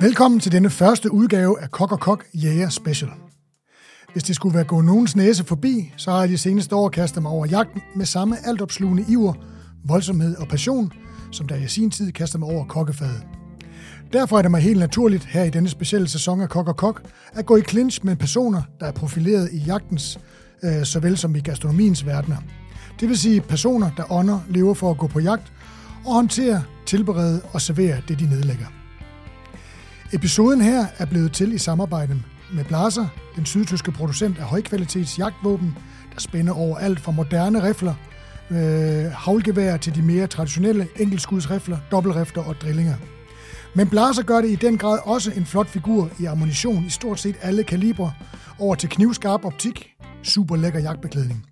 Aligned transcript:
Velkommen 0.00 0.40
til 0.40 0.52
denne 0.52 0.70
første 0.70 1.12
udgave 1.12 1.62
af 1.62 1.70
Kok 1.70 1.92
og 1.92 2.00
Kok 2.00 2.24
Jæger 2.34 2.68
Special. 2.68 3.10
Hvis 4.12 4.22
det 4.22 4.36
skulle 4.36 4.54
være 4.54 4.64
gået 4.64 4.84
nogens 4.84 5.16
næse 5.16 5.44
forbi, 5.44 5.92
så 5.96 6.10
har 6.10 6.20
jeg 6.20 6.28
de 6.28 6.38
seneste 6.38 6.76
år 6.76 6.88
kastet 6.88 7.22
mig 7.22 7.32
over 7.32 7.46
jagten 7.46 7.82
med 7.96 8.06
samme 8.06 8.36
altopslugende 8.46 9.04
iver, 9.08 9.34
voldsomhed 9.84 10.36
og 10.36 10.48
passion, 10.48 10.92
som 11.32 11.48
da 11.48 11.54
jeg 11.54 11.64
i 11.64 11.68
sin 11.68 11.90
tid 11.90 12.12
kastede 12.12 12.40
mig 12.40 12.48
over 12.48 12.64
kokkefadet. 12.64 13.22
Derfor 14.12 14.38
er 14.38 14.42
det 14.42 14.50
mig 14.50 14.60
helt 14.60 14.78
naturligt 14.78 15.24
her 15.24 15.44
i 15.44 15.50
denne 15.50 15.68
specielle 15.68 16.08
sæson 16.08 16.40
af 16.40 16.48
Kok 16.48 16.68
og 16.68 16.76
Kok 16.76 17.02
at 17.32 17.46
gå 17.46 17.56
i 17.56 17.62
clinch 17.62 18.04
med 18.04 18.16
personer, 18.16 18.62
der 18.80 18.86
er 18.86 18.92
profileret 18.92 19.48
i 19.52 19.58
jagtens, 19.58 20.18
øh, 20.62 20.84
såvel 20.84 21.16
som 21.16 21.36
i 21.36 21.40
gastronomiens 21.40 22.06
verdener. 22.06 22.36
Det 23.00 23.08
vil 23.08 23.18
sige 23.18 23.40
personer, 23.40 23.90
der 23.96 24.12
ånder, 24.12 24.40
lever 24.48 24.74
for 24.74 24.90
at 24.90 24.98
gå 24.98 25.06
på 25.06 25.20
jagt 25.20 25.52
og 26.06 26.14
håndtere, 26.14 26.62
tilberede 26.86 27.40
og 27.52 27.60
servere 27.60 27.96
det, 28.08 28.18
de 28.18 28.24
nedlægger. 28.24 28.79
Episoden 30.12 30.60
her 30.60 30.86
er 30.98 31.04
blevet 31.04 31.32
til 31.32 31.52
i 31.52 31.58
samarbejde 31.58 32.22
med 32.54 32.64
Blaser, 32.64 33.06
den 33.36 33.46
sydtyske 33.46 33.92
producent 33.92 34.38
af 34.38 34.44
højkvalitets 34.44 35.18
jagtvåben, 35.18 35.76
der 36.14 36.20
spænder 36.20 36.52
over 36.52 36.76
alt 36.76 37.00
fra 37.00 37.12
moderne 37.12 37.68
rifler, 37.68 37.94
øh, 38.50 39.12
havlgeværer 39.12 39.76
til 39.76 39.94
de 39.94 40.02
mere 40.02 40.26
traditionelle 40.26 40.88
enkeltskudsrifler, 40.96 41.78
dobbeltrifler 41.90 42.42
og 42.42 42.54
drillinger. 42.54 42.94
Men 43.74 43.88
Blaser 43.88 44.22
gør 44.22 44.40
det 44.40 44.50
i 44.50 44.54
den 44.54 44.78
grad 44.78 44.98
også 45.04 45.32
en 45.36 45.46
flot 45.46 45.68
figur 45.68 46.10
i 46.18 46.24
ammunition 46.24 46.84
i 46.84 46.90
stort 46.90 47.20
set 47.20 47.36
alle 47.42 47.64
kalibre, 47.64 48.12
over 48.58 48.74
til 48.74 48.88
knivskarp 48.88 49.44
optik, 49.44 49.90
super 50.22 50.56
lækker 50.56 50.80
jagtbeklædning. 50.80 51.46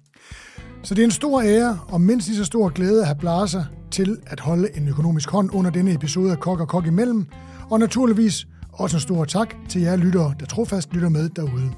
Så 0.82 0.95
det 0.95 1.02
er 1.02 1.06
en 1.06 1.10
stor 1.10 1.42
ære 1.42 1.78
og 1.88 2.00
mindst 2.00 2.28
lige 2.28 2.36
så 2.36 2.45
stor 2.45 2.68
glæde 2.68 3.00
at 3.00 3.06
have 3.06 3.18
Blaser 3.18 3.64
til 3.90 4.18
at 4.26 4.40
holde 4.40 4.68
en 4.74 4.88
økonomisk 4.88 5.30
hånd 5.30 5.50
under 5.52 5.70
denne 5.70 5.95
episode 5.95 6.32
af 6.32 6.40
Kok 6.40 6.60
og 6.60 6.68
Kok 6.68 6.86
imellem, 6.86 7.26
og 7.70 7.78
naturligvis 7.78 8.46
også 8.72 8.96
en 8.96 9.01
stor 9.01 9.24
tak 9.24 9.54
til 9.68 9.80
jer 9.82 9.96
lyttere, 9.96 10.34
der 10.40 10.46
trofast 10.46 10.93
lytter 10.93 11.09
med 11.09 11.29
derude. 11.29 11.73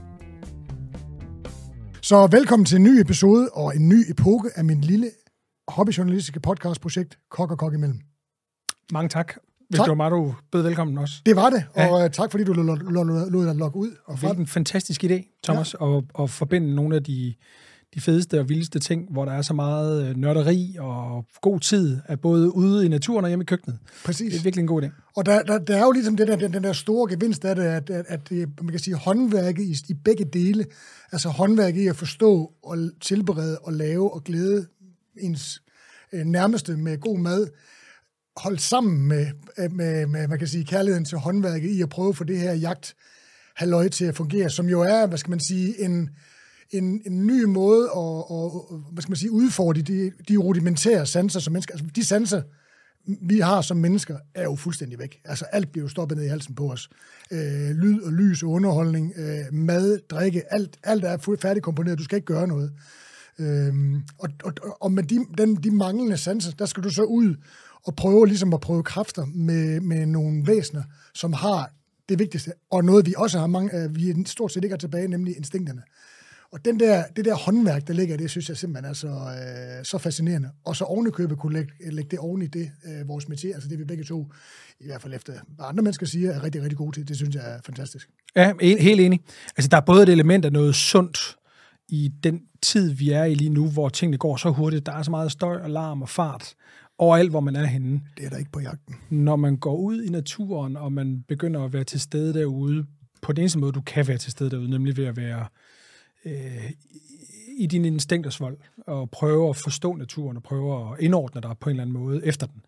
Så 2.03 2.28
velkommen 2.31 2.67
til 2.67 2.77
en 2.77 2.83
ny 2.83 3.01
episode 3.01 3.48
og 3.53 3.77
en 3.77 3.89
ny 3.89 4.11
epoke 4.11 4.50
af 4.55 4.65
min 4.65 4.81
lille 4.81 5.11
hobbyjournalistiske 5.69 6.41
podcastprojekt 6.41 7.19
Kok 7.31 7.50
og 7.50 7.59
Kok 7.59 7.75
imellem. 7.75 8.00
Mange 8.92 9.09
tak. 9.09 9.34
Hvis 9.69 9.78
Tak. 9.78 9.84
det 9.84 9.91
var 9.91 9.95
mig, 9.95 10.11
du 10.11 10.34
bød 10.53 10.62
velkommen 10.62 10.98
også. 10.98 11.15
Det 11.27 11.37
var 11.37 11.50
det, 11.50 11.65
og 11.75 12.00
ja. 12.00 12.09
tak 12.09 12.31
fordi 12.31 12.45
du 12.45 12.53
lod 12.53 13.47
dig 13.47 13.56
logge 13.56 13.78
ud. 13.78 13.91
Og 14.05 14.19
Hvilken 14.19 14.47
fantastisk 14.47 15.05
idé, 15.05 15.41
Thomas, 15.45 15.77
ja. 15.81 15.97
at, 15.97 16.05
at 16.20 16.31
forbinde 16.31 16.75
nogle 16.75 16.97
af 16.97 17.05
de, 17.05 17.34
de 17.95 18.01
fedeste 18.01 18.41
og 18.41 18.49
vildeste 18.49 18.79
ting, 18.79 19.07
hvor 19.11 19.25
der 19.25 19.33
er 19.33 19.43
så 19.43 19.55
meget 19.55 20.09
øh, 20.09 20.17
nørderi 20.17 20.77
og 20.79 21.27
god 21.41 21.61
tid, 21.61 22.01
at 22.07 22.21
både 22.21 22.55
ude 22.55 22.87
i 22.87 22.89
naturen 22.89 23.25
og 23.25 23.29
hjemme 23.29 23.43
i 23.43 23.47
køkkenet. 23.47 23.79
Præcis. 24.05 24.33
Det 24.33 24.39
er 24.39 24.43
virkelig 24.43 24.63
en 24.63 24.67
god 24.67 24.83
idé. 24.83 24.89
Og 25.17 25.27
der, 25.27 25.43
der, 25.43 25.59
der 25.59 25.77
er 25.77 25.85
jo 25.85 25.93
ligesom 25.93 26.17
den 26.17 26.29
der, 26.29 26.37
den, 26.37 26.53
den 26.53 26.65
der 26.65 26.73
store 26.73 27.11
gevinst 27.11 27.45
af 27.45 27.57
det, 27.57 27.63
at, 27.63 27.91
at, 27.91 28.07
at 28.09 28.31
man 28.63 28.69
kan 28.71 28.79
sige 28.79 28.97
håndværket 28.97 29.63
i, 29.63 29.77
i 29.89 29.95
begge 29.95 30.25
dele, 30.25 30.67
altså 31.13 31.29
håndværket 31.29 31.81
i 31.81 31.87
at 31.87 31.97
forstå 31.97 32.53
og 32.63 32.79
tilberede 33.01 33.59
og 33.59 33.73
lave 33.73 34.15
og 34.15 34.25
glæde 34.25 34.67
ens 35.17 35.63
øh, 36.13 36.25
nærmeste 36.25 36.77
med 36.77 37.01
god 37.01 37.19
mad, 37.19 37.47
holdt 38.37 38.61
sammen 38.61 39.09
med, 39.09 39.27
øh, 39.59 39.73
med, 39.73 40.07
med, 40.07 40.29
man 40.29 40.39
kan 40.39 40.49
sige, 40.49 40.65
kærligheden 40.65 41.05
til 41.05 41.19
håndværket 41.19 41.71
i 41.71 41.83
at 41.83 41.89
prøve 41.89 42.09
at 42.09 42.17
få 42.17 42.25
det 42.25 42.39
her 42.39 42.53
jagt 42.53 42.95
halløj 43.57 43.89
til 43.89 44.05
at 44.05 44.17
fungere, 44.17 44.51
som 44.51 44.69
jo 44.69 44.81
er, 44.81 45.07
hvad 45.07 45.19
skal 45.19 45.31
man 45.31 45.41
sige, 45.41 45.85
en, 45.85 46.11
en, 46.71 47.03
en 47.07 47.27
ny 47.27 47.45
måde 47.45 47.91
at, 47.97 48.25
at, 48.31 48.51
hvad 48.93 49.03
skal 49.03 49.11
man 49.11 49.17
sige, 49.17 49.31
udfordre 49.31 49.83
de, 49.83 50.13
de 50.29 50.37
rudimentære 50.37 51.07
sanser 51.07 51.41
som 51.41 51.53
mennesker. 51.53 51.75
Altså 51.75 51.87
de 51.95 52.05
sanser, 52.05 52.43
vi 53.07 53.39
har 53.39 53.61
som 53.61 53.77
mennesker, 53.77 54.19
er 54.35 54.43
jo 54.43 54.57
fuldstændig 54.57 54.99
væk. 54.99 55.21
Altså 55.25 55.45
alt 55.45 55.73
bliver 55.73 55.85
jo 55.85 55.89
stoppet 55.89 56.19
ned 56.19 56.25
i 56.25 56.29
halsen 56.29 56.55
på 56.55 56.73
os. 56.73 56.91
Øh, 57.31 57.71
lyd 57.71 58.03
og 58.03 58.12
lys 58.12 58.43
og 58.43 58.49
underholdning, 58.51 59.12
øh, 59.17 59.55
mad, 59.55 59.99
drikke, 60.11 60.53
alt, 60.53 60.79
alt 60.83 61.05
er 61.05 61.37
færdigkomponeret. 61.43 61.99
Du 61.99 62.05
skal 62.05 62.17
ikke 62.17 62.27
gøre 62.27 62.49
noget. 62.49 62.73
Øhm, 63.39 64.03
og, 64.19 64.28
og, 64.44 64.53
og 64.81 64.93
med 64.93 65.03
de, 65.03 65.27
den, 65.39 65.56
de 65.56 65.71
manglende 65.71 66.17
sanser, 66.17 66.53
der 66.53 66.67
skal 66.67 66.83
du 66.83 66.91
så 66.91 67.03
ud 67.03 67.34
og 67.84 67.97
prøve 67.97 68.27
ligesom 68.27 68.55
at 68.55 68.61
prøve 68.61 68.83
kræfter 68.83 69.25
med, 69.25 69.81
med 69.81 70.06
nogle 70.06 70.47
væsener, 70.47 70.83
som 71.15 71.33
har 71.33 71.73
det 72.09 72.19
vigtigste, 72.19 72.53
og 72.71 72.84
noget 72.84 73.06
vi 73.06 73.15
også 73.17 73.39
har 73.39 73.47
mange, 73.47 73.77
øh, 73.77 73.97
vi 73.97 74.25
stort 74.27 74.53
set 74.53 74.65
ikke 74.65 74.73
har 74.73 74.78
tilbage, 74.78 75.09
nemlig 75.09 75.37
instinkterne. 75.37 75.83
Og 76.53 76.65
den 76.65 76.81
der, 76.81 77.05
det 77.16 77.25
der 77.25 77.34
håndværk, 77.34 77.87
der 77.87 77.93
ligger 77.94 78.15
i 78.15 78.19
det, 78.19 78.31
synes 78.31 78.49
jeg 78.49 78.56
simpelthen 78.56 78.91
er 78.91 78.94
så, 78.94 79.09
øh, 79.09 79.84
så 79.84 79.99
fascinerende. 79.99 80.50
Og 80.65 80.77
så 80.77 80.84
ovenikøbet 80.84 81.38
kunne 81.38 81.53
lægge, 81.53 81.72
lægge 81.91 82.11
det 82.11 82.19
oven 82.19 82.43
i 82.43 82.47
det, 82.47 82.71
øh, 82.87 83.09
vores 83.09 83.25
métier, 83.25 83.55
altså 83.55 83.69
det 83.69 83.78
vi 83.78 83.84
begge 83.84 84.05
to, 84.05 84.33
i 84.81 84.87
hvert 84.87 85.03
fald 85.03 85.15
efter 85.15 85.33
hvad 85.56 85.66
andre 85.69 85.83
mennesker 85.83 86.06
siger, 86.06 86.31
er 86.31 86.44
rigtig, 86.44 86.62
rigtig 86.62 86.77
gode 86.78 86.97
til. 86.97 87.09
Det 87.09 87.16
synes 87.16 87.34
jeg 87.34 87.43
er 87.55 87.59
fantastisk. 87.65 88.09
Ja, 88.37 88.53
en- 88.61 88.78
helt 88.78 89.00
enig. 89.00 89.21
Altså, 89.56 89.69
der 89.69 89.77
er 89.77 89.81
både 89.81 90.03
et 90.03 90.09
element 90.09 90.44
af 90.44 90.53
noget 90.53 90.75
sundt 90.75 91.37
i 91.88 92.11
den 92.25 92.41
tid, 92.62 92.91
vi 92.93 93.11
er 93.11 93.25
i 93.25 93.34
lige 93.34 93.50
nu, 93.50 93.69
hvor 93.71 93.88
tingene 93.88 94.19
går 94.19 94.37
så 94.37 94.50
hurtigt. 94.50 94.87
Der 94.87 94.93
er 94.93 95.03
så 95.03 95.11
meget 95.11 95.32
støj 95.32 95.56
og 95.56 95.71
larm 95.71 96.03
og 96.03 96.09
fart 96.09 96.55
overalt, 96.99 97.31
hvor 97.31 97.41
man 97.41 97.56
er 97.56 97.65
henne. 97.65 98.00
Det 98.17 98.25
er 98.27 98.31
der 98.31 98.37
ikke 98.37 98.50
på 98.53 98.61
jagten. 98.61 98.94
når 99.11 99.37
man 99.37 99.56
går 99.56 99.77
ud 99.77 100.03
i 100.03 100.09
naturen, 100.09 100.77
og 100.77 100.93
man 100.93 101.25
begynder 101.28 101.65
at 101.65 101.72
være 101.72 101.84
til 101.84 102.00
stede 102.00 102.34
derude, 102.34 102.84
på 103.22 103.32
den 103.32 103.43
eneste 103.43 103.59
måde, 103.59 103.72
du 103.72 103.81
kan 103.81 104.09
være 104.09 104.19
til 104.19 104.32
stede 104.32 104.50
derude, 104.50 104.71
nemlig 104.71 104.97
ved 104.97 105.05
at 105.05 105.17
være 105.17 105.47
øh, 106.25 106.70
i 107.58 107.66
din 107.66 107.84
instinkters 107.84 108.41
vold, 108.41 108.58
og 108.86 109.10
prøve 109.10 109.48
at 109.48 109.56
forstå 109.56 109.97
naturen, 109.97 110.36
og 110.36 110.42
prøve 110.42 110.92
at 110.92 111.00
indordne 111.00 111.41
dig 111.41 111.58
på 111.60 111.70
en 111.70 111.76
eller 111.76 111.82
anden 111.82 111.92
måde 111.92 112.26
efter 112.26 112.47
den, 112.47 112.62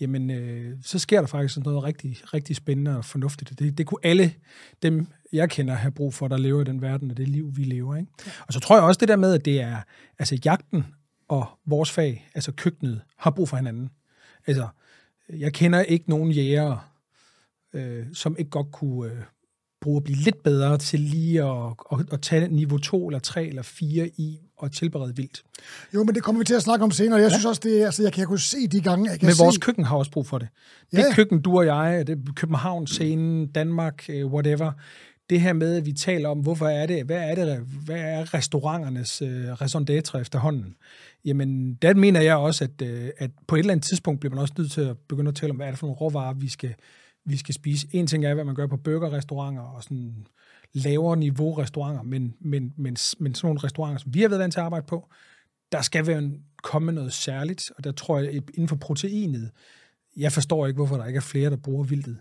jamen, 0.00 0.30
øh, 0.30 0.78
så 0.82 0.98
sker 0.98 1.20
der 1.20 1.26
faktisk 1.26 1.54
sådan 1.54 1.70
noget 1.70 1.84
rigtig, 1.84 2.16
rigtig 2.34 2.56
spændende 2.56 2.96
og 2.96 3.04
fornuftigt. 3.04 3.58
Det, 3.58 3.78
det 3.78 3.86
kunne 3.86 4.00
alle 4.02 4.34
dem, 4.82 5.06
jeg 5.32 5.50
kender, 5.50 5.74
have 5.74 5.92
brug 5.92 6.14
for, 6.14 6.28
der 6.28 6.36
lever 6.36 6.60
i 6.60 6.64
den 6.64 6.82
verden, 6.82 7.10
og 7.10 7.16
det 7.16 7.28
liv, 7.28 7.56
vi 7.56 7.64
lever. 7.64 7.96
Ikke? 7.96 8.12
Og 8.46 8.52
så 8.52 8.60
tror 8.60 8.76
jeg 8.76 8.84
også 8.84 8.98
det 8.98 9.08
der 9.08 9.16
med, 9.16 9.34
at 9.34 9.44
det 9.44 9.60
er, 9.60 9.76
altså 10.18 10.38
jagten 10.44 10.86
og 11.28 11.46
vores 11.66 11.90
fag, 11.90 12.28
altså 12.34 12.52
køkkenet, 12.52 13.00
har 13.16 13.30
brug 13.30 13.48
for 13.48 13.56
hinanden. 13.56 13.90
Altså, 14.46 14.68
jeg 15.28 15.52
kender 15.52 15.80
ikke 15.80 16.10
nogen 16.10 16.30
jægere, 16.30 16.80
øh, 17.72 18.06
som 18.14 18.36
ikke 18.38 18.50
godt 18.50 18.72
kunne 18.72 19.12
øh, 19.12 19.18
bruge 19.80 19.96
at 19.96 20.04
blive 20.04 20.18
lidt 20.18 20.42
bedre 20.42 20.78
til 20.78 21.00
lige 21.00 21.44
at, 21.44 21.72
at, 21.92 21.98
at 22.12 22.20
tage 22.20 22.48
niveau 22.48 22.78
2 22.78 23.08
eller 23.08 23.18
3 23.18 23.46
eller 23.46 23.62
4 23.62 24.06
i 24.06 24.38
og 24.56 24.72
tilberede 24.72 25.16
vildt. 25.16 25.42
Jo, 25.94 26.04
men 26.04 26.14
det 26.14 26.22
kommer 26.22 26.38
vi 26.38 26.44
til 26.44 26.54
at 26.54 26.62
snakke 26.62 26.84
om 26.84 26.90
senere. 26.90 27.20
Jeg 27.20 27.30
synes 27.30 27.44
også, 27.44 27.60
det 27.64 27.80
er, 27.82 27.86
altså, 27.86 28.02
jeg 28.02 28.12
kan, 28.12 28.20
jeg 28.20 28.28
kunne 28.28 28.38
se 28.38 28.66
de 28.68 28.80
gange, 28.80 29.10
jeg 29.10 29.20
kan 29.20 29.26
Men 29.26 29.34
se, 29.34 29.42
vores 29.42 29.58
køkken 29.58 29.84
har 29.84 29.96
også 29.96 30.10
brug 30.10 30.26
for 30.26 30.38
det. 30.38 30.48
Det 30.90 30.98
Ja. 30.98 31.14
køkken, 31.14 31.42
du 31.42 31.58
og 31.58 31.66
jeg, 31.66 32.06
det 32.06 32.18
København, 32.36 32.86
scenen, 32.86 33.46
Danmark, 33.46 34.04
øh, 34.08 34.26
whatever. 34.26 34.72
Det 35.30 35.40
her 35.40 35.52
med, 35.52 35.76
at 35.76 35.86
vi 35.86 35.92
taler 35.92 36.28
om, 36.28 36.38
hvorfor 36.38 36.66
er 36.68 36.86
det, 36.86 37.04
hvad 37.04 37.30
er 37.30 37.34
det, 37.34 37.58
hvad 37.84 37.96
er 38.00 38.34
restauranternes 38.34 39.22
øh, 39.22 39.60
raison 39.60 39.86
d'être 39.90 40.18
efterhånden? 40.18 40.74
Jamen, 41.24 41.74
der 41.74 41.94
mener 41.94 42.20
jeg 42.20 42.36
også, 42.36 42.64
at, 42.64 42.82
øh, 42.88 43.08
at 43.18 43.30
på 43.46 43.54
et 43.54 43.58
eller 43.58 43.72
andet 43.72 43.86
tidspunkt 43.86 44.20
bliver 44.20 44.34
man 44.34 44.42
også 44.42 44.54
nødt 44.58 44.72
til 44.72 44.80
at 44.80 44.96
begynde 45.08 45.28
at 45.28 45.34
tale 45.34 45.50
om, 45.50 45.56
hvad 45.56 45.66
er 45.66 45.70
det 45.70 45.78
for 45.78 45.86
nogle 45.86 45.98
råvarer, 45.98 46.34
vi 46.34 46.48
skal, 46.48 46.74
vi 47.24 47.36
skal 47.36 47.54
spise. 47.54 47.86
En 47.92 48.06
ting 48.06 48.24
er, 48.24 48.34
hvad 48.34 48.44
man 48.44 48.54
gør 48.54 48.66
på 48.66 48.76
burgerrestauranter 48.76 49.62
og 49.62 49.82
sådan 49.82 50.26
lavere 50.72 51.16
niveau 51.16 51.54
restauranter, 51.54 52.02
men, 52.02 52.34
men, 52.40 52.72
men, 52.76 52.96
men 53.18 53.34
sådan 53.34 53.46
nogle 53.48 53.60
restauranter, 53.64 53.98
som 53.98 54.14
vi 54.14 54.20
har 54.20 54.28
været 54.28 54.40
vant 54.40 54.52
til 54.52 54.60
at 54.60 54.64
arbejde 54.64 54.86
på, 54.86 55.08
der 55.72 55.82
skal 55.82 56.06
være 56.06 56.18
en, 56.18 56.42
komme 56.62 56.92
noget 56.92 57.12
særligt, 57.12 57.70
og 57.76 57.84
der 57.84 57.92
tror 57.92 58.18
jeg, 58.18 58.34
inden 58.34 58.68
for 58.68 58.76
proteinet, 58.76 59.50
jeg 60.16 60.32
forstår 60.32 60.66
ikke, 60.66 60.76
hvorfor 60.76 60.96
der 60.96 61.06
ikke 61.06 61.16
er 61.16 61.20
flere, 61.20 61.50
der 61.50 61.56
bruger 61.56 61.84
vildtet. 61.84 62.18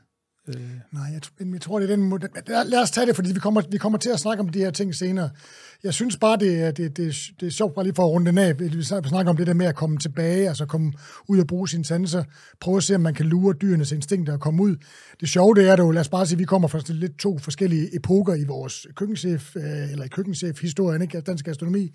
Øh, 0.47 0.55
Nej, 0.91 1.03
jeg, 1.03 1.21
jeg 1.53 1.61
tror, 1.61 1.79
det 1.79 1.91
er 1.91 1.95
den 1.95 2.09
måde. 2.09 2.27
Lad, 2.47 2.65
lad 2.65 2.81
os 2.81 2.91
tage 2.91 3.07
det, 3.07 3.15
fordi 3.15 3.33
vi 3.33 3.39
kommer, 3.39 3.61
vi 3.71 3.77
kommer 3.77 3.99
til 3.99 4.09
at 4.09 4.19
snakke 4.19 4.41
om 4.41 4.49
de 4.49 4.59
her 4.59 4.71
ting 4.71 4.95
senere. 4.95 5.29
Jeg 5.83 5.93
synes 5.93 6.17
bare, 6.17 6.37
det, 6.37 6.77
det, 6.77 6.97
det, 6.97 7.15
det 7.39 7.47
er 7.47 7.51
sjovt 7.51 7.75
bare 7.75 7.85
lige 7.85 7.95
for 7.95 8.03
at 8.03 8.09
runde 8.09 8.27
den 8.27 8.37
af. 8.37 8.59
Vi 8.59 8.83
snakker 8.83 9.29
om 9.29 9.37
det 9.37 9.47
der 9.47 9.53
med 9.53 9.65
at 9.65 9.75
komme 9.75 9.97
tilbage, 9.97 10.47
altså 10.47 10.65
komme 10.65 10.93
ud 11.27 11.39
og 11.39 11.47
bruge 11.47 11.69
sine 11.69 11.85
sanser. 11.85 12.23
Prøve 12.59 12.77
at 12.77 12.83
se, 12.83 12.95
om 12.95 13.01
man 13.01 13.13
kan 13.13 13.25
lure 13.25 13.53
dyrenes 13.53 13.91
instinkter 13.91 14.33
og 14.33 14.39
komme 14.39 14.63
ud. 14.63 14.75
Det 15.19 15.29
sjove, 15.29 15.55
det 15.55 15.69
er 15.69 15.75
det 15.75 15.83
jo, 15.83 15.91
lad 15.91 16.01
os 16.01 16.09
bare 16.09 16.25
sige, 16.25 16.35
at 16.35 16.39
vi 16.39 16.43
kommer 16.43 16.67
fra 16.67 16.81
lidt 16.87 17.19
to 17.19 17.37
forskellige 17.37 17.95
epoker 17.95 18.33
i 18.33 18.43
vores 18.43 18.87
køkkenchef, 18.95 19.55
øh, 19.55 19.91
eller 19.91 20.05
i 20.05 20.07
køkkenchef-historien, 20.07 21.01
ikke? 21.01 21.21
dansk 21.21 21.45
gastronomi, 21.45 21.91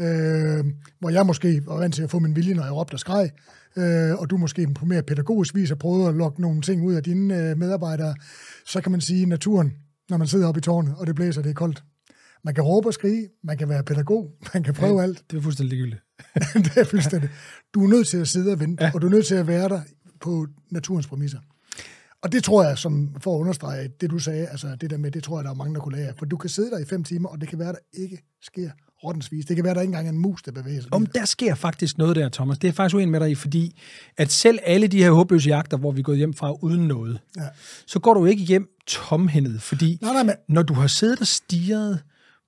øh, 0.00 0.64
hvor 1.00 1.10
jeg 1.10 1.26
måske 1.26 1.62
var 1.66 1.78
vant 1.78 1.94
til 1.94 2.02
at 2.02 2.10
få 2.10 2.18
min 2.18 2.36
vilje, 2.36 2.54
når 2.54 2.64
jeg 2.64 2.72
råbte 2.72 2.94
og 2.94 3.00
skreg, 3.00 3.30
øh, 3.76 4.14
og 4.18 4.30
du 4.30 4.36
måske 4.36 4.68
på 4.74 4.86
mere 4.86 5.02
pædagogisk 5.02 5.54
vis 5.54 5.68
har 5.68 5.76
prøvet 5.76 6.08
at 6.08 6.14
lokke 6.14 6.40
nogle 6.40 6.60
ting 6.60 6.86
ud 6.86 6.94
af 6.94 7.02
dine 7.02 7.50
øh, 7.50 7.58
medarbejdere, 7.58 8.14
så 8.66 8.80
kan 8.80 8.92
man 8.92 9.00
sige, 9.00 9.22
at 9.22 9.28
naturen, 9.28 9.72
når 10.10 10.16
man 10.16 10.26
sidder 10.26 10.48
oppe 10.48 10.58
i 10.58 10.62
tårnet, 10.62 10.94
og 10.96 11.06
det 11.06 11.14
blæser, 11.14 11.42
det 11.42 11.50
er 11.50 11.54
koldt. 11.54 11.82
Man 12.44 12.54
kan 12.54 12.64
råbe 12.64 12.88
og 12.88 12.94
skrige, 12.94 13.28
man 13.44 13.58
kan 13.58 13.68
være 13.68 13.82
pædagog, 13.84 14.30
man 14.54 14.62
kan 14.62 14.74
prøve 14.74 15.02
alt. 15.02 15.22
det 15.30 15.36
er 15.36 15.42
fuldstændig 15.42 15.70
ligegyldigt. 15.78 16.02
det 16.74 16.76
er 16.76 16.84
fuldstændig. 16.84 17.30
Du 17.74 17.84
er 17.84 17.88
nødt 17.88 18.08
til 18.08 18.16
at 18.16 18.28
sidde 18.28 18.52
og 18.52 18.60
vente, 18.60 18.82
ja. 18.82 18.86
Ja. 18.88 18.94
og 18.94 19.02
du 19.02 19.06
er 19.06 19.10
nødt 19.10 19.26
til 19.26 19.34
at 19.34 19.46
være 19.46 19.68
der 19.68 19.80
på 20.20 20.46
naturens 20.70 21.06
præmisser. 21.06 21.38
Og 22.22 22.32
det 22.32 22.44
tror 22.44 22.64
jeg, 22.64 22.78
som 22.78 23.14
for 23.20 23.34
at 23.36 23.40
understrege 23.40 23.88
det, 24.00 24.10
du 24.10 24.18
sagde, 24.18 24.46
altså 24.46 24.76
det 24.80 24.90
der 24.90 24.96
med, 24.98 25.10
det 25.10 25.22
tror 25.24 25.38
jeg, 25.38 25.44
der 25.44 25.50
er 25.50 25.54
mange, 25.54 25.74
der 25.74 25.80
kunne 25.80 25.96
lære. 25.96 26.12
For 26.18 26.24
du 26.24 26.36
kan 26.36 26.50
sidde 26.50 26.70
der 26.70 26.78
i 26.78 26.84
fem 26.84 27.04
timer, 27.04 27.28
og 27.28 27.40
det 27.40 27.48
kan 27.48 27.58
være, 27.58 27.72
der 27.72 27.78
ikke 27.92 28.18
sker 28.42 28.70
rottensvis. 29.04 29.44
Det 29.44 29.56
kan 29.56 29.64
være, 29.64 29.74
der 29.74 29.80
ikke 29.80 29.88
engang 29.90 30.06
er 30.06 30.12
en 30.12 30.18
mus, 30.18 30.42
der 30.42 30.52
bevæger 30.52 30.80
sig. 30.82 30.94
Om 30.94 31.06
der 31.06 31.24
sker 31.24 31.54
faktisk 31.54 31.98
noget 31.98 32.16
der, 32.16 32.28
Thomas. 32.28 32.58
Det 32.58 32.68
er 32.68 32.72
faktisk 32.72 32.96
uenig 32.96 33.10
med 33.12 33.20
dig 33.20 33.30
i, 33.30 33.34
fordi 33.34 33.80
at 34.16 34.30
selv 34.32 34.58
alle 34.62 34.86
de 34.86 34.98
her 35.02 35.10
håbløse 35.10 35.48
jagter, 35.48 35.76
hvor 35.76 35.92
vi 35.92 36.02
gået 36.02 36.18
hjem 36.18 36.34
fra 36.34 36.52
uden 36.62 36.88
noget, 36.88 37.20
Ja. 37.36 37.42
så 37.86 37.98
går 37.98 38.14
du 38.14 38.26
ikke 38.26 38.42
hjem 38.42 38.68
tomhændet, 38.86 39.62
fordi 39.62 39.98
Nej, 40.02 40.12
nej, 40.12 40.22
men 40.22 40.34
når 40.48 40.62
du 40.62 40.74
har 40.74 40.86
siddet 40.86 41.20
og 41.20 41.26
stiget 41.26 42.00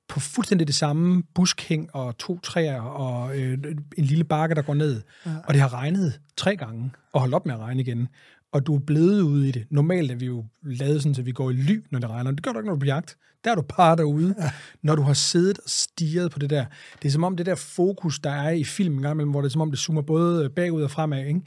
på 0.08 0.20
fuldstændig 0.20 0.66
det 0.66 0.74
samme 0.74 1.22
buskhæng 1.34 1.94
og 1.94 2.18
to 2.18 2.38
træer 2.38 2.80
og 2.80 3.38
øh, 3.38 3.58
en 3.98 4.04
lille 4.04 4.24
bakke, 4.24 4.54
der 4.54 4.62
går 4.62 4.74
ned, 4.74 5.02
ja. 5.26 5.30
og 5.44 5.54
det 5.54 5.62
har 5.62 5.74
regnet 5.74 6.20
tre 6.36 6.56
gange 6.56 6.90
og 7.12 7.20
holdt 7.20 7.34
op 7.34 7.46
med 7.46 7.54
at 7.54 7.60
regne 7.60 7.80
igen, 7.80 8.08
og 8.52 8.66
du 8.66 8.74
er 8.74 8.80
blevet 8.80 9.20
ude 9.20 9.48
i 9.48 9.52
det. 9.52 9.66
Normalt 9.70 10.10
er 10.10 10.14
vi 10.14 10.26
jo 10.26 10.44
lavet 10.62 11.02
sådan, 11.02 11.16
at 11.18 11.26
vi 11.26 11.32
går 11.32 11.50
i 11.50 11.52
ly, 11.52 11.84
når 11.90 11.98
det 11.98 12.10
regner. 12.10 12.30
Det 12.30 12.42
gør 12.42 12.52
du 12.52 12.58
ikke, 12.58 12.66
når 12.66 12.74
du 12.74 12.78
er 12.78 12.80
på 12.80 12.86
jagt. 12.86 13.16
Der 13.44 13.50
er 13.50 13.54
du 13.54 13.62
bare 13.62 13.96
derude. 13.96 14.34
Ja. 14.38 14.50
Når 14.82 14.94
du 14.94 15.02
har 15.02 15.12
siddet 15.12 15.58
og 15.58 15.70
stiget 15.70 16.30
på 16.30 16.38
det 16.38 16.50
der. 16.50 16.64
Det 17.02 17.08
er 17.08 17.12
som 17.12 17.24
om 17.24 17.36
det 17.36 17.46
der 17.46 17.54
fokus, 17.54 18.18
der 18.18 18.30
er 18.30 18.50
i 18.50 18.64
filmen 18.64 18.98
en 18.98 19.02
gang 19.02 19.14
imellem, 19.14 19.30
hvor 19.30 19.40
det 19.40 19.48
er 19.48 19.52
som 19.52 19.60
om 19.60 19.70
det 19.70 19.78
zoomer 19.78 20.02
både 20.02 20.50
bagud 20.50 20.82
og 20.82 20.90
fremad. 20.90 21.26
Ikke? 21.26 21.40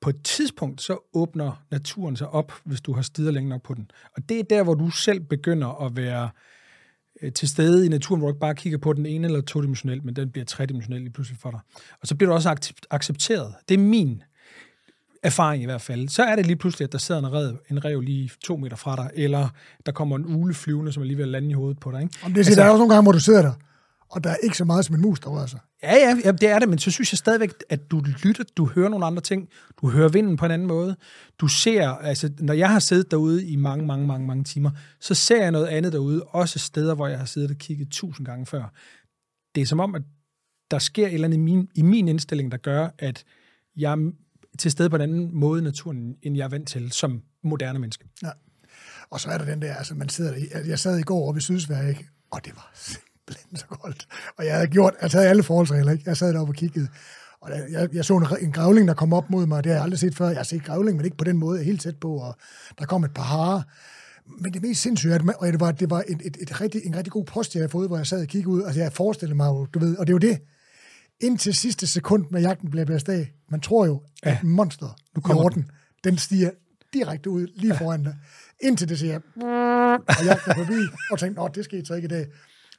På 0.00 0.10
et 0.10 0.22
tidspunkt, 0.24 0.82
så 0.82 1.10
åbner 1.14 1.62
naturen 1.70 2.16
sig 2.16 2.28
op, 2.28 2.52
hvis 2.64 2.80
du 2.80 2.92
har 2.92 3.02
stiget 3.02 3.34
længe 3.34 3.48
nok 3.48 3.62
på 3.62 3.74
den. 3.74 3.90
Og 4.16 4.28
det 4.28 4.38
er 4.38 4.42
der, 4.42 4.62
hvor 4.62 4.74
du 4.74 4.90
selv 4.90 5.20
begynder 5.20 5.84
at 5.86 5.96
være 5.96 6.22
øh, 6.24 6.30
til 7.34 7.48
stede 7.48 7.86
i 7.86 7.88
naturen, 7.88 8.20
hvor 8.20 8.28
du 8.28 8.32
ikke 8.34 8.40
bare 8.40 8.54
kigger 8.54 8.78
på 8.78 8.92
den 8.92 9.06
ene 9.06 9.26
eller 9.26 9.40
todimensionelt, 9.40 10.04
men 10.04 10.16
den 10.16 10.30
bliver 10.30 10.44
tredimensionel 10.44 11.00
lige 11.00 11.12
pludselig 11.12 11.38
for 11.40 11.50
dig. 11.50 11.60
Og 12.00 12.08
så 12.08 12.14
bliver 12.14 12.30
du 12.30 12.34
også 12.34 12.48
accept- 12.50 12.86
accepteret. 12.90 13.54
Det 13.68 13.74
er 13.74 13.78
min 13.78 14.22
erfaring 15.22 15.62
i 15.62 15.66
hvert 15.66 15.80
fald. 15.80 16.08
Så 16.08 16.22
er 16.22 16.36
det 16.36 16.46
lige 16.46 16.56
pludselig, 16.56 16.84
at 16.86 16.92
der 16.92 16.98
sidder 16.98 17.20
en 17.20 17.32
rev, 17.32 17.56
en 17.70 17.84
rev 17.84 18.00
lige 18.00 18.30
to 18.44 18.56
meter 18.56 18.76
fra 18.76 18.96
dig, 18.96 19.10
eller 19.14 19.48
der 19.86 19.92
kommer 19.92 20.16
en 20.16 20.24
ule 20.26 20.54
flyvende, 20.54 20.92
som 20.92 21.02
er 21.02 21.06
lige 21.06 21.16
ved 21.16 21.24
at 21.24 21.30
lande 21.30 21.50
i 21.50 21.52
hovedet 21.52 21.78
på 21.78 21.90
dig. 21.90 22.02
Ikke? 22.02 22.14
om 22.24 22.32
det 22.32 22.38
altså, 22.38 22.54
der 22.54 22.64
er 22.64 22.70
også 22.70 22.78
nogle 22.78 22.94
gange, 22.94 23.02
hvor 23.02 23.12
du 23.12 23.20
sidder 23.20 23.42
der, 23.42 23.52
og 24.08 24.24
der 24.24 24.30
er 24.30 24.36
ikke 24.36 24.56
så 24.56 24.64
meget 24.64 24.84
som 24.84 24.94
en 24.94 25.02
mus, 25.02 25.20
der 25.20 25.30
rører 25.30 25.46
sig. 25.46 25.60
Ja, 25.82 25.94
ja, 25.94 26.16
ja, 26.24 26.32
det 26.32 26.48
er 26.48 26.58
det, 26.58 26.68
men 26.68 26.78
så 26.78 26.90
synes 26.90 27.12
jeg 27.12 27.18
stadigvæk, 27.18 27.50
at 27.68 27.90
du 27.90 28.02
lytter, 28.24 28.44
du 28.56 28.66
hører 28.66 28.88
nogle 28.88 29.06
andre 29.06 29.22
ting, 29.22 29.48
du 29.80 29.90
hører 29.90 30.08
vinden 30.08 30.36
på 30.36 30.44
en 30.44 30.50
anden 30.50 30.68
måde, 30.68 30.96
du 31.38 31.48
ser, 31.48 31.88
altså 31.88 32.32
når 32.38 32.54
jeg 32.54 32.70
har 32.70 32.78
siddet 32.78 33.10
derude 33.10 33.46
i 33.46 33.56
mange, 33.56 33.86
mange, 33.86 34.06
mange, 34.06 34.26
mange 34.26 34.44
timer, 34.44 34.70
så 35.00 35.14
ser 35.14 35.42
jeg 35.42 35.50
noget 35.50 35.66
andet 35.66 35.92
derude, 35.92 36.22
også 36.22 36.58
steder, 36.58 36.94
hvor 36.94 37.06
jeg 37.06 37.18
har 37.18 37.26
siddet 37.26 37.50
og 37.50 37.56
kigget 37.56 37.88
tusind 37.90 38.26
gange 38.26 38.46
før. 38.46 38.72
Det 39.54 39.60
er 39.60 39.66
som 39.66 39.80
om, 39.80 39.94
at 39.94 40.02
der 40.70 40.78
sker 40.78 41.06
et 41.06 41.14
eller 41.14 41.28
andet 41.28 41.38
i 41.38 41.40
min, 41.40 41.68
i 41.74 41.82
min 41.82 42.08
indstilling, 42.08 42.52
der 42.52 42.58
gør, 42.58 42.88
at 42.98 43.24
jeg 43.76 43.92
er 43.92 44.12
til 44.58 44.70
stede 44.70 44.90
på 44.90 44.96
en 44.96 45.02
anden 45.02 45.30
måde 45.34 45.60
i 45.60 45.64
naturen, 45.64 46.16
end 46.22 46.36
jeg 46.36 46.44
er 46.44 46.48
vant 46.48 46.68
til 46.68 46.92
som 46.92 47.22
moderne 47.44 47.78
menneske. 47.78 48.04
Ja. 48.22 48.30
Og 49.10 49.20
så 49.20 49.28
er 49.28 49.38
der 49.38 49.44
den 49.44 49.62
der, 49.62 49.74
altså 49.74 49.94
man 49.94 50.08
sidder 50.08 50.62
jeg 50.66 50.78
sad 50.78 50.98
i 50.98 51.02
går 51.02 51.28
oppe 51.28 51.38
i 51.38 51.40
Sydsverige, 51.40 51.88
ikke? 51.88 52.08
og 52.30 52.44
det 52.44 52.52
var 52.56 52.72
simpelthen 53.34 53.56
så 53.58 53.66
koldt. 53.80 54.08
Og 54.38 54.44
jeg 54.46 54.54
havde 54.54 54.66
gjort, 54.66 54.94
jeg 55.02 55.10
havde 55.12 55.28
alle 55.28 55.42
forholdsregler, 55.42 55.92
ikke? 55.92 56.04
Jeg 56.06 56.16
sad 56.16 56.32
deroppe 56.32 56.50
og 56.50 56.54
kiggede, 56.54 56.88
og 57.40 57.50
der, 57.50 57.66
jeg, 57.70 57.88
jeg 57.94 58.04
så 58.04 58.16
en, 58.16 58.26
en 58.40 58.52
gravling, 58.52 58.88
der 58.88 58.94
kom 58.94 59.12
op 59.12 59.30
mod 59.30 59.46
mig, 59.46 59.64
det 59.64 59.70
har 59.72 59.76
jeg 59.76 59.82
aldrig 59.84 59.98
set 59.98 60.14
før. 60.16 60.28
Jeg 60.28 60.36
har 60.36 60.44
set 60.44 60.64
gravling, 60.64 60.96
men 60.96 61.04
ikke 61.04 61.16
på 61.16 61.24
den 61.24 61.36
måde, 61.36 61.64
helt 61.64 61.80
tæt 61.80 61.96
på, 61.96 62.16
og 62.16 62.36
der 62.78 62.84
kom 62.86 63.04
et 63.04 63.14
par 63.14 63.22
harer. 63.22 63.62
Men 64.40 64.52
det 64.52 64.62
mest 64.62 64.82
sindssyge 64.82 65.12
er, 65.14 65.18
at 65.18 65.36
og 65.38 65.46
det 65.46 65.60
var, 65.60 65.72
det 65.72 65.90
var 65.90 66.02
et, 66.08 66.20
et, 66.24 66.36
et 66.40 66.60
rigtig, 66.60 66.80
en 66.86 66.96
rigtig 66.96 67.12
god 67.12 67.24
post, 67.24 67.54
jeg 67.54 67.60
havde 67.60 67.70
fået, 67.70 67.88
hvor 67.88 67.96
jeg 67.96 68.06
sad 68.06 68.20
og 68.20 68.26
kiggede 68.26 68.48
ud. 68.48 68.62
Altså, 68.62 68.80
jeg 68.80 68.92
forestillede 68.92 69.36
mig 69.36 69.46
jo, 69.46 69.64
du 69.74 69.78
ved, 69.78 69.96
og 69.96 70.06
det 70.06 70.12
er 70.12 70.14
jo 70.14 70.18
det, 70.18 70.38
indtil 71.20 71.54
sidste 71.54 71.86
sekund 71.86 72.26
med 72.30 72.40
jagten 72.40 72.70
bliver 72.70 72.84
blæst 72.86 73.08
af. 73.08 73.32
Man 73.50 73.60
tror 73.60 73.86
jo, 73.86 74.02
at 74.22 74.32
Ja. 74.32 74.38
monster 74.42 74.96
nu 75.14 75.20
kommer 75.20 75.48
den. 75.48 75.70
den 76.04 76.18
stiger 76.18 76.50
direkte 76.92 77.30
ud 77.30 77.46
lige 77.56 77.74
ja. 77.74 77.80
foran 77.80 78.02
dig. 78.02 78.16
Indtil 78.60 78.88
det 78.88 78.98
siger, 78.98 79.14
og 80.18 80.24
jagten 80.24 80.50
er 80.50 80.54
forbi, 80.54 80.80
og 81.10 81.18
tænkte, 81.18 81.40
nå, 81.40 81.48
det 81.54 81.64
skete 81.64 81.86
så 81.86 81.94
ikke 81.94 82.06
i 82.06 82.08
dag. 82.08 82.26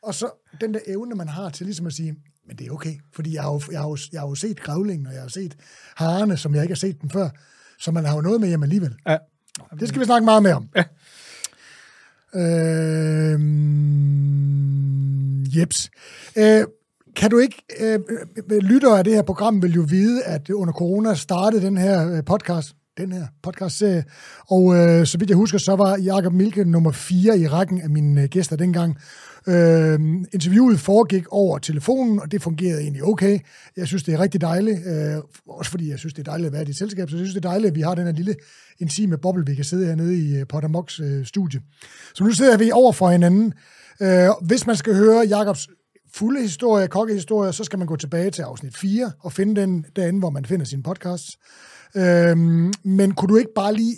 Og 0.03 0.13
så 0.13 0.29
den 0.61 0.73
der 0.73 0.79
evne, 0.87 1.15
man 1.15 1.27
har 1.27 1.49
til 1.49 1.65
ligesom 1.65 1.87
at 1.87 1.93
sige, 1.93 2.15
men 2.47 2.57
det 2.57 2.67
er 2.67 2.71
okay, 2.71 2.93
fordi 3.13 3.33
jeg 3.33 3.43
har 3.43 3.51
jo, 3.51 3.61
jeg 3.71 3.79
har 3.79 3.89
jo, 3.89 3.97
jeg 4.11 4.21
har 4.21 4.27
jo 4.27 4.35
set 4.35 4.61
gravlingen, 4.61 5.07
og 5.07 5.13
jeg 5.13 5.21
har 5.21 5.29
set 5.29 5.57
harerne, 5.95 6.37
som 6.37 6.55
jeg 6.55 6.63
ikke 6.63 6.73
har 6.73 6.77
set 6.77 7.01
dem 7.01 7.09
før, 7.09 7.29
så 7.79 7.91
man 7.91 8.05
har 8.05 8.15
jo 8.15 8.21
noget 8.21 8.41
med 8.41 8.47
hjem 8.47 8.63
alligevel. 8.63 8.95
Ja. 9.07 9.17
Det 9.79 9.87
skal 9.87 9.99
vi 9.99 10.05
snakke 10.05 10.25
meget 10.25 10.43
mere 10.43 10.55
om. 10.55 10.69
Ja. 10.75 10.83
Øhm, 13.33 13.57
jeps. 15.43 15.89
Øh, 16.35 16.63
kan 17.15 17.31
du 17.31 17.37
ikke, 17.37 17.63
øh, 17.79 17.99
øh, 18.51 18.57
lyttere 18.57 18.97
af 18.97 19.03
det 19.03 19.13
her 19.13 19.21
program 19.21 19.61
vil 19.61 19.73
jo 19.73 19.85
vide, 19.89 20.23
at 20.23 20.49
under 20.49 20.73
corona 20.73 21.15
startede 21.15 21.61
den 21.65 21.77
her 21.77 22.11
øh, 22.11 22.23
podcast, 22.25 22.75
den 22.97 23.11
her 23.11 23.27
podcast-serie, 23.43 24.03
og 24.49 24.75
øh, 24.75 25.05
så 25.05 25.17
vidt 25.17 25.29
jeg 25.29 25.37
husker, 25.37 25.57
så 25.57 25.75
var 25.75 25.97
Jakob 25.97 26.33
Milke 26.33 26.65
nummer 26.65 26.91
4 26.91 27.39
i 27.39 27.47
rækken 27.47 27.81
af 27.81 27.89
mine 27.89 28.21
øh, 28.21 28.27
gæster 28.27 28.55
dengang. 28.55 28.97
Øh, 29.47 29.99
interviewet 30.33 30.79
foregik 30.79 31.27
over 31.27 31.57
telefonen, 31.57 32.19
og 32.19 32.31
det 32.31 32.41
fungerede 32.41 32.81
egentlig 32.81 33.03
okay. 33.03 33.39
Jeg 33.77 33.87
synes, 33.87 34.03
det 34.03 34.13
er 34.13 34.19
rigtig 34.19 34.41
dejligt, 34.41 34.79
øh, 34.87 35.21
også 35.47 35.71
fordi 35.71 35.89
jeg 35.89 35.99
synes, 35.99 36.13
det 36.13 36.27
er 36.27 36.31
dejligt 36.31 36.47
at 36.47 36.53
være 36.53 36.61
i 36.61 36.65
dit 36.65 36.77
selskab, 36.77 37.09
så 37.09 37.15
jeg 37.15 37.25
synes, 37.25 37.33
det 37.33 37.45
er 37.45 37.49
dejligt, 37.49 37.69
at 37.69 37.75
vi 37.75 37.81
har 37.81 37.95
den 37.95 38.05
her 38.05 38.11
lille 38.11 38.35
intime 38.79 39.17
boble, 39.17 39.45
vi 39.45 39.55
kan 39.55 39.63
sidde 39.63 39.87
hernede 39.87 40.17
i 40.17 40.35
øh, 40.35 40.47
Potter 40.47 40.69
Mox 40.69 40.99
øh, 40.99 41.25
studie. 41.25 41.61
Så 42.15 42.23
nu 42.23 42.31
sidder 42.31 42.57
vi 42.57 42.71
over 42.71 42.91
for 42.91 43.09
hinanden. 43.09 43.53
Øh, 44.01 44.29
hvis 44.41 44.67
man 44.67 44.75
skal 44.75 44.95
høre 44.95 45.25
Jakobs 45.27 45.67
fulde 46.13 46.41
historie, 46.41 46.87
kokkehistorie, 46.87 47.53
så 47.53 47.63
skal 47.63 47.79
man 47.79 47.87
gå 47.87 47.95
tilbage 47.95 48.31
til 48.31 48.41
afsnit 48.41 48.77
4 48.77 49.11
og 49.19 49.33
finde 49.33 49.61
den 49.61 49.85
derinde, 49.95 50.19
hvor 50.19 50.29
man 50.29 50.45
finder 50.45 50.65
sin 50.65 50.83
podcasts. 50.83 51.37
Øhm, 51.95 52.73
men 52.83 53.11
kunne 53.11 53.29
du 53.29 53.37
ikke 53.37 53.53
bare 53.55 53.73
lige 53.73 53.95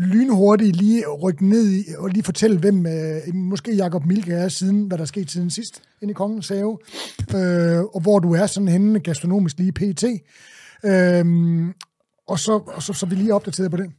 lynhurtigt 0.00 0.76
lige 0.76 1.04
rykke 1.22 1.48
ned 1.48 1.70
i, 1.70 1.84
og 1.98 2.08
lige 2.08 2.22
fortælle, 2.22 2.58
hvem 2.58 2.86
øh, 2.86 3.34
måske 3.34 3.74
Jakob 3.74 4.06
Milke 4.06 4.32
er 4.32 4.48
siden, 4.48 4.86
hvad 4.86 4.98
der 4.98 5.02
er 5.02 5.06
sket 5.06 5.30
siden 5.30 5.50
sidst 5.50 5.82
inde 6.02 6.10
i 6.10 6.14
Kongens 6.14 6.48
Have, 6.48 6.78
øh, 7.34 7.80
og 7.94 8.00
hvor 8.00 8.18
du 8.18 8.34
er 8.34 8.46
sådan 8.46 8.68
henne 8.68 9.00
gastronomisk 9.00 9.58
lige 9.58 9.72
pt. 9.72 10.04
Øh, 10.84 11.24
og 12.28 12.38
så, 12.38 12.52
og 12.66 12.82
så, 12.82 12.92
så 12.92 13.06
vi 13.06 13.14
lige 13.14 13.34
opdateret 13.34 13.70
på 13.70 13.76
det. 13.76 13.90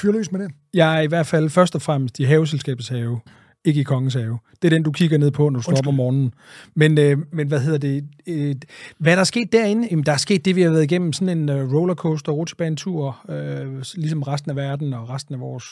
Fyr 0.00 0.12
løs 0.12 0.32
med 0.32 0.40
det. 0.40 0.50
Jeg 0.74 0.96
er 0.96 1.00
i 1.00 1.06
hvert 1.06 1.26
fald 1.26 1.50
først 1.50 1.74
og 1.74 1.82
fremmest 1.82 2.18
i 2.18 2.24
haveselskabets 2.24 2.88
have, 2.88 3.20
ikke 3.64 3.80
i 3.80 3.84
kongens 3.84 4.14
have. 4.14 4.38
Det 4.62 4.68
er 4.68 4.76
den, 4.76 4.82
du 4.82 4.92
kigger 4.92 5.18
ned 5.18 5.30
på, 5.30 5.48
når 5.48 5.58
du 5.58 5.62
står 5.62 5.76
op 5.78 5.86
om 5.86 5.94
morgenen. 5.94 6.34
Men, 6.74 6.98
øh, 6.98 7.18
men 7.32 7.48
hvad 7.48 7.60
hedder 7.60 7.78
det? 7.78 8.04
Øh, 8.26 8.56
hvad 8.98 9.12
er 9.12 9.16
der 9.16 9.24
sket 9.24 9.52
derinde? 9.52 9.88
Jamen, 9.90 10.06
der 10.06 10.12
er 10.12 10.16
sket 10.16 10.44
det, 10.44 10.56
vi 10.56 10.62
har 10.62 10.70
været 10.70 10.84
igennem. 10.84 11.12
Sådan 11.12 11.38
en 11.38 11.48
øh, 11.48 11.72
rollercoaster, 11.72 12.32
rutsjebanetur, 12.32 13.30
øh, 13.30 13.82
ligesom 13.94 14.22
resten 14.22 14.50
af 14.50 14.56
verden 14.56 14.92
og 14.92 15.10
resten 15.10 15.34
af 15.34 15.40
vores 15.40 15.64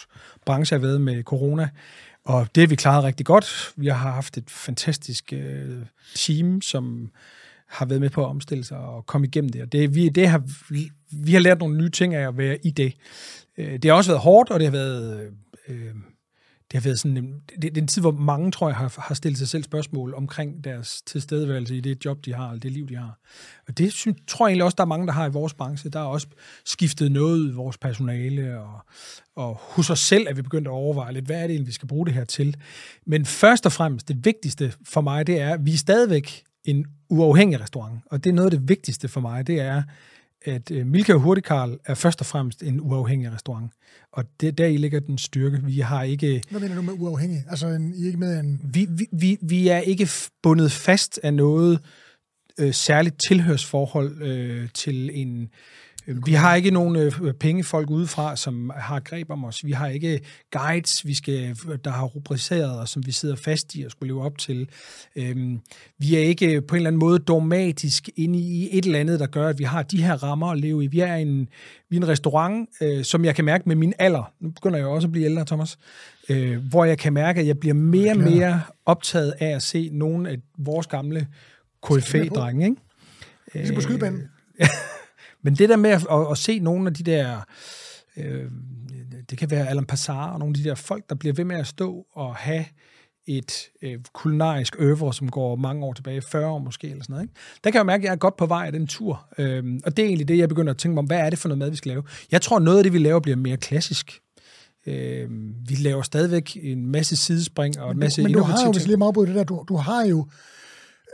branche 0.47 0.75
har 0.75 0.81
været 0.81 1.01
med 1.01 1.23
corona. 1.23 1.69
Og 2.25 2.47
det 2.55 2.61
har 2.61 2.69
vi 2.69 2.75
klaret 2.75 3.05
rigtig 3.05 3.27
godt. 3.27 3.73
Vi 3.77 3.87
har 3.87 4.13
haft 4.13 4.37
et 4.37 4.51
fantastisk 4.51 5.33
øh, 5.33 5.77
team, 6.15 6.63
som 6.63 7.11
har 7.69 7.87
været 7.87 8.01
med 8.01 8.11
på 8.11 8.25
at 8.25 8.29
omstille 8.29 8.65
sig 8.65 8.79
og 8.79 9.07
komme 9.07 9.27
igennem 9.27 9.49
det. 9.49 9.63
Og 9.63 9.73
det, 9.73 9.95
vi, 9.95 10.09
det 10.09 10.29
har, 10.29 10.43
vi, 10.71 10.91
vi 11.11 11.33
har 11.33 11.41
lært 11.41 11.59
nogle 11.59 11.77
nye 11.79 11.91
ting 11.91 12.15
af 12.15 12.29
at 12.29 12.39
være 12.39 12.59
i 12.67 12.71
det. 12.71 12.93
Øh, 13.59 13.73
Det 13.73 13.85
har 13.85 13.93
også 13.93 14.11
været 14.11 14.21
hårdt, 14.23 14.51
og 14.51 14.61
det 14.61 14.67
har 14.67 14.73
været... 14.73 15.31
Øh, 15.69 15.77
det 16.73 16.81
har 16.81 16.89
været 16.89 16.99
sådan 16.99 17.17
en, 17.17 17.35
det, 17.49 17.63
det 17.63 17.77
er 17.77 17.83
en 17.83 17.89
tid, 17.89 18.03
hvor 18.03 18.11
mange, 18.11 18.51
tror 18.51 18.69
jeg, 18.69 18.77
har, 18.77 18.95
har 18.99 19.15
stillet 19.15 19.39
sig 19.39 19.49
selv 19.49 19.63
spørgsmål 19.63 20.15
omkring 20.15 20.65
deres 20.65 21.03
tilstedeværelse 21.03 21.77
i 21.77 21.81
det 21.81 22.05
job, 22.05 22.25
de 22.25 22.35
har, 22.35 22.49
eller 22.49 22.61
det 22.61 22.73
liv, 22.73 22.89
de 22.89 22.97
har. 22.97 23.19
Og 23.69 23.79
det 23.79 23.93
synes, 23.93 24.19
tror 24.27 24.47
jeg 24.47 24.51
egentlig 24.51 24.65
også, 24.65 24.75
der 24.75 24.83
er 24.83 24.89
mange, 24.89 25.07
der 25.07 25.13
har 25.13 25.27
i 25.27 25.31
vores 25.31 25.55
branche. 25.55 25.91
Der 25.91 26.01
er 26.01 26.05
også 26.05 26.27
skiftet 26.65 27.13
noget 27.13 27.49
i 27.49 27.53
vores 27.53 27.79
personale, 27.79 28.61
og, 28.61 28.81
og 29.37 29.57
hos 29.61 29.91
os 29.91 30.01
selv 30.01 30.27
er 30.29 30.35
vi 30.35 30.43
begyndt 30.43 30.69
at 30.69 30.73
overveje 30.73 31.13
lidt, 31.13 31.25
hvad 31.25 31.37
er 31.37 31.43
det 31.43 31.51
egentlig, 31.51 31.67
vi 31.67 31.73
skal 31.73 31.89
bruge 31.89 32.07
det 32.07 32.15
her 32.15 32.25
til. 32.25 32.57
Men 33.07 33.25
først 33.25 33.67
og 33.67 33.73
fremmest, 33.73 34.09
det 34.09 34.25
vigtigste 34.25 34.73
for 34.85 35.01
mig, 35.01 35.27
det 35.27 35.41
er, 35.41 35.55
at 35.55 35.67
vi 35.67 35.73
er 35.73 35.79
stadigvæk 35.79 36.45
en 36.65 36.87
uafhængig 37.09 37.61
restaurant. 37.61 38.01
Og 38.07 38.25
det 38.25 38.31
er 38.31 38.35
noget 38.35 38.53
af 38.53 38.59
det 38.59 38.69
vigtigste 38.69 39.09
for 39.09 39.21
mig, 39.21 39.47
det 39.47 39.61
er, 39.61 39.83
at 40.47 40.71
øh, 40.71 40.87
Milka 40.87 41.15
og 41.15 41.21
Hurtikarl 41.21 41.79
er 41.85 41.95
først 41.95 42.21
og 42.21 42.27
fremmest 42.27 42.63
en 42.63 42.81
uafhængig 42.81 43.33
restaurant. 43.33 43.73
Og 44.13 44.25
det, 44.41 44.59
der 44.59 44.67
i 44.67 44.77
ligger 44.77 45.01
den 45.01 45.19
styrke. 45.19 45.61
Vi 45.63 45.81
har 45.81 46.03
ikke... 46.03 46.43
Hvad 46.51 46.61
mener 46.61 46.75
du 46.75 46.83
med 46.83 46.93
uafhængig? 46.93 47.45
Altså, 47.49 47.67
en, 47.67 47.95
I 47.95 48.07
ikke 48.07 48.19
med 48.19 48.41
en... 48.41 48.61
Vi, 48.65 48.87
vi, 48.91 49.07
vi, 49.13 49.39
vi 49.43 49.69
er 49.69 49.79
ikke 49.79 50.09
bundet 50.43 50.73
fast 50.73 51.21
af 51.23 51.35
noget 51.35 51.81
øh, 52.59 52.75
særligt 52.75 53.17
tilhørsforhold 53.29 54.23
øh, 54.23 54.69
til 54.75 55.11
en... 55.13 55.49
Øh, 56.09 56.27
vi 56.27 56.33
har 56.33 56.55
ikke 56.55 56.71
nogen 56.71 56.97
øh, 56.97 57.35
pengefolk 57.41 57.91
udefra, 57.91 58.37
som 58.37 58.73
har 58.77 59.01
greb 59.01 59.31
om 59.31 59.45
os. 59.45 59.65
Vi 59.65 59.73
har 59.73 59.89
ikke 59.89 60.21
guides, 60.51 61.07
vi 61.07 61.15
skal, 61.15 61.57
der 61.85 61.91
har 61.91 62.05
rubriceret 62.05 62.81
os, 62.81 62.91
som 62.91 63.07
vi 63.07 63.13
sidder 63.13 63.37
fast 63.37 63.75
i 63.75 63.83
og 63.83 63.91
skulle 63.91 64.13
leve 64.13 64.23
op 64.23 64.39
til. 64.39 64.69
Øhm, 65.17 65.61
vi 65.99 66.17
er 66.17 66.21
ikke 66.21 66.61
på 66.61 66.75
en 66.75 66.77
eller 66.77 66.91
anden 66.91 67.01
måde 67.01 67.19
dogmatisk 67.19 68.09
inde 68.17 68.39
i 68.39 68.79
et 68.79 68.85
eller 68.85 68.99
andet, 68.99 69.21
der 69.21 69.27
gør, 69.27 69.49
at 69.49 69.59
vi 69.59 69.65
har 69.65 69.83
de 69.83 70.03
her 70.03 70.23
rammer 70.23 70.51
at 70.51 70.61
leve 70.61 70.85
i. 70.85 70.87
Vi 70.87 71.01
er 71.01 71.15
en, 71.15 71.49
vi 71.91 71.97
er 71.97 72.01
en 72.01 72.09
restaurant, 72.09 72.69
øh, 72.81 73.05
som 73.05 73.25
jeg 73.25 73.35
kan 73.35 73.45
mærke 73.45 73.65
med 73.67 73.77
min 73.77 73.93
alder. 73.99 74.33
Nu 74.41 74.51
begynder 74.51 74.79
jeg 74.79 74.87
også 74.87 75.09
at 75.09 75.13
blive 75.13 75.25
ældre, 75.25 75.45
Thomas. 75.45 75.79
Øh, 76.29 76.69
hvor 76.69 76.85
jeg 76.85 76.99
kan 76.99 77.13
mærke, 77.13 77.41
at 77.41 77.47
jeg 77.47 77.59
bliver 77.59 77.75
mere 77.75 78.11
og 78.13 78.19
mere 78.19 78.63
optaget 78.87 79.35
af 79.41 79.49
at 79.49 79.63
se 79.63 79.91
nogle 79.93 80.31
af 80.31 80.37
vores 80.59 80.87
gamle 80.87 81.27
KFA-drenge. 81.87 82.65
Ikke? 82.65 82.81
Ligesom 83.55 83.75
på 83.75 83.81
skydebanen. 83.81 84.23
Men 85.47 85.55
det 85.55 85.69
der 85.69 85.77
med 85.77 85.91
at, 85.91 86.07
at, 86.11 86.31
at 86.31 86.39
se 86.39 86.59
nogle 86.59 86.87
af 86.87 86.95
de 86.95 87.03
der, 87.03 87.41
øh, 88.17 88.45
det 89.31 89.39
kan 89.39 89.51
være 89.51 89.69
Alan 89.69 89.87
Passar 89.87 90.31
og 90.31 90.39
nogle 90.39 90.53
af 90.53 90.63
de 90.63 90.69
der 90.69 90.75
folk, 90.75 91.09
der 91.09 91.15
bliver 91.15 91.35
ved 91.35 91.45
med 91.45 91.57
at 91.57 91.67
stå 91.67 92.07
og 92.13 92.37
have 92.37 92.65
et 93.27 93.69
øh, 93.83 93.99
kulinarisk 94.13 94.77
øver, 94.79 95.11
som 95.11 95.31
går 95.31 95.57
mange 95.57 95.85
år 95.85 95.93
tilbage, 95.93 96.23
40 96.23 96.47
år 96.47 96.59
måske, 96.59 96.91
eller 96.91 97.03
sådan 97.03 97.13
noget. 97.15 97.25
Ikke? 97.25 97.35
Der 97.65 97.71
kan 97.71 97.79
jeg 97.79 97.87
mærke, 97.87 98.01
at 98.01 98.05
jeg 98.05 98.13
er 98.13 98.17
godt 98.17 98.37
på 98.37 98.47
vej 98.47 98.67
af 98.67 98.73
den 98.73 98.87
tur. 98.87 99.27
Øhm, 99.39 99.81
og 99.85 99.97
det 99.97 100.03
er 100.03 100.07
egentlig 100.07 100.29
det, 100.29 100.39
jeg 100.39 100.49
begynder 100.49 100.73
at 100.73 100.79
tænke 100.79 100.95
mig 100.95 100.99
om, 100.99 101.07
hvad 101.07 101.19
er 101.19 101.31
det 101.31 101.39
for 101.39 101.49
noget 101.49 101.59
mad, 101.59 101.71
vi 101.71 101.77
skal 101.77 101.89
lave? 101.89 102.03
Jeg 102.31 102.43
tror, 102.43 102.59
noget 102.59 102.79
af 102.79 102.85
det, 102.85 102.93
vi 102.93 102.99
laver, 102.99 103.21
bliver 103.21 103.37
mere 103.37 103.57
klassisk. 103.57 104.21
Øh, 104.87 105.31
vi 105.69 105.75
laver 105.75 106.03
stadigvæk 106.03 106.57
en 106.63 106.87
masse 106.87 107.17
sidespring 107.17 107.81
og 107.81 107.91
en 107.91 107.99
masse 107.99 108.23
Men 108.23 108.33
du 108.33 108.41
har 108.41 108.65
jo, 108.65 108.73
hvis 108.73 108.87
lige 108.87 108.97
meget 108.97 109.15
det 109.17 109.35
der, 109.35 109.45
du, 109.45 109.65
du 109.69 109.77
har 109.77 110.07
jo, 110.07 110.27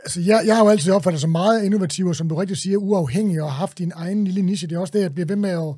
altså 0.03 0.21
jeg, 0.21 0.43
jeg 0.47 0.57
har 0.57 0.65
jo 0.65 0.71
altid 0.71 0.93
opfattet 0.93 1.21
som 1.21 1.31
meget 1.31 1.65
innovativ, 1.65 2.07
og 2.07 2.17
som 2.17 2.29
du 2.29 2.35
rigtig 2.35 2.57
siger, 2.57 2.79
uafhængig, 2.79 3.43
og 3.43 3.51
har 3.51 3.59
haft 3.59 3.79
din 3.79 3.93
egen 3.95 4.25
lille 4.25 4.43
niche. 4.43 4.69
Det 4.69 4.77
er 4.77 4.81
også 4.81 4.93
det, 4.97 5.03
jeg 5.03 5.15
bliver 5.15 5.27
ved 5.27 5.37
med 5.37 5.51
at, 5.51 5.75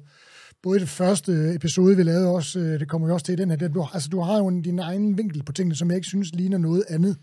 både 0.63 0.81
det 0.81 0.89
første 0.89 1.55
episode, 1.55 1.97
vi 1.97 2.03
lavede 2.03 2.29
også, 2.29 2.59
øh, 2.59 2.81
det 2.81 2.89
kommer 2.89 3.09
jo 3.09 3.15
også 3.15 3.27
til 3.27 3.33
i 3.33 3.37
den 3.37 3.51
her, 3.51 3.57
det, 3.57 3.75
du, 3.75 3.87
altså 3.93 4.09
du 4.09 4.21
har 4.21 4.39
jo 4.39 4.47
en, 4.47 4.63
din 4.63 4.79
egen 4.79 5.19
vinkel 5.19 5.43
på 5.43 5.53
tingene, 5.53 5.75
som 5.75 5.91
jeg 5.91 5.97
ikke 5.97 6.09
synes 6.09 6.35
ligner 6.35 6.59
noget 6.59 6.85
andet 6.89 7.17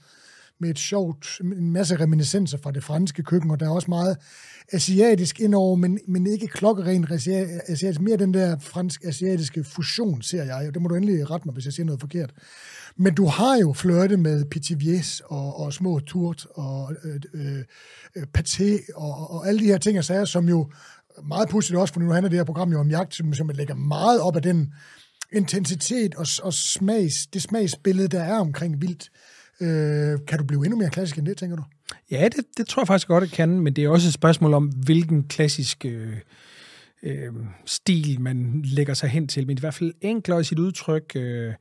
med 0.60 0.70
et 0.70 0.80
sjovt, 0.80 1.42
en 1.42 1.72
masse 1.72 2.00
reminiscenser 2.00 2.58
fra 2.58 2.72
det 2.72 2.84
franske 2.84 3.24
køkken, 3.24 3.52
og 3.52 3.60
der 3.60 3.66
er 3.66 3.70
også 3.70 3.90
meget 3.90 4.18
asiatisk 4.74 5.40
indover, 5.40 5.76
men, 5.76 6.00
men 6.08 6.28
ikke 6.28 6.48
klokkeren 6.48 7.08
asiatisk, 7.12 8.02
mere 8.02 8.18
den 8.18 8.34
der 8.34 8.60
fransk-asiatiske 8.60 9.64
fusion, 9.64 10.22
ser 10.22 10.44
jeg, 10.44 10.68
og 10.68 10.74
det 10.74 10.82
må 10.82 10.88
du 10.88 10.96
endelig 10.96 11.30
rette 11.30 11.48
mig, 11.48 11.54
hvis 11.54 11.66
jeg 11.66 11.74
siger 11.74 11.86
noget 11.86 12.02
forkert. 12.02 12.34
Men 12.98 13.14
du 13.16 13.26
har 13.26 13.58
jo 13.58 13.74
flørtet 13.74 14.20
med 14.20 14.46
pitiviers 14.46 15.22
og, 15.26 15.60
og 15.60 15.74
små 15.74 16.00
Turt 16.00 16.46
og 16.56 16.96
øh, 17.04 17.20
øh, 18.16 18.24
paté 18.38 18.94
og, 18.96 19.32
og 19.32 19.48
alle 19.48 19.60
de 19.60 19.66
her 19.66 19.78
ting 19.78 19.98
og 19.98 20.06
sager, 20.06 20.26
som 20.26 20.50
jo 20.50 20.72
meget 21.24 21.50
pudsigt 21.50 21.78
også, 21.78 21.94
for 21.94 22.02
nu 22.02 22.12
handler 22.12 22.30
det 22.30 22.40
her 22.40 22.44
program 22.44 22.72
jo 22.72 22.80
om 22.80 22.90
jagt, 22.90 23.16
som, 23.16 23.34
som 23.34 23.50
lægger 23.50 23.76
meget 23.76 24.22
op 24.22 24.36
af 24.36 24.42
den 24.42 24.74
intensitet 25.32 26.16
og, 26.16 26.26
og 26.44 26.54
smags, 26.54 27.28
det 27.28 27.42
smagsbillede, 27.42 28.08
der 28.08 28.24
er 28.24 28.40
omkring 28.40 28.82
vildt. 28.82 29.10
Øh, 29.62 30.20
kan 30.28 30.38
du 30.38 30.44
blive 30.44 30.66
endnu 30.66 30.78
mere 30.78 30.90
klassisk 30.90 31.18
end 31.18 31.26
det, 31.26 31.38
tænker 31.38 31.56
du? 31.56 31.64
Ja, 32.12 32.30
det, 32.36 32.46
det 32.58 32.68
tror 32.68 32.82
jeg 32.82 32.88
faktisk 32.88 33.08
godt, 33.08 33.22
jeg 33.22 33.32
kan, 33.32 33.60
men 33.60 33.74
det 33.74 33.84
er 33.84 33.90
også 33.90 34.08
et 34.08 34.14
spørgsmål 34.14 34.54
om, 34.54 34.68
hvilken 34.68 35.24
klassisk 35.24 35.86
øh, 35.86 36.18
øh, 37.04 37.34
stil 37.66 38.22
man 38.22 38.62
lægger 38.64 38.94
sig 38.94 39.10
hen 39.10 39.28
til. 39.28 39.48
Men 39.48 39.58
i 39.58 39.60
hvert 39.60 39.74
fald 39.74 39.94
enklere 40.02 40.42
i 40.42 40.44
sit 40.44 40.60
udtryk. 40.60 41.12
Øh, 41.16 41.54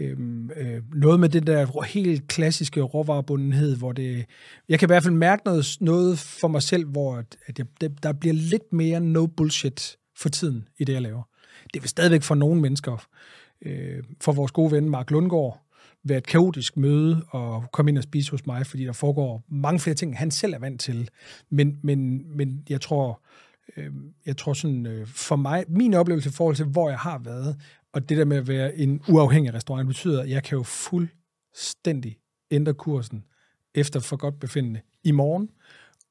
øh, 0.00 0.16
øh, 0.56 0.82
noget 0.94 1.20
med 1.20 1.28
den 1.28 1.46
der 1.46 1.82
helt 1.82 2.28
klassiske 2.28 2.80
råvarebundenhed, 2.80 3.76
hvor 3.76 3.92
det... 3.92 4.24
Jeg 4.68 4.78
kan 4.78 4.86
i 4.86 4.90
hvert 4.90 5.02
fald 5.02 5.14
mærke 5.14 5.42
noget, 5.44 5.76
noget 5.80 6.18
for 6.18 6.48
mig 6.48 6.62
selv, 6.62 6.86
hvor 6.86 7.16
at 7.46 7.58
jeg, 7.58 7.66
det, 7.80 8.02
der 8.02 8.12
bliver 8.12 8.34
lidt 8.34 8.72
mere 8.72 9.00
no 9.00 9.26
bullshit 9.26 9.96
for 10.16 10.28
tiden 10.28 10.68
i 10.78 10.84
det, 10.84 10.92
jeg 10.92 11.02
laver. 11.02 11.22
Det 11.74 11.82
vil 11.82 11.88
stadigvæk 11.88 12.22
for 12.22 12.34
nogle 12.34 12.60
mennesker, 12.60 13.06
øh, 13.62 14.02
for 14.20 14.32
vores 14.32 14.52
gode 14.52 14.72
ven 14.72 14.90
Mark 14.90 15.10
Lundgaard, 15.10 15.62
være 16.04 16.18
et 16.18 16.26
kaotisk 16.26 16.76
møde 16.76 17.24
og 17.28 17.64
komme 17.72 17.90
ind 17.90 17.98
og 17.98 18.04
spise 18.04 18.30
hos 18.30 18.46
mig, 18.46 18.66
fordi 18.66 18.84
der 18.84 18.92
foregår 18.92 19.44
mange 19.48 19.80
flere 19.80 19.94
ting, 19.94 20.18
han 20.18 20.30
selv 20.30 20.54
er 20.54 20.58
vant 20.58 20.80
til. 20.80 21.10
Men, 21.50 21.78
men, 21.82 22.22
men 22.36 22.62
jeg 22.68 22.80
tror, 22.80 23.22
øh, 23.76 23.90
jeg 24.26 24.36
tror 24.36 24.52
sådan, 24.52 24.86
øh, 24.86 25.06
for 25.06 25.36
mig, 25.36 25.64
min 25.68 25.94
oplevelse 25.94 26.28
i 26.28 26.32
forhold 26.32 26.56
til, 26.56 26.64
hvor 26.64 26.88
jeg 26.88 26.98
har 26.98 27.18
været, 27.18 27.56
og 27.92 28.08
det 28.08 28.18
der 28.18 28.24
med 28.24 28.36
at 28.36 28.48
være 28.48 28.76
en 28.76 29.02
uafhængig 29.08 29.54
restaurant, 29.54 29.86
betyder, 29.86 30.22
at 30.22 30.30
jeg 30.30 30.42
kan 30.42 30.58
jo 30.58 30.62
fuldstændig 30.62 32.18
ændre 32.50 32.74
kursen 32.74 33.24
efter 33.74 34.00
for 34.00 34.16
godt 34.16 34.40
befindende 34.40 34.80
i 35.04 35.10
morgen. 35.10 35.48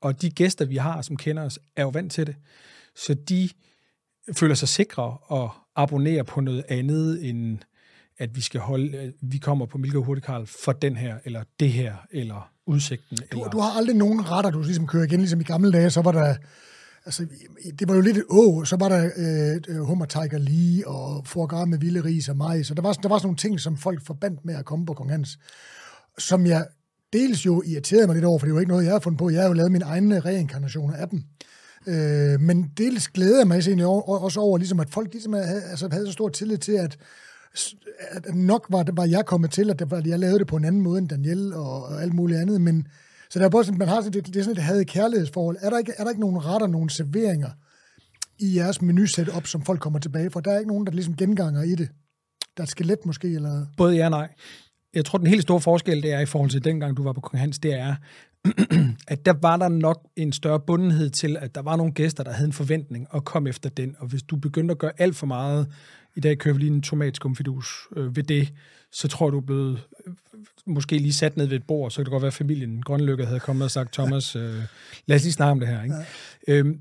Og 0.02 0.22
de 0.22 0.30
gæster, 0.30 0.66
vi 0.66 0.76
har, 0.76 1.02
som 1.02 1.18
kender 1.18 1.44
os, 1.44 1.60
er 1.76 1.84
jo 1.84 1.90
vant 1.90 2.12
til 2.12 2.28
det. 2.28 2.36
Så 2.96 3.14
de 3.14 3.50
føler 4.34 4.56
sig 4.56 4.68
sikre 4.68 5.18
og 5.18 5.50
abonnerer 5.76 6.24
på 6.24 6.42
noget 6.42 6.64
andet 6.70 7.30
end 7.30 7.60
at 8.18 8.36
vi 8.36 8.42
skal 8.42 8.62
holde, 8.62 9.14
vi 9.22 9.38
kommer 9.38 9.66
på 9.66 9.78
Milke 9.78 9.98
Hurtigrad 9.98 10.46
for 10.46 10.72
den 10.72 10.96
her, 10.96 11.18
eller 11.26 11.44
det 11.60 11.72
her, 11.72 11.96
eller 12.12 12.52
udsigten. 12.66 13.18
Du, 13.18 13.24
eller... 13.32 13.50
du 13.50 13.60
har 13.60 13.78
aldrig 13.78 13.96
nogen 13.96 14.32
retter, 14.32 14.52
du 14.52 14.62
ligesom 14.62 14.88
kører 14.88 15.04
igen, 15.04 15.20
ligesom 15.20 15.42
i 15.42 15.44
gamle 15.44 15.72
dage, 15.72 15.90
så 15.90 16.02
var 16.02 16.12
der, 16.12 16.36
altså, 17.06 17.26
det 17.80 17.88
var 17.88 17.96
jo 17.96 18.02
lidt 18.02 18.18
et 18.18 18.26
åh, 18.30 18.66
så 18.66 18.76
var 18.80 18.90
der 18.90 19.10
øh, 19.18 19.62
øh 19.68 19.82
hummer 19.82 20.06
tiger 20.06 20.38
Lee 20.38 20.88
og 20.88 21.28
forgar 21.28 21.66
med 21.66 21.78
vilde 21.78 22.04
ris 22.04 22.30
og 22.30 22.38
majs, 22.38 22.68
så 22.68 22.74
der 22.74 22.82
var, 22.82 22.94
der 22.94 23.10
var 23.10 23.18
sådan 23.18 23.28
nogle 23.28 23.38
ting, 23.38 23.60
som 23.60 23.78
folk 23.78 24.06
forbandt 24.06 24.46
med 24.46 24.56
at 24.56 24.66
komme 24.66 24.86
på 24.86 24.94
Kong 24.94 25.10
Hans, 25.10 25.40
som 26.18 26.46
jeg 26.46 26.68
dels 27.14 27.46
jo 27.46 27.64
irriterede 27.66 28.08
mig 28.08 28.14
lidt 28.14 28.26
over, 28.26 28.40
for 28.40 28.46
det 28.46 28.54
var 28.54 28.60
ikke 28.60 28.72
noget, 28.72 28.86
jeg 28.86 28.94
har 28.94 29.00
fundet 29.00 29.20
på. 29.20 29.30
Jeg 29.30 29.42
har 29.42 29.48
jo 29.48 29.54
lavet 29.54 29.72
min 29.72 29.82
egen 29.82 30.12
øh, 30.12 30.26
reinkarnationer 30.26 30.96
af 30.96 31.10
dem. 31.10 31.24
Øh, 31.88 32.40
men 32.42 32.72
dels 32.78 33.08
glæder 33.08 33.38
jeg 33.38 33.48
mig 33.48 33.60
egentlig 33.60 33.86
over, 33.86 34.20
også 34.20 34.40
over, 34.40 34.58
ligesom 34.58 34.80
at 34.80 34.90
folk 34.90 35.14
ligesom 35.14 35.34
havde, 35.34 35.64
altså, 35.64 35.90
havde 35.92 36.06
så 36.06 36.12
stor 36.12 36.30
tillid 36.30 36.58
til, 36.58 36.72
at 36.72 36.98
at 38.00 38.36
nok 38.36 38.66
var, 38.70 38.86
var 38.94 39.06
jeg 39.06 39.26
kommet 39.26 39.52
til, 39.52 39.70
at 39.70 39.82
jeg 40.06 40.20
lavede 40.20 40.40
det 40.40 40.48
på 40.48 40.56
en 40.56 40.66
anden 40.66 40.82
måde 40.82 41.00
end 41.00 41.10
Daniel 41.10 41.54
og, 41.54 41.84
og 41.84 42.02
alt 42.02 42.14
muligt 42.14 42.40
andet, 42.40 42.62
men 42.62 42.88
så 43.30 43.40
der 43.40 43.46
er 43.46 43.50
både 43.50 43.64
sådan, 43.64 43.80
man 43.80 43.88
har 43.88 44.02
sådan, 44.02 44.14
det, 44.14 44.28
det 44.28 44.36
er 44.36 44.44
sådan 44.44 44.58
et 44.58 44.64
havde 44.64 44.86
kærlighedsforhold. 44.86 45.58
Er 45.62 45.70
der, 45.70 45.78
ikke, 45.78 45.94
er 45.98 46.04
der 46.04 46.12
ikke 46.12 46.22
nogen 46.22 46.46
retter, 46.46 46.68
nogen 46.68 46.90
serveringer 46.90 47.50
i 48.40 48.58
jeres 48.58 48.82
menu 48.82 49.06
op, 49.34 49.48
som 49.48 49.62
folk 49.62 49.80
kommer 49.80 50.00
tilbage 50.00 50.32
for? 50.32 50.40
Der 50.40 50.52
er 50.52 50.60
ikke 50.60 50.72
nogen, 50.72 50.86
der 50.86 50.92
ligesom 50.92 51.16
genganger 51.16 51.64
i 51.64 51.76
det. 51.76 51.90
Der 52.58 52.62
er 52.62 52.64
et 52.64 52.70
skelet 52.70 53.06
måske, 53.06 53.28
eller... 53.28 53.66
Både 53.78 53.96
ja 53.96 54.06
og 54.06 54.12
nej. 54.12 54.30
Jeg 54.94 55.06
tror, 55.06 55.18
den 55.18 55.28
helt 55.28 55.42
store 55.42 55.62
forskel, 55.62 56.04
det 56.04 56.14
er 56.14 56.20
i 56.20 56.26
forhold 56.26 56.50
til 56.50 56.64
dengang, 56.64 56.98
du 56.98 57.04
var 57.04 57.14
på 57.14 57.22
Kong 57.22 57.40
Hans, 57.40 57.60
det 57.60 57.74
er, 57.74 57.96
at 59.08 59.26
der 59.26 59.34
var 59.42 59.58
der 59.58 59.70
nok 59.70 60.08
en 60.16 60.32
større 60.32 60.60
bundenhed 60.60 61.10
til, 61.10 61.38
at 61.38 61.56
der 61.56 61.62
var 61.62 61.76
nogle 61.76 61.94
gæster, 61.94 62.24
der 62.24 62.32
havde 62.32 62.48
en 62.48 62.54
forventning 62.54 63.08
og 63.10 63.26
kom 63.26 63.48
efter 63.48 63.70
den. 63.70 63.96
Og 64.00 64.08
hvis 64.08 64.24
du 64.24 64.36
begyndte 64.36 64.72
at 64.72 64.78
gøre 64.78 64.92
alt 64.98 65.16
for 65.16 65.26
meget 65.26 65.68
i 66.16 66.20
dag 66.20 66.38
kører 66.38 66.54
vi 66.54 66.60
lige 66.60 66.72
en 66.72 66.82
tomatskumfidus 66.82 67.88
øh, 67.96 68.16
ved 68.16 68.24
det, 68.24 68.54
så 68.96 69.08
tror 69.08 69.30
du 69.30 69.38
er 69.38 69.42
blevet 69.42 69.80
øh, 70.08 70.14
måske 70.66 70.98
lige 70.98 71.14
sat 71.14 71.38
ned 71.38 71.46
ved 71.46 71.58
et 71.58 71.68
bord, 71.68 71.92
så 71.92 71.96
kan 71.96 72.06
det 72.06 72.12
godt 72.12 72.22
være, 72.22 72.28
at 72.28 72.34
familien 72.34 72.82
Grønlykke 72.82 73.26
havde 73.26 73.40
kommet 73.40 73.64
og 73.64 73.72
sagt, 73.72 73.94
Thomas, 73.94 74.36
øh, 74.36 74.56
lad 75.06 75.16
os 75.16 75.24
lige 75.24 75.34
snakke 75.34 75.52
om 75.52 75.60
det 75.60 75.70
her. 75.70 75.84
Ikke? 75.84 75.96
Ja. 76.48 76.54
Øhm, 76.54 76.80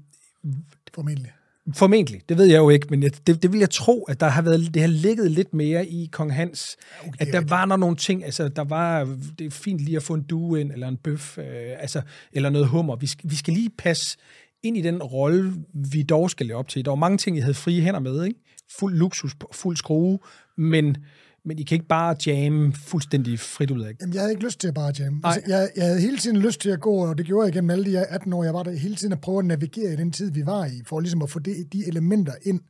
Formentlig. 0.95 1.33
Formentlig, 1.75 2.21
det 2.29 2.39
ved 2.39 2.45
jeg 2.45 2.59
jo 2.59 2.71
ikke, 2.71 2.87
men 2.91 3.03
jeg, 3.03 3.27
det, 3.27 3.43
det 3.43 3.53
vil 3.53 3.59
jeg 3.59 3.71
tro, 3.71 4.03
at 4.03 4.21
der 4.21 4.29
har 4.29 4.43
været, 4.43 4.75
det 4.75 4.83
har 4.83 4.89
ligget 4.89 5.31
lidt 5.31 5.55
mere 5.55 5.87
i 5.87 6.09
Kong 6.13 6.35
Hans, 6.35 6.77
okay, 7.01 7.27
at 7.27 7.33
der 7.33 7.41
var 7.41 7.65
der 7.65 7.77
nogle 7.77 7.97
ting, 7.97 8.25
altså 8.25 8.49
der 8.49 8.65
var, 8.65 9.17
det 9.39 9.47
er 9.47 9.51
fint 9.51 9.81
lige 9.81 9.97
at 9.97 10.03
få 10.03 10.15
en 10.15 10.23
due 10.23 10.61
ind, 10.61 10.73
eller 10.73 10.89
en 10.89 10.97
bøf, 10.97 11.39
øh, 11.39 11.45
altså, 11.79 12.03
eller 12.33 12.51
noget 12.51 12.69
hummer. 12.69 12.97
Vi 12.97 13.07
skal, 13.07 13.31
vi 13.31 13.37
skal 13.37 13.55
lige 13.55 13.71
passe 13.79 14.19
ind 14.63 14.77
i 14.77 14.81
den 14.81 15.03
rolle, 15.03 15.55
vi 15.93 16.03
dog 16.03 16.31
skal 16.31 16.47
leve 16.47 16.59
op 16.59 16.69
til. 16.69 16.85
Der 16.85 16.91
var 16.91 16.97
mange 16.97 17.19
ting, 17.19 17.37
jeg 17.37 17.45
havde 17.45 17.55
frie 17.55 17.81
hænder 17.81 18.01
med, 18.01 18.25
ikke? 18.25 18.41
fuld 18.79 18.97
luksus, 18.97 19.37
fuld 19.53 19.77
skrue, 19.77 20.19
men, 20.57 20.97
men 21.45 21.59
I 21.59 21.63
kan 21.63 21.77
ikke 21.77 21.89
bare 21.89 22.17
jamme 22.27 22.73
fuldstændig 22.73 23.41
frit 23.41 23.71
ud 23.71 23.81
af. 23.81 23.93
Jamen, 24.01 24.15
jeg 24.15 24.23
havde 24.23 24.33
ikke 24.33 24.45
lyst 24.45 24.61
til 24.61 24.69
at 24.69 24.75
bare 24.75 24.93
jamme. 24.99 25.21
Altså, 25.25 25.41
jeg, 25.49 25.71
jeg 25.77 25.85
havde 25.85 26.01
hele 26.01 26.19
tiden 26.19 26.37
lyst 26.37 26.61
til 26.61 26.71
at 26.71 26.81
gå, 26.81 26.95
og 26.95 27.19
det 27.19 27.27
gjorde 27.27 27.45
jeg 27.45 27.53
gennem 27.53 27.71
alle 27.71 27.85
de 27.85 28.07
18 28.07 28.33
år, 28.33 28.45
jeg 28.45 28.55
var 28.55 28.63
der, 28.63 28.73
hele 28.73 28.95
tiden 28.95 29.13
at 29.13 29.21
prøve 29.21 29.39
at 29.39 29.45
navigere 29.45 29.93
i 29.93 29.97
den 29.97 30.13
tid, 30.13 30.31
vi 30.31 30.47
var 30.47 30.65
i, 30.65 30.83
for 30.87 31.01
ligesom 31.01 31.23
at 31.23 31.31
få 31.31 31.39
det, 31.39 31.73
de 31.73 31.87
elementer 31.87 32.33
ind, 32.43 32.61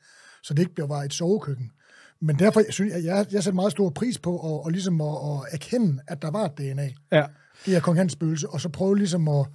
så 0.43 0.54
det 0.54 0.62
ikke 0.62 0.75
bliver 0.75 0.88
bare 0.88 1.04
et 1.04 1.14
sovekøkken. 1.14 1.71
Men 2.21 2.38
derfor 2.38 2.61
jeg 2.61 2.73
synes 2.73 2.95
jeg, 2.95 3.04
jeg, 3.04 3.26
jeg 3.33 3.43
sætter 3.43 3.54
meget 3.54 3.73
stor 3.73 3.90
pris 3.90 4.19
på 4.19 4.37
at, 4.37 4.64
og 4.64 4.71
ligesom 4.71 5.00
at, 5.00 5.09
at 5.09 5.40
erkende, 5.52 6.02
at 6.09 6.23
der 6.23 6.31
var 6.31 6.45
et 6.45 6.59
DNA. 6.59 6.88
Ja. 7.12 7.25
Det 7.66 7.76
er 7.76 7.81
kong 7.81 7.99
Hans 7.99 8.12
spøgelse, 8.12 8.49
og 8.49 8.61
så 8.61 8.69
prøve 8.69 8.97
ligesom 8.97 9.28
at, 9.28 9.47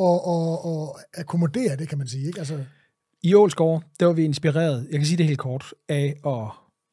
at, 0.00 0.20
at, 0.28 0.58
at 0.64 1.20
akkommodere 1.20 1.76
det, 1.76 1.88
kan 1.88 1.98
man 1.98 2.06
sige. 2.06 2.26
Ikke? 2.26 2.38
Altså, 2.38 2.64
i 3.22 3.34
Ålsgård, 3.34 3.82
der 4.00 4.06
var 4.06 4.12
vi 4.12 4.24
inspireret, 4.24 4.88
jeg 4.90 4.98
kan 4.98 5.06
sige 5.06 5.16
det 5.16 5.26
helt 5.26 5.38
kort, 5.38 5.74
af 5.88 6.16
at 6.26 6.48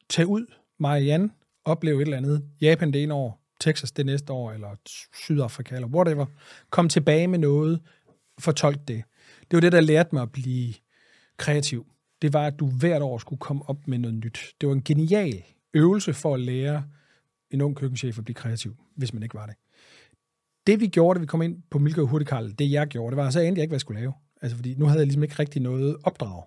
tage 0.08 0.26
ud, 0.26 0.46
Jan, 0.80 1.30
opleve 1.66 1.96
et 1.96 2.02
eller 2.02 2.16
andet, 2.16 2.44
Japan 2.60 2.92
det 2.92 3.02
ene 3.02 3.14
år, 3.14 3.40
Texas 3.60 3.92
det 3.92 4.06
næste 4.06 4.32
år, 4.32 4.52
eller 4.52 4.68
Sydafrika, 5.14 5.74
eller 5.74 5.88
whatever, 5.88 6.26
kom 6.70 6.88
tilbage 6.88 7.28
med 7.28 7.38
noget, 7.38 7.80
fortolk 8.38 8.88
det. 8.88 9.02
Det 9.40 9.56
var 9.56 9.60
det, 9.60 9.72
der 9.72 9.80
lærte 9.80 10.08
mig 10.12 10.22
at 10.22 10.32
blive 10.32 10.74
kreativ. 11.36 11.86
Det 12.22 12.32
var, 12.32 12.46
at 12.46 12.58
du 12.58 12.66
hvert 12.66 13.02
år 13.02 13.18
skulle 13.18 13.40
komme 13.40 13.68
op 13.68 13.88
med 13.88 13.98
noget 13.98 14.16
nyt. 14.16 14.38
Det 14.60 14.68
var 14.68 14.74
en 14.74 14.82
genial 14.82 15.44
øvelse 15.74 16.14
for 16.14 16.34
at 16.34 16.40
lære 16.40 16.84
en 17.50 17.60
ung 17.60 17.76
køkkenchef 17.76 18.18
at 18.18 18.24
blive 18.24 18.34
kreativ, 18.34 18.76
hvis 18.96 19.12
man 19.12 19.22
ikke 19.22 19.34
var 19.34 19.46
det. 19.46 19.54
Det 20.66 20.80
vi 20.80 20.86
gjorde, 20.86 21.18
da 21.18 21.20
vi 21.20 21.26
kom 21.26 21.42
ind 21.42 21.62
på 21.70 21.78
Milke 21.78 22.00
og 22.00 22.06
Hurtigkarl, 22.08 22.52
det 22.58 22.70
jeg 22.70 22.86
gjorde, 22.86 23.10
det 23.10 23.24
var, 23.24 23.30
så 23.30 23.40
endte 23.40 23.58
jeg 23.58 23.62
ikke, 23.62 23.70
hvad 23.70 23.76
jeg 23.76 23.80
skulle 23.80 24.00
lave. 24.00 24.12
Altså, 24.42 24.56
fordi 24.56 24.74
nu 24.74 24.84
havde 24.84 24.98
jeg 24.98 25.06
ligesom 25.06 25.22
ikke 25.22 25.34
rigtig 25.38 25.62
noget 25.62 25.96
opdrag. 26.04 26.42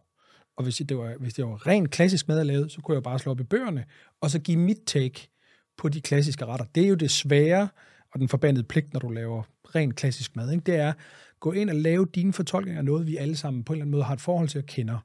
Og 0.60 0.64
hvis 0.64 0.76
det 0.76 0.98
var, 0.98 1.16
hvis 1.20 1.34
det 1.34 1.46
var 1.46 1.68
rent 1.68 1.92
klassisk 1.92 2.28
mad, 2.28 2.38
jeg 2.38 2.46
lavede, 2.46 2.70
så 2.70 2.82
kunne 2.82 2.96
jeg 2.96 3.04
bare 3.04 3.20
slå 3.20 3.32
op 3.32 3.40
i 3.40 3.44
bøgerne, 3.44 3.86
og 4.22 4.32
så 4.32 4.40
give 4.40 4.58
mit 4.58 4.78
take 4.86 5.30
på 5.78 5.90
de 5.90 6.02
klassiske 6.02 6.46
retter. 6.46 6.66
Det 6.76 6.84
er 6.84 6.88
jo 6.88 6.96
det 6.96 7.12
svære 7.12 7.70
og 8.12 8.20
den 8.20 8.30
forbandede 8.30 8.64
pligt, 8.64 8.94
når 8.94 9.00
du 9.00 9.10
laver 9.10 9.44
rent 9.76 9.96
klassisk 9.96 10.36
mad. 10.36 10.52
Ikke? 10.52 10.64
Det 10.64 10.76
er 10.76 10.94
gå 11.40 11.52
ind 11.52 11.70
og 11.70 11.76
lave 11.76 12.08
dine 12.16 12.34
fortolkninger 12.34 12.80
af 12.80 12.86
noget, 12.86 13.08
vi 13.08 13.18
alle 13.18 13.36
sammen 13.36 13.64
på 13.64 13.74
en 13.74 13.78
eller 13.78 13.84
anden 13.84 13.92
måde 13.92 14.04
har 14.04 14.14
et 14.14 14.22
forhold 14.22 14.48
til 14.48 14.60
at 14.60 14.66
kende. 14.66 15.00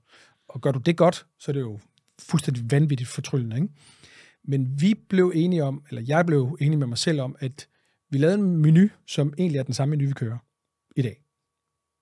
Og 0.49 0.61
gør 0.61 0.73
du 0.73 0.79
det 0.79 0.97
godt, 0.97 1.27
så 1.39 1.51
er 1.51 1.53
det 1.53 1.61
jo 1.61 1.79
fuldstændig 2.19 2.71
vanvittigt 2.71 3.09
fortryllende. 3.09 3.57
Ikke? 3.57 3.69
Men 4.45 4.81
vi 4.81 4.95
blev 5.09 5.33
enige 5.35 5.65
om, 5.65 5.85
eller 5.89 6.03
jeg 6.07 6.27
blev 6.27 6.59
enig 6.61 6.79
med 6.79 6.87
mig 6.87 6.99
selv 6.99 7.21
om, 7.21 7.37
at 7.41 7.69
vi 8.11 8.19
lavede 8.19 8.39
en 8.39 8.57
menu, 8.57 8.89
som 9.07 9.35
egentlig 9.39 9.59
er 9.59 9.63
den 9.63 9.75
samme 9.75 9.97
menu, 9.97 10.09
vi 10.09 10.15
kører 10.15 10.39
i 10.97 11.03
dag. 11.03 11.25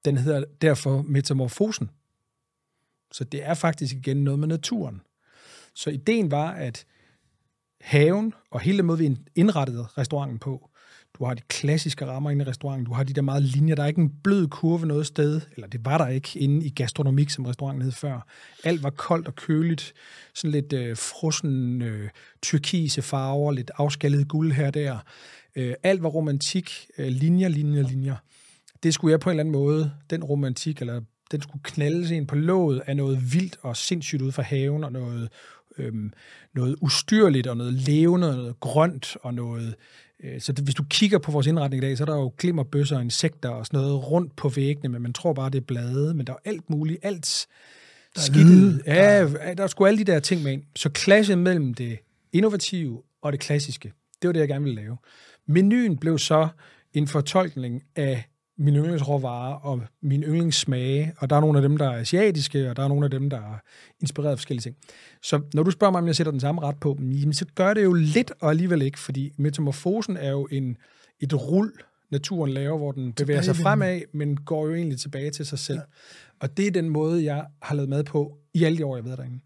Den 0.04 0.16
hedder 0.16 0.44
derfor 0.61 1.02
metamorfosen. 1.02 1.90
Så 3.12 3.25
det 3.25 3.45
er 3.45 3.54
faktisk 3.54 3.95
igen 3.95 4.25
noget 4.25 4.38
med 4.38 4.49
naturen. 4.49 5.00
Så 5.75 5.90
ideen 5.90 6.31
var, 6.31 6.50
at 6.50 6.87
haven 7.81 8.35
og 8.50 8.61
hele 8.61 8.78
den 8.78 8.87
måde, 8.87 8.99
vi 8.99 9.16
indrettede 9.35 9.83
restauranten 9.83 10.38
på. 10.38 10.69
Du 11.19 11.25
har 11.25 11.35
de 11.35 11.42
klassiske 11.49 12.07
rammer 12.07 12.31
inde 12.31 12.45
i 12.45 12.49
restauranten. 12.49 12.87
Du 12.87 12.92
har 12.92 13.04
de 13.04 13.12
der 13.12 13.23
meget 13.23 13.42
linjer. 13.42 13.75
Der 13.75 13.83
er 13.83 13.87
ikke 13.87 14.00
en 14.00 14.12
blød 14.25 14.49
kurve 14.49 14.87
noget 14.87 15.07
sted. 15.07 15.40
Eller 15.54 15.66
det 15.66 15.85
var 15.85 15.99
der 15.99 16.09
ikke 16.09 16.38
inde 16.38 16.66
i 16.66 16.71
gastronomik, 16.71 17.31
som 17.31 17.47
restauranten 17.47 17.83
hed 17.83 17.92
før. 17.92 18.26
Alt 18.64 18.83
var 18.83 18.90
koldt 18.90 19.28
og 19.28 19.35
køligt. 19.35 19.92
Sådan 20.35 20.50
lidt 20.50 20.73
øh, 20.73 20.97
frossen 20.97 21.83
øh, 21.83 22.11
tyrkise 22.42 23.02
farver. 23.02 23.52
Lidt 23.52 23.71
afskallet 23.78 24.28
guld 24.28 24.52
her 24.52 24.66
og 24.66 24.75
der. 24.75 24.99
Øh, 25.57 25.75
alt 25.83 26.02
var 26.02 26.09
romantik. 26.09 26.87
Øh, 26.99 27.09
linjer, 27.09 27.49
linjer, 27.49 27.83
linjer. 27.83 28.16
Det 28.83 28.95
skulle 28.95 29.12
jeg 29.12 29.21
på 29.21 29.31
en 29.31 29.33
eller 29.33 29.40
anden 29.40 29.52
måde, 29.52 29.92
den 30.11 30.25
romantik, 30.25 30.81
eller 30.81 31.00
den 31.33 31.43
skulle 31.43 31.62
knaldes 31.62 32.11
ind 32.11 32.27
på 32.27 32.35
låget 32.35 32.83
af 32.87 32.97
noget 32.97 33.33
vildt 33.35 33.57
og 33.62 33.77
sindssygt 33.77 34.23
ud 34.23 34.33
fra 34.33 34.43
haven, 34.43 34.85
og 34.85 34.93
noget, 34.93 35.29
øhm, 35.79 36.12
noget 36.55 36.77
ustyrligt, 36.81 37.47
og 37.47 37.57
noget 37.57 37.73
levende, 37.73 38.31
og 38.31 38.37
noget 38.37 38.61
grønt, 38.61 39.17
og 39.23 39.35
noget... 39.35 39.75
Øh, 40.25 40.41
så 40.41 40.53
det, 40.53 40.65
hvis 40.65 40.75
du 40.75 40.85
kigger 40.91 41.19
på 41.19 41.33
vores 41.33 41.47
indretning 41.47 41.85
i 41.85 41.87
dag, 41.87 41.97
så 41.99 42.05
er 42.05 42.07
der 42.07 42.17
jo 42.17 42.33
glimmerbøsser 42.39 42.97
og 42.97 43.03
insekter 43.03 43.49
og 43.49 43.67
sådan 43.67 43.81
noget 43.81 44.11
rundt 44.11 44.37
på 44.37 44.49
væggene, 44.49 44.89
men 44.89 45.03
man 45.03 45.12
tror 45.12 45.33
bare, 45.33 45.51
det 45.51 45.59
er 45.59 45.67
blade, 45.67 46.15
men 46.15 46.27
der 46.27 46.33
er 46.33 46.39
alt 46.45 46.71
muligt, 46.71 46.99
alt 47.03 47.47
skidtet. 48.17 48.83
Ja, 48.87 49.29
der 49.29 49.62
er 49.62 49.67
sgu 49.67 49.87
alle 49.87 49.99
de 49.99 50.12
der 50.12 50.21
ting 50.21 50.43
med 50.43 50.53
ind. 50.53 50.62
Så 50.77 50.89
klasse 50.89 51.37
mellem 51.37 51.75
det 51.75 51.99
innovative 52.33 53.03
og 53.23 53.33
det 53.33 53.41
klassiske, 53.41 53.93
det 54.23 54.29
var 54.29 54.33
det, 54.33 54.41
jeg 54.41 54.49
gerne 54.49 54.65
ville 54.65 54.83
lave. 54.83 54.97
Menuen 55.47 55.97
blev 55.99 56.19
så 56.19 56.49
en 56.95 57.09
fortolkning 57.09 57.83
af 57.97 58.25
mine 58.62 58.78
yndlingsråvarer 58.78 59.54
og 59.54 59.83
mine 60.02 60.26
yndlingssmage, 60.26 61.12
og 61.19 61.31
der 61.31 61.37
er 61.37 61.40
nogle 61.40 61.59
af 61.59 61.62
dem, 61.62 61.76
der 61.76 61.90
er 61.90 62.00
asiatiske, 62.00 62.71
og 62.71 62.76
der 62.76 62.85
er 62.85 62.88
nogle 62.88 63.04
af 63.04 63.11
dem, 63.11 63.31
der 63.31 63.37
er 63.37 63.59
inspireret 64.00 64.33
af 64.33 64.38
forskellige 64.38 64.62
ting. 64.62 64.76
Så 65.23 65.40
når 65.54 65.62
du 65.62 65.71
spørger 65.71 65.90
mig, 65.90 65.99
om 65.99 66.07
jeg 66.07 66.16
sætter 66.16 66.31
den 66.31 66.40
samme 66.40 66.62
ret 66.62 66.81
på, 66.81 66.97
jamen, 67.00 67.35
så 67.35 67.47
gør 67.54 67.75
det 67.75 67.85
jo 67.85 67.92
lidt, 67.92 68.33
og 68.40 68.50
alligevel 68.50 68.83
ikke, 68.83 68.99
fordi 68.99 69.33
metamorfosen 69.37 70.16
er 70.16 70.31
jo 70.31 70.49
en, 70.50 70.76
et 71.21 71.35
rul, 71.35 71.73
naturen 72.11 72.50
laver, 72.50 72.78
hvor 72.78 72.92
den 72.92 73.12
bevæger 73.12 73.42
sig 73.42 73.57
fremad, 73.57 74.00
men 74.12 74.37
går 74.37 74.66
jo 74.66 74.75
egentlig 74.75 74.99
tilbage 74.99 75.31
til 75.31 75.47
sig 75.47 75.59
selv. 75.59 75.78
Ja. 75.78 75.85
Og 76.40 76.57
det 76.57 76.66
er 76.66 76.71
den 76.71 76.88
måde, 76.88 77.25
jeg 77.25 77.47
har 77.62 77.75
lavet 77.75 77.88
mad 77.88 78.04
på 78.04 78.38
i 78.54 78.64
alle 78.64 78.78
de 78.78 78.87
år, 78.87 78.97
jeg 78.97 79.04
ved 79.04 79.16
derinde. 79.16 79.40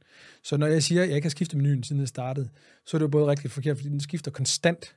Så 0.45 0.57
når 0.57 0.67
jeg 0.67 0.83
siger, 0.83 1.03
at 1.03 1.09
jeg 1.09 1.17
ikke 1.17 1.27
har 1.27 1.31
skiftet 1.31 1.57
menuen, 1.57 1.83
siden 1.83 2.01
jeg 2.01 2.09
startede, 2.09 2.49
så 2.87 2.97
er 2.97 2.99
det 2.99 3.03
jo 3.03 3.11
både 3.11 3.27
rigtigt 3.27 3.47
og 3.47 3.51
forkert, 3.51 3.77
fordi 3.77 3.89
den 3.89 4.01
skifter 4.01 4.31
konstant, 4.31 4.97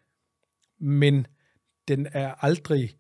men 0.80 1.28
den 1.88 2.08
er 2.14 2.46
aldrig 2.46 2.96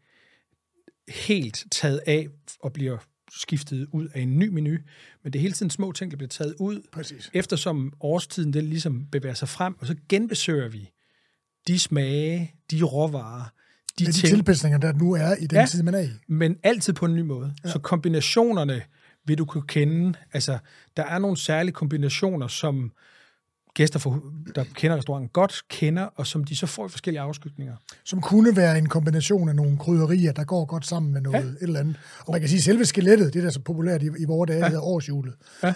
helt 1.09 1.65
taget 1.71 2.01
af 2.07 2.27
og 2.59 2.73
bliver 2.73 2.97
skiftet 3.31 3.87
ud 3.91 4.07
af 4.13 4.21
en 4.21 4.39
ny 4.39 4.47
menu, 4.47 4.77
men 5.23 5.33
det 5.33 5.39
er 5.39 5.41
hele 5.41 5.53
tiden 5.53 5.69
små 5.69 5.91
ting, 5.91 6.11
der 6.11 6.17
bliver 6.17 6.29
taget 6.29 6.55
ud, 6.59 6.81
Præcis. 6.91 7.29
eftersom 7.33 7.93
årstiden 7.99 8.53
den 8.53 8.65
ligesom 8.65 9.05
bevæger 9.11 9.33
sig 9.35 9.49
frem, 9.49 9.75
og 9.79 9.87
så 9.87 9.95
genbesøger 10.09 10.67
vi 10.67 10.89
de 11.67 11.79
smage, 11.79 12.55
de 12.71 12.83
råvarer, 12.83 13.43
de, 13.99 14.05
de 14.05 14.11
ting. 14.11 14.33
tilpasninger, 14.33 14.79
der 14.79 14.93
nu 14.93 15.13
er 15.13 15.35
i 15.35 15.47
den 15.47 15.57
ja, 15.59 15.65
tid, 15.65 15.83
man 15.83 15.93
er 15.93 15.99
i. 15.99 16.09
men 16.27 16.57
altid 16.63 16.93
på 16.93 17.05
en 17.05 17.15
ny 17.15 17.21
måde. 17.21 17.55
Ja. 17.63 17.69
Så 17.69 17.79
kombinationerne 17.79 18.81
vil 19.25 19.37
du 19.37 19.45
kunne 19.45 19.67
kende. 19.67 20.13
Altså, 20.33 20.57
der 20.97 21.03
er 21.03 21.19
nogle 21.19 21.37
særlige 21.37 21.73
kombinationer, 21.73 22.47
som 22.47 22.91
gæster, 23.73 23.99
for, 23.99 24.23
der 24.55 24.63
kender 24.75 24.97
restauranten 24.97 25.29
godt, 25.33 25.61
kender, 25.69 26.03
og 26.03 26.27
som 26.27 26.43
de 26.43 26.55
så 26.55 26.65
får 26.65 26.85
i 26.85 26.89
forskellige 26.89 27.21
afskygninger. 27.21 27.75
Som 28.03 28.21
kunne 28.21 28.55
være 28.55 28.77
en 28.77 28.89
kombination 28.89 29.49
af 29.49 29.55
nogle 29.55 29.77
krydderier, 29.77 30.31
der 30.31 30.43
går 30.43 30.65
godt 30.65 30.87
sammen 30.87 31.13
med 31.13 31.21
noget 31.21 31.43
ja. 31.43 31.49
et 31.49 31.57
eller 31.61 31.79
andet. 31.79 31.95
Og 32.25 32.31
man 32.31 32.39
kan 32.41 32.49
sige, 32.49 32.57
at 32.57 32.63
selve 32.63 32.85
skelettet, 32.85 33.33
det 33.33 33.41
der 33.41 33.47
er 33.47 33.53
så 33.53 33.61
populært 33.61 34.03
i, 34.03 34.05
i 34.19 34.25
vores 34.25 34.47
dage, 34.47 34.59
ja. 34.59 34.65
hedder 34.65 34.81
årshjulet, 34.81 35.33
ja. 35.63 35.73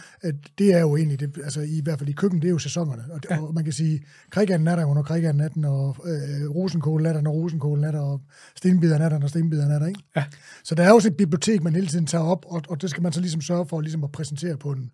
det 0.58 0.74
er 0.74 0.80
jo 0.80 0.96
egentlig, 0.96 1.20
det, 1.20 1.38
altså 1.44 1.62
i 1.62 1.82
hvert 1.84 2.00
fald 2.00 2.10
i 2.10 2.14
køkken, 2.14 2.42
det 2.42 2.48
er 2.48 2.52
jo 2.52 2.60
sæsonerne. 2.60 3.04
Og, 3.12 3.20
ja. 3.30 3.42
og 3.42 3.54
man 3.54 3.64
kan 3.64 3.74
sige, 3.74 4.04
kriganen 4.30 4.68
er 4.68 4.76
der 4.76 4.86
under 4.86 5.04
kriganen 5.04 5.42
er 5.42 5.48
den, 5.48 5.66
og 5.66 5.96
øh, 6.06 6.50
rosenkålen 6.50 7.06
er 7.06 7.14
der, 7.14 7.22
når 7.22 7.32
rosenkålen 7.32 7.84
er 7.84 7.92
der, 7.92 8.02
og 8.02 8.22
stenbideren 8.56 9.02
er 9.02 9.10
der, 9.10 9.20
når 9.20 9.28
stenbideren 9.28 9.72
er 9.72 9.80
der, 9.80 9.88
ikke? 9.88 10.04
Ja. 10.16 10.24
Så 10.64 10.76
der 10.76 10.84
er 10.84 10.94
også 10.94 11.08
et 11.08 11.18
bibliotek, 11.18 11.64
man 11.64 11.76
hele 11.76 11.88
tiden 11.88 12.06
tager 12.06 12.24
op, 12.24 12.46
og, 12.48 12.62
og 12.70 12.82
det 12.82 12.90
skal 12.90 13.04
man 13.04 13.14
så 13.14 13.22
ligesom 13.22 13.42
sørge 13.42 13.66
for 13.66 13.82
ligesom 13.82 14.04
at 14.04 14.12
præsentere 14.12 14.58
på 14.58 14.72
en, 14.72 14.92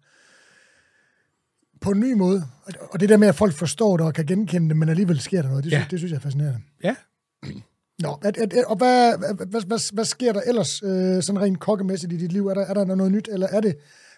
på 1.82 1.92
en 1.92 2.00
ny 2.00 2.14
måde. 2.14 2.44
Og 2.92 3.00
det 3.00 3.10
der 3.10 3.18
med, 3.18 3.28
at 3.28 3.36
folk 3.36 3.54
forstår 3.54 3.98
det 3.98 4.06
og 4.06 4.14
kan 4.14 4.26
genkende 4.26 4.70
det, 4.70 4.78
men 4.78 4.90
alligevel 4.90 5.20
sker 5.20 5.42
der 5.42 5.50
noget, 5.50 5.64
det, 5.64 5.72
ja. 5.72 5.78
synes, 5.78 5.90
det 5.90 6.00
synes 6.00 6.12
jeg 6.12 6.18
er 6.18 6.22
fascinerende. 6.22 6.60
Ja. 6.84 6.96
Nå, 8.04 8.18
at, 8.22 8.38
at, 8.38 8.54
og 8.68 8.76
hvad, 8.76 9.18
hvad, 9.18 9.65
hvad, 9.68 9.94
hvad 9.94 10.06
sker 10.06 10.34
der 10.34 10.42
ellers 10.42 10.84
øh, 10.84 11.24
sådan 11.24 11.42
rent 11.42 11.60
kokkemæssigt 11.60 12.13
i 12.13 12.18
dit 12.18 12.32
liv? 12.32 12.48
Er 12.48 12.54
der, 12.54 12.65
er 12.65 12.74
der 12.74 12.96
noget 12.96 13.12
nyt, 13.12 13.30
eller 13.32 13.48
er 13.48 13.62
det 13.62 13.76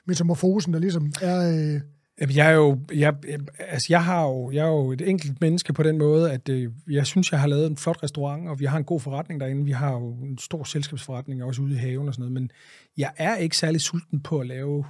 metamorfosen, 0.08 0.74
der 0.74 0.80
ligesom 0.80 1.14
er... 1.22 1.52
Øh... 1.52 1.82
Jeg 2.36 2.48
er 2.48 2.52
jo, 2.52 2.80
jeg, 2.94 3.14
altså 3.60 3.88
jeg 3.90 4.04
har 4.04 4.24
jo, 4.24 4.52
jeg 4.52 4.66
er 4.66 4.70
jo 4.70 4.92
et 4.92 5.10
enkelt 5.10 5.42
menneske 5.42 5.74
på 5.74 5.84
den 5.84 5.98
måde, 5.98 6.32
at 6.32 6.50
øh, 6.50 6.72
jeg 6.90 7.06
synes, 7.06 7.32
jeg 7.32 7.40
har 7.40 7.48
lavet 7.48 7.68
en 7.68 7.78
flot 7.78 8.04
restaurant, 8.04 8.50
og 8.50 8.60
vi 8.60 8.66
har 8.66 8.78
en 8.78 8.84
god 8.84 9.00
forretning 9.00 9.40
derinde. 9.40 9.66
Vi 9.66 9.72
har 9.72 9.92
jo 9.92 10.14
en 10.14 10.38
stor 10.38 10.64
selskabsforretning, 10.64 11.44
også 11.44 11.62
ude 11.62 11.74
i 11.74 11.78
haven 11.78 12.08
og 12.08 12.14
sådan 12.14 12.22
noget, 12.22 12.34
men 12.34 12.52
jeg 12.98 13.12
er 13.18 13.36
ikke 13.36 13.58
særlig 13.58 13.82
sulten 13.82 14.20
på 14.20 14.40
at 14.40 14.48
lave 14.48 14.86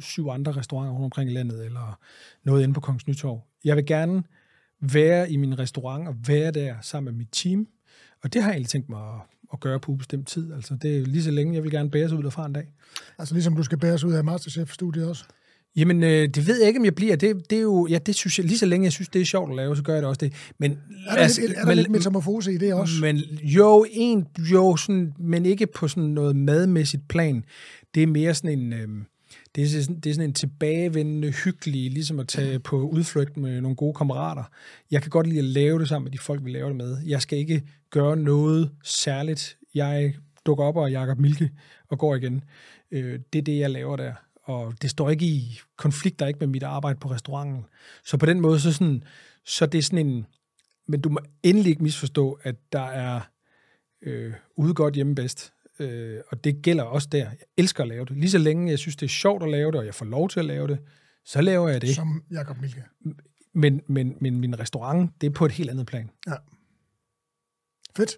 syv 0.00 0.28
andre 0.28 0.52
restauranter 0.52 0.92
rundt 0.92 1.04
omkring 1.04 1.30
i 1.30 1.34
landet, 1.34 1.64
eller 1.64 1.98
noget 2.44 2.62
inde 2.62 2.74
på 2.74 2.80
Kongens 2.80 3.06
Nytorv. 3.06 3.40
Jeg 3.64 3.76
vil 3.76 3.86
gerne 3.86 4.22
være 4.80 5.30
i 5.30 5.36
min 5.36 5.58
restaurant 5.58 6.08
og 6.08 6.14
være 6.26 6.50
der 6.50 6.74
sammen 6.82 7.14
med 7.14 7.18
mit 7.18 7.28
team, 7.32 7.68
og 8.22 8.32
det 8.32 8.42
har 8.42 8.48
jeg 8.50 8.54
egentlig 8.54 8.68
tænkt 8.68 8.88
mig 8.88 9.00
at, 9.00 9.20
at 9.52 9.60
gøre 9.60 9.80
på 9.80 9.92
ubestemt 9.92 10.28
tid. 10.28 10.52
Altså, 10.52 10.74
det 10.74 10.98
er 10.98 11.06
lige 11.06 11.22
så 11.22 11.30
længe, 11.30 11.54
jeg 11.54 11.62
vil 11.62 11.70
gerne 11.70 11.90
bæres 11.90 12.12
ud 12.12 12.22
derfra 12.22 12.46
en 12.46 12.52
dag. 12.52 12.66
Altså 13.18 13.34
ligesom 13.34 13.56
du 13.56 13.62
skal 13.62 13.78
bæres 13.78 14.04
ud 14.04 14.12
af 14.12 14.24
Masterchef-studiet 14.24 15.08
også? 15.08 15.24
Jamen, 15.76 16.02
øh, 16.02 16.28
det 16.28 16.46
ved 16.46 16.58
jeg 16.58 16.68
ikke, 16.68 16.78
om 16.80 16.84
jeg 16.84 16.94
bliver. 16.94 17.16
Det, 17.16 17.50
det 17.50 17.58
er 17.58 17.62
jo, 17.62 17.86
ja, 17.90 17.98
det 17.98 18.14
synes 18.14 18.38
jeg, 18.38 18.46
lige 18.46 18.58
så 18.58 18.66
længe 18.66 18.84
jeg 18.84 18.92
synes, 18.92 19.08
det 19.08 19.20
er 19.20 19.24
sjovt 19.24 19.50
at 19.50 19.56
lave, 19.56 19.76
så 19.76 19.82
gør 19.82 19.92
jeg 19.92 20.02
det 20.02 20.08
også 20.08 20.18
det. 20.18 20.32
Men, 20.58 20.72
er 21.06 21.14
der, 21.14 21.22
altså, 21.22 21.40
lidt, 21.40 21.52
er 21.52 21.60
der 21.60 21.66
men, 21.66 21.76
lidt 21.76 21.90
metamorfose 21.90 22.52
i 22.52 22.58
det 22.58 22.74
også? 22.74 22.94
Men 23.00 23.16
jo, 23.42 23.86
en, 23.90 24.26
jo 24.38 24.76
sådan, 24.76 25.14
men 25.18 25.46
ikke 25.46 25.66
på 25.66 25.88
sådan 25.88 26.04
noget 26.04 26.36
madmæssigt 26.36 27.08
plan. 27.08 27.44
Det 27.94 28.02
er 28.02 28.06
mere 28.06 28.34
sådan 28.34 28.58
en... 28.58 28.72
Øh, 28.72 28.88
det 29.54 29.64
er, 29.64 29.82
sådan, 29.82 30.00
det 30.00 30.10
er 30.10 30.14
sådan 30.14 30.30
en 30.30 30.34
tilbagevendende, 30.34 31.30
hyggelig, 31.30 31.90
ligesom 31.90 32.18
at 32.20 32.28
tage 32.28 32.58
på 32.58 32.88
udflugt 32.88 33.36
med 33.36 33.60
nogle 33.60 33.76
gode 33.76 33.94
kammerater. 33.94 34.44
Jeg 34.90 35.02
kan 35.02 35.10
godt 35.10 35.26
lide 35.26 35.38
at 35.38 35.44
lave 35.44 35.78
det 35.78 35.88
sammen 35.88 36.04
med 36.04 36.12
de 36.12 36.18
folk, 36.18 36.44
vi 36.44 36.50
laver 36.50 36.68
det 36.68 36.76
med. 36.76 36.98
Jeg 37.06 37.22
skal 37.22 37.38
ikke 37.38 37.62
gøre 37.90 38.16
noget 38.16 38.70
særligt. 38.84 39.58
Jeg 39.74 40.14
dukker 40.46 40.64
op 40.64 40.76
og 40.76 40.90
jakker 40.90 41.14
Milke 41.14 41.50
og 41.88 41.98
går 41.98 42.14
igen. 42.14 42.44
Øh, 42.90 43.20
det 43.32 43.38
er 43.38 43.42
det, 43.42 43.58
jeg 43.58 43.70
laver 43.70 43.96
der. 43.96 44.12
Og 44.42 44.74
det 44.82 44.90
står 44.90 45.10
ikke 45.10 45.26
i 45.26 45.60
konflikter 45.76 46.26
ikke 46.26 46.38
med 46.38 46.46
mit 46.46 46.62
arbejde 46.62 46.98
på 46.98 47.10
restauranten. 47.10 47.64
Så 48.04 48.16
på 48.16 48.26
den 48.26 48.40
måde, 48.40 48.60
så, 48.60 48.72
sådan, 48.72 49.04
så 49.44 49.66
det 49.66 49.78
er 49.78 49.82
sådan 49.82 50.06
en... 50.06 50.26
Men 50.86 51.00
du 51.00 51.08
må 51.08 51.20
endelig 51.42 51.70
ikke 51.70 51.82
misforstå, 51.82 52.38
at 52.42 52.56
der 52.72 52.86
er 52.86 53.20
øh, 54.02 54.32
ude 54.56 54.74
godt 54.74 54.94
hjemme 54.94 55.14
bedst. 55.14 55.52
Øh, 55.80 56.20
og 56.28 56.44
det 56.44 56.62
gælder 56.62 56.84
også 56.84 57.08
der. 57.12 57.18
Jeg 57.18 57.36
elsker 57.56 57.82
at 57.82 57.88
lave 57.88 58.04
det. 58.04 58.16
Lige 58.16 58.30
så 58.30 58.38
længe 58.38 58.70
jeg 58.70 58.78
synes, 58.78 58.96
det 58.96 59.06
er 59.06 59.10
sjovt 59.10 59.42
at 59.42 59.50
lave 59.50 59.72
det, 59.72 59.80
og 59.80 59.86
jeg 59.86 59.94
får 59.94 60.04
lov 60.04 60.28
til 60.28 60.40
at 60.40 60.46
lave 60.46 60.68
det, 60.68 60.78
så 61.24 61.40
laver 61.40 61.68
jeg 61.68 61.82
det. 61.82 61.94
Som 61.94 62.22
Jakob 62.30 62.60
Milke. 62.60 62.84
Men, 63.54 63.80
men, 63.88 64.16
men 64.20 64.40
min 64.40 64.60
restaurant, 64.60 65.10
det 65.20 65.26
er 65.26 65.30
på 65.30 65.46
et 65.46 65.52
helt 65.52 65.70
andet 65.70 65.86
plan. 65.86 66.10
Ja. 66.26 66.34
Fedt. 67.96 68.16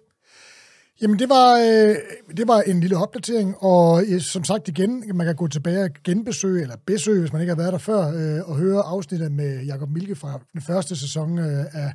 Jamen, 1.01 1.19
det 1.19 1.29
var, 1.29 1.57
øh, 1.57 1.95
det 2.37 2.47
var 2.47 2.61
en 2.61 2.79
lille 2.79 2.97
opdatering, 2.97 3.55
og 3.57 4.03
øh, 4.07 4.21
som 4.21 4.43
sagt 4.43 4.67
igen, 4.67 5.03
man 5.15 5.25
kan 5.25 5.35
gå 5.35 5.47
tilbage 5.47 5.83
og 5.83 5.89
genbesøge, 6.03 6.61
eller 6.61 6.75
besøge, 6.85 7.19
hvis 7.19 7.33
man 7.33 7.41
ikke 7.41 7.51
har 7.51 7.57
været 7.57 7.73
der 7.73 7.79
før, 7.79 8.07
øh, 8.07 8.49
og 8.49 8.55
høre 8.57 8.81
afsnittet 8.81 9.31
med 9.31 9.63
Jakob 9.65 9.89
Milke 9.89 10.15
fra 10.15 10.39
den 10.53 10.61
første 10.61 10.95
sæson 10.95 11.39
øh, 11.39 11.65
af 11.73 11.93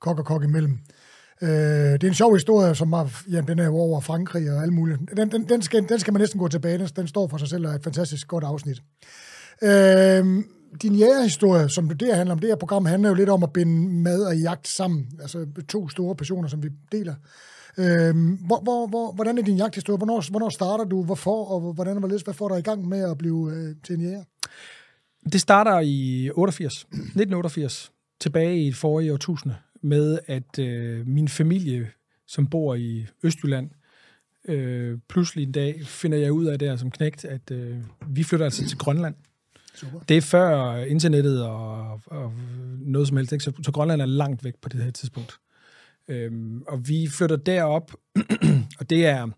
Kok 0.00 0.18
og 0.18 0.24
Kok 0.24 0.44
imellem. 0.44 0.78
Øh, 1.42 1.48
det 1.92 2.04
er 2.04 2.08
en 2.08 2.14
sjov 2.14 2.34
historie, 2.34 2.74
som 2.74 2.90
var, 2.90 3.22
jamen, 3.30 3.48
den 3.48 3.58
er 3.58 3.64
jo 3.64 3.76
over 3.76 4.00
Frankrig 4.00 4.52
og 4.52 4.62
alt 4.62 4.72
muligt. 4.72 5.00
Den, 5.16 5.30
den, 5.30 5.48
den, 5.48 5.62
skal, 5.62 5.88
den 5.88 5.98
skal 5.98 6.12
man 6.12 6.20
næsten 6.20 6.40
gå 6.40 6.48
tilbage. 6.48 6.78
Den, 6.78 6.86
den 6.86 7.06
står 7.06 7.28
for 7.28 7.36
sig 7.36 7.48
selv 7.48 7.66
og 7.66 7.72
er 7.72 7.76
et 7.76 7.84
fantastisk 7.84 8.28
godt 8.28 8.44
afsnit. 8.44 8.82
Øh, 9.62 10.44
din 10.82 10.94
jægerhistorie, 10.94 11.68
som 11.68 11.88
det 11.88 12.08
her 12.08 12.14
handler 12.14 12.32
om, 12.32 12.38
det 12.38 12.48
her 12.48 12.56
program 12.56 12.86
handler 12.86 13.08
jo 13.08 13.14
lidt 13.14 13.28
om 13.28 13.42
at 13.42 13.52
binde 13.52 14.02
mad 14.02 14.22
og 14.22 14.36
jagt 14.36 14.68
sammen. 14.68 15.06
Altså 15.20 15.46
to 15.68 15.88
store 15.88 16.14
passioner, 16.14 16.48
som 16.48 16.62
vi 16.62 16.68
deler. 16.92 17.14
Øh, 17.78 18.14
hvor, 18.46 18.62
hvor, 18.62 18.86
hvor, 18.86 19.12
hvordan 19.12 19.38
er 19.38 19.42
din 19.42 19.56
jagthistorie? 19.56 19.96
Hvornår, 19.96 20.30
hvornår 20.30 20.48
starter 20.48 20.84
du? 20.84 21.04
Hvorfor? 21.04 21.44
Og 21.44 21.72
hvordan, 21.72 21.96
hvad 22.24 22.34
får 22.34 22.48
dig 22.48 22.58
i 22.58 22.62
gang 22.62 22.88
med 22.88 23.10
at 23.10 23.18
blive 23.18 23.52
øh, 23.52 23.74
til 23.84 23.94
en 23.94 24.00
jæger? 24.00 24.24
Det 25.32 25.40
starter 25.40 25.80
i 25.80 26.30
88, 26.34 26.74
1988, 26.74 27.92
tilbage 28.20 28.58
i 28.58 28.68
et 28.68 28.76
forrige 28.76 29.12
årtusinde 29.12 29.54
med, 29.82 30.18
at 30.26 30.58
øh, 30.58 31.06
min 31.06 31.28
familie, 31.28 31.90
som 32.26 32.46
bor 32.46 32.74
i 32.74 33.06
Østjylland, 33.22 33.70
øh, 34.48 34.98
pludselig 35.08 35.42
en 35.42 35.52
dag 35.52 35.86
finder 35.86 36.18
jeg 36.18 36.32
ud 36.32 36.44
af 36.44 36.58
der 36.58 36.76
som 36.76 36.90
knægt, 36.90 37.24
at 37.24 37.50
øh, 37.50 37.76
vi 38.06 38.22
flytter 38.22 38.44
altså 38.46 38.68
til 38.68 38.78
Grønland. 38.78 39.14
Super. 39.74 39.98
Det 39.98 40.16
er 40.16 40.20
før 40.20 40.76
internettet 40.76 41.44
og, 41.46 42.00
og 42.06 42.32
noget 42.80 43.08
som 43.08 43.16
helst, 43.16 43.32
ikke? 43.32 43.44
Så, 43.44 43.52
så 43.62 43.72
Grønland 43.72 44.02
er 44.02 44.06
langt 44.06 44.44
væk 44.44 44.54
på 44.54 44.68
det 44.68 44.82
her 44.82 44.90
tidspunkt. 44.90 45.38
Øhm, 46.08 46.62
og 46.68 46.88
vi 46.88 47.08
flytter 47.08 47.36
derop, 47.36 47.92
og 48.80 48.90
det 48.90 49.06
er, 49.06 49.28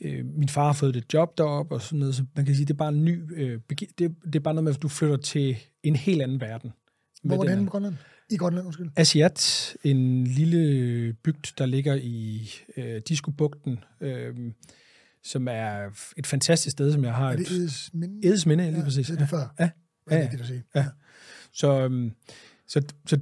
øh, 0.00 0.26
min 0.26 0.48
far 0.48 0.66
har 0.66 0.72
fået 0.72 0.96
et 0.96 1.14
job 1.14 1.38
derop 1.38 1.72
og 1.72 1.82
sådan 1.82 1.98
noget, 1.98 2.14
så 2.14 2.24
man 2.36 2.44
kan 2.44 2.54
sige, 2.54 2.66
det 2.66 2.74
er 2.74 2.78
bare 2.78 2.88
en 2.88 3.04
ny, 3.04 3.22
øh, 3.36 3.60
det, 3.78 3.98
det 3.98 4.36
er 4.36 4.40
bare 4.40 4.54
noget 4.54 4.64
med, 4.64 4.74
at 4.74 4.82
du 4.82 4.88
flytter 4.88 5.16
til 5.16 5.56
en 5.82 5.96
helt 5.96 6.22
anden 6.22 6.40
verden 6.40 6.72
Hvor 7.22 7.36
var 7.36 7.42
det 7.42 7.50
henne 7.50 7.66
på 7.66 7.70
Grønland? 7.70 7.94
I 8.30 8.36
Grønland, 8.36 8.66
undskyld. 8.66 8.90
Asiat, 8.96 9.76
en 9.84 10.24
lille 10.26 11.12
bygd, 11.12 11.58
der 11.58 11.66
ligger 11.66 11.94
i 11.94 12.50
øh, 12.76 13.00
Diskobugten, 13.08 13.78
øh, 14.00 14.34
som 15.22 15.48
er 15.48 15.90
et 16.16 16.26
fantastisk 16.26 16.72
sted, 16.72 16.92
som 16.92 17.04
jeg 17.04 17.14
har 17.14 17.28
Er 17.28 17.32
et 17.32 17.38
det 17.38 17.50
Edesminde? 17.50 18.28
Edesminde, 18.28 18.70
lige 18.70 18.82
præcis. 18.84 19.06
Det 19.06 19.14
er 19.14 19.18
det 19.18 19.28
før. 19.28 19.54
Ja, 19.60 19.70
ja, 20.10 20.28
at 20.40 20.46
sige? 20.46 20.62
ja. 20.74 20.86
Så, 21.52 21.80
øhm, 21.80 22.12
så, 22.68 22.82
så 23.06 23.18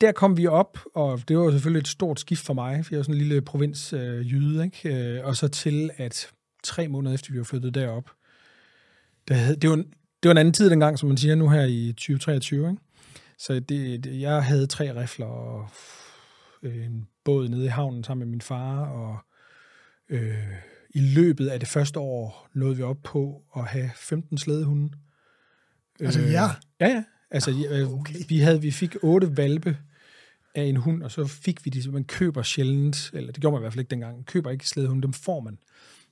der 0.00 0.12
kom 0.12 0.36
vi 0.36 0.46
op, 0.46 0.78
og 0.94 1.28
det 1.28 1.38
var 1.38 1.50
selvfølgelig 1.50 1.80
et 1.80 1.88
stort 1.88 2.20
skift 2.20 2.44
for 2.46 2.54
mig, 2.54 2.86
for 2.86 2.94
jeg 2.94 2.98
er 2.98 3.02
sådan 3.02 3.14
en 3.14 3.18
lille 3.18 3.40
provins 3.42 3.92
øh, 3.92 4.26
ikke? 4.64 4.94
Øh, 5.18 5.24
og 5.26 5.36
så 5.36 5.48
til, 5.48 5.90
at 5.96 6.30
tre 6.64 6.88
måneder 6.88 7.14
efter 7.14 7.32
vi 7.32 7.38
var 7.38 7.44
flyttet 7.44 7.74
derop, 7.74 8.10
der 9.28 9.34
havde, 9.34 9.56
det, 9.56 9.70
var, 9.70 9.76
en- 9.76 9.92
det 10.22 10.28
var 10.28 10.30
en 10.30 10.38
anden 10.38 10.54
tid 10.54 10.70
dengang, 10.70 10.98
som 10.98 11.08
man 11.08 11.16
siger 11.16 11.34
nu 11.34 11.48
her 11.48 11.64
i 11.64 11.92
2023, 11.92 12.70
ikke? 12.70 12.82
Så 13.38 13.60
det, 13.60 14.04
det, 14.04 14.20
jeg 14.20 14.44
havde 14.44 14.66
tre 14.66 15.02
rifler 15.02 15.26
og 15.26 15.68
øh, 16.62 16.86
en 16.86 17.08
båd 17.24 17.48
nede 17.48 17.64
i 17.64 17.68
havnen 17.68 18.04
sammen 18.04 18.26
med 18.26 18.30
min 18.30 18.40
far, 18.40 18.86
og 18.86 19.18
øh, 20.08 20.52
i 20.90 21.00
løbet 21.00 21.48
af 21.48 21.60
det 21.60 21.68
første 21.68 22.00
år 22.00 22.48
nåede 22.54 22.76
vi 22.76 22.82
op 22.82 23.02
på 23.04 23.42
at 23.56 23.64
have 23.64 23.90
15 23.96 24.38
slædehunde. 24.38 24.90
Altså, 26.00 26.20
Øh, 26.20 26.32
ja. 26.32 26.46
Ja, 26.80 26.88
ja. 26.88 27.04
Altså, 27.30 27.50
øh, 27.70 27.92
okay. 27.92 28.14
vi, 28.28 28.38
havde, 28.38 28.62
vi 28.62 28.70
fik 28.70 28.96
otte 29.02 29.36
valpe 29.36 29.78
af 30.54 30.62
en 30.62 30.76
hund, 30.76 31.02
og 31.02 31.10
så 31.10 31.26
fik 31.26 31.64
vi 31.64 31.70
de, 31.70 31.90
man 31.90 32.04
køber 32.04 32.42
sjældent, 32.42 33.10
eller 33.14 33.32
det 33.32 33.40
gjorde 33.40 33.52
man 33.52 33.60
i 33.60 33.62
hvert 33.62 33.72
fald 33.72 33.80
ikke 33.80 33.90
dengang, 33.90 34.26
køber 34.26 34.50
ikke 34.50 34.68
slædehunde, 34.68 35.02
dem 35.02 35.12
får 35.12 35.40
man. 35.40 35.58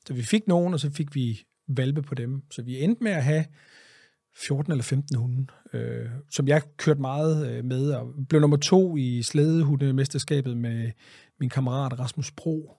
Så 0.07 0.15
vi 0.15 0.23
fik 0.23 0.47
nogen, 0.47 0.75
og 0.75 0.81
så 0.81 0.91
fik 0.91 1.15
vi 1.15 1.47
valpe 1.69 2.03
på 2.03 2.15
dem. 2.15 2.43
Så 2.51 2.63
vi 2.63 2.83
endte 2.83 3.05
med 3.05 3.13
at 3.13 3.25
have 3.25 3.45
14 4.37 4.73
eller 4.73 4.83
15 4.83 5.17
hunde, 5.17 5.47
øh, 5.73 6.07
som 6.31 6.49
jeg 6.49 6.63
kørte 6.77 7.01
meget 7.01 7.47
øh, 7.47 7.65
med, 7.65 7.91
og 7.91 8.07
blev 8.29 8.41
nummer 8.41 8.57
to 8.57 8.97
i 8.97 9.23
slædehundemesterskabet 9.23 10.57
med 10.57 10.91
min 11.41 11.49
kammerat 11.49 11.99
Rasmus 11.99 12.31
Bro. 12.31 12.73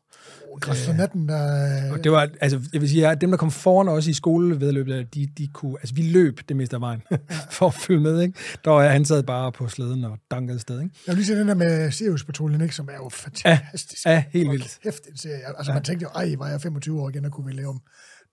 Græs 0.62 0.86
for 0.86 0.94
natten, 0.94 1.30
der... 1.30 1.92
Og 1.92 2.04
det 2.04 2.12
var, 2.12 2.30
altså, 2.42 2.62
jeg 2.74 2.82
vil 2.82 2.90
sige, 2.90 3.08
at 3.08 3.22
dem, 3.22 3.30
der 3.30 3.38
kom 3.38 3.52
foran 3.52 3.88
os 3.88 4.08
i 4.08 4.14
skolevedløbet, 4.14 5.14
de, 5.14 5.28
de 5.38 5.48
kunne, 5.48 5.78
altså 5.80 5.96
vi 5.96 6.02
løb 6.02 6.40
det 6.50 6.56
meste 6.56 6.76
af 6.76 6.82
vejen 6.82 7.02
for 7.58 7.68
at 7.68 7.74
følge 7.74 8.00
med, 8.00 8.22
ikke? 8.22 8.40
Der 8.66 8.72
var 8.72 8.88
han 8.88 9.06
sad 9.06 9.24
bare 9.24 9.52
på 9.52 9.68
slæden 9.68 10.04
og 10.04 10.18
dankede 10.32 10.60
sted, 10.60 10.82
ikke? 10.82 10.96
Jeg 11.08 11.12
vil 11.12 11.18
lige 11.18 11.26
sige 11.26 11.40
den 11.40 11.48
der 11.48 11.54
med 11.54 11.92
Sirius-patruljen, 11.92 12.62
ikke, 12.62 12.76
som 12.76 12.90
er 12.92 12.96
jo 12.96 13.10
fantastisk. 13.10 14.06
Ja, 14.06 14.24
helt 14.32 14.48
Hold 14.48 14.58
vildt. 14.58 14.80
Kæft, 14.84 15.08
en 15.08 15.18
serie. 15.18 15.58
Altså, 15.58 15.74
man 15.74 15.84
tænkte 15.84 16.04
jo, 16.04 16.10
ej, 16.10 16.36
var 16.38 16.50
jeg 16.50 16.62
25 16.62 17.02
år 17.02 17.10
igen, 17.10 17.26
og 17.26 17.32
kunne 17.32 17.46
vi 17.46 17.52
lave 17.52 17.70
om. 17.70 17.82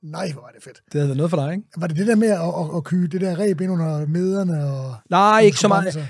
Nej, 0.05 0.33
hvor 0.33 0.43
var 0.43 0.51
det 0.55 0.63
fedt. 0.63 0.83
Det 0.85 0.93
havde 0.93 1.09
været 1.09 1.17
noget 1.17 1.31
for 1.31 1.37
dig, 1.37 1.53
ikke? 1.53 1.69
Var 1.77 1.87
det 1.87 1.97
det 1.97 2.07
der 2.07 2.17
med 2.17 2.29
at, 2.29 2.41
at, 2.41 2.77
at 2.77 2.85
kyge 2.85 3.09
det 3.09 3.21
der 3.21 3.39
reb 3.39 3.61
ind 3.61 3.73
under 3.73 4.07
mederne? 4.07 4.65
Og... 4.65 4.97
Nej, 5.11 5.41
ikke 5.41 5.59
så 5.59 5.69
meget. 5.69 6.09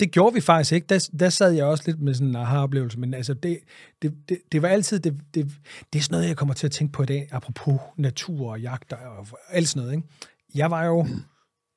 Det 0.00 0.10
gjorde 0.12 0.34
vi 0.34 0.40
faktisk 0.40 0.72
ikke. 0.72 0.86
Der, 0.86 1.08
der 1.18 1.28
sad 1.28 1.52
jeg 1.52 1.64
også 1.64 1.84
lidt 1.86 2.00
med 2.00 2.14
sådan 2.14 2.28
en 2.28 2.36
aha-oplevelse, 2.36 2.98
men 2.98 3.14
altså 3.14 3.34
det, 3.34 3.58
det, 4.02 4.14
det, 4.28 4.38
det 4.52 4.62
var 4.62 4.68
altid, 4.68 5.00
det, 5.00 5.20
det, 5.34 5.50
det 5.92 5.98
er 5.98 6.02
sådan 6.02 6.14
noget, 6.14 6.28
jeg 6.28 6.36
kommer 6.36 6.54
til 6.54 6.66
at 6.66 6.72
tænke 6.72 6.92
på 6.92 7.02
i 7.02 7.06
dag, 7.06 7.28
apropos 7.30 7.80
natur 7.96 8.50
og 8.50 8.60
jagt 8.60 8.92
og 8.92 9.26
alt 9.50 9.68
sådan 9.68 9.82
noget. 9.82 9.96
Ikke? 9.96 10.08
Jeg 10.54 10.70
var 10.70 10.84
jo 10.84 11.06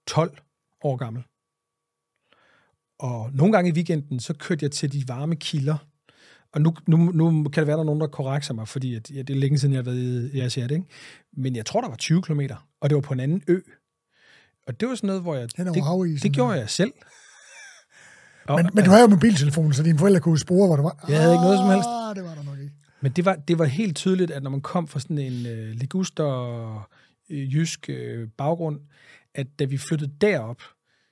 12 0.08 0.38
år 0.84 0.96
gammel, 0.96 1.24
og 3.00 3.32
nogle 3.34 3.54
gange 3.54 3.70
i 3.70 3.74
weekenden, 3.74 4.20
så 4.20 4.34
kørte 4.34 4.64
jeg 4.64 4.72
til 4.72 4.94
de 4.94 5.08
varme 5.08 5.36
kilder, 5.36 5.78
og 6.58 6.62
nu, 6.62 6.74
nu, 6.88 7.32
nu 7.32 7.44
kan 7.44 7.62
det 7.62 7.68
være, 7.68 7.76
der 7.76 7.82
er 7.82 7.86
nogen, 7.86 8.02
der 8.02 8.08
korrekser 8.08 8.54
mig, 8.54 8.68
fordi 8.68 8.96
at, 8.96 9.12
ja, 9.12 9.22
det 9.22 9.30
er 9.30 9.40
længe 9.40 9.58
siden, 9.58 9.74
jeg 9.74 9.80
har 9.80 9.92
været 9.92 10.32
i 10.34 10.40
Asiat, 10.40 10.72
ikke? 10.72 10.86
Men 11.34 11.56
jeg 11.56 11.66
tror, 11.66 11.82
der 11.82 11.90
var 11.90 11.96
20 11.96 12.22
km, 12.22 12.42
og 12.82 12.90
det 12.90 12.96
var 12.96 13.02
på 13.02 13.14
en 13.14 13.20
anden 13.20 13.44
ø. 13.48 13.60
Og 14.68 14.80
det 14.80 14.90
var 14.90 14.96
sådan 14.96 15.08
noget, 15.08 15.22
hvor 15.22 15.36
jeg... 15.36 15.58
Det, 15.58 15.84
havisen, 15.84 16.24
det 16.24 16.36
gjorde 16.36 16.60
jeg 16.60 16.70
selv. 16.70 16.94
Og, 18.48 18.56
Men, 18.56 18.70
men 18.74 18.84
du 18.84 18.90
havde 18.90 19.02
jo 19.02 19.08
mobiltelefon, 19.08 19.74
så 19.74 19.84
dine 19.84 20.00
forældre 20.00 20.20
kunne 20.20 20.40
spore, 20.40 20.68
hvor 20.68 20.76
du 20.76 20.84
var. 20.84 21.06
Jeg 21.10 21.22
havde 21.22 21.34
ikke 21.34 21.44
noget 21.44 21.58
som 21.58 21.70
helst. 21.70 21.90
Ah, 21.90 22.16
det 22.16 22.24
var 22.24 22.36
der 22.36 22.44
nok 22.44 22.60
ikke. 22.60 22.74
men 23.02 23.12
det 23.12 23.26
var, 23.26 23.36
det 23.36 23.60
var 23.60 23.66
helt 23.66 23.96
tydeligt, 23.96 24.32
at 24.32 24.44
når 24.44 24.50
man 24.50 24.62
kom 24.62 24.88
fra 24.88 25.00
sådan 25.00 25.18
en 25.18 25.46
øh, 25.46 25.70
liguster 25.70 26.30
øh, 27.30 27.56
jysk 27.56 27.90
øh, 27.90 28.28
baggrund, 28.38 28.80
at 29.36 29.48
da 29.60 29.66
vi 29.66 29.78
flyttede 29.78 30.12
derop, 30.22 30.62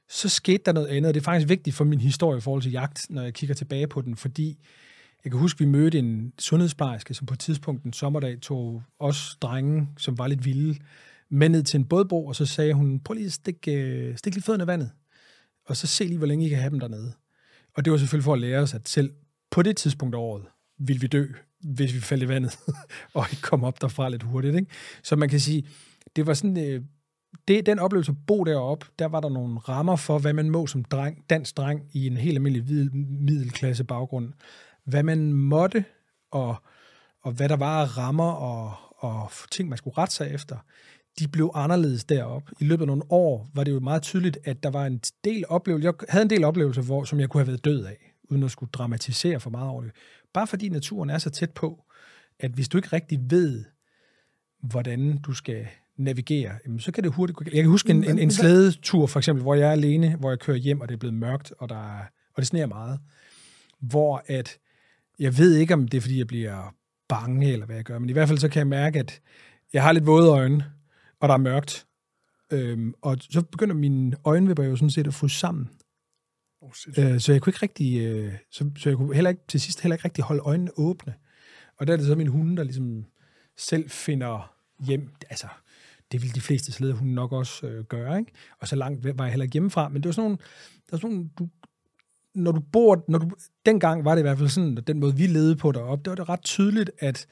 så 0.09 0.29
skete 0.29 0.63
der 0.65 0.71
noget 0.71 0.87
andet. 0.87 1.07
Og 1.07 1.13
det 1.13 1.19
er 1.19 1.23
faktisk 1.23 1.49
vigtigt 1.49 1.75
for 1.75 1.83
min 1.83 2.01
historie 2.01 2.37
i 2.37 2.41
forhold 2.41 2.61
til 2.61 2.71
jagt, 2.71 3.05
når 3.09 3.21
jeg 3.21 3.33
kigger 3.33 3.55
tilbage 3.55 3.87
på 3.87 4.01
den, 4.01 4.15
fordi 4.15 4.57
jeg 5.25 5.31
kan 5.31 5.39
huske, 5.39 5.59
vi 5.59 5.65
mødte 5.65 5.99
en 5.99 6.33
sundhedsplejerske, 6.39 7.13
som 7.13 7.25
på 7.25 7.33
et 7.33 7.39
tidspunkt 7.39 7.83
en 7.83 7.93
sommerdag 7.93 8.41
tog 8.41 8.83
os 8.99 9.37
drenge, 9.41 9.89
som 9.97 10.17
var 10.17 10.27
lidt 10.27 10.45
vilde, 10.45 10.79
med 11.29 11.49
ned 11.49 11.63
til 11.63 11.77
en 11.77 11.85
bådbro, 11.85 12.25
og 12.25 12.35
så 12.35 12.45
sagde 12.45 12.73
hun, 12.73 12.99
prøv 12.99 13.13
lige 13.13 13.25
at 13.25 13.33
stikke, 13.33 13.71
øh, 13.71 14.17
stik 14.17 14.33
lige 14.33 14.43
fødderne 14.43 14.63
i 14.63 14.67
vandet, 14.67 14.91
og 15.65 15.77
så 15.77 15.87
se 15.87 16.03
lige, 16.03 16.17
hvor 16.17 16.27
længe 16.27 16.45
I 16.45 16.49
kan 16.49 16.57
have 16.57 16.69
dem 16.69 16.79
dernede. 16.79 17.13
Og 17.75 17.85
det 17.85 17.91
var 17.91 17.97
selvfølgelig 17.97 18.23
for 18.23 18.33
at 18.33 18.39
lære 18.39 18.59
os, 18.59 18.73
at 18.73 18.89
selv 18.89 19.13
på 19.51 19.61
det 19.61 19.77
tidspunkt 19.77 20.15
af 20.15 20.19
året, 20.19 20.43
ville 20.79 21.01
vi 21.01 21.07
dø, 21.07 21.27
hvis 21.59 21.93
vi 21.93 21.99
faldt 21.99 22.23
i 22.23 22.27
vandet, 22.27 22.59
og 23.13 23.25
ikke 23.31 23.41
kom 23.41 23.63
op 23.63 23.81
derfra 23.81 24.09
lidt 24.09 24.23
hurtigt. 24.23 24.55
Ikke? 24.55 24.71
Så 25.03 25.15
man 25.15 25.29
kan 25.29 25.39
sige, 25.39 25.67
det 26.15 26.27
var 26.27 26.33
sådan, 26.33 26.57
øh, 26.57 26.81
det, 27.47 27.65
den 27.65 27.79
oplevelse 27.79 28.11
at 28.11 28.17
bo 28.27 28.43
deroppe, 28.43 28.85
der 28.99 29.05
var 29.05 29.19
der 29.19 29.29
nogle 29.29 29.59
rammer 29.59 29.95
for, 29.95 30.19
hvad 30.19 30.33
man 30.33 30.49
må 30.49 30.67
som 30.67 30.83
dreng, 30.83 31.29
dansk 31.29 31.57
dreng 31.57 31.81
i 31.93 32.07
en 32.07 32.17
helt 32.17 32.35
almindelig 32.35 32.95
middelklasse 32.95 33.83
baggrund. 33.83 34.33
Hvad 34.85 35.03
man 35.03 35.33
måtte, 35.33 35.85
og, 36.31 36.55
og 37.21 37.31
hvad 37.31 37.49
der 37.49 37.55
var 37.55 37.81
af 37.81 37.97
rammer 37.97 38.31
og, 38.31 38.73
og 38.97 39.31
ting, 39.51 39.69
man 39.69 39.77
skulle 39.77 39.97
rette 39.97 40.15
sig 40.15 40.31
efter, 40.33 40.57
de 41.19 41.27
blev 41.27 41.51
anderledes 41.53 42.03
derop. 42.03 42.43
I 42.59 42.63
løbet 42.63 42.83
af 42.83 42.87
nogle 42.87 43.03
år 43.09 43.49
var 43.53 43.63
det 43.63 43.71
jo 43.71 43.79
meget 43.79 44.01
tydeligt, 44.01 44.37
at 44.43 44.63
der 44.63 44.69
var 44.69 44.85
en 44.85 45.01
del 45.23 45.43
oplevelser. 45.49 45.89
Jeg 45.89 46.07
havde 46.09 46.23
en 46.23 46.29
del 46.29 46.43
oplevelser, 46.43 46.81
hvor, 46.81 47.03
som 47.03 47.19
jeg 47.19 47.29
kunne 47.29 47.41
have 47.41 47.47
været 47.47 47.65
død 47.65 47.85
af, 47.85 48.15
uden 48.29 48.43
at 48.43 48.51
skulle 48.51 48.69
dramatisere 48.73 49.39
for 49.39 49.49
meget 49.49 49.69
over 49.69 49.81
det. 49.81 49.91
Bare 50.33 50.47
fordi 50.47 50.69
naturen 50.69 51.09
er 51.09 51.17
så 51.17 51.29
tæt 51.29 51.51
på, 51.51 51.83
at 52.39 52.51
hvis 52.51 52.69
du 52.69 52.77
ikke 52.77 52.89
rigtig 52.93 53.19
ved, 53.29 53.65
hvordan 54.63 55.17
du 55.17 55.33
skal 55.33 55.67
navigere, 55.97 56.51
jamen, 56.65 56.79
så 56.79 56.91
kan 56.91 57.03
det 57.03 57.13
hurtigt 57.13 57.37
gå. 57.37 57.45
Jeg 57.45 57.63
kan 57.63 57.69
huske 57.71 57.89
en, 57.89 58.03
en, 58.03 58.19
en 58.19 58.31
slædetur, 58.31 59.07
for 59.07 59.19
eksempel, 59.19 59.43
hvor 59.43 59.55
jeg 59.55 59.67
er 59.67 59.71
alene, 59.71 60.15
hvor 60.15 60.29
jeg 60.29 60.39
kører 60.39 60.57
hjem, 60.57 60.81
og 60.81 60.87
det 60.87 60.93
er 60.93 60.99
blevet 60.99 61.13
mørkt, 61.13 61.53
og, 61.59 61.69
der 61.69 61.97
er, 61.97 61.99
og 62.33 62.37
det 62.37 62.47
sneer 62.47 62.65
meget. 62.65 62.99
Hvor 63.79 64.23
at, 64.27 64.57
jeg 65.19 65.37
ved 65.37 65.55
ikke, 65.55 65.73
om 65.73 65.87
det 65.87 65.97
er, 65.97 66.01
fordi 66.01 66.17
jeg 66.17 66.27
bliver 66.27 66.75
bange, 67.09 67.51
eller 67.51 67.65
hvad 67.65 67.75
jeg 67.75 67.85
gør, 67.85 67.99
men 67.99 68.09
i 68.09 68.13
hvert 68.13 68.27
fald 68.27 68.39
så 68.39 68.49
kan 68.49 68.59
jeg 68.59 68.67
mærke, 68.67 68.99
at 68.99 69.21
jeg 69.73 69.83
har 69.83 69.91
lidt 69.91 70.05
våde 70.05 70.29
øjne, 70.29 70.71
og 71.19 71.27
der 71.29 71.33
er 71.33 71.39
mørkt. 71.39 71.85
Øhm, 72.51 72.93
og 73.01 73.17
så 73.19 73.41
begynder 73.41 73.75
mine 73.75 74.15
øjenvipper 74.25 74.63
jo 74.63 74.75
sådan 74.75 74.89
set 74.89 75.07
at 75.07 75.13
fryse 75.13 75.39
sammen. 75.39 75.69
Oh. 76.61 76.71
Øh, 76.97 77.19
så 77.19 77.31
jeg 77.31 77.41
kunne 77.41 77.49
ikke 77.49 77.61
rigtig, 77.61 78.05
øh, 78.05 78.33
så, 78.51 78.71
så 78.77 78.89
jeg 78.89 78.97
kunne 78.97 79.15
heller 79.15 79.29
ikke, 79.29 79.41
til 79.47 79.61
sidst 79.61 79.81
heller 79.81 79.95
ikke 79.95 80.05
rigtig 80.05 80.23
holde 80.23 80.41
øjnene 80.41 80.71
åbne. 80.77 81.13
Og 81.77 81.87
der 81.87 81.93
er 81.93 81.97
det 81.97 82.05
så 82.05 82.15
min 82.15 82.27
hunde, 82.27 82.57
der 82.57 82.63
ligesom 82.63 83.05
selv 83.57 83.89
finder 83.89 84.55
hjem. 84.79 85.09
Altså, 85.29 85.47
det 86.11 86.21
vil 86.21 86.35
de 86.35 86.41
fleste 86.41 86.71
slædehunde 86.71 87.13
nok 87.13 87.31
også 87.31 87.67
øh, 87.67 87.83
gøre, 87.83 88.19
ikke? 88.19 88.31
Og 88.59 88.67
så 88.67 88.75
langt 88.75 89.17
var 89.17 89.25
jeg 89.25 89.31
heller 89.31 89.43
ikke 89.43 89.53
hjemmefra. 89.53 89.89
Men 89.89 90.03
det 90.03 90.05
var 90.05 90.13
sådan 90.13 90.29
nogle, 90.29 90.37
der 90.75 90.91
var 90.91 90.97
sådan 90.97 91.15
nogle, 91.15 91.29
du, 91.39 91.49
når 92.35 92.51
du 92.51 92.59
bor, 92.59 93.05
når 93.07 93.19
du, 93.19 93.29
dengang 93.65 94.05
var 94.05 94.15
det 94.15 94.19
i 94.19 94.21
hvert 94.21 94.37
fald 94.37 94.49
sådan, 94.49 94.77
at 94.77 94.87
den 94.87 94.99
måde, 94.99 95.15
vi 95.15 95.27
levede 95.27 95.55
på 95.55 95.71
deroppe, 95.71 96.03
det 96.03 96.09
var 96.09 96.15
det 96.15 96.29
ret 96.29 96.41
tydeligt, 96.41 96.91
at 96.99 97.27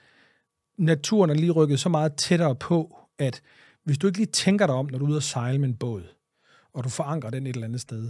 naturen 0.78 1.30
er 1.30 1.34
lige 1.34 1.52
rykket 1.52 1.80
så 1.80 1.89
meget 1.89 2.16
tættere 2.16 2.56
på, 2.56 2.98
at 3.20 3.42
hvis 3.84 3.98
du 3.98 4.08
ikke 4.08 4.20
lige 4.20 4.32
tænker 4.32 4.66
dig 4.66 4.76
om, 4.76 4.86
når 4.92 4.98
du 4.98 5.06
er 5.06 5.10
ude 5.10 5.18
at 5.18 5.24
sejle 5.24 5.60
med 5.60 5.70
en 5.70 5.76
båd, 5.76 6.04
og 6.74 6.84
du 6.84 6.89
forankrer 6.89 7.30
den 7.30 7.48
et 7.48 7.54
eller 7.56 7.68
andet 7.68 7.82
sted, 7.82 8.10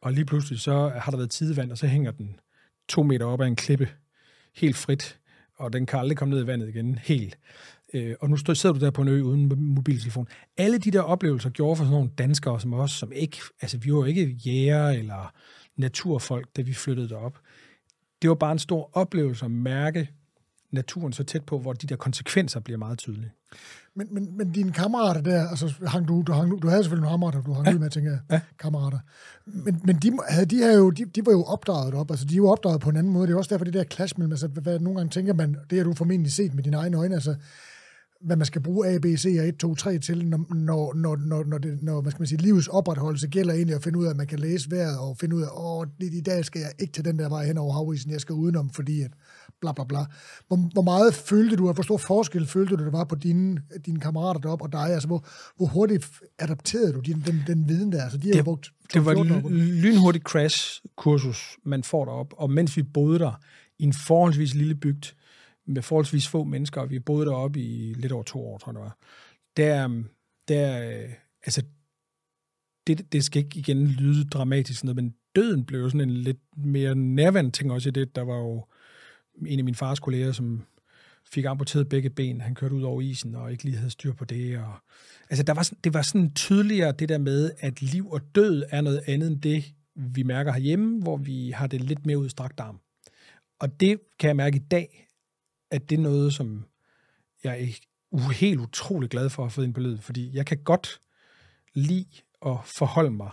og 0.00 0.12
lige 0.12 0.24
pludselig 0.24 0.60
så 0.60 0.88
har 0.88 1.10
der 1.10 1.18
været 1.18 1.30
tidevand, 1.30 1.72
og 1.72 1.78
så 1.78 1.86
hænger 1.86 2.10
den 2.10 2.40
to 2.88 3.02
meter 3.02 3.26
op 3.26 3.40
ad 3.40 3.46
en 3.46 3.56
klippe, 3.56 3.88
helt 4.54 4.76
frit, 4.76 5.18
og 5.56 5.72
den 5.72 5.86
kan 5.86 5.98
aldrig 5.98 6.18
komme 6.18 6.34
ned 6.34 6.44
i 6.44 6.46
vandet 6.46 6.68
igen, 6.68 6.98
helt. 6.98 7.38
Øh, 7.94 8.14
og 8.20 8.30
nu 8.30 8.36
står, 8.36 8.54
sidder 8.54 8.74
du 8.78 8.84
der 8.84 8.90
på 8.90 9.02
en 9.02 9.08
ø 9.08 9.22
uden 9.22 9.74
mobiltelefon. 9.74 10.28
Alle 10.56 10.78
de 10.78 10.90
der 10.90 11.00
oplevelser 11.00 11.50
gjorde 11.50 11.76
for 11.76 11.84
sådan 11.84 11.94
nogle 11.94 12.10
danskere 12.18 12.60
som 12.60 12.74
os, 12.74 12.90
som 12.90 13.12
ikke, 13.12 13.38
altså 13.60 13.78
vi 13.78 13.92
var 13.92 13.98
jo 13.98 14.04
ikke 14.04 14.26
jæger 14.26 14.88
eller 14.88 15.32
naturfolk, 15.78 16.48
da 16.56 16.62
vi 16.62 16.74
flyttede 16.74 17.08
derop. 17.08 17.38
Det 18.22 18.30
var 18.30 18.34
bare 18.36 18.52
en 18.52 18.58
stor 18.58 18.90
oplevelse 18.92 19.44
at 19.44 19.50
mærke 19.50 20.10
naturen 20.70 21.12
så 21.12 21.24
tæt 21.24 21.44
på, 21.44 21.58
hvor 21.58 21.72
de 21.72 21.86
der 21.86 21.96
konsekvenser 21.96 22.60
bliver 22.60 22.78
meget 22.78 22.98
tydelige. 22.98 23.32
Men, 23.94 24.06
men, 24.10 24.36
men 24.36 24.52
dine 24.52 24.72
kammerater 24.72 25.20
der, 25.20 25.48
altså 25.48 25.74
hang 25.86 26.08
du, 26.08 26.22
du, 26.26 26.32
hang, 26.32 26.62
du 26.62 26.68
havde 26.68 26.82
selvfølgelig 26.82 27.02
nogle 27.02 27.12
kammerater, 27.12 27.42
du 27.42 27.52
hang 27.52 27.66
ja. 27.66 27.74
ud 27.74 27.78
med, 27.78 27.90
tænker 27.90 28.10
jeg, 28.10 28.20
Ja. 28.30 28.40
kammerater. 28.58 28.98
Men, 29.46 29.80
men 29.84 29.96
de, 29.96 30.18
havde, 30.28 30.46
de, 30.46 30.56
her 30.56 30.76
jo, 30.76 30.90
de, 30.90 31.04
de 31.04 31.26
var 31.26 31.32
jo 31.32 31.42
opdraget 31.42 31.94
op, 31.94 32.10
altså 32.10 32.26
de 32.26 32.36
jo 32.36 32.48
opdraget 32.48 32.80
på 32.80 32.90
en 32.90 32.96
anden 32.96 33.12
måde. 33.12 33.26
Det 33.26 33.32
er 33.32 33.38
også 33.38 33.54
derfor, 33.54 33.64
det 33.64 33.74
der 33.74 33.84
clash 33.84 34.14
mellem, 34.18 34.32
altså 34.32 34.48
hvad, 34.48 34.78
nogle 34.78 34.98
gange 34.98 35.10
tænker 35.10 35.34
man, 35.34 35.56
det 35.70 35.78
har 35.78 35.84
du 35.84 35.94
formentlig 35.94 36.32
set 36.32 36.54
med 36.54 36.62
dine 36.62 36.76
egne 36.76 36.96
øjne, 36.96 37.14
altså 37.14 37.36
hvad 38.20 38.36
man 38.36 38.46
skal 38.46 38.62
bruge 38.62 38.88
A, 38.88 38.98
B, 38.98 39.04
C 39.04 39.36
og 39.40 39.48
1, 39.48 39.56
2, 39.56 39.74
3 39.74 39.98
til, 39.98 40.26
når, 40.26 40.54
når, 40.54 40.94
når, 41.16 41.44
når, 41.44 41.58
det, 41.58 41.82
når 41.82 42.00
hvad 42.00 42.12
skal 42.12 42.20
man 42.20 42.26
sige, 42.26 42.42
livets 42.42 42.68
opretholdelse 42.68 43.28
gælder 43.28 43.54
egentlig 43.54 43.76
at 43.76 43.82
finde 43.82 43.98
ud 43.98 44.06
af, 44.06 44.10
at 44.10 44.16
man 44.16 44.26
kan 44.26 44.38
læse 44.38 44.70
vejret 44.70 44.98
og 44.98 45.16
finde 45.16 45.36
ud 45.36 45.42
af, 45.42 45.48
åh, 45.56 45.86
i 46.00 46.20
dag 46.20 46.44
skal 46.44 46.60
jeg 46.60 46.70
ikke 46.78 46.92
til 46.92 47.04
den 47.04 47.18
der 47.18 47.28
vej 47.28 47.46
hen 47.46 47.58
over 47.58 47.72
havisen, 47.72 48.10
jeg 48.10 48.20
skal 48.20 48.32
udenom, 48.32 48.70
fordi 48.70 49.02
at 49.02 49.10
bla 49.60 49.72
bla 49.72 49.84
bla. 49.84 50.04
Hvor, 50.48 50.56
hvor 50.72 50.82
meget 50.82 51.14
følte 51.14 51.56
du, 51.56 51.68
og 51.68 51.74
hvor 51.74 51.82
stor 51.82 51.96
forskel 51.96 52.46
følte 52.46 52.76
du, 52.76 52.84
det 52.84 52.92
var 52.92 53.04
på 53.04 53.14
dine, 53.14 53.62
dine 53.86 54.00
kammerater 54.00 54.40
deroppe 54.40 54.64
og 54.64 54.72
dig? 54.72 54.90
Altså, 54.92 55.08
hvor, 55.08 55.26
hvor 55.56 55.66
hurtigt 55.66 56.10
adapterede 56.38 56.92
du 56.92 57.00
din, 57.00 57.22
den, 57.26 57.42
den 57.46 57.68
viden 57.68 57.92
der? 57.92 58.02
Altså, 58.02 58.18
de 58.18 58.28
det, 58.28 58.36
har 58.36 58.42
brugt 58.42 58.72
det 58.94 59.04
var 59.04 59.12
et 59.12 59.52
lynhurtigt 59.52 60.24
crash-kursus, 60.24 61.56
man 61.64 61.82
får 61.82 62.04
derop, 62.04 62.34
og 62.36 62.50
mens 62.50 62.76
vi 62.76 62.82
boede 62.82 63.18
der 63.18 63.40
i 63.78 63.84
en 63.84 63.92
forholdsvis 63.92 64.54
lille 64.54 64.74
bygd, 64.74 65.04
med 65.68 65.82
forholdsvis 65.82 66.28
få 66.28 66.44
mennesker, 66.44 66.80
og 66.80 66.90
vi 66.90 66.98
boede 66.98 67.26
deroppe 67.26 67.60
i 67.60 67.94
lidt 67.94 68.12
over 68.12 68.22
to 68.22 68.46
år, 68.46 68.58
tror 68.58 68.72
jeg 68.72 68.74
det 68.74 68.82
var. 68.82 68.96
Der, 69.56 70.02
der 70.48 70.88
øh, 70.88 71.12
altså, 71.44 71.62
det, 72.86 73.12
det 73.12 73.24
skal 73.24 73.44
ikke 73.44 73.58
igen 73.58 73.86
lyde 73.86 74.28
dramatisk, 74.28 74.84
noget, 74.84 74.96
men 74.96 75.14
døden 75.36 75.64
blev 75.64 75.80
jo 75.80 75.88
sådan 75.88 76.08
en 76.08 76.16
lidt 76.16 76.40
mere 76.56 76.94
nærværende 76.94 77.50
ting 77.50 77.72
også 77.72 77.88
i 77.88 77.92
det. 77.92 78.16
Der 78.16 78.22
var 78.22 78.36
jo 78.36 78.66
en 79.46 79.58
af 79.58 79.64
min 79.64 79.74
fars 79.74 80.00
kolleger, 80.00 80.32
som 80.32 80.62
fik 81.24 81.44
amputeret 81.44 81.88
begge 81.88 82.10
ben. 82.10 82.40
Han 82.40 82.54
kørte 82.54 82.74
ud 82.74 82.82
over 82.82 83.00
isen 83.00 83.34
og 83.34 83.52
ikke 83.52 83.64
lige 83.64 83.76
havde 83.76 83.90
styr 83.90 84.12
på 84.12 84.24
det. 84.24 84.58
Og, 84.58 84.74
altså, 85.30 85.42
der 85.42 85.54
var, 85.54 85.70
det 85.84 85.94
var 85.94 86.02
sådan 86.02 86.34
tydeligere 86.34 86.92
det 86.92 87.08
der 87.08 87.18
med, 87.18 87.50
at 87.58 87.82
liv 87.82 88.10
og 88.10 88.20
død 88.34 88.62
er 88.70 88.80
noget 88.80 89.02
andet 89.06 89.30
end 89.30 89.40
det, 89.40 89.64
vi 89.94 90.22
mærker 90.22 90.52
herhjemme, 90.52 91.02
hvor 91.02 91.16
vi 91.16 91.50
har 91.50 91.66
det 91.66 91.80
lidt 91.80 92.06
mere 92.06 92.18
udstrakt 92.18 92.60
arm. 92.60 92.80
Og 93.60 93.80
det 93.80 94.00
kan 94.18 94.28
jeg 94.28 94.36
mærke 94.36 94.56
i 94.56 94.66
dag, 94.70 95.07
at 95.70 95.90
det 95.90 95.98
er 95.98 96.02
noget, 96.02 96.34
som 96.34 96.64
jeg 97.44 97.60
er 97.62 98.32
helt 98.32 98.60
utrolig 98.60 99.10
glad 99.10 99.30
for 99.30 99.42
at 99.42 99.46
have 99.46 99.50
fået 99.50 99.64
ind 99.64 99.74
på 99.74 99.80
lyd, 99.80 99.98
fordi 99.98 100.36
jeg 100.36 100.46
kan 100.46 100.58
godt 100.64 101.00
lide 101.74 102.06
at 102.46 102.56
forholde 102.64 103.10
mig 103.10 103.30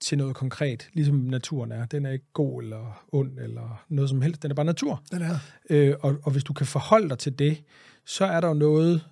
til 0.00 0.18
noget 0.18 0.36
konkret, 0.36 0.88
ligesom 0.92 1.16
naturen 1.16 1.72
er. 1.72 1.86
Den 1.86 2.06
er 2.06 2.10
ikke 2.10 2.32
god 2.32 2.62
eller 2.62 3.04
ond 3.12 3.38
eller 3.38 3.84
noget 3.88 4.10
som 4.10 4.22
helst. 4.22 4.42
Den 4.42 4.50
er 4.50 4.54
bare 4.54 4.66
natur. 4.66 5.02
Den 5.10 5.22
er. 5.22 5.38
Øh, 5.70 5.94
og, 6.00 6.16
og 6.22 6.32
hvis 6.32 6.44
du 6.44 6.52
kan 6.52 6.66
forholde 6.66 7.08
dig 7.08 7.18
til 7.18 7.38
det, 7.38 7.64
så 8.04 8.24
er 8.24 8.40
der 8.40 8.48
jo 8.48 8.54
noget, 8.54 9.04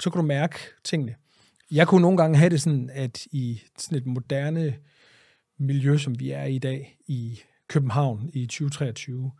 så 0.00 0.10
kan 0.10 0.20
du 0.20 0.26
mærke 0.26 0.56
tingene. 0.84 1.14
Jeg 1.70 1.88
kunne 1.88 2.02
nogle 2.02 2.16
gange 2.16 2.38
have 2.38 2.50
det 2.50 2.62
sådan, 2.62 2.90
at 2.92 3.26
i 3.26 3.62
sådan 3.78 3.98
et 3.98 4.06
moderne 4.06 4.74
miljø, 5.58 5.98
som 5.98 6.20
vi 6.20 6.30
er 6.30 6.44
i 6.44 6.54
i 6.54 6.58
dag, 6.58 6.98
i 7.06 7.40
København 7.68 8.30
i 8.32 8.46
2023, 8.46 9.32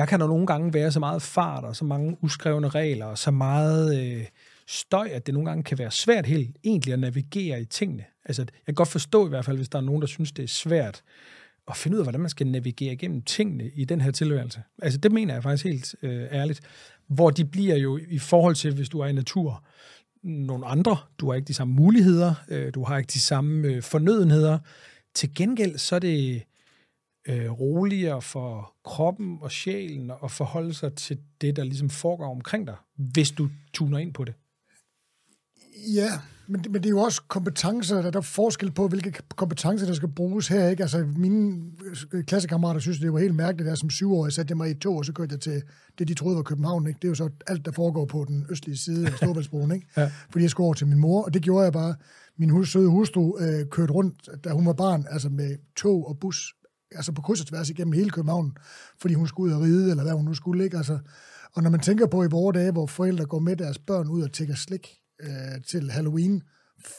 der 0.00 0.06
kan 0.06 0.20
der 0.20 0.26
nogle 0.26 0.46
gange 0.46 0.74
være 0.74 0.92
så 0.92 1.00
meget 1.00 1.22
fart 1.22 1.64
og 1.64 1.76
så 1.76 1.84
mange 1.84 2.16
uskrevne 2.20 2.68
regler 2.68 3.06
og 3.06 3.18
så 3.18 3.30
meget 3.30 4.00
øh, 4.00 4.26
støj, 4.66 5.08
at 5.12 5.26
det 5.26 5.34
nogle 5.34 5.48
gange 5.48 5.62
kan 5.62 5.78
være 5.78 5.90
svært 5.90 6.26
helt 6.26 6.56
egentlig 6.64 6.92
at 6.92 6.98
navigere 6.98 7.60
i 7.60 7.64
tingene. 7.64 8.04
Altså, 8.24 8.42
jeg 8.42 8.64
kan 8.66 8.74
godt 8.74 8.88
forstå 8.88 9.26
i 9.26 9.28
hvert 9.28 9.44
fald, 9.44 9.56
hvis 9.56 9.68
der 9.68 9.78
er 9.78 9.82
nogen, 9.82 10.00
der 10.00 10.06
synes, 10.06 10.32
det 10.32 10.42
er 10.42 10.48
svært 10.48 11.02
at 11.68 11.76
finde 11.76 11.94
ud 11.94 12.00
af, 12.00 12.04
hvordan 12.04 12.20
man 12.20 12.30
skal 12.30 12.46
navigere 12.46 12.92
igennem 12.92 13.22
tingene 13.22 13.70
i 13.74 13.84
den 13.84 14.00
her 14.00 14.10
tilværelse. 14.10 14.62
Altså, 14.82 14.98
det 14.98 15.12
mener 15.12 15.34
jeg 15.34 15.42
faktisk 15.42 15.64
helt 15.64 15.94
øh, 16.02 16.22
ærligt. 16.32 16.60
Hvor 17.06 17.30
de 17.30 17.44
bliver 17.44 17.76
jo 17.76 17.98
i 18.08 18.18
forhold 18.18 18.54
til, 18.54 18.74
hvis 18.74 18.88
du 18.88 19.00
er 19.00 19.06
i 19.06 19.12
natur, 19.12 19.64
nogle 20.22 20.66
andre. 20.66 20.96
Du 21.18 21.28
har 21.28 21.34
ikke 21.34 21.48
de 21.48 21.54
samme 21.54 21.74
muligheder, 21.74 22.34
øh, 22.48 22.74
du 22.74 22.84
har 22.84 22.98
ikke 22.98 23.10
de 23.12 23.20
samme 23.20 23.68
øh, 23.68 23.82
fornødenheder. 23.82 24.58
Til 25.14 25.34
gengæld 25.34 25.78
så 25.78 25.94
er 25.94 26.00
det 26.00 26.42
øh, 27.30 27.50
roligere 27.50 28.22
for 28.22 28.74
kroppen 28.84 29.38
og 29.40 29.50
sjælen 29.50 30.12
at 30.24 30.30
forholde 30.30 30.74
sig 30.74 30.94
til 30.94 31.18
det, 31.40 31.56
der 31.56 31.64
ligesom 31.64 31.90
foregår 31.90 32.30
omkring 32.30 32.66
dig, 32.66 32.76
hvis 32.96 33.30
du 33.30 33.48
tuner 33.72 33.98
ind 33.98 34.14
på 34.14 34.24
det. 34.24 34.34
Ja, 35.94 36.10
men, 36.50 36.64
men 36.70 36.82
det 36.82 36.86
er 36.86 36.90
jo 36.90 36.98
også 36.98 37.22
kompetencer, 37.28 38.02
der, 38.02 38.10
der 38.10 38.18
er 38.18 38.22
forskel 38.22 38.70
på, 38.70 38.88
hvilke 38.88 39.12
kompetencer, 39.36 39.86
der 39.86 39.94
skal 39.94 40.08
bruges 40.08 40.48
her. 40.48 40.68
Ikke? 40.68 40.82
Altså, 40.82 41.06
mine 41.16 41.62
klassekammerater 42.26 42.80
synes, 42.80 42.98
det 42.98 43.12
var 43.12 43.18
helt 43.18 43.34
mærkeligt, 43.34 43.66
at 43.66 43.70
jeg 43.70 43.78
som 43.78 43.90
syvårig 43.90 44.32
satte 44.32 44.54
mig 44.54 44.70
i 44.70 44.74
tog, 44.74 44.96
og 44.96 45.04
så 45.04 45.12
kørte 45.12 45.32
jeg 45.32 45.40
til 45.40 45.62
det, 45.98 46.08
de 46.08 46.14
troede 46.14 46.36
var 46.36 46.42
København. 46.42 46.86
Ikke? 46.86 46.98
Det 46.98 47.04
er 47.04 47.08
jo 47.08 47.14
så 47.14 47.30
alt, 47.46 47.64
der 47.64 47.72
foregår 47.72 48.04
på 48.04 48.24
den 48.28 48.46
østlige 48.50 48.76
side 48.76 49.06
af 49.06 49.12
Storbæltsbroen, 49.22 49.72
ikke? 49.72 49.86
ja. 49.96 50.10
fordi 50.30 50.42
jeg 50.42 50.50
skulle 50.50 50.64
over 50.64 50.74
til 50.74 50.86
min 50.86 50.98
mor, 50.98 51.24
og 51.24 51.34
det 51.34 51.42
gjorde 51.42 51.64
jeg 51.64 51.72
bare. 51.72 51.94
Min 52.36 52.50
hus, 52.50 52.72
søde 52.72 52.88
hustru 52.88 53.38
øh, 53.38 53.66
kørte 53.66 53.92
rundt, 53.92 54.28
da 54.44 54.50
hun 54.50 54.66
var 54.66 54.72
barn, 54.72 55.06
altså 55.10 55.28
med 55.28 55.56
tog 55.76 56.08
og 56.08 56.18
bus, 56.18 56.54
altså 56.94 57.12
på 57.12 57.22
kryds 57.22 57.40
og 57.40 57.46
tværs 57.46 57.70
igennem 57.70 57.92
hele 57.92 58.10
København, 58.10 58.56
fordi 59.00 59.14
hun 59.14 59.26
skulle 59.26 59.54
ud 59.54 59.60
og 59.60 59.62
ride, 59.62 59.90
eller 59.90 60.02
hvad 60.02 60.12
hun 60.12 60.24
nu 60.24 60.34
skulle, 60.34 60.64
ikke? 60.64 60.76
Altså, 60.76 60.98
og 61.52 61.62
når 61.62 61.70
man 61.70 61.80
tænker 61.80 62.06
på 62.06 62.22
i 62.24 62.26
vore 62.30 62.58
dage, 62.58 62.72
hvor 62.72 62.86
forældre 62.86 63.26
går 63.26 63.38
med 63.38 63.56
deres 63.56 63.78
børn 63.78 64.08
ud 64.08 64.22
og 64.22 64.32
tækker 64.32 64.54
slik, 64.54 65.00
øh, 65.22 65.62
til 65.68 65.90
Halloween, 65.90 66.42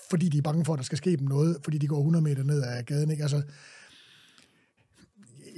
fordi 0.09 0.29
de 0.29 0.37
er 0.37 0.41
bange 0.41 0.65
for, 0.65 0.73
at 0.73 0.77
der 0.77 0.83
skal 0.83 0.97
ske 0.97 1.17
dem 1.17 1.27
noget, 1.27 1.57
fordi 1.63 1.77
de 1.77 1.87
går 1.87 1.97
100 1.97 2.23
meter 2.23 2.43
ned 2.43 2.63
ad 2.63 2.83
gaden. 2.83 3.11
Ikke? 3.11 3.23
Altså, 3.23 3.41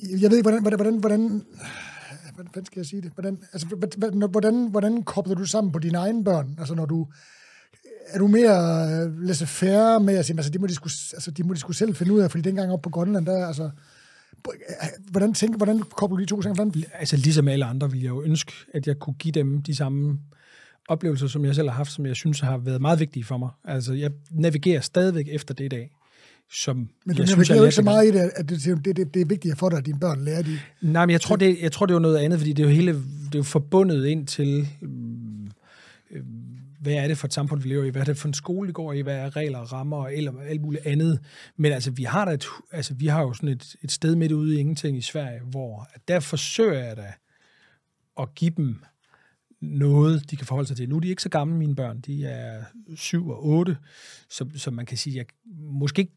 jeg 0.10 0.30
ved 0.30 0.38
ikke, 0.38 0.50
hvordan, 0.50 0.62
hvordan, 0.62 0.98
hvordan, 0.98 1.44
hvordan 2.34 2.66
skal 2.66 2.80
jeg 2.80 2.86
sige 2.86 3.02
det? 3.02 3.12
Hvordan, 3.12 3.40
altså, 3.54 3.68
hvordan, 4.30 4.68
hvordan 4.68 5.04
kobler 5.04 5.36
du 5.36 5.46
sammen 5.46 5.72
på 5.72 5.80
dine 5.80 5.98
egne 5.98 6.24
børn? 6.24 6.56
Altså, 6.60 6.76
når 6.76 6.86
du, 6.86 7.08
er 8.08 8.20
du 8.20 8.28
mere 8.28 8.88
øh, 8.92 9.22
laissez-faire 9.22 10.00
med 10.00 10.16
at 10.18 10.26
sige, 10.26 10.38
altså, 10.38 10.52
de 10.52 10.60
må 10.60 10.68
de, 10.68 10.76
skulle, 10.76 10.94
altså, 11.14 11.32
de 11.32 11.44
må 11.44 11.54
de 11.54 11.60
skulle 11.60 11.78
selv 11.78 11.96
finde 11.96 12.14
ud 12.14 12.20
af, 12.20 12.32
fordi 12.32 12.42
dengang 12.42 12.72
op 12.72 12.82
på 12.82 12.90
Grønland, 12.90 13.26
der, 13.26 13.48
altså, 13.48 13.70
hvordan, 15.10 15.34
tænker, 15.34 15.58
hvordan 15.58 15.80
kobler 15.80 16.18
du 16.18 16.24
de 16.24 16.30
to 16.30 16.42
ting? 16.42 16.56
Hvordan? 16.56 16.84
Altså, 16.94 17.18
ligesom 17.18 17.48
alle 17.48 17.66
andre 17.66 17.92
ville 17.92 18.04
jeg 18.04 18.10
jo 18.10 18.24
ønske, 18.24 18.52
at 18.74 18.88
jeg 18.88 19.00
kunne 19.00 19.14
give 19.14 19.32
dem 19.32 19.62
de 19.62 19.76
samme 19.76 20.20
oplevelser, 20.88 21.28
som 21.28 21.46
jeg 21.46 21.56
selv 21.56 21.70
har 21.70 21.76
haft, 21.76 21.92
som 21.92 22.06
jeg 22.06 22.16
synes 22.16 22.40
har 22.40 22.58
været 22.58 22.82
meget 22.82 23.00
vigtige 23.00 23.24
for 23.24 23.38
mig. 23.38 23.50
Altså, 23.66 23.94
jeg 23.94 24.12
navigerer 24.32 24.82
stadigvæk 24.82 25.28
efter 25.32 25.54
det 25.54 25.66
i 25.66 25.68
dag. 25.68 25.90
Som 26.52 26.90
men 27.06 27.16
du 27.16 27.22
jeg 27.22 27.30
navigerer 27.30 27.58
jo 27.58 27.64
ikke 27.64 27.76
så 27.76 27.82
meget 27.82 28.08
i 28.08 28.12
det, 28.12 28.32
at 28.36 28.50
det, 28.50 28.86
det, 28.86 28.98
det, 28.98 29.14
det 29.14 29.22
er 29.22 29.26
vigtigt 29.26 29.60
for 29.60 29.70
dig, 29.70 29.78
at 29.78 29.86
dine 29.86 30.00
børn 30.00 30.26
lærer 30.26 30.42
de. 30.42 30.60
Nej, 30.82 31.06
men 31.06 31.12
jeg 31.14 31.22
tror, 31.22 31.36
det, 31.36 31.58
jeg 31.62 31.72
tror, 31.72 31.86
det 31.86 31.96
er 31.96 32.00
noget 32.00 32.18
andet, 32.18 32.40
fordi 32.40 32.54
det 32.54 32.64
er 32.64 32.68
jo 32.68 32.76
hele, 32.76 32.92
det 32.94 33.36
er 33.36 33.40
jo 33.40 33.44
forbundet 33.44 34.06
ind 34.06 34.28
til, 34.28 34.68
hvad 36.84 36.94
er 36.94 37.08
det 37.08 37.18
for 37.18 37.28
et 37.28 37.34
samfund, 37.34 37.62
vi 37.62 37.70
lever 37.70 37.84
i, 37.84 37.90
hvad 37.90 38.02
er 38.02 38.06
det 38.06 38.18
for 38.18 38.28
en 38.28 38.34
skole, 38.34 38.68
vi 38.68 38.74
går 38.74 38.94
i, 38.94 39.02
hvad 39.02 39.16
er 39.16 39.36
regler, 39.36 39.60
rammer 39.60 39.98
og 39.98 40.14
alt, 40.14 40.30
alt 40.48 40.62
muligt 40.62 40.86
andet. 40.86 41.20
Men 41.58 41.72
altså, 41.72 41.92
vi 41.92 42.04
har, 42.04 42.26
da 42.26 42.32
et, 42.32 42.46
altså, 42.72 42.94
vi 42.94 43.08
har 43.08 43.22
jo 43.22 43.34
sådan 43.34 43.50
et, 43.50 43.76
et 43.82 43.92
sted 43.92 44.16
midt 44.16 44.32
ude 44.32 44.56
i 44.56 44.60
ingenting 44.60 44.98
i 44.98 45.02
Sverige, 45.02 45.40
hvor 45.40 45.88
at 45.94 46.08
der 46.08 46.20
forsøger 46.20 46.84
jeg 46.84 46.98
da 46.98 47.14
at 48.20 48.36
give 48.36 48.52
dem 48.58 48.84
noget, 49.64 50.32
de 50.32 50.36
kan 50.36 50.48
forholde 50.48 50.68
sig 50.68 50.78
til. 50.78 50.90
Nu 50.90 50.96
er 50.96 51.00
de 51.00 51.08
ikke 51.08 51.22
så 51.22 51.30
gamle, 51.30 51.56
mine 51.56 51.76
børn. 51.76 52.00
De 52.00 52.26
er 52.26 52.64
7 52.96 53.30
og 53.30 53.46
8, 53.46 53.78
så, 54.30 54.50
så 54.56 54.72
man 54.72 54.86
kan 54.86 54.98
sige, 54.98 55.20
at 55.20 55.28
måske, 55.58 56.08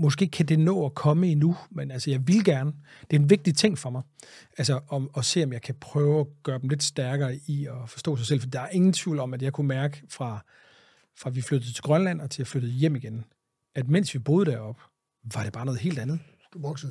måske 0.00 0.28
kan 0.28 0.46
det 0.46 0.58
nå 0.58 0.86
at 0.86 0.94
komme 0.94 1.26
endnu, 1.26 1.56
men 1.70 1.90
altså, 1.90 2.10
jeg 2.10 2.28
vil 2.28 2.44
gerne. 2.44 2.72
Det 3.10 3.16
er 3.16 3.20
en 3.20 3.30
vigtig 3.30 3.56
ting 3.56 3.78
for 3.78 3.90
mig, 3.90 4.02
altså 4.58 4.80
om, 4.88 5.10
at 5.16 5.24
se, 5.24 5.44
om 5.44 5.52
jeg 5.52 5.62
kan 5.62 5.74
prøve 5.80 6.20
at 6.20 6.26
gøre 6.42 6.58
dem 6.58 6.68
lidt 6.68 6.82
stærkere 6.82 7.36
i 7.46 7.66
at 7.66 7.88
forstå 7.90 8.16
sig 8.16 8.26
selv, 8.26 8.40
for 8.40 8.48
der 8.48 8.60
er 8.60 8.68
ingen 8.68 8.92
tvivl 8.92 9.18
om, 9.18 9.34
at 9.34 9.42
jeg 9.42 9.52
kunne 9.52 9.68
mærke 9.68 10.02
fra, 10.08 10.44
fra 11.18 11.30
vi 11.30 11.40
flyttede 11.40 11.72
til 11.72 11.82
Grønland 11.82 12.20
og 12.20 12.30
til 12.30 12.42
at 12.42 12.48
flytte 12.48 12.68
hjem 12.68 12.96
igen, 12.96 13.24
at 13.74 13.88
mens 13.88 14.14
vi 14.14 14.18
boede 14.18 14.50
deroppe, 14.50 14.82
var 15.34 15.42
det 15.42 15.52
bare 15.52 15.64
noget 15.64 15.80
helt 15.80 15.98
andet. 15.98 16.20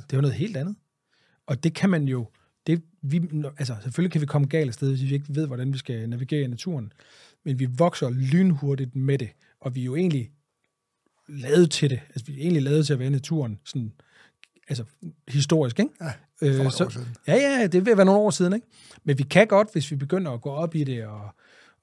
Det 0.09 0.15
var 0.15 0.21
noget 0.21 0.35
helt 0.35 0.57
andet. 0.57 0.75
Og 1.47 1.63
det 1.63 1.73
kan 1.73 1.89
man 1.89 2.07
jo 2.07 2.27
det, 2.67 2.81
vi, 3.01 3.21
altså, 3.57 3.75
selvfølgelig 3.83 4.11
kan 4.11 4.21
vi 4.21 4.25
komme 4.25 4.47
galt 4.47 4.67
afsted, 4.67 4.89
hvis 4.89 5.01
vi 5.01 5.13
ikke 5.13 5.25
ved, 5.29 5.47
hvordan 5.47 5.73
vi 5.73 5.77
skal 5.77 6.09
navigere 6.09 6.41
i 6.41 6.47
naturen. 6.47 6.93
Men 7.45 7.59
vi 7.59 7.65
vokser 7.65 8.09
lynhurtigt 8.09 8.95
med 8.95 9.17
det, 9.17 9.29
og 9.59 9.75
vi 9.75 9.81
er 9.81 9.85
jo 9.85 9.95
egentlig 9.95 10.31
lavet 11.27 11.71
til 11.71 11.89
det. 11.89 11.99
Altså, 12.09 12.25
vi 12.25 12.33
er 12.33 12.37
egentlig 12.37 12.63
lavet 12.63 12.85
til 12.85 12.93
at 12.93 12.99
være 12.99 13.07
i 13.07 13.11
naturen, 13.11 13.59
sådan, 13.65 13.93
altså 14.69 14.83
historisk, 15.27 15.79
ikke? 15.79 15.91
Ja, 16.01 16.11
øh, 16.41 16.71
så, 16.71 16.99
ja, 17.27 17.35
ja, 17.35 17.67
det 17.67 17.85
vil 17.85 17.97
være 17.97 18.05
nogle 18.05 18.21
år 18.21 18.29
siden, 18.29 18.53
ikke? 18.53 18.67
Men 19.03 19.17
vi 19.17 19.23
kan 19.23 19.47
godt, 19.47 19.71
hvis 19.71 19.91
vi 19.91 19.95
begynder 19.95 20.31
at 20.31 20.41
gå 20.41 20.49
op 20.49 20.75
i 20.75 20.83
det 20.83 21.05
og, 21.05 21.29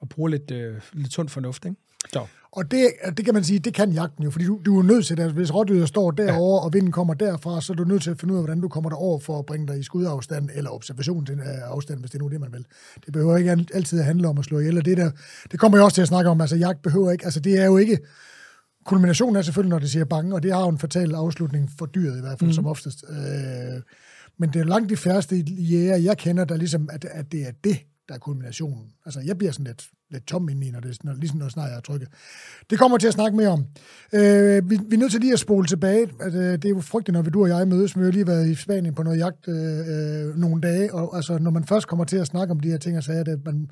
og 0.00 0.08
bruge 0.08 0.30
lidt, 0.30 0.50
øh, 0.50 0.80
lidt 0.92 1.12
sund 1.12 1.28
fornuft, 1.28 1.64
ikke? 1.64 1.76
Så. 2.12 2.26
Og 2.56 2.70
det, 2.70 2.92
det 3.16 3.24
kan 3.24 3.34
man 3.34 3.44
sige, 3.44 3.58
det 3.58 3.74
kan 3.74 3.92
jagten 3.92 4.24
jo, 4.24 4.30
fordi 4.30 4.44
du, 4.44 4.60
du 4.66 4.78
er 4.78 4.82
nødt 4.82 5.06
til 5.06 5.16
det. 5.16 5.22
Altså, 5.22 5.34
hvis 5.36 5.54
rådyret 5.54 5.88
står 5.88 6.10
derovre, 6.10 6.60
ja. 6.60 6.64
og 6.64 6.72
vinden 6.72 6.92
kommer 6.92 7.14
derfra, 7.14 7.60
så 7.60 7.72
er 7.72 7.76
du 7.76 7.84
nødt 7.84 8.02
til 8.02 8.10
at 8.10 8.20
finde 8.20 8.34
ud 8.34 8.38
af, 8.38 8.44
hvordan 8.44 8.60
du 8.60 8.68
kommer 8.68 8.90
derover 8.90 9.18
for 9.18 9.38
at 9.38 9.46
bringe 9.46 9.66
dig 9.66 9.78
i 9.78 9.82
skudafstand, 9.82 10.48
eller 10.54 10.70
observation 10.70 11.26
til 11.26 11.38
afstand, 11.64 12.00
hvis 12.00 12.10
det 12.10 12.18
er 12.18 12.22
nu 12.22 12.28
det, 12.28 12.40
man 12.40 12.52
vil. 12.52 12.66
Det 13.06 13.12
behøver 13.12 13.36
ikke 13.36 13.50
altid 13.74 13.98
at 13.98 14.04
handle 14.04 14.28
om 14.28 14.38
at 14.38 14.44
slå 14.44 14.58
ihjel, 14.58 14.78
og 14.78 14.84
det, 14.84 14.96
der, 14.96 15.10
det 15.50 15.60
kommer 15.60 15.78
jeg 15.78 15.84
også 15.84 15.94
til 15.94 16.02
at 16.02 16.08
snakke 16.08 16.30
om. 16.30 16.40
Altså, 16.40 16.56
jagt 16.56 16.82
behøver 16.82 17.10
ikke, 17.10 17.24
altså 17.24 17.40
det 17.40 17.60
er 17.60 17.64
jo 17.64 17.76
ikke, 17.76 17.98
kulminationen 18.84 19.36
er 19.36 19.42
selvfølgelig, 19.42 19.70
når 19.70 19.78
det 19.78 19.90
siger 19.90 20.04
bange, 20.04 20.34
og 20.34 20.42
det 20.42 20.52
har 20.52 20.60
jo 20.60 20.68
en 20.68 20.78
fatal 20.78 21.14
afslutning 21.14 21.70
for 21.78 21.86
dyret 21.86 22.18
i 22.18 22.20
hvert 22.20 22.38
fald, 22.38 22.50
mm. 22.50 22.54
som 22.54 22.66
oftest. 22.66 23.04
Øh, 23.10 23.82
men 24.38 24.52
det 24.52 24.60
er 24.60 24.64
langt 24.64 24.90
de 24.90 24.96
færreste 24.96 25.36
jæger, 25.36 25.96
jeg 25.96 26.18
kender, 26.18 26.44
der 26.44 26.56
ligesom, 26.56 26.88
at, 26.92 27.04
at 27.04 27.32
det 27.32 27.42
er 27.42 27.52
det, 27.64 27.78
der 28.08 28.14
er 28.14 28.18
kulminationen. 28.18 28.86
Altså, 29.06 29.20
jeg 29.20 29.38
bliver 29.38 29.52
sådan 29.52 29.66
lidt, 29.66 29.88
lidt 30.10 30.26
tom 30.26 30.48
indeni, 30.48 30.70
når 30.70 30.80
det 30.80 31.04
når, 31.04 31.12
ligesom 31.12 31.38
når 31.38 31.48
snart 31.48 31.70
jeg 31.70 31.76
er 31.76 31.80
trykket. 31.80 32.08
Det 32.70 32.78
kommer 32.78 32.98
til 32.98 33.06
at 33.06 33.14
snakke 33.14 33.36
mere 33.36 33.48
om. 33.48 33.64
Øh, 34.12 34.70
vi, 34.70 34.78
vi 34.88 34.94
er 34.94 34.98
nødt 34.98 35.12
til 35.12 35.20
lige 35.20 35.32
at 35.32 35.38
spole 35.38 35.66
tilbage. 35.66 36.08
At, 36.20 36.34
øh, 36.34 36.52
det 36.52 36.64
er 36.64 36.68
jo 36.68 36.80
frygteligt, 36.80 37.14
når 37.14 37.22
vi, 37.22 37.30
du 37.30 37.42
og 37.42 37.48
jeg 37.48 37.68
mødes. 37.68 37.98
Vi 37.98 38.04
har 38.04 38.10
lige 38.10 38.26
været 38.26 38.48
i 38.48 38.54
Spanien 38.54 38.94
på 38.94 39.02
noget 39.02 39.18
jagt 39.18 39.48
øh, 39.48 39.78
øh, 39.78 40.36
nogle 40.36 40.60
dage, 40.60 40.94
og 40.94 41.16
altså, 41.16 41.38
når 41.38 41.50
man 41.50 41.64
først 41.64 41.86
kommer 41.86 42.04
til 42.04 42.16
at 42.16 42.26
snakke 42.26 42.52
om 42.52 42.60
de 42.60 42.68
her 42.68 42.78
ting, 42.78 43.02
så 43.02 43.12
er 43.12 43.22
det, 43.22 43.32
at 43.32 43.44
man 43.44 43.70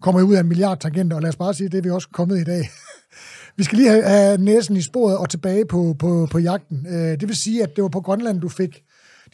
kommer 0.00 0.22
ud 0.22 0.34
af 0.34 0.40
en 0.40 0.48
milliard 0.48 0.80
tangenter, 0.80 1.16
og 1.16 1.22
lad 1.22 1.28
os 1.28 1.36
bare 1.36 1.54
sige, 1.54 1.68
det 1.68 1.78
er 1.78 1.82
vi 1.82 1.90
også 1.90 2.08
kommet 2.12 2.40
i 2.40 2.44
dag. 2.44 2.70
Vi 3.56 3.64
skal 3.64 3.78
lige 3.78 3.90
have, 3.90 4.04
have 4.04 4.38
næsen 4.38 4.76
i 4.76 4.82
sporet 4.82 5.18
og 5.18 5.30
tilbage 5.30 5.64
på, 5.64 5.96
på, 5.98 6.28
på 6.30 6.38
jagten. 6.38 6.86
Øh, 6.88 7.20
det 7.20 7.28
vil 7.28 7.36
sige, 7.36 7.62
at 7.62 7.76
det 7.76 7.82
var 7.82 7.88
på 7.88 8.00
Grønland, 8.00 8.40
du 8.40 8.48
fik 8.48 8.82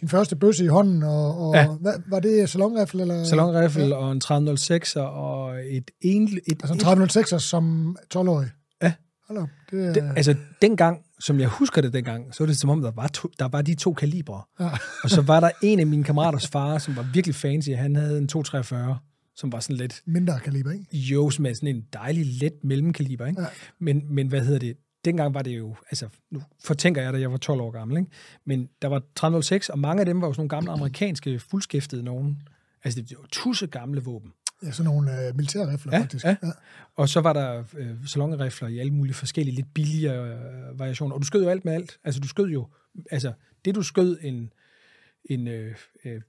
din 0.00 0.08
første 0.08 0.36
bøsse 0.36 0.64
i 0.64 0.66
hånden, 0.68 1.02
og, 1.02 1.38
og 1.48 1.54
Ja. 1.54 1.68
hvad, 1.80 1.92
var 2.06 2.20
det 2.20 2.48
salonrifle? 2.50 3.02
Eller? 3.02 3.24
Salonriffel 3.24 3.88
ja. 3.88 3.94
og 3.96 4.12
en 4.12 4.20
3006 4.20 4.96
og 4.96 5.54
et 5.70 5.90
enligt... 6.00 6.40
Et, 6.48 6.58
Altså 6.62 6.72
en 6.74 6.80
3006 6.80 7.42
som 7.42 7.96
12-årig? 8.14 8.48
Ja. 8.82 8.92
Hold 9.28 9.48
det, 9.70 9.94
Det, 9.94 10.12
altså, 10.16 10.34
dengang, 10.62 10.98
som 11.20 11.40
jeg 11.40 11.48
husker 11.48 11.82
det 11.82 11.92
dengang, 11.92 12.34
så 12.34 12.44
var 12.44 12.46
det 12.46 12.56
som 12.56 12.70
om, 12.70 12.82
der 12.82 12.90
var, 12.90 13.06
to, 13.08 13.28
der 13.38 13.48
var 13.48 13.62
de 13.62 13.74
to 13.74 13.92
kalibre. 13.92 14.42
Ja. 14.60 14.70
Og 15.02 15.10
så 15.10 15.22
var 15.22 15.40
der 15.40 15.50
en 15.62 15.80
af 15.80 15.86
mine 15.86 16.04
kammeraters 16.04 16.46
far, 16.48 16.78
som 16.78 16.96
var 16.96 17.06
virkelig 17.14 17.34
fancy. 17.34 17.70
Han 17.70 17.96
havde 17.96 18.18
en 18.18 18.28
243, 18.28 18.98
som 19.36 19.52
var 19.52 19.60
sådan 19.60 19.76
lidt, 19.76 20.02
mindre 20.06 20.40
kaliber, 20.40 20.72
ikke? 20.72 20.96
jo, 20.96 21.30
som 21.30 21.46
er 21.46 21.52
sådan 21.54 21.76
en 21.76 21.82
dejlig, 21.92 22.26
let 22.40 22.52
mellemkaliber. 22.64 23.26
Ikke? 23.26 23.40
Ja. 23.40 23.46
Men, 23.80 24.02
men 24.14 24.28
hvad 24.28 24.40
hedder 24.40 24.58
det? 24.58 24.76
Dengang 25.06 25.34
var 25.34 25.42
det 25.42 25.58
jo, 25.58 25.76
altså, 25.90 26.08
nu 26.30 26.42
fortænker 26.64 27.02
jeg, 27.02 27.12
da 27.12 27.18
jeg 27.18 27.30
var 27.30 27.36
12 27.36 27.60
år 27.60 27.70
gammel, 27.70 27.96
ikke? 27.96 28.10
men 28.44 28.68
der 28.82 28.88
var 28.88 29.02
306, 29.14 29.68
og 29.68 29.78
mange 29.78 30.00
af 30.00 30.06
dem 30.06 30.20
var 30.20 30.26
jo 30.26 30.32
sådan 30.32 30.40
nogle 30.40 30.48
gamle 30.48 30.70
amerikanske 30.70 31.38
fuldskæftede 31.38 32.02
nogen. 32.02 32.42
Altså, 32.84 33.00
det 33.00 33.16
var 33.18 33.26
tusse 33.32 33.66
gamle 33.66 34.00
våben. 34.04 34.32
Ja, 34.62 34.70
sådan 34.70 34.92
nogle 34.92 35.26
øh, 35.28 35.36
militærrifler, 35.36 35.92
Ja, 35.96 36.02
faktisk. 36.02 36.24
ja. 36.24 36.36
Og 36.96 37.08
så 37.08 37.20
var 37.20 37.32
der 37.32 37.64
øh, 37.76 38.06
salonrifler 38.06 38.68
i 38.68 38.78
alle 38.78 38.92
mulige 38.92 39.14
forskellige, 39.14 39.54
lidt 39.54 39.74
billigere 39.74 40.28
øh, 40.28 40.78
variationer. 40.78 41.14
Og 41.14 41.20
du 41.20 41.26
skød 41.26 41.42
jo 41.42 41.48
alt 41.48 41.64
med 41.64 41.72
alt. 41.72 41.98
Altså, 42.04 42.20
du 42.20 42.28
skød 42.28 42.46
jo... 42.48 42.66
Altså, 43.10 43.32
det 43.64 43.74
du 43.74 43.82
skød 43.82 44.18
en... 44.22 44.52
en 45.30 45.48
øh, 45.48 45.74
øh, 46.04 46.20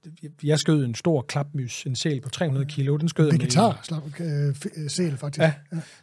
jeg 0.42 0.58
skød 0.58 0.84
en 0.84 0.94
stor 0.94 1.22
klapmys, 1.22 1.84
en 1.86 1.96
sæl 1.96 2.20
på 2.20 2.28
300 2.28 2.66
kilo. 2.66 2.96
Den 2.96 3.08
skød 3.08 3.30
med... 3.30 3.38
Vegetar, 3.38 3.80
slap, 3.82 4.20
øh, 4.20 4.54
øh, 4.76 4.90
sæl, 4.90 5.16
faktisk. 5.16 5.42
Ja, 5.42 5.54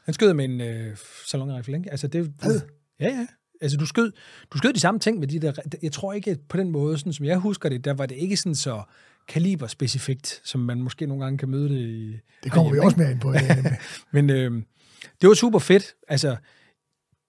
den 0.05 0.13
skød 0.13 0.33
med 0.33 0.45
en 0.45 0.61
øh, 0.61 0.97
salonrifle, 1.25 1.77
ikke? 1.77 1.91
Altså, 1.91 2.07
det... 2.07 2.33
Hvad? 2.39 2.61
Ja, 2.99 3.07
ja. 3.07 3.27
Altså, 3.61 3.77
du 3.77 3.85
skød, 3.85 4.11
du 4.51 4.57
skød 4.57 4.73
de 4.73 4.79
samme 4.79 4.99
ting 4.99 5.19
med 5.19 5.27
de 5.27 5.39
der... 5.39 5.53
Jeg 5.81 5.91
tror 5.91 6.13
ikke, 6.13 6.31
at 6.31 6.39
på 6.49 6.57
den 6.57 6.71
måde, 6.71 6.97
sådan 6.97 7.13
som 7.13 7.25
jeg 7.25 7.37
husker 7.37 7.69
det, 7.69 7.85
der 7.85 7.93
var 7.93 8.05
det 8.05 8.15
ikke 8.15 8.37
sådan 8.37 8.55
så 8.55 8.83
kaliberspecifikt, 9.27 10.41
som 10.43 10.61
man 10.61 10.81
måske 10.81 11.05
nogle 11.05 11.23
gange 11.23 11.37
kan 11.37 11.49
møde 11.49 11.69
det 11.69 11.79
i... 11.79 12.19
Det 12.43 12.51
kommer 12.51 12.71
vi 12.71 12.79
også 12.79 12.97
mere 12.97 13.11
ind 13.11 13.19
på. 13.19 13.33
Men 14.13 14.29
øh, 14.29 14.51
det 15.21 15.29
var 15.29 15.33
super 15.33 15.59
fedt. 15.59 15.95
Altså, 16.07 16.35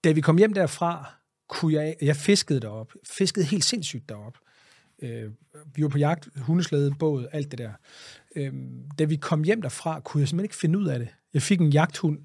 da 0.03 0.11
vi 0.11 0.21
kom 0.21 0.37
hjem 0.37 0.53
derfra, 0.53 1.13
kunne 1.49 1.73
jeg, 1.73 1.95
jeg 2.01 2.15
fiskede 2.15 2.59
derop. 2.59 2.91
Fiskede 3.17 3.45
helt 3.45 3.65
sindssygt 3.65 4.09
derop. 4.09 4.37
Øh, 5.01 5.31
vi 5.75 5.83
var 5.83 5.89
på 5.89 5.97
jagt, 5.97 6.29
hundeslæde, 6.35 6.91
båd, 6.99 7.27
alt 7.31 7.51
det 7.51 7.59
der. 7.59 7.71
Øh, 8.35 8.53
da 8.99 9.03
vi 9.03 9.15
kom 9.15 9.43
hjem 9.43 9.61
derfra, 9.61 9.99
kunne 9.99 10.21
jeg 10.21 10.27
simpelthen 10.27 10.45
ikke 10.45 10.55
finde 10.55 10.79
ud 10.79 10.87
af 10.87 10.99
det. 10.99 11.07
Jeg 11.33 11.41
fik 11.41 11.59
en 11.59 11.69
jagthund, 11.69 12.19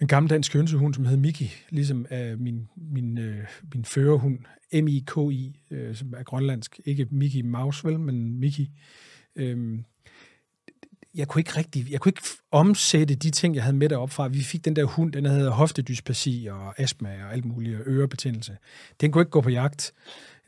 en 0.00 0.08
gammel 0.08 0.30
dansk 0.30 0.52
hønsehund, 0.52 0.94
som 0.94 1.04
hed 1.04 1.16
Miki, 1.16 1.52
ligesom 1.70 2.06
af 2.10 2.38
min, 2.38 2.68
min, 2.76 3.18
øh, 3.18 3.46
min 3.74 3.84
førerhund, 3.84 4.38
M-I-K-I, 4.72 5.60
øh, 5.70 5.94
som 5.94 6.14
er 6.16 6.22
grønlandsk. 6.22 6.80
Ikke 6.84 7.06
Mickey 7.10 7.40
Mouse, 7.40 7.84
vel, 7.84 8.00
men 8.00 8.40
Miki. 8.40 8.70
Øh, 9.36 9.78
jeg 11.14 11.28
kunne 11.28 11.40
ikke 11.40 11.56
rigtig, 11.56 11.90
jeg 11.90 12.00
kunne 12.00 12.10
ikke 12.10 12.22
omsætte 12.50 13.14
de 13.14 13.30
ting, 13.30 13.54
jeg 13.54 13.62
havde 13.62 13.76
med 13.76 13.88
derop 13.88 14.10
fra. 14.10 14.28
Vi 14.28 14.42
fik 14.42 14.64
den 14.64 14.76
der 14.76 14.84
hund, 14.84 15.12
den 15.12 15.24
havde 15.24 15.50
hoftedysplasi 15.50 16.48
og 16.50 16.80
astma 16.80 17.24
og 17.24 17.32
alt 17.32 17.44
muligt, 17.44 17.80
og 17.80 17.82
ørebetændelse. 17.86 18.56
Den 19.00 19.12
kunne 19.12 19.22
ikke 19.22 19.30
gå 19.30 19.40
på 19.40 19.50
jagt. 19.50 19.92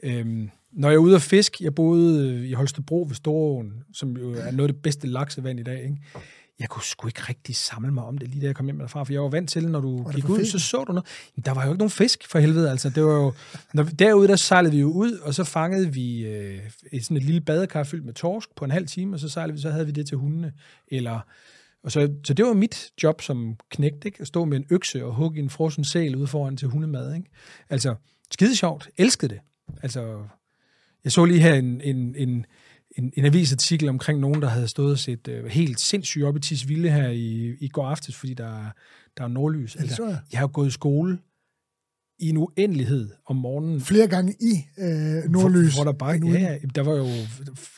Øhm, 0.03 0.51
når 0.73 0.89
jeg 0.89 0.95
er 0.95 1.01
ude 1.01 1.15
at 1.17 1.23
fisk, 1.23 1.61
jeg 1.61 1.75
boede 1.75 2.29
øh, 2.29 2.49
i 2.49 2.53
Holstebro 2.53 3.05
ved 3.09 3.15
Storåen, 3.15 3.73
som 3.93 4.17
jo 4.17 4.33
er 4.33 4.51
noget 4.51 4.69
af 4.69 4.75
det 4.75 4.83
bedste 4.83 5.07
laksevand 5.07 5.61
i 5.61 5.63
dag, 5.63 5.83
ikke? 5.83 5.97
Jeg 6.59 6.69
kunne 6.69 6.83
sgu 6.83 7.07
ikke 7.07 7.23
rigtig 7.29 7.57
samle 7.57 7.93
mig 7.93 8.05
om 8.05 8.19
det, 8.19 8.29
lige 8.29 8.41
da 8.41 8.47
jeg 8.47 8.57
kom 8.57 8.67
hjem 8.67 8.79
derfra, 8.79 9.05
for 9.05 9.13
jeg 9.13 9.23
var 9.23 9.29
vant 9.29 9.51
til, 9.51 9.69
når 9.69 9.81
du 9.81 10.11
gik 10.15 10.29
ud, 10.29 10.45
så 10.45 10.59
så 10.59 10.85
du 10.85 10.93
noget. 10.93 11.07
Men 11.37 11.43
der 11.45 11.55
var 11.55 11.65
jo 11.65 11.71
ikke 11.71 11.79
nogen 11.79 11.91
fisk, 11.91 12.27
for 12.27 12.39
helvede, 12.39 12.71
altså. 12.71 12.91
Det 12.91 13.05
var 13.05 13.13
jo, 13.13 13.33
når 13.75 13.83
vi, 13.83 13.93
derude, 13.93 14.29
der 14.29 14.37
sejlede 14.37 14.73
vi 14.73 14.81
jo 14.81 14.91
ud, 14.91 15.13
og 15.13 15.35
så 15.35 15.45
fangede 15.45 15.93
vi 15.93 16.27
øh, 16.27 16.61
et, 16.93 17.05
sådan 17.05 17.17
et 17.17 17.23
lille 17.25 17.41
badekar 17.41 17.85
fyldt 17.85 18.05
med 18.05 18.15
torsk 18.15 18.49
på 18.57 18.65
en 18.65 18.71
halv 18.71 18.87
time, 18.87 19.17
og 19.17 19.21
så 19.21 19.29
sejlede 19.29 19.55
vi, 19.55 19.61
så 19.61 19.71
havde 19.71 19.87
vi 19.87 19.93
det 19.93 20.07
til 20.07 20.17
hundene. 20.17 20.53
Eller, 20.89 21.21
og 21.83 21.93
så, 21.93 22.13
så 22.25 22.35
det 22.35 22.45
var 22.45 22.53
mit 22.53 22.91
job 23.03 23.23
som 23.23 23.57
knægt, 23.71 24.05
ikke? 24.05 24.21
At 24.21 24.27
stå 24.27 24.45
med 24.45 24.57
en 24.57 24.67
økse 24.71 25.05
og 25.05 25.15
hugge 25.15 25.41
en 25.41 25.51
frossen 25.51 25.85
sæl 25.85 26.17
ude 26.17 26.27
foran 26.27 26.57
til 26.57 26.69
hundemad, 26.69 27.15
ikke? 27.15 27.31
Altså, 27.71 27.95
skide 28.31 28.57
sjovt. 28.57 28.89
Elskede 28.97 29.35
det. 29.35 29.41
Altså, 29.83 30.23
jeg 31.05 31.13
så 31.13 31.25
lige 31.25 31.41
her 31.41 31.55
en, 31.55 31.81
en, 31.81 32.15
en, 32.17 32.47
en, 32.99 33.13
en 33.17 33.25
avisartikel 33.25 33.89
omkring 33.89 34.21
nogen, 34.21 34.43
der 34.43 34.49
havde 34.49 34.69
stået 34.69 34.93
og 34.93 34.99
set 34.99 35.29
øh, 35.29 35.45
helt 35.47 35.81
sindssygt 35.81 36.25
op 36.25 36.37
i 36.37 36.41
Tisvilde 36.41 36.91
her 36.91 37.09
i, 37.09 37.57
i 37.61 37.69
går 37.69 37.87
aftes, 37.87 38.17
fordi 38.17 38.35
der, 38.35 38.67
er- 38.67 38.71
der 39.17 39.25
er 39.25 39.29
nordlys. 39.29 39.73
det 39.73 39.91
så 39.97 40.07
jeg. 40.07 40.41
har 40.41 40.47
gået 40.47 40.69
i 40.69 40.71
skole 40.71 41.19
i 42.19 42.29
en 42.29 42.37
uendelighed 42.37 43.11
om 43.27 43.37
morgenen. 43.37 43.81
Flere 43.81 44.07
gange 44.09 44.33
i 44.41 44.67
øh, 44.79 45.31
nordlys. 45.31 45.75
Hvor, 45.75 45.83
hvor 45.85 45.93
der 45.93 45.99
bare, 45.99 46.13
ja, 46.41 46.59
der 46.75 46.83
var 46.83 46.93
jo 46.97 47.05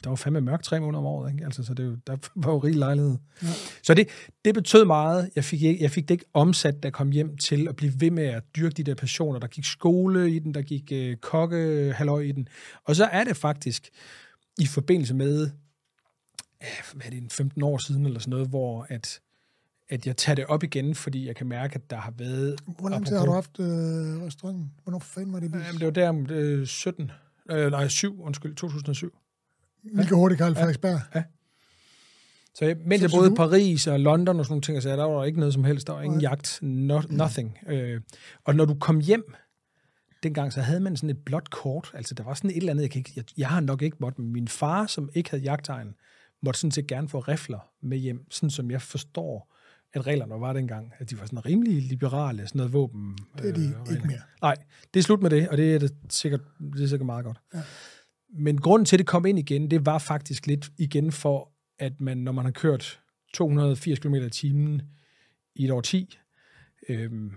der 0.04 0.08
var 0.08 0.16
fandme 0.16 0.40
mørkt 0.40 0.64
tre 0.64 0.80
måneder 0.80 0.98
om 0.98 1.04
året, 1.06 1.32
ikke? 1.32 1.44
Altså, 1.44 1.62
så 1.62 1.74
det, 1.74 1.82
er 1.84 1.88
jo- 1.88 1.96
der 2.06 2.16
var 2.36 2.52
jo 2.52 2.58
rig 2.58 2.74
lejlighed. 2.74 3.16
Ja. 3.42 3.48
Så 3.82 3.94
det, 3.94 4.08
det 4.44 4.54
betød 4.54 4.84
meget. 4.84 5.30
Jeg 5.36 5.44
fik, 5.44 5.62
jeg 5.80 5.90
fik 5.90 6.08
det 6.08 6.14
ikke 6.14 6.24
omsat, 6.34 6.74
da 6.82 6.86
jeg 6.86 6.92
kom 6.92 7.10
hjem 7.10 7.36
til 7.36 7.68
at 7.68 7.76
blive 7.76 7.92
ved 8.00 8.10
med 8.10 8.24
at 8.24 8.42
dyrke 8.56 8.74
de 8.74 8.82
der 8.82 8.94
passioner. 8.94 9.38
Der 9.40 9.46
gik 9.46 9.64
skole 9.64 10.30
i 10.30 10.38
den, 10.38 10.54
der 10.54 10.62
gik 10.62 10.92
øh, 10.92 11.16
kokke 11.16 11.92
halløj 11.96 12.20
i 12.20 12.32
den. 12.32 12.48
Og 12.84 12.96
så 12.96 13.04
er 13.04 13.24
det 13.24 13.36
faktisk 13.36 13.88
i 14.60 14.66
forbindelse 14.66 15.14
med, 15.14 15.50
hvad 16.94 17.06
er 17.06 17.10
det, 17.10 17.22
en 17.22 17.30
15 17.30 17.62
år 17.62 17.78
siden 17.78 18.06
eller 18.06 18.20
sådan 18.20 18.30
noget, 18.30 18.48
hvor 18.48 18.86
at, 18.88 19.20
at 19.90 20.06
jeg 20.06 20.16
tager 20.16 20.34
det 20.34 20.46
op 20.46 20.62
igen, 20.62 20.94
fordi 20.94 21.26
jeg 21.26 21.36
kan 21.36 21.46
mærke, 21.46 21.74
at 21.74 21.90
der 21.90 21.96
har 21.96 22.12
været... 22.18 22.60
Hvor 22.78 22.88
lang 22.88 23.06
tid 23.06 23.16
har 23.16 23.24
du 23.24 23.32
haft 23.32 23.60
øh, 23.60 23.66
restauranten? 23.66 24.72
Hvornår 24.82 24.98
fanden 24.98 25.32
var 25.32 25.40
det 25.40 25.52
vis? 25.52 25.66
Jamen, 25.66 25.78
det 25.78 25.86
var 25.86 25.92
der 25.92 26.08
om 26.08 26.30
øh, 26.30 26.66
17, 26.66 27.10
øh, 27.50 27.70
nej 27.70 27.88
7, 27.88 28.22
undskyld, 28.22 28.54
2007. 28.54 29.18
Milke 29.84 30.14
Hurtig, 30.14 30.38
Karl 30.38 30.54
Frederiksberg. 30.54 31.00
Så 32.54 32.64
jeg, 32.64 32.76
mens 32.86 33.02
jeg 33.02 33.10
boede 33.10 33.32
i 33.32 33.34
Paris 33.34 33.86
og 33.86 34.00
London 34.00 34.38
og 34.38 34.44
sådan 34.44 34.52
nogle 34.52 34.62
ting, 34.62 34.82
så 34.82 34.88
der 34.88 35.04
var 35.04 35.18
der 35.18 35.24
ikke 35.24 35.38
noget 35.38 35.54
som 35.54 35.64
helst. 35.64 35.86
Der 35.86 35.92
var 35.92 36.02
ingen 36.02 36.20
jagt. 36.20 36.58
No, 36.62 37.02
nothing. 37.10 37.58
Øh, 37.66 38.00
og 38.44 38.54
når 38.54 38.64
du 38.64 38.74
kom 38.74 39.00
hjem, 39.00 39.34
dengang, 40.22 40.52
så 40.52 40.60
havde 40.60 40.80
man 40.80 40.96
sådan 40.96 41.10
et 41.10 41.24
blåt 41.24 41.50
kort. 41.50 41.90
Altså, 41.94 42.14
der 42.14 42.24
var 42.24 42.34
sådan 42.34 42.50
et 42.50 42.56
eller 42.56 42.70
andet, 42.70 42.82
jeg, 42.82 42.90
kan 42.90 42.98
ikke, 42.98 43.12
jeg, 43.16 43.24
jeg 43.36 43.48
har 43.48 43.60
nok 43.60 43.82
ikke 43.82 43.96
måttet, 44.00 44.18
men 44.18 44.32
min 44.32 44.48
far, 44.48 44.86
som 44.86 45.10
ikke 45.14 45.30
havde 45.30 45.42
jagttegn, 45.42 45.94
måtte 46.42 46.60
sådan 46.60 46.70
set 46.70 46.86
gerne 46.86 47.08
få 47.08 47.18
rifler 47.18 47.70
med 47.82 47.98
hjem, 47.98 48.30
sådan 48.30 48.50
som 48.50 48.70
jeg 48.70 48.82
forstår, 48.82 49.54
at 49.92 50.06
reglerne 50.06 50.40
var 50.40 50.52
dengang. 50.52 50.92
At 50.98 51.10
de 51.10 51.18
var 51.18 51.26
sådan 51.26 51.46
rimelig 51.46 51.82
liberale, 51.82 52.46
sådan 52.46 52.58
noget 52.58 52.72
våben. 52.72 53.18
Det 53.38 53.48
er 53.48 53.54
de 53.54 53.74
øh, 53.86 53.92
ikke 53.92 54.06
mere. 54.06 54.20
Nej, 54.42 54.56
det 54.94 55.00
er 55.00 55.04
slut 55.04 55.22
med 55.22 55.30
det, 55.30 55.48
og 55.48 55.56
det 55.56 55.74
er 55.74 55.78
det 55.78 55.94
sikkert, 56.08 56.40
det 56.74 56.82
er 56.82 56.86
sikkert 56.86 57.06
meget 57.06 57.24
godt. 57.24 57.40
Ja. 57.54 57.60
Men 58.38 58.60
grunden 58.60 58.86
til, 58.86 58.96
at 58.96 58.98
det 58.98 59.06
kom 59.06 59.26
ind 59.26 59.38
igen, 59.38 59.70
det 59.70 59.86
var 59.86 59.98
faktisk 59.98 60.46
lidt 60.46 60.70
igen 60.78 61.12
for, 61.12 61.52
at 61.78 62.00
man, 62.00 62.18
når 62.18 62.32
man 62.32 62.44
har 62.44 62.52
kørt 62.52 63.00
280 63.34 63.98
km 63.98 64.14
i 64.14 64.30
timen 64.30 64.82
i 65.54 65.64
et 65.64 65.70
år 65.70 65.80
10, 65.80 66.18
øhm, 66.88 67.32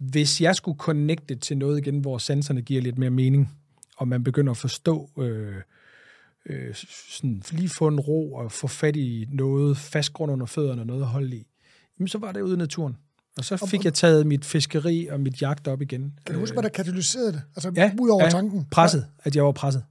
hvis 0.00 0.40
jeg 0.40 0.56
skulle 0.56 0.78
connecte 0.78 1.34
til 1.34 1.58
noget 1.58 1.78
igen, 1.78 1.98
hvor 1.98 2.18
sensorne 2.18 2.62
giver 2.62 2.82
lidt 2.82 2.98
mere 2.98 3.10
mening, 3.10 3.48
og 3.96 4.08
man 4.08 4.24
begynder 4.24 4.50
at 4.50 4.56
forstå, 4.56 5.10
øh, 5.18 5.56
øh, 6.46 6.74
sådan, 7.10 7.42
lige 7.52 7.68
få 7.68 7.88
en 7.88 8.00
ro 8.00 8.34
og 8.34 8.52
få 8.52 8.66
fat 8.66 8.96
i 8.96 9.26
noget 9.32 9.76
fast 9.76 10.12
grund 10.12 10.32
under 10.32 10.46
fødderne 10.46 10.82
og 10.82 10.86
noget 10.86 11.02
at 11.02 11.08
holde 11.08 11.36
i, 11.36 11.46
jamen 12.00 12.08
så 12.08 12.18
var 12.18 12.32
det 12.32 12.40
ude 12.40 12.54
i 12.54 12.56
naturen. 12.56 12.96
Og 13.38 13.44
så 13.44 13.66
fik 13.66 13.84
jeg 13.84 13.94
taget 13.94 14.26
mit 14.26 14.44
fiskeri 14.44 15.06
og 15.06 15.20
mit 15.20 15.42
jagt 15.42 15.68
op 15.68 15.82
igen. 15.82 16.12
Kan 16.26 16.34
du 16.34 16.40
huske, 16.40 16.54
hvad 16.54 16.62
der 16.62 16.68
katalyserede 16.68 17.32
det? 17.32 17.42
Altså, 17.56 17.72
Ja, 17.76 17.92
ud 18.00 18.08
over 18.08 18.24
ja, 18.24 18.30
tanken. 18.30 18.66
Presset, 18.70 19.06
at 19.18 19.36
jeg 19.36 19.44
var 19.44 19.52
presset. 19.52 19.84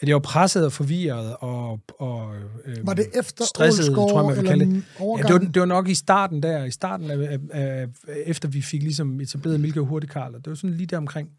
At 0.00 0.08
jeg 0.08 0.14
var 0.14 0.20
presset 0.20 0.64
og 0.64 0.72
forvirret 0.72 1.36
og, 1.36 1.80
og 1.98 2.34
øh, 2.64 2.86
Var 2.86 2.94
det 2.94 3.06
efter 3.18 3.44
stresset, 3.44 3.94
tror 3.94 4.20
jeg, 4.20 4.26
man 4.26 4.36
vil 4.36 4.38
eller 4.38 4.50
kalde 4.50 4.64
det. 4.64 4.84
Ja, 5.00 5.22
det, 5.22 5.32
var, 5.32 5.38
det 5.38 5.60
var 5.60 5.66
nok 5.66 5.88
i 5.88 5.94
starten 5.94 6.42
der, 6.42 6.64
i 6.64 6.70
starten 6.70 7.10
af, 7.10 7.18
af, 7.32 7.38
af 7.50 7.88
efter 8.26 8.48
vi 8.48 8.62
fik 8.62 8.82
ligesom 8.82 9.20
etableret 9.20 9.60
Milke 9.60 9.80
og 9.80 9.86
Hurtig 9.86 10.10
Karl, 10.10 10.34
og 10.34 10.44
det 10.44 10.50
var 10.50 10.54
sådan 10.54 10.76
lige 10.76 10.86
der 10.86 10.96
omkring, 10.96 11.30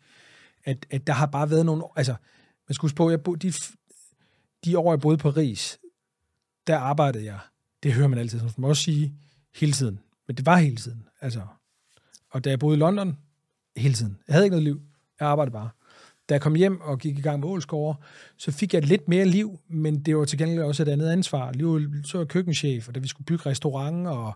at, 0.65 0.85
at 0.89 1.07
der 1.07 1.13
har 1.13 1.25
bare 1.25 1.49
været 1.49 1.65
nogle, 1.65 1.83
altså, 1.95 2.15
man 2.67 2.73
skulle 2.73 2.89
huske 2.89 2.95
på, 2.95 3.09
jeg 3.09 3.21
bo, 3.21 3.35
de, 3.35 3.53
de 4.65 4.77
år, 4.77 4.91
jeg 4.91 4.99
boede 4.99 5.15
i 5.15 5.17
Paris, 5.17 5.79
der 6.67 6.77
arbejdede 6.77 7.25
jeg, 7.25 7.39
det 7.83 7.93
hører 7.93 8.07
man 8.07 8.19
altid, 8.19 8.41
man 8.41 8.51
må 8.57 8.67
også 8.67 8.83
sige, 8.83 9.13
hele 9.55 9.71
tiden, 9.71 9.99
men 10.27 10.37
det 10.37 10.45
var 10.45 10.57
hele 10.57 10.75
tiden, 10.75 11.07
altså, 11.21 11.41
og 12.29 12.43
da 12.43 12.49
jeg 12.49 12.59
boede 12.59 12.77
i 12.77 12.79
London, 12.79 13.17
hele 13.77 13.93
tiden, 13.93 14.17
jeg 14.27 14.33
havde 14.33 14.45
ikke 14.45 14.53
noget 14.53 14.63
liv, 14.63 14.81
jeg 15.19 15.27
arbejdede 15.27 15.53
bare. 15.53 15.69
Da 16.29 16.33
jeg 16.33 16.41
kom 16.41 16.55
hjem 16.55 16.81
og 16.81 16.99
gik 16.99 17.17
i 17.17 17.21
gang 17.21 17.39
med 17.39 17.47
Ålsgårde, 17.47 17.99
så 18.37 18.51
fik 18.51 18.73
jeg 18.73 18.83
lidt 18.83 19.07
mere 19.07 19.25
liv, 19.25 19.59
men 19.69 20.03
det 20.03 20.17
var 20.17 20.25
til 20.25 20.37
gengæld 20.37 20.61
også 20.61 20.83
et 20.83 20.87
andet 20.87 21.09
ansvar. 21.09 21.51
Lige 21.51 22.03
så 22.03 22.17
var 22.17 22.23
jeg 22.23 22.27
køkkenchef, 22.27 22.87
og 22.87 22.95
da 22.95 22.99
vi 22.99 23.07
skulle 23.07 23.25
bygge 23.25 23.49
restaurant, 23.49 24.07
og 24.07 24.33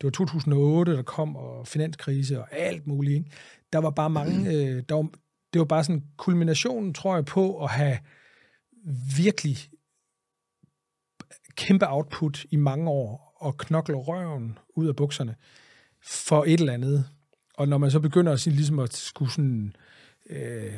det 0.00 0.04
var 0.04 0.10
2008, 0.10 0.92
der 0.92 1.02
kom, 1.02 1.36
og 1.36 1.66
finanskrise 1.66 2.40
og 2.40 2.48
alt 2.52 2.86
muligt. 2.86 3.14
Ikke? 3.14 3.30
Der 3.72 3.78
var 3.78 3.90
bare 3.90 4.10
mange... 4.10 4.52
Øh, 4.52 4.82
der 4.88 4.94
var, 4.94 5.08
det 5.52 5.58
var 5.58 5.64
bare 5.64 5.84
sådan 5.84 6.04
kulminationen, 6.16 6.94
tror 6.94 7.14
jeg, 7.14 7.24
på 7.24 7.64
at 7.64 7.70
have 7.70 7.98
virkelig 9.16 9.56
kæmpe 11.56 11.86
output 11.88 12.44
i 12.50 12.56
mange 12.56 12.90
år, 12.90 13.33
at 13.46 13.56
knokle 13.56 13.94
røven 13.94 14.58
ud 14.76 14.88
af 14.88 14.96
bukserne 14.96 15.34
for 16.02 16.44
et 16.46 16.60
eller 16.60 16.72
andet. 16.72 17.04
Og 17.54 17.68
når 17.68 17.78
man 17.78 17.90
så 17.90 18.00
begynder 18.00 18.32
at, 18.32 18.40
sige, 18.40 18.54
ligesom 18.54 18.78
at 18.78 18.92
skulle 18.92 19.30
sådan, 19.30 19.76
øh, 20.30 20.72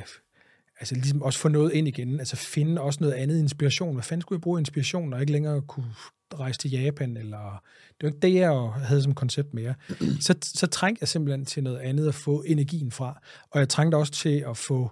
altså 0.80 0.94
ligesom 0.94 1.22
også 1.22 1.38
få 1.38 1.48
noget 1.48 1.72
ind 1.72 1.88
igen, 1.88 2.18
altså 2.18 2.36
finde 2.36 2.80
også 2.80 2.98
noget 3.00 3.14
andet 3.14 3.38
inspiration. 3.38 3.94
Hvad 3.94 4.04
fanden 4.04 4.22
skulle 4.22 4.36
jeg 4.36 4.42
bruge 4.42 4.60
inspiration, 4.60 5.08
når 5.08 5.16
jeg 5.16 5.22
ikke 5.22 5.32
længere 5.32 5.62
kunne 5.62 5.94
rejse 6.34 6.58
til 6.58 6.70
Japan, 6.70 7.16
eller 7.16 7.62
det 7.88 8.02
var 8.02 8.08
ikke 8.08 8.20
det, 8.20 8.34
jeg 8.34 8.52
havde 8.74 9.02
som 9.02 9.14
koncept 9.14 9.54
mere. 9.54 9.74
Så, 10.20 10.34
så 10.42 10.66
trængte 10.66 11.02
jeg 11.02 11.08
simpelthen 11.08 11.44
til 11.44 11.62
noget 11.62 11.78
andet 11.78 12.08
at 12.08 12.14
få 12.14 12.42
energien 12.42 12.90
fra, 12.90 13.20
og 13.50 13.60
jeg 13.60 13.68
trængte 13.68 13.96
også 13.96 14.12
til 14.12 14.44
at 14.48 14.56
få 14.56 14.90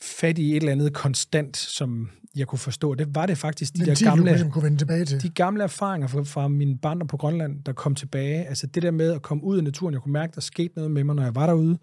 fat 0.00 0.38
i 0.38 0.50
et 0.50 0.56
eller 0.56 0.72
andet 0.72 0.92
konstant, 0.92 1.56
som 1.56 2.10
jeg 2.36 2.46
kunne 2.46 2.58
forstå. 2.58 2.94
Det 2.94 3.14
var 3.14 3.26
det 3.26 3.38
faktisk 3.38 3.76
de 3.76 3.86
der 3.86 4.04
gamle, 4.04 4.24
ligesom 4.24 4.50
kunne 4.50 4.64
vende 4.64 4.78
tilbage 4.78 5.04
til. 5.04 5.22
de 5.22 5.28
gamle 5.28 5.62
erfaringer 5.62 6.08
fra, 6.08 6.22
fra 6.22 6.48
mine 6.48 6.78
barnder 6.78 7.06
på 7.06 7.16
Grønland, 7.16 7.64
der 7.64 7.72
kom 7.72 7.94
tilbage. 7.94 8.44
Altså 8.44 8.66
det 8.66 8.82
der 8.82 8.90
med 8.90 9.12
at 9.12 9.22
komme 9.22 9.44
ud 9.44 9.58
i 9.58 9.62
naturen, 9.62 9.94
jeg 9.94 10.02
kunne 10.02 10.12
mærke, 10.12 10.34
der 10.34 10.40
skete 10.40 10.74
noget 10.76 10.90
med 10.90 11.04
mig, 11.04 11.14
når 11.14 11.22
jeg 11.22 11.34
var 11.34 11.46
derude. 11.46 11.78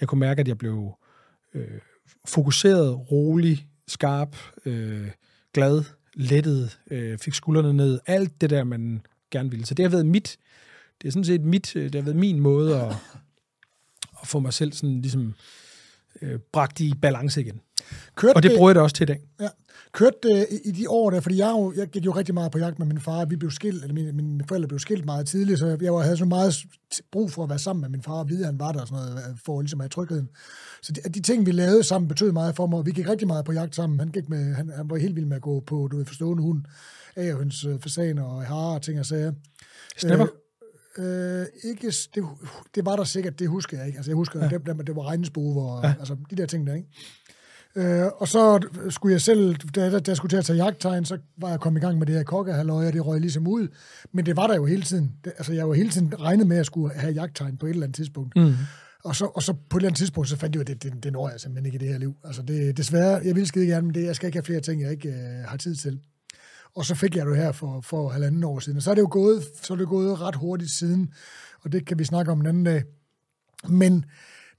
Jeg 0.00 0.08
kunne 0.08 0.18
mærke, 0.18 0.40
at 0.40 0.48
jeg 0.48 0.58
blev 0.58 0.92
øh, 1.54 1.78
fokuseret, 2.24 3.10
rolig, 3.10 3.66
skarp, 3.88 4.36
øh, 4.64 5.10
glad, 5.54 5.84
lettet, 6.14 6.78
øh, 6.90 7.18
fik 7.18 7.34
skuldrene 7.34 7.72
ned. 7.72 8.00
Alt 8.06 8.40
det 8.40 8.50
der, 8.50 8.64
man 8.64 9.02
gerne 9.30 9.50
ville. 9.50 9.66
Så 9.66 9.74
det 9.74 9.82
har 9.82 9.90
været 9.90 10.06
mit, 10.06 10.38
det 11.02 11.08
er 11.08 11.12
sådan 11.12 11.24
set 11.24 11.40
mit, 11.40 11.76
øh, 11.76 11.84
det 11.84 11.94
har 11.94 12.02
været 12.02 12.16
min 12.16 12.40
måde 12.40 12.80
at, 12.80 12.96
at 14.22 14.28
få 14.28 14.38
mig 14.40 14.52
selv 14.52 14.72
sådan 14.72 15.00
ligesom 15.00 15.34
øh, 16.22 16.38
bragt 16.52 16.80
i 16.80 16.92
balance 17.02 17.40
igen. 17.40 17.60
Kørte 18.16 18.36
Og 18.36 18.42
det 18.42 18.52
bruger 18.56 18.70
jeg 18.70 18.74
det 18.74 18.82
også 18.82 18.94
til 18.96 19.04
i 19.04 19.06
dag. 19.06 19.20
Ja. 19.40 19.48
Kørte 19.92 20.16
det 20.22 20.46
i- 20.64 20.70
de 20.70 20.88
år 20.90 21.10
der, 21.10 21.20
fordi 21.20 21.38
jeg, 21.38 21.50
jo, 21.50 21.72
jeg 21.76 21.86
gik 21.88 22.04
jo 22.04 22.10
rigtig 22.10 22.34
meget 22.34 22.52
på 22.52 22.58
jagt 22.58 22.78
med 22.78 22.86
min 22.86 23.00
far. 23.00 23.24
Vi 23.24 23.36
blev 23.36 23.50
skilt, 23.50 23.82
eller 23.82 23.94
mine, 23.94 24.12
mine 24.12 24.44
forældre 24.48 24.68
blev 24.68 24.78
skilt 24.78 25.04
meget 25.04 25.26
tidligt, 25.26 25.58
så 25.58 25.76
jeg 25.80 25.94
var- 25.94 26.02
havde 26.02 26.16
så 26.16 26.24
meget 26.24 26.54
brug 27.12 27.32
for 27.32 27.42
at 27.42 27.48
være 27.50 27.58
sammen 27.58 27.80
med 27.80 27.88
min 27.88 28.02
far 28.02 28.12
og 28.12 28.28
vide, 28.28 28.40
at 28.40 28.46
han 28.46 28.58
var 28.60 28.72
der 28.72 28.80
og 28.80 28.88
sådan 28.88 29.02
noget, 29.04 29.16
øh, 29.30 29.36
for 29.44 29.60
ligesom 29.62 29.80
at 29.80 29.84
have 29.84 29.88
trygheden. 29.88 30.28
Så 30.82 30.92
de, 30.92 31.00
de, 31.00 31.20
ting, 31.22 31.46
vi 31.46 31.52
lavede 31.52 31.82
sammen, 31.82 32.08
betød 32.08 32.32
meget 32.32 32.56
for 32.56 32.66
mig. 32.66 32.86
Vi 32.86 32.90
gik 32.90 33.08
rigtig 33.08 33.26
meget 33.28 33.44
på 33.44 33.52
jagt 33.52 33.74
sammen. 33.76 33.98
Han, 33.98 34.08
gik 34.08 34.28
med, 34.28 34.54
han, 34.54 34.70
han 34.76 34.90
var 34.90 34.96
helt 34.96 35.16
vild 35.16 35.26
med 35.26 35.36
at 35.36 35.42
gå 35.42 35.60
på, 35.60 35.88
du 35.90 35.96
ved, 35.96 36.04
forstående 36.06 36.42
hund, 36.42 36.62
af 37.16 37.34
øh, 37.66 37.80
fasaner 37.80 38.22
og 38.22 38.46
harer 38.46 38.74
og 38.74 38.82
ting 38.82 38.98
og 39.00 39.06
sager. 39.06 39.32
Snapper? 39.98 40.26
Øh, 40.26 40.32
ikke, 41.64 41.92
s- 41.92 42.08
det, 42.14 42.24
det 42.74 42.86
var 42.86 42.96
der 42.96 43.04
sikkert, 43.04 43.38
det 43.38 43.48
husker 43.48 43.76
jeg 43.78 43.86
ikke. 43.86 43.96
Altså, 43.96 44.10
jeg 44.10 44.16
husker, 44.16 44.40
ja. 44.44 44.48
det, 44.48 44.66
det, 44.66 44.86
det 44.86 44.96
var 44.96 45.02
regnsbue 45.08 45.62
og 45.62 45.84
ja. 45.84 45.94
altså, 45.98 46.16
de 46.30 46.36
der 46.36 46.46
ting 46.46 46.66
der, 46.66 46.74
ikke? 46.74 46.88
Øh, 47.76 48.06
og 48.16 48.28
så 48.28 48.60
skulle 48.90 49.12
jeg 49.12 49.20
selv, 49.20 49.54
da, 49.54 49.90
da 49.98 50.00
jeg 50.06 50.16
skulle 50.16 50.30
til 50.30 50.36
at 50.36 50.44
tage 50.44 50.56
jagttegn, 50.64 51.04
så 51.04 51.18
var 51.38 51.48
jeg 51.50 51.60
kommet 51.60 51.80
i 51.80 51.84
gang 51.84 51.98
med 51.98 52.06
det 52.06 52.14
her 52.14 52.22
kokkehalløj, 52.22 52.86
og 52.86 52.92
det 52.92 53.06
røg 53.06 53.20
ligesom 53.20 53.46
ud. 53.48 53.68
Men 54.12 54.26
det 54.26 54.36
var 54.36 54.46
der 54.46 54.54
jo 54.56 54.64
hele 54.66 54.82
tiden. 54.82 55.12
Det, 55.24 55.32
altså, 55.38 55.52
jeg 55.52 55.68
var 55.68 55.74
hele 55.74 55.90
tiden 55.90 56.20
regnet 56.20 56.46
med, 56.46 56.56
at 56.56 56.58
jeg 56.58 56.66
skulle 56.66 56.94
have 56.94 57.12
jagttegn 57.12 57.56
på 57.56 57.66
et 57.66 57.70
eller 57.70 57.82
andet 57.82 57.96
tidspunkt. 57.96 58.36
Mm. 58.36 58.54
Og, 59.04 59.16
så, 59.16 59.24
og 59.24 59.42
så 59.42 59.52
på 59.52 59.76
et 59.76 59.80
eller 59.80 59.88
andet 59.88 59.98
tidspunkt, 59.98 60.28
så 60.28 60.36
fandt 60.36 60.56
jeg 60.56 60.68
jo, 60.68 60.72
at 60.72 60.82
det, 60.82 60.92
det, 60.92 61.04
det 61.04 61.12
når 61.12 61.28
jeg 61.30 61.40
simpelthen 61.40 61.66
ikke 61.66 61.76
i 61.76 61.78
det 61.78 61.88
her 61.88 61.98
liv. 61.98 62.14
Altså, 62.24 62.42
det, 62.42 62.76
desværre, 62.76 63.20
jeg 63.24 63.34
vil 63.36 63.46
skide 63.46 63.66
gerne, 63.66 63.86
men 63.86 63.94
det, 63.94 64.04
jeg 64.04 64.16
skal 64.16 64.26
ikke 64.26 64.36
have 64.36 64.44
flere 64.44 64.60
ting, 64.60 64.82
jeg 64.82 64.90
ikke 64.90 65.08
øh, 65.08 65.44
har 65.44 65.56
tid 65.56 65.74
til. 65.74 66.00
Og 66.74 66.84
så 66.84 66.94
fik 66.94 67.16
jeg 67.16 67.26
det 67.26 67.36
her 67.36 67.52
for, 67.52 67.80
for 67.80 68.08
halvanden 68.08 68.44
år 68.44 68.58
siden. 68.58 68.76
Og 68.76 68.82
så 68.82 68.90
er 68.90 68.94
det 68.94 69.02
jo 69.02 69.08
gået, 69.10 69.44
så 69.62 69.72
er 69.72 69.78
det 69.78 69.88
gået 69.88 70.20
ret 70.20 70.34
hurtigt 70.34 70.70
siden, 70.70 71.12
og 71.60 71.72
det 71.72 71.86
kan 71.86 71.98
vi 71.98 72.04
snakke 72.04 72.32
om 72.32 72.40
en 72.40 72.46
anden 72.46 72.64
dag. 72.64 72.82
Men 73.68 74.04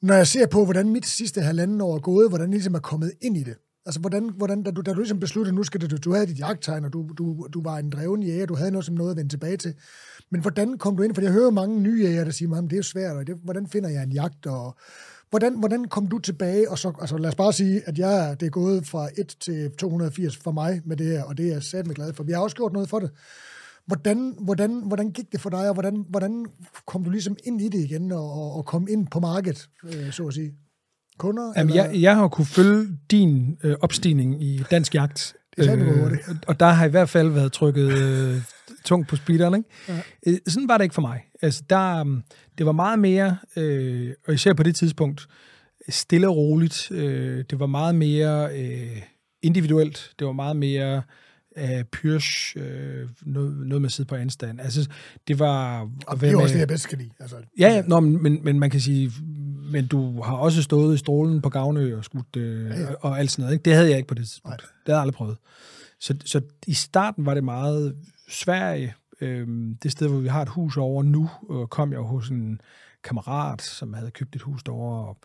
når 0.02 0.16
jeg 0.16 0.28
ser 0.28 0.48
på, 0.48 0.64
hvordan 0.64 0.90
mit 0.90 1.06
sidste 1.06 1.42
halvanden 1.42 1.82
år 1.82 1.96
er 1.96 2.00
gået, 2.00 2.30
hvordan 2.30 2.48
jeg 2.48 2.54
ligesom 2.54 2.76
er 2.76 2.80
kommet 2.80 3.12
ind 3.22 3.38
i 3.38 3.44
det, 3.44 3.56
altså 3.86 4.00
hvordan, 4.00 4.30
hvordan 4.38 4.64
da, 4.64 4.72
du, 4.72 4.82
da 4.82 4.94
du 4.94 5.00
ligesom 5.00 5.20
besluttede, 5.20 5.56
nu 5.56 5.64
skal 5.64 5.82
det, 5.82 5.92
du, 5.92 5.98
du 5.98 6.14
havde 6.14 6.28
dit 6.28 6.40
jagttegn, 6.40 6.86
og 6.86 6.94
du, 6.94 7.10
du, 7.18 7.48
du 7.54 7.64
var 7.64 7.78
en 7.78 7.90
dreven 7.90 8.24
jæger, 8.24 8.46
du 8.46 8.56
havde 8.56 8.72
noget 8.72 8.86
som 8.86 8.96
noget 8.96 9.12
at 9.12 9.18
vende 9.18 9.30
tilbage 9.30 9.58
til. 9.58 9.74
Men 10.30 10.42
hvordan 10.42 10.78
kom 10.78 10.98
du 10.98 11.04
ind? 11.04 11.16
For 11.16 11.22
jeg 11.22 11.32
hører 11.32 11.52
mange 11.52 11.82
nye 11.82 12.02
jæger, 12.04 12.24
der 12.24 12.32
siger, 12.32 12.50
mig, 12.50 12.64
det 12.64 12.74
er 12.74 12.78
jo 12.78 12.84
svært, 12.84 13.16
og 13.16 13.28
det, 13.28 13.36
hvordan 13.44 13.68
finder 13.68 13.90
jeg 13.90 14.04
en 14.04 14.12
jagt, 14.12 14.46
og 14.46 14.78
hvordan, 15.34 15.60
hvordan 15.60 15.86
kom 15.86 16.08
du 16.08 16.20
tilbage? 16.20 16.70
Og 16.72 16.78
så, 16.80 16.94
altså 17.02 17.18
lad 17.18 17.30
os 17.30 17.36
bare 17.36 17.54
sige, 17.54 17.82
at 17.86 17.98
jeg, 17.98 18.36
det 18.40 18.46
er 18.46 18.50
gået 18.50 18.88
fra 18.88 19.08
1 19.18 19.36
til 19.40 19.72
280 19.80 20.38
for 20.38 20.52
mig 20.52 20.82
med 20.86 20.98
det 20.98 21.06
her, 21.08 21.24
og 21.24 21.38
det 21.38 21.48
er 21.48 21.54
jeg 21.54 21.64
satme 21.64 21.94
glad 21.94 22.14
for. 22.14 22.24
Vi 22.24 22.32
har 22.32 22.40
også 22.40 22.56
gjort 22.56 22.74
noget 22.74 22.90
for 22.90 23.00
det. 23.00 23.10
Hvordan, 23.86 24.34
hvordan, 24.40 24.82
hvordan 24.86 25.12
gik 25.12 25.32
det 25.32 25.42
for 25.42 25.50
dig, 25.50 25.68
og 25.68 25.74
hvordan, 25.74 26.06
hvordan 26.10 26.46
kom 26.88 27.04
du 27.04 27.10
ligesom 27.10 27.36
ind 27.44 27.62
i 27.62 27.70
det 27.70 27.80
igen, 27.80 28.12
og, 28.12 28.32
og, 28.34 28.54
og 28.56 28.66
kom 28.66 28.88
ind 28.90 29.08
på 29.08 29.20
markedet, 29.20 29.70
øh, 29.84 30.12
så 30.12 30.28
at 30.28 30.34
sige? 30.34 30.54
Kunder? 31.18 31.54
Jamen, 31.58 31.70
eller? 31.74 31.84
jeg, 31.86 32.02
jeg 32.02 32.16
har 32.16 32.28
kunne 32.28 32.46
følge 32.46 32.88
din 33.12 33.58
øh, 33.64 33.76
opstigning 33.82 34.44
i 34.44 34.64
dansk 34.72 34.96
jagt. 34.96 35.36
Det 35.58 35.80
du 35.80 35.84
hurtigt. 36.02 36.22
og- 36.30 36.36
og 36.48 36.60
der 36.60 36.66
har 36.66 36.86
i 36.86 36.90
hvert 36.90 37.10
fald 37.10 37.30
været 37.30 37.52
trykket 37.52 37.92
øh, 37.92 38.42
tungt 38.84 39.08
på 39.08 39.16
speederen. 39.16 39.56
Ikke? 39.56 39.70
Ja. 39.88 40.02
Øh, 40.28 40.38
sådan 40.48 40.68
var 40.68 40.78
det 40.78 40.84
ikke 40.84 40.96
for 40.96 41.02
mig. 41.02 41.22
Altså, 41.42 41.64
der, 41.70 42.02
um, 42.02 42.24
det 42.58 42.66
var 42.66 42.72
meget 42.72 43.00
mere, 43.00 43.38
øh, 43.56 44.14
og 44.28 44.34
især 44.34 44.54
på 44.54 44.64
det 44.64 44.76
tidspunkt, 44.76 45.28
stille 45.90 46.28
og 46.28 46.36
roligt. 46.38 46.92
Øh, 46.92 47.44
det 47.50 47.60
var 47.60 47.66
meget 47.66 47.96
mere 47.96 48.50
øh, 48.60 49.02
individuelt. 49.42 50.12
Det 50.20 50.28
var 50.28 50.34
meget 50.34 50.56
mere 50.56 51.02
øh, 51.58 51.84
pyrsch, 51.84 52.58
øh, 52.58 53.10
noget, 53.22 53.68
noget 53.68 53.82
med 53.82 53.88
at 53.88 53.92
sidde 53.92 54.08
på 54.08 54.16
anstand. 54.16 54.62
Altså, 54.62 54.90
det 55.28 55.40
var... 55.40 55.90
Og 56.08 56.22
det 56.22 56.32
er 56.32 56.38
også 56.38 56.54
det, 56.54 56.60
jeg 56.60 56.68
bedst 56.68 56.90
kan 56.90 56.98
lide. 56.98 57.10
Altså, 57.20 57.36
Ja, 57.60 57.68
ja 57.68 57.82
nå, 57.88 58.00
men, 58.00 58.24
men, 58.24 58.40
men 58.44 58.60
man 58.60 58.70
kan 58.70 58.80
sige, 58.80 59.12
men 59.72 59.88
du 59.88 60.22
har 60.22 60.36
også 60.36 60.64
stået 60.64 60.96
i 60.96 60.98
strålen 60.98 61.42
på 61.42 61.50
Gavnø 61.50 61.98
og 61.98 62.06
skudt 62.06 62.36
øh, 62.36 62.70
ja, 62.70 62.82
ja. 62.82 62.88
og 63.00 63.20
alt 63.20 63.32
sådan 63.32 63.44
noget. 63.44 63.54
Ikke? 63.54 63.64
Det 63.64 63.74
havde 63.74 63.90
jeg 63.90 63.98
ikke 63.98 64.08
på 64.08 64.14
det 64.14 64.26
tidspunkt. 64.26 64.50
Nej. 64.50 64.58
Det 64.58 64.68
havde 64.86 64.98
jeg 64.98 65.02
aldrig 65.02 65.14
prøvet. 65.14 65.38
Så, 66.04 66.16
så 66.26 66.42
i 66.68 66.74
starten 66.74 67.26
var 67.26 67.34
det 67.34 67.44
meget 67.44 67.96
Sverige, 68.30 68.94
øh, 69.22 69.48
det 69.84 69.92
sted, 69.92 70.08
hvor 70.08 70.20
vi 70.20 70.28
har 70.28 70.42
et 70.42 70.50
hus 70.50 70.78
over 70.78 71.04
nu, 71.04 71.30
øh, 71.52 71.68
kom 71.68 71.92
jeg 71.92 71.98
jo 71.98 72.04
hos 72.04 72.30
en 72.30 72.62
kammerat, 73.04 73.62
som 73.62 73.94
havde 73.94 74.12
købt 74.12 74.36
et 74.36 74.42
hus 74.42 74.64
derovre. 74.64 75.08
Og, 75.08 75.18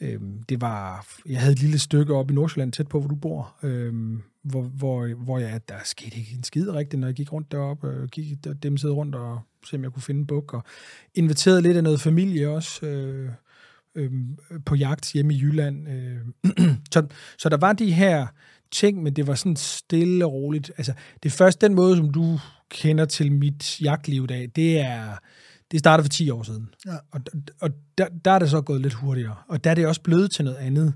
øh, 0.00 0.20
det 0.48 0.60
var, 0.60 1.06
jeg 1.26 1.40
havde 1.40 1.52
et 1.52 1.60
lille 1.60 1.78
stykke 1.78 2.14
op 2.14 2.30
i 2.30 2.34
Nordsjælland, 2.34 2.72
tæt 2.72 2.88
på, 2.88 3.00
hvor 3.00 3.08
du 3.08 3.14
bor, 3.14 3.56
øh, 3.62 4.18
hvor, 4.42 4.62
hvor, 4.62 5.14
hvor 5.14 5.38
jeg, 5.38 5.60
der 5.68 5.74
skete 5.84 6.18
ikke 6.18 6.34
en 6.36 6.44
skid 6.44 6.68
rigtigt, 6.68 7.00
når 7.00 7.08
jeg 7.08 7.14
gik 7.14 7.32
rundt 7.32 7.52
deroppe, 7.52 8.02
og 8.02 8.08
gik 8.08 8.44
dem 8.62 8.76
sidde 8.76 8.94
rundt 8.94 9.14
og 9.14 9.40
se, 9.64 9.76
om 9.76 9.82
jeg 9.82 9.92
kunne 9.92 10.02
finde 10.02 10.20
en 10.20 10.26
buk, 10.26 10.54
og 10.54 10.62
inviterede 11.14 11.62
lidt 11.62 11.76
af 11.76 11.82
noget 11.82 12.00
familie 12.00 12.48
også, 12.48 12.86
øh, 12.86 13.30
øh, 13.94 14.12
på 14.66 14.74
jagt 14.74 15.12
hjemme 15.12 15.34
i 15.34 15.40
Jylland. 15.40 15.88
Øh. 15.88 16.18
så, 16.92 17.06
så 17.38 17.48
der 17.48 17.56
var 17.56 17.72
de 17.72 17.92
her 17.92 18.26
ting, 18.72 19.02
men 19.02 19.16
det 19.16 19.26
var 19.26 19.34
sådan 19.34 19.56
stille 19.56 20.24
og 20.26 20.32
roligt. 20.32 20.70
Altså, 20.76 20.92
det 21.22 21.28
er 21.28 21.36
først 21.36 21.60
den 21.60 21.74
måde, 21.74 21.96
som 21.96 22.10
du 22.12 22.38
kender 22.68 23.04
til 23.04 23.32
mit 23.32 23.80
jagtliv 23.82 24.24
i 24.24 24.26
dag, 24.26 24.50
det 24.56 24.78
er, 24.80 25.12
det 25.70 25.78
startede 25.80 26.04
for 26.04 26.08
10 26.08 26.30
år 26.30 26.42
siden. 26.42 26.68
Ja. 26.86 26.94
Og, 27.10 27.20
og 27.60 27.70
der, 27.98 28.06
der 28.24 28.30
er 28.30 28.38
det 28.38 28.50
så 28.50 28.60
gået 28.60 28.80
lidt 28.80 28.94
hurtigere. 28.94 29.34
Og 29.48 29.64
der 29.64 29.70
er 29.70 29.74
det 29.74 29.86
også 29.86 30.00
blevet 30.00 30.30
til 30.30 30.44
noget 30.44 30.58
andet. 30.58 30.94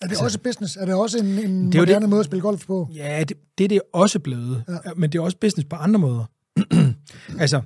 er 0.00 0.06
det 0.06 0.20
også 0.20 0.38
business? 0.38 0.76
Er 0.76 0.84
det 0.84 0.94
også 0.94 1.18
en, 1.18 1.24
en 1.26 1.66
Det 1.66 1.74
er 1.74 1.80
moderne 1.80 2.00
det- 2.00 2.08
måde 2.08 2.20
at 2.20 2.26
spille 2.26 2.42
golf 2.42 2.66
på? 2.66 2.88
Ja, 2.94 3.24
det, 3.28 3.36
det 3.58 3.64
er 3.64 3.68
det 3.68 3.80
også 3.92 4.18
blevet. 4.18 4.64
Ja. 4.68 4.76
Men 4.96 5.12
det 5.12 5.18
er 5.18 5.22
også 5.22 5.36
business 5.36 5.66
på 5.70 5.76
andre 5.76 6.00
måder. 6.00 6.24
altså, 7.44 7.60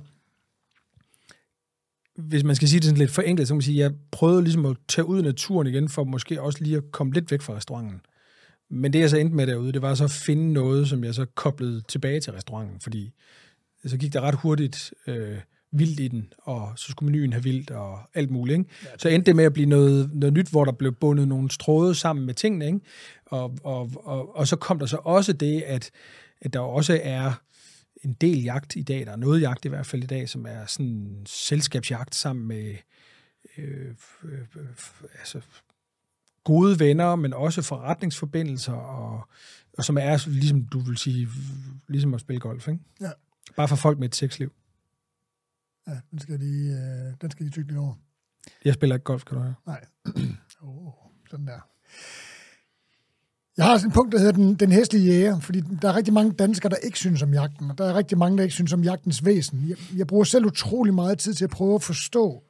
hvis 2.17 2.43
man 2.43 2.55
skal 2.55 2.67
sige 2.67 2.79
det 2.79 2.85
sådan 2.85 2.97
lidt 2.97 3.11
forenklet, 3.11 3.47
så 3.47 3.51
kan 3.51 3.55
man 3.55 3.61
sige, 3.61 3.83
at 3.85 3.91
jeg 3.91 3.99
prøvede 4.11 4.41
ligesom 4.43 4.65
at 4.65 4.77
tage 4.87 5.05
ud 5.05 5.19
i 5.19 5.21
naturen 5.21 5.67
igen, 5.67 5.89
for 5.89 6.03
måske 6.03 6.41
også 6.41 6.63
lige 6.63 6.77
at 6.77 6.83
komme 6.91 7.13
lidt 7.13 7.31
væk 7.31 7.41
fra 7.41 7.53
restauranten. 7.55 8.01
Men 8.69 8.93
det, 8.93 8.99
jeg 8.99 9.09
så 9.09 9.17
endte 9.17 9.35
med 9.35 9.47
derude, 9.47 9.71
det 9.71 9.81
var 9.81 9.95
så 9.95 10.03
at 10.03 10.11
finde 10.11 10.53
noget, 10.53 10.89
som 10.89 11.03
jeg 11.03 11.15
så 11.15 11.25
koblede 11.25 11.81
tilbage 11.81 12.19
til 12.19 12.33
restauranten, 12.33 12.79
fordi 12.79 13.11
så 13.85 13.97
gik 13.97 14.13
der 14.13 14.21
ret 14.21 14.35
hurtigt 14.35 14.93
øh, 15.07 15.37
vildt 15.71 15.99
i 15.99 16.07
den, 16.07 16.33
og 16.37 16.73
så 16.75 16.91
skulle 16.91 17.11
menuen 17.11 17.33
have 17.33 17.43
vildt 17.43 17.71
og 17.71 17.99
alt 18.13 18.31
muligt. 18.31 18.57
Ikke? 18.57 18.69
Så 18.97 19.09
endte 19.09 19.25
det 19.25 19.35
med 19.35 19.43
at 19.43 19.53
blive 19.53 19.69
noget, 19.69 20.09
noget 20.13 20.33
nyt, 20.33 20.49
hvor 20.49 20.65
der 20.65 20.71
blev 20.71 20.91
bundet 20.91 21.27
nogle 21.27 21.49
tråde 21.49 21.95
sammen 21.95 22.25
med 22.25 22.33
tingene. 22.33 22.65
Ikke? 22.65 22.79
Og, 23.25 23.57
og, 23.63 23.91
og, 23.95 24.35
og 24.35 24.47
så 24.47 24.55
kom 24.55 24.79
der 24.79 24.85
så 24.85 24.97
også 24.97 25.33
det, 25.33 25.61
at, 25.61 25.91
at 26.41 26.53
der 26.53 26.59
også 26.59 26.99
er 27.03 27.33
en 28.03 28.13
del 28.13 28.43
jagt 28.43 28.75
i 28.75 28.81
dag, 28.81 29.05
der 29.05 29.11
er 29.11 29.15
noget 29.15 29.41
jagt 29.41 29.65
i 29.65 29.69
hvert 29.69 29.85
fald 29.85 30.03
i 30.03 30.07
dag, 30.07 30.29
som 30.29 30.45
er 30.45 30.65
sådan 30.65 31.23
selskabsjagt 31.25 32.15
sammen 32.15 32.47
med 32.47 32.75
øh, 33.57 33.93
øh, 34.23 34.39
øh, 34.55 34.65
altså, 35.19 35.41
gode 36.45 36.79
venner, 36.79 37.15
men 37.15 37.33
også 37.33 37.61
forretningsforbindelser, 37.61 38.73
og, 38.73 39.27
og 39.77 39.83
som 39.83 39.97
er, 39.97 40.29
ligesom 40.29 40.65
du 40.65 40.79
vil 40.79 40.97
sige, 40.97 41.27
ligesom 41.87 42.13
at 42.13 42.21
spille 42.21 42.39
golf. 42.39 42.67
Ikke? 42.67 42.79
Ja. 43.01 43.11
Bare 43.55 43.67
for 43.67 43.75
folk 43.75 43.99
med 43.99 44.07
et 44.07 44.15
sexliv. 44.15 44.51
Ja, 45.87 45.97
den 46.11 46.19
skal 46.19 46.39
de, 46.39 46.55
øh, 46.55 47.13
den 47.21 47.31
skal 47.31 47.45
de 47.45 47.51
tykke 47.51 47.67
lidt 47.69 47.79
over. 47.79 47.93
Jeg 48.65 48.73
spiller 48.73 48.95
ikke 48.95 49.03
golf, 49.03 49.23
kan 49.23 49.37
du 49.37 49.43
høre. 49.43 49.53
Nej. 49.65 49.85
oh, 50.61 50.93
sådan 51.29 51.47
der. 51.47 51.59
Jeg 53.57 53.65
har 53.65 53.77
sådan 53.77 53.89
et 53.89 53.93
punkt, 53.93 54.11
der 54.11 54.17
hedder 54.19 54.31
den, 54.31 54.55
den 54.55 54.71
hæslige 54.71 55.05
jæger, 55.05 55.39
fordi 55.39 55.61
der 55.81 55.89
er 55.89 55.95
rigtig 55.95 56.13
mange 56.13 56.31
danskere, 56.31 56.69
der 56.69 56.75
ikke 56.75 56.97
synes 56.97 57.21
om 57.21 57.33
jagten, 57.33 57.71
og 57.71 57.77
der 57.77 57.85
er 57.85 57.93
rigtig 57.95 58.17
mange, 58.17 58.37
der 58.37 58.43
ikke 58.43 58.55
synes 58.55 58.73
om 58.73 58.83
jagtens 58.83 59.25
væsen. 59.25 59.69
Jeg, 59.69 59.77
jeg 59.97 60.07
bruger 60.07 60.23
selv 60.23 60.45
utrolig 60.45 60.93
meget 60.93 61.19
tid 61.19 61.33
til 61.33 61.43
at 61.43 61.49
prøve 61.49 61.75
at 61.75 61.83
forstå, 61.83 62.43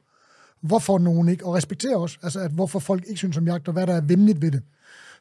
hvorfor 0.61 0.97
nogen 0.99 1.29
ikke, 1.29 1.45
og 1.45 1.53
respektere 1.53 1.97
også, 1.97 2.17
altså 2.23 2.39
at 2.39 2.51
hvorfor 2.51 2.79
folk 2.79 3.03
ikke 3.07 3.17
synes 3.17 3.37
om 3.37 3.47
jagt, 3.47 3.67
og 3.67 3.73
hvad 3.73 3.87
der 3.87 3.93
er 3.93 4.01
vemmeligt 4.01 4.41
ved 4.41 4.51
det. 4.51 4.61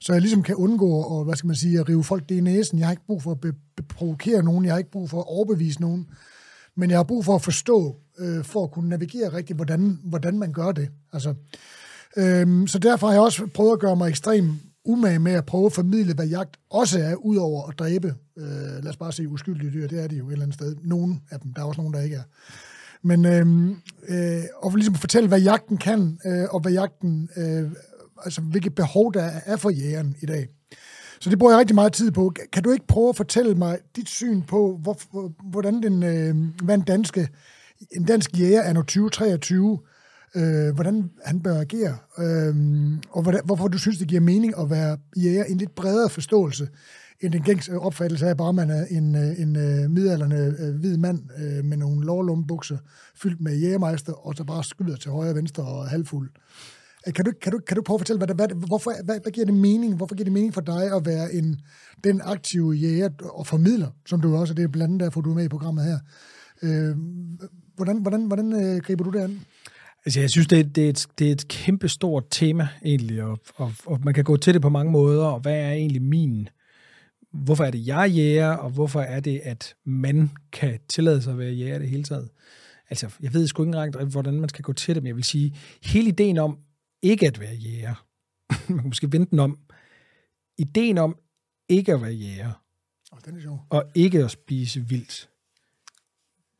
Så 0.01 0.12
jeg 0.12 0.22
ligesom 0.22 0.43
kan 0.43 0.55
undgå 0.55 0.91
og, 0.91 1.24
hvad 1.24 1.35
skal 1.37 1.47
man 1.47 1.57
sige, 1.57 1.80
at 1.80 1.89
rive 1.89 2.05
folk 2.05 2.28
det 2.28 2.35
i 2.35 2.41
næsen. 2.41 2.78
Jeg 2.78 2.87
har 2.87 2.93
ikke 2.93 3.07
brug 3.07 3.22
for 3.22 3.30
at 3.30 3.41
be- 3.41 3.53
be- 3.76 3.82
provokere 3.82 4.43
nogen, 4.43 4.64
jeg 4.64 4.72
har 4.72 4.78
ikke 4.78 4.91
brug 4.91 5.11
for 5.11 5.18
at 5.18 5.24
overbevise 5.28 5.80
nogen. 5.80 6.07
men 6.76 6.91
jeg 6.91 6.99
har 6.99 7.05
brug 7.05 7.24
for 7.24 7.35
at 7.35 7.43
forstå, 7.43 7.97
øh, 8.18 8.45
for 8.45 8.64
at 8.64 8.70
kunne 8.70 8.89
navigere 8.89 9.32
rigtigt, 9.32 9.57
hvordan, 9.57 9.99
hvordan 10.05 10.39
man 10.39 10.53
gør 10.53 10.72
det. 10.72 10.89
Altså, 11.12 11.35
øh, 12.16 12.68
så 12.68 12.78
derfor 12.78 13.07
har 13.07 13.14
jeg 13.14 13.22
også 13.22 13.47
prøvet 13.55 13.72
at 13.72 13.78
gøre 13.78 13.97
mig 13.97 14.09
ekstremt 14.09 14.53
umage 14.85 15.18
med 15.18 15.32
at 15.32 15.47
prøve 15.47 15.66
at 15.66 15.72
formidle, 15.72 16.14
hvad 16.14 16.26
jagt 16.26 16.57
også 16.70 16.99
er, 17.01 17.14
udover 17.14 17.68
at 17.68 17.78
dræbe, 17.78 18.14
øh, 18.37 18.47
lad 18.82 18.89
os 18.89 18.97
bare 18.97 19.12
sige 19.12 19.28
uskyldige 19.28 19.72
dyr, 19.72 19.89
det 19.89 20.03
er 20.05 20.09
de 20.09 20.16
jo 20.16 20.28
et 20.28 20.32
eller 20.32 20.43
andet 20.45 20.55
sted. 20.55 20.76
Nogle 20.82 21.20
af 21.30 21.41
dem, 21.41 21.53
der 21.55 21.62
er 21.62 21.66
også 21.66 21.80
nogen, 21.80 21.95
der 21.95 22.01
ikke 22.01 22.16
er. 22.16 22.22
Men 23.05 23.24
øhm, 23.24 23.76
øh, 24.09 24.42
og 24.62 24.74
ligesom 24.74 24.94
fortælle, 24.94 25.28
hvad 25.28 25.40
jagten 25.40 25.76
kan, 25.76 26.18
øh, 26.26 26.44
og 26.50 26.61
hvad 26.61 26.72
jagten, 26.72 27.28
øh, 27.36 27.70
altså 28.24 28.40
hvilket 28.40 28.74
behov 28.74 29.14
der 29.14 29.30
er 29.46 29.57
for 29.57 29.70
jægeren 29.70 30.16
i 30.22 30.26
dag. 30.26 30.48
Så 31.20 31.30
det 31.30 31.38
bruger 31.38 31.52
jeg 31.52 31.61
rigtig 31.61 31.74
meget 31.74 31.92
tid 31.92 32.11
på. 32.11 32.32
Kan 32.52 32.62
du 32.62 32.70
ikke 32.70 32.86
prøve 32.86 33.09
at 33.09 33.16
fortælle 33.16 33.55
mig 33.55 33.78
dit 33.96 34.09
syn 34.09 34.42
på, 34.42 34.78
hvor, 34.82 34.98
hvordan 35.50 35.82
den, 35.82 36.02
øh, 36.02 36.64
hvad 36.64 36.74
en, 36.74 36.82
danske, 36.82 37.28
en 37.90 38.05
dansk 38.05 38.38
jæger 38.38 38.61
er 38.61 38.72
2023, 38.72 39.78
øh, 40.36 40.74
hvordan 40.74 41.11
han 41.24 41.40
bør 41.40 41.61
agere, 41.61 41.96
øh, 42.18 42.55
og 43.11 43.22
hvordan, 43.22 43.40
hvorfor 43.44 43.68
du 43.68 43.78
synes, 43.78 43.98
det 43.98 44.09
giver 44.09 44.20
mening 44.20 44.59
at 44.59 44.70
være 44.70 44.98
jæger 45.16 45.44
i 45.44 45.52
en 45.52 45.59
lidt 45.59 45.74
bredere 45.74 46.11
forståelse, 46.11 46.68
end 47.25 47.33
den 47.33 47.43
gængs 47.43 47.68
øh, 47.68 47.77
opfattelse 47.77 48.27
af, 48.27 48.31
at 48.31 48.37
bare 48.37 48.53
man 48.53 48.70
er 48.70 48.85
en, 48.91 49.14
øh, 49.14 49.41
en, 49.41 49.57
en 49.57 49.95
midalderne 49.95 50.55
øh, 50.61 50.75
hvid 50.75 50.97
mand 50.97 51.20
øh, 51.39 51.64
med 51.64 51.77
nogle 51.77 52.07
lårlumbukser 52.07 52.79
fyldt 53.16 53.41
med 53.41 53.57
jægermeister, 53.57 54.12
og 54.12 54.35
så 54.37 54.45
bare 54.45 54.64
skyder 54.64 54.97
til 54.97 55.11
højre 55.11 55.31
og 55.31 55.37
venstre 55.37 55.62
og 55.62 55.89
halvfuld. 55.89 56.31
Kan 57.14 57.25
du, 57.25 57.33
kan, 57.43 57.53
du, 57.53 57.59
kan 57.59 57.77
du 57.77 57.83
prøve 57.83 57.95
at 57.95 58.01
fortælle, 58.01 58.27
hvad, 58.27 58.35
hvad, 58.35 58.66
hvorfor, 58.66 58.93
hvad, 59.05 59.20
hvad 59.22 59.33
giver 59.33 59.47
det 59.47 59.55
mening? 59.55 59.97
Hvorfor 59.97 60.14
giver 60.14 60.25
det 60.25 60.33
mening 60.33 60.55
for 60.55 60.61
dig 60.61 60.93
at 60.97 61.07
være 61.07 61.35
en, 61.35 61.57
den 62.05 62.20
aktive 62.25 62.72
jæger 62.72 63.09
og 63.35 63.47
formidler, 63.47 63.89
som 64.07 64.20
du 64.20 64.37
også, 64.37 64.55
det 64.55 64.62
er 64.62 64.68
blandt 64.68 64.93
andet 64.93 65.01
derfor, 65.01 65.20
du 65.20 65.31
er 65.31 65.35
med 65.35 65.45
i 65.45 65.49
programmet 65.49 65.85
her. 65.85 65.99
Øh, 66.62 66.97
hvordan 67.77 68.03
hvordan, 68.03 68.27
hvordan 68.27 68.53
øh, 68.53 68.83
griber 68.83 69.05
du 69.05 69.11
det 69.11 69.18
an? 69.18 69.41
Altså, 70.07 70.20
jeg 70.20 70.31
synes, 70.31 70.47
det 70.47 70.61
er, 70.61 70.62
det 70.62 70.85
er, 70.85 70.89
et, 70.89 71.07
det 71.18 71.29
er 71.29 71.33
et 71.33 71.49
kæmpe 71.49 71.89
stort 71.89 72.25
tema, 72.31 72.68
egentlig, 72.85 73.22
og, 73.22 73.39
og, 73.57 73.72
og 73.87 74.01
man 74.05 74.14
kan 74.14 74.25
gå 74.25 74.37
til 74.37 74.55
det 74.55 74.62
på 74.62 74.68
mange 74.68 74.93
måder, 74.93 75.27
og 75.27 75.41
hvad 75.41 75.55
er 75.55 75.72
egentlig 75.72 76.03
min... 76.03 76.49
Hvorfor 77.35 77.64
er 77.64 77.70
det, 77.70 77.87
jeg 77.87 78.11
jæger, 78.11 78.49
og 78.49 78.70
hvorfor 78.70 79.01
er 79.01 79.20
det, 79.20 79.41
at 79.45 79.74
man 79.85 80.30
kan 80.53 80.78
tillade 80.89 81.22
sig 81.22 81.32
at 81.32 81.39
være 81.39 81.53
jæger 81.53 81.78
det 81.78 81.89
hele 81.89 82.05
taget? 82.05 82.28
Altså, 82.91 83.11
jeg 83.20 83.35
ved 83.35 83.47
sgu 83.47 83.62
ikke 83.62 83.78
engang, 83.78 84.07
hvordan 84.07 84.41
man 84.41 84.49
skal 84.49 84.62
gå 84.62 84.72
til 84.72 84.95
det, 84.95 85.03
men 85.03 85.09
jeg 85.09 85.16
vil 85.16 85.24
sige, 85.24 85.57
hele 85.82 86.09
ideen 86.09 86.39
om 86.39 86.59
ikke 87.03 87.26
at 87.26 87.41
være 87.41 87.55
jæger, 87.55 88.07
man 88.68 88.78
kan 88.78 88.89
måske 88.89 89.12
vente 89.12 89.30
den 89.30 89.39
om, 89.39 89.59
ideen 90.59 90.99
om 90.99 91.16
ikke 91.68 91.93
at 91.93 92.03
være 92.03 92.12
jæger, 92.12 92.62
oh, 93.12 93.18
den 93.24 93.37
er 93.37 93.41
sjov. 93.41 93.66
og 93.70 93.85
ikke 93.95 94.24
at 94.24 94.30
spise 94.30 94.80
vildt, 94.80 95.28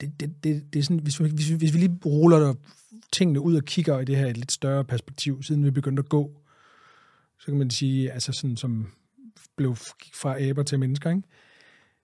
det, 0.01 0.21
det, 0.21 0.45
det, 0.45 0.73
det 0.73 0.79
er 0.79 0.83
sådan, 0.83 0.99
hvis, 0.99 1.17
hvis, 1.17 1.49
hvis 1.49 1.75
vi 1.75 1.79
lige 1.79 1.99
ruller 2.07 2.39
der 2.39 2.55
tingene 3.13 3.41
ud 3.41 3.57
og 3.57 3.65
kigger 3.65 4.01
i 4.01 4.05
det 4.05 4.17
her 4.17 4.27
et 4.27 4.37
lidt 4.37 4.53
større 4.53 4.85
perspektiv, 4.85 5.43
siden 5.43 5.65
vi 5.65 5.71
begyndte 5.71 6.01
at 6.01 6.09
gå, 6.09 6.41
så 7.39 7.47
kan 7.47 7.57
man 7.57 7.71
sige, 7.71 8.13
altså 8.13 8.33
sådan 8.33 8.57
som 8.57 8.93
blev 9.57 9.77
gik 10.03 10.15
fra 10.15 10.43
aber 10.43 10.63
til 10.63 10.79
mennesker, 10.79 11.11
ikke? 11.11 11.23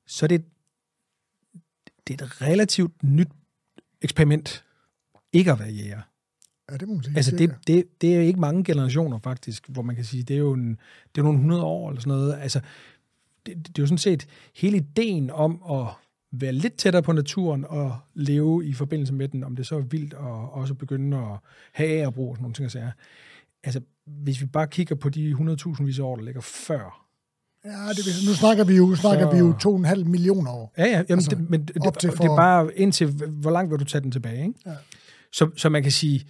så 0.07 0.27
det, 0.27 0.45
det 2.07 2.21
er 2.21 2.25
et 2.25 2.43
relativt 2.43 3.03
nyt 3.03 3.29
eksperiment, 4.03 4.65
ikke 5.33 5.53
at 5.53 5.59
være 5.59 5.69
jæger. 5.69 6.01
Ja, 6.71 6.77
det 6.77 6.89
må 6.89 6.95
man 6.95 7.05
sige. 7.05 7.17
Altså, 7.17 7.37
det, 7.37 7.55
det, 7.67 8.01
det 8.01 8.17
er 8.17 8.21
ikke 8.21 8.41
mange 8.41 8.65
generationer, 8.65 9.19
faktisk, 9.19 9.69
hvor 9.69 9.83
man 9.83 9.97
kan 9.97 10.05
sige, 10.05 10.23
det 10.23 10.35
er 10.35 10.39
jo 10.39 10.53
en, 10.53 10.79
det 11.15 11.21
er 11.21 11.23
nogle 11.23 11.39
hundrede 11.39 11.63
år 11.63 11.89
eller 11.89 12.01
sådan 12.01 12.19
noget. 12.19 12.39
Altså, 12.41 12.61
det, 13.47 13.57
det 13.57 13.79
er 13.79 13.83
jo 13.83 13.87
sådan 13.87 13.99
set 13.99 14.27
hele 14.55 14.77
ideen 14.77 15.31
om 15.31 15.63
at 15.71 15.87
være 16.33 16.53
lidt 16.53 16.77
tættere 16.77 17.03
på 17.03 17.13
naturen 17.13 17.65
og 17.69 17.99
leve 18.15 18.67
i 18.67 18.73
forbindelse 18.73 19.15
med 19.15 19.29
den, 19.29 19.45
om 19.45 19.57
det 19.57 19.67
så 19.67 19.77
er 19.77 19.81
vildt, 19.81 20.15
og 20.15 20.53
også 20.53 20.75
begynde 20.75 21.17
at 21.17 21.39
have 21.73 22.07
og 22.07 22.15
bruge 22.15 22.37
sådan 22.37 22.43
nogle 22.43 22.55
ting 22.55 22.67
og 22.67 22.71
sager. 22.71 22.93
Altså, 23.63 23.81
hvis 24.05 24.41
vi 24.41 24.47
bare 24.47 24.67
kigger 24.67 24.95
på 24.95 25.09
de 25.09 25.33
100.000 25.33 25.85
vis 25.85 25.99
år, 25.99 26.17
der 26.17 26.25
ligger 26.25 26.41
før. 26.41 27.10
Ja, 27.65 27.89
det, 27.97 28.05
nu 28.29 28.35
snakker 28.35 28.65
vi 28.65 28.77
jo, 28.77 28.95
snakker 28.97 29.27
så... 29.27 29.33
vi 29.33 29.39
jo 29.39 29.53
2,5 29.85 30.05
millioner 30.05 30.51
år. 30.51 30.75
Ja, 30.79 30.85
ja, 30.85 30.91
jamen, 30.91 31.07
altså, 31.11 31.31
det, 31.31 31.51
men 31.51 31.65
det, 31.65 31.75
for... 31.85 31.91
det 31.91 32.25
er 32.25 32.37
bare 32.37 32.79
indtil, 32.79 33.07
hvor 33.29 33.51
langt 33.51 33.71
vil 33.71 33.79
du 33.79 33.85
tage 33.85 34.03
den 34.03 34.13
tilbage, 34.13 34.47
ikke? 34.47 34.61
Ja. 34.67 34.75
Så, 35.33 35.51
så 35.57 35.69
man 35.69 35.83
kan 35.83 35.93
sige, 35.93 36.27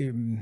øhm, 0.00 0.38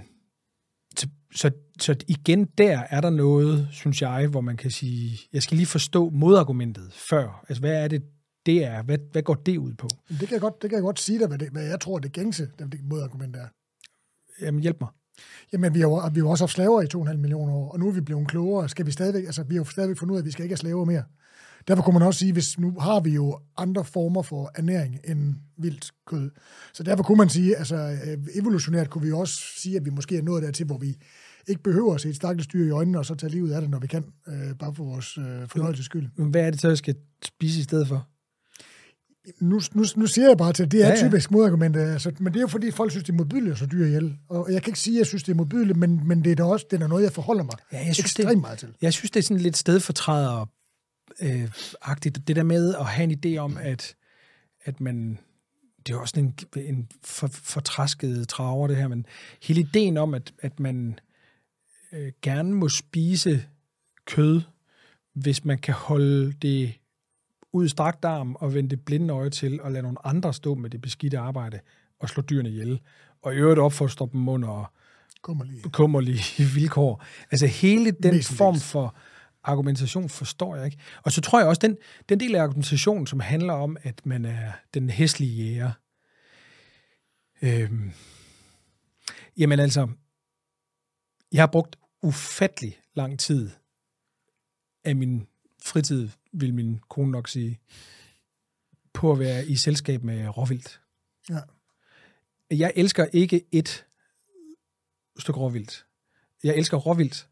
så, 0.96 1.08
så, 1.34 1.50
så 1.80 1.96
igen 2.08 2.44
der 2.44 2.82
er 2.90 3.00
der 3.00 3.10
noget, 3.10 3.68
synes 3.72 4.02
jeg, 4.02 4.26
hvor 4.26 4.40
man 4.40 4.56
kan 4.56 4.70
sige, 4.70 5.18
jeg 5.32 5.42
skal 5.42 5.56
lige 5.56 5.66
forstå 5.66 6.10
modargumentet 6.10 6.92
før. 7.10 7.44
Altså, 7.48 7.60
hvad 7.60 7.84
er 7.84 7.88
det, 7.88 8.02
det 8.46 8.64
er? 8.64 8.82
Hvad, 8.82 8.98
hvad 9.12 9.22
går 9.22 9.34
det 9.34 9.58
ud 9.58 9.74
på? 9.74 9.88
Det 10.08 10.18
kan 10.18 10.32
jeg 10.32 10.40
godt, 10.40 10.62
det 10.62 10.70
kan 10.70 10.76
jeg 10.76 10.82
godt 10.82 11.00
sige 11.00 11.18
dig, 11.18 11.28
hvad, 11.28 11.38
det, 11.38 11.48
hvad 11.50 11.64
jeg 11.64 11.80
tror, 11.80 11.98
det 11.98 12.12
gængse 12.12 12.48
det 12.58 12.80
modargument 12.82 13.36
er. 13.36 13.46
Jamen, 14.40 14.62
hjælp 14.62 14.80
mig. 14.80 14.88
Jamen, 15.52 15.74
vi 15.74 15.80
har, 15.80 16.10
vi 16.10 16.20
har 16.20 16.26
også 16.26 16.44
haft 16.44 16.52
slaver 16.52 16.82
i 16.82 16.86
2,5 16.94 17.16
millioner 17.16 17.52
år, 17.52 17.72
og 17.72 17.78
nu 17.78 17.88
er 17.88 17.92
vi 17.92 18.00
blevet 18.00 18.28
klogere. 18.28 18.68
Skal 18.68 18.86
vi 18.86 18.90
stadigvæk, 18.90 19.24
altså, 19.24 19.42
vi 19.42 19.54
har 19.54 19.60
jo 19.60 19.64
stadigvæk 19.64 19.98
fundet 19.98 20.12
ud 20.12 20.16
af, 20.16 20.22
at 20.22 20.26
vi 20.26 20.30
skal 20.30 20.42
ikke 20.42 20.52
have 20.52 20.58
slaver 20.58 20.84
mere. 20.84 21.02
Derfor 21.68 21.82
kunne 21.82 21.98
man 21.98 22.02
også 22.02 22.18
sige, 22.18 22.32
hvis 22.32 22.58
nu 22.58 22.80
har 22.80 23.00
vi 23.00 23.10
jo 23.10 23.38
andre 23.56 23.84
former 23.84 24.22
for 24.22 24.50
ernæring 24.54 24.98
end 25.04 25.34
vildt 25.56 25.90
kød. 26.06 26.30
Så 26.72 26.82
derfor 26.82 27.02
kunne 27.02 27.18
man 27.18 27.28
sige, 27.28 27.56
altså 27.56 27.76
øh, 27.76 28.18
evolutionært 28.34 28.90
kunne 28.90 29.06
vi 29.06 29.12
også 29.12 29.34
sige, 29.56 29.76
at 29.76 29.84
vi 29.84 29.90
måske 29.90 30.18
er 30.18 30.22
nået 30.22 30.42
dertil, 30.42 30.66
hvor 30.66 30.78
vi 30.78 30.96
ikke 31.48 31.62
behøver 31.62 31.94
at 31.94 32.00
se 32.00 32.08
et 32.08 32.16
stakkels 32.16 32.46
dyr 32.46 32.66
i 32.66 32.70
øjnene, 32.70 32.98
og 32.98 33.06
så 33.06 33.14
tage 33.14 33.30
livet 33.30 33.52
af 33.52 33.60
det, 33.60 33.70
når 33.70 33.78
vi 33.78 33.86
kan, 33.86 34.04
øh, 34.28 34.54
bare 34.58 34.74
for 34.74 34.84
vores 34.84 35.18
øh, 35.18 35.48
fornøjelses 35.48 35.86
skyld. 35.86 36.08
Hvad 36.30 36.46
er 36.46 36.50
det 36.50 36.60
så, 36.60 36.68
jeg 36.68 36.78
skal 36.78 36.94
spise 37.24 37.60
i 37.60 37.62
stedet 37.62 37.88
for? 37.88 38.08
Nu, 39.40 39.60
nu, 39.74 39.84
nu 39.96 40.06
siger 40.06 40.28
jeg 40.28 40.38
bare 40.38 40.52
til, 40.52 40.62
at 40.62 40.72
det 40.72 40.82
er 40.82 40.88
ja, 40.88 40.94
ja. 40.94 41.08
typisk 41.08 41.30
modargument, 41.30 41.76
altså, 41.76 42.12
men 42.18 42.32
det 42.32 42.38
er 42.38 42.40
jo 42.40 42.46
fordi, 42.46 42.70
folk 42.70 42.90
synes, 42.90 43.04
det 43.04 43.12
er 43.12 43.16
modbydeligt 43.16 43.52
at 43.52 43.58
så 43.58 43.66
dyr 43.66 43.86
ihjel. 43.86 44.16
Og 44.28 44.52
jeg 44.52 44.62
kan 44.62 44.70
ikke 44.70 44.80
sige, 44.80 44.96
at 44.96 44.98
jeg 44.98 45.06
synes, 45.06 45.22
det 45.22 45.32
er 45.32 45.36
modbydeligt, 45.36 45.78
men, 45.78 46.08
men 46.08 46.24
det 46.24 46.32
er 46.32 46.36
da 46.36 46.44
også 46.44 46.66
det 46.70 46.82
er 46.82 46.88
noget, 46.88 47.04
jeg 47.04 47.12
forholder 47.12 47.44
mig 47.44 47.54
ja, 47.72 47.76
jeg 47.76 47.94
synes, 47.94 47.98
ekstremt 47.98 48.28
det, 48.28 48.38
meget 48.38 48.58
til. 48.58 48.68
Jeg 48.82 48.92
synes, 48.92 49.10
det 49.10 49.20
er 49.20 49.24
sådan 49.24 49.42
lidt 49.42 49.56
stedfortræder 49.56 50.48
øh. 51.22 51.48
Det 52.26 52.36
der 52.36 52.42
med 52.42 52.74
at 52.74 52.86
have 52.86 53.12
en 53.12 53.18
idé 53.26 53.38
om, 53.38 53.56
at, 53.60 53.94
at 54.64 54.80
man... 54.80 55.18
Det 55.86 55.94
er 55.94 55.98
også 55.98 56.20
en, 56.20 56.34
en 56.56 56.88
for, 57.04 57.26
fortrasket 57.32 58.28
traver, 58.28 58.66
det 58.66 58.76
her, 58.76 58.88
men 58.88 59.06
hele 59.42 59.60
ideen 59.60 59.96
om, 59.96 60.14
at, 60.14 60.32
at 60.38 60.60
man 60.60 60.98
øh, 61.92 62.12
gerne 62.22 62.54
må 62.54 62.68
spise 62.68 63.44
kød, 64.06 64.40
hvis 65.14 65.44
man 65.44 65.58
kan 65.58 65.74
holde 65.74 66.32
det 66.32 66.72
ud 67.52 67.64
i 67.64 67.68
strakt 67.68 68.04
arm 68.04 68.34
og 68.34 68.54
vende 68.54 68.70
det 68.70 68.84
blinde 68.84 69.14
øje 69.14 69.30
til 69.30 69.62
og 69.62 69.72
lade 69.72 69.82
nogle 69.82 70.06
andre 70.06 70.34
stå 70.34 70.54
med 70.54 70.70
det 70.70 70.80
beskidte 70.80 71.18
arbejde 71.18 71.60
og 72.00 72.08
slå 72.08 72.22
dyrene 72.22 72.48
ihjel. 72.48 72.80
Og 73.22 73.34
i 73.34 73.36
øvrigt 73.36 73.60
opfostre 73.60 74.08
dem 74.12 74.28
under 74.28 74.72
kummerlige. 75.22 75.62
kummerlige 75.62 76.44
vilkår. 76.54 77.04
Altså 77.30 77.46
hele 77.46 77.90
den 77.90 78.14
Mest 78.14 78.32
form 78.32 78.56
for 78.56 78.96
argumentation 79.42 80.08
forstår 80.08 80.56
jeg 80.56 80.64
ikke. 80.64 80.78
Og 81.02 81.12
så 81.12 81.20
tror 81.20 81.38
jeg 81.38 81.48
også, 81.48 81.60
den, 81.60 81.76
den 82.08 82.20
del 82.20 82.34
af 82.34 82.42
argumentationen, 82.42 83.06
som 83.06 83.20
handler 83.20 83.52
om, 83.52 83.76
at 83.82 84.06
man 84.06 84.24
er 84.24 84.52
den 84.74 84.90
hæslige 84.90 85.44
jæger, 85.44 85.72
øhm, 87.42 87.92
jamen 89.36 89.60
altså, 89.60 89.88
jeg 91.32 91.42
har 91.42 91.46
brugt 91.46 91.76
ufattelig 92.02 92.80
lang 92.94 93.18
tid 93.18 93.50
af 94.84 94.96
min 94.96 95.26
fritid, 95.62 96.08
vil 96.32 96.54
min 96.54 96.80
kone 96.88 97.10
nok 97.10 97.28
sige, 97.28 97.60
på 98.92 99.12
at 99.12 99.18
være 99.18 99.46
i 99.46 99.56
selskab 99.56 100.02
med 100.02 100.38
råvildt. 100.38 100.80
Ja. 101.30 101.40
Jeg 102.50 102.72
elsker 102.76 103.06
ikke 103.12 103.44
et 103.52 103.86
stykke 105.18 105.40
råvildt. 105.40 105.86
Jeg 106.44 106.56
elsker 106.56 106.76
råvildt, 106.76 107.28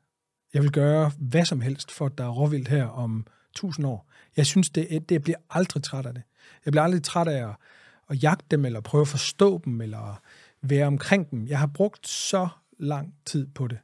jeg 0.55 0.62
vil 0.62 0.72
gøre 0.72 1.12
hvad 1.18 1.44
som 1.44 1.61
helst 1.61 1.90
for, 1.90 2.07
at 2.07 2.18
der 2.18 2.24
er 2.24 2.28
råvildt 2.28 2.68
her 2.68 2.84
om 2.84 3.26
tusind 3.55 3.86
år. 3.86 4.11
Jeg 4.36 4.47
synes, 4.47 4.70
det, 4.70 4.90
det 4.90 5.11
jeg 5.11 5.22
bliver 5.22 5.38
aldrig 5.51 5.82
træt 5.82 6.07
af 6.07 6.14
det. 6.14 6.22
Jeg 6.64 6.72
bliver 6.72 6.82
aldrig 6.82 7.03
træt 7.03 7.28
af 7.28 7.49
at, 7.49 7.57
at 8.11 8.22
jagte 8.22 8.47
dem, 8.51 8.64
eller 8.64 8.80
prøve 8.80 9.03
at 9.03 9.09
forstå 9.09 9.61
dem, 9.64 9.80
eller 9.80 10.22
være 10.62 10.86
omkring 10.86 11.30
dem. 11.30 11.47
Jeg 11.47 11.59
har 11.59 11.66
brugt 11.66 12.09
så 12.09 12.49
lang 12.78 13.14
tid 13.24 13.47
på 13.47 13.68
det. 13.68 13.78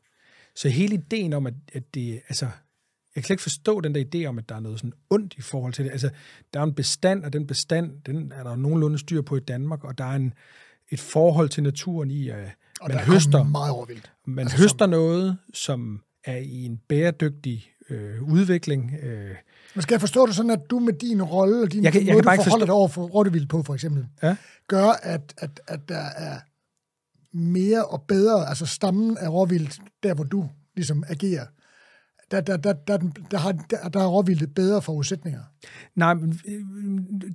Så 0.54 0.68
hele 0.68 0.94
ideen 0.94 1.32
om, 1.32 1.46
at, 1.46 1.54
at 1.72 1.94
det, 1.94 2.22
altså, 2.28 2.48
jeg 3.14 3.22
kan 3.22 3.26
slet 3.26 3.34
ikke 3.34 3.42
forstå 3.42 3.80
den 3.80 3.94
der 3.94 4.04
idé 4.14 4.26
om, 4.26 4.38
at 4.38 4.48
der 4.48 4.54
er 4.54 4.60
noget 4.60 4.78
sådan 4.78 4.92
ondt 5.10 5.34
i 5.38 5.40
forhold 5.40 5.72
til 5.72 5.84
det. 5.84 5.90
Altså, 5.90 6.10
der 6.54 6.60
er 6.60 6.64
en 6.64 6.74
bestand, 6.74 7.24
og 7.24 7.32
den 7.32 7.46
bestand, 7.46 7.92
den 8.06 8.32
er 8.32 8.42
der 8.42 8.56
nogenlunde 8.56 8.98
styr 8.98 9.22
på 9.22 9.36
i 9.36 9.40
Danmark, 9.40 9.84
og 9.84 9.98
der 9.98 10.04
er 10.04 10.16
en, 10.16 10.34
et 10.90 11.00
forhold 11.00 11.48
til 11.48 11.62
naturen 11.62 12.10
i, 12.10 12.28
at 12.28 12.56
og 12.80 12.88
man 12.88 12.98
høster, 12.98 13.42
meget 13.42 13.72
overvildt. 13.72 14.12
man 14.26 14.44
altså, 14.44 14.56
høster 14.56 14.84
som... 14.84 14.90
noget, 14.90 15.38
som 15.54 16.02
er 16.24 16.36
i 16.36 16.64
en 16.64 16.80
bæredygtig 16.88 17.72
øh, 17.90 18.22
udvikling. 18.22 18.94
Øh. 19.02 19.30
Men 19.74 19.82
skal 19.82 19.94
jeg 19.94 20.00
forstå 20.00 20.26
det 20.26 20.34
sådan, 20.34 20.50
at 20.50 20.70
du 20.70 20.78
med 20.78 20.92
din 20.92 21.22
rolle 21.22 21.62
og 21.62 21.72
din 21.72 21.84
jeg 21.84 21.92
kan, 21.92 22.00
måde, 22.00 22.14
jeg 22.14 22.24
kan 22.24 22.36
du 22.36 22.42
forholder 22.42 22.66
dig 22.66 22.74
over 22.74 22.88
for 22.88 23.02
Rottevild 23.02 23.46
på, 23.46 23.62
for 23.62 23.74
eksempel, 23.74 24.06
ja? 24.22 24.36
gør, 24.68 24.86
at, 25.02 25.34
at, 25.38 25.60
at 25.66 25.88
der 25.88 26.04
er 26.16 26.38
mere 27.36 27.84
og 27.84 28.02
bedre, 28.08 28.48
altså 28.48 28.66
stammen 28.66 29.16
af 29.18 29.28
råvildt, 29.28 29.80
der 30.02 30.14
hvor 30.14 30.24
du 30.24 30.48
ligesom 30.76 31.04
agerer, 31.08 31.46
der, 32.32 32.56
der, 32.56 32.56
der, 32.56 32.72
der, 32.72 32.98
der, 33.30 33.38
har, 33.38 33.52
der, 33.52 33.88
der 33.88 34.00
er 34.00 34.06
råvildt 34.06 34.54
bedre 34.54 34.82
forudsætninger? 34.82 35.40
Nej, 35.94 36.14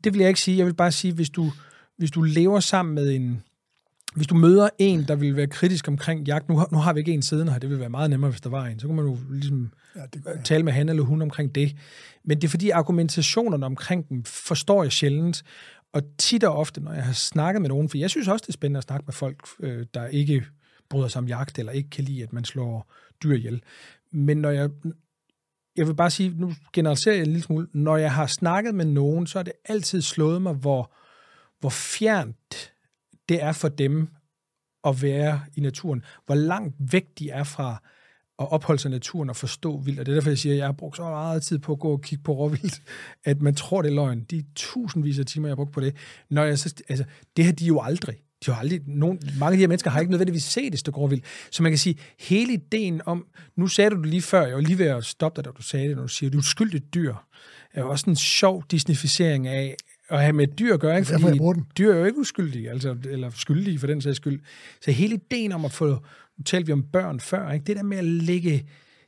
det 0.04 0.14
vil 0.14 0.20
jeg 0.20 0.28
ikke 0.28 0.42
sige. 0.42 0.58
Jeg 0.58 0.66
vil 0.66 0.74
bare 0.74 0.92
sige, 0.92 1.14
hvis 1.14 1.30
du, 1.30 1.52
hvis 1.98 2.12
du 2.12 2.22
lever 2.22 2.60
sammen 2.60 2.96
med 2.96 3.16
en, 3.16 3.44
hvis 4.16 4.28
du 4.28 4.36
møder 4.36 4.70
en, 4.78 5.04
der 5.08 5.16
vil 5.16 5.36
være 5.36 5.48
kritisk 5.48 5.88
omkring 5.88 6.28
jagt, 6.28 6.50
nu 6.50 6.58
har, 6.58 6.68
nu 6.72 6.78
har 6.78 6.94
vi 6.94 7.00
ikke 7.00 7.14
en 7.14 7.22
siden 7.22 7.48
her, 7.48 7.60
det 7.60 7.70
ville 7.70 7.80
være 7.80 7.90
meget 7.90 8.10
nemmere, 8.10 8.32
hvis 8.32 8.42
der 8.42 8.50
var 8.50 8.66
en, 8.66 8.80
så 8.80 8.88
kunne 8.88 8.96
man 8.96 9.06
jo 9.06 9.18
ligesom 9.32 9.72
ja, 9.96 10.02
det 10.14 10.22
ja. 10.26 10.42
tale 10.44 10.64
med 10.64 10.74
han 10.74 10.90
eller 10.90 11.04
hun 11.04 11.22
omkring 11.22 11.56
det. 11.56 11.76
Men 12.24 12.38
det 12.38 12.44
er 12.48 12.50
fordi 12.50 12.70
argumentationerne 12.70 13.66
omkring 13.66 14.10
dem 14.10 14.24
forstår 14.24 14.84
jeg 14.84 14.92
sjældent, 14.92 15.44
og 15.94 16.04
tit 16.18 16.44
og 16.44 16.56
ofte, 16.58 16.82
når 16.82 16.94
jeg 16.94 17.04
har 17.04 17.14
snakket 17.14 17.62
med 17.62 17.70
nogen, 17.70 17.90
for 17.90 17.98
jeg 17.98 18.10
synes 18.10 18.28
også, 18.28 18.44
det 18.44 18.50
er 18.50 18.54
spændende 18.54 18.78
at 18.78 18.84
snakke 18.84 19.04
med 19.06 19.14
folk, 19.14 19.48
øh, 19.60 19.86
der 19.94 20.08
ikke 20.08 20.46
bryder 20.90 21.08
sig 21.08 21.20
om 21.20 21.28
jagt, 21.28 21.60
eller 21.60 21.72
ikke 21.72 21.90
kan 21.90 22.04
lide, 22.04 22.24
at 22.24 22.34
man 22.34 22.46
slår 22.46 22.94
dyr 23.24 23.36
ihjel. 23.36 23.62
Men 24.18 24.38
når 24.38 24.50
jeg, 24.50 24.70
jeg 25.76 25.88
vil 25.88 25.96
bare 25.96 26.10
sige, 26.10 26.30
nu 26.30 26.54
generaliserer 26.74 27.16
jeg 27.16 27.22
en 27.22 27.28
lille 27.28 27.44
smule, 27.44 27.68
når 27.74 27.98
jeg 27.98 28.14
har 28.14 28.28
snakket 28.28 28.76
med 28.76 28.86
nogen, 28.86 29.28
så 29.28 29.40
er 29.40 29.44
det 29.44 29.54
altid 29.66 30.02
slået 30.02 30.42
mig, 30.42 30.54
hvor, 30.54 30.94
hvor 31.60 31.70
fjernt 31.70 32.74
det 33.30 33.44
er 33.44 33.52
for 33.52 33.70
dem 33.70 34.08
at 34.84 35.02
være 35.02 35.42
i 35.56 35.62
naturen. 35.62 36.04
Hvor 36.26 36.36
langt 36.36 36.76
væk 36.80 37.06
de 37.20 37.30
er 37.30 37.44
fra 37.44 37.84
at 38.40 38.52
opholde 38.52 38.82
sig 38.82 38.90
i 38.90 38.92
naturen 38.92 39.30
og 39.30 39.36
forstå 39.36 39.78
vildt. 39.78 40.00
Og 40.00 40.06
det 40.06 40.12
er 40.12 40.16
derfor, 40.16 40.30
jeg 40.30 40.38
siger, 40.38 40.54
at 40.54 40.58
jeg 40.58 40.66
har 40.66 40.74
brugt 40.74 40.98
så 40.98 41.04
meget 41.04 41.44
tid 41.44 41.60
på 41.60 41.72
at 41.72 41.80
gå 41.80 41.92
og 41.92 42.02
kigge 42.02 42.24
på 42.24 42.34
råvildt, 42.34 42.82
at 43.24 43.42
man 43.42 43.56
tror, 43.56 43.82
det 43.82 43.90
er 43.90 43.96
løgn. 43.96 44.24
De 44.24 44.46
tusindvis 44.56 45.20
af 45.20 45.26
timer, 45.26 45.48
jeg 45.48 45.52
har 45.52 45.56
brugt 45.56 45.74
på 45.74 45.82
det. 45.82 45.96
Når 46.30 46.44
jeg 46.44 46.60
så, 46.60 46.84
altså, 46.90 47.06
det 47.38 47.46
har 47.46 47.52
de 47.52 47.66
jo 47.66 47.82
aldrig. 47.82 48.16
De 48.46 48.52
har 48.52 48.60
aldrig, 48.60 48.82
nogen, 48.86 49.20
mange 49.40 49.52
af 49.52 49.58
de 49.58 49.60
her 49.60 49.68
mennesker 49.68 49.90
har 49.90 50.00
ikke 50.00 50.12
nødvendigvis 50.12 50.44
set 50.44 50.72
det 50.72 50.80
stykke 50.80 51.00
råvildt. 51.00 51.26
Så 51.52 51.64
man 51.64 51.72
kan 51.72 51.80
sige, 51.80 51.98
hele 52.20 52.54
ideen 52.54 53.02
om, 53.06 53.26
nu 53.56 53.68
sagde 53.68 53.90
du 53.90 53.96
det 53.96 54.06
lige 54.06 54.22
før, 54.22 54.46
jeg 54.46 54.56
var 54.56 54.62
lige 54.62 54.78
ved 54.78 54.86
at 54.86 55.06
stoppe 55.06 55.36
dig, 55.36 55.46
da 55.46 55.52
du 55.58 55.62
sagde 55.62 55.88
det, 55.88 55.96
når 55.96 56.04
du 56.04 56.08
siger, 56.08 56.30
du 56.30 56.38
er 56.38 56.40
uskyldigt 56.40 56.94
dyr, 56.94 57.14
er 57.74 57.82
jo 57.82 57.90
også 57.90 58.10
en 58.10 58.16
sjov 58.16 58.64
disnificering 58.72 59.48
af, 59.48 59.76
at 60.10 60.22
have 60.22 60.34
med 60.34 60.48
dyr 60.48 60.74
at 60.74 60.80
gøre, 60.80 60.98
ikke? 60.98 61.08
fordi 61.08 61.40
dyr 61.78 61.94
er 61.94 61.98
jo 61.98 62.06
ikke 62.06 62.20
uskyldige, 62.20 62.70
altså, 62.70 62.98
eller 63.10 63.30
skyldige 63.30 63.80
for 63.80 63.88
den 63.88 64.02
sags 64.02 64.18
skyld. 64.18 64.42
Så 64.82 64.92
hele 64.92 65.16
ideen 65.16 65.52
om 65.52 65.66
at 65.66 65.72
få, 65.72 65.88
nu 66.38 66.44
talte 66.46 66.66
vi 66.66 66.74
om 66.74 66.84
børn 66.84 67.20
før, 67.20 67.52
ikke? 67.52 67.66
det 67.66 67.76
der 67.76 67.84
med 67.84 67.98
at 67.98 68.06
lægge, 68.06 68.68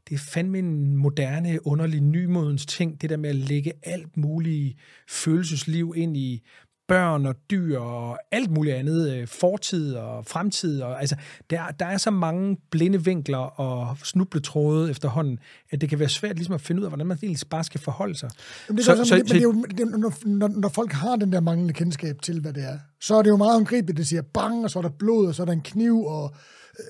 det 0.09 0.15
er 0.15 0.19
fandme 0.19 0.59
en 0.59 0.95
moderne, 0.95 1.67
underlig, 1.67 2.01
nymodens 2.01 2.65
ting, 2.65 3.01
det 3.01 3.09
der 3.09 3.17
med 3.17 3.29
at 3.29 3.35
lægge 3.35 3.71
alt 3.83 4.17
muligt 4.17 4.77
følelsesliv 5.09 5.93
ind 5.97 6.17
i 6.17 6.43
børn 6.89 7.25
og 7.25 7.35
dyr 7.51 7.79
og 7.79 8.17
alt 8.31 8.51
muligt 8.51 8.75
andet, 8.75 9.11
øh, 9.13 9.27
fortid 9.27 9.93
og 9.93 10.25
fremtid. 10.25 10.81
Og, 10.81 10.99
altså, 10.99 11.15
der, 11.49 11.67
der 11.79 11.85
er 11.85 11.97
så 11.97 12.11
mange 12.11 12.57
blinde 12.71 13.03
vinkler 13.05 13.37
og 13.37 13.97
snubletråde 14.03 14.91
efterhånden, 14.91 15.39
at 15.69 15.81
det 15.81 15.89
kan 15.89 15.99
være 15.99 16.09
svært 16.09 16.35
ligesom 16.35 16.55
at 16.55 16.61
finde 16.61 16.81
ud 16.81 16.85
af, 16.85 16.89
hvordan 16.89 17.07
man 17.07 17.17
egentlig 17.23 17.49
bare 17.49 17.63
skal 17.63 17.81
forholde 17.81 18.15
sig. 18.15 18.29
Jamen, 18.69 18.77
det 18.77 18.87
er 18.87 18.95
så, 18.95 19.05
så, 19.05 19.15
men, 19.15 19.25
det, 19.25 19.37
er 19.37 19.41
jo, 19.41 19.63
det, 19.63 19.87
når, 19.87 20.27
når, 20.27 20.47
når 20.47 20.69
folk 20.69 20.91
har 20.91 21.15
den 21.15 21.33
der 21.33 21.39
manglende 21.39 21.73
kendskab 21.73 22.21
til, 22.21 22.41
hvad 22.41 22.53
det 22.53 22.63
er, 22.63 22.79
så 23.01 23.15
er 23.15 23.21
det 23.21 23.29
jo 23.29 23.37
meget 23.37 23.53
håndgribeligt, 23.53 23.97
det 23.97 24.07
siger 24.07 24.21
bang, 24.21 24.63
og 24.63 24.69
så 24.69 24.79
er 24.79 24.83
der 24.83 24.89
blod, 24.89 25.27
og 25.27 25.35
så 25.35 25.41
er 25.41 25.45
der 25.45 25.53
en 25.53 25.61
kniv, 25.61 26.05
og... 26.05 26.35
Øh, 26.79 26.85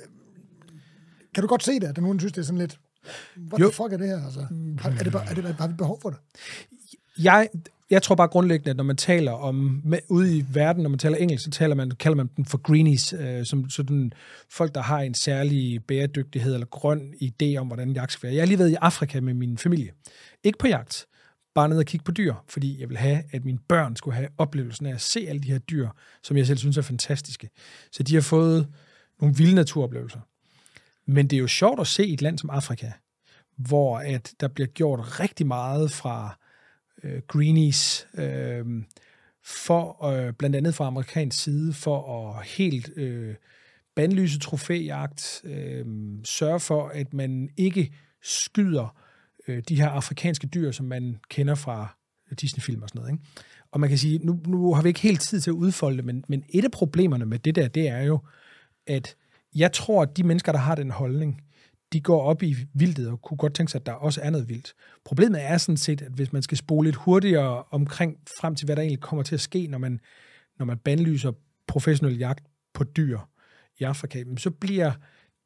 kan 1.34 1.42
du 1.42 1.48
godt 1.48 1.64
se 1.64 1.80
det, 1.80 1.84
at 1.84 1.98
nogen 1.98 2.20
synes, 2.20 2.34
det 2.34 2.42
er 2.42 2.46
sådan 2.46 2.60
lidt... 2.60 2.80
What 3.52 3.62
jo. 3.62 3.66
the 3.66 3.76
fuck 3.76 3.94
er 3.94 3.98
det 3.98 4.08
her? 4.08 4.26
Altså, 4.26 4.40
har, 4.80 4.90
er 4.90 5.04
det, 5.04 5.16
er 5.16 5.34
det, 5.34 5.56
har 5.56 5.68
vi 5.68 5.74
behov 5.74 6.02
for 6.02 6.10
det? 6.10 6.20
Jeg, 7.24 7.50
jeg 7.90 8.02
tror 8.02 8.16
bare 8.16 8.28
grundlæggende, 8.28 8.70
at 8.70 8.78
når 8.78 8.84
man 8.84 8.98
taler 8.98 9.32
om, 9.32 9.82
med, 9.84 10.00
ude 10.10 10.38
i 10.38 10.46
verden, 10.50 10.84
når 10.84 10.90
man 10.90 11.00
taler 11.00 11.18
engelsk, 11.18 11.44
så 11.44 11.52
taler 11.52 11.76
man, 11.76 11.92
kalder 11.92 12.16
man 12.16 12.30
dem 12.38 12.46
for 12.46 12.58
greenies, 12.58 13.14
øh, 13.14 13.46
som 13.46 13.70
sådan 13.70 14.14
folk, 14.50 14.76
der 14.76 14.82
har 14.82 15.00
en 15.00 15.14
særlig 15.14 15.86
bæredygtighed 15.86 16.54
eller 16.54 16.68
grøn 16.68 17.14
idé 17.24 17.56
om, 17.58 17.68
hvordan 17.68 17.92
jagt 17.92 18.12
skal 18.12 18.28
være. 18.28 18.36
Jeg 18.36 18.42
har 18.42 18.48
lige 18.48 18.60
været 18.60 18.70
i 18.70 18.78
Afrika 18.82 19.22
med 19.22 19.34
min 19.34 19.58
familie. 19.58 19.92
Ikke 20.44 20.58
på 20.58 20.68
jagt, 20.68 21.06
bare 21.56 21.70
ned 21.70 21.78
og 21.78 21.86
kigge 21.86 22.04
på 22.04 22.12
dyr, 22.12 22.34
fordi 22.50 22.82
jeg 22.82 22.90
vil 22.90 22.98
have, 22.98 23.24
at 23.32 23.46
mine 23.46 23.60
børn 23.68 23.96
skulle 23.96 24.16
have 24.16 24.30
oplevelsen 24.38 24.86
af 24.86 24.94
at 24.94 25.02
se 25.02 25.26
alle 25.30 25.42
de 25.42 25.52
her 25.52 25.60
dyr, 25.60 25.90
som 26.24 26.38
jeg 26.38 26.48
selv 26.48 26.58
synes 26.58 26.78
er 26.78 26.82
fantastiske. 26.82 27.50
Så 27.92 28.04
de 28.04 28.14
har 28.14 28.22
fået 28.22 28.68
nogle 29.22 29.36
vilde 29.36 29.56
naturoplevelser. 29.56 30.20
Men 31.06 31.28
det 31.28 31.36
er 31.36 31.42
jo 31.42 31.48
sjovt 31.48 31.80
at 31.80 31.88
se 31.88 32.08
et 32.08 32.22
land 32.22 32.38
som 32.38 32.50
Afrika, 32.50 32.92
hvor 33.58 34.00
at 34.00 34.34
der 34.40 34.48
bliver 34.48 34.68
gjort 34.68 35.20
rigtig 35.20 35.48
meget 35.48 35.92
fra 35.92 36.40
øh, 37.04 37.22
greenies, 37.28 38.08
øh, 38.18 38.66
for 39.44 40.06
øh, 40.06 40.34
blandt 40.34 40.56
andet 40.56 40.76
fra 40.76 40.88
amerikansk 40.88 41.44
side, 41.44 41.74
for 41.74 42.30
at 42.30 42.46
helt 42.46 42.90
øh, 42.96 43.36
bandlyse 43.96 44.40
trofæjagt, 44.40 45.42
øh, 45.44 45.86
sørge 46.24 46.60
for, 46.60 46.88
at 46.88 47.14
man 47.14 47.50
ikke 47.58 47.94
skyder 48.22 48.98
øh, 49.48 49.64
de 49.70 49.76
her 49.76 49.90
afrikanske 49.90 50.48
dyr, 50.48 50.72
som 50.72 50.86
man 50.86 51.20
kender 51.30 51.56
fra 51.56 51.98
Disney-film 52.42 52.82
og 52.82 52.90
sådan 52.90 53.00
noget. 53.00 53.14
Ikke? 53.14 53.24
Og 53.72 53.80
man 53.80 53.90
kan 53.90 53.98
sige, 53.98 54.18
nu, 54.18 54.40
nu 54.46 54.74
har 54.74 54.82
vi 54.82 54.88
ikke 54.88 55.00
helt 55.00 55.22
tid 55.22 55.42
til 55.42 55.52
at 55.52 55.56
udfolde 55.56 55.98
det, 55.98 56.06
men, 56.06 56.24
men 56.28 56.44
et 56.50 56.64
af 56.66 56.72
problemerne 56.72 57.26
med 57.26 57.40
det 57.40 57.56
der, 57.56 57.68
det 57.68 57.88
er 57.88 58.02
jo, 58.02 58.20
at 58.88 59.16
jeg 59.56 59.72
tror, 59.72 60.02
at 60.02 60.18
de 60.18 60.24
mennesker, 60.24 60.52
der 60.52 60.60
har 60.60 60.76
den 60.76 60.92
holdning, 60.92 61.42
de 61.94 62.02
går 62.02 62.22
op 62.22 62.44
i 62.44 62.56
vildtet 62.74 63.10
og 63.10 63.22
kunne 63.22 63.38
godt 63.38 63.54
tænke 63.54 63.72
sig, 63.72 63.80
at 63.80 63.86
der 63.86 63.92
også 63.92 64.22
er 64.22 64.30
noget 64.30 64.50
vildt. 64.50 64.74
Problemet 65.06 65.44
er 65.44 65.58
sådan 65.58 65.78
set, 65.78 66.02
at 66.02 66.12
hvis 66.12 66.34
man 66.34 66.42
skal 66.42 66.58
spole 66.58 66.88
lidt 66.88 66.96
hurtigere 66.96 67.64
omkring 67.72 68.18
frem 68.40 68.56
til, 68.56 68.66
hvad 68.66 68.76
der 68.76 68.82
egentlig 68.82 69.02
kommer 69.02 69.24
til 69.24 69.36
at 69.36 69.42
ske, 69.42 69.68
når 69.68 69.78
man, 69.78 70.00
når 70.60 70.66
man 70.66 70.78
bandlyser 70.78 71.32
professionel 71.68 72.18
jagt 72.18 72.44
på 72.74 72.84
dyr 72.84 73.20
i 73.80 73.84
Afrika, 73.84 74.24
så 74.38 74.52
bliver 74.52 74.92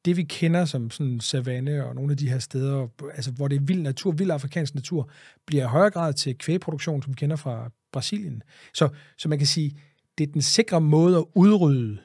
det, 0.05 0.17
vi 0.17 0.23
kender 0.23 0.65
som 0.65 0.89
sådan 0.89 1.19
savanne 1.19 1.85
og 1.85 1.95
nogle 1.95 2.11
af 2.11 2.17
de 2.17 2.29
her 2.29 2.39
steder, 2.39 2.87
altså 3.13 3.31
hvor 3.31 3.47
det 3.47 3.55
er 3.55 3.61
vild 3.61 3.81
natur, 3.81 4.11
vild 4.11 4.31
afrikansk 4.31 4.75
natur, 4.75 5.09
bliver 5.45 5.63
i 5.63 5.67
højere 5.67 5.91
grad 5.91 6.13
til 6.13 6.37
kvægproduktion, 6.37 7.03
som 7.03 7.11
vi 7.11 7.15
kender 7.15 7.35
fra 7.35 7.71
Brasilien. 7.91 8.43
Så, 8.73 8.89
så 9.17 9.29
man 9.29 9.37
kan 9.37 9.47
sige, 9.47 9.79
det 10.17 10.27
er 10.27 10.31
den 10.31 10.41
sikre 10.41 10.81
måde 10.81 11.17
at 11.17 11.25
udrydde 11.35 11.97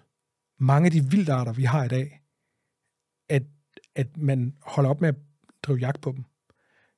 mange 0.61 0.87
af 0.87 0.93
de 0.93 1.11
vildarter, 1.11 1.53
vi 1.53 1.65
har 1.65 1.85
i 1.85 1.89
dag, 1.89 2.18
at 3.99 4.17
man 4.17 4.55
holder 4.63 4.91
op 4.91 5.01
med 5.01 5.09
at 5.09 5.15
drive 5.63 5.79
jagt 5.79 6.01
på 6.01 6.13
dem. 6.13 6.25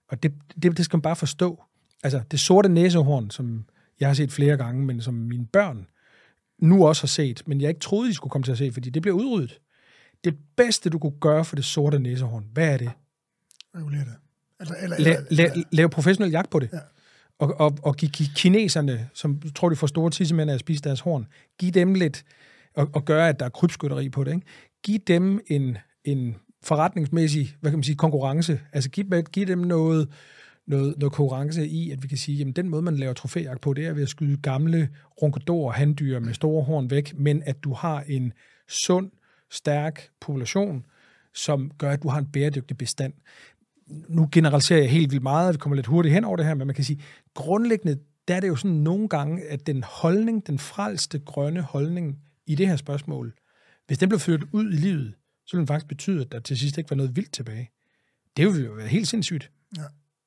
Og 0.09 0.23
det, 0.23 0.33
det, 0.63 0.77
det 0.77 0.85
skal 0.85 0.97
man 0.97 1.03
bare 1.03 1.17
forstå. 1.17 1.63
Altså, 2.03 2.21
det 2.31 2.41
sorte 2.41 2.69
næsehorn, 2.69 3.31
som 3.31 3.65
jeg 4.01 4.09
har 4.09 4.15
set 4.15 4.33
flere 4.33 4.57
gange, 4.57 4.85
men 4.85 5.01
som 5.01 5.15
mine 5.15 5.47
børn 5.47 5.87
nu 6.59 6.87
også 6.87 7.03
har 7.03 7.09
set, 7.09 7.43
men 7.47 7.61
jeg 7.61 7.69
ikke 7.69 7.81
troede, 7.81 8.09
de 8.09 8.15
skulle 8.15 8.31
komme 8.31 8.45
til 8.45 8.53
at 8.53 8.59
se, 8.59 8.73
fordi 8.73 8.91
det 8.91 9.03
bliver 9.03 9.17
udryddet. 9.17 9.61
Det 10.25 10.37
bedste, 10.57 10.91
du 10.91 10.99
kunne 10.99 11.21
gøre 11.21 11.45
for 11.45 11.57
det 11.57 11.65
sorte 11.65 11.99
næsehorn, 11.99 12.47
hvad 12.53 12.73
er 12.73 12.77
det? 12.77 12.91
Regulere 13.77 14.01
det. 14.01 14.15
Eller, 14.61 14.75
eller, 14.75 14.97
la, 14.99 15.17
la, 15.31 15.55
la, 15.55 15.63
lave 15.73 15.89
professionel 15.89 16.31
jagt 16.31 16.51
på 16.51 16.59
det. 16.59 16.71
Ja. 16.73 16.79
Og, 17.39 17.61
og, 17.61 17.79
og 17.83 17.97
give, 17.97 18.11
give 18.11 18.29
kineserne, 18.37 19.09
som 19.15 19.41
tror, 19.55 19.69
de 19.69 19.77
får 19.77 19.87
store 19.87 20.11
tissemænd 20.11 20.51
af 20.51 20.55
at 20.55 20.61
spise 20.61 20.83
deres 20.83 21.01
horn, 21.01 21.27
give 21.59 21.71
dem 21.71 21.95
lidt, 21.95 22.25
og, 22.77 22.91
og 22.93 23.05
gøre, 23.05 23.29
at 23.29 23.41
der 23.41 23.47
er 23.47 23.51
krybskytteri 23.51 24.09
på 24.09 24.25
det. 24.25 24.35
Ikke? 24.35 24.47
Giv 24.83 24.99
dem 24.99 25.41
en, 25.47 25.79
en 26.05 26.37
forretningsmæssig 26.63 27.57
hvad 27.61 27.71
kan 27.71 27.79
man 27.79 27.85
sige, 27.85 27.97
konkurrence. 27.97 28.61
Altså 28.73 28.91
giv, 28.91 29.05
giv 29.33 29.47
dem 29.47 29.59
noget, 29.59 30.09
noget, 30.67 30.95
noget 30.99 31.13
konkurrence 31.13 31.67
i, 31.67 31.91
at 31.91 32.03
vi 32.03 32.09
kan 32.09 32.19
sige, 32.19 32.49
at 32.49 32.57
den 32.57 32.69
måde, 32.69 32.83
man 32.83 32.97
laver 32.97 33.13
trofæjagt 33.13 33.61
på, 33.61 33.73
det 33.73 33.87
er 33.87 33.93
ved 33.93 34.03
at 34.03 34.09
skyde 34.09 34.37
gamle 34.37 34.89
runkedor 35.23 35.71
handdyr 35.71 36.19
med 36.19 36.35
store 36.35 36.65
horn 36.65 36.91
væk, 36.91 37.19
men 37.19 37.43
at 37.47 37.65
du 37.65 37.73
har 37.75 38.05
en 38.09 38.33
sund, 38.69 39.11
stærk 39.51 40.09
population, 40.21 40.87
som 41.35 41.71
gør, 41.79 41.91
at 41.91 42.03
du 42.03 42.09
har 42.09 42.19
en 42.19 42.27
bæredygtig 42.27 42.79
bestand. 42.79 43.13
Nu 44.09 44.29
generaliserer 44.33 44.81
jeg 44.81 44.91
helt 44.91 45.11
vildt 45.11 45.23
meget, 45.23 45.55
vi 45.55 45.59
kommer 45.59 45.77
lidt 45.77 45.87
hurtigt 45.87 46.15
hen 46.15 46.25
over 46.25 46.37
det 46.37 46.47
her, 46.47 46.55
men 46.55 46.67
man 46.67 46.77
kan 46.77 46.85
sige, 46.85 47.01
grundlæggende, 47.35 47.99
der 48.29 48.35
er 48.35 48.41
det 48.41 48.49
jo 48.49 48.57
sådan 48.57 48.77
nogle 48.77 49.09
gange, 49.09 49.43
at 49.43 49.67
den 49.67 49.85
holdning, 49.87 50.47
den 50.47 50.59
frelste 50.59 51.19
grønne 51.19 51.61
holdning 51.61 52.19
i 52.47 52.55
det 52.55 52.69
her 52.69 52.77
spørgsmål, 52.77 53.35
hvis 53.87 53.99
den 53.99 54.09
blev 54.09 54.19
ført 54.19 54.45
ud 54.53 54.73
i 54.73 54.77
livet, 54.77 55.15
så 55.51 55.57
ville 55.57 55.63
det 55.63 55.69
faktisk 55.69 55.89
betyde, 55.89 56.21
at 56.21 56.33
der 56.33 56.41
til 56.41 56.59
sidst 56.59 56.79
ikke 56.79 56.91
var 56.91 56.97
noget 56.97 57.17
vildt 57.17 57.33
tilbage. 57.33 57.71
Det 58.37 58.47
ville 58.47 58.67
jo 58.67 58.73
være 58.73 58.89
helt 58.89 59.09
sindssygt. 59.09 59.51
Ja. 59.77 59.83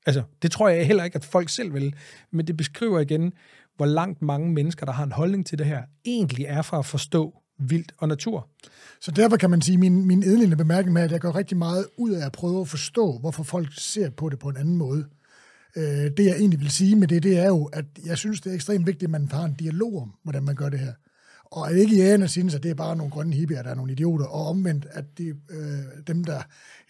Altså, 0.06 0.24
det 0.42 0.52
tror 0.52 0.70
jeg 0.70 0.88
heller 0.88 1.04
ikke, 1.04 1.16
at 1.16 1.26
folk 1.26 1.50
selv 1.50 1.74
vil. 1.74 1.96
Men 2.32 2.48
det 2.48 2.58
beskriver 2.58 3.00
igen, 3.00 3.34
hvor 3.78 3.86
langt 3.86 4.22
mange 4.22 4.54
mennesker, 4.54 4.86
der 4.86 4.94
har 4.94 5.04
en 5.04 5.12
holdning 5.12 5.46
til 5.46 5.58
det 5.58 5.66
her, 5.66 5.84
egentlig 6.06 6.46
er 6.46 6.62
for 6.62 6.78
at 6.78 6.86
forstå 6.86 7.42
vildt 7.60 7.94
og 7.98 8.08
natur. 8.08 8.50
Så 9.02 9.12
derfor 9.12 9.38
kan 9.38 9.50
man 9.50 9.62
sige, 9.62 9.78
min, 9.78 10.06
min 10.06 10.24
edlende 10.24 10.56
bemærkning 10.56 10.94
med, 10.94 11.02
at 11.02 11.12
jeg 11.12 11.22
går 11.22 11.36
rigtig 11.36 11.58
meget 11.58 11.88
ud 11.98 12.12
af 12.12 12.26
at 12.26 12.32
prøve 12.32 12.62
at 12.62 12.68
forstå, 12.68 13.18
hvorfor 13.18 13.44
folk 13.44 13.68
ser 13.78 14.10
på 14.10 14.30
det 14.30 14.40
på 14.40 14.50
en 14.50 14.58
anden 14.58 14.78
måde. 14.78 15.06
Øh, 15.76 15.84
det 15.84 16.26
jeg 16.26 16.36
egentlig 16.36 16.60
vil 16.60 16.72
sige 16.72 16.96
med 16.96 17.08
det, 17.08 17.24
det 17.24 17.40
er 17.40 17.48
jo, 17.48 17.66
at 17.66 17.86
jeg 18.06 18.18
synes, 18.18 18.42
det 18.42 18.50
er 18.50 18.56
ekstremt 18.56 18.88
vigtigt, 18.88 19.04
at 19.04 19.10
man 19.10 19.32
har 19.32 19.46
en 19.46 19.54
dialog 19.54 20.02
om, 20.02 20.14
hvordan 20.24 20.44
man 20.44 20.56
gør 20.56 20.70
det 20.70 20.80
her. 20.80 20.94
Og 21.54 21.70
at 21.70 21.78
ikke 21.78 21.96
jægerne 21.96 22.28
synes, 22.28 22.56
at 22.56 22.64
det 22.64 22.72
er 22.72 22.76
bare 22.76 22.96
nogle 22.96 23.12
grønne 23.12 23.34
hippier, 23.34 23.62
der 23.62 23.70
er 23.70 23.76
nogle 23.76 23.92
idioter, 23.92 24.26
og 24.26 24.48
omvendt, 24.48 24.88
at 24.92 25.06
de, 25.18 25.28
øh, 25.28 26.06
dem, 26.08 26.24
der 26.24 26.42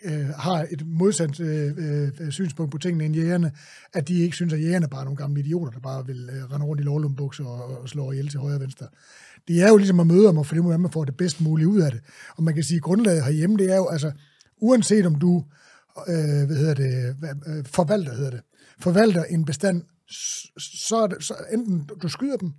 øh, 0.04 0.30
har 0.30 0.68
et 0.72 0.88
modsat 0.88 1.40
øh, 1.40 1.72
øh, 2.20 2.32
synspunkt 2.32 2.72
på 2.72 2.78
tingene 2.78 3.06
end 3.06 3.16
jægerne, 3.16 3.52
at 3.94 4.08
de 4.08 4.20
ikke 4.20 4.36
synes, 4.36 4.54
at 4.54 4.62
jægerne 4.62 4.88
bare 4.88 5.00
er 5.00 5.06
nogle 5.06 5.18
gamle 5.18 5.40
idioter, 5.40 5.72
der 5.72 5.80
bare 5.80 6.06
vil 6.06 6.30
øh, 6.34 6.52
rende 6.52 6.66
rundt 6.66 6.82
i 6.82 6.84
lovlumbukser 6.84 7.46
og, 7.46 7.82
og 7.82 7.90
slå 7.90 8.12
ihjel 8.12 8.28
til 8.28 8.40
højre 8.40 8.56
og 8.56 8.62
venstre. 8.62 8.88
Det 9.48 9.62
er 9.62 9.68
jo 9.70 9.78
ligesom 9.78 10.00
at 10.00 10.08
møde 10.08 10.28
dem 10.28 10.38
og 10.38 10.46
finde 10.46 10.62
ud 10.62 10.66
af, 10.66 10.70
hvordan 10.70 10.82
man 10.82 10.92
får 10.92 11.06
det 11.06 11.18
bedst 11.18 11.42
muligt 11.42 11.68
ud 11.68 11.82
af 11.82 11.92
det. 11.92 12.02
Og 12.36 12.44
man 12.44 12.54
kan 12.54 12.64
sige, 12.64 12.78
at 12.78 12.84
grundlaget 12.84 13.24
herhjemme, 13.24 13.58
det 13.58 13.72
er 13.72 13.76
jo, 13.76 13.88
altså, 13.88 14.12
uanset 14.62 15.06
om 15.06 15.16
du 15.16 15.44
øh, 16.08 16.46
hvad 16.46 16.58
hedder 16.58 16.74
det, 16.74 17.16
øh, 17.48 17.66
forvalter, 17.66 18.16
hedder 18.16 18.32
det, 18.32 18.42
forvalter 18.80 19.24
en 19.24 19.46
bestand, 19.46 19.84
så, 20.58 20.96
er 20.96 21.08
det, 21.08 21.24
så 21.24 21.34
enten 21.54 21.90
du 22.02 22.08
skyder 22.08 22.38
dem, 22.38 22.54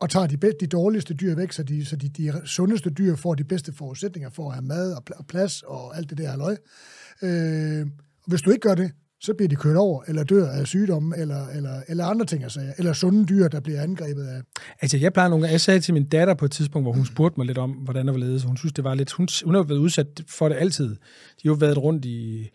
og 0.00 0.10
tager 0.10 0.26
de, 0.26 0.36
bedste, 0.36 0.58
de 0.60 0.66
dårligste 0.66 1.14
dyr 1.14 1.34
væk, 1.34 1.52
så 1.52 1.62
de, 1.62 1.84
så 1.84 1.96
de, 1.96 2.08
de 2.08 2.32
sundeste 2.44 2.90
dyr 2.90 3.16
får 3.16 3.34
de 3.34 3.44
bedste 3.44 3.72
forudsætninger 3.72 4.30
for 4.30 4.48
at 4.48 4.54
have 4.54 4.64
mad 4.66 4.92
og, 4.92 5.02
og 5.16 5.26
plads 5.26 5.62
og 5.62 5.96
alt 5.96 6.10
det 6.10 6.18
der 6.18 6.30
halløj. 6.30 6.56
Øh, 7.22 7.86
hvis 8.26 8.42
du 8.42 8.50
ikke 8.50 8.68
gør 8.68 8.74
det, 8.74 8.90
så 9.20 9.34
bliver 9.34 9.48
de 9.48 9.56
kørt 9.56 9.76
over, 9.76 10.02
eller 10.08 10.24
dør 10.24 10.48
af 10.48 10.66
sygdomme, 10.66 11.16
eller, 11.18 11.46
eller, 11.48 11.82
eller 11.88 12.04
andre 12.04 12.26
ting, 12.26 12.42
altså, 12.42 12.60
eller 12.78 12.92
sunde 12.92 13.26
dyr, 13.26 13.48
der 13.48 13.60
bliver 13.60 13.82
angrebet 13.82 14.26
af. 14.26 14.40
Altså, 14.80 14.96
jeg 14.96 15.12
plejer 15.12 15.28
nogle 15.28 15.42
gange, 15.42 15.52
jeg 15.52 15.60
sagde 15.60 15.80
til 15.80 15.94
min 15.94 16.08
datter 16.08 16.34
på 16.34 16.44
et 16.44 16.50
tidspunkt, 16.50 16.84
hvor 16.84 16.92
hun 16.92 17.06
spurgte 17.06 17.40
mig 17.40 17.46
lidt 17.46 17.58
om, 17.58 17.70
hvordan 17.70 18.06
der 18.06 18.12
var 18.12 18.18
ledet, 18.18 18.42
hun 18.42 18.56
synes, 18.56 18.72
det 18.72 18.84
var 18.84 18.94
lidt, 18.94 19.12
hun, 19.12 19.28
hun 19.44 19.54
har 19.54 19.62
været 19.62 19.78
udsat 19.78 20.22
for 20.28 20.48
det 20.48 20.56
altid. 20.56 20.88
De 20.88 20.96
har 21.42 21.50
jo 21.50 21.54
været 21.54 21.78
rundt 21.78 22.04
i 22.04 22.50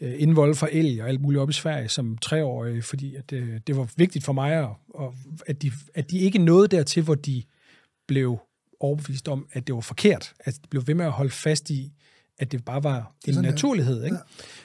øh, 0.00 0.14
indvold 0.18 0.54
for 0.54 0.68
elg 0.72 1.02
og 1.02 1.08
alt 1.08 1.20
muligt 1.20 1.40
op 1.40 1.50
i 1.50 1.52
Sverige 1.52 1.88
som 1.88 2.18
treårige, 2.18 2.82
fordi 2.82 3.14
at, 3.14 3.32
øh, 3.32 3.60
det 3.66 3.76
var 3.76 3.92
vigtigt 3.96 4.24
for 4.24 4.32
mig, 4.32 4.52
at, 4.52 4.68
og, 4.88 5.14
at, 5.46 5.62
de, 5.62 5.72
at 5.94 6.10
de 6.10 6.18
ikke 6.18 6.38
nåede 6.38 6.68
dertil, 6.68 7.02
hvor 7.02 7.14
de 7.14 7.42
blev 8.08 8.38
overbevist 8.80 9.28
om, 9.28 9.46
at 9.52 9.66
det 9.66 9.74
var 9.74 9.80
forkert. 9.80 10.32
At 10.40 10.54
de 10.54 10.68
blev 10.70 10.86
ved 10.86 10.94
med 10.94 11.04
at 11.04 11.12
holde 11.12 11.30
fast 11.30 11.70
i, 11.70 11.92
at 12.38 12.52
det 12.52 12.64
bare 12.64 12.84
var 12.84 13.14
en 13.26 13.34
sådan, 13.34 13.50
naturlighed. 13.50 14.04
Ikke? 14.04 14.16
Ja. 14.16 14.22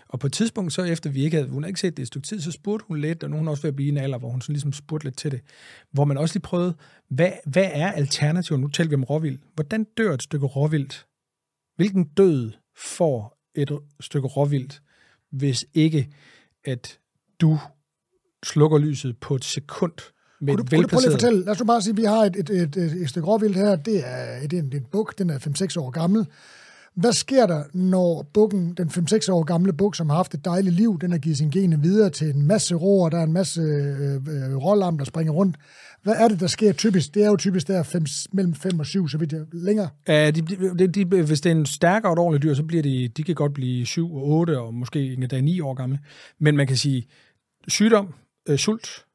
Og 0.08 0.20
på 0.20 0.28
et 0.28 0.34
tidspunkt, 0.34 0.74
så 0.74 0.84
efter 0.84 1.10
vi 1.10 1.24
ikke 1.24 1.38
havde, 1.38 1.50
hun 1.50 1.64
havde 1.64 1.70
ikke 1.70 1.80
set 1.80 1.98
det 1.98 2.04
et 2.04 2.08
stykke 2.08 2.28
tid, 2.28 2.42
så 2.42 2.52
spurgte 2.52 2.86
hun 2.88 2.98
lidt, 2.98 3.24
og 3.24 3.30
nu 3.30 3.36
er 3.36 3.40
hun 3.40 3.48
også 3.48 3.62
ved 3.62 3.70
at 3.70 3.76
blive 3.76 3.90
en 3.90 3.98
alder, 3.98 4.18
hvor 4.18 4.30
hun 4.30 4.42
sådan 4.42 4.54
ligesom 4.54 4.74
spurgte 4.74 5.06
lidt 5.06 5.18
til 5.18 5.32
det, 5.32 5.42
hvor 5.92 6.06
man 6.06 6.18
også 6.18 6.36
lige 6.36 6.42
prøvede, 6.42 6.76
hvad, 7.10 7.32
hvad 7.46 7.70
er 7.74 7.92
alternativet? 7.92 8.60
Nu 8.60 8.68
taler 8.68 8.90
vi 8.90 8.96
om 8.96 9.04
råvild. 9.04 9.40
Hvordan 9.56 9.84
dør 9.98 10.14
et 10.14 10.24
stykke 10.24 10.46
råvildt? 10.46 11.06
Hvilken 11.76 12.04
død 12.04 12.52
får 12.78 13.38
et 13.56 13.80
stykke 14.00 14.28
råvildt, 14.28 14.82
hvis 15.32 15.66
ikke 15.74 16.10
at 16.66 17.00
du 17.42 17.60
slukker 18.44 18.78
lyset 18.78 19.18
på 19.18 19.36
et 19.36 19.44
sekund 19.44 19.94
med 20.42 20.56
kunne 20.56 20.66
du, 20.66 20.70
kunne 20.70 20.84
du 20.84 20.88
prøve 20.88 21.06
at 21.06 21.12
fortælle? 21.12 21.40
Lad 21.46 21.50
os 21.50 21.64
bare 21.68 21.82
sige, 21.82 21.92
at 21.92 21.98
vi 21.98 22.04
har 22.04 22.26
et, 22.26 22.36
et, 22.36 22.50
et, 22.50 22.76
et, 22.78 23.10
stykke 23.10 23.28
råvildt 23.28 23.56
her. 23.56 23.76
Det 23.76 24.08
er, 24.08 24.48
det 24.48 24.60
er 24.60 24.64
en, 24.64 24.74
er 24.74 24.78
en 24.78 24.86
buk, 24.92 25.18
den 25.18 25.30
er 25.30 25.40
5-6 25.40 25.80
år 25.80 25.90
gammel. 25.90 26.28
Hvad 26.96 27.14
sker 27.14 27.48
der, 27.48 27.64
når 27.74 28.30
bukken, 28.34 28.74
den 28.74 28.88
5-6 28.88 29.32
år 29.32 29.44
gamle 29.44 29.74
buk, 29.74 29.96
som 29.96 30.10
har 30.10 30.16
haft 30.16 30.34
et 30.34 30.46
dejligt 30.46 30.76
liv, 30.76 31.00
den 31.02 31.12
har 31.12 31.18
givet 31.18 31.38
sin 31.38 31.50
gene 31.50 31.82
videre 31.82 32.10
til 32.10 32.30
en 32.30 32.48
masse 32.48 32.76
roer, 32.76 33.10
der 33.10 33.18
er 33.18 33.24
en 33.24 33.34
masse 33.34 33.62
øh, 33.62 34.16
øh, 34.16 34.56
rålam, 34.56 34.98
der 34.98 35.06
springer 35.06 35.34
rundt. 35.34 35.58
Hvad 36.04 36.14
er 36.14 36.28
det, 36.28 36.40
der 36.40 36.48
sker 36.48 36.74
typisk? 36.74 37.14
Det 37.14 37.24
er 37.24 37.28
jo 37.28 37.38
typisk 37.38 37.68
der 37.68 37.84
fem, 37.84 38.06
mellem 38.34 38.54
5 38.54 38.80
og 38.80 38.86
7, 38.86 39.08
så 39.08 39.18
vidt 39.18 39.34
jeg 39.34 39.42
længere. 39.54 39.90
Ja, 40.08 40.32
de, 40.32 40.42
de, 40.42 40.88
de, 40.88 41.22
hvis 41.22 41.42
det 41.42 41.52
er 41.52 41.56
en 41.56 41.66
stærkere 41.66 42.10
og 42.10 42.14
et 42.14 42.20
ordentligt 42.20 42.44
dyr, 42.44 42.54
så 42.54 42.64
bliver 42.64 42.84
de, 42.84 43.08
de 43.08 43.24
kan 43.24 43.36
godt 43.36 43.54
blive 43.54 43.86
7 43.86 44.16
og 44.16 44.28
8, 44.28 44.60
og 44.60 44.74
måske 44.74 45.14
endda 45.14 45.42
9 45.42 45.60
år 45.60 45.74
gamle. 45.74 46.00
Men 46.40 46.58
man 46.58 46.68
kan 46.68 46.78
sige, 46.78 47.08
sygdom, 47.68 48.14
øh, 48.50 48.58
sult, 48.58 49.06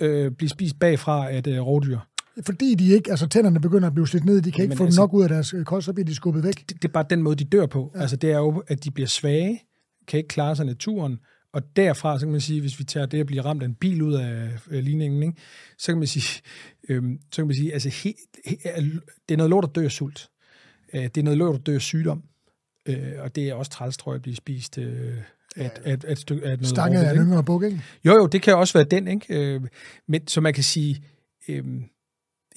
øh, 0.00 0.30
bliver 0.30 0.48
spist 0.48 0.78
bagfra 0.78 1.30
af 1.30 1.38
et 1.38 1.46
øh, 1.46 1.60
rovdyr 1.60 1.98
fordi 2.46 2.74
de 2.74 2.94
ikke, 2.94 3.10
altså 3.10 3.26
tænderne 3.28 3.60
begynder 3.60 3.86
at 3.86 3.94
blive 3.94 4.08
slidt 4.08 4.24
ned, 4.24 4.42
de 4.42 4.52
kan 4.52 4.62
ikke 4.62 4.70
Men 4.70 4.78
få 4.78 4.84
altså, 4.84 5.00
nok 5.00 5.14
ud 5.14 5.22
af 5.22 5.28
deres 5.28 5.54
øh, 5.54 5.64
kost, 5.64 5.84
så 5.84 5.92
bliver 5.92 6.04
de 6.04 6.14
skubbet 6.14 6.44
væk. 6.44 6.54
Det, 6.68 6.82
det 6.82 6.84
er 6.84 6.92
bare 6.92 7.04
den 7.10 7.22
måde, 7.22 7.36
de 7.36 7.44
dør 7.44 7.66
på. 7.66 7.92
Ja. 7.94 8.00
Altså 8.00 8.16
det 8.16 8.30
er 8.30 8.38
jo, 8.38 8.62
at 8.66 8.84
de 8.84 8.90
bliver 8.90 9.06
svage, 9.06 9.62
kan 10.08 10.18
ikke 10.18 10.28
klare 10.28 10.56
sig 10.56 10.66
naturen, 10.66 11.18
og 11.52 11.62
derfra, 11.76 12.18
så 12.18 12.26
kan 12.26 12.32
man 12.32 12.40
sige, 12.40 12.60
hvis 12.60 12.78
vi 12.78 12.84
tager 12.84 13.06
det 13.06 13.20
at 13.20 13.26
blive 13.26 13.42
ramt 13.42 13.62
af 13.62 13.66
en 13.66 13.74
bil 13.74 14.02
ud 14.02 14.14
af 14.14 14.48
øh, 14.70 14.82
ligningen, 14.84 15.22
ikke, 15.22 15.34
så 15.78 15.92
kan 15.92 15.98
man 15.98 16.06
sige, 16.06 16.42
øh, 16.88 17.02
så 17.32 17.36
kan 17.36 17.46
man 17.46 17.56
sige, 17.56 17.72
altså 17.72 17.88
he, 17.88 18.14
he, 18.44 18.56
det 19.28 19.34
er 19.34 19.36
noget 19.36 19.50
lort, 19.50 19.64
der 19.64 19.80
dør 19.80 19.88
sult. 19.88 20.28
Øh, 20.94 21.02
det 21.02 21.16
er 21.16 21.22
noget 21.22 21.38
lort, 21.38 21.54
der 21.54 21.72
dør 21.72 21.78
sygdom. 21.78 22.22
Øh, 22.86 23.12
og 23.18 23.34
det 23.36 23.48
er 23.48 23.54
også 23.54 23.70
træls, 23.70 23.96
tror 23.96 24.12
jeg, 24.12 24.16
at 24.16 24.22
blive 24.22 24.36
spist 24.36 24.78
øh, 24.78 25.14
at, 25.56 25.80
at, 25.84 26.04
at, 26.04 26.18
stykke, 26.18 26.46
at 26.46 26.58
noget 26.58 26.68
Stange 26.68 26.98
af 26.98 27.12
en 27.12 27.18
yngre 27.18 27.44
buk, 27.44 27.62
ikke? 27.62 27.82
Jo, 28.04 28.12
jo, 28.12 28.26
det 28.26 28.42
kan 28.42 28.56
også 28.56 28.78
være 28.78 28.84
den, 28.84 29.08
ikke? 29.08 29.54
Øh, 29.54 29.60
men 30.08 30.26
så 30.26 30.40
man 30.40 30.54
kan 30.54 30.64
sige, 30.64 31.02
øh, 31.48 31.64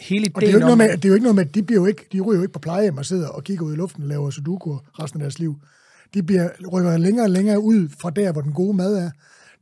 hele 0.01 0.25
ideen 0.25 0.35
og 0.35 0.41
det 0.41 0.47
er, 0.47 0.51
jo 0.51 0.57
ikke 0.57 0.65
noget 0.65 0.77
med, 0.77 0.97
det 0.97 1.05
er 1.05 1.09
jo 1.09 1.13
ikke 1.13 1.23
noget 1.23 1.35
med, 1.35 1.45
de, 1.45 1.63
bliver 1.63 1.81
jo 1.81 1.85
ikke, 1.85 2.05
de 2.11 2.19
ryger 2.19 2.37
jo 2.37 2.41
ikke 2.41 2.53
på 2.53 2.59
plejehjem 2.59 2.97
og 2.97 3.05
sidder 3.05 3.27
og 3.27 3.43
kigger 3.43 3.65
ud 3.65 3.73
i 3.73 3.75
luften 3.75 4.03
og 4.03 4.09
laver 4.09 4.29
sudoku 4.29 4.77
resten 4.99 5.21
af 5.21 5.23
deres 5.23 5.39
liv. 5.39 5.55
De 6.13 6.23
bliver, 6.23 6.49
rykker 6.71 6.97
længere 6.97 7.25
og 7.25 7.29
længere 7.29 7.59
ud 7.59 7.89
fra 8.01 8.09
der, 8.09 8.31
hvor 8.31 8.41
den 8.41 8.53
gode 8.53 8.77
mad 8.77 8.95
er, 8.95 9.11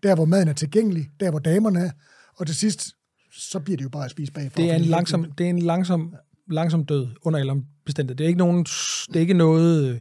der, 0.03 0.15
hvor 0.15 0.25
maden 0.25 0.47
er 0.47 0.53
tilgængelig, 0.53 1.09
der, 1.19 1.29
hvor 1.29 1.39
damerne 1.39 1.79
er, 1.79 1.89
og 2.37 2.47
til 2.47 2.55
sidst, 2.55 2.87
så 3.31 3.59
bliver 3.59 3.77
det 3.77 3.83
jo 3.83 3.89
bare 3.89 4.05
at 4.05 4.11
spise 4.11 4.31
bagfra. 4.31 4.61
Det 4.61 4.71
er 4.71 4.75
en 4.75 4.81
langsom, 4.81 5.31
det 5.31 5.45
er 5.45 5.49
en 5.49 5.59
langsom, 5.59 6.15
langsom 6.51 6.85
død 6.85 7.07
under 7.21 7.39
alle 7.39 7.63
bestemte. 7.85 8.13
Det 8.13 8.23
er 8.23 8.27
ikke, 8.27 8.37
nogen, 8.37 8.63
det 9.07 9.15
er 9.15 9.19
ikke 9.19 9.33
noget... 9.33 9.99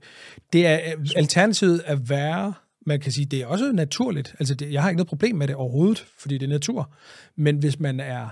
Det 0.53 0.67
er 0.67 0.79
alternativet 1.17 1.83
at 1.87 2.11
være 2.11 2.53
man 2.89 3.01
kan 3.01 3.13
sige, 3.13 3.25
det 3.25 3.43
er 3.43 3.47
også 3.47 3.73
naturligt. 3.73 4.35
Altså, 4.39 4.55
det, 4.55 4.73
jeg 4.73 4.83
har 4.83 4.89
ikke 4.89 4.97
noget 4.97 5.09
problem 5.09 5.37
med 5.37 5.49
det 5.49 5.57
overhovedet, 5.57 6.07
fordi 6.19 6.39
det 6.39 6.47
er 6.47 6.51
natur. 6.51 6.95
Men 7.37 7.57
hvis 7.57 7.81
man 7.81 8.01
er 8.01 8.29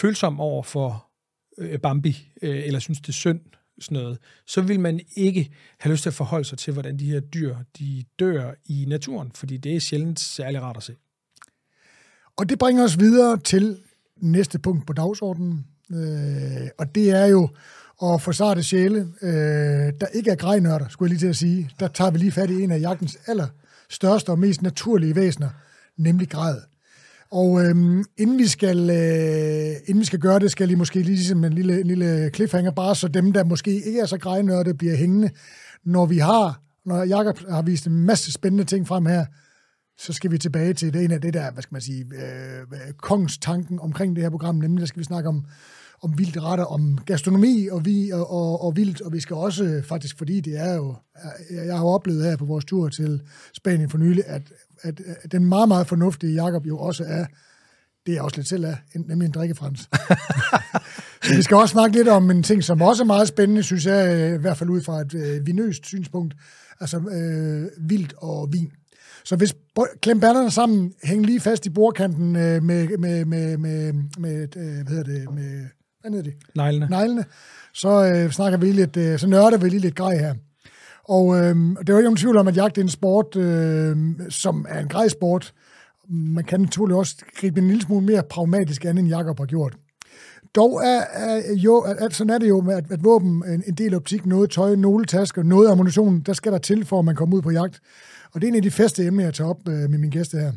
følsom 0.00 0.40
over 0.40 0.62
for 0.62 1.06
øh, 1.58 1.78
Bambi, 1.78 2.28
øh, 2.42 2.66
eller 2.66 2.78
synes, 2.78 3.00
det 3.00 3.08
er 3.08 3.12
synd, 3.12 3.40
sådan 3.80 4.02
noget, 4.02 4.18
så 4.46 4.60
vil 4.60 4.80
man 4.80 5.00
ikke 5.16 5.50
have 5.78 5.92
lyst 5.92 6.02
til 6.02 6.10
at 6.10 6.14
forholde 6.14 6.44
sig 6.44 6.58
til, 6.58 6.72
hvordan 6.72 6.98
de 6.98 7.10
her 7.10 7.20
dyr 7.20 7.56
de 7.78 8.04
dør 8.18 8.52
i 8.66 8.84
naturen, 8.88 9.32
fordi 9.34 9.56
det 9.56 9.76
er 9.76 9.80
sjældent 9.80 10.20
særlig 10.20 10.62
rart 10.62 10.76
at 10.76 10.82
se. 10.82 10.94
Og 12.36 12.48
det 12.48 12.58
bringer 12.58 12.84
os 12.84 12.98
videre 12.98 13.38
til 13.38 13.78
næste 14.16 14.58
punkt 14.58 14.86
på 14.86 14.92
dagsordenen, 14.92 15.66
øh, 15.90 16.68
og 16.78 16.94
det 16.94 17.10
er 17.10 17.26
jo 17.26 17.48
at 18.02 18.22
få 18.22 18.32
sarte 18.32 18.62
sjæle, 18.62 19.08
øh, 19.22 19.92
der 20.00 20.06
ikke 20.06 20.30
er 20.30 20.36
grejnørder, 20.36 20.88
skulle 20.88 21.08
jeg 21.08 21.10
lige 21.10 21.20
til 21.20 21.28
at 21.28 21.36
sige. 21.36 21.70
Der 21.80 21.88
tager 21.88 22.10
vi 22.10 22.18
lige 22.18 22.32
fat 22.32 22.50
i 22.50 22.62
en 22.62 22.70
af 22.70 22.80
jagtens 22.80 23.18
allerstørste 23.26 24.30
og 24.30 24.38
mest 24.38 24.62
naturlige 24.62 25.16
væsener, 25.16 25.50
nemlig 25.96 26.30
græd. 26.30 26.60
Og 27.30 27.64
øhm, 27.64 28.04
inden, 28.16 28.38
vi 28.38 28.46
skal, 28.46 28.90
øh, 28.90 29.76
inden 29.86 30.00
vi 30.00 30.04
skal 30.04 30.18
gøre 30.18 30.38
det, 30.38 30.50
skal 30.50 30.64
jeg 30.64 30.68
lige 30.68 30.78
måske 30.78 30.94
lige 30.94 31.16
ligesom 31.16 31.44
en 31.44 31.52
lille, 31.52 31.80
en 31.80 31.86
lille 31.86 32.30
cliffhanger, 32.34 32.70
bare 32.70 32.94
så 32.94 33.08
dem, 33.08 33.32
der 33.32 33.44
måske 33.44 33.70
ikke 33.70 34.00
er 34.00 34.06
så 34.06 34.18
grejnørde, 34.18 34.74
bliver 34.74 34.96
hængende. 34.96 35.30
Når 35.84 36.06
vi 36.06 36.18
har, 36.18 36.60
når 36.84 37.04
Jakob 37.04 37.38
har 37.50 37.62
vist 37.62 37.86
en 37.86 38.00
masse 38.00 38.32
spændende 38.32 38.64
ting 38.64 38.88
frem 38.88 39.06
her, 39.06 39.24
så 39.98 40.12
skal 40.12 40.30
vi 40.30 40.38
tilbage 40.38 40.74
til 40.74 40.92
det 40.92 41.04
ene 41.04 41.14
af 41.14 41.20
det 41.20 41.34
der, 41.34 41.50
hvad 41.50 41.62
skal 41.62 41.74
man 41.74 41.80
sige, 41.80 42.04
øh, 42.04 42.92
kongstanken 42.96 43.80
omkring 43.80 44.16
det 44.16 44.22
her 44.22 44.30
program, 44.30 44.54
nemlig 44.54 44.80
der 44.80 44.86
skal 44.86 44.98
vi 44.98 45.04
snakke 45.04 45.28
om, 45.28 45.44
om 46.02 46.18
vildt 46.18 46.42
retter, 46.42 46.64
om 46.64 46.98
gastronomi 47.06 47.68
og, 47.72 47.84
vi, 47.84 48.10
og, 48.10 48.30
og, 48.30 48.64
og 48.64 48.76
vildt, 48.76 49.00
og 49.00 49.12
vi 49.12 49.20
skal 49.20 49.36
også 49.36 49.82
faktisk, 49.84 50.18
fordi 50.18 50.40
det 50.40 50.60
er 50.60 50.74
jo, 50.74 50.94
jeg 51.50 51.74
har 51.74 51.80
jo 51.80 51.88
oplevet 51.88 52.24
her 52.24 52.36
på 52.36 52.44
vores 52.44 52.64
tur 52.64 52.88
til 52.88 53.22
Spanien 53.54 53.90
for 53.90 53.98
nylig, 53.98 54.24
at 54.26 54.42
at, 54.86 55.00
at 55.22 55.32
den 55.32 55.44
meget, 55.44 55.68
meget 55.68 55.86
fornuftige 55.86 56.34
Jakob 56.34 56.66
jo 56.66 56.78
også 56.78 57.04
er, 57.04 57.26
det 58.06 58.16
er 58.16 58.22
også 58.22 58.36
lidt 58.36 58.48
selv 58.48 58.64
af, 58.64 58.76
nemlig 58.94 59.26
en 59.26 59.32
drikkefrans. 59.32 59.80
så 61.22 61.36
vi 61.36 61.42
skal 61.42 61.56
også 61.56 61.72
snakke 61.72 61.96
lidt 61.96 62.08
om 62.08 62.30
en 62.30 62.42
ting, 62.42 62.64
som 62.64 62.82
også 62.82 63.02
er 63.02 63.06
meget 63.06 63.28
spændende, 63.28 63.62
synes 63.62 63.86
jeg, 63.86 64.14
øh, 64.14 64.34
i 64.34 64.38
hvert 64.38 64.56
fald 64.56 64.70
ud 64.70 64.80
fra 64.80 65.00
et 65.00 65.14
øh, 65.14 65.46
vinøst 65.46 65.86
synspunkt, 65.86 66.34
altså 66.80 66.98
øh, 66.98 67.88
vildt 67.88 68.14
og 68.16 68.48
vin. 68.52 68.72
Så 69.24 69.36
hvis 69.36 69.54
klem 70.00 70.20
bærnerne 70.20 70.50
sammen, 70.50 70.92
hæng 71.04 71.26
lige 71.26 71.40
fast 71.40 71.66
i 71.66 71.70
bordkanten 71.70 72.36
øh, 72.36 72.62
med, 72.62 72.98
med, 72.98 73.24
med, 73.24 73.56
med, 73.56 73.92
med, 74.18 74.56
øh, 74.56 74.74
hvad 74.74 74.88
hedder 74.88 75.02
det, 75.02 75.34
med, 75.34 75.66
hvad 76.00 76.10
hedder 76.10 76.22
det? 76.22 76.34
Neglene. 76.54 76.88
Neglene. 76.90 77.24
Så 77.74 78.04
øh, 78.04 78.30
snakker 78.30 78.58
vi 78.58 78.72
lidt, 78.72 78.96
øh, 78.96 79.18
så 79.18 79.26
nørder 79.26 79.58
vi 79.58 79.68
lige 79.68 79.80
lidt 79.80 79.94
grej 79.94 80.18
her. 80.18 80.34
Og 81.08 81.36
øh, 81.36 81.56
det 81.56 81.88
er 81.88 81.92
jo 81.92 81.98
ikke 81.98 82.06
nogen 82.06 82.16
tvivl 82.16 82.36
om, 82.36 82.48
at 82.48 82.56
jagt 82.56 82.78
er 82.78 82.82
en 82.82 82.88
sport, 82.88 83.36
øh, 83.36 83.96
som 84.28 84.66
er 84.68 84.80
en 84.80 84.88
grej 84.88 85.08
sport. 85.08 85.54
Man 86.08 86.44
kan 86.44 86.60
naturligvis 86.60 86.98
også 86.98 87.16
gribe 87.40 87.60
en 87.60 87.66
lille 87.66 87.82
smule 87.82 88.06
mere 88.06 88.22
pragmatisk 88.30 88.84
an, 88.84 88.98
end 88.98 89.08
Jakob 89.08 89.38
har 89.38 89.46
gjort. 89.46 89.76
Dog 90.54 90.80
er, 90.84 91.00
er 91.12 91.54
jo, 91.54 91.78
at, 91.78 91.96
at 91.96 92.14
sådan 92.14 92.30
er 92.30 92.38
det 92.38 92.48
jo 92.48 92.60
med, 92.60 92.74
at, 92.74 92.84
at 92.90 93.04
våben, 93.04 93.44
en, 93.48 93.62
en 93.66 93.74
del 93.74 93.94
optik, 93.94 94.26
noget 94.26 94.50
tøj, 94.50 94.74
nogle 94.74 95.04
tasker, 95.04 95.42
noget 95.42 95.70
ammunition, 95.70 96.20
der 96.20 96.32
skal 96.32 96.52
der 96.52 96.58
til, 96.58 96.84
for 96.84 96.98
at 96.98 97.04
man 97.04 97.16
kommer 97.16 97.36
ud 97.36 97.42
på 97.42 97.50
jagt. 97.50 97.80
Og 98.32 98.40
det 98.40 98.46
er 98.46 98.48
en 98.48 98.56
af 98.56 98.62
de 98.62 98.70
faste 98.70 99.04
emner, 99.04 99.24
jeg 99.24 99.34
tager 99.34 99.50
op 99.50 99.68
øh, 99.68 99.90
med 99.90 99.98
min 99.98 100.10
gæste 100.10 100.38
her. 100.38 100.52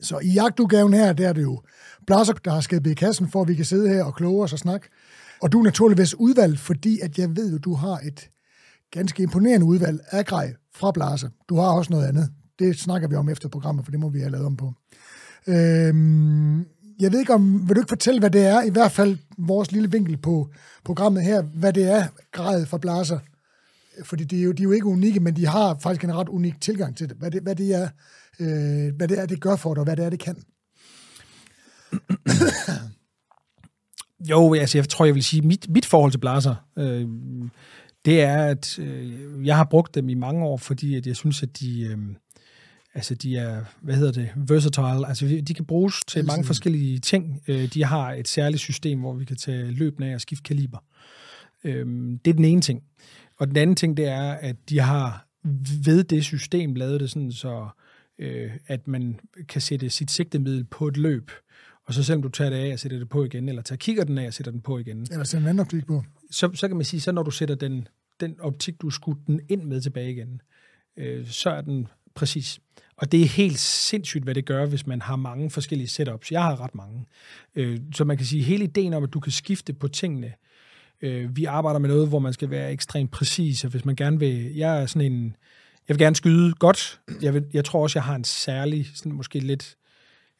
Så 0.00 0.18
i 0.18 0.28
jagtudgaven 0.28 0.94
her, 0.94 1.12
der 1.12 1.28
er 1.28 1.32
det 1.32 1.42
jo 1.42 1.60
Blaser, 2.06 2.32
der 2.32 2.50
har 2.50 2.60
skabet 2.60 2.90
i 2.90 2.94
kassen, 2.94 3.28
for 3.28 3.42
at 3.42 3.48
vi 3.48 3.54
kan 3.54 3.64
sidde 3.64 3.88
her 3.88 4.04
og 4.04 4.14
kloge 4.14 4.44
os 4.44 4.52
og 4.52 4.58
snakke. 4.58 4.88
Og 5.42 5.52
du 5.52 5.58
er 5.58 5.64
naturligvis 5.64 6.14
udvalgt, 6.14 6.60
fordi 6.60 7.00
at 7.00 7.18
jeg 7.18 7.36
ved, 7.36 7.54
at 7.54 7.64
du 7.64 7.74
har 7.74 7.98
et 8.06 8.28
ganske 8.92 9.22
imponerende 9.22 9.66
udvalg 9.66 10.00
af 10.10 10.26
grej 10.26 10.54
fra 10.74 10.90
Blaser. 10.90 11.28
Du 11.48 11.56
har 11.56 11.70
også 11.70 11.92
noget 11.92 12.06
andet. 12.06 12.30
Det 12.58 12.78
snakker 12.78 13.08
vi 13.08 13.14
om 13.14 13.28
efter 13.28 13.48
programmet, 13.48 13.84
for 13.84 13.90
det 13.90 14.00
må 14.00 14.08
vi 14.08 14.20
have 14.20 14.30
lavet 14.30 14.46
om 14.46 14.56
på. 14.56 14.72
Øhm, 15.46 16.58
jeg 17.00 17.12
ved 17.12 17.18
ikke 17.18 17.34
om, 17.34 17.68
vil 17.68 17.76
du 17.76 17.80
ikke 17.80 17.88
fortælle, 17.88 18.20
hvad 18.20 18.30
det 18.30 18.46
er, 18.46 18.62
i 18.62 18.70
hvert 18.70 18.92
fald 18.92 19.16
vores 19.38 19.72
lille 19.72 19.90
vinkel 19.90 20.16
på 20.16 20.48
programmet 20.84 21.22
her, 21.22 21.42
hvad 21.42 21.72
det 21.72 21.90
er, 21.92 22.06
grejet 22.32 22.68
fra 22.68 22.78
Blaser? 22.78 23.18
Fordi 24.04 24.24
de 24.24 24.38
er, 24.38 24.42
jo, 24.42 24.52
de 24.52 24.62
er 24.62 24.64
jo 24.64 24.72
ikke 24.72 24.86
unikke, 24.86 25.20
men 25.20 25.36
de 25.36 25.46
har 25.46 25.78
faktisk 25.82 26.04
en 26.04 26.14
ret 26.14 26.28
unik 26.28 26.60
tilgang 26.60 26.96
til 26.96 27.08
det. 27.08 27.16
Hvad 27.16 27.30
det, 27.30 27.42
hvad 27.42 27.56
det, 27.56 27.74
er, 27.74 27.88
øh, 28.40 28.94
hvad 28.96 29.08
det 29.08 29.18
er, 29.18 29.26
det 29.26 29.40
gør 29.40 29.56
for 29.56 29.74
dig, 29.74 29.80
og 29.80 29.84
hvad 29.84 29.96
det 29.96 30.04
er, 30.04 30.10
det 30.10 30.18
kan. 30.18 30.36
jo, 34.30 34.54
altså 34.54 34.78
jeg 34.78 34.88
tror, 34.88 35.04
jeg 35.04 35.14
vil 35.14 35.24
sige, 35.24 35.42
mit, 35.42 35.66
mit 35.68 35.86
forhold 35.86 36.10
til 36.10 36.18
Blaser, 36.18 36.54
øh, 36.78 37.08
det 38.04 38.20
er, 38.20 38.44
at 38.44 38.78
øh, 38.78 39.46
jeg 39.46 39.56
har 39.56 39.64
brugt 39.64 39.94
dem 39.94 40.08
i 40.08 40.14
mange 40.14 40.44
år, 40.44 40.56
fordi 40.56 40.96
at 40.96 41.06
jeg 41.06 41.16
synes, 41.16 41.42
at 41.42 41.60
de, 41.60 41.82
øh, 41.82 41.98
altså 42.94 43.14
de 43.14 43.36
er, 43.36 43.64
hvad 43.80 43.94
hedder 43.94 44.12
det, 44.12 44.30
versatile, 44.36 45.08
altså 45.08 45.42
de 45.46 45.54
kan 45.54 45.64
bruges 45.64 46.00
til 46.06 46.18
Altid. 46.18 46.26
mange 46.26 46.44
forskellige 46.44 46.98
ting. 46.98 47.42
Øh, 47.48 47.74
de 47.74 47.84
har 47.84 48.12
et 48.12 48.28
særligt 48.28 48.60
system, 48.60 49.00
hvor 49.00 49.14
vi 49.14 49.24
kan 49.24 49.36
tage 49.36 49.70
løbende 49.70 50.08
af 50.10 50.14
og 50.14 50.20
skifte 50.20 50.42
kaliber. 50.42 50.78
Øhm, 51.64 52.18
det 52.18 52.30
er 52.30 52.34
den 52.34 52.44
ene 52.44 52.60
ting. 52.60 52.82
Og 53.38 53.48
den 53.48 53.56
anden 53.56 53.76
ting, 53.76 53.96
det 53.96 54.08
er, 54.08 54.30
at 54.32 54.56
de 54.68 54.80
har 54.80 55.26
ved 55.84 56.04
det 56.04 56.24
system 56.24 56.74
lavet 56.74 57.00
det 57.00 57.10
sådan, 57.10 57.32
så 57.32 57.68
øh, 58.18 58.50
at 58.66 58.88
man 58.88 59.20
kan 59.48 59.60
sætte 59.60 59.90
sit 59.90 60.10
sigtemiddel 60.10 60.64
på 60.64 60.88
et 60.88 60.96
løb, 60.96 61.30
og 61.84 61.94
så 61.94 62.02
selvom 62.04 62.22
du 62.22 62.28
tager 62.28 62.50
det 62.50 62.56
af 62.56 62.72
og 62.72 62.78
sætter 62.78 62.98
det 62.98 63.08
på 63.08 63.24
igen, 63.24 63.48
eller 63.48 63.62
tager 63.62 63.76
kigger 63.76 64.04
den 64.04 64.18
af 64.18 64.26
og 64.26 64.34
sætter 64.34 64.52
den 64.52 64.60
på 64.60 64.78
igen, 64.78 65.06
Eller 65.10 65.24
sætte 65.24 65.42
en 65.44 65.48
anden 65.48 65.60
optik 65.60 65.86
på 65.86 66.04
så, 66.32 66.50
så 66.54 66.68
kan 66.68 66.76
man 66.76 66.84
sige, 66.84 67.00
så 67.00 67.12
når 67.12 67.22
du 67.22 67.30
sætter 67.30 67.54
den, 67.54 67.88
den 68.20 68.40
optik, 68.40 68.82
du 68.82 68.90
skudte 68.90 69.22
den 69.26 69.40
ind 69.48 69.62
med 69.62 69.80
tilbage 69.80 70.12
igen, 70.12 70.42
øh, 70.96 71.26
så 71.26 71.50
er 71.50 71.60
den 71.60 71.88
præcis. 72.14 72.60
Og 72.96 73.12
det 73.12 73.22
er 73.22 73.26
helt 73.26 73.58
sindssygt, 73.58 74.24
hvad 74.24 74.34
det 74.34 74.44
gør, 74.44 74.66
hvis 74.66 74.86
man 74.86 75.02
har 75.02 75.16
mange 75.16 75.50
forskellige 75.50 75.88
setups. 75.88 76.32
Jeg 76.32 76.42
har 76.42 76.60
ret 76.60 76.74
mange. 76.74 77.06
Øh, 77.54 77.80
så 77.94 78.04
man 78.04 78.16
kan 78.16 78.26
sige, 78.26 78.42
hele 78.42 78.64
ideen 78.64 78.94
om, 78.94 79.04
at 79.04 79.12
du 79.12 79.20
kan 79.20 79.32
skifte 79.32 79.72
på 79.72 79.88
tingene. 79.88 80.32
Øh, 81.02 81.36
vi 81.36 81.44
arbejder 81.44 81.78
med 81.78 81.88
noget, 81.88 82.08
hvor 82.08 82.18
man 82.18 82.32
skal 82.32 82.50
være 82.50 82.72
ekstremt 82.72 83.10
præcis, 83.10 83.64
og 83.64 83.70
hvis 83.70 83.84
man 83.84 83.96
gerne 83.96 84.18
vil... 84.18 84.54
Jeg 84.54 84.82
er 84.82 84.86
sådan 84.86 85.12
en... 85.12 85.36
Jeg 85.88 85.94
vil 85.94 85.98
gerne 85.98 86.16
skyde 86.16 86.52
godt. 86.54 87.00
Jeg, 87.22 87.34
vil, 87.34 87.44
jeg 87.52 87.64
tror 87.64 87.82
også, 87.82 87.98
jeg 87.98 88.04
har 88.04 88.14
en 88.14 88.24
særlig, 88.24 88.90
sådan 88.94 89.12
måske 89.12 89.38
lidt... 89.38 89.76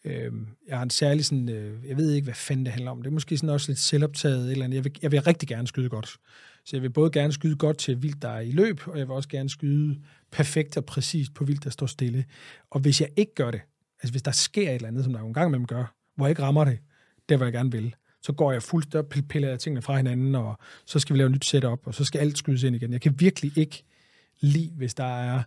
Øh, 0.04 0.32
jeg 0.68 0.76
har 0.76 0.82
en 0.82 0.90
særlig 0.90 1.24
sådan... 1.24 1.48
Øh, 1.48 1.88
jeg 1.88 1.96
ved 1.96 2.12
ikke, 2.12 2.24
hvad 2.24 2.34
fanden 2.34 2.66
det 2.66 2.72
handler 2.72 2.90
om. 2.90 3.02
Det 3.02 3.10
er 3.10 3.14
måske 3.14 3.36
sådan 3.36 3.48
også 3.48 3.70
lidt 3.70 3.78
selvoptaget 3.78 4.50
eller 4.50 4.64
andet. 4.64 4.76
Jeg 4.76 4.84
vil, 4.84 4.98
jeg 5.02 5.12
vil 5.12 5.22
rigtig 5.22 5.48
gerne 5.48 5.68
skyde 5.68 5.88
godt. 5.88 6.16
Så 6.64 6.76
jeg 6.76 6.82
vil 6.82 6.90
både 6.90 7.10
gerne 7.10 7.32
skyde 7.32 7.56
godt 7.56 7.78
til 7.78 8.02
vildt, 8.02 8.22
der 8.22 8.28
er 8.28 8.40
i 8.40 8.50
løb, 8.50 8.80
og 8.86 8.98
jeg 8.98 9.08
vil 9.08 9.14
også 9.14 9.28
gerne 9.28 9.50
skyde 9.50 10.00
perfekt 10.30 10.76
og 10.76 10.84
præcist 10.84 11.34
på 11.34 11.44
vildt, 11.44 11.64
der 11.64 11.70
står 11.70 11.86
stille. 11.86 12.24
Og 12.70 12.80
hvis 12.80 13.00
jeg 13.00 13.08
ikke 13.16 13.34
gør 13.34 13.50
det, 13.50 13.60
altså 14.02 14.12
hvis 14.12 14.22
der 14.22 14.30
sker 14.30 14.70
et 14.70 14.74
eller 14.74 14.88
andet, 14.88 15.04
som 15.04 15.12
der 15.12 15.20
jo 15.20 15.26
en 15.26 15.34
gang 15.34 15.48
imellem 15.48 15.66
gør, 15.66 15.94
hvor 16.16 16.26
jeg 16.26 16.30
ikke 16.30 16.42
rammer 16.42 16.64
det, 16.64 16.78
der 17.28 17.36
hvor 17.36 17.46
jeg 17.46 17.52
gerne 17.52 17.72
vil, 17.72 17.94
så 18.22 18.32
går 18.32 18.52
jeg 18.52 18.62
fuldstændig 18.62 19.28
piller 19.28 19.48
jeg 19.48 19.60
tingene 19.60 19.82
fra 19.82 19.96
hinanden, 19.96 20.34
og 20.34 20.58
så 20.86 20.98
skal 20.98 21.14
vi 21.14 21.18
lave 21.18 21.26
et 21.26 21.32
nyt 21.32 21.44
setup, 21.44 21.86
og 21.86 21.94
så 21.94 22.04
skal 22.04 22.18
alt 22.18 22.38
skydes 22.38 22.62
ind 22.62 22.76
igen. 22.76 22.92
Jeg 22.92 23.00
kan 23.00 23.20
virkelig 23.20 23.58
ikke 23.58 23.84
lide, 24.40 24.72
hvis 24.76 24.94
der 24.94 25.04
er 25.04 25.42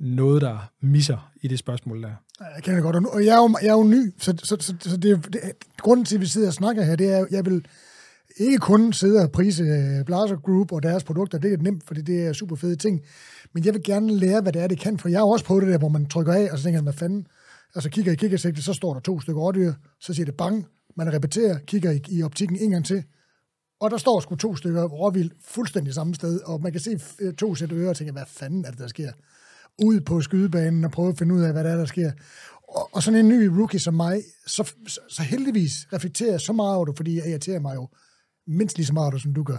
noget, 0.00 0.42
der 0.42 0.70
misser 0.80 1.32
i 1.42 1.48
det 1.48 1.58
spørgsmål 1.58 2.02
der. 2.02 2.10
Jeg 2.40 2.62
kender 2.62 2.74
det 2.74 2.82
godt, 2.82 2.96
og 2.96 3.02
nu- 3.02 3.08
og 3.08 3.24
jeg 3.24 3.32
er 3.32 3.42
jo, 3.42 3.56
jeg 3.62 3.68
er 3.68 3.72
jo 3.72 3.84
ny, 3.84 4.14
så, 4.18 4.34
så, 4.42 4.56
så, 4.60 4.74
så 4.80 4.96
det, 4.96 5.32
det, 5.32 5.40
grunden 5.78 6.06
til, 6.06 6.14
at 6.14 6.20
vi 6.20 6.26
sidder 6.26 6.48
og 6.48 6.54
snakker 6.54 6.82
her, 6.82 6.96
det 6.96 7.12
er, 7.12 7.18
at 7.18 7.26
jeg 7.30 7.44
vil 7.46 7.66
ikke 8.36 8.58
kun 8.58 8.92
sidde 8.92 9.22
og 9.22 9.32
prise 9.32 9.62
øh, 9.62 10.04
Blaser 10.04 10.36
Group 10.36 10.72
og 10.72 10.82
deres 10.82 11.04
produkter, 11.04 11.38
det 11.38 11.52
er 11.52 11.56
nemt, 11.56 11.86
fordi 11.86 12.02
det 12.02 12.26
er 12.26 12.32
super 12.32 12.56
fede 12.56 12.76
ting, 12.76 13.00
men 13.52 13.64
jeg 13.64 13.74
vil 13.74 13.82
gerne 13.82 14.16
lære, 14.16 14.40
hvad 14.40 14.52
det 14.52 14.62
er, 14.62 14.66
det 14.66 14.78
kan, 14.78 14.98
for 14.98 15.08
jeg 15.08 15.18
har 15.18 15.26
også 15.26 15.44
på 15.44 15.60
det 15.60 15.68
der, 15.68 15.78
hvor 15.78 15.88
man 15.88 16.06
trykker 16.06 16.32
af, 16.32 16.48
og 16.52 16.58
så 16.58 16.64
tænker 16.64 16.80
man, 16.80 16.84
hvad 16.84 16.92
fanden, 16.92 17.26
og 17.74 17.82
så 17.82 17.90
kigger 17.90 18.12
i 18.12 18.16
kikkersigtet, 18.16 18.64
så 18.64 18.72
står 18.72 18.92
der 18.92 19.00
to 19.00 19.20
stykker 19.20 19.42
rådyr, 19.42 19.72
så 20.00 20.14
siger 20.14 20.26
det 20.26 20.34
bang, 20.36 20.66
man 20.96 21.12
repeterer, 21.12 21.58
kigger 21.58 21.90
i, 21.90 22.00
i 22.08 22.22
optikken 22.22 22.56
en 22.60 22.70
gang 22.70 22.84
til, 22.86 23.04
og 23.80 23.90
der 23.90 23.96
står 23.96 24.20
sgu 24.20 24.36
to 24.36 24.56
stykker 24.56 24.84
råvild 24.84 25.30
fuldstændig 25.44 25.94
samme 25.94 26.14
sted, 26.14 26.40
og 26.40 26.62
man 26.62 26.72
kan 26.72 26.80
se 26.80 27.00
øh, 27.20 27.34
to 27.34 27.54
sæt 27.54 27.72
ører 27.72 27.88
og 27.88 27.96
tænker, 27.96 28.12
hvad 28.12 28.24
fanden 28.26 28.64
er 28.64 28.70
det, 28.70 28.78
der 28.78 28.86
sker? 28.86 29.12
Ud 29.82 30.00
på 30.00 30.20
skydebanen 30.20 30.84
og 30.84 30.90
prøve 30.90 31.08
at 31.08 31.18
finde 31.18 31.34
ud 31.34 31.40
af, 31.42 31.52
hvad 31.52 31.64
der 31.64 31.70
er, 31.70 31.76
der 31.76 31.84
sker. 31.84 32.10
Og, 32.68 32.88
og 32.94 33.02
sådan 33.02 33.20
en 33.20 33.28
ny 33.28 33.46
rookie 33.46 33.80
som 33.80 33.94
mig, 33.94 34.20
så, 34.46 34.72
så, 34.86 35.00
så 35.08 35.22
heldigvis 35.22 35.72
reflekterer 35.92 36.30
jeg 36.30 36.40
så 36.40 36.52
meget 36.52 36.76
over 36.76 36.84
det, 36.84 36.96
fordi 36.96 37.16
jeg 37.16 37.28
irriterer 37.28 37.60
mig 37.60 37.74
jo 37.74 37.88
mindst 38.46 38.76
lige 38.76 38.86
så 38.86 38.92
meget 38.92 39.04
over 39.04 39.12
det, 39.12 39.22
som 39.22 39.34
du 39.34 39.42
gør. 39.42 39.58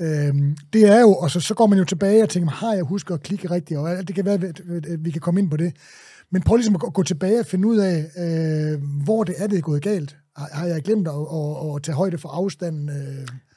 Øhm, 0.00 0.56
det 0.72 0.88
er 0.88 1.00
jo, 1.00 1.14
og 1.14 1.30
så, 1.30 1.40
så 1.40 1.54
går 1.54 1.66
man 1.66 1.78
jo 1.78 1.84
tilbage 1.84 2.22
og 2.22 2.28
tænker, 2.28 2.50
har 2.50 2.74
jeg 2.74 2.84
husket 2.84 3.14
at 3.14 3.22
klikke 3.22 3.50
rigtigt, 3.50 3.78
og 3.80 3.90
alt- 3.90 4.08
det 4.08 4.14
kan 4.16 4.24
være, 4.24 4.34
at 4.34 5.04
vi 5.04 5.10
kan 5.10 5.20
komme 5.20 5.40
ind 5.40 5.50
på 5.50 5.56
det. 5.56 5.72
Men 6.30 6.42
prøv 6.42 6.56
ligesom 6.56 6.74
at 6.74 6.80
gå- 6.80 6.90
gå 6.90 7.02
tilbage 7.02 7.40
og 7.40 7.46
finde 7.46 7.68
ud 7.68 7.76
af, 7.78 8.04
øh, 8.18 8.82
hvor 9.04 9.24
det 9.24 9.34
er, 9.38 9.46
det 9.46 9.58
er 9.58 9.62
gået 9.62 9.82
galt. 9.82 10.16
Har, 10.36 10.48
har 10.52 10.66
jeg 10.66 10.82
glemt 10.82 11.08
at, 11.08 11.14
at, 11.14 11.76
at 11.76 11.82
tage 11.82 11.96
højde 11.96 12.18
for 12.18 12.28
afstanden? 12.28 12.88
Øh, 12.88 12.96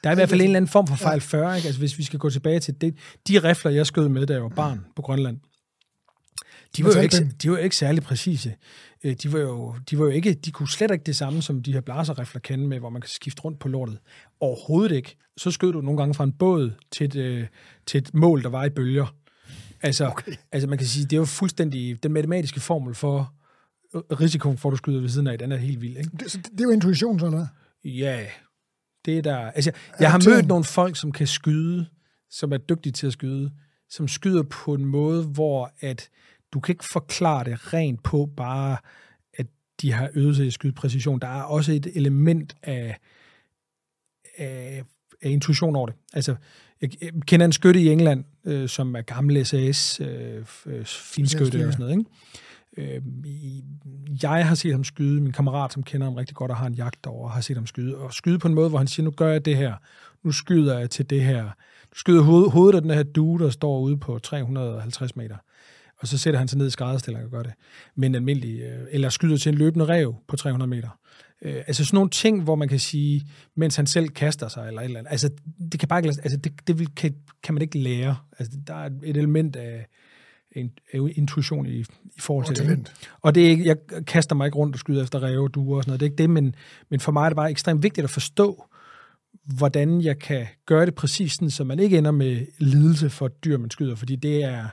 Der 0.04 0.10
er 0.10 0.12
i 0.12 0.14
hvert 0.14 0.28
fald 0.28 0.40
en 0.40 0.44
eller 0.44 0.56
anden 0.56 0.68
form 0.68 0.86
for 0.86 0.96
fejl 0.96 1.20
40, 1.20 1.56
ikke? 1.56 1.66
Altså, 1.66 1.78
hvis 1.80 1.98
vi 1.98 2.02
skal 2.04 2.18
gå 2.18 2.30
tilbage 2.30 2.60
til 2.60 2.74
det. 2.80 2.94
De 3.28 3.38
rifler, 3.38 3.70
jeg 3.70 3.86
skød 3.86 4.08
med, 4.08 4.26
da 4.26 4.32
jeg 4.32 4.42
var 4.42 4.48
barn 4.48 4.80
på 4.96 5.02
Grønland, 5.02 5.36
de 6.76 6.84
var, 6.84 6.92
jo 6.94 7.00
ikke, 7.00 7.16
de 7.42 7.50
var 7.50 7.56
jo 7.56 7.62
ikke 7.62 7.76
særlig 7.76 8.02
præcise. 8.02 8.54
Øh, 9.04 9.16
De 9.22 9.32
var, 9.32 9.38
jo, 9.38 9.74
de 9.90 9.98
var 9.98 10.04
jo 10.04 10.10
ikke, 10.10 10.34
de 10.34 10.50
kunne 10.50 10.68
slet 10.68 10.90
ikke 10.90 11.04
det 11.04 11.16
samme, 11.16 11.42
som 11.42 11.62
de 11.62 11.72
her 11.72 11.80
blaserrifler 11.80 12.40
kende 12.40 12.68
med, 12.68 12.78
hvor 12.78 12.90
man 12.90 13.02
kan 13.02 13.08
skifte 13.08 13.42
rundt 13.42 13.58
på 13.58 13.68
lortet. 13.68 13.98
Overhovedet 14.40 14.96
ikke. 14.96 15.16
Så 15.36 15.50
skød 15.50 15.72
du 15.72 15.80
nogle 15.80 15.98
gange 15.98 16.14
fra 16.14 16.24
en 16.24 16.32
båd 16.32 16.70
til 16.90 17.04
et, 17.04 17.16
øh, 17.16 17.46
til 17.86 17.98
et 17.98 18.14
mål, 18.14 18.42
der 18.42 18.48
var 18.48 18.64
i 18.64 18.70
bølger. 18.70 19.14
Altså, 19.82 20.06
okay. 20.06 20.32
altså 20.52 20.68
man 20.68 20.78
kan 20.78 20.86
sige, 20.86 21.04
det 21.04 21.12
er 21.12 21.16
jo 21.20 21.24
fuldstændig 21.24 22.02
den 22.02 22.12
matematiske 22.12 22.60
formel 22.60 22.94
for 22.94 23.34
øh, 23.94 24.02
risikoen 24.20 24.58
for, 24.58 24.68
at 24.68 24.72
du 24.72 24.76
skyder 24.76 25.00
ved 25.00 25.08
siden 25.08 25.26
af, 25.26 25.38
den 25.38 25.52
er 25.52 25.56
helt 25.56 25.80
vild. 25.80 25.96
Ikke? 25.96 26.10
det, 26.20 26.30
så 26.30 26.38
det, 26.38 26.52
det 26.52 26.60
er 26.60 26.64
jo 26.64 26.70
intuition, 26.70 27.18
så 27.18 27.26
eller? 27.26 27.46
Ja, 27.84 28.26
det 29.04 29.18
er 29.18 29.22
der. 29.22 29.36
Altså, 29.36 29.72
jeg 30.00 30.10
har 30.10 30.30
mødt 30.30 30.46
nogle 30.46 30.64
folk, 30.64 30.96
som 30.96 31.12
kan 31.12 31.26
skyde, 31.26 31.86
som 32.30 32.52
er 32.52 32.56
dygtige 32.56 32.92
til 32.92 33.06
at 33.06 33.12
skyde, 33.12 33.50
som 33.90 34.08
skyder 34.08 34.42
på 34.42 34.74
en 34.74 34.84
måde, 34.84 35.24
hvor 35.24 35.72
at 35.80 36.08
du 36.52 36.60
kan 36.60 36.72
ikke 36.72 36.84
forklare 36.84 37.44
det 37.44 37.74
rent 37.74 38.02
på 38.02 38.30
bare, 38.36 38.76
at 39.34 39.46
de 39.80 39.92
har 39.92 40.10
øvet 40.14 40.36
sig 40.36 40.44
i 40.44 40.46
at 40.46 40.52
skyde 40.52 40.72
præcision. 40.72 41.20
Der 41.20 41.28
er 41.28 41.42
også 41.42 41.72
et 41.72 41.86
element 41.94 42.56
af, 42.62 42.98
af, 44.38 44.82
af 45.22 45.30
intuition 45.30 45.76
over 45.76 45.86
det. 45.86 45.96
Altså, 46.12 46.34
jeg, 46.80 46.90
kender 47.26 47.46
en 47.46 47.52
skytte 47.52 47.80
i 47.80 47.88
England, 47.88 48.24
øh, 48.44 48.68
som 48.68 48.96
er 48.96 49.02
gammel 49.02 49.46
SAS, 49.46 50.00
øh, 50.00 50.44
øh, 50.66 50.84
finskytte 50.84 51.66
og 51.66 51.72
sådan 51.72 51.86
noget, 51.86 51.98
ikke? 51.98 52.10
Øh, 52.76 53.02
jeg 54.22 54.46
har 54.46 54.54
set 54.54 54.72
ham 54.72 54.84
skyde, 54.84 55.20
min 55.20 55.32
kammerat, 55.32 55.72
som 55.72 55.82
kender 55.82 56.06
ham 56.06 56.14
rigtig 56.14 56.36
godt 56.36 56.50
og 56.50 56.56
har 56.56 56.66
en 56.66 56.74
jagt 56.74 57.06
over, 57.06 57.28
har 57.28 57.40
set 57.40 57.56
ham 57.56 57.66
skyde, 57.66 57.96
og 57.96 58.12
skyde 58.12 58.38
på 58.38 58.48
en 58.48 58.54
måde, 58.54 58.68
hvor 58.68 58.78
han 58.78 58.86
siger, 58.86 59.04
nu 59.04 59.10
gør 59.10 59.28
jeg 59.28 59.44
det 59.44 59.56
her, 59.56 59.74
nu 60.22 60.32
skyder 60.32 60.78
jeg 60.78 60.90
til 60.90 61.10
det 61.10 61.24
her. 61.24 61.44
Nu 61.44 61.94
skyder 61.94 62.22
hoved, 62.22 62.50
hovedet 62.50 62.76
af 62.76 62.82
den 62.82 62.90
her 62.90 63.02
due, 63.02 63.38
der 63.38 63.50
står 63.50 63.80
ude 63.80 63.96
på 63.96 64.18
350 64.18 65.16
meter. 65.16 65.36
Og 66.02 66.08
så 66.08 66.18
sætter 66.18 66.38
han 66.38 66.48
sig 66.48 66.58
ned 66.58 66.66
i 66.66 66.70
skrædderstilling 66.70 67.24
og 67.24 67.30
gør 67.30 67.42
det. 67.42 67.52
Men 67.94 68.14
almindelig, 68.14 68.60
øh, 68.60 68.86
eller 68.90 69.08
skyder 69.08 69.36
til 69.36 69.52
en 69.52 69.58
løbende 69.58 69.84
rev 69.84 70.14
på 70.28 70.36
300 70.36 70.68
meter. 70.68 70.98
Øh, 71.42 71.56
altså 71.66 71.84
sådan 71.84 71.96
nogle 71.96 72.10
ting, 72.10 72.42
hvor 72.42 72.54
man 72.54 72.68
kan 72.68 72.78
sige, 72.78 73.26
mens 73.56 73.76
han 73.76 73.86
selv 73.86 74.08
kaster 74.08 74.48
sig, 74.48 74.68
eller 74.68 74.80
et 74.80 74.84
eller 74.84 74.98
andet. 74.98 75.10
Altså, 75.10 75.30
det 75.72 75.80
kan 75.80 75.88
bare 75.88 75.98
ikke, 75.98 76.08
altså, 76.08 76.36
det, 76.36 76.52
det 76.66 76.94
kan, 76.94 77.14
kan 77.42 77.54
man 77.54 77.62
ikke 77.62 77.78
lære. 77.78 78.16
Altså, 78.38 78.58
der 78.66 78.74
er 78.74 78.90
et 79.02 79.16
element 79.16 79.56
af, 79.56 79.86
en, 80.52 80.72
intuition 80.92 81.66
i, 81.66 81.80
i 82.16 82.20
forhold 82.20 82.44
Og 82.44 82.46
til 82.46 82.56
det. 82.56 82.62
ikke? 82.62 82.84
talent. 82.84 82.92
Og 83.20 83.34
det 83.34 83.46
er 83.46 83.50
ikke, 83.50 83.66
jeg 83.66 83.76
kaster 84.06 84.36
mig 84.36 84.46
ikke 84.46 84.58
rundt 84.58 84.74
og 84.74 84.78
skyder 84.78 85.02
efter 85.02 85.22
ræve 85.22 85.42
og 85.42 85.54
duer 85.54 85.76
og 85.76 85.82
sådan 85.82 85.90
noget. 85.90 86.00
Det 86.00 86.06
er 86.06 86.10
ikke 86.10 86.22
det, 86.22 86.30
men, 86.30 86.54
men 86.90 87.00
for 87.00 87.12
mig 87.12 87.24
er 87.24 87.28
det 87.28 87.36
bare 87.36 87.50
ekstremt 87.50 87.82
vigtigt 87.82 88.04
at 88.04 88.10
forstå, 88.10 88.64
hvordan 89.44 90.00
jeg 90.00 90.18
kan 90.18 90.46
gøre 90.66 90.86
det 90.86 90.94
præcis, 90.94 91.32
sådan, 91.32 91.50
så 91.50 91.64
man 91.64 91.78
ikke 91.78 91.98
ender 91.98 92.10
med 92.10 92.46
lidelse 92.58 93.10
for 93.10 93.28
dyr, 93.28 93.58
man 93.58 93.70
skyder, 93.70 93.94
fordi 93.94 94.16
det 94.16 94.44
er, 94.44 94.66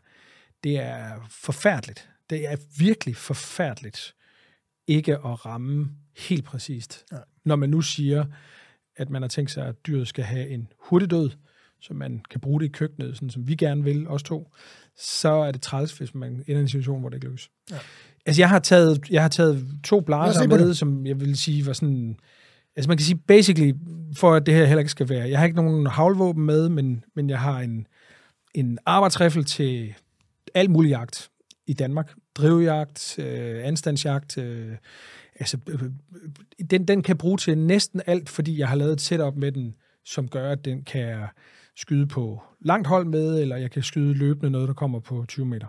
det 0.63 0.79
er 0.79 1.27
forfærdeligt. 1.29 2.09
Det 2.29 2.51
er 2.51 2.57
virkelig 2.77 3.15
forfærdeligt 3.15 4.15
ikke 4.87 5.13
at 5.13 5.45
ramme 5.45 5.89
helt 6.17 6.45
præcist. 6.45 7.05
Ja. 7.11 7.17
Når 7.45 7.55
man 7.55 7.69
nu 7.69 7.81
siger, 7.81 8.25
at 8.95 9.09
man 9.09 9.21
har 9.21 9.29
tænkt 9.29 9.51
sig, 9.51 9.67
at 9.67 9.75
dyret 9.87 10.07
skal 10.07 10.23
have 10.23 10.49
en 10.49 10.67
hurtig 10.79 11.11
død, 11.11 11.29
så 11.81 11.93
man 11.93 12.21
kan 12.29 12.39
bruge 12.39 12.59
det 12.59 12.65
i 12.65 12.69
køkkenet, 12.69 13.15
sådan 13.15 13.29
som 13.29 13.47
vi 13.47 13.55
gerne 13.55 13.83
vil, 13.83 14.07
os 14.07 14.23
to, 14.23 14.51
så 14.97 15.29
er 15.29 15.51
det 15.51 15.61
træls, 15.61 15.97
hvis 15.97 16.15
man 16.15 16.31
ender 16.31 16.57
i 16.57 16.61
en 16.61 16.67
situation, 16.67 16.99
hvor 16.99 17.09
det 17.09 17.17
ikke 17.17 17.27
lykkes. 17.27 17.49
Ja. 17.71 17.77
Altså, 18.25 18.41
jeg 18.41 18.49
har 18.49 18.59
taget, 18.59 19.09
jeg 19.09 19.21
har 19.21 19.29
taget 19.29 19.67
to 19.83 19.99
på 19.99 20.11
med, 20.47 20.67
det. 20.67 20.77
som 20.77 21.05
jeg 21.05 21.19
vil 21.19 21.37
sige 21.37 21.65
var 21.65 21.73
sådan... 21.73 22.19
Altså, 22.75 22.89
man 22.89 22.97
kan 22.97 23.05
sige, 23.05 23.17
basically, 23.17 23.73
for 24.15 24.33
at 24.33 24.45
det 24.45 24.53
her 24.53 24.65
heller 24.65 24.79
ikke 24.79 24.91
skal 24.91 25.09
være... 25.09 25.29
Jeg 25.29 25.39
har 25.39 25.45
ikke 25.45 25.55
nogen 25.55 25.87
havlvåben 25.87 26.45
med, 26.45 26.69
men, 26.69 27.03
men 27.15 27.29
jeg 27.29 27.39
har 27.39 27.59
en, 27.59 27.87
en 28.53 28.77
arbejdsriffel 28.85 29.45
til 29.45 29.93
alt 30.53 30.69
mulig 30.69 30.89
jagt 30.89 31.29
i 31.67 31.73
Danmark. 31.73 32.13
Drivjagt, 32.35 33.19
øh, 33.19 33.67
anstandsjagt. 33.67 34.37
Øh, 34.37 34.75
altså, 35.39 35.57
øh, 35.67 35.83
øh, 35.83 35.89
den, 36.71 36.87
den 36.87 37.03
kan 37.03 37.17
bruge 37.17 37.37
til 37.37 37.57
næsten 37.57 38.01
alt, 38.05 38.29
fordi 38.29 38.59
jeg 38.59 38.67
har 38.67 38.75
lavet 38.75 38.93
et 38.93 39.01
setup 39.01 39.35
med 39.35 39.51
den, 39.51 39.75
som 40.05 40.27
gør, 40.27 40.51
at 40.51 40.65
den 40.65 40.83
kan 40.83 41.17
skyde 41.77 42.07
på 42.07 42.41
langt 42.61 42.87
hold 42.87 43.05
med, 43.05 43.41
eller 43.41 43.57
jeg 43.57 43.71
kan 43.71 43.83
skyde 43.83 44.13
løbende 44.13 44.49
noget, 44.49 44.67
der 44.67 44.73
kommer 44.73 44.99
på 44.99 45.25
20 45.27 45.45
meter. 45.45 45.67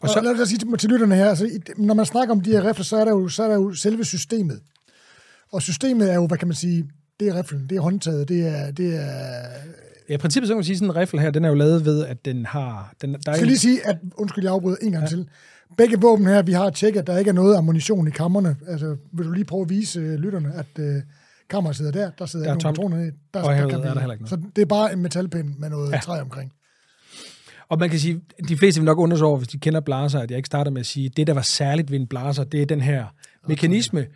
Og 0.00 0.08
så, 0.08 0.20
lad 0.20 0.40
os 0.40 0.48
sige 0.48 0.58
til, 0.58 0.78
til 0.78 0.90
lytterne 0.90 1.14
her, 1.14 1.28
altså, 1.28 1.60
når 1.76 1.94
man 1.94 2.06
snakker 2.06 2.34
om 2.34 2.40
de 2.40 2.50
her 2.50 2.68
rifler, 2.68 2.84
så 2.84 2.96
er, 2.96 3.04
der 3.04 3.12
jo, 3.12 3.28
så 3.28 3.42
er 3.42 3.48
der 3.48 3.54
jo 3.54 3.74
selve 3.74 4.04
systemet. 4.04 4.60
Og 5.52 5.62
systemet 5.62 6.10
er 6.10 6.14
jo, 6.14 6.26
hvad 6.26 6.38
kan 6.38 6.48
man 6.48 6.54
sige, 6.54 6.90
det 7.20 7.28
er 7.28 7.38
riflen, 7.38 7.66
det 7.68 7.76
er 7.76 7.80
håndtaget, 7.80 8.28
det 8.28 8.46
er... 8.46 8.70
Det 8.70 8.94
er 8.94 9.46
Ja, 10.12 10.16
i 10.16 10.18
princippet 10.18 10.48
så 10.48 10.52
kan 10.52 10.56
man 10.56 10.64
sige, 10.64 10.78
sådan 10.78 10.90
en 10.90 10.96
rifle 10.96 11.20
her, 11.20 11.30
den 11.30 11.44
er 11.44 11.48
jo 11.48 11.54
lavet 11.54 11.84
ved, 11.84 12.06
at 12.06 12.24
den 12.24 12.46
har... 12.46 12.94
Den, 13.02 13.12
der 13.12 13.18
er 13.18 13.20
jeg 13.26 13.36
skal 13.36 13.46
lige 13.46 13.58
sige, 13.58 13.86
at, 13.86 13.98
undskyld, 14.14 14.44
jeg 14.44 14.52
afbryder 14.52 14.76
en 14.82 14.92
gang 14.92 15.04
ja. 15.04 15.08
til. 15.08 15.28
Begge 15.76 16.00
våben 16.00 16.26
her, 16.26 16.42
vi 16.42 16.52
har 16.52 16.70
tjekket, 16.70 17.00
at 17.00 17.06
der 17.06 17.18
ikke 17.18 17.28
er 17.28 17.32
noget 17.32 17.56
ammunition 17.56 18.08
i 18.08 18.10
kammerne. 18.10 18.56
Altså, 18.68 18.96
vil 19.12 19.26
du 19.26 19.32
lige 19.32 19.44
prøve 19.44 19.62
at 19.62 19.70
vise 19.70 20.00
øh, 20.00 20.14
lytterne, 20.14 20.52
at 20.54 20.78
øh, 20.78 21.02
kammeret 21.50 21.76
sidder 21.76 21.92
der, 21.92 22.10
der 22.18 22.26
sidder 22.26 22.44
Der 22.44 22.50
er 22.50 22.56
ikke 22.56 22.64
nogen 22.64 22.74
patroner 22.74 23.04
i. 23.04 23.10
Der, 23.34 23.42
Og 23.42 23.56
herude 23.56 23.70
kan 23.70 23.80
er 23.80 23.94
der 23.94 24.00
heller 24.00 24.14
ikke 24.14 24.26
Så 24.26 24.38
det 24.56 24.62
er 24.62 24.66
bare 24.66 24.92
en 24.92 25.02
metalpind 25.02 25.54
med 25.58 25.70
noget 25.70 25.92
ja. 25.92 25.98
træ 25.98 26.20
omkring. 26.20 26.52
Og 27.68 27.78
man 27.78 27.90
kan 27.90 27.98
sige, 27.98 28.20
de 28.48 28.56
fleste 28.56 28.80
vil 28.80 28.84
nok 28.84 28.98
undre 28.98 29.26
over, 29.26 29.38
hvis 29.38 29.48
de 29.48 29.58
kender 29.58 29.80
blaser, 29.80 30.20
at 30.20 30.30
jeg 30.30 30.36
ikke 30.36 30.46
starter 30.46 30.70
med 30.70 30.80
at 30.80 30.86
sige, 30.86 31.06
at 31.06 31.16
det, 31.16 31.26
der 31.26 31.34
var 31.34 31.42
særligt 31.42 31.90
ved 31.90 32.00
en 32.00 32.06
blaser, 32.06 32.44
det 32.44 32.62
er 32.62 32.66
den 32.66 32.80
her 32.80 33.06
mekanisme, 33.48 34.06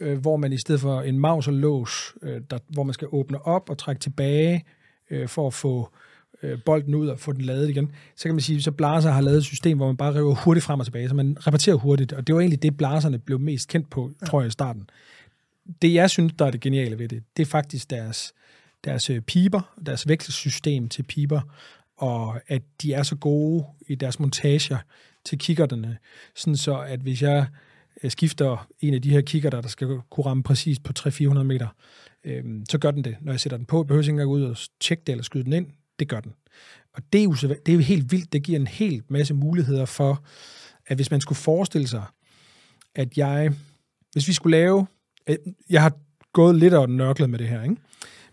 øh, 0.00 0.18
hvor 0.18 0.36
man 0.36 0.52
i 0.52 0.58
stedet 0.58 0.80
for 0.80 1.00
en 1.00 1.18
mouse 1.18 1.50
og 1.50 1.54
lås, 1.54 2.14
øh, 2.22 2.40
der, 2.50 2.58
hvor 2.68 2.82
man 2.82 2.94
skal 2.94 3.08
åbne 3.12 3.46
op 3.46 3.70
og 3.70 3.78
trække 3.78 4.00
tilbage 4.00 4.64
øh, 5.14 5.28
for 5.28 5.46
at 5.46 5.54
få 5.54 5.88
øh, 6.42 6.58
bolden 6.66 6.94
ud 6.94 7.08
og 7.08 7.20
få 7.20 7.32
den 7.32 7.40
lavet 7.40 7.70
igen, 7.70 7.92
så 8.16 8.24
kan 8.24 8.34
man 8.34 8.40
sige, 8.40 8.62
så 8.62 8.70
Blaser 8.70 9.10
har 9.10 9.20
lavet 9.20 9.38
et 9.38 9.44
system, 9.44 9.76
hvor 9.76 9.86
man 9.86 9.96
bare 9.96 10.14
river 10.14 10.34
hurtigt 10.34 10.64
frem 10.64 10.80
og 10.80 10.86
tilbage, 10.86 11.08
så 11.08 11.14
man 11.14 11.36
repeterer 11.46 11.76
hurtigt, 11.76 12.12
og 12.12 12.26
det 12.26 12.34
var 12.34 12.40
egentlig 12.40 12.62
det, 12.62 12.76
Blaserne 12.76 13.18
blev 13.18 13.40
mest 13.40 13.68
kendt 13.68 13.90
på, 13.90 14.10
ja. 14.20 14.26
tror 14.26 14.40
jeg, 14.40 14.48
i 14.48 14.50
starten. 14.50 14.90
Det, 15.82 15.94
jeg 15.94 16.10
synes, 16.10 16.32
der 16.38 16.46
er 16.46 16.50
det 16.50 16.60
geniale 16.60 16.98
ved 16.98 17.08
det, 17.08 17.22
det 17.36 17.42
er 17.42 17.46
faktisk 17.46 17.90
deres, 17.90 18.34
deres 18.84 19.10
øh, 19.10 19.20
piber, 19.20 19.74
deres 19.86 20.08
vekselsystem 20.08 20.88
til 20.88 21.02
piber, 21.02 21.40
og 21.96 22.40
at 22.48 22.62
de 22.82 22.92
er 22.92 23.02
så 23.02 23.16
gode 23.16 23.64
i 23.88 23.94
deres 23.94 24.20
montager 24.20 24.78
til 25.24 25.38
kikkerterne, 25.38 25.98
sådan 26.34 26.56
så 26.56 26.78
at 26.78 27.00
hvis 27.00 27.22
jeg 27.22 27.46
øh, 28.02 28.10
skifter 28.10 28.68
en 28.80 28.94
af 28.94 29.02
de 29.02 29.10
her 29.10 29.20
kikkerter, 29.20 29.60
der 29.60 29.68
skal 29.68 29.88
kunne 30.10 30.26
ramme 30.26 30.42
præcis 30.42 30.78
på 30.78 30.92
300-400 30.98 31.42
meter, 31.42 31.68
øh, 32.24 32.44
så 32.70 32.78
gør 32.78 32.90
den 32.90 33.04
det. 33.04 33.16
Når 33.20 33.32
jeg 33.32 33.40
sætter 33.40 33.56
den 33.56 33.66
på, 33.66 33.78
jeg 33.78 33.86
behøver 33.86 34.02
ikke 34.02 34.10
engang 34.10 34.30
ud 34.30 34.42
og 34.42 34.56
tjekke 34.80 35.02
det 35.06 35.12
eller 35.12 35.24
skyde 35.24 35.44
den 35.44 35.52
ind. 35.52 35.66
Det 35.98 36.08
gør 36.08 36.20
den. 36.20 36.32
Og 36.94 37.02
det 37.12 37.18
er, 37.18 37.24
jo, 37.24 37.32
det 37.32 37.68
er 37.68 37.72
jo 37.72 37.78
helt 37.78 38.12
vildt. 38.12 38.32
Det 38.32 38.42
giver 38.42 38.58
en 38.58 38.66
helt 38.66 39.10
masse 39.10 39.34
muligheder 39.34 39.84
for, 39.84 40.22
at 40.86 40.96
hvis 40.96 41.10
man 41.10 41.20
skulle 41.20 41.38
forestille 41.38 41.88
sig, 41.88 42.04
at 42.94 43.18
jeg, 43.18 43.52
hvis 44.12 44.28
vi 44.28 44.32
skulle 44.32 44.56
lave, 44.56 44.86
øh, 45.26 45.36
jeg 45.70 45.82
har 45.82 45.92
gået 46.32 46.56
lidt 46.56 46.74
og 46.74 46.90
nørklet 46.90 47.30
med 47.30 47.38
det 47.38 47.48
her, 47.48 47.62
ikke? 47.62 47.76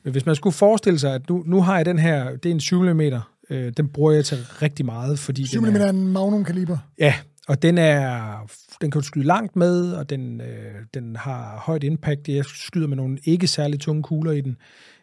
Men 0.04 0.12
hvis 0.12 0.26
man 0.26 0.36
skulle 0.36 0.54
forestille 0.54 1.00
sig, 1.00 1.14
at 1.14 1.30
nu, 1.30 1.44
nu 1.46 1.62
har 1.62 1.76
jeg 1.78 1.86
den 1.86 2.00
her, 2.00 2.36
det 2.36 2.46
er 2.46 2.54
en 2.54 2.60
7 2.60 2.82
mm, 2.82 3.02
øh, 3.50 3.74
den 3.78 3.88
bruger 3.88 4.12
jeg 4.12 4.26
til 4.26 4.38
rigtig 4.62 4.86
meget, 4.86 5.20
fordi 5.20 5.48
7 5.48 5.62
mm 5.62 5.76
er 5.76 5.90
en 5.90 6.08
magnum-kaliber? 6.08 6.78
Ja, 7.00 7.16
og 7.48 7.62
den 7.62 7.78
er, 7.78 8.38
den 8.82 8.92
kan 8.92 9.02
du 9.02 9.08
skyde 9.08 9.26
langt 9.26 9.56
med, 9.56 9.94
og 9.94 10.10
den, 10.10 10.42
øh, 10.42 10.76
den 10.94 11.16
har 11.16 11.58
højt 11.58 11.84
impact. 11.84 12.28
Jeg 12.30 12.46
skyder 12.46 12.88
med 12.88 12.98
nogle 12.98 13.18
ikke 13.24 13.48
særlig 13.48 13.80
tunge 13.80 14.04
kugler 14.04 14.32
i 14.32 14.42
den. 14.42 14.58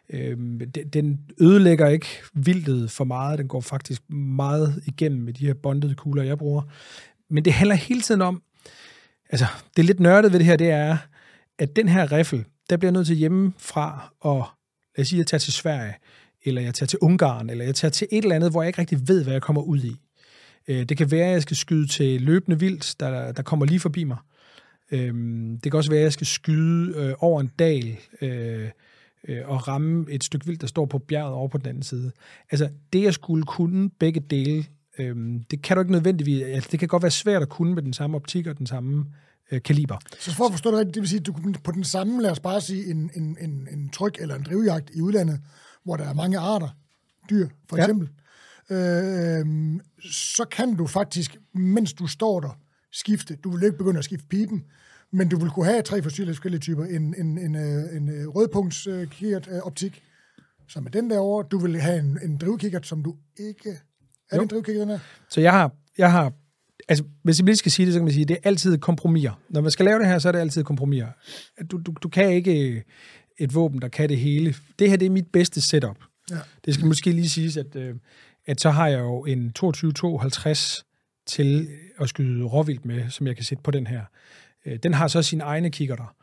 Øh, 0.09 0.61
den 0.93 1.19
ødelægger 1.41 1.87
ikke 1.87 2.07
vildtet 2.33 2.91
for 2.91 3.03
meget. 3.03 3.39
Den 3.39 3.47
går 3.47 3.61
faktisk 3.61 4.09
meget 4.09 4.83
igennem 4.85 5.21
med 5.21 5.33
de 5.33 5.47
her 5.47 5.53
bondede 5.53 5.95
kugler, 5.95 6.23
jeg 6.23 6.37
bruger. 6.37 6.61
Men 7.29 7.45
det 7.45 7.53
handler 7.53 7.75
hele 7.75 8.01
tiden 8.01 8.21
om, 8.21 8.41
altså 9.29 9.45
det 9.75 9.81
er 9.81 9.87
lidt 9.87 9.99
nørdet 9.99 10.31
ved 10.31 10.39
det 10.39 10.45
her, 10.45 10.55
det 10.55 10.69
er, 10.69 10.97
at 11.59 11.75
den 11.75 11.89
her 11.89 12.11
riffel, 12.11 12.45
der 12.69 12.77
bliver 12.77 12.91
nødt 12.91 13.07
til 13.07 13.15
hjemmefra 13.15 14.13
og 14.19 14.45
lad 14.97 15.03
os 15.03 15.07
sige, 15.07 15.17
at 15.17 15.19
jeg 15.19 15.27
tager 15.27 15.39
til 15.39 15.53
Sverige, 15.53 15.93
eller 16.45 16.61
jeg 16.61 16.73
tager 16.73 16.87
til 16.87 16.99
Ungarn, 17.01 17.49
eller 17.49 17.65
jeg 17.65 17.75
tager 17.75 17.89
til 17.89 18.07
et 18.11 18.23
eller 18.23 18.35
andet, 18.35 18.51
hvor 18.51 18.61
jeg 18.61 18.67
ikke 18.67 18.79
rigtig 18.79 19.07
ved, 19.07 19.23
hvad 19.23 19.33
jeg 19.33 19.41
kommer 19.41 19.61
ud 19.61 19.83
i. 19.83 19.95
Øh, 20.69 20.83
det 20.83 20.97
kan 20.97 21.11
være, 21.11 21.25
at 21.25 21.33
jeg 21.33 21.41
skal 21.41 21.57
skyde 21.57 21.87
til 21.87 22.21
løbende 22.21 22.59
vildt, 22.59 22.95
der, 22.99 23.31
der 23.31 23.43
kommer 23.43 23.65
lige 23.65 23.79
forbi 23.79 24.03
mig. 24.03 24.17
Øhm, 24.91 25.59
det 25.63 25.71
kan 25.71 25.77
også 25.77 25.89
være, 25.89 25.99
at 25.99 26.03
jeg 26.03 26.13
skal 26.13 26.27
skyde 26.27 26.93
øh, 26.95 27.13
over 27.19 27.41
en 27.41 27.51
dal 27.59 27.97
øh, 28.21 28.69
og 29.45 29.67
ramme 29.67 30.05
et 30.09 30.23
stykke 30.23 30.45
vildt, 30.45 30.61
der 30.61 30.67
står 30.67 30.85
på 30.85 30.99
bjerget 30.99 31.33
over 31.33 31.47
på 31.47 31.57
den 31.57 31.67
anden 31.67 31.83
side. 31.83 32.11
Altså, 32.51 32.69
det 32.93 33.03
jeg 33.03 33.13
skulle 33.13 33.43
kunne 33.43 33.89
begge 33.89 34.19
dele, 34.19 34.65
øhm, 34.99 35.43
det 35.51 35.61
kan 35.61 35.77
du 35.77 35.81
ikke 35.81 35.91
nødvendigvis... 35.91 36.43
Altså, 36.43 36.69
det 36.71 36.79
kan 36.79 36.87
godt 36.87 37.03
være 37.03 37.11
svært 37.11 37.41
at 37.41 37.49
kunne 37.49 37.73
med 37.73 37.83
den 37.83 37.93
samme 37.93 38.17
optik 38.17 38.47
og 38.47 38.57
den 38.57 38.67
samme 38.67 39.05
kaliber. 39.65 39.97
Så 40.19 40.35
for 40.35 40.45
at 40.45 40.51
forstå 40.51 40.71
det 40.71 40.79
rigtigt, 40.79 40.95
det 40.95 41.01
vil 41.01 41.09
sige, 41.09 41.19
at 41.19 41.25
du 41.25 41.33
på 41.63 41.71
den 41.71 41.83
samme, 41.83 42.21
lad 42.21 42.31
os 42.31 42.39
bare 42.39 42.61
sige, 42.61 42.91
en, 42.91 43.11
en, 43.15 43.37
en, 43.41 43.67
en 43.71 43.89
tryk 43.89 44.17
eller 44.21 44.35
en 44.35 44.43
drivjagt 44.43 44.91
i 44.93 45.01
udlandet, 45.01 45.39
hvor 45.83 45.97
der 45.97 46.03
er 46.03 46.13
mange 46.13 46.37
arter, 46.37 46.69
dyr 47.29 47.47
for 47.69 47.77
eksempel, 47.77 48.09
ja. 48.17 48.18
Øh, 48.71 49.45
så 50.11 50.45
kan 50.51 50.75
du 50.75 50.87
faktisk, 50.87 51.37
mens 51.53 51.93
du 51.93 52.07
står 52.07 52.39
der, 52.39 52.59
skifte. 52.91 53.35
Du 53.35 53.49
vil 53.51 53.63
ikke 53.63 53.77
begynde 53.77 53.97
at 53.97 54.05
skifte 54.05 54.27
pipen, 54.27 54.63
men 55.11 55.29
du 55.29 55.39
vil 55.39 55.49
kunne 55.49 55.65
have 55.65 55.81
tre 55.81 56.03
forskellige 56.03 56.59
typer. 56.59 56.85
En, 56.85 57.15
en, 57.17 57.37
en, 57.37 57.55
øh, 57.55 57.95
en, 57.97 58.09
en 58.09 58.29
rødpunktskikkert 58.29 59.47
øh, 59.51 59.59
optik, 59.59 60.03
som 60.67 60.85
er 60.85 60.89
den 60.89 61.09
derovre. 61.09 61.47
Du 61.51 61.57
vil 61.57 61.81
have 61.81 61.99
en, 61.99 62.19
en 62.23 62.37
drivkikkert, 62.37 62.87
som 62.87 63.03
du 63.03 63.15
ikke... 63.39 63.69
Er 63.69 64.35
jo. 64.35 64.37
det 64.37 64.41
en 64.41 64.47
drivkikkert, 64.47 64.81
den 64.81 64.89
her? 64.89 64.99
Så 65.29 65.41
jeg 65.41 65.51
har, 65.51 65.71
jeg 65.97 66.11
har 66.11 66.33
altså, 66.89 67.03
hvis 67.23 67.39
jeg 67.39 67.45
lige 67.45 67.55
skal 67.55 67.71
sige 67.71 67.85
det, 67.85 67.93
så 67.93 67.99
kan 67.99 68.05
man 68.05 68.13
sige, 68.13 68.21
at 68.21 68.27
det 68.27 68.37
er 68.43 68.49
altid 68.49 68.77
kompromiser. 68.77 69.41
Når 69.49 69.61
man 69.61 69.71
skal 69.71 69.85
lave 69.85 69.99
det 69.99 70.07
her, 70.07 70.19
så 70.19 70.27
er 70.27 70.31
det 70.31 70.39
altid 70.39 70.63
kompromiser. 70.63 71.07
Du, 71.71 71.77
du, 71.77 71.93
du 72.03 72.09
kan 72.09 72.31
ikke 72.31 72.83
et 73.37 73.55
våben, 73.55 73.81
der 73.81 73.87
kan 73.87 74.09
det 74.09 74.17
hele. 74.17 74.55
Det 74.79 74.89
her, 74.89 74.97
det 74.97 75.05
er 75.05 75.09
mit 75.09 75.27
bedste 75.33 75.61
setup. 75.61 75.97
Ja. 76.31 76.35
Det 76.65 76.73
skal 76.73 76.85
måske 76.85 77.11
lige 77.11 77.29
siges, 77.29 77.57
at, 77.57 77.75
øh, 77.75 77.95
at 78.49 78.61
så 78.61 78.69
har 78.69 78.87
jeg 78.87 78.99
jo 78.99 79.25
en 79.25 79.53
22-52 79.59 81.23
til 81.25 81.69
at 81.99 82.09
skyde 82.09 82.43
råvildt 82.43 82.85
med, 82.85 83.09
som 83.09 83.27
jeg 83.27 83.35
kan 83.35 83.45
sætte 83.45 83.63
på 83.63 83.71
den 83.71 83.87
her. 83.87 84.01
Øh, 84.65 84.79
den 84.83 84.93
har 84.93 85.07
så 85.07 85.21
sine 85.21 85.43
egne 85.43 85.71
kikkerter. 85.71 86.15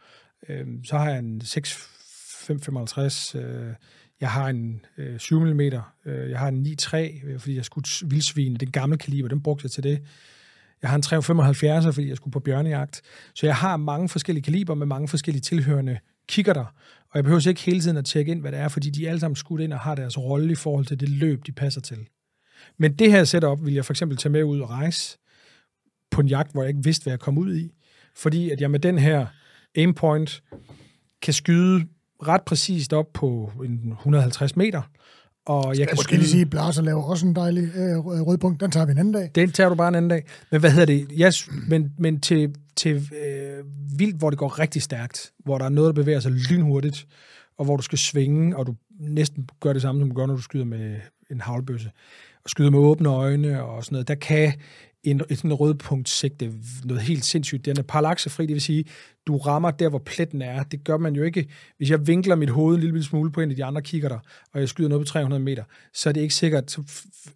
Øh, 0.49 0.67
så 0.85 0.99
har 0.99 1.11
jeg 1.11 1.19
en 1.19 1.41
6,555, 1.41 3.35
øh, 3.35 3.73
jeg 4.21 4.31
har 4.31 4.49
en 4.49 4.85
7 5.19 5.41
mm, 5.41 5.61
jeg 6.05 6.39
har 6.39 6.49
en 6.49 6.67
9,3, 6.67 7.39
fordi 7.39 7.57
jeg 7.57 7.65
skulle 7.65 7.87
vildsvin, 8.05 8.57
den 8.57 8.71
gamle 8.71 8.99
kaliber, 8.99 9.29
den 9.29 9.43
brugte 9.43 9.65
jeg 9.65 9.71
til 9.71 9.83
det. 9.83 10.03
Jeg 10.83 10.91
har 10.91 10.97
en 10.97 11.03
375, 11.03 11.85
fordi 11.85 12.09
jeg 12.09 12.17
skulle 12.17 12.33
på 12.33 12.41
bjørnejagt. 12.41 13.03
Så 13.35 13.47
jeg 13.47 13.57
har 13.57 13.77
mange 13.77 14.09
forskellige 14.09 14.45
kaliber 14.45 14.75
med 14.75 14.87
mange 14.87 15.09
forskellige 15.09 15.43
tilhørende 15.43 15.99
kikkerter, 16.29 16.65
og 17.11 17.15
jeg 17.15 17.25
behøver 17.25 17.49
ikke 17.49 17.61
hele 17.61 17.81
tiden 17.81 17.97
at 17.97 18.05
tjekke 18.05 18.33
ind, 18.33 18.41
hvad 18.41 18.53
det 18.53 18.61
er, 18.61 18.69
fordi 18.69 18.91
de 18.91 19.07
er 19.07 19.11
alle 19.11 19.21
sammen 19.21 19.37
skudt 19.37 19.61
ind 19.61 19.73
og 19.73 19.81
har 19.81 19.95
deres 19.95 20.19
rolle 20.19 20.53
i 20.53 20.55
forhold 20.55 20.87
til 20.87 21.01
det 21.01 21.09
løb, 21.09 21.47
de 21.47 21.53
passer 21.53 21.81
til. 21.81 22.07
Men 22.79 22.93
det 22.93 23.11
her 23.11 23.25
setup 23.25 23.59
vil 23.65 23.75
jeg 23.75 23.85
for 23.85 23.93
eksempel 23.93 24.19
tage 24.19 24.33
med 24.33 24.43
ud 24.43 24.61
og 24.61 24.71
rejse 24.71 25.19
på 26.11 26.21
en 26.21 26.27
jagt, 26.27 26.53
hvor 26.53 26.63
jeg 26.63 26.69
ikke 26.69 26.85
vidste, 26.85 27.03
hvad 27.03 27.13
jeg 27.13 27.21
kom 27.21 27.39
ud 27.39 27.57
i. 27.57 27.73
Fordi 28.17 28.51
at 28.51 28.61
jeg 28.61 28.71
med 28.71 28.81
den 28.81 28.99
her 28.99 29.27
aimpoint 29.75 30.43
kan 31.23 31.35
skyde 31.35 31.87
ret 32.27 32.43
præcist 32.43 32.93
op 32.93 33.07
på 33.15 33.53
en 33.65 33.93
150 33.93 34.57
meter, 34.57 34.83
og 35.47 35.79
jeg 35.79 35.89
kan 35.89 35.97
måske 35.97 36.17
lige 36.17 36.29
sige, 36.29 36.47
Blaser 36.47 36.83
laver 36.83 37.03
også 37.03 37.27
en 37.27 37.37
dejlig 37.37 37.63
øh, 37.63 37.99
rødpunkt. 38.07 38.61
Den 38.61 38.71
tager 38.71 38.87
vi 38.87 38.93
en 38.93 38.99
anden 38.99 39.15
dag. 39.15 39.31
Den 39.35 39.53
tager 39.53 39.69
du 39.69 39.75
bare 39.75 39.89
en 39.89 39.95
anden 39.95 40.11
dag. 40.11 40.25
Men 40.51 40.61
hvad 40.61 40.71
hedder 40.71 40.87
det? 40.87 41.09
Yes, 41.21 41.49
men, 41.69 41.93
men 41.99 42.21
til, 42.21 42.55
til 42.77 42.95
øh, 42.95 43.65
vildt, 43.99 44.17
hvor 44.17 44.31
det 44.31 44.39
går 44.39 44.59
rigtig 44.59 44.83
stærkt, 44.83 45.33
hvor 45.45 45.59
der 45.59 45.65
er 45.65 45.69
noget, 45.69 45.97
der 45.97 46.03
bevæger 46.03 46.21
sig 46.21 46.33
lynhurtigt, 46.33 47.07
og 47.59 47.65
hvor 47.65 47.77
du 47.77 47.83
skal 47.83 47.99
svinge, 47.99 48.57
og 48.57 48.67
du 48.67 48.75
næsten 49.01 49.49
gør 49.61 49.73
det 49.73 49.83
samme, 49.83 50.01
som 50.01 50.11
du 50.11 50.17
gør, 50.17 50.27
når 50.27 50.37
du 50.37 50.43
skyder 50.43 50.65
med 50.65 50.97
en 51.31 51.41
havlbøsse, 51.41 51.91
skyder 52.47 52.71
med 52.71 52.79
åbne 52.79 53.09
øjne 53.09 53.65
og 53.65 53.85
sådan 53.85 53.95
noget. 53.95 54.09
Der 54.09 54.15
kan 54.15 54.53
en, 55.11 55.23
et 55.31 55.39
sådan 55.39 55.55
rødpunktsigte, 55.55 56.53
noget 56.85 57.03
helt 57.03 57.25
sindssygt. 57.25 57.65
Den 57.65 57.79
er 57.79 57.83
parallaksefri, 57.83 58.47
det 58.47 58.53
vil 58.53 58.61
sige, 58.61 58.85
du 59.27 59.37
rammer 59.37 59.71
der, 59.71 59.89
hvor 59.89 59.99
pletten 59.99 60.43
er. 60.43 60.63
Det 60.63 60.85
gør 60.85 60.97
man 60.97 61.15
jo 61.15 61.23
ikke. 61.23 61.49
Hvis 61.77 61.91
jeg 61.91 62.07
vinkler 62.07 62.35
mit 62.35 62.51
hoved 62.51 62.75
en 62.75 62.81
lille 62.81 63.05
smule 63.05 63.33
på 63.33 63.41
en 63.41 63.51
af 63.51 63.57
de 63.57 63.65
andre 63.65 63.83
kigger 63.83 64.09
der, 64.09 64.19
og 64.53 64.61
jeg 64.61 64.69
skyder 64.69 64.89
noget 64.89 65.07
på 65.07 65.13
300 65.13 65.43
meter, 65.43 65.65
så 65.95 66.09
er 66.09 66.13
det 66.13 66.21
ikke 66.21 66.35
sikkert, 66.35 66.71
så 66.71 66.83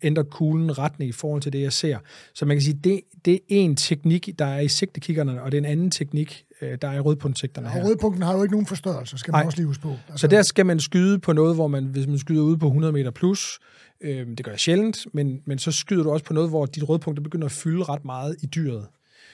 ændrer 0.02 0.22
kuglen 0.22 0.78
retning 0.78 1.08
i 1.08 1.12
forhold 1.12 1.42
til 1.42 1.52
det, 1.52 1.60
jeg 1.62 1.72
ser. 1.72 1.98
Så 2.34 2.44
man 2.44 2.56
kan 2.56 2.62
sige, 2.62 2.80
det, 2.84 3.00
det 3.24 3.34
er 3.34 3.38
en 3.48 3.76
teknik, 3.76 4.28
der 4.38 4.44
er 4.44 4.60
i 4.60 4.68
sigtekiggerne, 4.68 5.42
og 5.42 5.52
det 5.52 5.58
er 5.58 5.62
en 5.62 5.70
anden 5.70 5.90
teknik, 5.90 6.44
øh, 6.62 6.78
der 6.82 6.88
er 6.88 6.94
i 6.96 7.00
rødpunktsigterne 7.00 7.68
her. 7.68 7.82
Og 7.82 7.88
rødpunkten 7.88 8.22
har 8.22 8.36
jo 8.36 8.42
ikke 8.42 8.52
nogen 8.52 8.66
forstørrelse, 8.66 9.18
skal 9.18 9.32
man 9.32 9.38
Nej. 9.38 9.46
også 9.46 9.58
lige 9.58 9.66
huske 9.66 9.82
på. 9.82 9.90
Altså... 10.08 10.20
Så 10.20 10.26
der 10.26 10.42
skal 10.42 10.66
man 10.66 10.80
skyde 10.80 11.18
på 11.18 11.32
noget, 11.32 11.54
hvor 11.54 11.66
man, 11.66 11.84
hvis 11.84 12.06
man 12.06 12.18
skyder 12.18 12.42
ude 12.42 12.58
på 12.58 12.66
100 12.66 12.92
meter 12.92 13.10
plus, 13.10 13.58
øh, 14.00 14.26
det 14.26 14.44
gør 14.44 14.52
jeg 14.52 14.60
sjældent, 14.60 15.06
men, 15.14 15.42
men 15.44 15.58
så 15.58 15.72
skyder 15.72 16.02
du 16.02 16.10
også 16.10 16.24
på 16.24 16.32
noget, 16.32 16.50
hvor 16.50 16.66
dit 16.66 16.88
rødpunkt 16.88 17.22
begynder 17.22 17.46
at 17.46 17.52
fylde 17.52 17.84
ret 17.84 18.04
meget 18.04 18.36
i 18.42 18.46
dyret. 18.46 18.88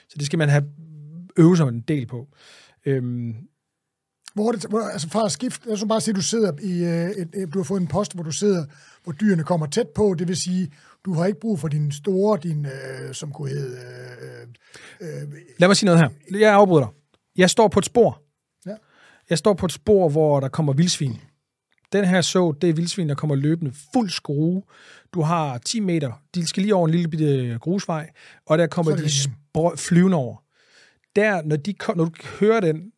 Så 0.09 0.15
det 0.19 0.27
skal 0.27 0.39
man 0.39 0.49
have 0.49 0.65
øve 1.37 1.57
sig 1.57 1.69
en 1.69 1.81
del 1.81 2.07
på. 2.07 2.29
Øhm, 2.87 3.35
hvor 4.35 4.53
det, 4.53 4.65
hvor, 4.65 4.81
altså 4.81 5.09
fra 5.09 5.25
at 5.25 5.33
skifte, 5.33 5.71
jeg 5.71 5.79
så 5.79 5.87
bare 5.87 6.01
sige, 6.01 6.13
at 6.13 6.17
du 6.17 6.23
sidder 6.23 6.53
i, 6.63 6.85
øh, 7.41 7.53
du 7.53 7.59
har 7.59 7.65
fået 7.65 7.81
en 7.81 7.87
post, 7.87 8.15
hvor 8.15 8.23
du 8.23 8.31
sidder, 8.31 8.65
hvor 9.05 9.13
dyrene 9.13 9.45
kommer 9.45 9.67
tæt 9.67 9.89
på, 9.89 10.15
det 10.19 10.29
vil 10.29 10.37
sige, 10.37 10.73
du 11.05 11.13
har 11.13 11.27
ikke 11.27 11.41
brug 11.41 11.61
for 11.61 11.69
din 11.69 11.93
store, 11.93 12.39
din, 12.43 12.67
øh, 12.67 13.15
som 13.15 13.33
kunne 13.33 13.49
hedde... 13.49 13.79
Øh, 15.01 15.23
øh, 15.23 15.29
Lad 15.59 15.69
mig 15.69 15.77
sige 15.77 15.87
noget 15.87 16.01
her. 16.01 16.39
Jeg 16.39 16.55
afbryder 16.55 16.85
dig. 16.87 16.95
Jeg 17.37 17.51
står 17.51 17.69
på 17.69 17.79
et 17.79 17.85
spor. 17.85 18.23
Ja. 18.67 18.75
Jeg 19.31 19.39
står 19.39 19.55
på 19.55 19.67
et 19.67 19.73
spor, 19.73 20.09
hvor 20.09 20.41
der 20.41 20.49
kommer 20.49 20.73
vildsvin. 20.73 21.21
Den 21.93 22.05
her 22.05 22.21
så, 22.21 22.55
det 22.61 22.71
er 22.71 22.75
vildsvin, 22.75 23.09
der 23.09 23.15
kommer 23.15 23.37
løbende 23.37 23.73
fuld 23.95 24.11
skrue. 24.11 24.63
Du 25.15 25.23
har 25.23 25.59
10 25.59 25.81
meter. 25.81 26.13
De 26.35 26.47
skal 26.47 26.63
lige 26.63 26.75
over 26.75 26.87
en 26.87 26.91
lille 26.91 27.09
bitte 27.09 27.59
grusvej, 27.61 28.11
og 28.47 28.59
der 28.59 28.67
kommer 28.67 28.97
de 28.97 29.03
spr- 29.03 29.77
flyvende 29.77 30.17
over. 30.17 30.37
Der, 31.17 31.43
når, 31.43 31.57
de, 31.57 31.75
når 31.97 32.05
du 32.05 32.11
hører 32.41 32.61
den, 32.61 32.93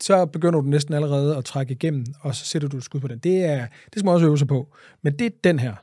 så 0.00 0.26
begynder 0.26 0.60
du 0.60 0.66
næsten 0.66 0.94
allerede 0.94 1.36
at 1.36 1.44
trække 1.44 1.72
igennem, 1.72 2.06
og 2.20 2.34
så 2.34 2.44
sætter 2.44 2.68
du 2.68 2.76
et 2.76 2.84
skud 2.84 3.00
på 3.00 3.08
den. 3.08 3.18
Det, 3.18 3.44
er, 3.44 3.58
det 3.60 3.92
skal 3.98 4.04
man 4.04 4.14
også 4.14 4.26
øve 4.26 4.38
sig 4.38 4.48
på. 4.48 4.74
Men 5.02 5.18
det 5.18 5.26
er 5.26 5.30
den 5.44 5.58
her. 5.58 5.74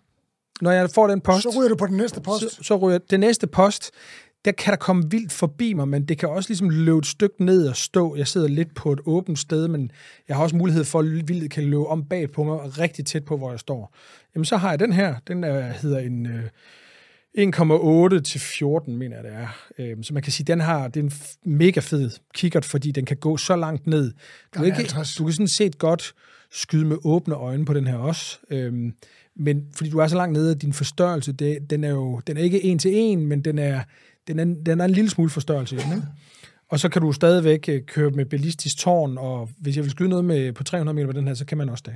Når 0.61 0.71
jeg 0.71 0.89
får 0.89 1.07
den 1.07 1.21
post... 1.21 1.43
Så 1.43 1.59
ryger 1.59 1.69
du 1.69 1.75
på 1.75 1.85
den 1.87 1.97
næste 1.97 2.21
post. 2.21 2.51
Så, 2.51 2.63
så 2.63 2.75
ryger 2.75 2.97
den 2.97 3.19
næste 3.19 3.47
post. 3.47 3.91
Der 4.45 4.51
kan 4.51 4.71
der 4.71 4.77
komme 4.77 5.11
vildt 5.11 5.31
forbi 5.31 5.73
mig, 5.73 5.87
men 5.87 6.05
det 6.05 6.17
kan 6.17 6.29
også 6.29 6.49
ligesom 6.49 6.69
løbe 6.69 6.97
et 6.97 7.05
stykke 7.05 7.45
ned 7.45 7.67
og 7.67 7.75
stå. 7.75 8.15
Jeg 8.15 8.27
sidder 8.27 8.47
lidt 8.47 8.75
på 8.75 8.91
et 8.91 8.99
åbent 9.05 9.39
sted, 9.39 9.67
men 9.67 9.91
jeg 10.27 10.35
har 10.35 10.43
også 10.43 10.55
mulighed 10.55 10.83
for, 10.83 10.99
at 10.99 11.05
vildt 11.05 11.51
kan 11.51 11.63
løbe 11.63 11.87
om 11.87 12.05
bag 12.05 12.31
på 12.31 12.43
mig, 12.43 12.79
rigtig 12.79 13.05
tæt 13.05 13.25
på, 13.25 13.37
hvor 13.37 13.49
jeg 13.51 13.59
står. 13.59 13.95
Jamen, 14.35 14.45
så 14.45 14.57
har 14.57 14.69
jeg 14.69 14.79
den 14.79 14.93
her. 14.93 15.15
Den 15.27 15.43
er, 15.43 15.61
hedder 15.61 15.99
en... 15.99 16.25
Øh, 16.25 16.43
1,8 17.37 18.21
til 18.21 18.39
14, 18.39 18.97
mener 18.97 19.15
jeg 19.15 19.23
det 19.23 19.33
er. 19.33 19.47
Øhm, 19.79 20.03
så 20.03 20.13
man 20.13 20.23
kan 20.23 20.31
sige, 20.31 20.45
den 20.45 20.59
har, 20.59 20.87
det 20.87 20.99
er 20.99 21.03
en 21.03 21.11
mega 21.57 21.79
fed 21.79 22.11
kikkert, 22.33 22.65
fordi 22.65 22.91
den 22.91 23.05
kan 23.05 23.17
gå 23.17 23.37
så 23.37 23.55
langt 23.55 23.87
ned. 23.87 24.13
Du, 24.55 24.63
ikke, 24.63 24.77
du 24.77 24.93
kan 24.93 25.31
sådan 25.31 25.47
set 25.47 25.77
godt 25.77 26.13
skyde 26.51 26.85
med 26.85 26.97
åbne 27.03 27.35
øjne 27.35 27.65
på 27.65 27.73
den 27.73 27.87
her 27.87 27.95
også. 27.95 28.39
Øhm, 28.49 28.93
men 29.35 29.67
fordi 29.75 29.89
du 29.89 29.97
er 29.97 30.07
så 30.07 30.15
langt 30.15 30.33
nede, 30.33 30.51
at 30.51 30.61
din 30.61 30.73
forstørrelse, 30.73 31.31
det, 31.31 31.69
den 31.69 31.83
er 31.83 31.89
jo 31.89 32.21
den 32.27 32.37
er 32.37 32.41
ikke 32.41 32.63
en 32.63 32.79
til 32.79 32.91
en, 32.93 33.25
men 33.25 33.41
den 33.41 33.59
er, 33.59 33.81
den 34.29 34.39
er, 34.39 34.63
den 34.65 34.81
er 34.81 34.85
en 34.85 34.91
lille 34.91 35.09
smule 35.09 35.29
forstørrelse 35.29 35.75
i 35.75 35.79
den, 35.79 35.95
ikke? 35.95 36.07
Og 36.69 36.79
så 36.79 36.89
kan 36.89 37.01
du 37.01 37.11
stadigvæk 37.11 37.69
øh, 37.69 37.81
køre 37.85 38.09
med 38.09 38.25
ballistisk 38.25 38.77
tårn, 38.77 39.17
og 39.17 39.49
hvis 39.57 39.75
jeg 39.75 39.83
vil 39.83 39.91
skyde 39.91 40.09
noget 40.09 40.25
med 40.25 40.53
på 40.53 40.63
300 40.63 40.95
meter 40.95 41.07
på 41.07 41.13
den 41.13 41.27
her, 41.27 41.33
så 41.33 41.45
kan 41.45 41.57
man 41.57 41.69
også 41.69 41.83
det. 41.87 41.95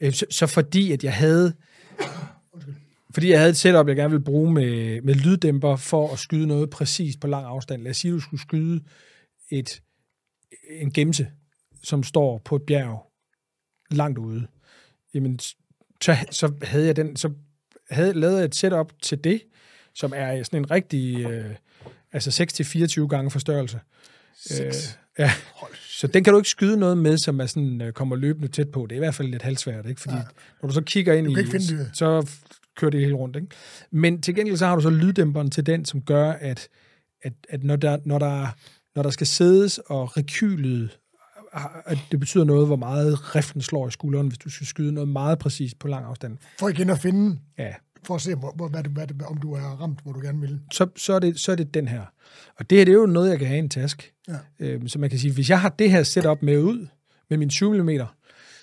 Øh, 0.00 0.12
så, 0.12 0.26
så 0.30 0.46
fordi, 0.46 0.92
at 0.92 1.04
jeg 1.04 1.14
havde 1.14 1.54
fordi 3.14 3.30
jeg 3.30 3.38
havde 3.38 3.50
et 3.50 3.56
setup, 3.56 3.88
jeg 3.88 3.96
gerne 3.96 4.10
ville 4.10 4.24
bruge 4.24 4.52
med, 4.52 5.00
med 5.02 5.14
lyddæmper 5.14 5.76
for 5.76 6.12
at 6.12 6.18
skyde 6.18 6.46
noget 6.46 6.70
præcist 6.70 7.20
på 7.20 7.26
lang 7.26 7.46
afstand. 7.46 7.82
Lad 7.82 7.90
os 7.90 7.96
sige, 7.96 8.10
at 8.10 8.14
du 8.14 8.20
skulle 8.20 8.40
skyde 8.40 8.80
et, 9.50 9.82
en 10.70 10.92
gemse, 10.92 11.28
som 11.82 12.02
står 12.02 12.38
på 12.44 12.56
et 12.56 12.62
bjerg 12.62 13.12
langt 13.90 14.18
ude. 14.18 14.46
Jamen, 15.14 15.38
så, 16.00 16.16
så 16.30 16.52
havde 16.62 16.86
jeg 16.86 16.96
den, 16.96 17.16
så 17.16 17.30
havde 17.90 18.12
lavet 18.12 18.44
et 18.44 18.54
setup 18.54 18.92
til 19.02 19.24
det, 19.24 19.42
som 19.94 20.12
er 20.16 20.42
sådan 20.42 20.58
en 20.58 20.70
rigtig, 20.70 21.26
øh, 21.26 21.54
altså 22.12 22.44
6-24 23.04 23.06
gange 23.06 23.30
forstørrelse. 23.30 23.80
6. 24.36 24.60
Øh, 24.60 24.72
ja. 25.18 25.30
Så 25.88 26.06
den 26.06 26.24
kan 26.24 26.32
du 26.32 26.38
ikke 26.38 26.48
skyde 26.48 26.76
noget 26.76 26.98
med, 26.98 27.18
som 27.18 27.40
er 27.40 27.46
sådan, 27.46 27.82
øh, 27.82 27.92
kommer 27.92 28.16
løbende 28.16 28.48
tæt 28.48 28.68
på. 28.68 28.86
Det 28.86 28.92
er 28.92 28.96
i 28.96 28.98
hvert 28.98 29.14
fald 29.14 29.28
lidt 29.28 29.42
halvsvært, 29.42 29.86
ikke? 29.86 30.00
Fordi 30.00 30.14
ja. 30.14 30.22
når 30.62 30.68
du 30.68 30.74
så 30.74 30.80
kigger 30.80 31.14
ind 31.14 31.30
i, 31.30 31.34
så 31.92 32.28
kører 32.76 32.90
det 32.90 33.00
helt 33.00 33.14
rundt. 33.14 33.36
Ikke? 33.36 33.48
Men 33.90 34.22
til 34.22 34.34
gengæld 34.34 34.56
så 34.56 34.66
har 34.66 34.74
du 34.74 34.80
så 34.80 34.90
lyddæmperen 34.90 35.50
til 35.50 35.66
den, 35.66 35.84
som 35.84 36.02
gør, 36.02 36.32
at, 36.32 36.68
at, 37.22 37.32
at 37.48 37.64
når, 37.64 37.76
der, 37.76 37.98
når, 38.04 38.18
der, 38.18 38.46
når 38.94 39.02
der 39.02 39.10
skal 39.10 39.26
sædes 39.26 39.78
og 39.78 40.16
rekylet, 40.16 40.98
at 41.86 41.98
det 42.12 42.20
betyder 42.20 42.44
noget, 42.44 42.66
hvor 42.66 42.76
meget 42.76 43.36
riften 43.36 43.62
slår 43.62 43.88
i 43.88 43.90
skulderen, 43.90 44.28
hvis 44.28 44.38
du 44.38 44.50
skal 44.50 44.66
skyde 44.66 44.92
noget 44.92 45.08
meget 45.08 45.38
præcist 45.38 45.78
på 45.78 45.88
lang 45.88 46.06
afstand. 46.06 46.38
For 46.58 46.68
igen 46.68 46.90
at 46.90 46.98
finde, 46.98 47.38
ja. 47.58 47.74
For 48.06 48.14
at 48.14 48.20
se, 48.20 48.34
hvor, 48.34 48.68
hvad 48.68 48.82
hvad 48.84 49.06
det, 49.06 49.22
om 49.22 49.36
du 49.36 49.52
er 49.52 49.60
ramt, 49.60 50.00
hvor 50.02 50.12
du 50.12 50.20
gerne 50.20 50.40
vil. 50.40 50.60
Så, 50.72 50.86
så, 50.96 51.12
er 51.12 51.18
det, 51.18 51.40
så 51.40 51.52
er 51.52 51.56
det 51.56 51.74
den 51.74 51.88
her. 51.88 52.02
Og 52.56 52.70
det 52.70 52.78
her, 52.78 52.84
det 52.84 52.92
er 52.92 52.98
jo 52.98 53.06
noget, 53.06 53.30
jeg 53.30 53.38
kan 53.38 53.48
have 53.48 53.56
i 53.56 53.62
en 53.62 53.68
task. 53.68 54.12
Ja. 54.28 54.36
Øhm, 54.58 54.88
så 54.88 54.98
man 54.98 55.10
kan 55.10 55.18
sige, 55.18 55.34
hvis 55.34 55.50
jeg 55.50 55.60
har 55.60 55.68
det 55.68 55.90
her 55.90 56.02
setup 56.02 56.42
med 56.42 56.58
ud, 56.58 56.86
med 57.30 57.38
min 57.38 57.48
20 57.48 57.82
mm, 57.82 57.88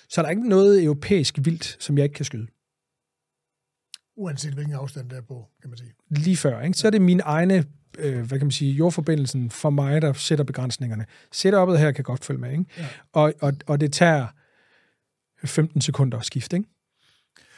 så 0.08 0.20
er 0.20 0.22
der 0.22 0.30
ikke 0.30 0.48
noget 0.48 0.84
europæisk 0.84 1.38
vildt, 1.38 1.76
som 1.80 1.98
jeg 1.98 2.04
ikke 2.04 2.14
kan 2.14 2.24
skyde 2.24 2.46
uanset 4.16 4.54
hvilken 4.54 4.74
afstand 4.74 5.10
der 5.10 5.16
er 5.16 5.20
på, 5.20 5.46
kan 5.60 5.70
man 5.70 5.78
sige. 5.78 5.92
Lige 6.10 6.36
før, 6.36 6.60
ikke? 6.60 6.78
Så 6.78 6.86
er 6.86 6.90
det 6.90 7.02
min 7.02 7.20
egne, 7.24 7.64
øh, 7.98 8.26
hvad 8.26 8.38
kan 8.38 8.46
man 8.46 8.50
sige, 8.50 8.72
jordforbindelsen 8.72 9.50
for 9.50 9.70
mig, 9.70 10.02
der 10.02 10.12
sætter 10.12 10.44
begrænsningerne. 10.44 11.06
Setup'et 11.34 11.78
her 11.78 11.92
kan 11.92 12.04
godt 12.04 12.24
følge 12.24 12.40
med, 12.40 12.52
ikke? 12.52 12.64
Ja. 12.78 12.86
Og, 13.12 13.34
og, 13.40 13.52
og 13.66 13.80
det 13.80 13.92
tager 13.92 14.26
15 15.44 15.80
sekunder 15.80 16.18
at 16.18 16.24
skifte, 16.24 16.56
ikke? 16.56 16.68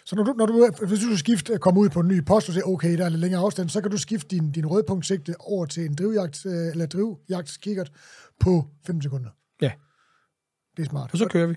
Så 0.04 0.16
når 0.16 0.22
du, 0.24 0.32
når 0.32 0.46
du, 0.46 0.70
hvis 0.86 1.00
du 1.00 1.06
skal 1.06 1.18
skifte, 1.18 1.58
komme 1.58 1.80
ud 1.80 1.88
på 1.88 2.00
en 2.00 2.08
ny 2.08 2.24
post 2.24 2.48
og 2.48 2.54
siger, 2.54 2.64
okay, 2.64 2.98
der 2.98 3.04
er 3.04 3.08
lidt 3.08 3.20
længere 3.20 3.40
afstand, 3.40 3.68
så 3.68 3.80
kan 3.80 3.90
du 3.90 3.96
skifte 3.96 4.36
din, 4.36 4.50
din 4.50 4.66
rødpunktsigte 4.66 5.34
over 5.40 5.66
til 5.66 5.84
en 5.84 5.94
drivjagt, 5.94 6.46
øh, 6.46 6.52
eller 6.52 6.86
drivjagtskikkert 6.86 7.92
på 8.40 8.66
15 8.86 9.02
sekunder. 9.02 9.30
Ja. 9.62 9.70
Det 10.76 10.84
er 10.84 10.88
smart. 10.88 11.10
Og 11.12 11.18
så 11.18 11.28
kører 11.28 11.46
vi. 11.46 11.54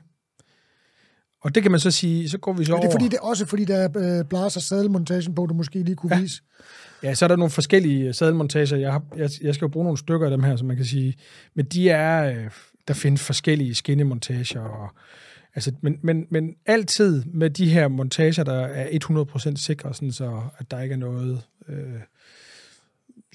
Og 1.42 1.56
det 1.56 1.64
kan 1.64 1.72
man 1.72 1.80
så 1.80 1.92
sige, 1.92 2.30
så 2.30 2.38
går 2.38 2.54
vi 2.54 2.66
så 2.66 2.74
over... 2.74 2.82
Det 2.82 2.88
er 2.88 2.92
fordi, 2.92 3.06
det 3.06 3.18
er 3.18 3.22
også 3.22 3.46
fordi, 3.46 3.66
der 3.66 3.76
er 3.76 4.20
øh, 4.20 4.26
blaser 4.26 4.60
sadelmontagen 4.60 5.36
på, 5.36 5.46
du 5.46 5.54
måske 5.54 5.84
lige 5.84 5.96
kunne 5.96 6.16
ja. 6.16 6.22
vise. 6.22 6.42
Ja, 7.04 7.14
så 7.14 7.26
er 7.26 7.28
der 7.28 7.36
nogle 7.36 7.52
forskellige 7.52 8.14
sadelmontager. 8.14 8.78
Jeg, 8.78 8.92
har, 8.92 9.04
jeg, 9.18 9.30
jeg 9.42 9.56
skal 9.56 9.66
jo 9.66 9.70
bruge 9.70 9.84
nogle 9.84 9.98
stykker 9.98 10.26
af 10.28 10.32
dem 10.32 10.44
her, 10.44 10.56
som 10.56 10.68
man 10.68 10.76
kan 10.76 10.86
sige. 10.86 11.18
Men 11.56 11.66
de 11.66 11.90
er... 11.90 12.24
Øh, 12.24 12.52
der 12.88 12.94
findes 12.94 13.22
forskellige 13.22 13.76
skinnemontager 13.76 14.62
og... 14.62 14.90
Altså, 15.58 15.72
men, 15.82 16.00
men, 16.02 16.26
men 16.30 16.56
altid 16.66 17.24
med 17.26 17.50
de 17.50 17.70
her 17.70 17.88
montager, 17.88 18.44
der 18.44 18.54
er 18.54 19.00
100% 19.54 19.56
sikre, 19.56 19.94
sådan 19.94 20.12
så 20.12 20.42
at 20.58 20.72
der 20.72 20.82
ikke 20.82 20.94
er 20.94 20.98
noget... 20.98 21.42
Øh, 21.70 22.02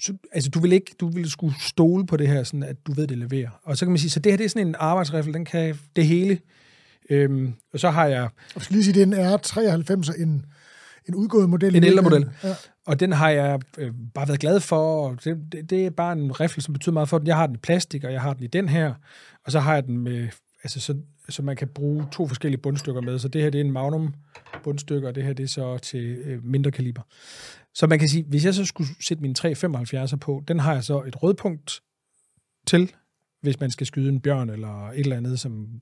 så, 0.01 0.13
altså, 0.31 0.49
du 0.49 0.59
vil 0.59 0.71
ikke, 0.71 0.95
du 0.99 1.07
vil 1.07 1.29
skulle 1.29 1.55
stole 1.61 2.05
på 2.05 2.17
det 2.17 2.27
her, 2.27 2.43
sådan 2.43 2.63
at 2.63 2.75
du 2.87 2.93
ved, 2.93 3.07
det 3.07 3.17
leverer. 3.17 3.49
Og 3.63 3.77
så 3.77 3.85
kan 3.85 3.91
man 3.91 3.99
sige, 3.99 4.09
så 4.09 4.19
det 4.19 4.31
her, 4.31 4.37
det 4.37 4.45
er 4.45 4.49
sådan 4.49 4.67
en 4.67 4.75
arbejdsrifle, 4.79 5.33
den 5.33 5.45
kan 5.45 5.79
det 5.95 6.05
hele. 6.05 6.39
Øhm, 7.09 7.53
og 7.73 7.79
så 7.79 7.89
har 7.89 8.05
jeg... 8.05 8.29
Jeg 8.55 8.63
skal 8.63 8.73
lige 8.73 8.83
sige, 8.83 9.05
det 9.05 9.13
er 9.13 9.29
en 9.29 9.35
R93, 9.35 10.21
en, 10.21 10.45
en 11.07 11.15
udgået 11.15 11.49
model. 11.49 11.75
En 11.75 11.83
ældre 11.83 12.03
model. 12.03 12.29
Ja. 12.43 12.55
Og 12.85 12.99
den 12.99 13.11
har 13.11 13.29
jeg 13.29 13.59
øh, 13.77 13.91
bare 14.13 14.27
været 14.27 14.39
glad 14.39 14.59
for. 14.59 15.09
Og 15.09 15.23
det, 15.23 15.37
det, 15.51 15.69
det 15.69 15.85
er 15.85 15.89
bare 15.89 16.13
en 16.13 16.39
rifle, 16.39 16.63
som 16.63 16.73
betyder 16.73 16.93
meget 16.93 17.09
for 17.09 17.17
den. 17.17 17.27
Jeg 17.27 17.35
har 17.35 17.47
den 17.47 17.55
i 17.55 17.59
plastik, 17.59 18.03
og 18.03 18.13
jeg 18.13 18.21
har 18.21 18.33
den 18.33 18.43
i 18.43 18.47
den 18.47 18.69
her. 18.69 18.93
Og 19.45 19.51
så 19.51 19.59
har 19.59 19.73
jeg 19.73 19.83
den 19.85 19.97
med... 19.97 20.27
Altså, 20.63 20.79
så, 20.79 20.95
så 21.29 21.41
man 21.41 21.55
kan 21.55 21.67
bruge 21.67 22.05
to 22.11 22.27
forskellige 22.27 22.61
bundstykker 22.61 23.01
med. 23.01 23.19
Så 23.19 23.27
det 23.27 23.41
her 23.41 23.49
det 23.49 23.61
er 23.61 23.65
en 23.65 23.71
Magnum 23.71 24.13
bundstykke, 24.63 25.07
og 25.07 25.15
det 25.15 25.23
her 25.23 25.33
det 25.33 25.43
er 25.43 25.47
så 25.47 25.77
til 25.77 26.05
øh, 26.05 26.45
mindre 26.45 26.71
kaliber. 26.71 27.01
Så 27.73 27.87
man 27.87 27.99
kan 27.99 28.09
sige, 28.09 28.23
hvis 28.23 28.45
jeg 28.45 28.53
så 28.53 28.65
skulle 28.65 28.89
sætte 29.01 29.21
min 29.23 29.35
375'er 29.39 30.15
på, 30.15 30.43
den 30.47 30.59
har 30.59 30.73
jeg 30.73 30.83
så 30.83 31.01
et 31.01 31.23
rødpunkt 31.23 31.81
til, 32.67 32.91
hvis 33.41 33.59
man 33.59 33.71
skal 33.71 33.87
skyde 33.87 34.09
en 34.09 34.19
bjørn 34.19 34.49
eller 34.49 34.89
et 34.89 34.99
eller 34.99 35.17
andet, 35.17 35.39
som 35.39 35.81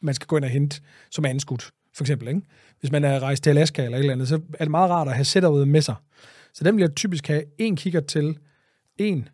man 0.00 0.14
skal 0.14 0.26
gå 0.26 0.36
ind 0.36 0.44
og 0.44 0.50
hente 0.50 0.80
som 1.10 1.24
anskudt, 1.24 1.70
for 1.94 2.04
eksempel. 2.04 2.28
Ikke? 2.28 2.40
Hvis 2.80 2.92
man 2.92 3.04
er 3.04 3.20
rejst 3.20 3.42
til 3.42 3.50
Alaska 3.50 3.84
eller 3.84 3.98
et 3.98 4.00
eller 4.00 4.12
andet, 4.12 4.28
så 4.28 4.40
er 4.58 4.64
det 4.64 4.70
meget 4.70 4.90
rart 4.90 5.08
at 5.08 5.14
have 5.14 5.24
setupet 5.24 5.68
med 5.68 5.82
sig. 5.82 5.94
Så 6.54 6.64
den 6.64 6.76
vil 6.76 6.82
jeg 6.82 6.94
typisk 6.94 7.26
have 7.26 7.44
en 7.58 7.76
kikkert 7.76 8.06
til, 8.06 8.38
en 8.98 9.28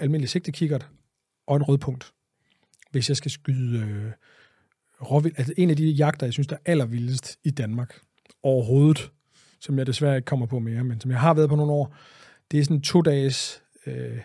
almindelig 0.00 0.28
sigtekikkert 0.28 0.88
og 1.46 1.56
en 1.56 1.62
rødpunkt, 1.62 2.12
hvis 2.90 3.08
jeg 3.08 3.16
skal 3.16 3.30
skyde 3.30 3.78
øh, 3.78 4.12
råvild. 5.02 5.34
Altså 5.36 5.54
en 5.56 5.70
af 5.70 5.76
de 5.76 5.90
jagter, 5.90 6.26
jeg 6.26 6.32
synes, 6.32 6.46
der 6.46 6.56
er 6.56 6.70
allervildest 6.70 7.38
i 7.44 7.50
Danmark 7.50 8.00
overhovedet, 8.42 9.10
som 9.60 9.78
jeg 9.78 9.86
desværre 9.86 10.16
ikke 10.16 10.26
kommer 10.26 10.46
på 10.46 10.58
mere, 10.58 10.84
men 10.84 11.00
som 11.00 11.10
jeg 11.10 11.20
har 11.20 11.34
været 11.34 11.48
på 11.48 11.56
nogle 11.56 11.72
år, 11.72 11.96
det 12.50 12.60
er 12.60 12.64
sådan 12.64 12.76
en 12.76 12.82
to-dages 12.82 13.62
øh, 13.86 14.20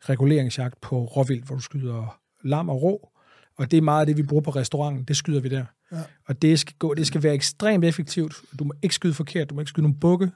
reguleringsjagt 0.00 0.80
på 0.80 1.04
råvild, 1.04 1.42
hvor 1.42 1.54
du 1.54 1.62
skyder 1.62 2.20
lam 2.42 2.68
og 2.68 2.82
rå, 2.82 3.10
og 3.56 3.70
det 3.70 3.76
er 3.76 3.82
meget 3.82 4.00
af 4.00 4.06
det, 4.06 4.16
vi 4.16 4.22
bruger 4.22 4.42
på 4.42 4.50
restauranten. 4.50 5.04
Det 5.04 5.16
skyder 5.16 5.40
vi 5.40 5.48
der. 5.48 5.64
Ja. 5.92 6.02
Og 6.26 6.42
det 6.42 6.60
skal, 6.60 6.74
gå, 6.78 6.94
det 6.94 7.06
skal 7.06 7.22
være 7.22 7.34
ekstremt 7.34 7.84
effektivt. 7.84 8.42
Du 8.58 8.64
må 8.64 8.74
ikke 8.82 8.94
skyde 8.94 9.14
forkert, 9.14 9.50
du 9.50 9.54
må 9.54 9.60
ikke 9.60 9.68
skyde 9.68 9.82
nogle 9.82 10.00
bukke, 10.00 10.30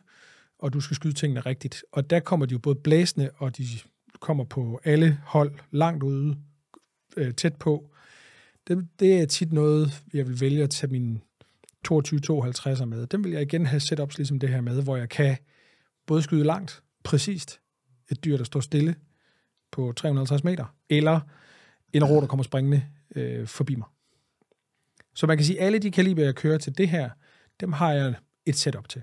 og 0.58 0.72
du 0.72 0.80
skal 0.80 0.94
skyde 0.94 1.14
tingene 1.14 1.40
rigtigt. 1.40 1.84
Og 1.92 2.10
der 2.10 2.20
kommer 2.20 2.46
de 2.46 2.52
jo 2.52 2.58
både 2.58 2.74
blæsende, 2.74 3.30
og 3.36 3.56
de 3.56 3.64
kommer 4.20 4.44
på 4.44 4.80
alle 4.84 5.18
hold 5.24 5.52
langt 5.70 6.02
ude, 6.02 6.36
øh, 7.16 7.34
tæt 7.34 7.56
på. 7.56 7.90
Det, 8.68 8.88
det 9.00 9.20
er 9.20 9.26
tit 9.26 9.52
noget, 9.52 10.02
jeg 10.14 10.28
vil 10.28 10.40
vælge 10.40 10.62
at 10.62 10.70
tage 10.70 10.92
min 10.92 11.22
22-52'er 11.88 12.84
med. 12.84 13.06
Den 13.06 13.24
vil 13.24 13.32
jeg 13.32 13.42
igen 13.42 13.66
have 13.66 13.80
setups 13.80 14.18
ligesom 14.18 14.38
det 14.38 14.48
her 14.48 14.60
med, 14.60 14.82
hvor 14.82 14.96
jeg 14.96 15.08
kan 15.08 15.36
både 16.06 16.22
skyde 16.22 16.44
langt, 16.44 16.82
præcist, 17.04 17.60
et 18.10 18.24
dyr, 18.24 18.36
der 18.36 18.44
står 18.44 18.60
stille 18.60 18.94
på 19.72 19.92
350 19.96 20.44
meter, 20.44 20.74
eller 20.90 21.20
en 21.92 22.04
rå, 22.04 22.20
der 22.20 22.26
kommer 22.26 22.42
springende 22.42 22.82
øh, 23.16 23.46
forbi 23.46 23.74
mig. 23.74 23.86
Så 25.14 25.26
man 25.26 25.36
kan 25.36 25.46
sige, 25.46 25.60
at 25.60 25.66
alle 25.66 25.78
de 25.78 25.90
kaliber, 25.90 26.24
jeg 26.24 26.34
kører 26.34 26.58
til 26.58 26.78
det 26.78 26.88
her, 26.88 27.10
dem 27.60 27.72
har 27.72 27.92
jeg 27.92 28.14
et 28.46 28.56
setup 28.56 28.88
til. 28.88 29.02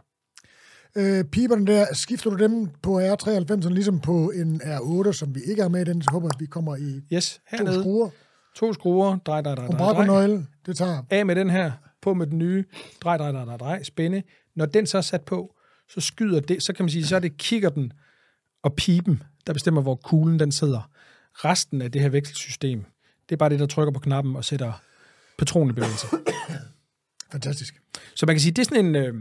Øh, 0.95 1.25
piberne 1.25 1.67
der, 1.67 1.85
skifter 1.93 2.29
du 2.29 2.37
dem 2.37 2.67
på 2.81 2.99
R93, 2.99 3.69
ligesom 3.69 3.99
på 3.99 4.31
en 4.35 4.61
R8, 4.61 5.11
som 5.11 5.35
vi 5.35 5.41
ikke 5.41 5.61
har 5.61 5.69
med 5.69 5.81
i 5.81 5.91
den, 5.91 6.01
så 6.01 6.09
håber 6.11 6.29
at 6.29 6.39
vi 6.39 6.45
kommer 6.45 6.75
i 6.75 7.01
yes, 7.13 7.41
hernede. 7.47 7.75
to 7.75 7.81
skruer. 7.81 8.09
To 8.55 8.73
skruer, 8.73 9.17
drej, 9.17 9.41
drej, 9.41 9.55
drej, 9.55 9.67
drej, 9.67 9.93
drej. 9.93 10.05
nøgle, 10.05 10.47
det 10.65 10.77
tager. 10.77 11.03
Af 11.09 11.25
med 11.25 11.35
den 11.35 11.49
her, 11.49 11.71
på 12.01 12.13
med 12.13 12.27
den 12.27 12.37
nye, 12.37 12.65
drej, 13.01 13.17
drej, 13.17 13.31
drej, 13.31 13.45
drej, 13.45 13.57
drej, 13.57 13.83
spænde. 13.83 14.23
Når 14.55 14.65
den 14.65 14.87
så 14.87 14.97
er 14.97 15.01
sat 15.01 15.21
på, 15.21 15.55
så 15.89 16.01
skyder 16.01 16.39
det, 16.39 16.63
så 16.63 16.73
kan 16.73 16.85
man 16.85 16.89
sige, 16.89 17.05
så 17.05 17.15
er 17.15 17.19
det 17.19 17.37
kikkerten 17.37 17.93
og 18.63 18.73
pipen, 18.73 19.23
der 19.47 19.53
bestemmer, 19.53 19.81
hvor 19.81 19.95
kuglen 19.95 20.39
den 20.39 20.51
sidder. 20.51 20.89
Resten 21.33 21.81
af 21.81 21.91
det 21.91 22.01
her 22.01 22.09
vekselsystem, 22.09 22.85
det 23.29 23.35
er 23.35 23.37
bare 23.37 23.49
det, 23.49 23.59
der 23.59 23.65
trykker 23.65 23.91
på 23.91 23.99
knappen 23.99 24.35
og 24.35 24.45
sætter 24.45 24.81
patronen 25.37 25.69
i 25.69 25.73
bevægelse. 25.73 26.07
Fantastisk. 27.31 27.81
Så 28.15 28.25
man 28.25 28.35
kan 28.35 28.41
sige, 28.41 28.51
det 28.51 28.61
er 28.61 28.65
sådan 28.65 28.85
en... 28.85 28.95
Øh... 28.95 29.13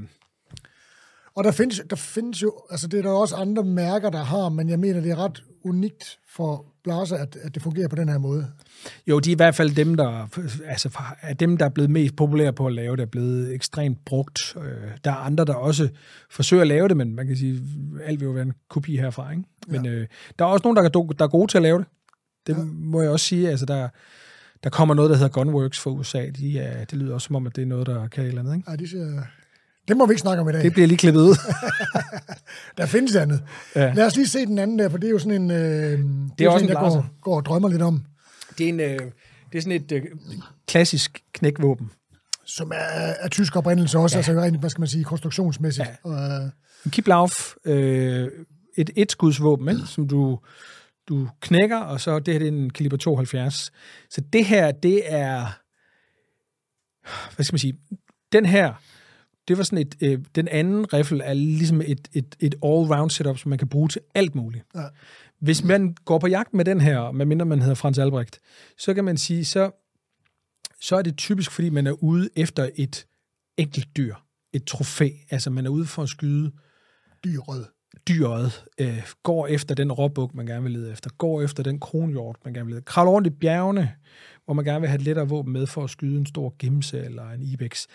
Og 1.36 1.44
der 1.44 1.52
findes, 1.52 1.80
der 1.90 1.96
findes 1.96 2.42
jo, 2.42 2.52
altså 2.70 2.88
det 2.88 2.98
er 2.98 3.02
der 3.02 3.10
også 3.10 3.36
andre 3.36 3.64
mærker, 3.64 4.10
der 4.10 4.22
har, 4.22 4.48
men 4.48 4.68
jeg 4.68 4.78
mener, 4.78 5.00
det 5.00 5.10
er 5.10 5.16
ret 5.16 5.42
unikt 5.64 6.18
for 6.28 6.73
Blaser, 6.84 7.16
at, 7.16 7.36
at 7.42 7.54
det 7.54 7.62
fungerer 7.62 7.88
på 7.88 7.96
den 7.96 8.08
her 8.08 8.18
måde. 8.18 8.46
Jo, 9.06 9.18
de 9.18 9.30
er 9.30 9.34
i 9.34 9.36
hvert 9.36 9.54
fald 9.54 9.74
dem, 9.74 9.94
der, 9.94 10.28
altså, 10.66 10.98
er 11.22 11.34
dem, 11.34 11.56
der 11.56 11.64
er 11.64 11.68
blevet 11.68 11.90
mest 11.90 12.16
populære 12.16 12.52
på 12.52 12.66
at 12.66 12.72
lave 12.72 12.96
det, 12.96 13.02
er 13.02 13.06
blevet 13.06 13.54
ekstremt 13.54 14.04
brugt. 14.04 14.56
Øh, 14.56 14.90
der 15.04 15.10
er 15.10 15.14
andre, 15.16 15.44
der 15.44 15.54
også 15.54 15.88
forsøger 16.30 16.60
at 16.60 16.66
lave 16.66 16.88
det, 16.88 16.96
men 16.96 17.14
man 17.14 17.26
kan 17.26 17.36
sige, 17.36 17.62
alt 18.04 18.20
vil 18.20 18.26
jo 18.26 18.32
være 18.32 18.42
en 18.42 18.52
kopi 18.68 18.96
herfra. 18.96 19.30
Ikke? 19.30 19.42
Men 19.66 19.84
ja. 19.84 19.90
øh, 19.90 20.06
der 20.38 20.44
er 20.44 20.48
også 20.48 20.62
nogen, 20.64 20.76
der 20.76 20.82
er, 20.82 21.12
der 21.18 21.24
er 21.24 21.28
gode 21.28 21.50
til 21.50 21.58
at 21.58 21.62
lave 21.62 21.78
det. 21.78 21.86
Det 22.46 22.56
ja. 22.56 22.64
må 22.64 23.02
jeg 23.02 23.10
også 23.10 23.26
sige. 23.26 23.50
Altså, 23.50 23.66
der, 23.66 23.88
der 24.64 24.70
kommer 24.70 24.94
noget, 24.94 25.10
der 25.10 25.16
hedder 25.16 25.32
Gunworks 25.32 25.80
fra 25.80 25.90
USA. 25.90 26.26
De, 26.38 26.58
er, 26.58 26.84
det 26.84 26.98
lyder 26.98 27.14
også 27.14 27.26
som 27.26 27.36
om, 27.36 27.46
at 27.46 27.56
det 27.56 27.62
er 27.62 27.66
noget, 27.66 27.86
der 27.86 28.08
kan 28.08 28.24
et 28.24 28.28
eller 28.28 28.40
andet. 28.40 28.56
Ikke? 28.56 28.70
Ja, 28.70 28.76
de 28.76 28.88
siger, 28.88 29.22
det 29.88 29.96
må 29.96 30.06
vi 30.06 30.12
ikke 30.12 30.20
snakke 30.20 30.40
om 30.40 30.48
i 30.48 30.52
dag. 30.52 30.62
Det 30.62 30.72
bliver 30.72 30.88
lige 30.88 30.98
klippet 30.98 31.20
ud. 31.20 31.36
der 32.78 32.86
findes 32.86 33.16
andet. 33.16 33.42
Ja. 33.74 33.92
Lad 33.92 34.06
os 34.06 34.16
lige 34.16 34.28
se 34.28 34.46
den 34.46 34.58
anden 34.58 34.78
der, 34.78 34.88
for 34.88 34.98
det 34.98 35.06
er 35.06 35.10
jo 35.10 35.18
sådan 35.18 35.42
en... 35.42 35.50
Øh, 35.50 35.58
det, 35.58 36.38
det 36.38 36.44
er, 36.44 36.50
også 36.50 36.64
en, 36.64 36.68
jeg 36.68 36.78
går, 36.78 37.06
går 37.20 37.36
og 37.36 37.44
drømmer 37.44 37.68
lidt 37.68 37.82
om. 37.82 38.04
Det 38.58 38.64
er, 38.64 38.68
en, 38.68 38.80
øh, 38.80 38.98
det 39.52 39.58
er 39.58 39.62
sådan 39.62 39.80
et 39.82 39.92
øh, 39.92 40.02
klassisk 40.66 41.22
knækvåben. 41.32 41.90
Som 42.46 42.72
er 42.74 43.14
af 43.20 43.30
tysk 43.30 43.56
oprindelse 43.56 43.98
også, 43.98 44.16
ja. 44.16 44.18
altså 44.18 44.32
rent, 44.32 44.60
hvad 44.60 44.70
skal 44.70 44.80
man 44.80 44.88
sige, 44.88 45.04
konstruktionsmæssigt. 45.04 45.88
Ja. 45.88 46.10
Og, 46.10 46.44
øh, 46.44 46.50
en 46.84 46.90
Kiplauf, 46.90 47.54
øh, 47.64 48.28
et 48.76 48.90
etskudsvåben, 48.96 49.68
ikke? 49.68 49.80
som 49.86 50.08
du, 50.08 50.38
du 51.08 51.28
knækker, 51.40 51.78
og 51.78 52.00
så 52.00 52.18
det 52.18 52.34
her 52.34 52.38
det 52.38 52.48
er 52.48 52.52
en 52.52 52.70
kaliber 52.70 52.96
72. 52.96 53.72
Så 54.10 54.20
det 54.32 54.44
her, 54.44 54.72
det 54.72 55.02
er... 55.12 55.46
Hvad 57.34 57.44
skal 57.44 57.54
man 57.54 57.58
sige? 57.58 57.78
Den 58.32 58.46
her 58.46 58.74
det 59.48 59.58
var 59.58 59.64
sådan 59.64 59.78
et, 59.78 59.94
øh, 60.00 60.18
den 60.34 60.48
anden 60.48 60.92
riffel 60.92 61.20
er 61.24 61.34
ligesom 61.34 61.80
et, 61.80 62.08
et, 62.12 62.36
et 62.40 62.54
all-round 62.64 63.08
setup, 63.08 63.38
som 63.38 63.48
man 63.48 63.58
kan 63.58 63.68
bruge 63.68 63.88
til 63.88 64.00
alt 64.14 64.34
muligt. 64.34 64.64
Ja. 64.74 64.84
Hvis 65.38 65.64
man 65.64 65.94
går 66.04 66.18
på 66.18 66.26
jagt 66.26 66.54
med 66.54 66.64
den 66.64 66.80
her, 66.80 67.10
medmindre 67.10 67.46
man 67.46 67.60
hedder 67.60 67.74
Frans 67.74 67.98
Albrecht, 67.98 68.40
så 68.78 68.94
kan 68.94 69.04
man 69.04 69.16
sige, 69.16 69.44
så, 69.44 69.70
så 70.80 70.96
er 70.96 71.02
det 71.02 71.16
typisk, 71.16 71.50
fordi 71.50 71.70
man 71.70 71.86
er 71.86 72.04
ude 72.04 72.28
efter 72.36 72.68
et 72.74 73.06
enkelt 73.56 73.88
dyr, 73.96 74.14
et 74.52 74.64
trofæ. 74.64 75.08
Altså 75.30 75.50
man 75.50 75.66
er 75.66 75.70
ude 75.70 75.86
for 75.86 76.02
at 76.02 76.08
skyde 76.08 76.52
dyret. 77.24 77.66
Dyret 78.08 78.64
øh, 78.80 79.02
går 79.22 79.46
efter 79.46 79.74
den 79.74 79.92
råbuk, 79.92 80.34
man 80.34 80.46
gerne 80.46 80.62
vil 80.62 80.72
lede 80.72 80.92
efter, 80.92 81.10
går 81.18 81.42
efter 81.42 81.62
den 81.62 81.80
kronhjort, 81.80 82.36
man 82.44 82.54
gerne 82.54 82.66
vil 82.66 82.72
lede 82.72 82.78
efter, 82.78 82.92
kravler 82.92 83.12
rundt 83.12 83.26
i 83.26 83.30
bjergene, 83.30 83.94
hvor 84.44 84.54
man 84.54 84.64
gerne 84.64 84.80
vil 84.80 84.88
have 84.88 84.98
et 84.98 85.02
lettere 85.02 85.28
våben 85.28 85.52
med 85.52 85.66
for 85.66 85.84
at 85.84 85.90
skyde 85.90 86.18
en 86.18 86.26
stor 86.26 86.54
gemse 86.58 87.04
eller 87.04 87.30
en 87.30 87.42
ibex. 87.42 87.86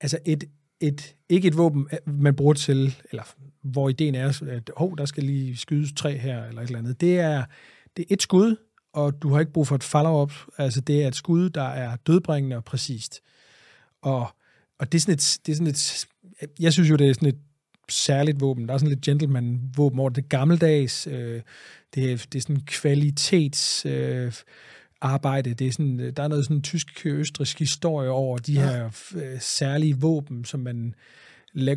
Altså 0.00 0.18
et, 0.24 0.44
et, 0.80 1.14
ikke 1.28 1.48
et 1.48 1.56
våben, 1.56 1.88
øh, 1.92 2.14
man 2.14 2.34
bruger 2.34 2.54
til, 2.54 2.96
eller 3.10 3.22
hvor 3.62 3.88
ideen 3.88 4.14
er, 4.14 4.42
at 4.48 4.70
hov, 4.76 4.98
der 4.98 5.04
skal 5.04 5.22
lige 5.22 5.56
skydes 5.56 5.92
tre 5.92 6.18
her, 6.18 6.44
eller 6.44 6.62
et 6.62 6.66
eller 6.66 6.78
andet. 6.78 7.00
Det 7.00 7.18
er, 7.18 7.44
det 7.96 8.02
er 8.02 8.14
et 8.14 8.22
skud, 8.22 8.56
og 8.92 9.22
du 9.22 9.32
har 9.32 9.40
ikke 9.40 9.52
brug 9.52 9.66
for 9.66 9.74
et 9.74 9.84
follow-up. 9.84 10.32
Altså, 10.58 10.80
det 10.80 11.02
er 11.02 11.08
et 11.08 11.16
skud, 11.16 11.50
der 11.50 11.62
er 11.68 11.96
dødbringende 11.96 12.56
og 12.56 12.64
præcist. 12.64 13.20
Og, 14.02 14.28
og 14.78 14.92
det 14.92 14.98
er 14.98 15.00
sådan 15.00 15.14
et, 15.14 15.38
det 15.46 15.52
er 15.52 15.56
sådan 15.56 15.66
et, 15.66 16.06
jeg 16.60 16.72
synes 16.72 16.90
jo, 16.90 16.96
det 16.96 17.10
er 17.10 17.14
sådan 17.14 17.28
et 17.28 17.38
særligt 17.88 18.40
våben. 18.40 18.68
Der 18.68 18.74
er 18.74 18.78
sådan 18.78 18.88
lidt 18.88 19.04
gentleman-våben 19.04 20.00
over 20.00 20.10
det 20.10 20.28
gammeldags. 20.28 21.06
Øh, 21.06 21.42
det, 21.94 22.12
er, 22.12 22.26
det 22.32 22.34
er 22.34 22.40
sådan 22.40 22.60
kvalitets... 22.66 23.86
Øh, 23.86 24.32
arbejde. 25.00 25.54
Det 25.54 25.66
er 25.66 25.72
sådan, 25.72 26.12
der 26.16 26.22
er 26.22 26.28
noget 26.28 26.44
sådan 26.44 26.62
tysk-østrisk 26.62 27.58
historie 27.58 28.10
over 28.10 28.38
de 28.38 28.52
ja. 28.52 28.60
her 28.60 28.84
øh, 29.14 29.40
særlige 29.40 29.96
våben, 30.00 30.44
som 30.44 30.60
man 30.60 30.94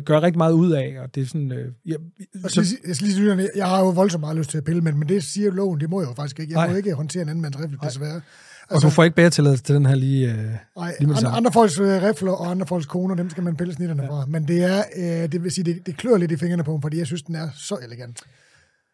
gør 0.04 0.22
rigtig 0.22 0.38
meget 0.38 0.52
ud 0.52 0.72
af, 0.72 0.96
og 1.02 1.14
det 1.14 1.22
er 1.22 1.26
sådan... 1.26 1.52
Øh, 1.52 1.72
jeg, 1.86 1.96
jeg, 2.42 2.50
så, 2.50 2.76
jeg, 2.86 2.96
sige, 2.96 3.48
jeg 3.56 3.66
har 3.66 3.80
jo 3.80 3.90
voldsomt 3.90 4.20
meget 4.20 4.36
lyst 4.36 4.50
til 4.50 4.58
at 4.58 4.64
pille, 4.64 4.80
men, 4.80 4.98
men 4.98 5.08
det 5.08 5.24
siger 5.24 5.50
loven, 5.50 5.80
det 5.80 5.90
må 5.90 6.00
jeg 6.00 6.08
jo 6.08 6.14
faktisk 6.14 6.40
ikke. 6.40 6.52
Jeg 6.52 6.66
nej. 6.66 6.70
må 6.70 6.76
ikke 6.76 6.94
håndtere 6.94 7.22
en 7.22 7.28
anden 7.28 7.42
mands 7.42 7.60
rifle, 7.60 7.78
desværre. 7.82 8.14
Altså, 8.14 8.76
og 8.76 8.82
du 8.82 8.86
altså- 8.86 8.94
får 8.94 9.04
ikke 9.04 9.16
bedre 9.16 9.30
tilladelse 9.30 9.64
til 9.64 9.74
den 9.74 9.86
her 9.86 9.94
lige... 9.94 10.30
Øh, 10.30 10.36
nej, 10.76 10.94
lige 11.00 11.14
andre, 11.16 11.30
andre 11.30 11.52
folks 11.52 11.80
øh, 11.80 12.02
rifler 12.02 12.32
og 12.32 12.50
andre 12.50 12.66
folks 12.66 12.86
koner, 12.86 13.14
dem 13.14 13.30
skal 13.30 13.42
man 13.42 13.56
pille 13.56 13.74
snitterne 13.74 14.02
ja. 14.02 14.08
fra. 14.08 14.26
Men 14.26 14.48
det 14.48 14.64
er, 14.64 14.82
øh, 14.96 15.32
det 15.32 15.42
vil 15.42 15.50
sige, 15.50 15.64
det, 15.64 15.86
det 15.86 15.96
klør 15.96 16.16
lidt 16.16 16.32
i 16.32 16.36
fingrene 16.36 16.64
på 16.64 16.72
dem, 16.72 16.82
fordi 16.82 16.98
jeg 16.98 17.06
synes, 17.06 17.22
den 17.22 17.34
er 17.34 17.48
så 17.54 17.78
elegant. 17.82 18.20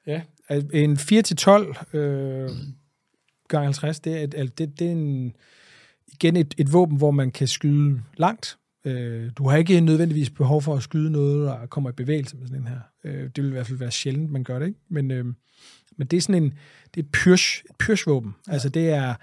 Ja, 0.07 0.21
en 0.73 0.93
4-12 0.93 1.97
øh, 1.97 2.51
gang 3.49 3.65
50, 3.65 4.01
det 4.01 4.23
er, 4.23 4.27
det, 4.27 4.59
det, 4.59 4.79
det 4.79 4.87
er 4.87 4.93
en, 4.93 5.37
igen 6.13 6.37
et, 6.37 6.55
et 6.59 6.73
våben, 6.73 6.97
hvor 6.97 7.11
man 7.11 7.31
kan 7.31 7.49
skyde 7.49 8.03
langt. 8.17 8.59
Øh, 8.85 9.31
du 9.37 9.49
har 9.49 9.57
ikke 9.57 9.81
nødvendigvis 9.81 10.31
behov 10.31 10.63
for 10.63 10.75
at 10.75 10.83
skyde 10.83 11.11
noget, 11.11 11.47
der 11.47 11.67
kommer 11.67 11.91
i 11.91 11.93
bevægelse 11.93 12.37
med 12.37 12.47
sådan 12.47 12.63
en 12.63 12.69
her. 12.69 12.81
Øh, 13.05 13.31
det 13.37 13.45
vil 13.45 13.51
i 13.51 13.53
hvert 13.53 13.67
fald 13.67 13.79
være 13.79 13.91
sjældent, 13.91 14.31
man 14.31 14.45
gør 14.45 14.59
det, 14.59 14.67
ikke? 14.67 14.81
Men, 14.89 15.11
øh, 15.11 15.25
men 15.97 16.07
det 16.07 16.17
er 16.17 16.21
sådan 16.21 16.43
en, 16.43 16.55
det 16.95 17.01
er 17.01 17.05
et 17.05 17.13
pyrsch, 17.13 17.65
et 17.71 17.77
pyrschvåben. 17.79 18.35
Ja. 18.49 18.53
Altså 18.53 18.69
det 18.69 18.89
er 18.89 19.15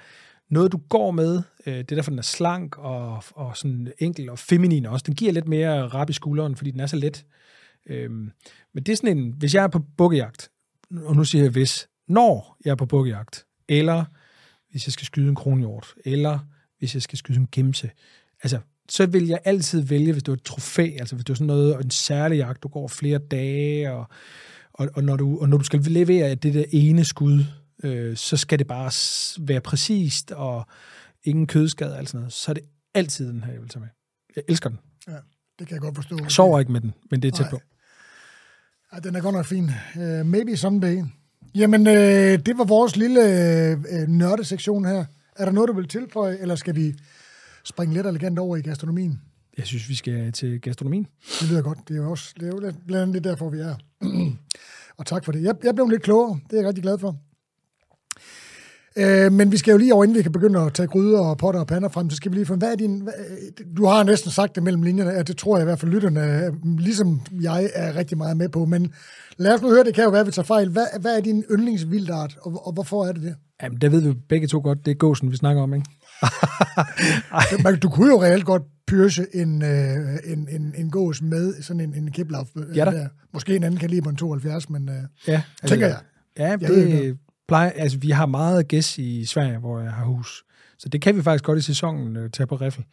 noget, 0.50 0.72
du 0.72 0.78
går 0.90 1.12
med. 1.12 1.42
Øh, 1.66 1.74
det 1.74 1.92
er 1.92 1.96
derfor, 1.96 2.12
den 2.12 2.20
er 2.20 2.24
slank 2.24 2.78
og, 2.78 3.24
og 3.32 3.58
sådan 3.58 3.92
enkel 4.00 4.30
og 4.30 4.40
feminin 4.40 4.86
også. 4.86 5.04
Den 5.08 5.16
giver 5.16 5.32
lidt 5.32 5.48
mere 5.48 5.88
rap 5.88 6.10
i 6.10 6.14
skulderen, 6.14 6.56
fordi 6.56 6.72
den 6.72 6.80
er 6.80 6.88
så 6.88 6.96
let. 6.96 7.26
Øh, 7.90 8.12
men 8.74 8.84
det 8.84 8.90
er 8.90 8.96
sådan 8.96 9.18
en, 9.18 9.34
hvis 9.38 9.56
jeg 9.56 9.64
er 9.64 9.68
på 9.68 9.80
bukkejagt, 9.98 10.52
og 11.06 11.16
nu 11.16 11.24
siger 11.24 11.44
jeg 11.44 11.52
hvis, 11.52 11.88
når 12.08 12.58
jeg 12.66 12.72
er 12.72 12.76
på 12.76 12.86
bukkejagt, 12.86 13.46
eller 13.80 14.06
hvis 14.72 14.88
jeg 14.88 14.94
skal 14.94 15.06
skyde 15.06 15.30
en 15.30 15.36
kronhjort, 15.36 15.94
eller 16.06 16.40
hvis 16.80 16.94
jeg 16.94 17.02
skal 17.02 17.18
skyde 17.18 17.38
en 17.38 17.48
gemse. 17.52 17.90
Altså, 18.44 18.60
så 18.90 19.06
vil 19.06 19.28
jeg 19.28 19.40
altid 19.44 19.82
vælge, 19.82 20.12
hvis 20.12 20.24
det 20.24 20.32
er 20.32 20.34
et 20.34 20.44
trofæ, 20.44 20.96
altså 21.00 21.16
hvis 21.16 21.26
det 21.26 21.34
er 21.34 21.36
sådan 21.36 21.48
noget, 21.48 21.86
en 21.86 21.92
særlig 21.92 22.38
jagt, 22.38 22.64
du 22.64 22.68
går 22.68 22.88
flere 22.88 23.18
dage, 23.18 23.92
og, 23.92 24.06
og, 24.74 24.90
og, 24.94 25.04
når, 25.04 25.16
du, 25.16 25.40
og 25.40 25.50
når 25.50 25.58
du 25.58 25.64
skal 25.64 25.80
levere 25.80 26.36
det 26.36 26.54
der 26.54 26.66
ene 26.72 27.06
skud, 27.06 27.46
øh, 27.84 28.18
så 28.18 28.38
skal 28.38 28.60
det 28.60 28.68
bare 28.68 28.92
være 29.48 29.62
præcist, 29.62 30.32
og 30.32 30.66
ingen 31.24 31.48
kødskade 31.48 31.98
og 31.98 32.08
sådan 32.08 32.20
noget, 32.20 32.34
så 32.34 32.52
er 32.52 32.54
det 32.54 32.64
altid 32.94 33.28
den 33.28 33.44
her, 33.44 33.52
jeg 33.52 33.62
vil 33.62 33.70
tage 33.70 33.80
med. 33.80 33.90
Jeg 34.36 34.44
elsker 34.48 34.70
den. 34.70 34.80
Ja, 35.08 35.18
det 35.60 35.68
kan 35.68 35.72
jeg 35.72 35.82
godt 35.82 35.96
forstå. 35.96 36.18
Jeg 36.22 36.32
sover 36.32 36.60
ikke 36.60 36.72
med 36.72 36.82
den, 36.82 36.94
men 37.12 37.22
det 37.22 37.28
er 37.28 37.38
tæt 37.38 37.50
på. 37.50 37.62
Ja, 38.94 39.00
den 39.00 39.16
er 39.16 39.22
godt 39.22 39.36
nok 39.36 39.46
fin. 39.46 39.70
Uh, 39.96 40.26
maybe 40.26 40.58
someday. 40.58 41.04
Jamen, 41.56 41.88
øh, 41.88 42.40
det 42.46 42.58
var 42.58 42.64
vores 42.64 42.96
lille 42.96 43.22
øh, 43.92 44.08
nørdesektion 44.08 44.86
her. 44.86 45.06
Er 45.36 45.46
der 45.46 45.52
noget, 45.52 45.68
du 45.68 45.74
vil 45.74 45.88
tilføje, 45.88 46.38
eller 46.38 46.56
skal 46.56 46.76
vi 46.76 46.94
springe 47.64 47.94
lidt 47.94 48.08
elegant 48.08 48.40
over 48.40 48.58
i 48.58 48.62
gastronomien? 48.62 49.22
Jeg 49.58 49.66
synes, 49.66 49.90
vi 49.90 49.96
skal 49.96 50.32
til 50.32 50.62
gastronomien. 50.62 51.08
Det 51.40 51.50
lyder 51.50 51.62
godt. 51.62 51.78
Det 51.88 51.98
er 51.98 52.02
jo 52.02 52.12
også 52.12 52.34
det 52.40 52.44
er 52.44 52.48
jo 52.48 52.74
blandt 52.88 52.92
andet 52.92 53.24
derfor, 53.24 53.50
vi 53.50 53.60
er. 53.60 53.76
og 54.98 55.06
tak 55.06 55.26
for 55.26 55.32
det. 55.32 55.44
Jeg, 55.44 55.56
jeg 55.64 55.76
blev 55.76 55.88
lidt 55.88 56.04
klogere. 56.04 56.40
Det 56.50 56.54
er 56.54 56.62
jeg 56.62 56.68
rigtig 56.68 56.84
glad 56.84 57.00
for. 57.00 57.18
Øh, 58.96 59.32
men 59.32 59.52
vi 59.52 59.58
skal 59.58 59.72
jo 59.72 59.78
lige 59.78 59.94
over, 59.94 60.04
inden 60.04 60.18
vi 60.18 60.22
kan 60.22 60.32
begynde 60.32 60.60
at 60.60 60.74
tage 60.74 60.88
gryder 60.88 61.20
og 61.20 61.38
potter 61.38 61.60
og 61.60 61.68
pander 61.68 61.90
frem, 61.90 62.10
så 62.10 62.16
skal 62.16 62.32
vi 62.32 62.36
lige 62.36 62.46
få, 62.46 62.56
hvad 62.56 62.72
er 62.72 62.76
din... 62.76 63.00
Hvad, 63.00 63.14
du 63.78 63.86
har 63.86 64.04
næsten 64.04 64.32
sagt 64.32 64.56
det 64.56 64.64
mellem 64.64 64.84
linjerne, 64.84 65.14
at 65.14 65.28
det 65.28 65.38
tror 65.38 65.58
jeg 65.58 65.64
i 65.64 65.66
hvert 65.66 65.80
fald 65.80 65.92
lytterne, 65.92 66.52
ligesom 66.80 67.22
jeg, 67.42 67.70
er 67.74 67.96
rigtig 67.96 68.18
meget 68.18 68.38
med 68.38 68.50
på, 68.50 68.66
men 68.66 68.94
lad 69.38 69.54
os 69.54 69.62
nu 69.62 69.70
høre, 69.70 69.84
det 69.84 69.96
kan 69.96 70.04
jo 70.04 70.10
være, 70.10 70.22
at 70.22 70.28
vi 70.28 70.32
tager 70.32 70.46
fejl. 70.46 70.70
Hvad, 70.70 70.86
hvad 71.02 71.18
er 71.18 71.22
din 71.22 71.44
yndlingsvildart, 71.52 72.38
og, 72.42 72.68
og 72.68 72.74
hvorfor 72.74 73.06
er 73.06 73.12
det 73.12 73.22
det? 73.22 73.36
Jamen, 73.64 73.82
det 73.82 73.92
ved 73.92 74.02
vi 74.02 74.14
begge 74.30 74.48
to 74.48 74.62
godt. 74.64 74.86
Det 74.86 74.92
er 74.92 74.96
gåsen, 74.96 75.32
vi 75.32 75.38
snakker 75.38 75.62
om, 75.62 75.74
ikke? 75.74 75.90
Men 77.64 77.80
du 77.80 77.90
kunne 77.90 78.08
jo 78.08 78.22
reelt 78.24 78.46
godt 78.46 78.64
pyrse 78.88 79.26
en, 79.34 79.62
øh, 79.62 79.98
en, 80.26 80.48
en, 80.52 80.74
en 80.78 80.92
gås 80.92 81.22
med 81.22 81.62
sådan 81.62 81.80
en, 81.80 81.94
en 81.96 82.12
kiplauf. 82.12 82.48
Øh, 82.56 82.78
ja 82.78 82.86
da. 82.86 83.08
Måske 83.34 83.56
en 83.56 83.64
anden 83.64 83.80
kaliber 83.80 84.10
en 84.10 84.16
72, 84.16 84.70
men 84.70 84.90
øh, 84.90 84.96
ja, 85.28 85.42
tænker 85.66 85.88
jeg. 85.88 86.00
Ja, 86.38 86.48
jeg 86.50 86.60
det, 86.60 87.18
plejer, 87.48 87.70
altså, 87.70 87.98
vi 87.98 88.10
har 88.10 88.26
meget 88.26 88.68
gæs 88.68 88.98
i 88.98 89.26
Sverige, 89.26 89.58
hvor 89.58 89.80
jeg 89.80 89.92
har 89.92 90.06
hus. 90.06 90.44
Så 90.84 90.90
det 90.90 91.02
kan 91.02 91.16
vi 91.16 91.22
faktisk 91.22 91.44
godt 91.44 91.60
i 91.60 91.62
sæsonen 91.62 92.18
øh, 92.18 92.30
tage 92.30 92.48
på 92.48 92.56
riffel. 92.56 92.84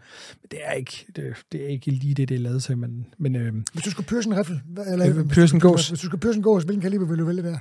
Men 0.42 0.48
det 0.50 0.58
er 0.62 0.72
ikke, 0.72 1.06
det, 1.16 1.36
det 1.52 1.64
er 1.64 1.68
ikke 1.68 1.90
lige 1.90 2.14
det, 2.14 2.28
det 2.28 2.34
er 2.34 2.38
lavet 2.38 2.62
til. 2.62 2.78
Men, 2.78 3.06
men, 3.18 3.36
øh, 3.36 3.52
hvis 3.72 3.84
du 3.84 3.90
skulle 3.90 4.06
pyrse 4.06 4.28
en 4.28 4.38
riffel, 4.38 4.60
eller 4.86 5.18
øh, 5.18 5.28
pyrse 5.28 5.54
en 5.54 5.60
gås. 5.60 5.88
Hvis 5.88 6.00
du 6.00 6.06
skulle 6.06 6.20
pyrse 6.20 6.36
en 6.36 6.42
gås, 6.42 6.64
hvilken 6.64 6.82
kaliber 6.82 7.06
vil 7.06 7.18
du 7.18 7.24
vælge 7.24 7.42
der? 7.42 7.58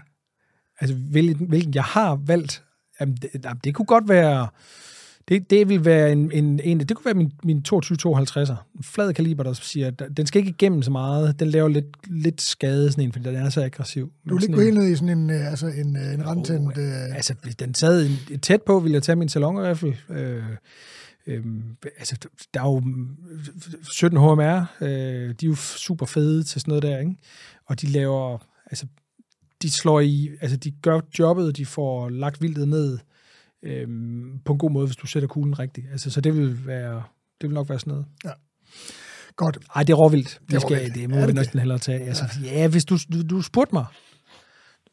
Altså, 0.80 0.96
hvilken, 0.96 1.48
hvilken 1.48 1.74
jeg 1.74 1.84
har 1.84 2.16
valgt, 2.26 2.64
jamen, 3.02 3.16
det, 3.16 3.48
det 3.64 3.76
kunne 3.76 3.86
godt 3.86 4.10
være 4.10 4.48
det, 5.30 5.50
det 5.50 5.70
vil 5.70 5.86
være 5.86 6.12
en, 6.12 6.32
en, 6.32 6.60
en, 6.64 6.80
det 6.80 6.98
kunne 6.98 7.06
være 7.06 7.14
min, 7.14 7.32
min 7.44 7.66
22-52'er. 7.74 8.76
En 8.78 8.84
flad 8.84 9.14
kaliber, 9.14 9.44
der 9.44 9.54
siger, 9.54 9.88
at 9.88 10.04
den 10.18 10.26
skal 10.26 10.40
ikke 10.40 10.50
igennem 10.50 10.82
så 10.82 10.92
meget. 10.92 11.40
Den 11.40 11.48
laver 11.48 11.68
lidt, 11.68 11.86
lidt 12.08 12.42
skade, 12.42 12.92
sådan 12.92 13.04
en, 13.04 13.12
fordi 13.12 13.30
den 13.30 13.36
er 13.36 13.50
så 13.50 13.64
aggressiv. 13.64 14.12
Du 14.30 14.36
vil 14.36 14.44
ikke 14.44 14.56
gå 14.56 14.62
helt 14.62 14.78
ned 14.78 14.88
i 14.88 14.96
sådan 14.96 15.18
en, 15.18 15.30
øh, 15.30 15.48
altså 15.48 15.68
en, 15.68 15.98
øh, 15.98 16.14
en 16.14 16.28
randtændt... 16.28 16.78
Oh, 16.78 16.84
øh... 16.84 17.16
Altså, 17.16 17.34
den 17.60 17.74
sad 17.74 18.10
en, 18.32 18.40
tæt 18.40 18.62
på, 18.62 18.80
ville 18.80 18.96
jeg 18.96 19.04
tage 19.04 19.16
min 19.16 19.30
salonriffel. 19.30 19.96
Øh, 20.10 20.44
øh, 21.28 21.46
altså, 21.98 22.16
der 22.54 22.62
er 22.62 22.66
jo 22.66 22.84
17 23.92 24.20
HMR, 24.20 24.66
øh, 24.82 24.90
de 24.90 25.46
er 25.46 25.50
jo 25.50 25.56
super 25.56 26.06
fede 26.06 26.44
til 26.44 26.62
sådan 26.62 26.72
noget 26.72 26.84
der, 26.84 27.00
ikke? 27.00 27.16
Og 27.66 27.82
de 27.82 27.88
laver, 27.88 28.38
altså, 28.66 28.86
de 29.62 29.72
slår 29.72 30.00
i, 30.00 30.30
altså, 30.42 30.58
de 30.58 30.72
gør 30.72 31.02
jobbet, 31.20 31.58
de 31.58 31.66
får 31.66 32.10
lagt 32.10 32.42
vildtet 32.42 32.68
ned, 32.68 32.98
øhm, 33.64 34.40
på 34.46 34.54
en 34.54 34.60
god 34.60 34.72
måde, 34.72 34.86
hvis 34.86 34.96
du 34.96 35.08
sætter 35.08 35.28
kuglen 35.28 35.60
rigtigt. 35.60 35.88
Altså, 35.92 36.10
så 36.10 36.22
det 36.22 36.38
vil, 36.38 36.68
være, 36.68 37.04
det 37.42 37.50
vil 37.50 37.54
nok 37.54 37.70
være 37.70 37.80
sådan 37.80 37.92
noget. 37.92 38.06
Ja. 38.26 38.32
Godt. 39.36 39.58
Ej, 39.76 39.84
det 39.84 39.94
er 39.94 39.98
råvildt. 39.98 40.40
Det, 40.48 40.56
er 40.56 40.60
skal, 40.60 40.78
råvildt. 40.78 40.96
det 40.96 41.10
må 41.10 41.26
vi 41.26 41.32
næsten 41.32 41.60
hellere 41.60 41.80
tage. 41.80 42.00
Altså, 42.00 42.24
ja. 42.44 42.68
hvis 42.68 42.86
du, 42.86 42.98
du, 43.14 43.22
du 43.22 43.42
spurgte 43.42 43.76
mig, 43.76 43.86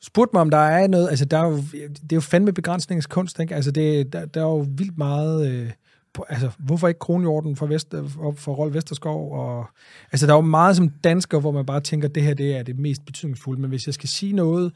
spurgte 0.03 0.31
mig, 0.33 0.41
om 0.41 0.51
der 0.51 0.59
er 0.59 0.87
noget, 0.87 1.09
altså 1.09 1.25
der 1.25 1.39
er 1.39 1.47
jo, 1.47 1.57
det 1.83 2.13
er 2.13 2.17
jo 2.17 2.21
fandme 2.21 2.53
begrænsningskunst, 2.53 3.41
ikke? 3.41 3.55
Altså 3.55 3.71
det, 3.71 4.13
der, 4.13 4.27
der 4.27 4.41
er 4.41 4.45
jo 4.45 4.67
vildt 4.69 4.99
meget, 4.99 5.51
øh, 5.51 5.71
på, 6.15 6.25
altså 6.29 6.51
hvorfor 6.59 6.89
ikke 6.89 6.99
kronhjorten 6.99 7.57
for, 7.57 7.67
Vest, 7.67 7.95
for, 8.09 8.35
for 8.37 8.55
Rolf 8.55 8.75
Vesterskov, 8.75 9.33
og 9.33 9.67
altså 10.13 10.27
der 10.27 10.33
er 10.33 10.37
jo 10.37 10.43
meget 10.43 10.77
som 10.77 10.89
dansker, 10.89 11.41
hvor 11.41 11.53
man 11.53 11.67
bare 11.67 11.81
tænker, 11.81 12.09
det 12.09 12.23
her 12.23 12.35
det 12.35 12.57
er 12.57 12.63
det 12.63 12.79
mest 12.79 13.05
betydningsfulde, 13.05 13.61
men 13.61 13.71
hvis 13.71 13.87
jeg 13.87 13.95
skal 13.95 14.09
sige 14.09 14.33
noget, 14.33 14.73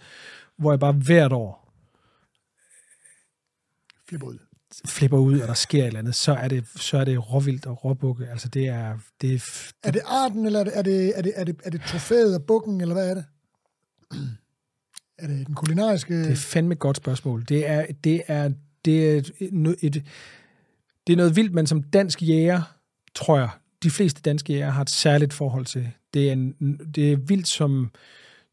hvor 0.59 0.73
jeg 0.73 0.81
bare 0.81 0.93
hvert 0.93 1.33
år 1.33 1.60
Flipper 4.11 4.27
ud. 4.27 4.39
flipper 4.87 5.19
ud, 5.19 5.41
og 5.41 5.49
der 5.49 5.55
sker 5.55 5.83
et 5.83 5.87
eller 5.87 5.99
andet, 5.99 6.15
så 6.15 6.33
er 6.33 6.49
det, 6.49 6.65
så 6.77 6.99
er 6.99 7.05
det 7.05 7.33
råvildt 7.33 7.67
og 7.67 7.85
råbukke, 7.85 8.27
altså 8.27 8.49
det 8.49 8.69
er, 8.69 8.99
det 9.21 9.35
er, 9.35 9.73
Er 9.83 9.91
det 9.91 10.03
arten, 10.07 10.47
eller 10.47 10.61
er 10.61 10.65
det, 10.65 10.79
er 10.79 10.83
det, 10.83 11.13
er 11.17 11.23
det, 11.23 11.33
er 11.37 11.45
det, 11.45 11.57
er 11.65 11.71
det 11.71 11.81
trofæet 11.81 12.35
og 12.35 12.43
bukken, 12.43 12.81
eller 12.81 12.95
hvad 12.95 13.11
er 13.11 13.15
det? 13.15 13.25
Er 15.19 15.27
det 15.27 15.47
den 15.47 15.55
kulinariske... 15.55 16.25
Det 16.25 16.33
er 16.33 16.37
fandme 16.37 16.73
et 16.73 16.79
godt 16.79 16.97
spørgsmål. 16.97 17.45
Det 17.49 17.69
er, 17.69 17.87
det 18.05 18.23
er, 18.27 18.51
det 18.85 19.11
er 19.11 19.17
et, 19.17 19.77
et, 19.83 20.05
det 21.07 21.13
er 21.13 21.17
noget 21.17 21.37
vildt, 21.37 21.55
men 21.55 21.67
som 21.67 21.83
dansk 21.83 22.23
jæger, 22.23 22.63
tror 23.15 23.39
jeg, 23.39 23.49
de 23.83 23.91
fleste 23.91 24.23
danske 24.23 24.53
jæger 24.53 24.71
har 24.71 24.83
et 24.83 24.91
særligt 24.91 25.33
forhold 25.33 25.67
til. 25.67 25.91
Det 26.15 26.29
er, 26.29 26.33
en, 26.33 26.81
det 26.95 27.13
er 27.13 27.17
vildt, 27.17 27.49
som 27.49 27.91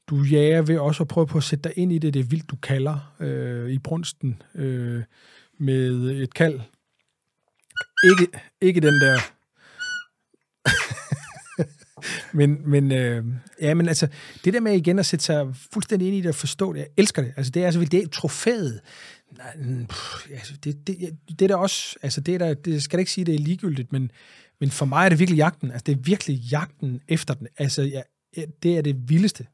du 0.07 0.23
jager 0.23 0.61
ved 0.61 0.77
også 0.77 1.03
at 1.03 1.07
prøve 1.07 1.27
på 1.27 1.37
at 1.37 1.43
sætte 1.43 1.63
dig 1.63 1.77
ind 1.77 1.93
i 1.93 1.97
det. 1.97 2.13
Det 2.13 2.19
er 2.19 2.23
vildt, 2.23 2.49
du 2.49 2.55
kalder 2.55 3.15
øh, 3.19 3.69
i 3.69 3.79
brunsten 3.79 4.41
øh, 4.55 5.03
med 5.57 6.11
et 6.11 6.33
kald. 6.33 6.59
Ikke, 8.03 8.39
ikke 8.61 8.81
den 8.81 9.01
der... 9.01 9.19
men, 12.37 12.69
men, 12.69 12.91
øh, 12.91 13.25
ja, 13.61 13.73
men 13.73 13.87
altså, 13.87 14.07
det 14.45 14.53
der 14.53 14.59
med 14.59 14.73
igen 14.73 14.99
at 14.99 15.05
sætte 15.05 15.25
sig 15.25 15.55
fuldstændig 15.73 16.07
ind 16.07 16.17
i 16.17 16.21
det 16.21 16.29
og 16.29 16.35
forstå 16.35 16.73
det, 16.73 16.79
jeg 16.79 16.87
elsker 16.97 17.21
det. 17.21 17.33
Altså, 17.37 17.51
det 17.51 17.61
er 17.61 17.65
altså 17.65 17.79
det 17.79 18.03
er 18.03 18.07
trofæet. 18.07 18.81
Nej, 19.37 19.85
pff, 19.89 20.27
altså, 20.31 20.53
det, 20.63 20.87
det, 20.87 21.17
det 21.29 21.41
er 21.41 21.47
da 21.47 21.55
også, 21.55 21.95
altså, 22.01 22.21
det, 22.21 22.33
er 22.33 22.37
der, 22.37 22.53
det 22.53 22.83
skal 22.83 22.97
da 22.97 22.99
ikke 22.99 23.11
sige, 23.11 23.25
det 23.25 23.35
er 23.35 23.39
ligegyldigt, 23.39 23.91
men, 23.91 24.11
men 24.59 24.71
for 24.71 24.85
mig 24.85 25.05
er 25.05 25.09
det 25.09 25.19
virkelig 25.19 25.37
jagten. 25.37 25.71
Altså, 25.71 25.83
det 25.85 25.91
er 25.91 26.01
virkelig 26.01 26.35
jagten 26.35 27.01
efter 27.07 27.33
den. 27.33 27.47
Altså, 27.57 27.81
ja, 27.81 28.01
det 28.63 28.77
er 28.77 28.81
det 28.81 29.09
vildeste. 29.09 29.45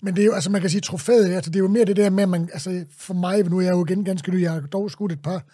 Men 0.00 0.16
det 0.16 0.22
er 0.22 0.26
jo, 0.26 0.32
altså 0.32 0.50
man 0.50 0.60
kan 0.60 0.70
sige, 0.70 0.80
trofæet, 0.80 1.34
altså 1.34 1.50
det 1.50 1.56
er 1.56 1.60
jo 1.62 1.68
mere 1.68 1.84
det 1.84 1.96
der 1.96 2.10
med, 2.10 2.22
at 2.22 2.28
man, 2.28 2.50
altså 2.52 2.84
for 2.98 3.14
mig, 3.14 3.42
nu 3.44 3.58
er 3.58 3.62
jeg 3.62 3.72
jo 3.72 3.84
igen 3.84 4.04
ganske 4.04 4.30
ny, 4.30 4.42
jeg 4.42 4.52
har 4.52 4.60
dog 4.60 4.90
skudt 4.90 5.12
et 5.12 5.22
par 5.22 5.44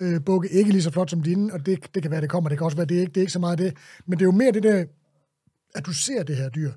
øh, 0.00 0.20
bukke, 0.24 0.48
ikke 0.48 0.70
lige 0.70 0.82
så 0.82 0.90
flot 0.90 1.10
som 1.10 1.22
dine, 1.22 1.52
og 1.52 1.66
det, 1.66 1.94
det 1.94 2.02
kan 2.02 2.10
være, 2.10 2.20
det 2.20 2.30
kommer, 2.30 2.48
det 2.48 2.58
kan 2.58 2.64
også 2.64 2.76
være, 2.76 2.86
det 2.86 2.96
er 2.96 3.00
ikke, 3.00 3.10
det 3.10 3.16
er 3.16 3.22
ikke 3.22 3.32
så 3.32 3.38
meget 3.38 3.58
det, 3.58 3.76
men 4.06 4.18
det 4.18 4.22
er 4.24 4.26
jo 4.26 4.32
mere 4.32 4.52
det 4.52 4.62
der, 4.62 4.84
at 5.74 5.86
du 5.86 5.92
ser 5.92 6.22
det 6.22 6.36
her 6.36 6.48
dyr. 6.48 6.72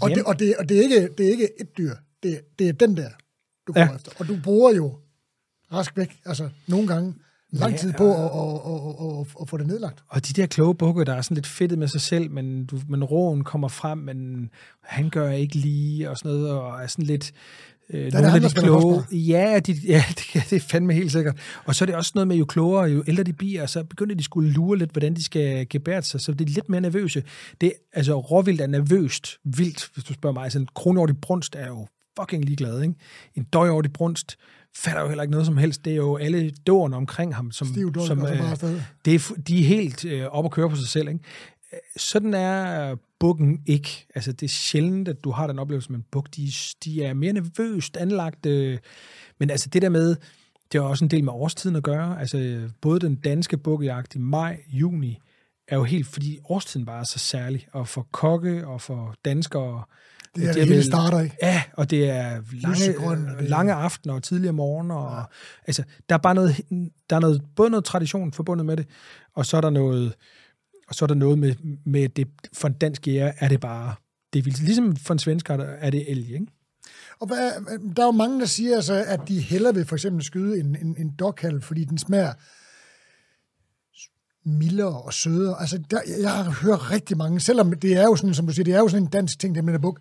Og, 0.00 0.08
Jamen. 0.10 0.16
det, 0.18 0.24
og, 0.24 0.38
det, 0.38 0.56
og 0.56 0.68
det, 0.68 0.78
er 0.78 0.82
ikke, 0.82 1.08
det 1.18 1.26
er 1.26 1.30
ikke 1.30 1.60
et 1.60 1.78
dyr, 1.78 1.94
det, 2.22 2.40
det 2.58 2.68
er 2.68 2.72
den 2.72 2.96
der, 2.96 3.10
du 3.66 3.72
går 3.72 3.80
Ja. 3.80 3.86
ja. 3.86 3.94
efter. 3.94 4.12
Og 4.18 4.28
du 4.28 4.36
bruger 4.44 4.74
jo 4.74 4.98
rask 5.72 5.96
væk, 5.96 6.20
altså 6.24 6.48
nogle 6.66 6.86
gange, 6.88 7.14
lang 7.52 7.78
tid 7.78 7.92
på 7.92 8.04
at, 8.04 8.24
at, 8.24 8.60
at, 8.72 9.20
at, 9.20 9.26
at 9.42 9.48
få 9.48 9.56
det 9.56 9.66
nedlagt. 9.66 10.02
Og 10.08 10.28
de 10.28 10.32
der 10.32 10.46
kloge 10.46 10.74
bukke, 10.74 11.04
der 11.04 11.14
er 11.14 11.22
sådan 11.22 11.34
lidt 11.34 11.46
fedtet 11.46 11.78
med 11.78 11.88
sig 11.88 12.00
selv, 12.00 12.30
men, 12.30 12.66
du, 12.66 12.80
men 12.88 13.04
roen 13.04 13.44
kommer 13.44 13.68
frem, 13.68 13.98
men 13.98 14.50
han 14.82 15.10
gør 15.10 15.30
ikke 15.30 15.54
lige, 15.54 16.10
og 16.10 16.18
sådan 16.18 16.32
noget, 16.32 16.50
og 16.50 16.82
er 16.82 16.86
sådan 16.86 17.04
lidt... 17.04 17.32
Øh, 17.90 18.06
er 18.06 18.10
nogle 18.10 18.26
af 18.26 18.32
ham, 18.32 18.40
der 18.40 18.48
de 18.48 18.54
kloge... 18.54 19.02
Ja, 19.12 19.60
de, 19.66 19.72
ja 19.72 20.04
det, 20.18 20.50
det 20.50 20.52
er 20.52 20.60
fandme 20.60 20.92
helt 20.92 21.12
sikkert. 21.12 21.38
Og 21.64 21.74
så 21.74 21.84
er 21.84 21.86
det 21.86 21.94
også 21.94 22.12
noget 22.14 22.28
med, 22.28 22.36
jo 22.36 22.44
klogere, 22.44 22.84
jo 22.84 23.04
ældre 23.06 23.22
de 23.22 23.32
bliver, 23.32 23.66
så 23.66 23.84
begynder 23.84 24.14
de 24.14 24.24
skulle 24.24 24.50
lure 24.50 24.78
lidt, 24.78 24.90
hvordan 24.90 25.14
de 25.14 25.24
skal 25.24 25.66
gebære 25.70 26.02
sig, 26.02 26.20
så 26.20 26.32
det 26.32 26.48
er 26.48 26.54
lidt 26.54 26.68
mere 26.68 26.80
nervøse. 26.80 27.22
Det, 27.60 27.72
altså, 27.92 28.14
råvildt 28.20 28.60
er 28.60 28.66
nervøst 28.66 29.38
vildt, 29.44 29.90
hvis 29.94 30.04
du 30.04 30.14
spørger 30.14 30.34
mig. 30.34 30.44
Altså, 30.44 30.58
en 30.58 30.68
kronhjort 30.74 31.10
i 31.10 31.12
brunst 31.12 31.54
er 31.54 31.66
jo 31.66 31.86
fucking 32.20 32.44
ligeglad, 32.44 32.82
ikke? 32.82 32.94
En 33.34 33.42
døjhjort 33.42 33.86
i 33.86 33.88
brunst 33.88 34.36
fatter 34.76 35.02
jo 35.02 35.08
heller 35.08 35.22
ikke 35.22 35.30
noget 35.30 35.46
som 35.46 35.56
helst. 35.56 35.84
Det 35.84 35.92
er 35.92 35.96
jo 35.96 36.16
alle 36.16 36.50
dårne 36.50 36.96
omkring 36.96 37.34
ham, 37.34 37.50
som, 37.50 37.66
Stiv 37.66 37.94
som 38.06 38.18
øh, 38.26 38.56
det 39.04 39.14
er, 39.14 39.34
de 39.48 39.60
er 39.60 39.64
helt 39.64 40.04
øh, 40.04 40.26
op 40.26 40.44
at 40.44 40.50
køre 40.50 40.70
på 40.70 40.76
sig 40.76 40.88
selv. 40.88 41.08
Ikke? 41.08 41.20
Øh, 41.72 41.78
Sådan 41.96 42.34
er 42.34 42.96
bukken 43.20 43.62
ikke. 43.66 44.06
Altså, 44.14 44.32
det 44.32 44.46
er 44.46 44.50
sjældent, 44.50 45.08
at 45.08 45.24
du 45.24 45.30
har 45.30 45.46
den 45.46 45.58
oplevelse 45.58 45.92
med 45.92 45.98
en 45.98 46.04
buk. 46.10 46.28
De, 46.36 46.52
de 46.84 47.04
er 47.04 47.14
mere 47.14 47.32
nervøst 47.32 47.96
anlagt. 47.96 48.46
Øh, 48.46 48.78
men 49.38 49.50
altså, 49.50 49.68
det 49.68 49.82
der 49.82 49.88
med, 49.88 50.16
det 50.72 50.80
har 50.80 50.88
også 50.88 51.04
en 51.04 51.10
del 51.10 51.24
med 51.24 51.32
årstiden 51.32 51.76
at 51.76 51.82
gøre. 51.82 52.20
Altså, 52.20 52.38
øh, 52.38 52.70
både 52.80 53.00
den 53.00 53.14
danske 53.14 53.56
bukkejagt 53.56 54.14
i 54.14 54.18
maj, 54.18 54.60
juni, 54.68 55.18
er 55.68 55.76
jo 55.76 55.84
helt, 55.84 56.06
fordi 56.06 56.38
årstiden 56.44 56.86
bare 56.86 57.00
er 57.00 57.04
så 57.04 57.18
særlig. 57.18 57.68
Og 57.72 57.88
for 57.88 58.08
kokke 58.12 58.66
og 58.66 58.80
for 58.80 59.14
danskere... 59.24 59.82
Det 60.36 60.48
er 60.48 60.52
det 60.52 60.66
hele 60.66 60.84
starter, 60.84 61.20
ikke? 61.20 61.36
Ja, 61.42 61.62
og 61.72 61.90
det 61.90 62.10
er 62.10 62.40
lange, 62.52 62.98
og 62.98 63.16
det 63.16 63.48
lange 63.48 63.72
aftener 63.72 64.14
og 64.14 64.22
tidligere 64.22 64.52
morgener. 64.52 64.94
Og, 64.94 65.24
altså, 65.66 65.82
der 66.08 66.14
er 66.14 66.18
bare 66.18 66.34
noget, 66.34 66.56
der 67.10 67.16
er 67.16 67.20
noget, 67.20 67.42
både 67.56 67.70
noget 67.70 67.84
tradition 67.84 68.32
forbundet 68.32 68.66
med 68.66 68.76
det, 68.76 68.86
og 69.34 69.46
så 69.46 69.56
er 69.56 69.60
der 69.60 69.70
noget, 69.70 70.14
og 70.88 70.94
så 70.94 71.04
er 71.04 71.06
der 71.06 71.14
noget 71.14 71.38
med, 71.38 71.54
med 71.86 72.08
det, 72.08 72.28
for 72.52 72.68
en 72.68 72.74
dansk 72.74 73.06
jæger 73.06 73.32
er 73.38 73.48
det 73.48 73.60
bare, 73.60 73.94
det 74.32 74.46
er. 74.46 74.62
Ligesom 74.62 74.96
for 74.96 75.14
en 75.14 75.18
svensker 75.18 75.54
er 75.54 75.90
det 75.90 76.10
elg, 76.10 76.30
ikke? 76.30 76.46
Og 77.20 77.26
hvad, 77.26 77.50
der 77.96 78.02
er 78.02 78.06
jo 78.06 78.12
mange, 78.12 78.40
der 78.40 78.46
siger, 78.46 78.76
altså, 78.76 79.04
at 79.06 79.20
de 79.28 79.40
hellere 79.40 79.74
vil 79.74 79.84
for 79.84 79.96
eksempel 79.96 80.24
skyde 80.24 80.60
en, 80.60 80.76
en, 80.82 80.96
en 80.98 81.10
dogkalv, 81.18 81.62
fordi 81.62 81.84
den 81.84 81.98
smager 81.98 82.32
mildere 84.48 85.02
og 85.02 85.14
sødere. 85.14 85.60
Altså, 85.60 85.78
der, 85.90 86.00
jeg 86.20 86.30
har 86.30 86.50
hørt 86.62 86.90
rigtig 86.90 87.16
mange, 87.16 87.40
selvom 87.40 87.72
det 87.72 87.92
er 87.92 88.02
jo 88.02 88.16
sådan, 88.16 88.34
som 88.34 88.46
du 88.46 88.52
siger, 88.52 88.64
det 88.64 88.74
er 88.74 88.78
jo 88.78 88.88
sådan 88.88 89.02
en 89.02 89.10
dansk 89.10 89.38
ting, 89.38 89.54
det 89.54 89.64
med 89.64 89.78
buk. 89.78 90.00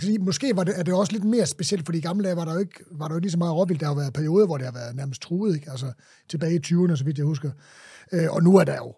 Sige, 0.00 0.18
måske 0.18 0.56
var 0.56 0.64
det, 0.64 0.78
er 0.78 0.82
det 0.82 0.94
også 0.94 1.12
lidt 1.12 1.24
mere 1.24 1.46
specielt, 1.46 1.84
fordi 1.84 1.98
i 1.98 2.00
gamle 2.00 2.24
dage 2.24 2.36
var 2.36 2.44
der 2.44 2.52
jo 2.52 2.58
ikke, 2.58 2.84
var 2.90 3.08
der 3.08 3.14
jo 3.14 3.18
ikke 3.18 3.24
lige 3.24 3.32
så 3.32 3.38
meget 3.38 3.54
råvildt. 3.54 3.80
Der 3.80 3.86
har 3.86 3.94
været 3.94 4.12
perioder, 4.12 4.46
hvor 4.46 4.56
det 4.56 4.66
har 4.66 4.72
været 4.72 4.96
nærmest 4.96 5.22
truet, 5.22 5.54
ikke? 5.54 5.70
Altså, 5.70 5.92
tilbage 6.28 6.54
i 6.54 6.60
20'erne, 6.66 6.96
så 6.96 7.04
vidt 7.04 7.18
jeg 7.18 7.26
husker. 7.26 7.50
Øh, 8.12 8.26
og 8.30 8.42
nu 8.42 8.56
er 8.56 8.64
der 8.64 8.76
jo 8.76 8.94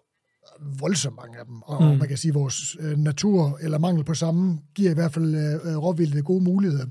voldsomt 0.79 1.15
mange 1.15 1.39
af 1.39 1.45
dem. 1.45 1.61
Og, 1.61 1.83
mm. 1.83 1.97
man 1.97 2.07
kan 2.07 2.17
sige, 2.17 2.29
at 2.29 2.35
vores 2.35 2.77
øh, 2.79 2.97
natur, 2.97 3.57
eller 3.61 3.77
mangel 3.77 4.03
på 4.03 4.13
samme, 4.13 4.59
giver 4.75 4.91
i 4.91 4.93
hvert 4.93 5.13
fald 5.13 5.35
øh, 5.35 5.77
råvildet 5.77 6.25
gode 6.25 6.43
muligheder. 6.43 6.85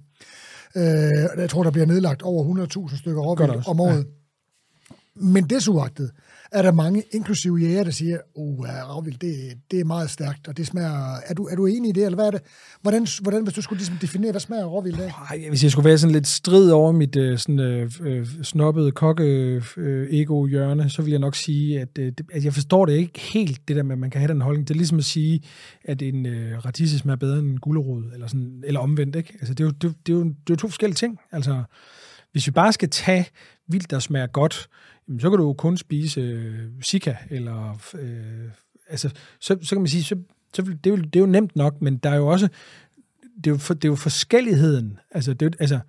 Øh, 0.77 1.41
jeg 1.41 1.51
tror, 1.51 1.63
der 1.63 1.71
bliver 1.71 1.87
nedlagt 1.87 2.23
over 2.23 2.67
100.000 2.89 2.99
stykker 2.99 3.23
råvildt 3.23 3.69
om 3.69 3.81
året. 3.81 3.99
Ja. 3.99 4.03
Men 5.15 5.51
desuagtet 5.51 6.11
er 6.57 6.63
der 6.63 6.73
mange, 6.73 7.03
inklusive 7.13 7.57
jæger, 7.57 7.85
der 7.85 7.91
siger, 7.91 8.19
uh, 8.35 8.67
råvildt, 8.69 9.21
det, 9.21 9.35
det 9.71 9.81
er 9.81 9.85
meget 9.85 10.11
stærkt, 10.11 10.49
og 10.49 10.57
det 10.57 10.67
smager... 10.67 11.17
Er 11.27 11.35
du, 11.35 11.47
er 11.47 11.57
du 11.57 11.67
enig 11.67 11.89
i 11.89 11.93
det, 11.93 12.05
eller 12.05 12.17
hvad 12.17 12.27
er 12.27 12.31
det? 12.31 12.43
Hvordan, 12.83 13.07
hvordan 13.23 13.43
hvis 13.43 13.55
du 13.55 13.63
skulle 13.63 13.79
ligesom 13.79 13.97
definere, 13.97 14.31
hvad 14.31 14.41
smager 14.41 14.65
råvild 14.65 15.01
af? 15.01 15.13
Ej, 15.31 15.45
hvis 15.49 15.63
jeg 15.63 15.71
skulle 15.71 15.89
være 15.89 15.99
sådan 15.99 16.13
lidt 16.13 16.27
strid 16.27 16.71
over 16.71 16.93
mit 16.93 17.17
øh, 17.17 17.39
sådan, 17.39 17.59
øh, 17.61 17.91
øh 18.01 18.27
snobbede 18.43 18.93
kokke-ego-hjørne, 18.93 20.85
øh, 20.85 20.91
så 20.91 21.03
vil 21.03 21.11
jeg 21.11 21.21
nok 21.21 21.35
sige, 21.35 21.81
at, 21.81 21.99
øh, 21.99 22.13
det- 22.19 22.27
at 22.33 22.45
jeg 22.45 22.53
forstår 22.53 22.87
det 22.87 22.93
ikke 22.93 23.21
helt, 23.21 23.69
det 23.69 23.77
der 23.77 23.83
med, 23.83 23.93
at 23.93 23.99
man 23.99 24.11
kan 24.11 24.21
have 24.21 24.33
den 24.33 24.41
holdning. 24.41 24.69
Det 24.69 24.75
er 24.75 24.79
ligesom 24.79 24.99
at 24.99 25.05
sige, 25.05 25.41
at 25.85 26.03
en 26.03 26.27
øh, 26.27 26.65
radise 26.65 26.99
smager 26.99 27.17
bedre 27.17 27.39
end 27.39 27.47
en 27.51 27.61
gulerod, 27.61 28.05
eller, 28.15 28.27
sådan, 28.27 28.63
eller 28.67 28.81
omvendt. 28.81 29.17
Ikke? 29.17 29.33
Altså, 29.33 29.55
det, 29.55 29.61
er 29.61 29.65
jo, 29.65 29.71
det, 29.71 29.89
er 29.89 29.93
det, 30.07 30.13
er 30.13 30.17
jo, 30.17 30.25
det 30.25 30.31
er 30.31 30.51
jo 30.51 30.57
to 30.57 30.69
forskellige 30.69 30.97
ting. 30.97 31.19
Altså, 31.33 31.63
hvis 32.33 32.47
vi 32.47 32.51
bare 32.51 32.73
skal 32.73 32.91
tage 32.91 33.27
vildt, 33.69 33.91
der 33.91 33.99
smager 33.99 34.27
godt, 34.27 34.69
jamen, 35.09 35.21
så 35.21 35.31
kan 35.31 35.39
du 35.39 35.45
jo 35.47 35.53
kun 35.53 35.77
spise 35.77 36.21
øh, 36.21 36.69
sika, 36.83 37.15
eller 37.31 37.81
øh, 37.99 38.51
altså, 38.89 39.11
så, 39.41 39.59
så 39.63 39.75
kan 39.75 39.79
man 39.83 39.89
sige, 39.89 40.03
så, 40.05 40.17
så 40.55 40.63
vil- 40.63 40.79
det, 40.85 40.93
er 40.93 40.97
jo, 40.97 41.03
det 41.03 41.17
er 41.17 41.21
jo 41.21 41.27
nemt 41.27 41.57
nok, 41.57 41.83
men 41.83 41.97
der 41.97 42.11
er 42.11 42.17
jo 42.17 42.27
også, 42.27 42.49
det 43.37 43.47
er 43.47 43.51
jo, 43.51 43.57
for, 43.57 43.75
det 43.75 43.85
er 43.85 43.89
jo 43.89 43.97
forskelligheden. 43.97 44.99
Altså, 45.11 45.33
det 45.33 45.43
er, 45.43 45.47
jo- 45.47 45.57
altså, 45.61 45.81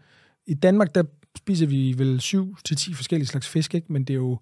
i 0.48 0.54
Danmark, 0.54 0.96
der 0.96 1.04
spiser 1.38 1.66
vi 1.68 1.94
vel 1.98 2.22
7 2.22 2.58
til 2.66 2.78
10 2.78 2.94
forskellige 2.94 3.28
slags 3.28 3.48
fisk, 3.48 3.76
ikke? 3.76 3.94
men 3.94 4.04
det 4.04 4.14
er 4.14 4.18
jo 4.18 4.40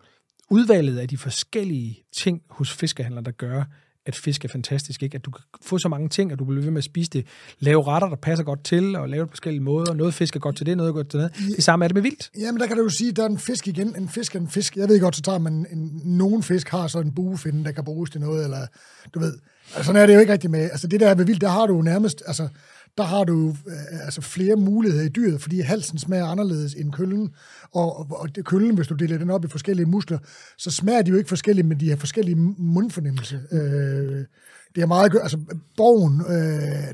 udvalget 0.49 0.97
af 0.97 1.07
de 1.07 1.17
forskellige 1.17 2.03
ting 2.13 2.41
hos 2.49 2.71
fiskehandlere, 2.71 3.23
der 3.23 3.31
gør, 3.31 3.63
at 4.05 4.15
fisk 4.15 4.45
er 4.45 4.49
fantastisk. 4.49 5.03
Ikke? 5.03 5.15
At 5.15 5.25
du 5.25 5.31
kan 5.31 5.43
få 5.61 5.77
så 5.77 5.89
mange 5.89 6.09
ting, 6.09 6.31
at 6.31 6.39
du 6.39 6.45
bliver 6.45 6.61
ved 6.61 6.71
med 6.71 6.77
at 6.77 6.83
spise 6.83 7.09
det. 7.09 7.25
Lave 7.59 7.83
retter, 7.83 8.09
der 8.09 8.15
passer 8.15 8.43
godt 8.43 8.63
til, 8.63 8.95
og 8.95 9.09
lave 9.09 9.21
det 9.21 9.29
på 9.29 9.31
forskellige 9.31 9.63
måder. 9.63 9.93
Noget 9.93 10.13
fisk 10.13 10.35
er 10.35 10.39
godt 10.39 10.57
til 10.57 10.65
det, 10.65 10.77
noget 10.77 10.89
er 10.89 10.93
godt 10.93 11.09
til 11.09 11.19
det. 11.19 11.31
Det 11.55 11.63
samme 11.63 11.85
er 11.85 11.87
det 11.87 11.95
med 11.95 12.01
vildt. 12.01 12.31
Jamen, 12.39 12.59
der 12.59 12.67
kan 12.67 12.77
du 12.77 12.83
jo 12.83 12.89
sige, 12.89 13.09
at 13.09 13.15
der 13.15 13.23
er 13.23 13.29
en 13.29 13.37
fisk 13.37 13.67
igen. 13.67 13.95
En 13.95 14.09
fisk 14.09 14.35
er 14.35 14.39
en 14.39 14.47
fisk. 14.47 14.75
Jeg 14.75 14.89
ved 14.89 14.99
godt, 14.99 15.15
så 15.15 15.21
tager 15.21 15.39
man 15.39 15.65
en, 15.71 16.01
nogen 16.05 16.43
fisk 16.43 16.69
har 16.69 16.87
så 16.87 16.99
en 16.99 17.11
buefinde, 17.15 17.65
der 17.65 17.71
kan 17.71 17.83
bruges 17.83 18.09
til 18.09 18.21
noget, 18.21 18.43
eller 18.43 18.67
du 19.13 19.19
ved. 19.19 19.33
Altså, 19.75 19.83
sådan 19.83 20.01
er 20.01 20.05
det 20.05 20.13
jo 20.13 20.19
ikke 20.19 20.33
rigtigt 20.33 20.51
med. 20.51 20.61
Altså, 20.61 20.87
det 20.87 20.99
der 20.99 21.09
er 21.09 21.15
ved 21.15 21.25
vildt, 21.25 21.41
der 21.41 21.49
har 21.49 21.65
du 21.65 21.75
jo 21.75 21.81
nærmest, 21.81 22.23
altså, 22.27 22.47
der 22.97 23.03
har 23.03 23.23
du 23.23 23.49
øh, 23.49 24.05
altså 24.05 24.21
flere 24.21 24.55
muligheder 24.55 25.05
i 25.05 25.09
dyret, 25.09 25.41
fordi 25.41 25.59
halsen 25.59 25.97
smager 25.97 26.25
anderledes 26.25 26.73
end 26.73 26.91
køllen, 26.91 27.33
og, 27.71 27.99
og, 27.99 28.07
og 28.19 28.35
det, 28.35 28.45
køllen, 28.45 28.75
hvis 28.75 28.87
du 28.87 28.93
deler 28.93 29.17
den 29.17 29.29
op 29.29 29.45
i 29.45 29.47
forskellige 29.47 29.85
muskler, 29.85 30.17
så 30.57 30.71
smager 30.71 31.01
de 31.01 31.11
jo 31.11 31.17
ikke 31.17 31.27
forskellige, 31.29 31.65
men 31.67 31.79
de 31.79 31.89
har 31.89 31.95
forskellige 31.97 32.35
mundfornemmelse. 32.57 33.41
Øh, 33.51 34.25
det 34.75 34.81
er 34.81 34.85
meget, 34.85 35.15
altså, 35.21 35.37
borgen 35.77 36.21
øh, 36.21 36.93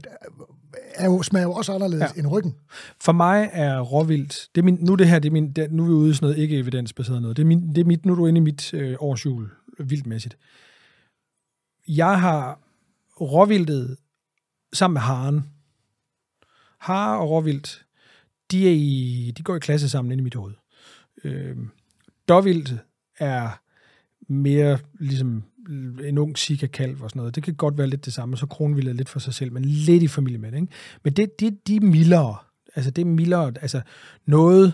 er 0.96 1.06
jo, 1.06 1.22
smager 1.22 1.44
jo 1.44 1.52
også 1.54 1.74
anderledes 1.74 2.12
Ja. 2.16 2.20
end 2.20 2.28
ryggen. 2.28 2.56
For 3.02 3.12
mig 3.12 3.50
er 3.54 3.80
råvildt, 3.80 4.50
det 4.56 4.62
er 4.62 4.66
min, 4.66 4.78
nu 4.82 4.96
det 4.96 5.08
her, 5.08 5.20
det 5.20 5.30
er 5.30 5.34
min, 5.34 5.52
det, 5.52 5.72
nu 5.72 5.84
er 5.84 5.88
vi 5.88 5.94
ude 5.94 6.10
i 6.10 6.14
sådan 6.14 6.26
noget 6.26 6.38
ikke 6.38 6.58
evidensbaseret 6.58 7.22
noget. 7.22 7.38
Det 7.38 7.44
er, 7.44 7.48
min, 7.48 7.76
det 7.76 7.78
er 7.78 7.86
mit, 7.86 8.06
nu 8.06 8.12
er 8.12 8.16
du 8.16 8.28
inde 8.28 8.38
i 8.38 8.42
mit 8.42 8.74
øh, 8.74 8.96
årsjul, 9.00 9.50
vildtmæssigt. 9.80 10.38
Jeg 11.88 12.22
har 12.22 12.60
råvildet 13.22 13.98
sammen 14.74 14.94
med 14.94 15.02
haren, 15.02 15.44
har 16.82 17.16
og 17.16 17.30
råvildt, 17.30 17.86
de, 18.52 18.68
er 18.68 18.74
i, 18.74 19.34
de 19.38 19.44
går 19.44 19.56
i 19.56 19.60
klasse 19.60 19.90
sammen 19.90 20.12
inde 20.12 20.22
i 20.22 20.24
mit 20.24 20.36
hoved. 20.36 20.54
Øh, 21.24 21.58
dårvildt 22.30 22.76
er 23.20 23.62
mere 24.28 24.80
ligesom 25.00 25.44
en 26.04 26.18
ung 26.18 26.38
sika-kalv 26.38 27.04
og 27.04 27.10
sådan 27.10 27.20
noget. 27.20 27.36
Det 27.36 27.44
kan 27.44 27.56
godt 27.56 27.78
være 27.78 27.88
lidt 27.88 28.06
det 28.06 28.14
samme, 28.14 28.38
så 28.38 28.46
kronvild 28.46 28.88
er 28.88 28.94
lidt 28.94 29.10
for 29.10 29.20
sig 29.20 29.34
selv, 29.34 29.54
men 29.54 29.66
lidt 29.66 30.04
i 30.04 30.08
familie 30.08 30.38
med 30.38 30.52
det. 30.52 30.58
Ikke? 30.58 30.74
Men 31.04 31.14
det, 31.14 31.40
det, 31.40 31.68
de 31.68 31.76
er 31.76 31.82
mildere. 31.82 32.36
Altså 32.76 32.92
det 32.92 33.02
er 33.02 33.06
mildere. 33.06 33.54
Altså 33.62 33.82
noget 34.26 34.74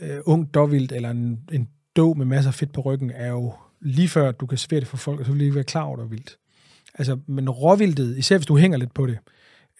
øh, 0.00 0.18
ung 0.24 0.54
dårvildt 0.54 0.92
eller 0.92 1.10
en, 1.10 1.40
en 1.52 1.68
då 1.96 2.14
med 2.14 2.26
masser 2.26 2.50
af 2.50 2.54
fedt 2.54 2.72
på 2.72 2.80
ryggen 2.80 3.10
er 3.10 3.28
jo 3.28 3.54
lige 3.80 4.08
før, 4.08 4.32
du 4.32 4.46
kan 4.46 4.58
svære 4.58 4.80
det 4.80 4.88
for 4.88 4.96
folk, 4.96 5.20
og 5.20 5.26
så 5.26 5.32
vil 5.32 5.46
de 5.46 5.54
være 5.54 5.64
klar 5.64 5.82
over, 5.82 5.96
det 5.96 6.04
er 6.04 6.08
vildt. 6.08 6.38
Altså, 6.94 7.18
men 7.26 7.50
råvildtet, 7.50 8.18
især 8.18 8.38
hvis 8.38 8.46
du 8.46 8.56
hænger 8.56 8.78
lidt 8.78 8.94
på 8.94 9.06
det, 9.06 9.18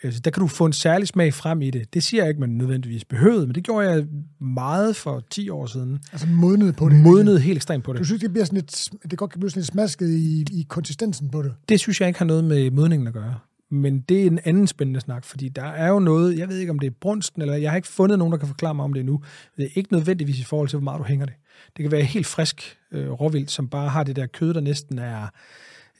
altså, 0.06 0.20
der 0.20 0.30
kan 0.30 0.40
du 0.40 0.46
få 0.46 0.64
en 0.64 0.72
særlig 0.72 1.08
smag 1.08 1.34
frem 1.34 1.62
i 1.62 1.70
det. 1.70 1.94
Det 1.94 2.02
siger 2.02 2.22
jeg 2.22 2.28
ikke, 2.28 2.40
man 2.40 2.50
nødvendigvis 2.50 3.04
behøvede, 3.04 3.46
men 3.46 3.54
det 3.54 3.64
gjorde 3.64 3.90
jeg 3.90 4.06
meget 4.40 4.96
for 4.96 5.22
10 5.30 5.50
år 5.50 5.66
siden. 5.66 5.98
Altså 6.12 6.26
modnet 6.26 6.76
på 6.76 6.88
det? 6.88 6.96
Modnet 6.96 7.42
helt 7.42 7.56
ekstremt 7.56 7.84
på 7.84 7.92
det. 7.92 7.98
Du 7.98 8.04
synes, 8.04 8.22
det, 8.22 8.32
bliver 8.32 8.44
sådan 8.44 8.56
lidt, 8.56 8.88
det 9.10 9.18
godt 9.18 9.30
kan 9.30 9.40
blive 9.40 9.50
sådan 9.50 9.60
lidt 9.60 9.66
smasket 9.66 10.08
i, 10.08 10.46
i 10.52 10.66
konsistensen 10.68 11.30
på 11.30 11.42
det? 11.42 11.54
Det 11.68 11.80
synes 11.80 12.00
jeg 12.00 12.08
ikke 12.08 12.18
har 12.18 12.26
noget 12.26 12.44
med 12.44 12.70
modningen 12.70 13.08
at 13.08 13.14
gøre. 13.14 13.34
Men 13.70 14.00
det 14.00 14.22
er 14.22 14.26
en 14.26 14.40
anden 14.44 14.66
spændende 14.66 15.00
snak, 15.00 15.24
fordi 15.24 15.48
der 15.48 15.64
er 15.64 15.88
jo 15.88 15.98
noget, 15.98 16.38
jeg 16.38 16.48
ved 16.48 16.58
ikke 16.58 16.70
om 16.70 16.78
det 16.78 16.86
er 16.86 16.94
brunsten, 17.00 17.42
eller 17.42 17.54
jeg 17.54 17.70
har 17.70 17.76
ikke 17.76 17.88
fundet 17.88 18.18
nogen, 18.18 18.32
der 18.32 18.38
kan 18.38 18.48
forklare 18.48 18.74
mig 18.74 18.84
om 18.84 18.92
det 18.92 19.00
endnu. 19.00 19.22
Det 19.56 19.64
er 19.64 19.68
ikke 19.74 19.92
nødvendigvis 19.92 20.40
i 20.40 20.44
forhold 20.44 20.68
til, 20.68 20.76
hvor 20.76 20.84
meget 20.84 20.98
du 20.98 21.04
hænger 21.04 21.26
det. 21.26 21.34
Det 21.76 21.82
kan 21.82 21.92
være 21.92 22.02
helt 22.02 22.26
frisk 22.26 22.78
øh, 22.92 23.10
råvildt, 23.10 23.50
som 23.50 23.68
bare 23.68 23.88
har 23.88 24.04
det 24.04 24.16
der 24.16 24.26
kød, 24.26 24.54
der 24.54 24.60
næsten 24.60 24.98
er 24.98 25.26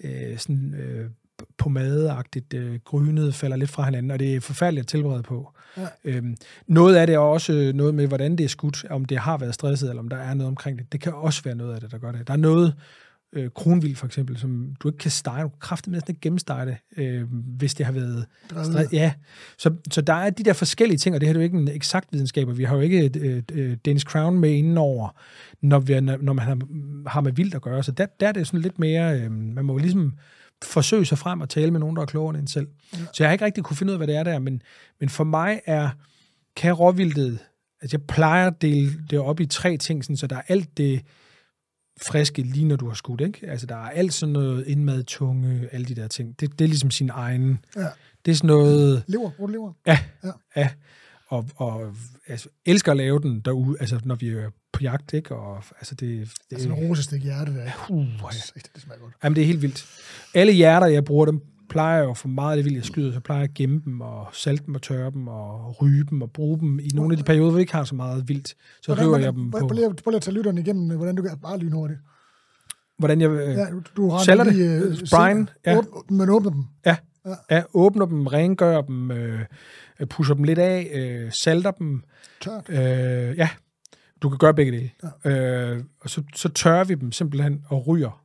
øh, 0.05 0.39
sådan 0.39 0.75
øh, 0.75 1.11
pomadeagtigt 1.59 2.55
øh, 2.55 2.79
grynet, 2.85 3.35
falder 3.35 3.57
lidt 3.57 3.71
fra 3.71 3.85
hinanden, 3.85 4.11
og 4.11 4.19
det 4.19 4.35
er 4.35 4.41
forfærdeligt 4.41 4.83
at 4.83 4.87
tilberede 4.87 5.23
på. 5.23 5.53
Ja. 5.77 5.87
Øhm, 6.05 6.37
noget 6.67 6.97
af 6.97 7.07
det 7.07 7.15
er 7.15 7.19
også 7.19 7.73
noget 7.75 7.95
med, 7.95 8.07
hvordan 8.07 8.37
det 8.37 8.45
er 8.45 8.49
skudt, 8.49 8.85
om 8.91 9.05
det 9.05 9.19
har 9.19 9.39
været 9.39 9.55
stresset, 9.55 9.89
eller 9.89 10.03
om 10.03 10.09
der 10.09 10.17
er 10.17 10.35
noget 10.35 10.49
omkring 10.49 10.79
det. 10.79 10.93
Det 10.93 11.01
kan 11.01 11.13
også 11.13 11.43
være 11.43 11.55
noget 11.55 11.75
af 11.75 11.81
det, 11.81 11.91
der 11.91 11.99
gør 11.99 12.13
det. 12.13 12.27
Der 12.27 12.33
er 12.33 12.39
noget, 12.39 12.75
øh, 13.33 13.51
kronvild 13.55 13.97
for 13.97 14.07
eksempel, 14.07 14.39
som 14.39 14.75
du 14.81 14.89
ikke 14.89 14.99
kan 14.99 15.11
stege, 15.11 15.43
du 15.43 15.49
kan 15.49 15.59
kraftigt 15.61 15.93
næsten 15.93 16.11
ikke 16.11 16.21
gennemstege 16.21 16.67
det, 16.67 16.77
øh, 16.97 17.25
hvis 17.59 17.75
det 17.75 17.87
har 17.87 17.93
været... 17.93 18.27
Stre- 18.53 18.89
ja, 18.93 19.13
så, 19.59 19.75
så 19.91 20.01
der 20.01 20.13
er 20.13 20.31
de 20.31 20.45
der 20.45 20.53
forskellige 20.53 20.99
ting, 20.99 21.15
og 21.15 21.21
det 21.21 21.29
her 21.29 21.35
er 21.35 21.39
jo 21.39 21.45
ikke 21.45 21.59
en 21.59 21.69
eksakt 21.69 22.09
videnskab, 22.13 22.49
og 22.49 22.59
vi 22.59 22.65
har 22.65 22.77
jo 22.77 22.81
ikke 22.81 23.05
et, 23.05 23.17
et 23.17 23.85
Danish 23.85 24.07
Crown 24.07 24.39
med 24.39 24.51
indenover, 24.51 25.09
når, 25.61 25.79
vi, 25.79 26.01
når 26.01 26.33
man 26.33 26.39
har, 26.39 26.59
har 27.07 27.21
med 27.21 27.33
vildt 27.33 27.55
at 27.55 27.63
gøre, 27.63 27.83
så 27.83 27.93
der, 27.93 28.07
der 28.21 28.29
er 28.29 28.33
det 28.33 28.47
sådan 28.47 28.61
lidt 28.61 28.79
mere, 28.79 29.21
øh, 29.21 29.33
man 29.33 29.65
må 29.65 29.79
ligesom 29.79 30.15
forsøge 30.65 31.05
sig 31.05 31.19
frem 31.19 31.41
og 31.41 31.49
tale 31.49 31.71
med 31.71 31.81
nogen, 31.81 31.97
der 31.97 32.03
er 32.03 32.07
klogere 32.07 32.35
end 32.35 32.43
en 32.43 32.47
selv. 32.47 32.69
Ja. 32.93 32.99
Så 32.99 33.23
jeg 33.23 33.29
har 33.29 33.33
ikke 33.33 33.45
rigtig 33.45 33.65
kunne 33.65 33.77
finde 33.77 33.91
ud 33.91 33.95
af, 33.95 33.99
hvad 33.99 34.07
det 34.07 34.17
er 34.17 34.23
der, 34.23 34.39
men, 34.39 34.63
men 35.01 35.09
for 35.09 35.25
mig 35.25 35.61
er, 35.67 35.91
kan 36.57 36.73
råvildtet, 36.73 37.39
altså 37.81 37.97
jeg 37.97 38.07
plejer 38.07 38.47
at 38.47 38.63
dele 38.63 39.03
det 39.11 39.19
op 39.19 39.41
i 39.41 39.47
tre 39.47 39.77
ting, 39.77 40.05
sådan, 40.05 40.17
så 40.17 40.27
der 40.27 40.37
er 40.37 40.43
alt 40.49 40.77
det 40.77 41.03
friske, 42.03 42.43
lige 42.43 42.65
når 42.65 42.77
du 42.77 42.89
har 42.89 42.95
skudt, 42.95 43.21
ikke? 43.21 43.47
Altså, 43.47 43.67
der 43.67 43.75
er 43.75 43.91
alt 43.91 44.15
sådan 44.15 44.33
noget 44.33 44.67
indmad, 44.67 45.05
tunge, 45.05 45.69
alle 45.73 45.87
de 45.87 45.95
der 45.95 46.09
ting. 46.09 46.41
Det, 46.41 46.59
det 46.59 46.65
er 46.65 46.69
ligesom 46.69 46.91
sin 46.91 47.11
egen... 47.11 47.65
Ja. 47.77 47.87
Det 48.25 48.33
er 48.33 48.37
sådan 48.37 48.49
noget... 48.49 49.05
Lever, 49.07 49.31
bruger 49.31 49.51
lever? 49.51 49.73
Ja, 49.87 49.99
ja. 50.25 50.31
ja. 50.57 50.69
Og, 51.29 51.49
og 51.57 51.95
altså, 52.27 52.49
elsker 52.67 52.93
at 52.93 52.97
lave 52.97 53.21
den 53.21 53.41
derude, 53.41 53.77
altså 53.81 54.01
når 54.05 54.15
vi 54.15 54.29
er 54.29 54.51
på 54.77 54.83
jagt, 54.83 55.13
ikke? 55.13 55.35
Og, 55.35 55.57
altså, 55.57 55.95
det, 55.95 56.29
det, 56.51 56.57
altså 56.57 56.69
en 56.69 56.75
rosestik 56.75 57.23
hjerte, 57.23 57.55
der. 57.55 57.87
Uh, 57.89 58.05
ja. 58.05 58.61
Det 58.75 58.83
smager 58.83 59.01
godt. 59.01 59.15
Jamen, 59.25 59.37
det 59.37 59.43
er 59.43 59.47
helt 59.47 59.63
vildt. 59.63 59.87
Alle 60.35 60.53
hjerter, 60.53 60.87
jeg 60.87 61.05
bruger 61.05 61.27
dem, 61.27 61.41
plejer 61.69 62.03
jo 62.03 62.15
for 62.15 62.29
meget 62.29 62.51
af 62.51 62.57
det 62.57 62.65
vildt, 62.65 62.77
jeg 62.77 62.85
skyder, 62.85 63.13
så 63.13 63.21
plejer 63.21 63.41
jeg 63.41 63.49
at 63.49 63.55
gemme 63.55 63.83
dem 63.85 64.01
og 64.01 64.27
salte 64.33 64.67
dem 64.67 64.75
og 64.75 64.83
tørre 64.83 65.11
dem 65.11 65.29
og 65.29 65.83
ryge 65.83 66.05
dem 66.11 66.23
og 66.23 66.31
bruge 66.31 66.61
dem 66.61 66.79
i 66.79 66.89
nogle 66.95 67.13
af 67.13 67.19
de 67.19 67.25
perioder, 67.25 67.51
hvor 67.51 67.57
vi 67.57 67.61
ikke 67.61 67.73
har 67.73 67.85
så 67.85 67.95
meget 67.95 68.29
vildt. 68.29 68.49
Så 68.49 68.55
hvordan, 68.87 69.07
river 69.07 69.19
jeg 69.19 69.33
dem 69.33 69.51
på. 69.51 69.59
Prøv 69.59 69.75
lige 69.75 70.17
at 70.17 70.23
tage 70.23 70.35
lytterne 70.35 70.61
igennem, 70.61 70.97
hvordan 70.97 71.15
du 71.15 71.23
kan 71.23 71.39
bare 71.43 71.59
lynhurtigt. 71.59 72.01
Hvordan 72.99 73.21
jeg 73.21 73.31
øh, 73.31 73.55
ja, 73.57 73.67
du 73.97 74.11
har 74.11 74.25
sælger 74.25 74.45
det? 74.45 74.83
Øh, 74.83 74.97
Brian, 75.11 75.49
ja. 75.67 75.79
Åbn, 75.79 76.17
man 76.17 76.31
åbner 76.31 76.51
dem. 76.51 76.65
Ja. 76.87 76.97
ja. 77.27 77.35
ja, 77.51 77.63
åbner 77.75 78.07
dem, 78.07 78.27
rengør 78.27 78.81
dem, 78.81 79.11
øh, 79.11 79.41
pusher 80.11 80.35
dem 80.35 80.45
lidt 80.45 80.59
af, 80.59 80.91
øh, 80.95 81.33
salter 81.43 81.71
dem. 81.71 82.03
Tørt? 82.41 82.69
Øh, 82.69 83.37
ja, 83.37 83.49
du 84.23 84.29
kan 84.29 84.39
gøre 84.39 84.55
begge 84.55 84.73
dele. 84.73 84.91
Ja. 85.25 85.31
Øh, 85.31 85.85
og 86.01 86.11
så, 86.11 86.23
så 86.35 86.49
tørrer 86.49 86.85
vi 86.85 86.95
dem 86.95 87.13
simpelthen 87.13 87.65
og 87.69 87.87
ryger. 87.87 88.25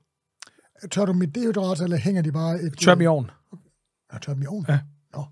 Tør 0.91 1.05
du 1.05 1.13
med 1.13 1.27
dehydrat, 1.27 1.81
eller 1.81 1.97
hænger 1.97 2.21
de 2.21 2.31
bare... 2.31 2.61
Et, 2.61 2.77
tør 2.77 2.93
dem 2.95 3.01
i 3.01 3.05
ovnen. 3.05 3.31
Ja, 4.13 4.17
tør 4.17 4.33
dem 4.33 4.41
i 4.41 4.45
ovnen? 4.45 4.65
Ja. 4.69 4.79
Nå. 5.13 5.25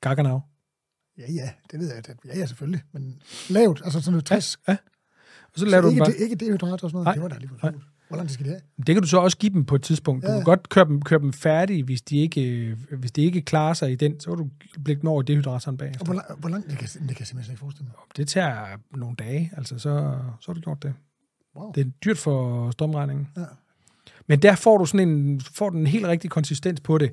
Gaggenau. 0.00 0.42
Ja, 1.18 1.32
ja, 1.32 1.50
det 1.70 1.80
ved 1.80 1.94
jeg. 1.94 2.04
Ja, 2.24 2.38
ja, 2.38 2.46
selvfølgelig. 2.46 2.82
Men 2.92 3.22
lavt, 3.50 3.80
altså 3.84 4.00
sådan 4.00 4.12
noget 4.12 4.24
60. 4.24 4.58
Ja, 4.68 4.72
ja. 4.72 4.78
Og 5.52 5.58
så 5.58 5.64
laver 5.64 5.82
så 5.82 5.86
du 5.86 5.90
ikke, 5.90 6.00
bare... 6.00 6.16
ikke 6.16 6.36
dehydrat 6.36 6.72
og 6.72 6.90
sådan 6.90 6.92
noget? 6.92 7.04
Nej. 7.04 7.12
Det 7.14 7.22
var 7.22 7.28
da 7.28 7.34
alligevel 7.34 7.82
hvor 8.10 8.16
lang 8.16 8.30
skal 8.30 8.46
de 8.46 8.50
have? 8.50 8.60
Det 8.76 8.94
kan 8.94 9.02
du 9.02 9.08
så 9.08 9.18
også 9.18 9.38
give 9.38 9.52
dem 9.52 9.64
på 9.64 9.74
et 9.74 9.82
tidspunkt. 9.82 10.24
Du 10.24 10.30
ja. 10.30 10.36
kan 10.36 10.44
godt 10.44 10.68
køre 10.68 10.84
dem, 10.84 11.02
køre 11.02 11.20
dem 11.20 11.32
færdige, 11.32 11.82
hvis 11.82 12.02
de, 12.02 12.18
ikke, 12.18 12.76
hvis 12.98 13.12
de 13.12 13.22
ikke 13.22 13.40
klarer 13.40 13.74
sig 13.74 13.92
i 13.92 13.94
den, 13.94 14.20
så 14.20 14.30
kan 14.30 14.38
du 14.38 14.50
blikke 14.84 15.00
dem 15.00 15.08
over 15.08 15.22
dehydrateren 15.22 15.76
bag. 15.76 15.94
Og 16.00 16.04
hvor, 16.04 16.14
lang, 16.14 16.26
hvor 16.40 16.48
langt? 16.48 16.70
Det 16.70 16.78
kan, 16.78 16.88
det 16.88 17.08
kan 17.08 17.16
jeg 17.18 17.26
simpelthen 17.26 17.52
ikke 17.52 17.60
forestille 17.60 17.86
mig. 17.86 17.94
Det 18.16 18.28
tager 18.28 18.78
nogle 18.96 19.16
dage, 19.16 19.52
altså 19.56 19.78
så, 19.78 20.18
så 20.40 20.44
har 20.46 20.54
du 20.54 20.60
gjort 20.60 20.82
det. 20.82 20.94
Wow. 21.56 21.72
Det 21.72 21.86
er 21.86 21.90
dyrt 22.04 22.18
for 22.18 22.70
strømregningen. 22.70 23.28
Ja. 23.36 23.44
Men 24.26 24.42
der 24.42 24.54
får 24.54 24.78
du 24.78 24.86
sådan 24.86 25.08
en, 25.08 25.40
får 25.40 25.70
du 25.70 25.78
en 25.78 25.86
helt 25.86 26.06
rigtig 26.06 26.30
konsistens 26.30 26.80
på 26.80 26.98
det. 26.98 27.12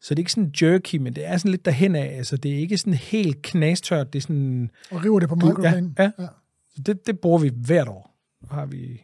Så 0.00 0.14
det 0.14 0.18
er 0.18 0.20
ikke 0.20 0.32
sådan 0.32 0.52
jerky, 0.62 0.96
men 0.96 1.14
det 1.14 1.26
er 1.26 1.36
sådan 1.36 1.50
lidt 1.50 1.64
derhen 1.64 1.94
af. 1.94 2.16
Altså, 2.16 2.36
det 2.36 2.52
er 2.54 2.58
ikke 2.58 2.78
sådan 2.78 2.94
helt 2.94 3.42
knastørt. 3.42 4.12
Det 4.12 4.18
er 4.18 4.22
sådan... 4.22 4.70
Og 4.90 5.04
river 5.04 5.20
det 5.20 5.28
på 5.28 5.34
microplane. 5.34 5.94
Ja, 5.98 6.02
ja. 6.02 6.10
ja. 6.18 6.26
Så 6.74 6.82
det, 6.86 7.06
det 7.06 7.20
bruger 7.20 7.38
vi 7.38 7.50
hvert 7.56 7.88
år. 7.88 8.16
Har 8.50 8.66
vi 8.66 9.02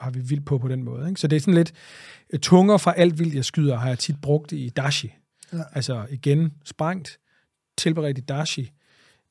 har 0.00 0.10
vi 0.10 0.20
vildt 0.20 0.46
på 0.46 0.58
på 0.58 0.68
den 0.68 0.82
måde. 0.82 1.08
Ikke? 1.08 1.20
Så 1.20 1.26
det 1.26 1.36
er 1.36 1.40
sådan 1.40 1.54
lidt 1.54 1.72
øh, 2.32 2.40
tunger 2.40 2.76
fra 2.76 2.94
alt 2.96 3.18
vildt, 3.18 3.34
jeg 3.34 3.44
skyder, 3.44 3.76
har 3.76 3.88
jeg 3.88 3.98
tit 3.98 4.20
brugt 4.22 4.52
i 4.52 4.68
dashi. 4.68 5.12
Ja. 5.52 5.58
Altså 5.72 6.06
igen, 6.10 6.52
sprængt, 6.64 7.18
tilberedt 7.78 8.18
i 8.18 8.20
dashi. 8.20 8.72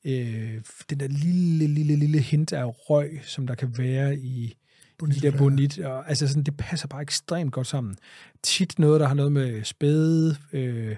Øh, 0.04 0.60
den 0.90 1.00
der 1.00 1.08
lille, 1.08 1.66
lille, 1.66 1.96
lille 1.96 2.20
hint 2.20 2.52
af 2.52 2.64
røg, 2.90 3.20
som 3.24 3.46
der 3.46 3.54
kan 3.54 3.78
være 3.78 4.16
i 4.16 4.56
bonit, 4.98 5.22
de 5.22 5.30
der 5.30 5.38
bonit. 5.38 5.78
Og, 5.78 6.08
altså 6.08 6.28
sådan, 6.28 6.42
det 6.42 6.56
passer 6.56 6.88
bare 6.88 7.02
ekstremt 7.02 7.52
godt 7.52 7.66
sammen. 7.66 7.96
Tit 8.42 8.78
noget, 8.78 9.00
der 9.00 9.06
har 9.06 9.14
noget 9.14 9.32
med 9.32 9.64
spæde, 9.64 10.36
øh, 10.52 10.96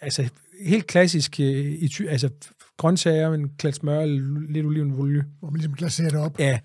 altså 0.00 0.28
helt 0.60 0.86
klassisk, 0.86 1.40
øh, 1.40 1.82
i 1.82 1.88
ty, 1.88 2.02
altså 2.02 2.30
grøntsager, 2.76 3.32
en 3.32 3.48
klat 3.48 3.74
smør, 3.74 4.04
lidt 4.50 4.66
olivenolje. 4.66 5.24
Hvor 5.38 5.50
man 5.50 5.58
ligesom 5.58 5.74
glaserer 5.74 6.10
det 6.10 6.18
op. 6.18 6.38
Ja, 6.38 6.58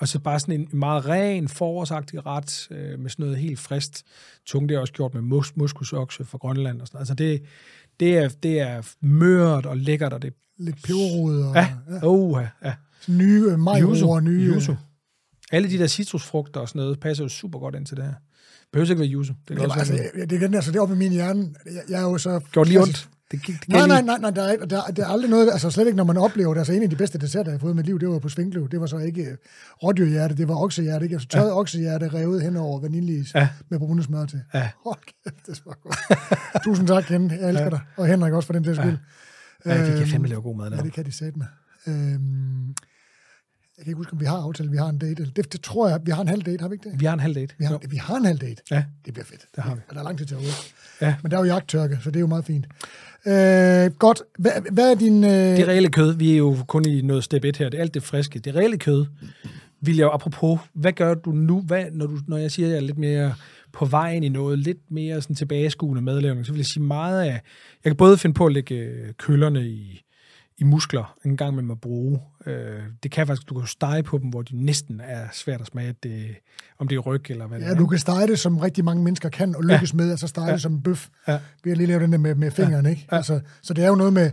og 0.00 0.08
så 0.08 0.18
bare 0.18 0.40
sådan 0.40 0.60
en 0.60 0.68
meget 0.72 1.06
ren, 1.06 1.48
forårsagtig 1.48 2.26
ret 2.26 2.68
øh, 2.70 2.98
med 2.98 3.10
sådan 3.10 3.22
noget 3.22 3.38
helt 3.38 3.58
frist. 3.58 4.04
Tung, 4.46 4.68
det 4.68 4.74
er 4.74 4.78
også 4.78 4.92
gjort 4.92 5.14
med 5.14 5.22
mus, 5.22 5.56
muskusokse 5.56 6.24
fra 6.24 6.38
Grønland 6.38 6.80
og 6.80 6.86
sådan 6.86 6.98
Altså 6.98 7.14
det, 7.14 7.42
det, 8.00 8.18
er, 8.18 8.28
det 8.28 8.60
er 8.60 8.94
mørt 9.00 9.66
og 9.66 9.76
lækkert, 9.76 10.12
og 10.12 10.22
det 10.22 10.34
Lidt 10.60 10.82
peberrod 10.82 11.42
og... 11.42 11.54
Ja, 11.54 11.68
ja. 11.90 11.98
Oh, 12.02 12.42
ja. 12.42 12.68
ja. 12.68 12.74
Nye 13.08 13.44
øh, 13.50 13.58
majroer, 13.58 14.20
nye... 14.20 14.54
Yuzu. 14.54 14.74
Alle 15.52 15.70
de 15.70 15.78
der 15.78 15.86
citrusfrugter 15.86 16.60
og 16.60 16.68
sådan 16.68 16.80
noget 16.80 17.00
passer 17.00 17.24
jo 17.24 17.28
super 17.28 17.58
godt 17.58 17.74
ind 17.74 17.86
til 17.86 17.96
det 17.96 18.04
her. 18.04 18.12
Det 18.12 18.68
behøver 18.72 18.90
ikke 18.90 19.00
være 19.00 19.08
yuzu. 19.08 19.32
Det, 19.48 19.56
det, 19.56 19.62
altså, 19.62 19.92
det, 19.92 20.30
det, 20.30 20.54
altså, 20.54 20.70
det 20.70 20.78
er 20.78 20.82
oppe 20.82 20.94
i 20.94 20.98
min 20.98 21.12
hjerne. 21.12 21.54
Jeg, 21.64 21.82
jeg 21.88 21.98
er 21.98 22.02
jo 22.02 22.18
så... 22.18 22.40
Gjort 22.52 22.68
lige 22.68 22.80
ondt. 22.80 23.08
Det, 23.30 23.46
det 23.46 23.68
nej, 23.68 23.86
nej, 23.86 24.02
nej, 24.02 24.18
nej, 24.18 24.30
der 24.30 24.42
er, 24.42 24.56
der, 24.56 24.82
der 24.86 25.04
er 25.04 25.08
aldrig 25.08 25.30
noget, 25.30 25.50
altså 25.52 25.70
slet 25.70 25.86
ikke 25.86 25.96
når 25.96 26.04
man 26.04 26.16
oplever 26.16 26.54
det. 26.54 26.60
Altså 26.60 26.72
en 26.72 26.82
af 26.82 26.90
de 26.90 26.96
bedste 26.96 27.18
desserter, 27.18 27.50
jeg 27.50 27.52
har 27.52 27.58
fået 27.58 27.72
i 27.72 27.76
mit 27.76 27.86
liv, 27.86 28.00
det 28.00 28.08
var 28.08 28.18
på 28.18 28.28
Svinkløv. 28.28 28.68
Det 28.68 28.80
var 28.80 28.86
så 28.86 28.98
ikke 28.98 29.22
uh, 29.22 29.36
rådyrhjerte, 29.82 30.36
det 30.36 30.48
var 30.48 30.54
oksehjerte, 30.54 31.04
ikke? 31.04 31.14
Altså 31.14 31.28
tørret 31.28 31.46
ja. 31.46 31.58
oksehjerte 31.58 32.08
revet 32.08 32.42
hen 32.42 32.56
over 32.56 32.80
vaniljeis 32.80 33.34
ja. 33.34 33.48
med 33.68 33.78
brune 33.78 34.02
smør 34.02 34.26
til. 34.26 34.40
Ja. 34.54 34.70
Hold 34.84 34.98
kæft, 35.24 35.46
det 35.46 35.56
smager 35.56 35.76
godt. 35.82 36.64
Tusind 36.64 36.88
tak, 36.88 37.04
Ken. 37.04 37.30
Jeg 37.30 37.48
elsker 37.48 37.64
ja. 37.64 37.70
dig. 37.70 37.80
Og 37.96 38.06
Henrik 38.06 38.32
også 38.32 38.46
for 38.46 38.52
den 38.52 38.64
der 38.64 38.74
skyld. 38.74 38.98
Ja, 39.66 39.74
ja 39.74 39.92
de 39.92 39.98
kan 39.98 40.06
fandme 40.06 40.28
lave 40.28 40.42
god 40.42 40.56
mad 40.56 40.70
der. 40.70 40.76
Ja, 40.76 40.82
det 40.82 40.92
kan 40.92 41.04
de 41.04 41.12
sætte 41.12 41.38
med. 41.38 41.46
Øhm, 41.86 42.68
jeg 42.68 43.84
kan 43.84 43.90
ikke 43.90 43.96
huske, 43.96 44.12
om 44.12 44.20
vi 44.20 44.24
har 44.24 44.36
aftalt, 44.36 44.72
vi 44.72 44.76
har 44.76 44.88
en 44.88 44.98
date. 44.98 45.32
Det, 45.36 45.52
det 45.52 45.60
tror 45.60 45.88
jeg, 45.88 46.00
vi 46.04 46.10
har 46.10 46.22
en 46.22 46.28
halv 46.28 46.42
date, 46.42 46.60
har 46.60 46.68
vi 46.68 46.74
ikke 46.74 46.90
det? 46.90 47.00
Vi 47.00 47.06
har 47.06 47.12
en 47.12 47.20
halv 47.20 47.34
date. 47.34 47.54
Vi 47.58 47.64
har, 47.64 47.80
vi 47.88 47.96
har 47.96 48.16
en 48.16 48.24
halv 48.24 48.38
date. 48.38 48.62
Ja. 48.70 48.84
Det 49.04 49.14
bliver 49.14 49.26
fedt. 49.26 49.46
Det 49.56 49.64
har 49.64 49.74
vi. 49.74 49.80
Og 49.88 49.94
der 49.94 50.00
er 50.00 50.04
lang 50.04 50.18
tid 50.18 50.26
til 50.26 50.34
at 50.34 50.40
Ja. 51.00 51.14
Men 51.22 51.30
der 51.30 51.36
er 51.36 51.40
jo 51.40 51.46
jagttørke, 51.46 51.98
så 52.02 52.10
det 52.10 52.16
er 52.16 52.20
jo 52.20 52.26
meget 52.26 52.44
fint. 52.44 52.66
Øh, 53.26 53.90
godt. 53.98 54.22
Hvad, 54.38 54.52
hvad 54.72 54.90
er 54.90 54.94
din... 54.94 55.24
Øh... 55.24 55.30
Det 55.30 55.68
reelle 55.68 55.88
kød, 55.88 56.12
vi 56.12 56.32
er 56.32 56.36
jo 56.36 56.56
kun 56.66 56.84
i 56.88 57.02
noget 57.02 57.24
step 57.24 57.44
1 57.44 57.56
her, 57.56 57.68
det 57.68 57.78
er 57.78 57.82
alt 57.82 57.94
det 57.94 58.02
friske. 58.02 58.38
Det 58.38 58.54
reelle 58.54 58.78
kød, 58.78 59.06
vil 59.80 59.96
jeg 59.96 60.04
jo 60.04 60.10
apropos, 60.10 60.60
hvad 60.72 60.92
gør 60.92 61.14
du 61.14 61.30
nu, 61.32 61.60
hvad, 61.60 61.84
når, 61.92 62.06
du, 62.06 62.18
når 62.28 62.36
jeg 62.36 62.50
siger, 62.50 62.66
at 62.66 62.72
jeg 62.72 62.76
er 62.76 62.86
lidt 62.86 62.98
mere 62.98 63.34
på 63.72 63.84
vejen 63.84 64.22
i 64.22 64.28
noget, 64.28 64.58
lidt 64.58 64.90
mere 64.90 65.22
sådan 65.22 65.36
tilbageskuende 65.36 66.02
madlavning, 66.02 66.46
så 66.46 66.52
vil 66.52 66.58
jeg 66.58 66.66
sige 66.66 66.82
meget 66.82 67.22
af, 67.22 67.40
jeg 67.84 67.90
kan 67.90 67.96
både 67.96 68.18
finde 68.18 68.34
på 68.34 68.46
at 68.46 68.52
lægge 68.52 68.74
øh, 68.74 69.12
køllerne 69.18 69.68
i, 69.68 70.02
i 70.60 70.64
muskler 70.64 71.16
en 71.24 71.36
gang 71.36 71.54
med 71.54 71.74
at 71.74 71.80
bruge. 71.80 72.20
Øh, 72.46 72.82
det 73.02 73.10
kan 73.10 73.26
faktisk, 73.26 73.48
du 73.48 73.54
kan 73.58 73.66
stege 73.66 74.02
på 74.02 74.18
dem, 74.18 74.28
hvor 74.30 74.42
de 74.42 74.64
næsten 74.64 75.00
er 75.04 75.26
svært 75.32 75.60
at 75.60 75.66
smage, 75.66 75.94
det, 76.02 76.36
om 76.78 76.88
det 76.88 76.96
er 76.96 77.00
ryg 77.00 77.30
eller 77.30 77.46
hvad 77.46 77.58
det 77.58 77.66
Ja, 77.66 77.70
er. 77.70 77.74
du 77.74 77.86
kan 77.86 77.98
stege 77.98 78.26
det, 78.26 78.38
som 78.38 78.58
rigtig 78.58 78.84
mange 78.84 79.04
mennesker 79.04 79.28
kan, 79.28 79.56
og 79.56 79.64
lykkes 79.64 79.92
ja. 79.92 79.96
med, 79.96 80.10
altså 80.10 80.26
stege 80.26 80.46
ja. 80.46 80.52
det 80.52 80.62
som 80.62 80.72
en 80.72 80.82
bøf. 80.82 81.08
Ja. 81.28 81.38
Vi 81.64 81.70
har 81.70 81.76
lige 81.76 81.86
lavet 81.86 82.02
den 82.02 82.12
der 82.12 82.18
med, 82.18 82.34
med 82.34 82.50
fingrene, 82.50 82.88
ja. 82.88 82.90
ikke? 82.90 83.08
Ja. 83.12 83.16
Altså, 83.16 83.40
så 83.62 83.74
det 83.74 83.84
er 83.84 83.88
jo 83.88 83.94
noget 83.94 84.12
med, 84.12 84.30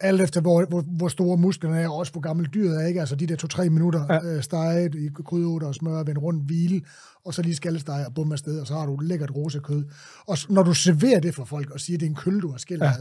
alt 0.00 0.20
efter 0.20 0.40
hvor, 0.40 0.64
hvor, 0.64 0.80
hvor 0.80 1.08
store 1.08 1.36
musklerne 1.36 1.80
er, 1.80 1.88
og 1.88 1.96
også 1.96 2.12
hvor 2.12 2.20
gammelt 2.20 2.54
dyret 2.54 2.82
er, 2.82 2.86
ikke? 2.86 3.00
Altså 3.00 3.16
de 3.16 3.26
der 3.26 3.36
to-tre 3.36 3.70
minutter 3.70 4.06
ja. 4.10 4.24
øh, 4.24 4.42
steget 4.42 4.94
i 4.94 5.08
krydderurter 5.24 5.66
og 5.66 5.74
smør, 5.74 6.02
vende 6.02 6.20
rundt, 6.20 6.44
hvile, 6.44 6.80
og 7.24 7.34
så 7.34 7.42
lige 7.42 7.54
skallesteg 7.54 8.04
og 8.06 8.14
bum 8.14 8.32
afsted, 8.32 8.60
og 8.60 8.66
så 8.66 8.74
har 8.74 8.86
du 8.86 8.96
lækkert 8.96 9.30
rosekød. 9.36 9.84
Og 10.26 10.38
når 10.48 10.62
du 10.62 10.74
serverer 10.74 11.20
det 11.20 11.34
for 11.34 11.44
folk 11.44 11.70
og 11.70 11.80
siger, 11.80 11.96
at 11.96 12.00
det 12.00 12.06
er 12.06 12.10
en 12.10 12.16
køl, 12.16 12.40
du 12.40 12.50
har 12.50 12.58
skældet, 12.58 12.86
ja. 12.86 12.92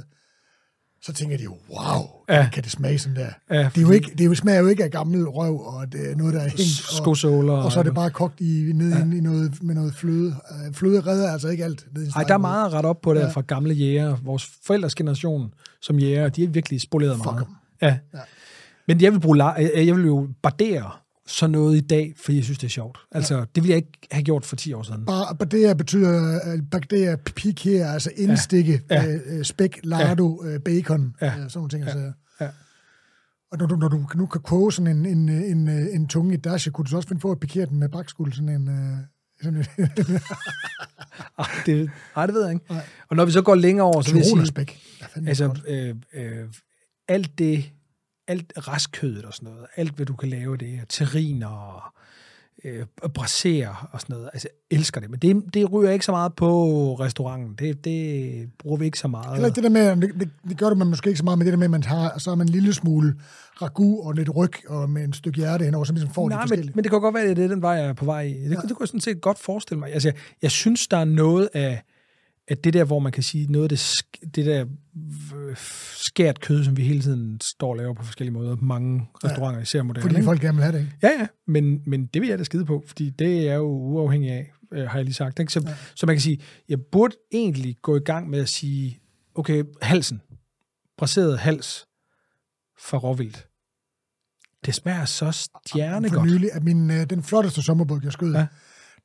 Så 1.06 1.14
tænker 1.14 1.38
de 1.38 1.44
jo, 1.44 1.56
wow, 1.70 2.02
Ja. 2.30 2.50
kan 2.54 2.64
det 2.64 2.72
smage 2.72 3.00
sådan 3.00 3.16
der? 3.16 3.30
Ja, 3.50 3.70
det, 3.76 3.78
er 3.78 3.82
jo 3.82 3.92
ikke, 3.92 4.12
det 4.12 4.22
er 4.22 4.26
jo, 4.26 4.36
smager 4.36 4.60
jo 4.60 4.68
ikke 4.68 4.84
af 4.84 4.92
gammel 4.92 5.28
røv, 5.30 5.60
og 5.66 5.92
det 5.92 6.12
er 6.12 6.16
noget, 6.16 6.34
der 6.34 6.40
er 6.40 6.44
hængt. 6.48 6.86
Og, 6.90 6.96
Skosåler. 6.98 7.54
og 7.54 7.72
så 7.72 7.80
er 7.80 7.84
det 7.84 7.94
bare 7.96 8.10
kogt 8.10 8.42
i, 8.42 8.72
ned 8.74 8.90
ja. 8.90 9.18
i 9.18 9.20
noget, 9.22 9.64
med 9.64 9.76
noget 9.76 9.96
fløde. 9.96 10.36
Øh, 10.68 10.74
Fløde 10.74 11.02
redder 11.02 11.32
altså 11.32 11.48
ikke 11.48 11.64
alt. 11.64 11.86
ned 11.94 12.04
i 12.04 12.06
en 12.06 12.12
Ej, 12.16 12.24
der 12.24 12.34
er 12.34 12.38
meget 12.38 12.66
at 12.66 12.74
rette 12.74 12.88
op 12.88 13.02
på 13.02 13.14
der 13.14 13.22
Ja. 13.22 13.30
fra 13.30 13.42
gamle 13.42 13.74
jæger. 13.74 14.18
Vores 14.24 14.50
forældres 14.66 14.96
generation 14.96 15.54
som 15.82 16.00
jæger, 16.00 16.30
de 16.30 16.44
er 16.44 16.48
virkelig 16.48 16.82
spoleret 16.82 17.18
meget. 17.26 17.46
Ja. 17.82 17.98
Ja. 18.14 18.20
Men 18.88 19.02
jeg 19.02 19.12
vil, 19.14 19.20
bruge, 19.20 19.44
jeg 19.86 19.96
vil 19.96 20.06
jo 20.06 20.28
bardere 20.44 20.92
sådan 21.28 21.52
noget 21.52 21.78
i 21.78 21.80
dag, 21.80 22.14
fordi 22.18 22.38
jeg 22.38 22.44
synes, 22.44 22.58
det 22.58 22.68
er 22.68 22.72
sjovt. 22.72 22.98
Altså, 23.12 23.46
det 23.56 23.64
ville 23.64 23.70
jeg 23.70 23.78
ikke 23.78 24.08
have 24.12 24.24
gjort 24.24 24.46
for 24.46 24.56
10 24.56 24.74
år 24.74 24.84
siden. 24.84 25.06
Bare, 25.06 25.36
Badea 25.36 25.74
betyder, 25.74 26.40
øh, 26.54 26.62
Badea 26.72 27.16
pik 27.16 27.66
her, 27.66 27.88
altså 27.88 28.12
indstikke, 28.16 28.82
ja. 28.90 29.04
Ja. 29.04 29.14
Øh, 29.14 29.22
øh, 29.26 29.46
spæk, 29.46 29.80
lardo, 29.84 30.44
ja. 30.46 30.58
bacon, 30.58 31.16
ja. 31.22 31.26
Ja. 31.26 31.32
øh, 31.32 31.38
sådan 31.38 31.52
nogle 31.56 31.70
ting. 31.70 31.84
Ja. 31.84 31.90
Altså. 31.90 32.12
Ja. 32.42 32.50
Og 33.52 33.58
når 33.58 33.66
du, 33.66 33.76
når 33.76 33.88
du 33.88 34.06
nu 34.16 34.26
kan 34.26 34.42
koge 34.42 34.74
sådan 34.74 34.98
en, 34.98 35.06
en, 35.06 35.30
en, 35.30 35.70
en, 35.70 36.08
tunge 36.08 36.34
i 36.34 36.38
dash, 36.38 36.70
kunne 36.70 36.86
du 36.86 36.90
så 36.90 36.96
også 36.96 37.10
finde 37.10 37.22
på 37.22 37.32
at 37.32 37.40
pikere 37.40 37.66
den 37.66 37.80
med 37.80 37.90
bakskuld, 37.90 38.34
sådan 38.34 38.50
en... 38.50 38.68
Øh, 38.68 38.98
sådan 39.42 39.58
en 39.58 39.66
Ej, 41.40 41.46
det, 41.66 41.90
ej, 42.16 42.26
det 42.26 42.36
ved 42.36 42.44
jeg 42.44 42.54
ikke. 42.54 42.66
Nej. 42.70 42.86
Og 43.10 43.16
når 43.16 43.26
vi 43.26 43.32
så 43.32 43.42
går 43.42 43.56
længere 43.56 43.88
over, 43.88 44.02
så 44.02 44.14
vil 44.14 44.18
jeg 44.18 44.26
sige. 44.26 44.68
Ja, 45.02 45.06
fandme 45.06 45.30
altså, 45.30 45.56
øh, 45.68 45.96
øh, 46.14 46.48
alt 47.08 47.40
det, 47.40 47.72
alt 48.28 48.54
rastkødet 48.58 49.26
og 49.26 49.34
sådan 49.34 49.50
noget, 49.50 49.66
alt 49.76 49.92
hvad 49.92 50.06
du 50.06 50.16
kan 50.16 50.30
lave 50.30 50.58
det, 50.58 50.80
terriner 50.90 51.48
og 51.48 51.82
øh, 52.64 52.86
brasere 53.14 53.76
og 53.92 54.02
sådan 54.02 54.14
noget, 54.14 54.30
altså 54.34 54.48
jeg 54.72 54.78
elsker 54.78 55.02
det, 55.02 55.10
men 55.10 55.20
det, 55.20 55.54
det 55.54 55.74
ryger 55.74 55.92
ikke 55.92 56.06
så 56.06 56.12
meget 56.12 56.36
på 56.36 56.94
restauranten, 56.96 57.56
det, 57.60 57.86
det 57.86 58.50
bruger 58.60 58.78
vi 58.78 58.86
ikke 58.86 59.00
så 59.00 59.08
meget. 59.08 59.32
Heller 59.32 59.48
ikke 59.48 59.56
det 59.56 59.64
der 59.64 59.70
med, 59.70 60.08
det, 60.08 60.20
det, 60.20 60.30
det 60.50 60.58
gør 60.58 60.70
det 60.70 60.78
man 60.78 60.88
måske 60.88 61.10
ikke 61.10 61.18
så 61.18 61.24
meget 61.24 61.38
med 61.38 61.46
det 61.46 61.52
der 61.52 61.58
med, 61.58 61.66
at 61.66 61.72
man 61.72 61.84
har, 61.84 62.20
så 62.20 62.30
har 62.30 62.36
man 62.36 62.48
en 62.48 62.52
lille 62.52 62.74
smule 62.74 63.16
ragu 63.62 64.02
og 64.04 64.14
lidt 64.14 64.36
ryg 64.36 64.70
og 64.70 64.90
med 64.90 65.04
en 65.04 65.14
stykke 65.14 65.38
hjerte 65.38 65.66
henover, 65.66 65.86
så 65.86 65.94
man 65.94 65.98
ligesom 65.98 66.14
får 66.14 66.24
de 66.24 66.30
Nej, 66.30 66.38
men, 66.38 66.42
forskellige. 66.42 66.72
men 66.76 66.84
det 66.84 66.92
kan 66.92 67.02
godt 67.02 67.16
være, 67.16 67.24
at 67.24 67.38
det 67.38 67.44
er 67.44 67.48
den 67.48 67.62
vej, 67.62 67.72
jeg 67.72 67.86
er 67.86 67.94
på 67.94 68.06
vej 68.06 68.22
i. 68.22 68.34
Det, 68.34 68.52
ja. 68.52 68.56
det 68.56 68.70
kunne 68.70 68.78
jeg 68.80 68.88
sådan 68.88 69.02
set 69.02 69.22
godt 69.22 69.40
forestille 69.40 69.80
mig. 69.80 69.94
Altså, 69.94 70.08
jeg, 70.08 70.16
jeg 70.42 70.52
synes, 70.52 70.88
der 70.88 70.98
er 70.98 71.06
noget 71.06 71.50
af, 71.54 71.84
af 72.48 72.58
det 72.58 72.74
der, 72.74 72.84
hvor 72.84 73.00
man 73.00 73.12
kan 73.12 73.24
sige, 73.24 73.52
noget 73.52 73.64
af 73.64 73.70
det, 73.70 74.36
det 74.36 74.46
der 74.46 74.66
øh, 75.36 75.56
skært 75.96 76.40
kød, 76.40 76.64
som 76.64 76.78
vi 76.78 76.84
hele 76.84 77.02
tiden 77.02 77.42
står 77.42 77.70
og 77.70 77.76
laver 77.76 77.94
på 77.94 78.04
forskellige 78.04 78.34
måder 78.34 78.56
mange 78.56 79.08
restauranter, 79.24 79.62
især 79.62 79.84
moderne. 79.84 80.02
Fordi 80.02 80.16
ikke? 80.16 80.26
folk 80.26 80.42
gerne 80.42 80.56
vil 80.56 80.64
have 80.64 80.78
det, 80.78 80.80
ikke? 80.80 80.98
Ja, 81.04 81.10
ja, 81.20 81.28
men, 81.48 81.82
men 81.86 82.06
det 82.06 82.22
vil 82.22 82.30
jeg 82.30 82.40
da 82.40 82.44
skide 82.44 82.66
på, 82.66 82.84
fordi 82.88 83.10
det 83.10 83.50
er 83.50 83.56
jo 83.56 83.68
uafhængig 83.68 84.32
af, 84.32 84.52
øh, 84.74 84.90
har 84.90 84.98
jeg 84.98 85.06
lige 85.06 85.14
sagt. 85.14 85.40
Ikke? 85.40 85.54
Så, 85.54 85.64
ja. 85.68 85.76
så 85.96 86.06
man 86.06 86.16
kan 86.16 86.22
sige, 86.22 86.42
jeg 86.70 86.82
burde 86.92 87.16
egentlig 87.32 87.78
gå 87.82 87.96
i 87.96 88.00
gang 88.00 88.30
med 88.30 88.40
at 88.40 88.50
sige, 88.50 89.00
okay, 89.36 89.64
halsen, 89.82 90.22
braseret 90.98 91.40
hals 91.40 91.86
fra 92.80 92.98
råvildt, 92.98 93.48
det 94.66 94.76
smager 94.76 95.06
så 95.06 95.32
stjerne 95.32 96.10
for 96.10 96.26
nylig, 96.26 96.50
at 96.54 96.64
min, 96.64 96.92
øh, 96.92 97.10
den 97.10 97.24
flotteste 97.24 97.62
sommerbuk, 97.62 98.04
jeg 98.04 98.14
skød, 98.14 98.34
ja. 98.34 98.40
Ja. 98.40 98.48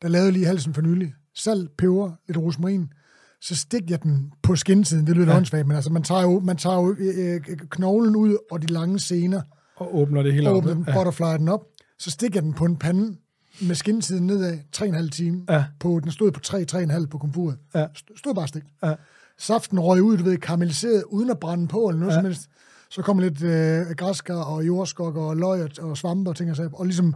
der 0.02 0.08
lavede 0.08 0.32
lige 0.32 0.46
halsen 0.46 0.74
for 0.74 0.82
nylig. 0.82 1.14
Salt, 1.34 1.76
peber, 1.76 2.12
lidt 2.26 2.38
rosmarin. 2.38 2.92
Så 3.40 3.56
stik 3.56 3.90
jeg 3.90 4.02
den 4.02 4.32
på 4.42 4.56
skindsiden. 4.56 5.06
Det 5.06 5.16
lyder 5.16 5.30
ja. 5.30 5.36
Åndssvagt, 5.36 5.66
men 5.66 5.74
altså, 5.76 5.92
man 5.92 6.02
tager 6.02 6.22
jo, 6.22 6.40
man 6.40 6.56
tager 6.56 6.76
jo 6.76 6.94
øh, 6.98 7.34
øh, 7.34 7.56
knoglen 7.70 8.16
ud 8.16 8.36
og 8.50 8.62
de 8.62 8.66
lange 8.66 8.98
sener, 8.98 9.42
Og 9.76 9.96
åbner 9.98 10.22
det 10.22 10.32
hele 10.32 10.48
og 10.48 10.56
op. 10.56 10.62
åbner 10.62 10.74
den, 10.74 10.84
ja. 10.88 10.94
butterfly 10.94 11.38
den 11.38 11.48
op. 11.48 11.60
Så 11.98 12.10
stikker 12.10 12.36
jeg 12.36 12.42
den 12.44 12.52
på 12.52 12.64
en 12.64 12.76
pande 12.76 13.16
med 13.62 13.74
skindsiden 13.74 14.26
nedad, 14.26 14.58
3,5 14.76 15.08
time. 15.10 15.42
Ja. 15.48 15.64
På, 15.80 16.00
den 16.04 16.10
stod 16.12 16.30
på 16.32 16.40
3-3,5 16.46 17.06
på 17.06 17.18
komfuret. 17.18 17.56
Ja. 17.74 17.86
St- 17.86 18.18
Stod 18.18 18.34
bare 18.34 18.48
stik. 18.48 18.62
Ja. 18.84 18.94
Saften 19.38 19.80
røg 19.80 20.02
ud, 20.02 20.16
du 20.16 20.24
ved, 20.24 20.36
karamelliseret, 20.38 21.02
uden 21.10 21.30
at 21.30 21.38
brænde 21.38 21.68
på 21.68 21.88
eller 21.88 21.98
noget 22.00 22.12
ja. 22.12 22.16
Som 22.18 22.24
helst. 22.24 22.42
Så 22.90 23.02
kom 23.02 23.18
lidt 23.18 23.42
øh, 23.42 23.86
græskar 23.96 24.34
og 24.42 24.66
jordskok 24.66 25.16
og 25.16 25.36
løg 25.36 25.62
og, 25.78 25.90
og 25.90 25.96
svampe 25.96 26.30
og 26.30 26.36
ting 26.36 26.50
og 26.50 26.56
sager, 26.56 26.70
og 26.72 26.84
ligesom 26.86 27.14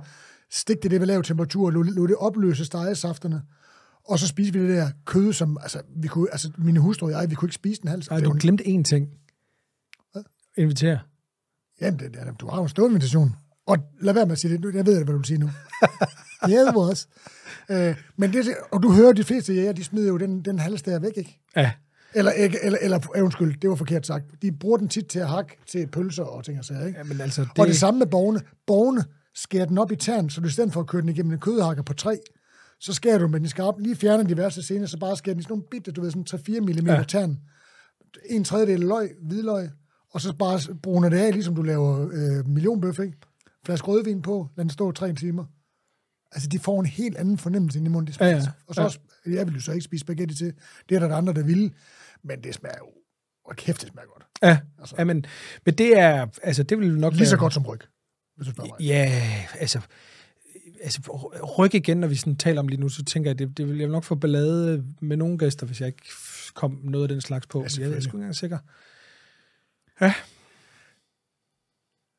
stik 0.51 0.83
det 0.83 0.91
det 0.91 1.01
ved 1.01 1.07
lav 1.07 1.23
temperatur, 1.23 1.67
og 1.67 1.73
lod, 1.73 1.85
lod 1.85 2.09
det 2.09 2.17
opløse 2.17 2.65
stegesafterne. 2.65 3.43
Og 4.09 4.19
så 4.19 4.27
spiste 4.27 4.53
vi 4.59 4.69
det 4.69 4.77
der 4.77 4.91
kød, 5.05 5.33
som, 5.33 5.59
altså, 5.63 5.83
vi 5.97 6.09
kunne, 6.09 6.29
altså 6.33 6.51
mine 6.59 6.81
hustru 6.81 7.07
og 7.07 7.13
jeg, 7.13 7.31
vi 7.31 7.35
kunne 7.35 7.47
ikke 7.47 7.55
spise 7.55 7.81
den 7.81 7.89
halv. 7.91 8.03
Nej, 8.11 8.21
du 8.21 8.37
glemte 8.41 8.65
én 8.65 8.83
ting. 8.83 9.09
Invitere. 10.57 10.99
Jamen, 11.81 12.01
det, 12.01 12.15
det, 12.15 12.41
du 12.41 12.49
har 12.49 12.57
jo 12.57 12.63
en 12.63 12.69
stor 12.69 12.89
invitation. 12.89 13.37
Og 13.67 13.77
lad 14.01 14.15
være 14.15 14.27
med 14.27 14.33
at 14.33 14.39
sige 14.39 14.53
det. 14.53 14.61
Nu- 14.61 14.71
Jeg 14.75 14.87
ved, 14.87 14.95
hvad 14.97 15.07
du 15.13 15.17
vil 15.17 15.25
sige 15.27 15.39
nu. 15.39 15.51
også. 16.89 17.07
Øh, 17.71 17.97
men 18.17 18.33
det, 18.33 18.45
og 18.73 18.83
du 18.83 18.93
hører, 18.93 19.13
de 19.13 19.25
fleste 19.25 19.55
jæger, 19.55 19.73
de 19.73 19.85
smider 19.85 20.09
jo 20.09 20.17
den, 20.17 20.43
den 20.45 20.59
halvstær 20.59 20.99
væk, 20.99 21.13
ikke? 21.17 21.41
Ja, 21.57 21.73
Eller, 22.15 22.33
ikke, 22.33 22.59
eller, 22.63 22.79
eller 22.83 23.17
øh, 23.17 23.25
undskyld, 23.25 23.61
det 23.61 23.71
var 23.71 23.77
forkert 23.77 24.07
sagt. 24.07 24.25
De 24.43 24.53
bruger 24.53 24.77
den 24.79 24.89
tit 24.89 25.07
til 25.07 25.19
at 25.19 25.29
hakke 25.29 25.57
til 25.67 25.87
pølser 25.87 26.23
og 26.25 26.45
ting 26.45 26.59
og 26.59 26.65
sager, 26.65 26.87
ikke? 26.87 26.99
ja 26.99 27.05
men 27.05 27.21
altså, 27.21 27.41
Det... 27.43 27.59
Og 27.59 27.67
det 27.67 27.77
samme 27.77 27.99
med 27.99 28.07
borgene. 28.07 28.41
Borgene 28.67 29.05
skærer 29.35 29.65
den 29.67 29.79
op 29.79 29.93
i 29.93 29.97
tern, 29.97 30.31
så 30.31 30.41
du 30.41 30.47
i 30.47 30.51
stedet 30.51 30.73
for 30.73 30.81
at 30.81 30.87
køre 30.87 31.03
den 31.03 31.09
igennem 31.09 31.33
en 31.33 31.39
kødhakker 31.39 31.83
på 31.83 31.93
tre, 31.95 32.19
så 32.81 32.93
skærer 32.93 33.19
du 33.19 33.29
med 33.29 33.41
den 33.41 33.49
skarp, 33.49 33.75
lige 33.79 33.97
fjerner 33.97 34.25
de 34.25 34.37
værste 34.37 34.63
scener, 34.63 34.87
så 34.87 34.99
bare 34.99 35.17
skærer 35.17 35.35
den 35.35 35.41
i 35.41 35.43
sådan 35.43 35.53
nogle 35.53 35.65
bitte, 35.71 35.93
du 35.93 36.01
ved, 36.01 36.11
sådan 36.11 36.57
3-4 36.59 36.61
mm 36.61 36.87
ja. 36.87 37.03
Tern. 37.09 37.39
En 38.27 38.45
tredjedel 38.45 38.81
løg, 38.81 39.11
hvidløg, 39.23 39.71
og 40.11 40.21
så 40.21 40.35
bare 40.37 40.75
bruner 40.83 41.09
det 41.09 41.19
af, 41.19 41.33
ligesom 41.33 41.55
du 41.55 41.63
laver 41.63 42.09
øh, 42.13 42.49
millionbøf, 42.49 42.99
ikke? 42.99 43.17
Flaske 43.67 43.87
rødvin 43.87 44.23
på, 44.23 44.49
lad 44.57 44.65
den 44.65 44.71
stå 44.71 44.93
tre 44.93 45.13
timer. 45.15 45.45
Altså, 46.33 46.49
de 46.49 46.59
får 46.59 46.81
en 46.81 46.87
helt 46.87 47.17
anden 47.17 47.39
fornemmelse 47.39 47.79
ind 47.79 47.87
i 47.87 47.91
munden. 47.91 48.15
De 48.15 48.25
Ja, 48.25 48.31
ja. 48.31 48.43
Og 48.67 48.75
så 48.75 48.81
Ja. 48.81 48.85
også, 48.85 48.99
jeg 49.27 49.47
vil 49.47 49.55
jo 49.55 49.61
så 49.61 49.73
ikke 49.73 49.85
spise 49.85 50.01
spaghetti 50.01 50.35
til. 50.35 50.53
Det 50.89 50.95
er 50.95 50.99
der, 51.01 51.09
der 51.09 51.17
andre, 51.17 51.33
der 51.33 51.43
vil. 51.43 51.73
Men 52.25 52.43
det 52.45 52.55
smager 52.55 52.77
jo... 52.79 52.87
Og 53.45 53.57
kæft, 53.57 53.81
det 53.81 53.89
smager 53.89 54.07
godt. 54.09 54.25
ja, 54.43 54.59
Altså. 54.79 54.95
ja 54.99 55.05
men, 55.05 55.25
men 55.65 55.75
det 55.75 55.99
er, 55.99 56.27
altså 56.43 56.63
det 56.63 56.79
vil 56.79 56.99
nok 56.99 57.13
Lige 57.15 57.27
så 57.27 57.35
være- 57.37 57.41
godt 57.41 57.55
som 57.55 57.67
ryg, 57.67 57.81
hvis 58.37 58.47
du 58.47 58.53
spørger 58.53 58.71
mig. 58.81 58.81
Ja, 58.87 59.23
altså, 59.61 59.81
altså 60.83 61.01
ryk 61.59 61.75
igen, 61.75 61.97
når 61.97 62.09
vi 62.09 62.15
sådan 62.15 62.37
taler 62.37 62.61
om 62.61 62.69
lige 62.69 62.81
nu, 62.81 62.89
så 62.89 63.05
tænker 63.05 63.31
jeg, 63.31 63.39
det, 63.39 63.59
det 63.59 63.69
vil 63.69 63.79
jeg 63.79 63.87
vil 63.89 63.93
nok 63.93 64.05
få 64.05 64.15
ballade 64.15 64.85
med 65.01 65.17
nogle 65.17 65.39
gæster, 65.39 65.67
hvis 65.67 65.81
jeg 65.81 65.87
ikke 65.87 66.03
kom 66.55 66.81
noget 66.83 67.05
af 67.05 67.09
den 67.09 67.21
slags 67.21 67.47
på. 67.47 67.59
Ja, 67.59 67.63
jeg 67.63 67.67
er 67.67 67.71
selvfølgelig. 67.71 68.03
sgu 68.03 68.09
ikke 68.09 68.17
engang 68.17 68.35
sikker. 68.35 68.59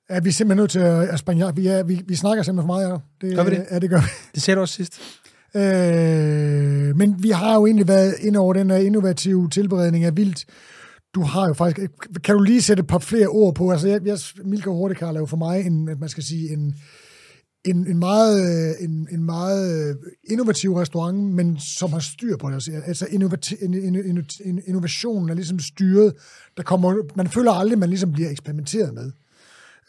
Ja, 0.09 0.19
vi 0.19 0.29
er 0.29 0.33
simpelthen 0.33 0.57
nødt 0.57 0.71
til 0.71 0.79
at 0.79 1.19
springe 1.19 1.55
Vi, 1.55 1.67
er, 1.67 1.83
vi, 1.83 2.01
vi 2.07 2.15
snakker 2.15 2.43
simpelthen 2.43 2.67
for 2.67 2.73
meget, 2.73 2.89
ja. 2.89 3.27
Det, 3.27 3.35
Gør 3.35 3.43
vi 3.43 3.49
det? 3.49 3.65
Ja, 3.71 3.79
det 3.79 3.89
gør 3.89 3.99
vi. 3.99 4.07
Det 4.35 4.41
sagde 4.41 4.55
du 4.55 4.61
også 4.61 4.73
sidst. 4.73 5.01
Øh, 5.55 6.97
men 6.97 7.23
vi 7.23 7.29
har 7.29 7.55
jo 7.55 7.65
egentlig 7.65 7.87
været 7.87 8.15
ind 8.19 8.35
over 8.35 8.53
den 8.53 8.69
her 8.69 8.77
innovative 8.77 9.49
tilberedning 9.49 10.03
af 10.03 10.17
vildt. 10.17 10.45
Du 11.15 11.21
har 11.21 11.47
jo 11.47 11.53
faktisk... 11.53 11.91
Kan 12.23 12.35
du 12.35 12.41
lige 12.41 12.61
sætte 12.61 12.81
et 12.81 12.87
par 12.87 12.99
flere 12.99 13.27
ord 13.27 13.55
på? 13.55 13.71
Altså, 13.71 13.87
jeg, 13.87 14.05
jeg 14.05 14.19
Milka 14.45 14.69
Hurtigar 14.69 15.13
er 15.13 15.19
jo 15.19 15.25
for 15.25 15.37
mig 15.37 15.65
en, 15.65 15.85
man 15.85 16.09
skal 16.09 16.23
sige, 16.23 16.53
en, 16.53 16.75
en, 17.65 17.87
en, 17.87 17.99
meget, 17.99 18.69
øh, 18.69 18.85
en, 18.85 19.07
en 19.11 19.23
meget 19.23 19.89
øh, 19.89 19.95
innovativ 20.23 20.75
restaurant, 20.75 21.17
men 21.17 21.59
som 21.59 21.93
har 21.93 21.99
styr 21.99 22.37
på 22.37 22.47
det. 22.47 22.53
Altså, 22.53 22.71
Altså 22.85 23.05
innovati- 23.05 23.65
innovationen 24.67 25.29
er 25.29 25.33
ligesom 25.33 25.59
styret. 25.59 26.13
Der 26.57 26.63
kommer, 26.63 26.95
man 27.15 27.27
føler 27.27 27.51
aldrig, 27.51 27.73
at 27.73 27.79
man 27.79 27.89
ligesom 27.89 28.11
bliver 28.11 28.29
eksperimenteret 28.29 28.93
med. 28.93 29.11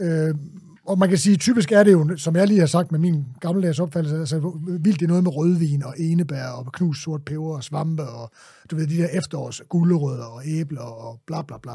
Øh, 0.01 0.35
og 0.87 0.99
man 0.99 1.09
kan 1.09 1.19
sige, 1.19 1.37
typisk 1.37 1.73
er 1.73 1.83
det 1.83 1.93
jo, 1.93 2.17
som 2.17 2.37
jeg 2.37 2.47
lige 2.47 2.61
har 2.61 2.67
sagt 2.67 2.93
med 2.93 2.99
min 3.01 3.25
gammeldags 3.41 3.79
opfattelse, 3.81 4.19
altså 4.19 4.59
vildt 4.81 5.01
det 5.01 5.07
er 5.07 5.09
noget 5.09 5.23
med 5.23 5.37
rødvin 5.37 5.83
og 5.83 5.95
enebær 5.99 6.47
og 6.47 6.73
knus 6.73 7.03
sort 7.03 7.25
peber 7.25 7.57
og 7.57 7.65
svampe 7.65 8.03
og 8.03 8.31
du 8.71 8.77
ved, 8.77 8.87
de 8.87 8.97
der 8.97 9.09
efterårs 9.09 9.63
gulerødder 9.69 10.25
og 10.25 10.43
æbler 10.47 10.81
og 10.81 11.21
bla 11.27 11.43
bla 11.43 11.57
bla. 11.63 11.73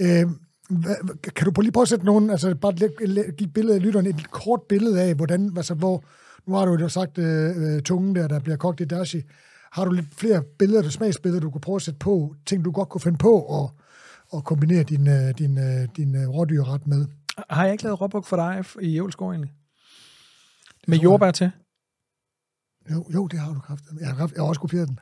Øh, 0.00 0.26
hvad, 0.68 0.96
kan 1.36 1.52
du 1.52 1.60
lige 1.60 1.72
prøve 1.72 1.82
at 1.82 1.88
sætte 1.88 2.04
nogen, 2.04 2.30
altså 2.30 2.54
bare 2.54 3.32
give 3.32 3.50
billedet 3.50 3.74
af 3.74 3.82
lytteren, 3.82 4.06
et 4.06 4.30
kort 4.30 4.60
billede 4.68 5.02
af, 5.02 5.14
hvordan, 5.14 5.52
altså 5.56 5.74
hvor, 5.74 6.04
nu 6.46 6.54
har 6.54 6.64
du 6.64 6.74
jo 6.74 6.88
sagt 6.88 7.18
øh, 7.18 7.56
øh, 7.56 7.82
tungen 7.82 8.14
der, 8.14 8.28
der 8.28 8.40
bliver 8.40 8.56
kogt 8.56 8.80
i 8.80 8.84
dashi. 8.84 9.22
Har 9.72 9.84
du 9.84 9.90
lidt 9.90 10.14
flere 10.14 10.42
billeder, 10.58 10.82
der 10.82 10.90
smagsbilleder, 10.90 11.40
du 11.40 11.50
kunne 11.50 11.60
prøve 11.60 11.76
at 11.76 11.82
sætte 11.82 11.98
på, 11.98 12.34
ting 12.46 12.64
du 12.64 12.70
godt 12.70 12.88
kunne 12.88 13.00
finde 13.00 13.18
på 13.18 13.40
og, 13.40 13.70
og 14.30 14.44
kombinere 14.44 14.82
din, 14.82 15.08
øh, 15.08 15.38
din, 15.38 15.58
øh, 15.58 15.88
din 15.96 16.16
øh, 16.16 16.28
rådyrret 16.28 16.86
med? 16.86 17.06
Har 17.50 17.64
jeg 17.64 17.72
ikke 17.72 17.84
lavet 17.84 18.00
råbuk 18.00 18.26
for 18.26 18.36
dig 18.36 18.64
i 18.80 18.88
Jævlskov 18.88 19.30
egentlig? 19.30 19.52
Med 20.86 20.98
jordbær 20.98 21.30
til? 21.30 21.50
Jo, 22.90 23.04
jo, 23.14 23.26
det 23.26 23.38
har 23.38 23.54
du 23.54 23.60
kraftet. 23.60 23.98
Jeg 24.00 24.08
har, 24.08 24.30
jeg 24.34 24.42
har 24.42 24.48
også 24.48 24.60
kopieret 24.60 24.88
den. 24.88 24.98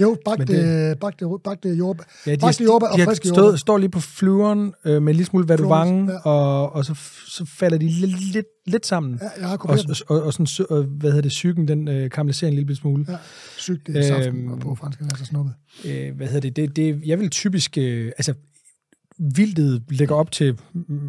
Jo, 0.00 0.16
bagte, 0.24 0.46
det- 0.46 0.98
bagte, 0.98 1.26
bagte 1.44 1.68
jordbær. 1.68 2.04
Ja, 2.26 2.32
de, 2.34 2.36
Bagte 2.36 2.64
jordbær 2.64 2.86
og 2.86 2.98
friske 3.04 3.28
jordbær. 3.28 3.56
står 3.56 3.78
lige 3.78 3.88
på 3.90 4.00
flyveren 4.00 4.74
øh, 4.84 4.92
med 4.92 4.98
en 5.12 5.16
lille 5.16 5.24
smule 5.24 5.48
vadovange, 5.48 6.12
ja. 6.12 6.18
og, 6.18 6.72
og 6.72 6.84
så, 6.84 6.94
så 7.26 7.44
falder 7.44 7.78
de 7.78 7.88
lidt, 7.88 8.32
lidt, 8.32 8.46
lidt 8.66 8.86
sammen. 8.86 9.18
Ja, 9.22 9.40
jeg 9.40 9.48
har 9.48 9.56
Og, 9.56 9.78
og, 10.08 10.16
og, 10.16 10.22
og 10.22 10.32
sådan, 10.32 10.66
og, 10.76 10.82
hvad 10.82 11.10
hedder 11.10 11.22
det, 11.22 11.28
psyken, 11.28 11.68
den 11.68 11.88
øh, 11.88 12.10
karamelliserer 12.10 12.50
en 12.50 12.56
lille 12.56 12.76
smule. 12.76 13.06
Ja, 13.08 13.16
sygt 13.56 13.86
det 13.86 13.96
er 13.96 14.02
saften 14.02 14.36
Øhm, 14.36 14.52
og 14.52 14.58
på 14.58 14.74
fransk 14.74 15.00
er 15.00 15.16
så 15.16 15.24
snuppet. 15.24 15.54
Øh, 15.84 16.16
hvad 16.16 16.26
hedder 16.26 16.40
det, 16.40 16.56
det, 16.56 16.76
det 16.76 17.00
jeg 17.06 17.20
vil 17.20 17.30
typisk, 17.30 17.78
øh, 17.78 18.12
altså 18.18 18.34
vildet 19.18 19.82
lægger 19.90 20.14
op 20.14 20.30
til 20.30 20.58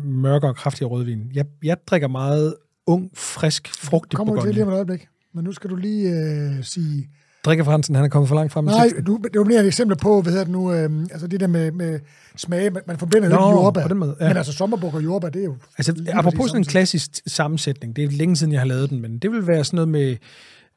mørkere 0.06 0.52
og 0.52 0.56
kraftigere 0.56 0.90
rødvin. 0.92 1.32
Jeg, 1.34 1.46
jeg 1.64 1.78
drikker 1.88 2.08
meget 2.08 2.56
ung, 2.88 3.12
frisk, 3.16 3.68
frugtig 3.84 4.18
Kommer 4.18 4.42
til 4.42 4.54
lige 4.54 4.64
om 4.64 4.70
et 4.70 4.74
øjeblik. 4.74 5.08
Men 5.34 5.44
nu 5.44 5.52
skal 5.52 5.70
du 5.70 5.76
lige 5.76 6.10
øh, 6.10 6.64
sige... 6.64 7.10
Drikkefransen, 7.48 7.96
han 7.96 8.06
er 8.06 8.10
kommet 8.10 8.28
for 8.28 8.36
langt 8.36 8.54
frem. 8.54 8.66
Nej, 8.66 8.90
du, 9.08 9.20
det 9.34 9.40
var 9.40 9.46
mere 9.46 9.60
et 9.60 9.68
eksempel 9.68 9.98
på, 9.98 10.22
hvad 10.22 10.32
hedder 10.32 10.46
det 10.46 10.54
nu, 10.54 10.74
øh, 10.74 10.92
altså 11.12 11.28
det 11.28 11.40
der 11.40 11.48
med, 11.48 11.72
med 11.72 12.00
smage, 12.36 12.70
man, 12.70 12.82
man 12.88 12.98
forbinder 12.98 13.30
Nå, 13.30 13.36
ikke 13.36 13.62
jordbær. 13.62 13.82
på 13.82 13.88
den 13.88 13.98
måde, 13.98 14.16
ja. 14.20 14.28
Men 14.28 14.38
altså 14.38 14.54
sommerbuk 14.54 14.94
og 14.94 15.04
jordbær, 15.04 15.30
det 15.30 15.40
er 15.40 15.46
jo... 15.46 15.56
Altså, 15.78 16.04
apropos 16.14 16.50
sådan 16.50 16.62
en 16.62 16.66
klassisk 16.66 17.10
sammensætning, 17.28 17.96
det 17.96 18.04
er 18.04 18.08
længe 18.12 18.36
siden, 18.36 18.54
jeg 18.54 18.62
har 18.62 18.68
lavet 18.68 18.90
den, 18.90 19.02
men 19.02 19.20
det 19.20 19.32
vil 19.32 19.48
være 19.48 19.64
sådan 19.64 19.76
noget 19.76 19.90
med 19.90 20.18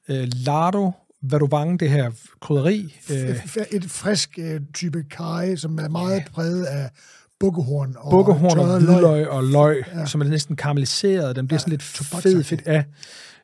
øh, 0.09 0.29
lardo, 0.47 0.91
vadovange, 1.23 1.79
det 1.79 1.91
her 1.91 2.11
krydderi. 2.41 2.97
Øh, 3.11 3.37
Et, 3.71 3.85
frisk 3.91 4.39
øh, 4.39 4.61
type 4.75 5.05
kaj, 5.11 5.57
som 5.57 5.79
er 5.79 5.89
meget 5.89 6.23
præget 6.33 6.65
af 6.65 6.91
bukkehorn 7.41 7.95
og 7.99 8.11
bukkehorn 8.11 8.59
og 8.59 8.79
hvidløg 8.79 9.29
og 9.29 9.45
løg, 9.45 9.85
ja. 9.95 10.07
som 10.07 10.21
er 10.21 10.25
næsten 10.25 10.57
karamelliseret. 10.57 11.37
Den 11.37 11.47
bliver 11.47 11.57
ja, 11.57 11.61
sådan 11.61 11.71
lidt 11.71 11.83
fed 12.23 12.45
fedt 12.45 12.63
af. 12.67 12.79
Øh, 12.79 12.85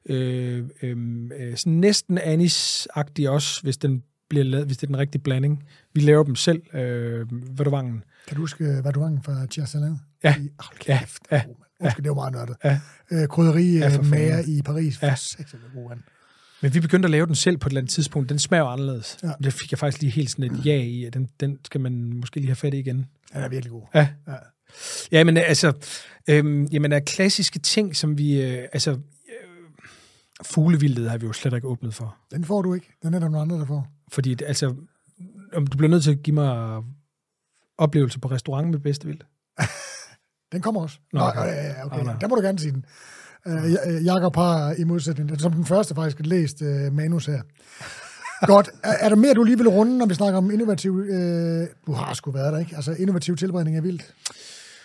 øh, 0.09 0.65
øh, 0.83 1.57
sådan 1.57 1.73
næsten 1.73 2.19
anis-agtig 2.19 3.29
også, 3.29 3.63
hvis, 3.63 3.77
den 3.77 4.03
bliver 4.29 4.45
lavet, 4.45 4.67
hvis 4.67 4.77
det 4.77 4.83
er 4.83 4.87
den 4.87 4.99
rigtige 4.99 5.23
blanding. 5.23 5.65
Vi 5.95 6.01
laver 6.01 6.25
dem 6.25 6.35
selv, 6.37 6.63
øh, 6.75 7.27
vadovangen. 7.59 8.05
Kan 8.29 8.35
du 8.37 8.41
huske, 8.41 8.65
hvad 8.83 8.93
du 8.93 9.01
var 9.01 9.21
fra 9.25 9.47
Tjersalan? 9.47 9.97
Ja. 10.25 10.35
Hold 10.59 10.77
Ja, 10.89 10.99
kæft, 10.99 11.23
ja, 11.31 11.37
ja, 11.37 11.43
Undskyld, 11.81 12.03
det 12.05 12.11
var 12.11 12.15
meget 12.15 12.33
nørdet. 12.33 12.57
Ja. 12.65 12.81
Øh, 13.11 13.29
krydderi 13.29 13.73
Ja, 13.73 13.79
ja, 13.79 13.89
for 13.89 13.91
fanden. 13.93 14.11
mager 14.11 14.43
i 14.47 14.63
Paris. 14.63 15.03
Ja. 15.03 15.07
Ja. 15.07 15.15
For 15.15 15.75
god. 15.75 15.97
Men 16.63 16.75
vi 16.75 16.81
begyndte 16.81 17.07
at 17.07 17.11
lave 17.11 17.27
den 17.27 17.35
selv 17.35 17.57
på 17.57 17.69
et 17.69 17.71
eller 17.71 17.81
andet 17.81 17.93
tidspunkt. 17.93 18.29
Den 18.29 18.39
smager 18.39 18.65
anderledes. 18.65 19.19
Ja. 19.23 19.31
Det 19.45 19.53
fik 19.53 19.71
jeg 19.73 19.79
faktisk 19.79 20.03
lige 20.03 20.11
helt 20.11 20.31
sådan 20.31 20.45
et 20.45 20.67
ja 20.67 20.77
i, 20.77 21.05
at 21.05 21.15
den, 21.15 21.29
den 21.41 21.59
skal 21.65 21.81
man 21.81 21.93
måske 21.93 22.37
lige 22.37 22.47
have 22.47 22.57
fat 22.57 22.75
i 22.75 22.79
igen. 22.79 23.07
Han 23.33 23.43
er 23.43 23.49
virkelig 23.49 23.71
god. 23.71 23.83
Ja. 23.95 24.09
Ja. 24.29 24.35
Ja, 25.13 25.25
men 25.25 25.37
altså, 25.37 25.73
øhm, 26.29 26.65
jamen, 26.65 26.93
er 26.93 27.01
klassiske 27.01 27.59
ting, 27.59 27.97
som 27.97 28.19
vi, 28.19 28.43
øh, 28.43 28.69
altså, 28.73 28.99
øh, 30.41 30.47
fuglevildet 30.47 31.11
har 31.11 31.19
vi 31.19 31.27
jo 31.27 31.33
slet 31.33 31.53
ikke 31.53 31.69
åbnet 31.69 31.95
for. 31.95 32.17
Den 32.31 32.45
får 32.45 32.63
du 32.63 32.75
ikke. 32.75 32.93
Den 33.03 33.15
er 33.15 33.19
der 33.19 33.29
nogle 33.29 33.41
andre, 33.41 33.59
der 33.59 33.67
får. 33.67 33.87
Fordi, 34.09 34.37
altså, 34.47 34.75
om 35.53 35.67
du 35.67 35.77
bliver 35.77 35.91
nødt 35.91 36.05
til 36.05 36.11
at 36.11 36.23
give 36.23 36.35
mig 36.35 36.83
oplevelse 37.79 38.21
på 38.21 38.29
restaurant 38.29 38.71
med 38.71 38.79
bedste 38.79 39.07
vildt. 39.07 39.27
Den 40.53 40.61
kommer 40.61 40.81
også. 40.81 40.99
Nå, 41.13 41.21
Nå, 41.21 41.27
okay. 41.27 41.41
okay. 41.41 41.85
Okay. 41.85 42.05
Nå. 42.05 42.13
Der 42.21 42.29
må 42.29 42.35
du 42.35 42.41
gerne 42.41 42.59
sige 42.59 42.73
den. 42.73 42.85
Uh, 43.47 44.05
Jakob 44.05 44.37
har 44.37 44.75
i 44.79 44.85
modsætning, 44.85 45.41
som 45.41 45.53
den 45.53 45.65
første 45.65 45.95
faktisk 45.95 46.17
læst 46.21 46.63
uh, 46.63 46.93
manus 46.93 47.27
her. 47.27 47.43
Godt. 48.47 48.71
Er, 48.83 48.93
er 48.93 49.09
der 49.09 49.17
mere, 49.17 49.35
du 49.35 49.43
lige 49.43 49.59
vil 49.59 49.69
runde, 49.69 49.99
når 49.99 50.07
vi 50.07 50.15
snakker 50.15 50.39
om 50.39 50.51
innovativ... 50.51 50.93
Uh, 50.93 51.67
du 51.87 51.93
har 51.93 52.15
sgu 52.15 52.31
været 52.31 52.53
der, 52.53 52.59
ikke? 52.59 52.77
Altså 52.77 52.93
innovativ 52.93 53.37
tilberedning 53.37 53.77
af 53.77 53.83
vildt. 53.83 54.15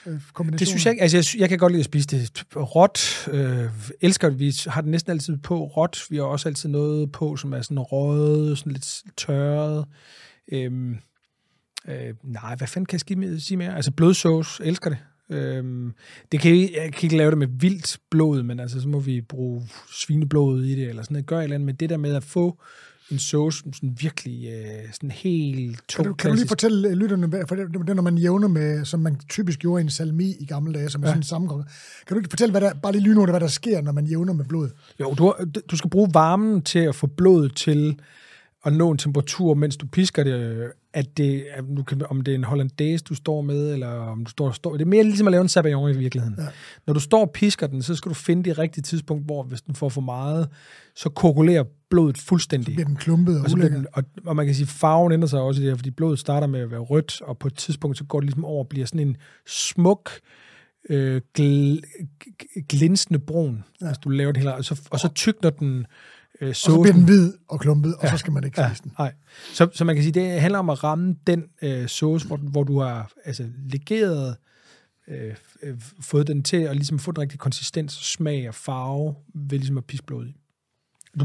Øh, 0.06 0.22
kombination? 0.34 0.60
Det 0.60 0.68
synes 0.68 0.86
jeg 0.86 0.92
ikke. 0.92 1.02
Altså, 1.02 1.18
jeg, 1.18 1.42
jeg 1.42 1.50
kan 1.50 1.58
godt 1.58 1.72
lide 1.72 1.80
at 1.80 1.86
spise 1.86 2.08
det 2.08 2.44
råt. 2.56 3.28
Øh, 3.32 3.70
elsker 4.02 4.30
det. 4.30 4.40
Vi 4.40 4.54
har 4.68 4.82
det 4.82 4.90
næsten 4.90 5.12
altid 5.12 5.38
på 5.38 5.64
råt. 5.66 6.06
Vi 6.10 6.16
har 6.16 6.24
også 6.24 6.50
altid 6.50 6.70
noget 6.70 7.12
på, 7.12 7.36
som 7.36 7.54
er 7.54 7.62
sådan 7.62 7.80
røget, 7.80 8.58
sådan 8.58 8.72
lidt 8.72 9.04
tørret. 9.18 9.86
Øhm, 10.52 10.98
øh, 11.88 12.14
nej, 12.24 12.56
hvad 12.56 12.68
fanden 12.68 12.86
kan 12.86 13.00
jeg 13.10 13.18
sige 13.18 13.42
sige 13.42 13.58
mere? 13.58 13.76
Altså, 13.76 13.92
blødsauce, 13.92 14.64
elsker 14.64 14.90
det. 14.90 15.00
Øhm, 15.30 15.94
det 16.32 16.40
kan 16.40 16.52
jeg, 16.52 16.70
jeg 16.74 16.94
kan 16.94 17.04
ikke 17.04 17.18
lave 17.18 17.30
det 17.30 17.38
med 17.38 17.48
vildt 17.48 17.98
blod, 18.10 18.44
men 18.44 18.60
altså, 18.60 18.82
så 18.82 18.88
må 18.88 19.00
vi 19.00 19.22
bruge 19.22 19.68
svineblod 19.92 20.64
i 20.64 20.76
det, 20.76 20.90
eller 20.90 21.04
sådan 21.04 21.14
noget. 21.14 21.26
Gør 21.26 21.38
et 21.40 21.44
eller 21.44 21.56
andet. 21.56 21.66
Men 21.66 21.76
det 21.76 21.90
der 21.90 21.98
med 21.98 22.16
at 22.16 22.24
få 22.24 22.62
en 23.12 23.20
sauce, 23.20 23.60
som 23.60 23.74
sådan 23.74 23.98
virkelig 24.00 24.48
øh, 24.48 24.94
sådan 24.94 25.12
helt 25.12 25.80
tung, 25.88 26.04
Kan 26.06 26.12
du, 26.12 26.14
kan 26.16 26.30
du 26.30 26.36
lige 26.36 26.48
fortælle 26.48 26.88
øh, 26.90 26.94
lytterne, 26.94 27.32
for 27.48 27.56
det, 27.56 27.68
det 27.88 27.96
når 27.96 28.04
man 28.04 28.18
jævner 28.18 28.48
med, 28.48 28.86
som 28.86 29.00
man 29.00 29.20
typisk 29.30 29.60
gjorde 29.60 29.82
i 29.82 29.84
en 29.84 29.90
salmi 29.90 30.36
i 30.40 30.46
gamle 30.46 30.74
dage, 30.74 30.90
som 30.90 31.02
er 31.04 31.08
Ja. 31.08 31.10
sådan 31.12 31.20
en 31.20 31.24
sammengang. 31.24 31.64
Kan 32.08 32.16
du 32.16 32.20
ikke 32.20 32.30
fortælle, 32.30 32.52
hvad 32.52 32.62
der, 32.62 32.74
bare 32.74 32.92
lige 32.92 33.02
lynhurtigt, 33.04 33.34
hvad 33.34 33.40
der 33.40 33.48
sker, 33.48 33.82
når 33.82 33.92
man 33.92 34.06
jævner 34.06 34.34
med 34.34 34.46
blod? 34.46 34.70
Jo, 35.00 35.14
du, 35.14 35.34
du 35.72 35.78
skal 35.78 35.90
bruge 35.90 36.10
varmen 36.14 36.62
til 36.62 36.80
at 36.80 36.96
få 36.96 37.08
blodet 37.08 37.56
til 37.56 38.00
at 38.66 38.74
nå 38.74 38.92
en 38.92 38.98
temperatur, 38.98 39.54
mens 39.54 39.78
du 39.78 39.86
pisker 39.88 40.24
det, 40.24 40.68
at 40.94 41.18
det, 41.18 41.46
at 41.54 41.64
du 41.78 41.84
kan, 41.84 42.02
om 42.10 42.22
det 42.22 42.32
er 42.32 42.36
en 42.36 42.44
hollandaise, 42.44 43.04
du 43.04 43.16
står 43.16 43.42
med, 43.42 43.74
eller 43.74 43.88
om 43.88 44.26
du 44.26 44.32
står, 44.32 44.52
står 44.52 44.72
det 44.74 44.82
er 44.82 44.86
mere 44.86 45.04
ligesom 45.04 45.28
at 45.28 45.32
lave 45.32 45.42
en 45.42 45.48
sabayon 45.50 45.90
i 45.92 45.98
virkeligheden. 45.98 46.36
Ja. 46.40 46.46
Når 46.88 46.94
du 46.94 47.00
står 47.00 47.22
og 47.26 47.32
pisker 47.32 47.68
den, 47.68 47.82
så 47.84 47.96
skal 47.96 48.10
du 48.10 48.14
finde 48.14 48.44
det 48.50 48.58
rigtige 48.60 48.82
tidspunkt, 48.82 49.26
hvor 49.26 49.44
hvis 49.44 49.62
den 49.62 49.76
får 49.76 49.90
for 49.90 50.02
meget, 50.02 50.50
så 50.96 51.10
koagulerer 51.10 51.64
blodet 51.92 52.18
fuldstændig. 52.18 52.74
Bliver 52.76 52.88
den 52.88 52.96
klumpet 52.96 53.38
og 53.38 53.44
Og, 53.44 53.50
så 53.50 53.56
den, 53.58 53.88
og, 53.94 54.04
og 54.26 54.36
man 54.36 54.46
kan 54.46 54.56
sige, 54.56 54.68
farven 54.68 55.12
ændrer 55.12 55.28
sig 55.28 55.40
også 55.40 55.62
i 55.62 55.64
det 55.64 55.72
her, 55.72 55.76
fordi 55.78 55.92
blodet 55.92 56.20
starter 56.20 56.48
med 56.48 56.60
at 56.60 56.72
være 56.72 56.80
rødt, 56.80 57.22
og 57.22 57.38
på 57.38 57.48
et 57.48 57.56
tidspunkt 57.56 57.98
så 57.98 58.04
går 58.04 58.20
det 58.20 58.26
ligesom 58.28 58.46
over 58.46 58.64
og 58.64 58.70
bliver 58.70 58.86
sådan 58.86 59.08
en 59.08 59.18
smuk, 59.48 60.12
øh, 60.90 61.22
gl, 61.34 61.78
glinsende 62.70 63.20
brun, 63.20 63.64
ja. 63.82 63.86
hvis 63.86 63.98
du 63.98 64.10
laver 64.10 64.32
det 64.32 64.42
hele. 64.42 64.56
Og 64.56 64.66
så, 64.66 64.82
og 64.92 65.00
så 65.00 65.10
tykner 65.16 65.50
den 65.50 65.86
øh, 66.42 66.50
Og 66.50 66.56
så 66.56 66.82
bliver 66.82 66.94
den 66.94 67.04
hvid 67.04 67.34
og 67.50 67.60
klumpet, 67.60 67.96
og 67.96 68.08
så 68.08 68.18
skal 68.18 68.34
man 68.34 68.44
ikke 68.44 68.62
Ja, 68.62 68.72
den. 68.84 68.92
nej. 69.00 69.14
Så, 69.54 69.70
så 69.74 69.86
man 69.86 69.96
kan 69.96 70.04
sige, 70.04 70.14
det 70.14 70.42
handler 70.42 70.60
om 70.60 70.70
at 70.70 70.84
ramme 70.84 71.16
den 71.28 71.44
øh, 71.62 71.88
sauce, 71.88 72.28
hvor, 72.28 72.38
hvor 72.38 72.64
du 72.64 72.80
har 72.80 73.12
altså, 73.26 73.46
legeret, 73.70 74.36
øh, 75.08 75.36
øh, 75.64 75.76
fået 76.02 76.28
den 76.28 76.44
til 76.44 76.58
at 76.58 76.76
ligesom 76.76 77.00
få 77.00 77.12
den 77.12 77.22
rigtige 77.22 77.38
konsistens, 77.38 77.94
smag 77.94 78.48
og 78.48 78.56
farve, 78.56 79.16
ved 79.36 79.58
ligesom 79.58 79.78
at 79.78 79.86
piske 79.86 80.06
blod 80.06 80.26
i. 80.28 80.36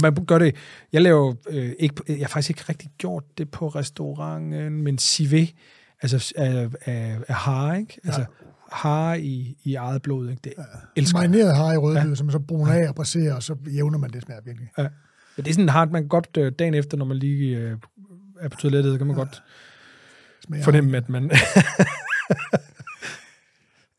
Man 0.02 0.14
gør 0.14 0.38
det, 0.38 0.54
jeg 0.92 1.02
laver 1.02 1.34
øh, 1.48 1.72
ikke, 1.78 1.94
jeg 2.08 2.18
har 2.18 2.28
faktisk 2.28 2.50
ikke 2.50 2.64
rigtig 2.68 2.90
gjort 2.98 3.24
det 3.38 3.50
på 3.50 3.68
restauranten, 3.68 4.82
men 4.82 4.98
civet, 4.98 5.54
altså 6.02 6.32
af, 6.36 6.68
af, 6.84 7.18
af 7.28 7.34
hare, 7.34 7.80
ikke? 7.80 8.00
Altså 8.04 8.24
hare 8.72 9.20
i, 9.20 9.58
i 9.64 9.74
eget 9.74 10.02
blod, 10.02 10.30
ikke? 10.30 10.40
Det 10.44 10.52
elsker 10.96 11.20
jeg. 11.20 11.30
Marineret 11.30 11.56
har 11.56 11.72
i 11.72 11.76
rødløg, 11.76 12.08
ja. 12.08 12.14
som 12.14 12.26
man 12.26 12.32
så 12.32 12.38
bruner 12.38 12.72
af 12.72 12.88
og 12.88 12.94
braserer, 12.94 13.34
og 13.34 13.42
så 13.42 13.56
jævner 13.74 13.98
man 13.98 14.10
det 14.10 14.22
smager 14.22 14.40
virkelig. 14.44 14.68
Ja. 14.78 14.86
Men 15.36 15.44
det 15.44 15.50
er 15.50 15.54
sådan 15.54 15.68
hardt, 15.68 15.92
man 15.92 16.02
kan 16.02 16.08
godt 16.08 16.36
øh, 16.38 16.52
dagen 16.58 16.74
efter, 16.74 16.96
når 16.96 17.04
man 17.04 17.16
lige 17.16 17.56
øh, 17.56 17.76
er 18.40 18.48
på 18.48 18.56
toilettet, 18.56 18.92
så 18.92 18.98
kan 18.98 19.06
man 19.06 19.16
ja. 19.16 19.22
godt 19.22 19.42
Smager 20.46 20.64
fornemme, 20.64 20.96
at 20.96 21.08
man... 21.08 21.30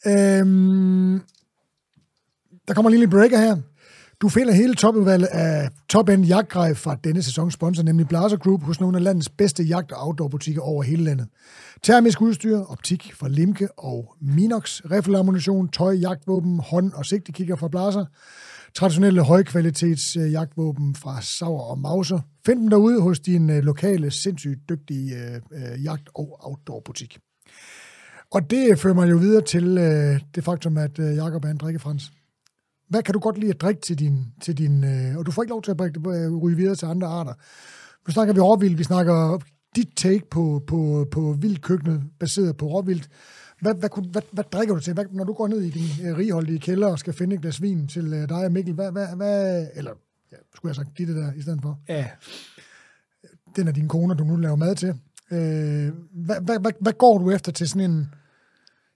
Øhm, 0.07 1.21
der 2.67 2.73
kommer 2.73 2.89
lige 2.89 3.03
en 3.03 3.09
breaker 3.09 3.37
her. 3.37 3.57
Du 4.21 4.29
finder 4.29 4.53
hele 4.53 4.75
topudvalget 4.75 5.27
af 5.27 5.69
top-end 5.89 6.25
jagtgrej 6.25 6.73
fra 6.73 6.95
denne 7.03 7.21
sæsons 7.21 7.53
sponsor, 7.53 7.83
nemlig 7.83 8.07
Blaser 8.07 8.37
Group, 8.37 8.63
hos 8.63 8.79
nogle 8.79 8.97
af 8.97 9.03
landets 9.03 9.29
bedste 9.29 9.63
jagt- 9.63 9.91
og 9.91 10.07
outdoor-butikker 10.07 10.61
over 10.61 10.83
hele 10.83 11.03
landet. 11.03 11.27
Termisk 11.83 12.21
udstyr, 12.21 12.57
optik 12.57 13.13
fra 13.13 13.27
Limke 13.27 13.67
og 13.79 14.13
Minox, 14.21 14.81
riffelammunition, 14.91 15.69
tøj, 15.69 15.93
jagtvåben, 15.93 16.59
hånd- 16.59 16.93
og 16.93 17.05
sigtekikker 17.05 17.55
fra 17.55 17.67
Blaser, 17.67 18.05
traditionelle 18.75 19.21
højkvalitets 19.21 20.15
jagtvåben 20.15 20.95
fra 20.95 21.21
Sauer 21.21 21.61
og 21.61 21.79
Mauser. 21.79 22.19
Find 22.45 22.59
dem 22.59 22.69
derude 22.69 23.01
hos 23.01 23.19
din 23.19 23.49
øh, 23.49 23.63
lokale, 23.63 24.11
sindssygt 24.11 24.69
dygtige 24.69 25.15
øh, 25.15 25.35
øh, 25.51 25.83
jagt- 25.83 26.09
og 26.15 26.37
outdoor-butik. 26.39 27.17
Og 28.31 28.49
det 28.49 28.79
fører 28.79 28.93
mig 28.93 29.09
jo 29.09 29.17
videre 29.17 29.41
til 29.41 29.77
øh, 29.77 30.19
det 30.35 30.43
faktum, 30.43 30.77
at 30.77 30.99
øh, 30.99 31.15
Jacob 31.15 31.45
er 31.45 31.49
en 31.49 31.57
drikkefrans. 31.57 32.11
Hvad 32.89 33.03
kan 33.03 33.13
du 33.13 33.19
godt 33.19 33.37
lide 33.37 33.49
at 33.51 33.61
drikke 33.61 33.81
til 33.81 33.99
din... 33.99 34.25
Til 34.41 34.57
din 34.57 34.83
øh, 34.83 35.17
og 35.17 35.25
du 35.25 35.31
får 35.31 35.43
ikke 35.43 35.49
lov 35.51 35.61
til 35.61 35.71
at 35.71 35.79
drikke, 35.79 35.99
øh, 35.99 36.35
ryge 36.35 36.57
videre 36.57 36.75
til 36.75 36.85
andre 36.85 37.07
arter. 37.07 37.33
Nu 38.07 38.13
snakker 38.13 38.33
vi 38.33 38.39
råvild, 38.39 38.75
vi 38.75 38.83
snakker 38.83 39.39
dit 39.75 39.89
take 39.95 40.23
på, 40.31 40.63
på, 40.67 41.07
på 41.11 41.35
vildkøkkenet, 41.39 42.03
baseret 42.19 42.57
på 42.57 42.65
råvildt. 42.67 43.09
Hvad, 43.61 43.75
hvad, 43.75 43.89
kunne- 43.89 44.09
hvad, 44.11 44.21
hvad 44.31 44.43
drikker 44.43 44.75
du 44.75 44.81
til? 44.81 44.93
Hvad, 44.93 45.05
når 45.11 45.23
du 45.23 45.33
går 45.33 45.47
ned 45.47 45.61
i 45.61 45.69
din 45.69 46.07
øh, 46.07 46.17
righoldige 46.17 46.59
kælder 46.59 46.87
og 46.87 46.99
skal 46.99 47.13
finde 47.13 47.35
et 47.35 47.41
glas 47.41 47.61
vin 47.61 47.87
til 47.87 48.13
øh, 48.13 48.29
dig 48.29 48.45
og 48.45 48.51
Mikkel, 48.51 48.73
hvad, 48.73 48.91
hvad, 48.91 49.07
hvad 49.15 49.67
eller 49.75 49.91
ja, 50.31 50.37
skulle 50.55 50.69
jeg 50.69 50.75
have 50.77 50.85
sagt 50.85 50.97
dit 50.97 51.07
der 51.07 51.33
i 51.33 51.41
stedet 51.41 51.59
for? 51.61 51.79
ja, 51.89 52.07
den 53.55 53.67
er 53.67 53.71
din 53.71 53.87
kone, 53.87 54.15
du 54.15 54.23
nu 54.23 54.35
laver 54.35 54.55
mad 54.55 54.75
til. 54.75 54.89
Øh, 55.31 55.93
hvad, 56.11 56.41
hvad, 56.41 56.59
hvad, 56.59 56.71
hvad 56.79 56.93
går 56.93 57.17
du 57.17 57.31
efter 57.31 57.51
til 57.51 57.69
sådan 57.69 57.91
en... 57.91 58.13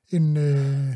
en 0.10 0.38
øh, 0.38 0.96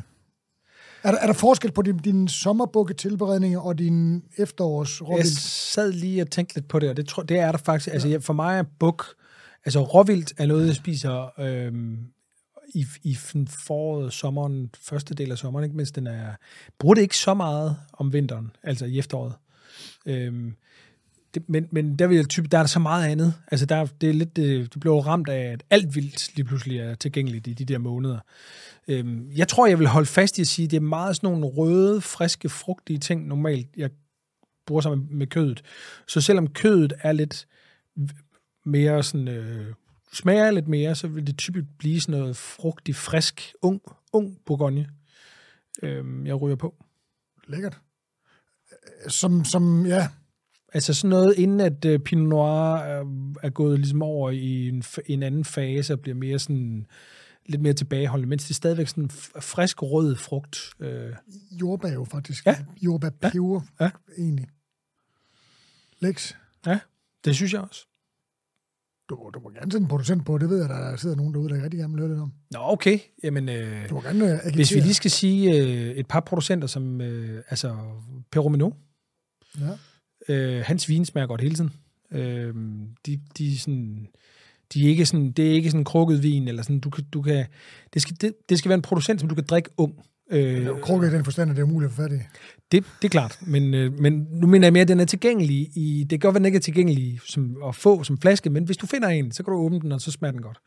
er, 1.06 1.11
der, 1.11 1.19
er 1.19 1.26
der 1.26 1.34
forskel 1.34 1.72
på 1.72 1.82
din, 1.82 1.98
din 1.98 2.27
sommerbukketilberedning 2.27 3.60
og 3.60 3.77
din 3.77 4.23
efterårs 4.38 5.02
jeg 5.18 5.26
sad 5.26 5.91
lige 5.91 6.22
og 6.22 6.32
tænkte 6.32 6.56
lidt 6.56 6.68
på 6.68 6.80
det, 6.80 6.90
og 6.90 6.98
det, 6.98 7.07
tror, 7.07 7.23
det 7.23 7.40
er 7.40 7.52
der 7.52 7.57
faktisk. 7.57 7.94
Altså, 7.94 8.19
for 8.22 8.34
mig 8.34 8.60
er 8.60 8.64
buk... 8.80 9.06
Altså, 9.65 9.82
råvildt 9.82 10.34
er 10.38 10.45
noget, 10.45 10.68
jeg 10.68 10.76
spiser 10.76 11.40
øhm, 11.40 11.98
i, 12.73 12.86
i 13.03 13.15
foråret, 13.49 14.14
sommeren, 14.14 14.69
første 14.82 15.14
del 15.14 15.32
af 15.32 15.38
sommeren, 15.38 15.64
ikke? 15.64 15.77
mens 15.77 15.91
den 15.91 16.07
er... 16.07 16.34
Bruger 16.80 16.95
det 16.95 17.02
ikke 17.02 17.18
så 17.18 17.34
meget 17.34 17.77
om 17.94 18.14
vinteren, 18.14 18.52
altså 18.64 18.86
i 18.86 18.99
efteråret. 18.99 19.34
Øhm, 20.06 20.56
det, 21.36 21.49
men, 21.49 21.68
men 21.72 21.95
der, 21.95 22.07
vil 22.07 22.16
jeg 22.16 22.30
type, 22.30 22.48
der 22.48 22.57
er 22.57 22.62
der 22.62 22.68
så 22.68 22.80
meget 22.80 23.07
andet. 23.07 23.34
Altså, 23.52 23.66
der, 23.66 23.86
det, 24.02 24.10
er 24.10 24.14
lidt, 24.14 24.38
øh, 24.38 24.64
det, 24.64 24.74
det 24.74 24.80
blev 24.82 24.94
ramt 24.94 25.30
af, 25.30 25.52
at 25.52 25.64
alt 25.70 25.95
vildt 25.95 26.36
lige 26.36 26.45
pludselig 26.45 26.80
er 26.80 26.95
tilgængeligt 26.95 27.48
i 27.48 27.53
de 27.53 27.66
der 27.66 27.78
måneder. 27.78 28.20
Øhm, 28.88 29.32
jeg 29.36 29.48
tror, 29.48 29.68
jeg 29.68 29.80
vil 29.80 29.88
holde 29.88 30.06
fast 30.07 30.38
i 30.38 30.41
at 30.41 30.48
sige, 30.48 30.66
at 30.66 30.72
det 30.72 30.78
er 30.78 30.82
meget 30.82 31.16
sådan 31.16 31.30
nogle 31.30 31.45
røde, 31.45 32.02
friske, 32.02 32.49
frugtige 32.49 32.99
ting 32.99 33.28
normalt, 33.28 33.68
jeg 33.78 33.90
bruger 34.66 34.82
sammen 34.82 35.07
med 35.12 35.28
kødet. 35.28 35.62
Så 36.07 36.22
selvom 36.22 36.48
kødet 36.48 36.94
er 36.99 37.12
lidt 37.12 37.48
mere 38.66 39.03
sådan, 39.03 39.28
øh, 39.28 39.74
smager 40.14 40.52
lidt 40.52 40.68
mere, 40.68 40.95
så 40.95 41.07
vil 41.07 41.28
det 41.28 41.38
typisk 41.38 41.66
blive 41.78 42.02
sådan 42.02 42.20
noget 42.20 42.38
frugtig, 42.38 42.95
frisk, 42.95 43.53
ung, 43.62 43.82
ung 44.14 44.38
bourgogne, 44.45 44.90
øh, 45.84 46.28
jeg 46.28 46.41
ryger 46.41 46.56
på. 46.56 46.76
Lækkert. 47.48 47.78
Som, 49.07 49.45
som 49.45 49.86
ja, 49.86 50.07
Altså 50.76 50.93
sådan 50.93 51.10
noget, 51.10 51.35
inden 51.38 51.60
at 51.60 51.85
uh, 51.85 51.97
Pinot 51.97 52.30
Noir 52.30 52.76
er, 52.76 52.99
er 53.43 53.49
gået 53.49 53.80
ligesom 53.80 54.02
over 54.02 54.31
i 54.31 54.68
en, 54.68 54.84
en 55.06 55.23
anden 55.23 55.45
fase 55.45 55.93
og 55.93 55.99
bliver 55.99 56.15
mere 56.15 56.39
sådan 56.39 56.85
lidt 57.45 57.61
mere 57.61 57.73
tilbageholdende, 57.73 58.30
mens 58.30 58.43
det 58.43 58.49
er 58.49 58.53
stadigvæk 58.56 58.88
sådan 58.88 59.10
frisk 59.39 59.81
rød 59.84 60.15
frugt. 60.15 60.57
Øh. 60.80 61.11
Jordbær 61.52 61.91
jo 61.93 62.03
faktisk. 62.06 62.45
Ja. 62.45 62.56
Jordbær 62.81 63.10
peber, 63.10 63.61
Ja. 63.80 63.85
ja. 63.85 63.89
egentlig. 64.18 64.47
Lex, 65.99 66.34
Ja, 66.65 66.80
det 67.26 67.35
synes 67.35 67.53
jeg 67.53 67.61
også. 67.61 67.85
du, 69.10 69.31
du 69.34 69.39
må 69.39 69.49
gerne 69.49 69.72
sætte 69.72 69.84
en 69.84 69.88
producent 69.88 70.26
på, 70.26 70.38
det 70.38 70.49
ved 70.49 70.60
jeg, 70.61 70.69
der 70.69 70.95
sidder 70.95 71.15
nogen 71.15 71.34
derude, 71.34 71.49
der 71.49 71.64
rigtig 71.64 71.80
gerne 71.80 71.93
vil 71.93 71.99
høre 72.02 72.10
lidt 72.10 72.22
om. 72.22 72.34
Nå, 72.52 72.60
okay. 72.61 72.99
Jamen, 73.23 73.49
øh, 73.49 73.89
Du 73.89 73.93
må 73.95 74.02
gerne 74.02 74.23
uh, 74.26 74.30
agitere. 74.31 74.52
hvis 74.56 74.76
vi 74.76 74.80
lige 74.80 74.93
skal 74.93 75.11
sige 75.11 75.57
øh, 75.61 75.91
et 75.95 76.07
par 76.07 76.19
producenter, 76.19 76.68
som 76.68 77.02
øh, 77.02 77.43
altså 77.49 77.76
Peromino, 78.31 78.72
Ja. 79.60 79.69
Øh, 80.30 80.61
hans 80.65 80.89
vin 80.89 81.06
smager 81.06 81.27
godt 81.27 81.41
hele 81.41 81.56
tiden. 81.56 81.72
Øh, 82.11 82.53
de, 83.06 83.19
de 83.38 83.60
sådan... 83.60 84.07
De 84.73 84.85
er 84.85 84.89
ikke 84.89 85.06
sådan, 85.06 85.31
det 85.31 85.47
er 85.47 85.53
ikke 85.53 85.72
sådan 85.72 85.84
krukket 85.84 86.23
vin, 86.23 86.47
eller 86.47 86.64
sådan, 86.64 86.80
du 86.80 86.89
kan, 86.89 87.03
du 87.14 87.22
kan, 87.22 87.45
det, 87.93 88.02
skal, 88.02 88.18
det, 88.22 88.34
det 88.49 88.60
skal 88.60 88.69
være 88.69 88.76
en 88.76 88.81
producent, 88.81 89.19
som 89.19 89.30
du 89.30 89.35
kan 89.35 89.43
drikke 89.43 89.69
ung. 89.77 89.93
Øh, 90.31 90.68
Krukke 90.81 91.07
i 91.07 91.10
den 91.10 91.23
forstand, 91.23 91.49
at 91.49 91.56
det 91.56 91.61
er 91.61 91.65
umuligt 91.65 91.89
at 91.89 91.95
få 91.95 92.02
fat 92.02 92.11
i. 92.11 92.15
Det, 92.72 92.84
det 93.02 93.07
er 93.07 93.10
klart, 93.10 93.39
men, 93.47 93.73
øh, 93.73 93.99
men 93.99 94.27
nu 94.31 94.47
mener 94.47 94.68
jeg 94.68 94.73
mere, 94.73 94.81
at 94.81 94.88
den 94.88 94.99
er 94.99 95.06
tilgængelig. 95.06 95.77
I, 95.77 96.06
det 96.10 96.10
kan 96.10 96.19
godt 96.19 96.34
være, 96.34 96.39
den 96.39 96.45
ikke 96.45 96.56
er 96.56 96.61
tilgængelig 96.61 97.19
som, 97.27 97.57
at 97.68 97.76
få 97.76 98.03
som 98.03 98.18
flaske, 98.18 98.49
men 98.49 98.64
hvis 98.64 98.77
du 98.77 98.85
finder 98.85 99.07
en, 99.07 99.31
så 99.31 99.43
kan 99.43 99.52
du 99.52 99.57
åbne 99.57 99.80
den, 99.80 99.91
og 99.91 100.02
så 100.02 100.11
smager 100.11 100.31
den 100.31 100.41
godt. 100.41 100.57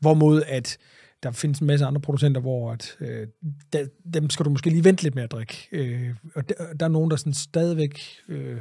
Hvorimod 0.00 0.42
at 0.46 0.78
der 1.22 1.32
findes 1.32 1.58
en 1.58 1.66
masse 1.66 1.86
andre 1.86 2.00
producenter, 2.00 2.40
hvor 2.40 2.72
at, 2.72 2.96
øh, 3.00 3.26
der, 3.72 3.86
dem 4.14 4.30
skal 4.30 4.44
du 4.44 4.50
måske 4.50 4.70
lige 4.70 4.84
vente 4.84 5.02
lidt 5.02 5.14
med 5.14 5.22
at 5.22 5.32
drikke. 5.32 5.68
Øh, 5.72 6.10
og 6.34 6.48
der, 6.48 6.54
der 6.80 6.86
er 6.86 6.90
nogen, 6.90 7.10
der 7.10 7.16
sådan 7.16 7.34
stadigvæk... 7.34 8.00
Øh, 8.28 8.56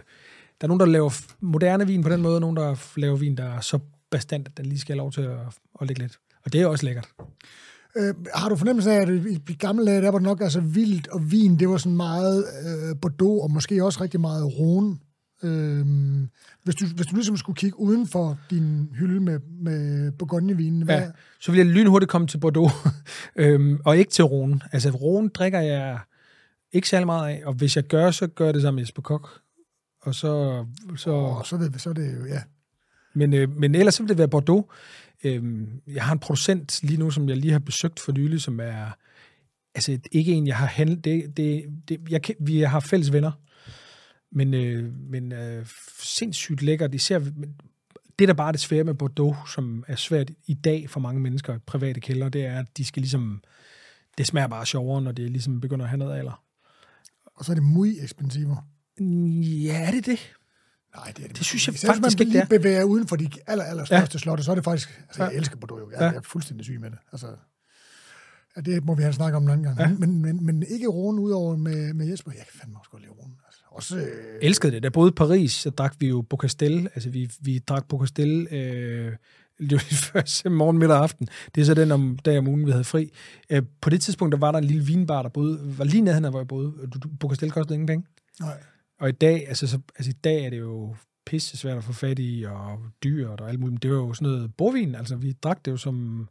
der 0.62 0.66
er 0.66 0.68
nogen, 0.68 0.80
der 0.80 0.86
laver 0.86 1.22
moderne 1.40 1.88
vin 1.88 2.04
på 2.04 2.10
den 2.10 2.22
måde, 2.22 2.36
og 2.36 2.42
nogen, 2.42 2.58
der 2.58 2.76
laver 2.96 3.16
vin, 3.16 3.38
der 3.38 3.44
er 3.44 3.60
så 3.60 3.80
bestandt, 4.12 4.48
at 4.48 4.58
den 4.58 4.66
lige 4.66 4.80
skal 4.80 4.94
have 4.94 4.98
lov 4.98 5.12
til 5.12 5.22
at, 5.22 5.38
at 5.82 5.88
ligge 5.88 6.02
lidt. 6.02 6.20
Og 6.46 6.54
det 6.54 6.62
er 6.62 6.68
også 6.68 6.86
lækkert. 6.86 7.08
Øh, 7.98 8.14
har 8.36 8.50
du 8.50 8.56
fornemmelse 8.56 8.92
af, 8.92 9.02
at 9.02 9.10
i, 9.50 9.54
gamle 9.60 9.86
dage, 9.86 10.02
der 10.02 10.12
var 10.12 10.18
det 10.18 10.24
nok 10.24 10.42
altså 10.42 10.62
vildt 10.62 11.08
og 11.08 11.32
vin, 11.32 11.60
det 11.60 11.70
var 11.70 11.78
sådan 11.78 11.98
meget 11.98 12.46
øh, 12.66 12.96
Bordeaux, 13.02 13.44
og 13.44 13.52
måske 13.52 13.84
også 13.84 14.02
rigtig 14.02 14.20
meget 14.20 14.46
Rhone. 14.60 14.98
Øh, 15.44 15.86
hvis, 16.64 16.76
du, 16.76 16.86
hvis 16.96 17.08
du 17.08 17.16
ligesom 17.16 17.38
skulle 17.38 17.56
kigge 17.56 17.80
uden 17.80 18.08
for 18.08 18.40
din 18.50 18.90
hylde 18.94 19.20
med, 19.20 19.40
med 19.62 20.12
Bourgogne-vinen, 20.12 20.90
Ja, 20.90 21.12
så 21.40 21.52
vil 21.52 21.58
jeg 21.58 21.68
lynhurtigt 21.68 22.10
komme 22.12 22.28
til 22.28 22.38
Bordeaux, 22.38 22.74
øhm, 23.36 23.80
og 23.86 23.98
ikke 23.98 24.12
til 24.12 24.24
Rhone. 24.24 24.60
Altså, 24.72 24.90
Rhone 24.90 25.30
drikker 25.30 25.60
jeg 25.60 26.00
ikke 26.74 26.90
særlig 26.90 27.06
meget 27.06 27.30
af, 27.30 27.42
og 27.46 27.54
hvis 27.54 27.76
jeg 27.76 27.84
gør, 27.84 28.12
så 28.12 28.28
gør 28.28 28.46
jeg 28.46 28.54
det 28.54 28.62
sammen 28.62 28.76
med 28.76 28.84
Jesper 28.84 29.02
Kok. 29.02 29.43
Og 30.04 30.16
så, 30.16 30.66
så, 30.98 31.12
og 31.12 31.46
så, 31.46 31.58
vi, 31.58 31.80
så 31.80 31.90
er 31.90 31.94
det 31.94 32.20
jo, 32.20 32.26
ja. 32.26 32.42
men, 33.14 33.34
øh, 33.34 33.58
men 33.58 33.76
ellers 33.76 33.96
så 33.96 34.04
vil 34.04 34.10
det 34.10 34.18
være 34.18 34.28
Bordeaux. 34.28 34.66
Øhm, 35.24 35.68
jeg 35.88 36.04
har 36.06 36.14
en 36.14 36.20
producent 36.20 36.80
lige 36.84 36.98
nu, 36.98 37.12
som 37.12 37.30
jeg 37.30 37.38
lige 37.38 37.52
har 37.52 37.60
besøgt 37.60 38.00
for 38.00 38.12
nylig, 38.12 38.42
som 38.42 38.60
er 38.60 38.92
altså 39.76 40.00
ikke 40.12 40.32
en, 40.34 40.48
jeg 40.48 40.58
har 40.58 40.66
handlet. 40.66 41.04
Det, 41.06 41.38
det, 41.38 41.66
det, 41.90 42.00
jeg, 42.10 42.22
kan- 42.22 42.36
vi 42.40 42.60
har 42.60 42.80
fælles 42.80 43.14
venner, 43.14 43.32
men, 44.32 44.54
øh, 44.54 44.94
men 45.10 45.32
øh, 45.32 45.66
sindssygt 46.00 46.62
lækkert. 46.62 46.96
Især 46.96 47.20
det, 48.20 48.28
der 48.28 48.34
bare 48.34 48.48
er 48.48 48.52
det 48.52 48.62
svære 48.62 48.84
med 48.84 48.94
Bordeaux, 48.94 49.38
som 49.54 49.84
er 49.88 49.96
svært 49.96 50.32
i 50.46 50.54
dag 50.54 50.90
for 50.90 51.00
mange 51.00 51.22
mennesker, 51.22 51.58
private 51.66 52.00
kælder, 52.00 52.30
det 52.30 52.46
er, 52.46 52.60
at 52.60 52.78
de 52.78 52.86
skal 52.86 53.02
ligesom, 53.02 53.42
det 54.18 54.28
smager 54.28 54.48
bare 54.48 54.66
sjovere, 54.66 55.02
når 55.02 55.12
det 55.12 55.32
ligesom 55.32 55.62
begynder 55.62 55.86
at 55.86 55.90
have 55.90 55.98
noget 55.98 56.18
alder. 56.20 56.44
Og 57.36 57.46
så 57.46 57.52
er 57.52 57.56
det 57.56 57.64
muy 57.64 57.88
expensiver. 58.04 58.68
Ja, 59.64 59.88
er 59.88 59.92
det 59.92 60.06
det? 60.06 60.20
Nej, 60.96 61.12
det 61.18 61.24
er 61.24 61.28
det. 61.28 61.38
Det 61.38 61.46
synes 61.46 61.68
jeg 61.68 61.72
hvis 61.72 61.86
faktisk 61.86 62.20
man 62.20 62.28
ikke, 62.28 62.40
det 62.40 62.50
bevæger 62.50 62.84
uden 62.84 63.08
for 63.08 63.16
de 63.16 63.30
aller, 63.48 63.64
aller 63.66 63.86
største 63.86 64.16
ja. 64.16 64.20
slotte, 64.20 64.44
så 64.44 64.52
er 64.52 64.56
det 64.56 64.64
faktisk... 64.64 65.02
Altså, 65.08 65.24
jeg 65.24 65.32
Ja. 65.32 65.38
elsker 65.38 65.58
Bordeaux. 65.58 65.92
Jeg, 65.92 66.00
Ja. 66.00 66.06
jeg 66.06 66.16
er 66.16 66.22
fuldstændig 66.22 66.66
syg 66.66 66.80
med 66.82 66.92
det. 66.92 67.00
Altså, 67.12 67.28
ja, 68.56 68.62
det 68.62 68.86
må 68.86 68.96
vi 68.96 69.02
have 69.02 69.14
snakket 69.14 69.36
om 69.38 69.44
en 69.44 69.50
anden 69.50 69.64
gang. 69.64 69.80
Ja. 69.80 69.88
Men, 70.00 70.22
men, 70.22 70.46
men 70.46 70.64
ikke 70.70 70.88
Rune 70.88 71.22
udover 71.22 71.56
med, 71.58 71.94
med 71.94 72.08
Jesper. 72.08 72.32
Jeg 72.32 72.46
kan 72.52 72.60
fandme 72.60 72.80
også 72.80 72.92
godt 72.92 73.02
lide 73.02 73.12
Rune. 73.14 73.34
Altså, 73.48 73.62
også, 73.72 73.98
øh, 73.98 74.40
elskede 74.42 74.72
det. 74.72 74.84
Da 74.84 74.86
jeg 74.86 74.94
boede 74.94 75.10
i 75.10 75.14
Paris, 75.14 75.52
så 75.52 75.70
drak 75.70 75.96
vi 76.00 76.08
jo 76.08 76.22
Bocastel. 76.22 76.90
Altså, 76.96 77.10
vi, 77.10 77.32
vi 77.42 77.60
drak 77.60 77.88
Bocastel 77.88 78.48
øh, 78.52 79.14
det 79.60 79.72
var 79.72 79.84
lige 79.90 79.96
først 79.98 80.46
morgen, 80.46 80.78
middag 80.78 80.98
og 80.98 81.04
aften. 81.04 81.28
Det 81.56 81.62
er 81.62 81.66
så 81.66 81.74
den 81.74 81.92
om, 81.92 82.18
dag 82.26 82.38
om 82.38 82.48
ugen, 82.48 82.66
vi 82.66 82.72
havde 82.72 82.84
fri. 82.84 83.12
Øh, 83.50 83.64
på 83.82 83.90
det 83.90 84.02
tidspunkt, 84.02 84.32
der 84.32 84.38
var 84.40 84.52
der 84.52 84.60
en 84.60 84.66
lille 84.66 84.84
vinbar, 84.86 85.22
der 85.22 85.30
boede, 85.30 85.78
var 85.78 85.86
lige 85.86 86.02
nede, 86.02 86.30
hvor 86.30 86.40
jeg 86.40 86.48
boede. 86.48 86.74
Du, 86.94 87.00
du, 87.00 87.10
Bocastel 87.20 87.52
kostede 87.52 87.74
ingen 87.76 87.88
penge. 87.88 88.06
nej. 88.40 88.58
Og 89.04 89.10
i 89.10 89.12
dag, 89.12 89.48
altså, 89.48 89.68
så, 89.68 89.80
altså, 89.98 90.10
i 90.10 90.14
dag 90.24 90.46
er 90.46 90.50
det 90.50 90.60
jo 90.60 90.96
pisse 91.26 91.58
svært 91.58 91.78
at 91.78 91.84
få 91.84 91.94
fat 91.94 92.20
i, 92.20 92.44
og 92.48 92.80
dyrt 93.04 93.42
og 93.42 93.50
alt 93.50 93.60
muligt. 93.60 93.74
Men 93.74 93.80
det 93.82 93.92
var 93.92 93.98
jo 93.98 94.14
sådan 94.14 94.28
noget 94.34 94.56
bordvin. 94.56 94.96
Altså, 94.96 95.16
vi 95.16 95.32
drak 95.32 95.66
det 95.66 95.72
jo 95.72 95.78
som... 95.78 96.28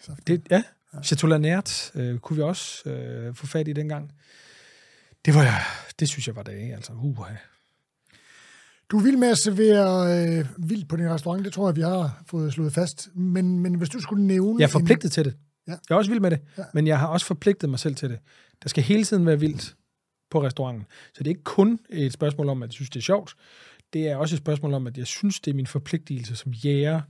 Så, 0.00 0.12
Det, 0.26 0.46
ja, 0.50 0.62
Chateau 1.04 1.28
Lannert 1.28 1.90
øh, 1.94 2.18
kunne 2.18 2.36
vi 2.36 2.42
også 2.42 2.90
øh, 2.90 3.34
få 3.34 3.46
fat 3.46 3.68
i 3.68 3.72
dengang. 3.72 4.12
Det 5.24 5.34
var 5.34 5.62
det 6.00 6.08
synes 6.08 6.26
jeg 6.26 6.36
var 6.36 6.42
dage, 6.42 6.74
altså. 6.74 6.92
Uh, 6.92 7.26
Du 8.90 8.98
vild 8.98 9.16
med 9.16 9.28
at 9.28 9.38
servere 9.38 10.18
øh, 10.38 10.46
vildt 10.68 10.88
på 10.88 10.96
din 10.96 11.10
restaurant. 11.10 11.44
Det 11.44 11.52
tror 11.52 11.68
jeg, 11.68 11.76
vi 11.76 11.80
har 11.82 12.22
fået 12.26 12.52
slået 12.52 12.72
fast. 12.72 13.08
Men, 13.14 13.58
men 13.58 13.74
hvis 13.74 13.88
du 13.88 14.00
skulle 14.00 14.24
nævne... 14.26 14.60
Jeg 14.60 14.66
er 14.66 14.70
forpligtet 14.70 15.12
til 15.12 15.24
det. 15.24 15.36
Ja. 15.66 15.72
Jeg 15.72 15.94
er 15.94 15.98
også 15.98 16.10
vild 16.10 16.20
med 16.20 16.30
det, 16.30 16.40
Ja. 16.58 16.62
men 16.74 16.86
jeg 16.86 16.98
har 16.98 17.06
også 17.06 17.26
forpligtet 17.26 17.70
mig 17.70 17.78
selv 17.78 17.94
til 17.94 18.10
det. 18.10 18.18
Der 18.62 18.68
skal 18.68 18.82
hele 18.82 19.04
tiden 19.04 19.26
være 19.26 19.40
vildt 19.40 19.76
på 20.32 20.42
restauranten. 20.42 20.86
Så 21.14 21.18
det 21.18 21.26
er 21.26 21.30
ikke 21.30 21.42
kun 21.44 21.78
et 21.90 22.12
spørgsmål 22.12 22.48
om, 22.48 22.62
at 22.62 22.66
jeg 22.68 22.72
synes, 22.72 22.90
det 22.90 22.96
er 23.00 23.02
sjovt. 23.02 23.34
Det 23.92 24.08
er 24.08 24.16
også 24.16 24.34
et 24.34 24.38
spørgsmål 24.38 24.74
om, 24.74 24.86
at 24.86 24.98
jeg 24.98 25.06
synes, 25.06 25.40
det 25.40 25.50
er 25.50 25.54
min 25.54 25.66
forpligtelse 25.66 26.36
som 26.36 26.52
jæger, 26.52 27.00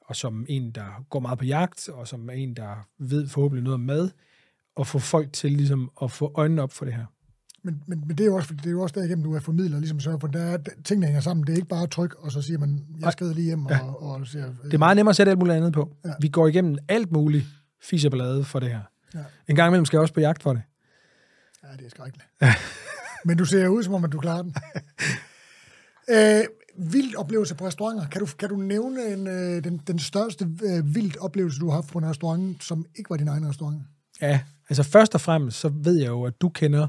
og 0.00 0.16
som 0.16 0.46
en, 0.48 0.70
der 0.70 1.04
går 1.10 1.20
meget 1.20 1.38
på 1.38 1.44
jagt, 1.44 1.88
og 1.88 2.08
som 2.08 2.30
en, 2.30 2.54
der 2.54 2.86
ved 2.98 3.28
forhåbentlig 3.28 3.64
noget 3.64 3.74
om 3.74 3.80
mad, 3.80 4.10
at 4.80 4.86
få 4.86 4.98
folk 4.98 5.32
til 5.32 5.52
ligesom 5.52 5.90
at 6.02 6.10
få 6.10 6.32
øjnene 6.34 6.62
op 6.62 6.72
for 6.72 6.84
det 6.84 6.94
her. 6.94 7.04
Men, 7.62 7.82
men, 7.86 8.02
men 8.06 8.18
det 8.18 8.24
er 8.24 8.28
jo 8.28 8.34
også, 8.36 8.54
det 8.54 8.66
er 8.66 8.70
jo 8.70 8.82
også 8.82 8.92
derigennem, 8.98 9.24
du 9.24 9.34
er 9.34 9.40
formidler, 9.40 9.78
ligesom 9.78 10.00
sørger 10.00 10.18
for, 10.18 10.26
der 10.28 10.40
er 10.42 10.58
ting, 10.84 11.02
der 11.02 11.06
hænger 11.08 11.20
sammen. 11.20 11.46
Det 11.46 11.52
er 11.52 11.56
ikke 11.56 11.68
bare 11.68 11.86
tryk, 11.86 12.14
og 12.18 12.32
så 12.32 12.42
siger 12.42 12.58
man, 12.58 12.86
jeg 13.00 13.12
skrider 13.12 13.34
lige 13.34 13.44
hjem, 13.44 13.66
Ja. 13.70 13.80
og, 13.84 14.02
og 14.02 14.26
siger, 14.26 14.46
øh, 14.48 14.54
Det 14.64 14.74
er 14.74 14.78
meget 14.78 14.96
nemmere 14.96 15.10
at 15.10 15.16
sætte 15.16 15.30
alt 15.30 15.38
muligt 15.38 15.56
andet 15.56 15.72
på. 15.72 15.96
Ja. 16.04 16.10
Vi 16.20 16.28
går 16.28 16.48
igennem 16.48 16.78
alt 16.88 17.12
muligt 17.12 17.44
fis 17.82 18.04
og 18.04 18.10
ballade 18.10 18.44
for 18.44 18.58
det 18.60 18.68
her. 18.68 18.80
Ja. 19.14 19.20
En 19.48 19.56
gang 19.56 19.68
imellem 19.68 19.84
skal 19.84 19.96
jeg 19.96 20.02
også 20.02 20.14
på 20.14 20.20
jagt 20.20 20.42
for 20.42 20.52
det. 20.52 20.62
Ja, 21.64 21.76
det 21.76 21.86
er 21.86 21.90
skrækkeligt. 21.90 22.28
men 23.26 23.38
du 23.38 23.44
ser 23.44 23.68
ud, 23.68 23.82
som 23.82 23.94
om, 23.94 24.04
at 24.04 24.12
du 24.12 24.18
klarer 24.18 24.42
den. 24.42 24.54
øh, 26.14 26.44
vildt 26.76 27.14
oplevelse 27.14 27.54
på 27.54 27.66
restauranter. 27.66 28.08
Kan 28.08 28.20
du, 28.20 28.26
kan 28.26 28.48
du 28.48 28.56
nævne 28.56 29.06
en, 29.12 29.26
øh, 29.26 29.64
den, 29.64 29.80
den 29.86 29.98
største 29.98 30.44
øh, 30.64 30.94
vildt 30.94 31.16
oplevelse, 31.16 31.60
du 31.60 31.68
har 31.68 31.74
haft 31.74 31.88
på 31.88 31.98
en 31.98 32.08
restaurant, 32.08 32.64
som 32.64 32.86
ikke 32.98 33.10
var 33.10 33.16
din 33.16 33.28
egen 33.28 33.48
restaurant? 33.48 33.82
Ja, 34.20 34.40
altså 34.68 34.82
først 34.82 35.14
og 35.14 35.20
fremmest, 35.20 35.58
så 35.58 35.68
ved 35.68 35.98
jeg 35.98 36.08
jo, 36.08 36.24
at 36.24 36.40
du 36.40 36.48
kender, 36.48 36.88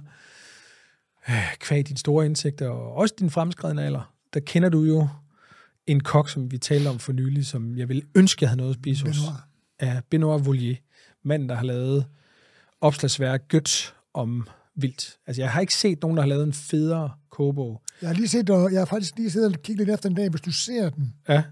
øh, 1.29 1.55
kvæg 1.59 1.87
dine 1.87 1.97
store 1.97 2.25
indsigter, 2.25 2.69
og 2.69 2.93
også 2.93 3.15
din 3.19 3.29
fremskredende 3.29 3.83
alder, 3.83 4.13
der 4.33 4.39
kender 4.39 4.69
du 4.69 4.83
jo 4.83 5.07
en 5.87 5.99
kok, 5.99 6.29
som 6.29 6.51
vi 6.51 6.57
talte 6.57 6.87
om 6.87 6.99
for 6.99 7.13
nylig, 7.13 7.45
som 7.45 7.77
jeg 7.77 7.89
ville 7.89 8.03
ønske, 8.15 8.43
jeg 8.43 8.49
havde 8.49 8.57
noget 8.57 8.71
at 8.71 8.79
spise 8.79 9.05
hos. 9.05 9.17
Benoit. 9.17 9.39
Ja, 9.81 10.01
Benoit 10.09 10.45
Volier. 10.45 10.75
Manden, 11.23 11.49
der 11.49 11.55
har 11.55 11.63
lavet 11.63 12.05
opslagsværk 12.81 13.47
Gødt 13.47 13.95
om 14.13 14.47
vildt. 14.75 15.15
Altså, 15.27 15.41
jeg 15.41 15.51
har 15.51 15.61
ikke 15.61 15.73
set 15.75 16.01
nogen, 16.01 16.17
der 16.17 16.23
har 16.23 16.27
lavet 16.29 16.43
en 16.43 16.53
federe 16.53 17.11
kogebog. 17.31 17.81
Jeg 18.01 18.09
har 18.09 18.15
lige 18.15 18.27
set, 18.27 18.49
og 18.49 18.71
jeg 18.71 18.79
har 18.81 18.85
faktisk 18.85 19.17
lige 19.17 19.29
siddet 19.31 19.55
og 19.55 19.61
kigget 19.61 19.87
lidt 19.87 19.93
efter 19.95 20.09
en 20.09 20.15
dag. 20.15 20.29
Hvis 20.29 20.41
du 20.41 20.51
ser 20.51 20.89
den 20.89 21.13
Ja, 21.29 21.43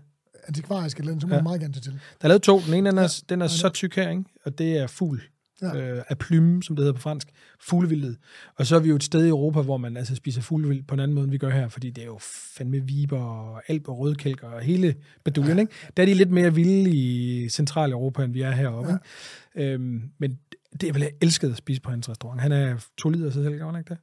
antikvariske 0.48 1.00
eller 1.00 1.12
andet, 1.12 1.22
så 1.22 1.28
må 1.28 1.34
Ja. 1.34 1.40
du 1.40 1.44
meget 1.44 1.62
gerne 1.62 1.74
til. 1.74 1.84
Der 1.92 2.00
er 2.22 2.28
lavet 2.28 2.42
to. 2.42 2.60
Den 2.60 2.74
ene 2.74 2.90
den 2.90 2.98
er, 2.98 3.22
den 3.30 3.42
er 3.42 3.48
så 3.48 3.70
tyk 3.70 3.96
her, 3.96 4.10
ikke? 4.10 4.24
og 4.46 4.58
det 4.58 4.78
er 4.78 4.88
fugl. 4.88 5.22
Ja. 5.62 5.78
Ja. 5.78 5.92
Øh, 5.96 6.04
af 6.10 6.18
plume, 6.18 6.64
som 6.64 6.76
det 6.76 6.84
hedder 6.84 6.94
på 6.94 7.02
fransk. 7.02 7.28
Fuglevildtet. 7.62 8.18
Og 8.56 8.66
så 8.66 8.76
er 8.76 8.80
vi 8.80 8.90
jo 8.90 8.96
et 8.96 9.04
sted 9.04 9.26
i 9.26 9.30
Europa, 9.30 9.62
hvor 9.62 9.78
man 9.78 9.98
altså 9.98 10.16
spiser 10.16 10.42
fuglevild 10.42 10.84
på 10.84 10.94
en 10.94 11.00
anden 11.00 11.16
måde, 11.16 11.24
end 11.24 11.32
vi 11.32 11.38
gør 11.38 11.50
her, 11.50 11.68
fordi 11.68 11.90
det 11.90 12.02
er 12.02 12.06
jo 12.06 12.20
fandme 12.58 12.80
viber 12.80 13.20
og 13.20 13.62
alp 13.68 13.88
og 13.90 14.00
rødkælker 14.00 14.48
og 14.48 14.62
hele 14.62 14.96
beduljen, 15.24 15.58
ja. 15.58 15.62
ikke? 15.62 15.74
Der 15.98 16.04
er 16.04 16.08
de 16.08 16.14
lidt 16.14 16.32
mere 16.32 16.54
vilde 16.56 16.90
i 16.90 17.50
Centraleuropa, 17.50 18.24
end 18.24 18.34
vi 18.34 18.42
er 18.42 18.52
heroppe. 18.52 18.92
Ja. 19.56 19.62
Ikke? 19.62 19.74
Øhm, 19.74 20.02
men 20.20 20.40
det 20.82 20.90
er 20.90 20.94
vel 20.94 21.02
jeg 21.02 21.12
elskede 21.22 21.52
at 21.52 21.58
spise 21.58 21.82
på 21.82 21.90
hans 21.90 22.10
restaurant. 22.10 22.42
Han 22.42 22.52
er 22.52 22.86
to 22.98 23.10
liter 23.10 23.32
sig 23.32 23.44
selv, 23.44 23.58
gør 23.58 23.66
han 23.66 23.80
ikke 23.80 23.90
det? 23.90 23.98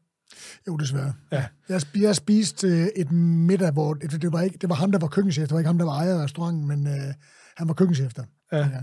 Jo, 0.68 0.76
desværre. 0.76 1.12
Ja. 1.32 1.44
Jeg, 1.68 1.82
jeg 1.96 2.16
spiste 2.16 2.66
øh, 2.68 2.86
et 2.96 3.12
middag, 3.12 3.72
hvor 3.72 3.94
det, 3.94 4.22
det, 4.22 4.32
var 4.32 4.40
ikke, 4.40 4.58
det 4.58 4.68
var 4.68 4.74
ham, 4.74 4.92
der 4.92 4.98
var 4.98 5.08
køkkenchef. 5.08 5.42
Det 5.42 5.52
var 5.52 5.58
ikke 5.58 5.66
ham, 5.68 5.78
der 5.78 5.84
var 5.84 5.92
ejer 5.98 6.18
af 6.18 6.24
restauranten, 6.24 6.66
men 6.68 6.86
øh, 6.86 7.14
han 7.56 7.68
var 7.68 7.74
køkkenchef 7.74 8.12
der. 8.14 8.24
Ja. 8.52 8.58
Ja. 8.58 8.82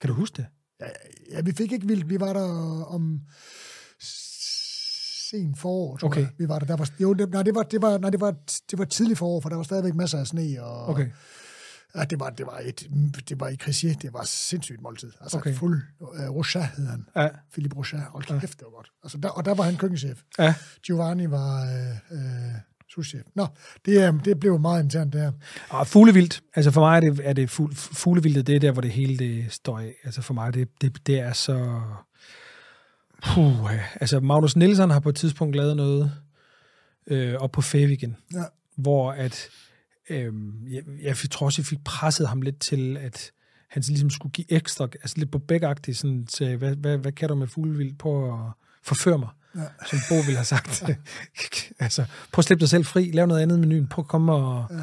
Kan 0.00 0.08
du 0.08 0.14
huske 0.14 0.36
det? 0.36 0.46
Ja, 0.80 0.86
ja, 1.32 1.40
vi 1.40 1.52
fik 1.52 1.72
ikke 1.72 1.86
vildt. 1.86 2.08
Vi 2.08 2.20
var 2.20 2.32
der 2.32 2.84
om 2.84 3.20
sen 5.30 5.54
forår, 5.54 5.96
tror 5.96 6.08
Okay. 6.08 6.20
jeg. 6.20 6.30
Vi 6.38 6.48
var 6.48 6.58
der. 6.58 6.66
der 6.66 6.76
var, 6.76 6.90
jo, 7.00 7.12
det, 7.12 7.30
nej, 7.30 7.42
det 7.42 7.54
var, 7.54 7.62
det 7.62 7.82
var, 7.82 7.98
nej, 7.98 8.10
det 8.10 8.20
var, 8.20 8.34
det 8.70 8.78
var 8.78 8.84
tidlig 8.84 9.18
forår, 9.18 9.40
for 9.40 9.48
der 9.48 9.56
var 9.56 9.62
stadigvæk 9.62 9.94
masser 9.94 10.18
af 10.18 10.26
sne. 10.26 10.62
Og, 10.62 10.86
Okay. 10.88 11.10
Ja, 11.94 12.04
det 12.04 12.20
var, 12.20 12.30
det 12.30 12.46
var, 12.46 12.60
et, 12.64 12.88
det 13.28 13.40
var 13.40 13.48
i 13.48 13.56
Crissier, 13.56 13.94
det 13.94 14.12
var 14.12 14.24
sindssygt 14.24 14.82
måltid. 14.82 15.12
Altså 15.20 15.36
Okay. 15.36 15.54
fuld, 15.54 15.82
uh, 16.00 16.08
Rochat 16.36 16.64
hed 16.76 16.86
han. 16.86 17.06
Ja. 17.16 17.28
Philippe 17.52 17.76
Rochat. 17.76 18.00
Hold 18.00 18.40
kæft, 18.40 18.58
det 18.58 18.64
var 18.64 18.76
godt. 18.76 18.90
Altså, 19.02 19.18
der, 19.18 19.28
og 19.28 19.44
der 19.44 19.54
var 19.54 19.64
han 19.64 19.76
køkkenchef. 19.76 20.20
Ja. 20.38 20.54
Giovanni 20.86 21.30
var 21.30 21.62
øh, 21.62 22.18
øh, 22.18 22.54
souschef. 22.94 23.22
Nå, 23.34 23.46
det, 23.84 24.02
er, 24.02 24.12
det 24.12 24.40
blev 24.40 24.58
meget 24.60 24.82
internt, 24.82 25.12
det 25.12 25.20
her. 25.20 25.32
Og 25.68 25.86
fuglevildt, 25.86 26.40
altså 26.54 26.70
for 26.70 26.80
mig 26.80 26.96
er 26.96 27.00
det, 27.00 27.20
er 27.24 27.32
det 27.32 27.50
fugl, 27.50 27.74
fuglevildet, 27.74 28.46
det 28.46 28.56
er 28.56 28.60
der, 28.60 28.72
hvor 28.72 28.82
det 28.82 28.90
hele 28.90 29.18
det 29.18 29.52
står 29.52 29.78
af. 29.78 29.94
Altså 30.04 30.22
for 30.22 30.34
mig, 30.34 30.54
det, 30.54 30.68
det, 30.80 31.06
det 31.06 31.18
er 31.20 31.32
så... 31.32 31.80
Puh, 33.34 33.70
altså 34.00 34.20
Magnus 34.20 34.56
Nielsen 34.56 34.90
har 34.90 35.00
på 35.00 35.08
et 35.08 35.16
tidspunkt 35.16 35.56
lavet 35.56 35.76
noget 35.76 36.12
øh, 37.06 37.34
op 37.34 37.50
på 37.52 37.60
Fævigen, 37.62 38.16
Ja. 38.34 38.42
hvor 38.76 39.12
at, 39.12 39.48
øh, 40.10 40.32
jeg, 40.70 40.82
jeg 41.02 41.16
tror 41.30 41.46
også, 41.46 41.62
jeg 41.62 41.66
fik 41.66 41.84
presset 41.84 42.28
ham 42.28 42.42
lidt 42.42 42.60
til, 42.60 42.96
at 42.96 43.30
han 43.70 43.82
ligesom 43.88 44.10
skulle 44.10 44.32
give 44.32 44.52
ekstra, 44.52 44.84
altså 44.84 45.14
lidt 45.18 45.30
på 45.32 45.38
begagtigt, 45.38 45.96
sådan 45.96 46.26
til, 46.26 46.56
hvad, 46.56 46.76
hvad, 46.76 46.98
hvad 46.98 47.12
kan 47.12 47.28
du 47.28 47.34
med 47.34 47.46
fuglevildt 47.46 47.98
på 47.98 48.34
at 48.34 48.52
forføre 48.82 49.18
mig? 49.18 49.28
Ja. 49.56 49.60
Som 49.90 49.98
Bo 50.08 50.14
ville 50.14 50.36
have 50.36 50.44
sagt. 50.44 50.82
altså, 51.78 52.04
prøv 52.32 52.40
at 52.40 52.44
slippe 52.44 52.60
dig 52.60 52.68
selv 52.68 52.84
fri, 52.84 53.10
lav 53.10 53.26
noget 53.26 53.42
andet 53.42 53.56
i 53.56 53.60
menuen, 53.60 53.86
prøv 53.86 54.02
at 54.02 54.08
komme 54.08 54.32
og... 54.32 54.66
Ja. 54.70 54.82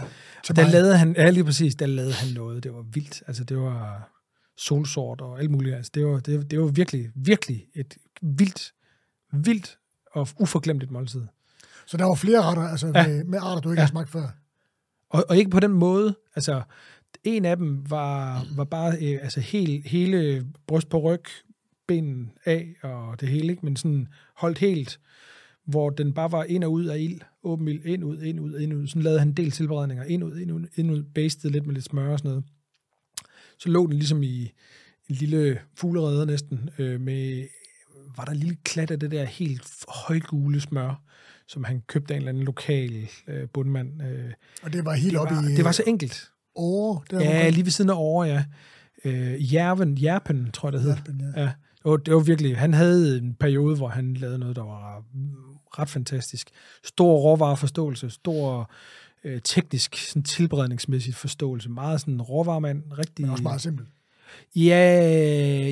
Og 0.50 0.56
der 0.56 0.70
lavede 0.70 0.98
han, 0.98 1.16
ja 1.18 1.30
lige 1.30 1.44
præcis, 1.44 1.76
der 1.76 1.86
lavede 1.86 2.14
han 2.14 2.34
noget, 2.34 2.64
det 2.64 2.74
var 2.74 2.82
vildt. 2.82 3.24
Altså 3.28 3.44
det 3.44 3.58
var 3.58 4.10
solsort 4.58 5.22
og 5.22 5.40
alt 5.40 5.52
muligt. 5.52 5.76
Altså 5.76 5.92
det 5.96 6.06
var, 6.06 6.20
det, 6.20 6.52
det 6.52 6.60
var 6.62 6.68
virkelig, 6.68 7.10
virkelig 7.16 7.66
et 7.76 7.98
vildt, 8.22 8.74
vildt 9.34 9.78
og 10.12 10.28
uforglemmeligt 10.40 10.92
måltid. 10.92 11.22
Så 11.86 11.98
der 11.98 12.06
var 12.06 12.16
flere 12.16 12.42
retter, 12.42 12.64
altså 12.64 12.92
Ja. 12.96 13.08
med, 13.08 13.24
med 13.24 13.40
arter, 13.42 13.62
du 13.62 13.70
ikke 13.70 13.82
ja. 13.82 13.86
har 13.86 13.90
smagt 13.90 14.10
før. 14.10 14.28
Og, 15.10 15.26
og 15.30 15.38
ikke 15.38 15.50
på 15.50 15.60
den 15.60 15.72
måde, 15.72 16.16
altså 16.36 16.62
en 17.24 17.46
af 17.46 17.58
dem 17.58 17.90
var, 17.90 18.46
var 18.56 18.64
bare 18.64 18.98
øh, 19.02 19.20
altså 19.22 19.40
helt, 19.40 19.88
hele 19.88 20.46
bryst 20.68 20.90
på 20.90 21.00
ryg, 21.00 21.24
benen 21.88 22.32
af 22.46 22.76
og 22.84 23.22
det 23.22 23.30
hele, 23.30 23.52
ikke? 23.52 23.66
men 23.66 23.76
sådan 23.76 24.08
holdt 24.36 24.58
helt, 24.58 25.00
hvor 25.66 25.90
den 25.90 26.14
bare 26.14 26.32
var 26.32 26.44
ind 26.44 26.64
og 26.64 26.72
ud 26.72 26.86
af 26.86 27.00
ild, 27.00 27.22
åben 27.44 27.68
ild, 27.68 27.86
ind 27.86 28.04
ud, 28.04 28.22
ind 28.22 28.40
ud, 28.40 28.60
ind 28.60 28.74
ud. 28.74 28.88
Sådan 28.88 29.02
lavede 29.02 29.20
han 29.20 29.28
en 29.28 29.34
del 29.34 29.52
tilberedninger, 29.52 30.04
ind 30.04 30.24
ud, 30.24 30.38
ind 30.38 30.52
ud, 30.52 30.66
ind 30.76 30.92
ud, 30.92 31.04
bastede 31.04 31.54
lidt 31.54 31.66
med 31.66 31.74
lidt 31.74 31.86
smør 31.86 32.12
og 32.12 32.20
sådan 32.20 32.30
noget. 32.30 32.44
Så 33.58 33.70
lå 33.70 33.88
den 33.88 33.94
ligesom 33.94 34.24
i 34.24 34.42
en 35.10 35.16
lille 35.16 35.60
fuglerede 35.76 36.26
næsten, 36.26 36.70
øh, 36.78 37.02
med, 37.02 37.48
var 38.18 38.26
der 38.26 38.32
en 38.32 38.38
lille 38.38 38.58
klat 38.64 38.92
af 38.92 39.00
det 39.00 39.12
der 39.12 39.24
helt 39.24 39.86
højgule 39.88 40.62
smør, 40.62 41.02
som 41.48 41.64
han 41.64 41.82
købte 41.88 42.14
af 42.14 42.16
en 42.16 42.22
eller 42.22 42.30
anden 42.30 42.44
lokal 42.44 43.08
øh, 43.28 43.48
bundmand. 43.54 44.02
Øh, 44.04 44.32
Og 44.64 44.74
det 44.74 44.86
var 44.86 44.94
helt 44.94 45.12
det, 45.14 45.20
oppe 45.20 45.36
var, 45.36 45.44
i 45.50 45.56
det 45.56 45.66
var 45.66 45.72
så 45.72 45.84
enkelt. 45.88 46.30
år. 46.56 47.06
Der 47.12 47.20
Ja, 47.22 47.50
lige 47.50 47.64
ved 47.66 47.72
siden 47.72 47.90
af 47.90 47.96
over, 47.98 48.26
ja. 48.26 48.46
Øh, 49.06 49.54
Jerven, 49.54 49.98
Jerpen, 50.04 50.52
tror 50.52 50.68
jeg, 50.68 50.74
det 50.74 50.82
hed. 50.82 50.90
Jerpen, 50.90 51.22
ja. 51.36 51.42
Ja. 51.42 51.52
Det 51.84 51.92
var, 51.92 51.98
det 51.98 52.14
var 52.14 52.20
virkelig, 52.20 52.58
han 52.58 52.74
havde 52.74 53.18
en 53.18 53.34
periode, 53.34 53.76
hvor 53.76 53.88
han 53.88 54.14
lavede 54.14 54.40
noget, 54.40 54.56
der 54.56 54.64
var 54.64 55.04
ret 55.80 55.90
fantastisk. 55.90 56.50
Stor 56.84 57.18
råvareforståelse, 57.18 58.10
stor 58.10 58.72
øh, 59.24 59.42
teknisk, 59.44 59.96
sådan 59.96 60.24
tilberedningsmæssig 60.24 61.16
forståelse. 61.16 61.70
Meget 61.70 62.02
sådan 62.02 62.22
råvaremand, 62.22 62.84
rigtig... 62.98 63.22
Men 63.26 63.32
også 63.32 63.44
meget 63.44 63.62
simpelt. 63.62 63.88
Ja, 64.56 64.80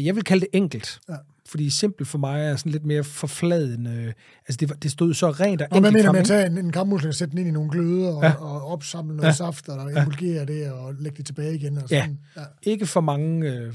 jeg 0.04 0.16
vil 0.16 0.24
kalde 0.24 0.42
det 0.42 0.50
enkelt. 0.54 1.00
Ja. 1.10 1.16
Fordi 1.50 1.70
simpelt 1.70 2.08
for 2.10 2.18
mig 2.18 2.42
er 2.46 2.56
sådan 2.56 2.72
lidt 2.72 2.86
mere 2.86 3.04
forfladende. 3.04 4.14
Altså, 4.48 4.58
det, 4.66 4.84
det 4.84 4.92
stod 4.92 5.14
så 5.14 5.32
rent 5.32 5.62
og 5.62 5.68
man 5.72 5.78
enkelt 5.78 5.94
mener 5.94 6.06
frem, 6.06 6.14
med 6.14 6.20
at 6.22 6.26
tage 6.28 6.46
en, 6.46 6.58
en 6.58 6.72
kammusling 6.72 7.10
og 7.10 7.16
sætte 7.16 7.32
den 7.32 7.38
ind 7.40 7.48
i 7.48 7.52
nogle 7.52 7.72
gløder 7.72 8.16
og, 8.16 8.24
Ja. 8.24 8.28
ja. 8.30 8.36
og 8.36 8.68
opsamle 8.72 9.16
noget 9.16 9.24
Ja. 9.24 9.28
ja. 9.28 9.34
saft, 9.34 9.70
og 9.70 9.92
Ja. 9.92 10.02
emulgere 10.02 10.46
det 10.46 10.72
og 10.72 10.94
lægge 11.00 11.18
det 11.18 11.26
tilbage 11.26 11.56
igen. 11.56 11.78
Og 11.78 11.84
Ja. 11.92 12.02
sådan. 12.02 12.20
ja. 12.38 12.42
Ikke 12.64 12.86
for 12.86 13.02
mange 13.02 13.52
øh, 13.54 13.74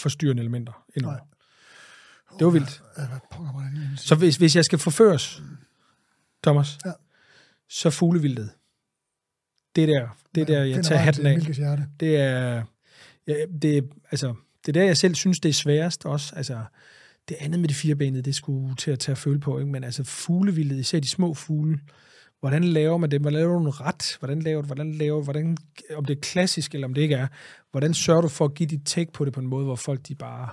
forstyrrende 0.00 0.42
elementer 0.42 0.84
endnu. 0.96 1.10
Nej. 1.10 1.20
Det 2.38 2.44
var 2.44 2.50
vildt. 2.52 2.82
Ja? 2.98 3.04
Så 3.96 4.14
hvis, 4.14 4.36
hvis 4.36 4.56
jeg 4.56 4.64
skal 4.64 4.78
forføres, 4.78 5.42
Thomas, 6.44 6.78
Ja. 6.86 6.92
så 7.68 7.90
fuglevildet. 7.90 8.50
Det 9.76 9.82
er 9.84 9.86
der, 9.86 10.08
det 10.34 10.40
er 10.40 10.44
der, 10.46 10.64
jeg 10.64 10.84
tager 10.84 11.00
hatten 11.00 11.26
af. 11.26 11.40
Det 12.00 12.16
er, 12.16 12.62
ja, 13.26 13.34
det, 13.62 13.78
er- 13.78 13.82
altså, 14.10 14.34
det 14.66 14.76
er 14.76 14.80
der, 14.80 14.86
jeg 14.86 14.96
selv 14.96 15.14
synes, 15.14 15.40
det 15.40 15.48
er 15.48 15.52
sværest 15.52 16.06
også. 16.06 16.34
Altså, 16.36 16.60
det 17.28 17.36
andet 17.40 17.60
med 17.60 17.68
de 17.68 17.74
firebenede, 17.74 18.22
det 18.22 18.34
skulle 18.34 18.74
til 18.74 18.90
at 18.90 18.98
tage 18.98 19.12
at 19.12 19.18
føle 19.18 19.40
på, 19.40 19.58
ikke? 19.58 19.72
men 19.72 19.84
altså 19.84 20.04
fuglevildet, 20.04 20.78
især 20.78 21.00
de 21.00 21.08
små 21.08 21.34
fugle, 21.34 21.78
hvordan 22.40 22.64
laver 22.64 22.98
man 22.98 23.10
det? 23.10 23.20
Hvordan 23.20 23.38
laver 23.38 23.58
du 23.58 23.60
en 23.60 23.80
ret? 23.80 24.16
Hvordan 24.18 24.42
laver 24.42 24.62
du, 24.62 24.66
hvordan 24.66 24.94
laver, 24.94 25.22
hvordan, 25.22 25.56
om 25.94 26.04
det 26.04 26.16
er 26.16 26.20
klassisk, 26.20 26.74
eller 26.74 26.86
om 26.86 26.94
det 26.94 27.02
ikke 27.02 27.14
er, 27.14 27.26
hvordan 27.70 27.94
sørger 27.94 28.20
du 28.20 28.28
for 28.28 28.44
at 28.44 28.54
give 28.54 28.66
dit 28.66 28.80
take 28.84 29.12
på 29.12 29.24
det 29.24 29.32
på 29.32 29.40
en 29.40 29.46
måde, 29.46 29.64
hvor 29.64 29.76
folk 29.76 30.00
de 30.08 30.14
bare, 30.14 30.48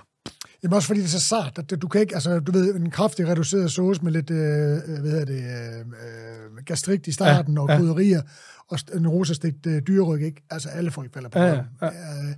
Jamen 0.62 0.74
også 0.74 0.86
fordi 0.86 1.00
det 1.00 1.06
er 1.06 1.10
så 1.10 1.20
sart, 1.20 1.58
at 1.58 1.82
du 1.82 1.88
kan 1.88 2.00
ikke, 2.00 2.14
altså 2.14 2.40
du 2.40 2.52
ved, 2.52 2.74
en 2.74 2.90
kraftig 2.90 3.28
reduceret 3.28 3.72
sauce 3.72 4.04
med 4.04 4.12
lidt, 4.12 4.30
øh, 4.30 4.38
øh, 4.38 5.00
hvad 5.00 5.10
hedder 5.10 5.24
det, 5.24 5.42
øh, 5.42 5.80
øh, 5.80 6.64
gastrik 6.64 7.08
i 7.08 7.12
starten 7.12 7.54
Ja, 7.54 7.60
og 7.60 7.68
ja. 7.68 7.76
krydderier, 7.76 8.22
og 8.68 8.78
en 8.94 9.08
rosastegt 9.08 9.66
øh, 9.66 9.82
dyreryg, 9.86 10.22
ikke? 10.22 10.42
Altså 10.50 10.68
alle 10.68 10.90
folk 10.90 11.14
falder 11.14 11.28
på 11.28 11.38
Ja, 11.38 11.46
ja. 11.46 11.86
Øh, 11.86 12.34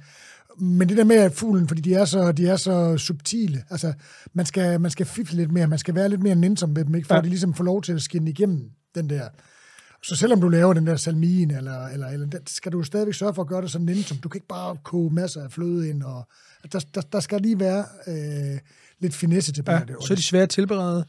Men 0.60 0.88
det 0.88 0.96
der 0.96 1.04
med 1.04 1.16
at 1.16 1.32
fuglen, 1.32 1.68
fordi 1.68 1.80
de 1.80 1.94
er 1.94 2.04
så, 2.04 2.32
de 2.32 2.46
er 2.46 2.56
så 2.56 2.96
subtile, 2.98 3.62
altså 3.70 3.92
man 4.32 4.46
skal, 4.46 4.80
man 4.80 4.90
skal 4.90 5.06
fifle 5.06 5.36
lidt 5.36 5.52
mere, 5.52 5.66
man 5.66 5.78
skal 5.78 5.94
være 5.94 6.08
lidt 6.08 6.22
mere 6.22 6.34
nænsom 6.34 6.70
med 6.70 6.84
dem, 6.84 6.94
ikke? 6.94 7.06
for 7.06 7.14
Ja. 7.14 7.18
at 7.18 7.24
de 7.24 7.28
ligesom 7.28 7.54
får 7.54 7.64
lov 7.64 7.82
til 7.82 7.92
at 7.92 8.02
skinne 8.02 8.30
igennem 8.30 8.70
den 8.94 9.10
der. 9.10 9.28
Så 10.02 10.16
selvom 10.16 10.40
du 10.40 10.48
laver 10.48 10.72
den 10.72 10.86
der 10.86 10.96
salmin, 10.96 11.50
eller, 11.50 11.86
eller, 11.86 12.06
eller 12.06 12.28
skal 12.46 12.72
du 12.72 12.82
stadigvæk 12.82 13.14
sørge 13.14 13.34
for 13.34 13.42
at 13.42 13.48
gøre 13.48 13.62
det 13.62 13.70
så 13.70 13.78
nænsomt. 13.78 14.22
Du 14.24 14.28
kan 14.28 14.36
ikke 14.36 14.46
bare 14.46 14.76
koge 14.84 15.14
masser 15.14 15.42
af 15.42 15.52
fløde 15.52 15.88
ind, 15.88 16.02
og 16.02 16.28
der, 16.72 16.84
der, 16.94 17.00
der 17.00 17.20
skal 17.20 17.40
lige 17.40 17.60
være 17.60 17.84
øh, 18.08 18.58
lidt 19.00 19.14
finesse 19.14 19.52
tilbage. 19.52 19.78
Ja, 19.78 19.84
det, 19.84 19.96
så 20.00 20.12
er 20.12 20.16
de 20.16 20.22
svære 20.22 20.42
at 20.42 20.48
tilberede. 20.48 21.04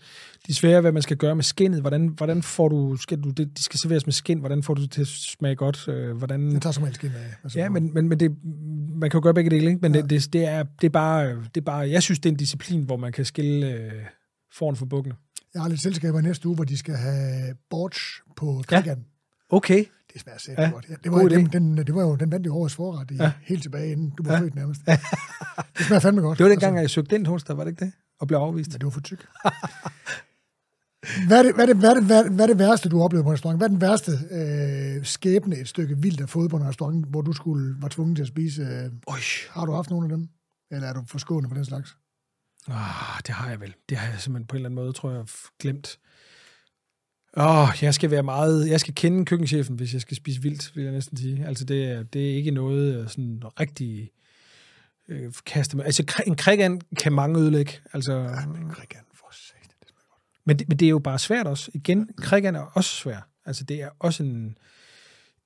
De 0.48 0.52
er 0.52 0.54
svære, 0.54 0.82
hvad 0.82 0.92
man 0.92 1.02
skal 1.02 1.18
gøre 1.18 1.36
med 1.36 1.44
skinnet. 1.44 1.82
Hvordan, 1.82 2.08
hvordan 2.08 2.44
får 2.44 2.70
du, 2.70 2.96
skal 2.96 3.22
du, 3.22 3.30
det, 3.30 3.58
de 3.58 3.64
skal 3.64 3.80
serveres 3.80 4.06
med 4.08 4.14
skin. 4.14 4.40
Hvordan 4.40 4.64
får 4.64 4.74
du 4.74 4.82
det 4.82 4.92
til 4.92 5.02
at 5.02 5.08
smage 5.08 5.56
godt? 5.56 5.88
Øh, 5.88 6.18
hvordan, 6.18 6.52
det 6.52 6.62
tager 6.62 6.74
som 6.74 6.84
helst 6.84 6.96
skin 7.00 7.10
af. 7.10 7.36
Altså, 7.44 7.60
ja, 7.60 7.70
men, 7.70 7.94
men, 7.94 8.10
men 8.10 8.20
det, 8.20 8.32
man 8.96 9.10
kan 9.10 9.18
jo 9.18 9.24
gøre 9.24 9.34
begge 9.34 9.50
dele, 9.50 9.68
ikke? 9.70 9.80
Men 9.82 9.96
ja. 9.96 10.02
det, 10.02 10.10
det, 10.10 10.34
det, 10.34 10.46
er, 10.46 10.64
det, 10.64 10.88
er 10.88 10.90
bare, 10.92 11.30
det 11.30 11.58
er 11.58 11.62
bare, 11.66 11.90
jeg 11.90 12.04
synes, 12.04 12.20
det 12.20 12.30
er 12.30 12.34
en 12.34 12.38
disciplin, 12.38 12.84
hvor 12.84 12.98
man 12.98 13.12
kan 13.12 13.26
skille 13.26 13.68
øh, 13.74 13.92
foran 14.54 14.76
for 14.76 14.86
bukkene. 14.86 15.16
Jeg 15.54 15.62
har 15.62 15.70
lidt 15.70 15.82
selskaber 15.82 16.22
næste 16.22 16.48
uge, 16.48 16.56
hvor 16.56 16.64
de 16.66 16.78
skal 16.78 16.96
have 16.96 17.56
borch 17.70 18.00
på 18.36 18.64
Ja. 18.72 18.82
krigan. 18.82 19.06
Okay. 19.50 19.86
Det 20.14 20.22
smager 20.22 20.38
sæt 20.40 20.58
Ja, 20.58 20.70
godt. 20.70 20.86
Ja, 20.90 20.96
det, 21.04 21.12
var, 21.12 21.28
den, 21.28 21.46
den, 21.46 21.78
det 21.78 21.96
var 21.96 22.02
jo, 22.02 22.16
den 22.16 22.32
vandt 22.32 22.46
jo 22.46 22.56
årets 22.56 22.76
forret 22.76 23.12
i, 23.12 23.16
Ja. 23.16 23.32
helt 23.42 23.62
tilbage, 23.64 23.92
inden 23.92 24.10
du 24.10 24.24
var 24.24 24.34
Ja. 24.34 24.40
født 24.40 24.56
nærmest. 24.56 24.82
det 25.78 25.86
smager 25.86 26.00
fandme 26.00 26.22
godt. 26.22 26.38
Det 26.38 26.44
var 26.44 26.50
dengang, 26.50 26.78
jeg 26.78 26.90
søgte 26.90 27.16
ind 27.16 27.28
hos 27.28 27.44
dig, 27.44 27.58
var 27.58 27.64
det 27.64 27.72
ikke 27.72 27.86
det? 27.86 27.94
Og 28.20 28.28
blev 28.28 28.38
afvist. 28.40 28.72
Men 28.72 28.80
det 28.80 28.86
var 28.86 28.90
for 28.92 29.02
tyk. 29.02 29.28
Hvad 31.28 31.40
er, 31.40 31.44
det, 31.44 31.56
hvad, 31.56 31.64
er 31.64 31.74
det, 31.74 31.78
hvad, 31.78 31.90
er 31.90 31.94
det, 31.94 32.04
hvad, 32.06 32.18
er 32.20 32.24
det, 32.24 32.32
hvad 32.32 32.46
er 32.46 32.48
det 32.48 32.60
værste, 32.60 32.90
du 32.90 32.98
har 32.98 33.04
oplevet 33.04 33.24
på 33.24 33.30
en 33.30 33.34
restaurant? 33.34 33.60
Hvad 33.60 33.68
er 33.68 33.72
den 33.72 33.82
værste 33.82 34.12
øh, 34.32 35.06
skæbne, 35.06 35.58
et 35.58 35.68
stykke 35.68 35.98
vildt 35.98 36.22
af 36.22 36.30
fået 36.30 36.50
på 36.50 36.58
en 36.58 36.68
restaurant, 36.68 37.06
hvor 37.06 37.22
du 37.22 37.34
skulle 37.34 37.76
var 37.82 37.88
tvunget 37.88 38.16
til 38.16 38.22
at 38.24 38.28
spise? 38.28 38.62
Øh, 38.62 38.92
Øj. 39.08 39.18
har 39.50 39.66
du 39.66 39.72
haft 39.74 39.90
nogle 39.90 40.06
af 40.06 40.10
dem? 40.18 40.30
Eller 40.72 40.88
er 40.88 40.94
du 40.94 41.04
forskånet 41.08 41.50
for 41.50 41.56
den 41.56 41.66
slags? 41.66 41.98
Ah, 42.68 43.22
det 43.28 43.36
har 43.36 43.50
jeg 43.50 43.60
vel. 43.62 43.76
Det 43.90 43.98
har 43.98 44.12
jeg 44.12 44.20
simpelthen 44.20 44.48
på 44.48 44.56
en 44.56 44.58
eller 44.58 44.70
anden 44.70 44.84
måde, 44.84 44.94
tror 44.94 45.12
jeg, 45.12 45.26
glemt. 45.60 46.00
Åh, 47.38 47.62
oh, 47.62 47.70
jeg 47.82 47.94
skal 47.94 48.12
være 48.12 48.24
meget... 48.24 48.70
Jeg 48.70 48.80
skal 48.80 48.96
kende 48.96 49.26
køkkenchefen, 49.26 49.76
hvis 49.76 49.94
jeg 49.94 50.02
skal 50.02 50.18
spise 50.18 50.42
vildt, 50.42 50.76
vil 50.76 50.84
jeg 50.84 50.94
næsten 50.94 51.18
sige. 51.18 51.46
Altså, 51.46 51.66
det 51.66 51.86
er, 51.86 52.04
det 52.04 52.32
er 52.32 52.36
ikke 52.36 52.52
noget 52.52 53.12
sådan 53.12 53.42
rigtig 53.60 54.12
øh, 55.10 55.32
kaste 55.46 55.78
med. 55.78 55.86
Altså, 55.86 56.24
en 56.28 56.36
krigan 56.36 56.82
kan 57.00 57.14
mange 57.14 57.40
ødelægge. 57.40 57.74
Altså, 57.94 58.14
Ja, 58.14 58.46
men 58.48 58.70
krigan, 58.70 59.02
for 59.14 59.28
satan. 59.32 59.76
Det 59.80 59.88
smager 59.90 60.10
godt. 60.10 60.22
men, 60.46 60.60
det, 60.60 60.70
men 60.70 60.78
det 60.80 60.86
er 60.86 60.90
jo 60.90 61.00
bare 61.00 61.20
svært 61.20 61.48
også. 61.48 61.72
Igen, 61.74 62.10
krigan 62.18 62.56
er 62.56 62.72
også 62.74 62.90
svær. 62.90 63.28
Altså, 63.46 63.64
det 63.64 63.82
er 63.82 63.90
også 64.00 64.24
en, 64.24 64.58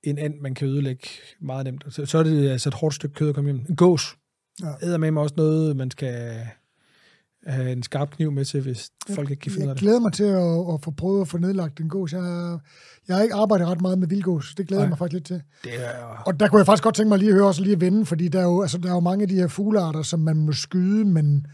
en 0.02 0.18
and, 0.18 0.34
man 0.40 0.54
kan 0.54 0.68
ødelægge 0.68 1.08
meget 1.40 1.64
nemt. 1.64 1.84
Så, 1.90 2.06
så 2.06 2.18
er 2.18 2.22
det 2.22 2.48
altså 2.48 2.68
et 2.68 2.74
hårdt 2.74 2.94
stykke 2.94 3.14
kød 3.14 3.28
at 3.28 3.34
komme 3.34 3.52
hjem. 3.52 3.66
En 3.68 3.76
gås. 3.76 4.16
Ja. 4.62 4.72
Æder 4.82 4.98
med 4.98 5.10
mig 5.10 5.22
også 5.22 5.34
noget, 5.36 5.76
man 5.76 5.90
skal 5.90 6.46
have 7.46 7.72
en 7.72 7.82
skarp 7.82 8.10
kniv 8.10 8.32
med 8.32 8.44
til, 8.44 8.60
hvis 8.60 8.90
folk 9.14 9.30
ikke 9.30 9.40
kan 9.40 9.52
finde 9.52 9.64
af 9.64 9.68
Jeg 9.68 9.74
det. 9.74 9.80
glæder 9.82 10.00
mig 10.00 10.12
til 10.12 10.24
at, 10.24 10.74
at 10.74 10.84
få 10.84 10.90
prøvet 10.90 11.20
at 11.20 11.28
få 11.28 11.38
nedlagt 11.38 11.80
en 11.80 11.88
gås. 11.88 12.12
Jeg, 12.12 12.58
jeg 13.08 13.16
har 13.16 13.22
ikke 13.22 13.34
arbejdet 13.34 13.68
ret 13.68 13.80
meget 13.80 13.98
med 13.98 14.08
vildgås. 14.08 14.54
Det 14.56 14.66
glæder 14.68 14.80
Nej. 14.80 14.84
jeg 14.84 14.88
mig 14.88 14.98
faktisk 14.98 15.12
lidt 15.14 15.26
til. 15.26 15.42
Det 15.64 15.72
er, 15.84 16.22
Og 16.26 16.40
der 16.40 16.48
kunne 16.48 16.58
jeg 16.58 16.66
faktisk 16.66 16.82
godt 16.84 16.94
tænke 16.94 17.08
mig 17.08 17.18
lige 17.18 17.28
at 17.28 17.34
høre 17.34 17.46
også 17.46 17.62
lige 17.62 17.72
at 17.72 17.80
vende, 17.80 18.06
fordi 18.06 18.28
der 18.28 18.40
er 18.40 18.44
jo, 18.44 18.62
altså, 18.62 18.78
der 18.78 18.88
er 18.88 18.94
jo 18.94 19.00
mange 19.00 19.22
af 19.22 19.28
de 19.28 19.34
her 19.34 19.48
fuglearter, 19.48 20.02
som 20.02 20.20
man 20.20 20.36
må 20.36 20.52
skyde, 20.52 21.04
men, 21.04 21.46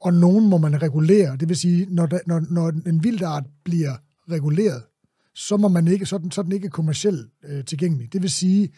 og 0.00 0.14
nogen 0.14 0.48
må 0.48 0.58
man 0.58 0.82
regulere. 0.82 1.36
Det 1.36 1.48
vil 1.48 1.56
sige, 1.56 1.86
når, 1.90 2.06
der, 2.06 2.18
når, 2.26 2.42
når 2.50 2.72
en 2.86 3.04
vildart 3.04 3.44
bliver 3.64 3.92
reguleret, 4.30 4.82
så, 5.34 5.56
må 5.56 5.68
man 5.68 5.88
ikke, 5.88 6.06
så, 6.06 6.16
er 6.16 6.20
den, 6.20 6.30
så 6.30 6.40
er 6.40 6.42
den 6.42 6.52
ikke 6.52 6.68
kommercielt 6.68 7.26
øh, 7.48 7.64
tilgængelig. 7.64 8.12
Det 8.12 8.22
vil 8.22 8.30
sige, 8.30 8.68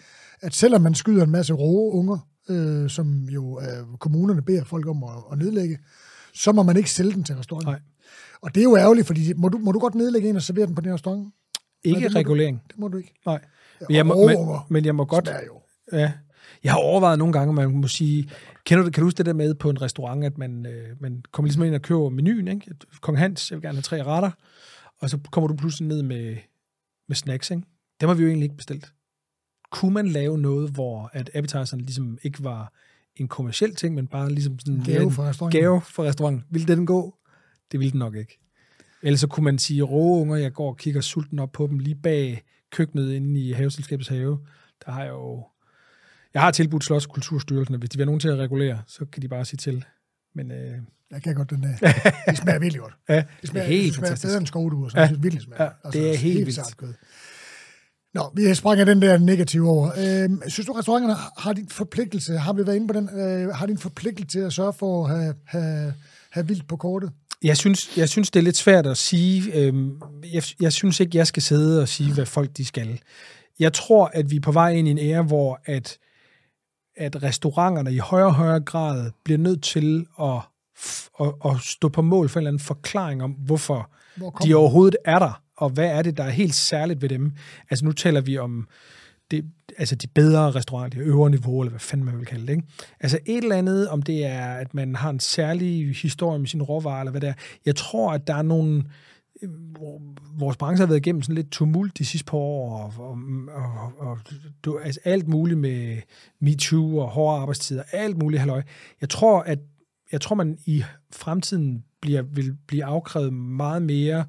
at 0.40 0.54
selvom 0.54 0.82
man 0.82 0.94
skyder 0.94 1.24
en 1.24 1.30
masse 1.30 1.52
rå 1.52 1.90
unger, 1.92 2.18
øh, 2.48 2.90
som 2.90 3.24
jo 3.28 3.60
øh, 3.60 3.98
kommunerne 4.00 4.42
beder 4.42 4.64
folk 4.64 4.86
om 4.86 5.02
at, 5.04 5.10
at 5.32 5.38
nedlægge, 5.38 5.78
så 6.36 6.52
må 6.52 6.62
man 6.62 6.76
ikke 6.76 6.90
sælge 6.90 7.12
den 7.12 7.24
til 7.24 7.34
restauranten. 7.36 7.72
Nej. 7.72 7.80
Og 8.40 8.54
det 8.54 8.60
er 8.60 8.64
jo 8.64 8.76
ærgerligt, 8.76 9.06
fordi 9.06 9.32
må 9.36 9.48
du, 9.48 9.58
må 9.58 9.72
du 9.72 9.78
godt 9.78 9.94
nedlægge 9.94 10.28
en 10.28 10.36
og 10.36 10.42
servere 10.42 10.66
den 10.66 10.74
på 10.74 10.80
din 10.80 10.94
restaurant? 10.94 11.34
Ikke 11.84 12.00
det 12.00 12.04
må 12.04 12.08
du- 12.12 12.18
regulering. 12.18 12.62
Det 12.68 12.78
må 12.78 12.88
du 12.88 12.98
ikke. 12.98 13.14
Nej. 13.26 13.40
Men 13.88 13.96
jeg, 13.96 14.06
må, 14.06 14.26
men, 14.26 14.36
men 14.68 14.84
jeg 14.84 14.94
må 14.94 15.04
godt... 15.04 15.28
jo. 15.46 15.60
Ja. 15.92 16.12
Jeg 16.64 16.72
har 16.72 16.78
overvejet 16.78 17.18
nogle 17.18 17.32
gange, 17.32 17.48
at 17.50 17.54
man 17.70 17.80
må 17.80 17.88
sige... 17.88 18.30
Kender 18.64 18.84
du, 18.84 18.90
kan 18.90 19.00
du 19.00 19.06
huske 19.06 19.18
det 19.18 19.26
der 19.26 19.32
med 19.32 19.54
på 19.54 19.70
en 19.70 19.82
restaurant, 19.82 20.24
at 20.24 20.38
man, 20.38 20.66
øh, 20.66 20.88
man 21.00 21.22
kommer 21.32 21.46
ligesom 21.46 21.62
ind 21.64 21.74
og 21.74 21.82
køber 21.82 22.08
menuen, 22.08 22.48
ikke? 22.48 22.74
Kong 23.00 23.18
Hans, 23.18 23.50
jeg 23.50 23.56
vil 23.56 23.62
gerne 23.62 23.76
have 23.76 23.82
tre 23.82 24.02
retter, 24.02 24.30
og 25.00 25.10
så 25.10 25.18
kommer 25.32 25.48
du 25.48 25.56
pludselig 25.56 25.88
ned 25.88 26.02
med, 26.02 26.36
med 27.08 27.16
snacks, 27.16 27.50
ikke? 27.50 27.62
Dem 28.00 28.08
har 28.08 28.14
vi 28.16 28.22
jo 28.22 28.28
egentlig 28.28 28.44
ikke 28.44 28.56
bestilt. 28.56 28.92
Kunne 29.70 29.94
man 29.94 30.08
lave 30.08 30.38
noget, 30.38 30.70
hvor 30.70 31.10
at 31.12 31.30
appetizeren 31.34 31.80
ligesom 31.80 32.18
ikke 32.22 32.44
var 32.44 32.72
en 33.16 33.28
kommersiel 33.28 33.74
ting, 33.74 33.94
men 33.94 34.06
bare 34.06 34.30
ligesom 34.30 34.58
sådan 34.58 34.82
Gave 34.84 35.02
en 35.02 35.10
fra 35.12 35.28
restauranten. 35.28 35.60
gave 35.60 35.80
for 35.80 36.04
restauranten. 36.04 36.44
Ville 36.50 36.76
den 36.76 36.86
gå? 36.86 37.14
Det 37.72 37.80
ville 37.80 37.90
den 37.92 37.98
nok 37.98 38.14
ikke. 38.16 38.38
Ellers 39.02 39.20
så 39.20 39.26
kunne 39.26 39.44
man 39.44 39.58
sige, 39.58 39.82
rå 39.82 40.20
unger, 40.20 40.36
jeg 40.36 40.52
går 40.52 40.68
og 40.68 40.76
kigger 40.76 41.00
sulten 41.00 41.38
op 41.38 41.52
på 41.52 41.66
dem 41.66 41.78
lige 41.78 41.94
bag 41.94 42.42
køkkenet 42.72 43.12
inde 43.12 43.40
i 43.40 43.52
haveselskabets 43.52 44.08
have. 44.08 44.38
Der 44.86 44.92
har 44.92 45.02
jeg 45.02 45.10
jo... 45.10 45.44
Jeg 46.34 46.42
har 46.42 46.50
tilbudt 46.50 46.90
Slots- 46.90 47.06
Kulturstyrelsen, 47.06 47.78
hvis 47.78 47.90
de 47.90 47.96
vil 47.98 48.02
have 48.02 48.06
nogen 48.06 48.20
til 48.20 48.28
at 48.28 48.38
regulere, 48.38 48.82
så 48.86 49.04
kan 49.12 49.22
de 49.22 49.28
bare 49.28 49.44
sige 49.44 49.56
til. 49.58 49.84
Men 50.34 50.50
øh, 50.50 50.72
Jeg 51.10 51.22
kan 51.22 51.34
godt 51.34 51.50
den 51.50 51.62
der. 51.62 51.76
Det 52.30 52.38
smager 52.38 52.58
virkelig 52.58 52.80
godt. 52.80 52.94
ja, 53.08 53.24
Det 53.40 53.48
smager, 53.48 53.66
det 53.66 53.74
er 53.74 53.78
helt 53.80 53.86
det 53.86 53.94
smager 53.94 54.06
fantastisk. 54.06 54.28
bedre 54.28 54.38
end 54.38 54.46
skovduer, 54.46 54.88
så 54.88 55.00
Ja. 55.00 55.06
det 55.08 55.22
virkelig 55.22 55.42
smager. 55.42 55.70
Altså, 55.84 55.98
Ja, 56.00 56.04
det 56.04 56.14
er 56.14 56.18
helt 56.18 56.46
vildt. 56.46 56.96
Nå, 58.16 58.30
vi 58.34 58.54
springer 58.54 58.84
den 58.84 59.02
der 59.02 59.18
negative 59.18 59.70
over. 59.70 59.90
Øhm, 59.98 60.42
synes 60.48 60.66
du, 60.66 60.72
restauranterne 60.72 61.14
har 61.38 61.52
din 61.52 61.68
forpligtelse, 61.68 62.38
har 62.38 62.52
vi 62.52 62.66
været 62.66 62.76
inde 62.76 62.88
på 62.88 62.94
den, 62.94 63.08
øh, 63.20 63.54
har 63.54 63.66
din 63.66 63.78
forpligtelse 63.78 64.38
til 64.38 64.38
at 64.38 64.52
sørge 64.52 64.72
for 64.72 65.04
at 65.04 65.16
have, 65.16 65.34
have, 65.44 65.94
have 66.30 66.46
vildt 66.46 66.68
på 66.68 66.76
kortet? 66.76 67.10
Jeg 67.42 67.56
synes, 67.56 67.96
jeg 67.96 68.08
synes, 68.08 68.30
det 68.30 68.40
er 68.40 68.44
lidt 68.44 68.56
svært 68.56 68.86
at 68.86 68.96
sige. 68.96 69.54
Øhm, 69.54 70.00
jeg, 70.32 70.42
jeg 70.60 70.72
synes 70.72 71.00
ikke, 71.00 71.18
jeg 71.18 71.26
skal 71.26 71.42
sidde 71.42 71.82
og 71.82 71.88
sige, 71.88 72.14
hvad 72.14 72.26
folk 72.26 72.56
de 72.56 72.64
skal. 72.64 73.00
Jeg 73.58 73.72
tror, 73.72 74.10
at 74.14 74.30
vi 74.30 74.36
er 74.36 74.40
på 74.40 74.52
vej 74.52 74.70
ind 74.72 74.88
i 74.88 74.90
en 74.90 74.98
ære, 74.98 75.22
hvor 75.22 75.60
at, 75.64 75.98
at 76.96 77.22
restauranterne 77.22 77.92
i 77.92 77.98
højere 77.98 78.26
og 78.26 78.34
højere 78.34 78.60
grad 78.60 79.10
bliver 79.24 79.38
nødt 79.38 79.62
til 79.62 80.06
at, 80.22 80.40
at, 81.20 81.32
at 81.44 81.60
stå 81.60 81.88
på 81.88 82.02
mål 82.02 82.28
for 82.28 82.38
en 82.38 82.42
eller 82.42 82.50
anden 82.50 82.64
forklaring 82.64 83.22
om, 83.22 83.30
hvorfor 83.30 83.90
Hvor 84.16 84.30
de 84.30 84.54
overhovedet 84.54 84.96
er 85.04 85.18
der, 85.18 85.42
og 85.56 85.70
hvad 85.70 85.86
er 85.86 86.02
det, 86.02 86.16
der 86.16 86.24
er 86.24 86.30
helt 86.30 86.54
særligt 86.54 87.02
ved 87.02 87.08
dem. 87.08 87.32
Altså 87.70 87.84
nu 87.84 87.92
taler 87.92 88.20
vi 88.20 88.38
om 88.38 88.68
det, 89.30 89.44
altså 89.78 89.94
de 89.94 90.06
bedre 90.06 90.50
restauranter, 90.50 90.98
det 90.98 91.06
øvre 91.06 91.30
niveau, 91.30 91.60
eller 91.60 91.70
hvad 91.70 91.80
fanden 91.80 92.06
man 92.06 92.18
vil 92.18 92.26
kalde 92.26 92.46
det. 92.46 92.52
Ikke? 92.52 92.68
Altså 93.00 93.18
et 93.26 93.42
eller 93.42 93.56
andet, 93.56 93.88
om 93.88 94.02
det 94.02 94.24
er, 94.24 94.46
at 94.46 94.74
man 94.74 94.94
har 94.94 95.10
en 95.10 95.20
særlig 95.20 95.96
historie 95.96 96.38
med 96.38 96.46
sin 96.46 96.62
råvarer, 96.62 97.00
eller 97.00 97.10
hvad 97.10 97.20
det 97.20 97.28
er. 97.28 97.34
Jeg 97.66 97.76
tror, 97.76 98.12
at 98.12 98.26
der 98.26 98.34
er 98.34 98.42
nogle... 98.42 98.84
hvor 99.78 100.00
Vores 100.38 100.56
branche 100.56 100.82
har 100.82 100.86
været 100.86 100.98
igennem 100.98 101.22
sådan 101.22 101.34
lidt 101.34 101.50
tumult 101.50 101.98
de 101.98 102.04
sidste 102.04 102.24
par 102.24 102.38
år, 102.38 102.78
og, 102.78 102.92
og, 102.98 103.18
og, 103.98 104.08
og 104.10 104.18
du, 104.64 104.78
altså 104.78 105.00
alt 105.04 105.28
muligt 105.28 105.58
med 105.58 105.96
MeToo 106.40 106.98
og 106.98 107.08
hårde 107.08 107.40
arbejdstider, 107.40 107.82
alt 107.92 108.16
muligt 108.18 108.40
halløj. 108.40 108.62
Jeg 109.00 109.08
tror, 109.08 109.40
at 109.40 109.58
jeg 110.12 110.20
tror, 110.20 110.36
man 110.36 110.58
i 110.66 110.84
fremtiden 111.12 111.84
bliver, 112.00 112.22
vil 112.22 112.56
blive 112.66 112.84
afkrævet 112.84 113.32
meget 113.32 113.82
mere 113.82 114.24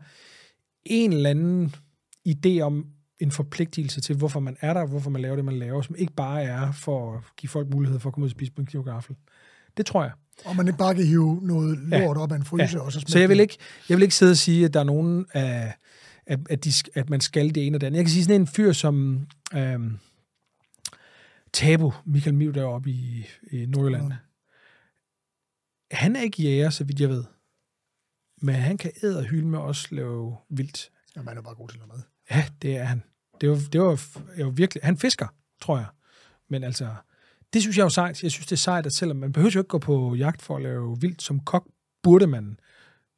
en 0.89 1.13
eller 1.13 1.29
anden 1.29 1.75
idé 2.29 2.59
om 2.59 2.85
en 3.19 3.31
forpligtelse 3.31 4.01
til, 4.01 4.15
hvorfor 4.15 4.39
man 4.39 4.57
er 4.61 4.73
der, 4.73 4.85
hvorfor 4.85 5.09
man 5.09 5.21
laver 5.21 5.35
det, 5.35 5.45
man 5.45 5.59
laver, 5.59 5.81
som 5.81 5.95
ikke 5.95 6.13
bare 6.13 6.43
er 6.43 6.71
for 6.71 7.13
at 7.17 7.23
give 7.37 7.49
folk 7.49 7.69
mulighed 7.73 7.99
for 7.99 8.09
at 8.09 8.13
komme 8.13 8.23
ud 8.23 8.27
og 8.27 8.31
spise 8.31 8.51
på 8.51 8.61
en 8.61 8.65
kniv. 8.67 8.85
Det 9.77 9.85
tror 9.85 10.03
jeg. 10.03 10.11
Og 10.45 10.55
man 10.55 10.67
ikke 10.67 10.77
bare 10.77 10.95
kan 10.95 11.05
hive 11.05 11.39
noget 11.43 11.77
lort 11.77 12.17
op 12.17 12.31
af 12.31 12.35
en 12.35 12.43
fryser, 12.45 12.77
Ja. 12.79 12.85
og 12.85 12.91
så 12.91 13.03
Så 13.07 13.19
jeg 13.19 13.29
vil, 13.29 13.39
ikke, 13.39 13.57
jeg 13.89 13.97
vil 13.97 14.03
ikke 14.03 14.15
sidde 14.15 14.31
og 14.31 14.37
sige, 14.37 14.65
at 14.65 14.73
der 14.73 14.79
er 14.79 14.83
nogen 14.83 15.25
af, 15.33 15.73
at, 16.25 16.39
at, 16.49 16.65
de, 16.65 16.71
at 16.95 17.09
man 17.09 17.21
skal 17.21 17.55
det 17.55 17.67
ene 17.67 17.77
og 17.77 17.81
det 17.81 17.87
andet. 17.87 17.97
Jeg 17.97 18.05
kan 18.05 18.11
sige 18.11 18.23
sådan 18.23 18.41
en 18.41 18.47
fyr 18.47 18.71
som 18.71 19.27
øhm, 19.53 19.97
Tabu, 21.53 21.93
Michael 22.05 22.35
Miv 22.35 22.53
deroppe 22.53 22.89
i, 22.89 23.25
i 23.51 23.65
Nordjylland. 23.65 24.11
Han 25.91 26.15
er 26.15 26.21
ikke 26.21 26.43
jæger, 26.43 26.69
så 26.69 26.83
vidt 26.83 26.99
jeg 26.99 27.09
ved. 27.09 27.23
Men 28.41 28.55
han 28.55 28.77
kan 28.77 28.91
æde 29.03 29.17
og 29.17 29.23
hylde 29.23 29.47
med 29.47 29.59
os 29.59 29.91
lave 29.91 30.35
vildt. 30.49 30.91
Ja, 31.15 31.21
man 31.21 31.37
er 31.37 31.41
bare 31.41 31.55
god 31.55 31.69
til 31.69 31.79
noget 31.79 31.93
mad. 31.93 32.03
Ja, 32.31 32.45
det 32.61 32.77
er 32.77 32.83
han. 32.83 33.03
Det 33.41 33.49
var, 33.49 33.59
det 33.71 33.81
var, 33.81 34.01
det 34.37 34.45
var 34.45 34.51
virkelig... 34.51 34.83
Han 34.83 34.97
fisker, 34.97 35.27
tror 35.61 35.77
jeg. 35.77 35.87
Men 36.49 36.63
altså, 36.63 36.95
det 37.53 37.61
synes 37.61 37.77
jeg 37.77 37.81
er 37.81 37.85
jo 37.85 37.89
sejt. 37.89 38.23
Jeg 38.23 38.31
synes, 38.31 38.47
det 38.47 38.51
er 38.51 38.57
sejt, 38.57 38.85
at 38.85 38.93
selvom 38.93 39.17
man 39.17 39.31
behøver 39.31 39.51
jo 39.51 39.59
ikke 39.59 39.67
gå 39.67 39.77
på 39.77 40.15
jagt 40.15 40.41
for 40.41 40.55
at 40.55 40.61
lave 40.61 41.01
vildt 41.01 41.21
som 41.21 41.39
kok, 41.39 41.67
burde 42.03 42.27
man 42.27 42.59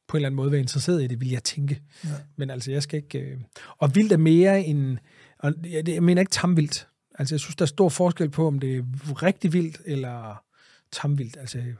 på 0.08 0.18
en 0.18 0.20
eller 0.20 0.28
anden 0.28 0.36
måde 0.36 0.52
være 0.52 0.62
interesseret 0.62 1.04
i 1.04 1.08
det, 1.08 1.20
vil 1.20 1.30
jeg 1.30 1.44
tænke. 1.44 1.82
Ja. 2.04 2.10
Men 2.36 2.50
altså, 2.50 2.72
jeg 2.72 2.84
skal 2.84 2.98
ikke... 3.04 3.20
Øh... 3.20 3.40
Og 3.78 3.96
vildt 3.96 4.12
er 4.12 4.18
mere 4.18 4.64
end... 4.64 4.98
Og 5.40 5.54
jeg, 5.64 5.90
jeg 5.90 6.04
mener 6.04 6.22
ikke 6.22 6.32
tamvildt. 6.32 6.88
Altså, 7.20 7.36
jeg 7.36 7.40
synes, 7.40 7.56
der 7.56 7.66
er 7.66 7.68
stor 7.68 7.90
forskel 7.90 8.30
på, 8.30 8.48
om 8.48 8.60
det 8.60 8.78
er 8.78 8.84
rigtig 9.24 9.54
vildt 9.54 9.82
eller 9.86 10.44
tamvildt. 10.92 11.38
Altså, 11.38 11.58
jeg 11.58 11.76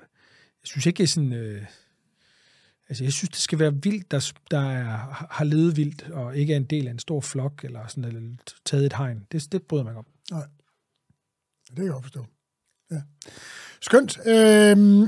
synes 0.64 0.86
ikke, 0.86 0.98
det 0.98 1.04
er 1.04 1.08
sådan... 1.08 1.34
Øh... 1.34 1.66
Altså, 2.90 3.04
jeg 3.04 3.14
synes, 3.14 3.30
det 3.30 3.40
skal 3.40 3.60
være 3.60 3.74
vildt, 3.84 4.12
der, 4.12 4.32
der 4.52 4.60
er, 4.60 5.28
har 5.32 5.46
levet 5.46 5.78
vildt, 5.78 6.10
og 6.10 6.38
ikke 6.38 6.54
er 6.54 6.58
en 6.58 6.64
del 6.64 6.88
af 6.88 6.92
en 6.92 7.00
stor 7.00 7.22
flok, 7.22 7.64
eller 7.64 7.88
sådan 7.88 8.04
eller 8.04 8.22
taget 8.66 8.86
et 8.86 8.94
hegn. 8.94 9.26
Det, 9.32 9.52
det 9.52 9.64
bryder 9.64 9.84
man 9.84 9.96
om. 9.96 10.06
Nej. 10.32 10.46
Det 11.68 11.76
kan 11.76 11.84
jeg 11.84 11.94
godt 11.94 12.04
forstå. 12.04 12.26
Ja. 12.92 13.02
Skønt. 13.82 14.20
Øhm, 14.26 15.08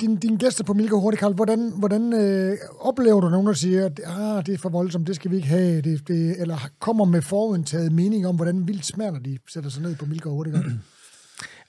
din, 0.00 0.16
din 0.16 0.36
gæster 0.36 0.64
på 0.64 0.74
Milka 0.74 0.94
Hurtig, 0.94 1.18
Karl, 1.18 1.32
hvordan, 1.32 1.72
hvordan 1.78 2.12
øh, 2.12 2.58
oplever 2.78 3.20
du 3.20 3.28
nogen, 3.28 3.46
der 3.46 3.52
siger, 3.52 3.86
at 3.86 4.00
ah, 4.04 4.46
det 4.46 4.54
er 4.54 4.58
for 4.58 4.68
voldsomt, 4.68 5.06
det 5.06 5.16
skal 5.16 5.30
vi 5.30 5.36
ikke 5.36 5.48
have, 5.48 5.80
det, 5.80 6.08
det, 6.08 6.40
eller 6.40 6.70
kommer 6.78 7.04
med 7.04 7.22
forudtaget 7.22 7.92
mening 7.92 8.26
om, 8.26 8.36
hvordan 8.36 8.68
vildt 8.68 8.86
smager, 8.86 9.10
når 9.10 9.18
de 9.18 9.38
sætter 9.48 9.70
sig 9.70 9.82
ned 9.82 9.96
på 9.96 10.06
Milka 10.06 10.28
Hurtig? 10.28 10.54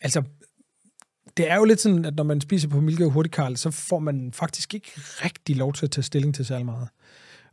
Altså, 0.01 0.23
det 1.39 1.51
er 1.51 1.55
jo 1.55 1.63
lidt 1.63 1.79
sådan, 1.79 2.05
at 2.05 2.15
når 2.15 2.23
man 2.23 2.41
spiser 2.41 2.69
på 2.69 2.81
Milke 2.81 3.05
og 3.05 3.11
Hurtigkarl, 3.11 3.55
så 3.55 3.71
får 3.71 3.99
man 3.99 4.31
faktisk 4.33 4.73
ikke 4.73 4.91
rigtig 4.95 5.55
lov 5.55 5.73
til 5.73 5.85
at 5.85 5.91
tage 5.91 6.03
stilling 6.03 6.35
til 6.35 6.45
særlig 6.45 6.65
meget. 6.65 6.87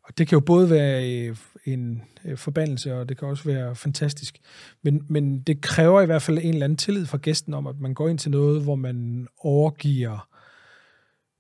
Og 0.03 0.19
det 0.19 0.29
kan 0.29 0.37
jo 0.37 0.41
både 0.41 0.71
være 0.71 1.11
øh, 1.11 1.37
en 1.65 2.03
øh, 2.25 2.39
forbandelse, 2.39 2.95
og 2.95 3.09
det 3.09 3.19
kan 3.19 3.29
også 3.29 3.45
være 3.45 3.75
fantastisk. 3.75 4.39
Men, 4.85 5.03
men 5.09 5.41
det 5.41 5.61
kræver 5.61 6.01
i 6.01 6.07
hvert 6.07 6.23
fald 6.23 6.39
en 6.39 6.53
eller 6.53 6.65
anden 6.65 6.77
tillid 6.77 7.07
fra 7.07 7.19
gæsten 7.19 7.55
om, 7.55 7.67
at 7.67 7.81
man 7.81 7.95
går 7.95 8.09
ind 8.09 8.19
til 8.19 8.31
noget, 8.31 8.63
hvor 8.63 8.75
man 8.75 9.29
overgiver 9.39 10.29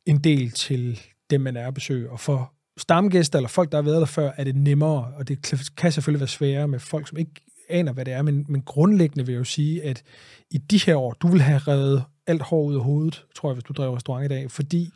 en 0.06 0.18
del 0.18 0.50
til 0.50 1.00
dem, 1.30 1.40
man 1.40 1.56
er 1.56 1.66
at 1.68 1.74
besøge. 1.74 2.10
Og 2.10 2.20
for 2.20 2.52
stamgæster 2.76 3.38
eller 3.38 3.48
folk, 3.48 3.72
der 3.72 3.78
har 3.78 3.82
været 3.82 4.00
der 4.00 4.06
før, 4.06 4.32
er 4.36 4.44
det 4.44 4.56
nemmere, 4.56 5.12
og 5.16 5.28
det 5.28 5.62
kan 5.76 5.92
selvfølgelig 5.92 6.20
være 6.20 6.28
sværere 6.28 6.68
med 6.68 6.78
folk, 6.78 7.08
som 7.08 7.18
ikke 7.18 7.32
aner, 7.68 7.92
hvad 7.92 8.04
det 8.04 8.14
er. 8.14 8.22
Men, 8.22 8.46
men 8.48 8.62
grundlæggende 8.62 9.26
vil 9.26 9.32
jeg 9.32 9.38
jo 9.38 9.44
sige, 9.44 9.84
at 9.84 10.02
i 10.50 10.58
de 10.58 10.78
her 10.78 10.96
år, 10.96 11.12
du 11.12 11.28
vil 11.28 11.40
have 11.40 11.58
reddet 11.58 12.04
alt 12.26 12.42
hår 12.42 12.62
ud 12.62 12.74
af 12.74 12.82
hovedet, 12.82 13.24
tror 13.34 13.48
jeg, 13.48 13.54
hvis 13.54 13.64
du 13.64 13.72
drev 13.72 13.90
restaurant 13.90 14.24
i 14.24 14.28
dag. 14.28 14.50
Fordi 14.50 14.92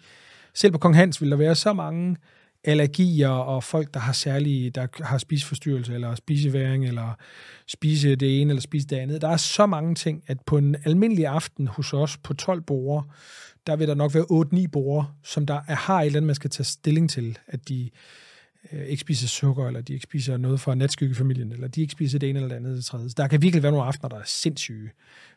selv 0.55 0.73
på 0.73 0.78
Kong 0.78 0.97
Hans 0.97 1.20
vil 1.20 1.31
der 1.31 1.36
være 1.36 1.55
så 1.55 1.73
mange 1.73 2.16
allergier 2.65 3.28
og 3.28 3.65
folk, 3.65 3.94
der 3.94 4.01
har 4.01 4.12
særlige, 4.12 4.70
der 4.70 4.86
har 5.05 5.19
spiseforstyrrelse, 5.19 5.94
eller 5.94 6.15
spiseværing, 6.15 6.86
eller 6.86 7.15
spise 7.66 8.15
det 8.15 8.40
ene, 8.40 8.51
eller 8.51 8.61
spise 8.61 8.86
det 8.86 8.97
andet. 8.97 9.23
Der 9.23 9.28
er 9.28 9.36
så 9.36 9.66
mange 9.66 9.94
ting, 9.94 10.24
at 10.27 10.40
på 10.40 10.59
en 10.59 10.77
almindelig 10.85 11.27
aften 11.27 11.66
hos 11.66 11.93
os 11.93 12.16
på 12.16 12.35
12 12.35 12.61
borde, 12.61 13.07
der 13.66 13.77
vil 13.77 13.89
der 13.89 13.94
nok 13.94 14.15
være 14.15 14.65
8-9 14.65 14.66
borde, 14.73 15.07
som 15.24 15.47
der 15.47 15.61
er, 15.69 15.74
har 15.74 16.01
et 16.01 16.07
eller 16.07 16.16
andet, 16.16 16.27
man 16.27 16.35
skal 16.35 16.51
tage 16.51 16.65
stilling 16.65 17.11
til, 17.11 17.39
at 17.47 17.69
de 17.69 17.90
øh, 18.73 18.82
ikke 18.82 19.01
spiser 19.01 19.28
sukker, 19.28 19.66
eller 19.66 19.81
de 19.81 19.93
ikke 19.93 20.02
spiser 20.02 20.36
noget 20.36 20.61
fra 20.61 20.74
natskyggefamilien, 20.74 21.52
eller 21.52 21.69
de 21.69 21.81
ikke 21.81 21.93
spiser 21.93 22.19
det 22.19 22.28
ene 22.31 22.39
eller 22.39 22.48
det 22.48 22.57
andet 22.57 22.77
det 22.77 22.85
tredje. 22.85 23.09
Så 23.09 23.15
der 23.16 23.28
kan 23.28 23.43
virkelig 23.43 23.62
være 23.62 23.73
nogle 23.73 23.86
aftener, 23.86 24.09
der 24.09 24.16
er 24.16 24.27
sindssyge, 24.27 24.90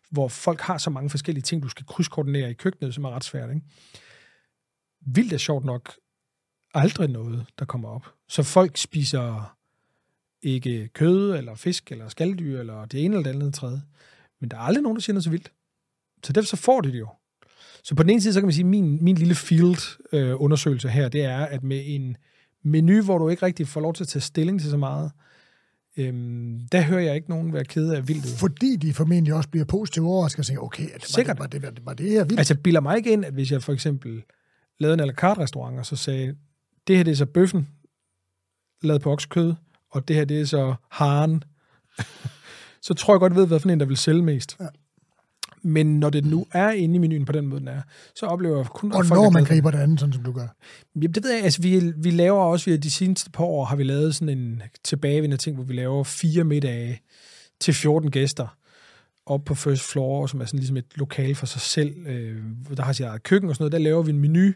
hvor 0.10 0.28
folk 0.28 0.62
har 0.62 0.78
så 0.78 0.90
mange 0.90 1.10
forskellige 1.10 1.44
ting, 1.44 1.64
du 1.64 1.70
skal 1.70 1.86
krydskoordinere 1.86 2.52
i 2.52 2.54
køkkenet, 2.54 2.94
som 2.94 3.04
er 3.04 3.10
ret 3.10 3.24
svært. 3.24 3.50
Ikke? 3.50 3.62
Vildt 5.06 5.34
er 5.34 5.38
sjovt 5.38 5.66
nok 5.66 5.94
aldrig 6.74 7.10
noget, 7.10 7.46
der 7.60 7.66
kommer 7.66 7.90
op. 7.90 8.14
Så 8.28 8.44
folk 8.44 8.78
spiser 8.78 9.58
ikke 10.42 10.88
kød, 10.88 11.36
eller 11.36 11.56
fisk, 11.56 11.92
eller 11.92 12.10
skalddyr, 12.10 12.60
eller 12.60 12.86
det 12.86 13.06
ene 13.06 13.16
eller 13.16 13.32
det 13.32 13.40
andet 13.40 13.54
tredje. 13.54 13.82
Men 14.40 14.52
der 14.52 14.58
er 14.58 14.62
aldrig 14.62 14.84
nogen, 14.84 14.96
der 14.96 15.02
siger 15.02 15.14
noget 15.14 15.24
så 15.24 15.30
vildt. 15.30 15.52
Så 16.24 16.34
derfor 16.34 16.48
så 16.48 16.56
får 16.56 16.82
de 16.82 16.92
det 16.92 17.00
jo. 17.00 17.08
Så 17.84 17.96
på 17.96 18.04
den 18.04 18.10
ene 18.10 18.22
side, 18.22 18.34
så 18.34 18.40
kan 18.40 18.48
man 18.48 18.54
sige, 18.54 18.64
at 18.64 18.70
min, 18.70 19.04
min 19.04 19.16
lille 19.16 19.36
field-undersøgelse 19.36 20.88
øh, 20.88 20.94
her, 20.94 21.10
det 21.10 21.24
er, 21.24 21.46
at 21.46 21.64
med 21.64 21.84
en 21.86 22.18
menu, 22.64 23.04
hvor 23.04 23.18
du 23.18 23.30
ikke 23.30 23.46
rigtig 23.46 23.68
får 23.68 23.82
lov 23.82 23.94
til 23.94 24.04
at 24.04 24.08
tage 24.08 24.22
stilling 24.22 24.62
til 24.62 24.70
så 24.70 24.78
meget, 24.78 25.12
øhm, 25.98 26.60
der 26.72 26.82
hører 26.82 27.02
jeg 27.02 27.16
ikke 27.16 27.30
nogen 27.30 27.54
være 27.54 27.64
ked 27.66 27.90
af 27.92 28.08
vildt. 28.08 28.40
Fordi 28.40 28.76
de 28.76 28.94
formentlig 28.94 29.34
også 29.34 29.50
bliver 29.50 29.66
positivt 29.66 30.06
overrasket 30.06 30.40
og 30.40 30.46
siger, 30.46 30.60
okay, 30.60 30.84
at 30.84 30.94
var, 30.94 31.06
Sikkert. 31.06 31.36
det, 31.38 31.42
var, 31.42 31.48
det, 31.48 31.62
var, 31.64 31.70
det, 31.70 31.86
var 31.86 31.94
det 31.94 32.10
her 32.10 32.24
vildt? 32.24 32.40
Altså, 32.40 32.56
bilder 32.56 32.82
mig 32.82 32.98
ikke 32.98 33.14
ind, 33.14 33.26
at 33.26 33.34
hvis 33.34 33.52
jeg 33.52 33.64
for 33.64 33.74
eksempel 33.74 34.24
lavede 34.80 34.94
en 34.94 35.00
à 35.00 35.06
la 35.06 35.14
carte 35.14 35.42
restaurant, 35.42 35.80
og 35.80 35.86
så 35.86 35.96
sagde, 35.96 36.36
det 36.88 36.98
her 36.98 37.04
det 37.04 37.12
er 37.12 37.16
så 37.16 37.26
bøffen, 37.26 37.68
lavet 38.82 39.02
på 39.02 39.12
oksekød, 39.12 39.54
og 39.90 40.08
det 40.08 40.16
her, 40.16 40.26
det 40.26 40.42
er 40.42 40.46
så 40.46 40.76
haren, 40.92 41.44
så 42.88 42.94
tror 42.94 43.14
jeg 43.14 43.20
godt, 43.20 43.34
jeg 43.34 43.38
ved, 43.38 43.48
hvad 43.48 43.60
for 43.60 43.70
en, 43.70 43.80
der 43.80 43.86
vil 43.86 43.98
sælge 43.98 44.24
mest. 44.24 44.58
Ja. 44.60 44.66
Men 45.64 46.00
når 46.00 46.10
det 46.10 46.26
nu 46.26 46.46
er 46.52 46.72
inde 46.72 46.96
i 46.96 46.98
menuen 46.98 47.26
på 47.26 47.32
den 47.32 47.48
måde, 47.48 47.60
den 47.60 47.68
er, 47.68 47.82
så 48.16 48.26
oplever 48.26 48.58
jeg 48.58 48.66
kun... 48.66 48.92
Og 48.92 49.06
når 49.06 49.30
man 49.30 49.44
griber 49.44 49.72
det 49.72 49.78
andet, 49.78 50.00
sådan 50.00 50.14
som 50.14 50.24
du 50.24 50.32
gør? 50.32 50.48
Jamen, 50.96 51.14
det 51.14 51.24
ved 51.24 51.32
jeg. 51.34 51.44
Altså, 51.44 51.62
vi, 51.62 51.94
vi 51.98 52.12
laver 52.12 52.40
også, 52.40 52.70
vi 52.70 52.78
de 52.78 52.92
seneste 52.92 53.32
par 53.32 53.44
år 53.44 53.66
har 53.66 53.76
vi 53.76 53.84
lavet 53.84 54.16
sådan 54.16 54.38
en 54.38 54.62
tilbagevendende 54.84 55.38
ting, 55.38 55.56
hvor 55.56 55.64
vi 55.64 55.74
laver 55.74 56.04
fire 56.04 56.44
middage 56.44 57.02
til 57.60 57.74
14 57.74 58.12
gæster 58.12 58.58
op 59.26 59.46
på 59.46 59.56
first 59.56 59.92
floor, 59.92 60.28
som 60.28 60.42
er 60.42 60.46
sådan 60.46 60.60
ligesom 60.60 60.78
et 60.78 60.86
lokal 60.96 61.36
for 61.36 61.46
sig 61.46 61.62
selv, 61.62 62.08
øh, 62.08 62.44
der 62.78 62.84
har 62.84 62.94
sit 62.94 63.06
eget 63.06 63.24
køkken 63.24 63.50
og 63.50 63.56
sådan 63.56 63.64
noget. 63.64 63.72
Der 63.72 63.90
laver 63.90 64.04
vi 64.04 64.12
en 64.12 64.20
menu, 64.20 64.52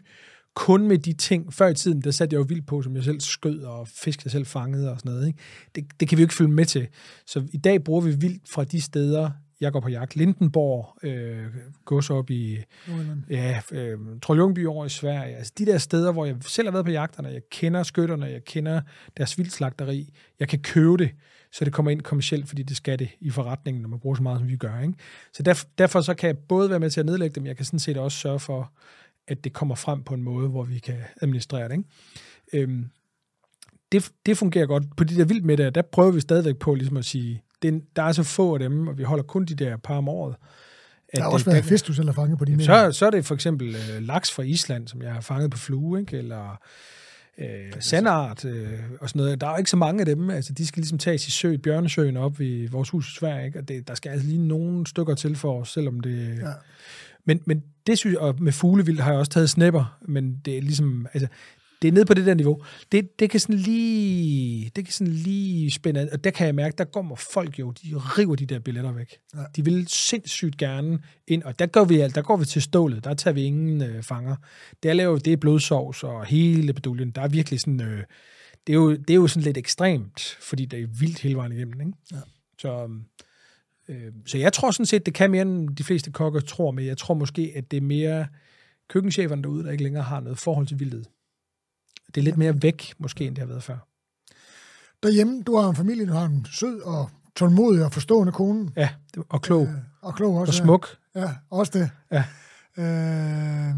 kun 0.54 0.88
med 0.88 0.98
de 0.98 1.12
ting. 1.12 1.54
Før 1.54 1.68
i 1.68 1.74
tiden, 1.74 2.00
der 2.02 2.10
satte 2.10 2.34
jeg 2.34 2.38
jo 2.38 2.46
vildt 2.48 2.66
på, 2.66 2.82
som 2.82 2.96
jeg 2.96 3.04
selv 3.04 3.20
skød 3.20 3.60
og 3.62 3.88
fisk, 3.88 4.24
jeg 4.24 4.32
selv 4.32 4.46
fangede 4.46 4.90
og 4.90 4.98
sådan 4.98 5.12
noget. 5.12 5.26
Ikke? 5.26 5.38
Det, 5.74 5.84
det 6.00 6.08
kan 6.08 6.18
vi 6.18 6.22
jo 6.22 6.24
ikke 6.24 6.34
følge 6.34 6.52
med 6.52 6.64
til. 6.64 6.88
Så 7.26 7.42
i 7.52 7.56
dag 7.56 7.84
bruger 7.84 8.00
vi 8.00 8.10
vildt 8.10 8.42
fra 8.48 8.64
de 8.64 8.80
steder, 8.80 9.30
jeg 9.60 9.72
går 9.72 9.80
på 9.80 9.88
jagt. 9.88 10.16
Lindenborg, 10.16 10.98
øh, 11.02 11.46
gods 11.84 12.10
op 12.10 12.30
i 12.30 12.58
ja, 13.30 13.60
øh, 13.72 13.98
Troljungby 14.22 14.66
over 14.66 14.86
i 14.86 14.88
Sverige. 14.88 15.36
Altså 15.36 15.52
de 15.58 15.66
der 15.66 15.78
steder, 15.78 16.12
hvor 16.12 16.26
jeg 16.26 16.36
selv 16.40 16.68
har 16.68 16.72
været 16.72 16.84
på 16.84 16.90
jagterne, 16.90 17.28
jeg 17.28 17.42
kender 17.50 17.82
skytterne, 17.82 18.26
jeg 18.26 18.44
kender 18.44 18.80
deres 19.16 19.38
vildslagteri, 19.38 20.12
jeg 20.40 20.48
kan 20.48 20.58
købe 20.58 20.96
det, 20.96 21.10
så 21.52 21.64
det 21.64 21.72
kommer 21.72 21.90
ind 21.90 22.00
kommercielt, 22.00 22.48
fordi 22.48 22.62
det 22.62 22.76
skal 22.76 22.98
det 22.98 23.08
i 23.20 23.30
forretningen, 23.30 23.82
når 23.82 23.88
man 23.88 24.00
bruger 24.00 24.16
så 24.16 24.22
meget, 24.22 24.38
som 24.38 24.48
vi 24.48 24.56
gør. 24.56 24.80
Ikke? 24.80 24.94
Så 25.32 25.42
derfor, 25.42 25.66
derfor 25.78 26.00
så 26.00 26.14
kan 26.14 26.26
jeg 26.26 26.38
både 26.38 26.70
være 26.70 26.80
med 26.80 26.90
til 26.90 27.00
at 27.00 27.06
nedlægge 27.06 27.34
dem, 27.34 27.46
jeg 27.46 27.56
kan 27.56 27.64
sådan 27.64 27.78
set 27.78 27.96
også 27.96 28.18
sørge 28.18 28.40
for, 28.40 28.72
at 29.28 29.44
det 29.44 29.52
kommer 29.52 29.74
frem 29.74 30.02
på 30.02 30.14
en 30.14 30.22
måde, 30.22 30.48
hvor 30.48 30.64
vi 30.64 30.78
kan 30.78 30.98
administrere 31.22 31.68
det. 31.68 31.72
Ikke? 31.72 31.84
Øhm, 32.52 32.90
det, 33.92 34.10
det 34.26 34.36
fungerer 34.36 34.66
godt. 34.66 34.96
På 34.96 35.04
de 35.04 35.16
der 35.16 35.24
vildt 35.24 35.44
med 35.44 35.56
der, 35.56 35.70
der 35.70 35.82
prøver 35.82 36.10
vi 36.10 36.20
stadigvæk 36.20 36.56
på 36.56 36.74
ligesom 36.74 36.96
at 36.96 37.04
sige, 37.04 37.42
det, 37.62 37.82
der 37.96 38.02
er 38.02 38.12
så 38.12 38.22
få 38.22 38.54
af 38.54 38.58
dem, 38.58 38.88
og 38.88 38.98
vi 38.98 39.02
holder 39.02 39.24
kun 39.24 39.44
de 39.44 39.54
der 39.54 39.76
par 39.76 39.96
om 39.96 40.08
året. 40.08 40.36
At 41.08 41.16
der 41.16 41.22
har 41.22 41.30
også 41.30 41.50
været 41.50 41.64
fisk, 41.64 41.86
du 41.86 41.92
selv 41.92 42.08
har 42.08 42.12
fanget 42.12 42.38
på 42.38 42.44
dine 42.44 42.64
så, 42.64 42.92
så 42.92 43.06
er 43.06 43.10
det 43.10 43.24
for 43.24 43.34
eksempel 43.34 43.68
øh, 43.68 44.02
laks 44.02 44.32
fra 44.32 44.42
Island, 44.42 44.88
som 44.88 45.02
jeg 45.02 45.12
har 45.12 45.20
fanget 45.20 45.50
på 45.50 45.58
flue, 45.58 46.00
ikke? 46.00 46.18
eller 46.18 46.60
øh, 47.38 47.72
sandart 47.80 48.44
øh, 48.44 48.78
og 49.00 49.08
sådan 49.08 49.20
noget. 49.20 49.40
Der 49.40 49.46
er 49.46 49.50
jo 49.50 49.56
ikke 49.56 49.70
så 49.70 49.76
mange 49.76 50.00
af 50.00 50.06
dem. 50.06 50.30
Altså, 50.30 50.52
de 50.52 50.66
skal 50.66 50.80
ligesom 50.80 50.98
tages 50.98 51.28
i 51.28 51.30
sø, 51.30 51.56
Bjørnesøen 51.56 52.16
op 52.16 52.40
i 52.40 52.66
vores 52.66 52.90
hus 52.90 53.08
i 53.08 53.14
Sverige, 53.14 53.46
ikke? 53.46 53.58
og 53.58 53.68
det, 53.68 53.88
der 53.88 53.94
skal 53.94 54.10
altså 54.10 54.26
lige 54.26 54.48
nogle 54.48 54.86
stykker 54.86 55.14
til 55.14 55.36
for 55.36 55.60
os, 55.60 55.72
selvom 55.72 56.00
det... 56.00 56.38
Ja. 56.42 56.52
Men, 57.24 57.40
men 57.44 57.62
det 57.86 57.98
synes 57.98 58.14
jeg, 58.14 58.20
og 58.20 58.34
med 58.38 58.52
fuglevild 58.52 59.00
har 59.00 59.10
jeg 59.10 59.18
også 59.18 59.32
taget 59.32 59.50
snæpper, 59.50 59.98
men 60.02 60.40
det 60.44 60.56
er 60.56 60.62
ligesom, 60.62 61.06
altså, 61.14 61.28
det 61.82 61.88
er 61.88 61.92
nede 61.92 62.04
på 62.04 62.14
det 62.14 62.26
der 62.26 62.34
niveau. 62.34 62.62
Det, 62.92 63.18
det 63.18 63.30
kan 63.30 63.40
sådan 63.40 63.56
lige, 63.56 64.70
det 64.76 64.84
kan 64.84 64.92
sådan 64.92 65.12
lige 65.12 65.70
spænde, 65.70 66.08
og 66.12 66.24
der 66.24 66.30
kan 66.30 66.46
jeg 66.46 66.54
mærke, 66.54 66.74
der 66.78 66.84
kommer 66.84 67.16
folk 67.16 67.58
jo, 67.58 67.70
de 67.70 67.94
river 67.94 68.36
de 68.36 68.46
der 68.46 68.58
billetter 68.58 68.92
væk. 68.92 69.18
Ja. 69.34 69.40
De 69.56 69.64
vil 69.64 69.88
sindssygt 69.88 70.56
gerne 70.56 70.98
ind, 71.26 71.42
og 71.42 71.58
der 71.58 71.66
går 71.66 71.84
vi, 71.84 71.98
der 71.98 72.22
går 72.22 72.36
vi 72.36 72.44
til 72.44 72.62
stålet, 72.62 73.04
der 73.04 73.14
tager 73.14 73.34
vi 73.34 73.42
ingen 73.42 73.82
øh, 73.82 74.02
fanger. 74.02 74.36
Der 74.82 74.92
laver 74.92 75.18
det 75.18 75.32
er 75.32 75.36
blodsovs 75.36 76.04
og 76.04 76.26
hele 76.26 76.72
beduljen. 76.72 77.10
Der 77.10 77.22
er 77.22 77.28
virkelig 77.28 77.60
sådan, 77.60 77.80
øh, 77.80 78.04
det, 78.66 78.72
er 78.72 78.76
jo, 78.76 78.96
det 78.96 79.10
er 79.10 79.14
jo 79.14 79.26
sådan 79.26 79.44
lidt 79.44 79.58
ekstremt, 79.58 80.20
fordi 80.40 80.64
det 80.64 80.82
er 80.82 80.86
vildt 81.00 81.20
hele 81.20 81.36
vejen 81.36 81.52
igennem. 81.52 81.80
Ikke? 81.80 81.92
Ja. 82.12 82.20
Så, 82.58 82.88
øh, 83.88 84.12
så 84.26 84.38
jeg 84.38 84.52
tror 84.52 84.70
sådan 84.70 84.86
set, 84.86 85.06
det 85.06 85.14
kan 85.14 85.30
mere 85.30 85.42
end 85.42 85.76
de 85.76 85.84
fleste 85.84 86.10
kokker 86.10 86.40
tror, 86.40 86.70
men 86.70 86.86
jeg 86.86 86.98
tror 86.98 87.14
måske, 87.14 87.52
at 87.56 87.70
det 87.70 87.76
er 87.76 87.80
mere 87.80 88.26
køkkencheferne 88.88 89.42
derude, 89.42 89.64
der 89.64 89.70
ikke 89.70 89.84
længere 89.84 90.02
har 90.02 90.20
noget 90.20 90.38
forhold 90.38 90.66
til 90.66 90.80
vildhed. 90.80 91.04
Det 92.14 92.20
er 92.20 92.24
lidt 92.24 92.36
mere 92.36 92.62
væk, 92.62 92.92
måske, 92.98 93.26
end 93.26 93.34
det 93.34 93.42
har 93.42 93.46
været 93.46 93.62
før. 93.62 93.78
Derhjemme, 95.02 95.42
du 95.42 95.56
har 95.56 95.68
en 95.68 95.76
familie, 95.76 96.06
du 96.06 96.12
har 96.12 96.24
en 96.24 96.46
sød 96.52 96.80
og 96.80 97.10
tålmodig 97.36 97.84
og 97.84 97.92
forstående 97.92 98.32
kone. 98.32 98.70
Ja, 98.76 98.88
og 99.28 99.42
klog. 99.42 99.62
Øh, 99.62 99.74
og 100.02 100.14
klog 100.14 100.36
også. 100.36 100.50
Og 100.50 100.54
smuk. 100.54 100.88
Ja, 101.14 101.20
ja 101.20 101.30
også 101.50 101.78
det. 101.78 101.90
Ja. 102.12 102.24
Øh, 102.78 103.74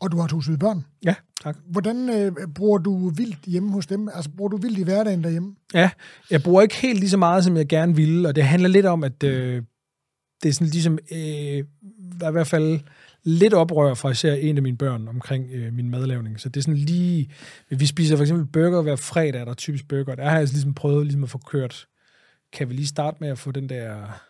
og 0.00 0.12
du 0.12 0.18
har 0.20 0.26
to 0.26 0.40
søde 0.40 0.58
børn. 0.58 0.84
Ja, 1.04 1.14
tak. 1.42 1.56
Hvordan 1.66 2.08
øh, 2.08 2.32
bruger 2.54 2.78
du 2.78 3.08
vildt 3.08 3.44
hjemme 3.46 3.72
hos 3.72 3.86
dem? 3.86 4.08
Altså, 4.08 4.30
bruger 4.30 4.48
du 4.48 4.56
vildt 4.56 4.78
i 4.78 4.82
hverdagen 4.82 5.24
derhjemme? 5.24 5.54
Ja, 5.74 5.90
jeg 6.30 6.42
bruger 6.42 6.62
ikke 6.62 6.74
helt 6.74 7.00
lige 7.00 7.10
så 7.10 7.16
meget, 7.16 7.44
som 7.44 7.56
jeg 7.56 7.66
gerne 7.68 7.96
ville, 7.96 8.28
og 8.28 8.36
det 8.36 8.44
handler 8.44 8.68
lidt 8.68 8.86
om, 8.86 9.04
at 9.04 9.22
øh, 9.22 9.62
det 10.42 10.48
er 10.48 10.52
sådan 10.52 10.68
ligesom, 10.68 10.98
øh, 11.12 11.64
der 12.20 12.26
er 12.26 12.28
i 12.28 12.32
hvert 12.32 12.46
fald 12.46 12.80
lidt 13.26 13.54
oprør 13.54 13.94
fra 13.94 14.10
især 14.10 14.34
en 14.34 14.56
af 14.56 14.62
mine 14.62 14.76
børn 14.76 15.08
omkring 15.08 15.46
øh, 15.52 15.72
min 15.72 15.90
madlavning. 15.90 16.40
Så 16.40 16.48
det 16.48 16.56
er 16.56 16.62
sådan 16.62 16.78
lige... 16.78 17.30
Vi 17.68 17.86
spiser 17.86 18.16
for 18.16 18.24
eksempel 18.24 18.46
burger 18.46 18.82
hver 18.82 18.96
fredag, 18.96 19.40
er 19.40 19.44
der 19.44 19.54
typisk 19.54 19.88
burger. 19.88 20.14
Der 20.14 20.24
har 20.24 20.30
jeg 20.30 20.40
altså 20.40 20.54
ligesom 20.54 20.74
prøvet 20.74 21.06
ligesom 21.06 21.24
at 21.24 21.30
få 21.30 21.38
kørt... 21.38 21.86
Kan 22.52 22.68
vi 22.68 22.74
lige 22.74 22.86
starte 22.86 23.16
med 23.20 23.28
at 23.28 23.38
få 23.38 23.50
den 23.50 23.68
der 23.68 24.20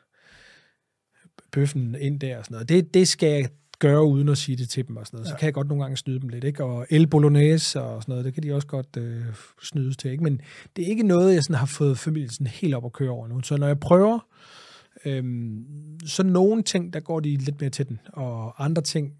bøffen 1.53 1.97
ind 2.01 2.21
der 2.21 2.39
og 2.39 2.45
sådan 2.45 2.55
noget. 2.55 2.69
Det, 2.69 2.95
det 2.95 3.09
skal 3.09 3.29
jeg 3.29 3.49
gøre 3.79 4.05
uden 4.05 4.29
at 4.29 4.39
sige 4.39 4.57
det 4.57 4.69
til 4.69 4.89
dem 4.89 4.97
og 4.97 5.07
sådan 5.07 5.17
noget. 5.17 5.27
Ja. 5.27 5.31
Så 5.31 5.37
kan 5.37 5.47
jeg 5.47 5.55
godt 5.55 5.69
nogle 5.69 5.85
gange 5.85 5.97
snyde 5.97 6.21
dem 6.21 6.29
lidt, 6.29 6.45
ikke? 6.45 6.65
Og 6.65 6.87
el 6.91 7.07
bolognese 7.07 7.81
og 7.81 8.03
sådan 8.03 8.13
noget, 8.13 8.25
det 8.25 8.35
kan 8.35 8.43
de 8.43 8.55
også 8.55 8.67
godt 8.67 8.97
øh, 8.99 9.25
snydes 9.63 9.97
til, 9.97 10.11
ikke? 10.11 10.25
Men 10.25 10.41
det 10.77 10.85
er 10.85 10.89
ikke 10.89 11.03
noget, 11.03 11.35
jeg 11.35 11.43
sådan 11.43 11.57
har 11.57 11.67
fået 11.67 11.99
familien 11.99 12.31
sådan 12.31 12.47
helt 12.47 12.75
op 12.75 12.85
at 12.85 12.93
køre 12.93 13.11
over 13.11 13.29
nu. 13.29 13.43
Så 13.43 13.57
når 13.57 13.67
jeg 13.67 13.81
prøver, 13.81 14.19
Øhm, 15.07 15.65
så 16.07 16.23
nogle 16.23 16.63
ting, 16.63 16.93
der 16.93 17.01
går 17.01 17.21
de 17.21 17.37
lidt 17.37 17.61
mere 17.61 17.71
til 17.71 17.89
den, 17.89 17.99
og 18.13 18.65
andre 18.65 18.83
ting, 18.83 19.13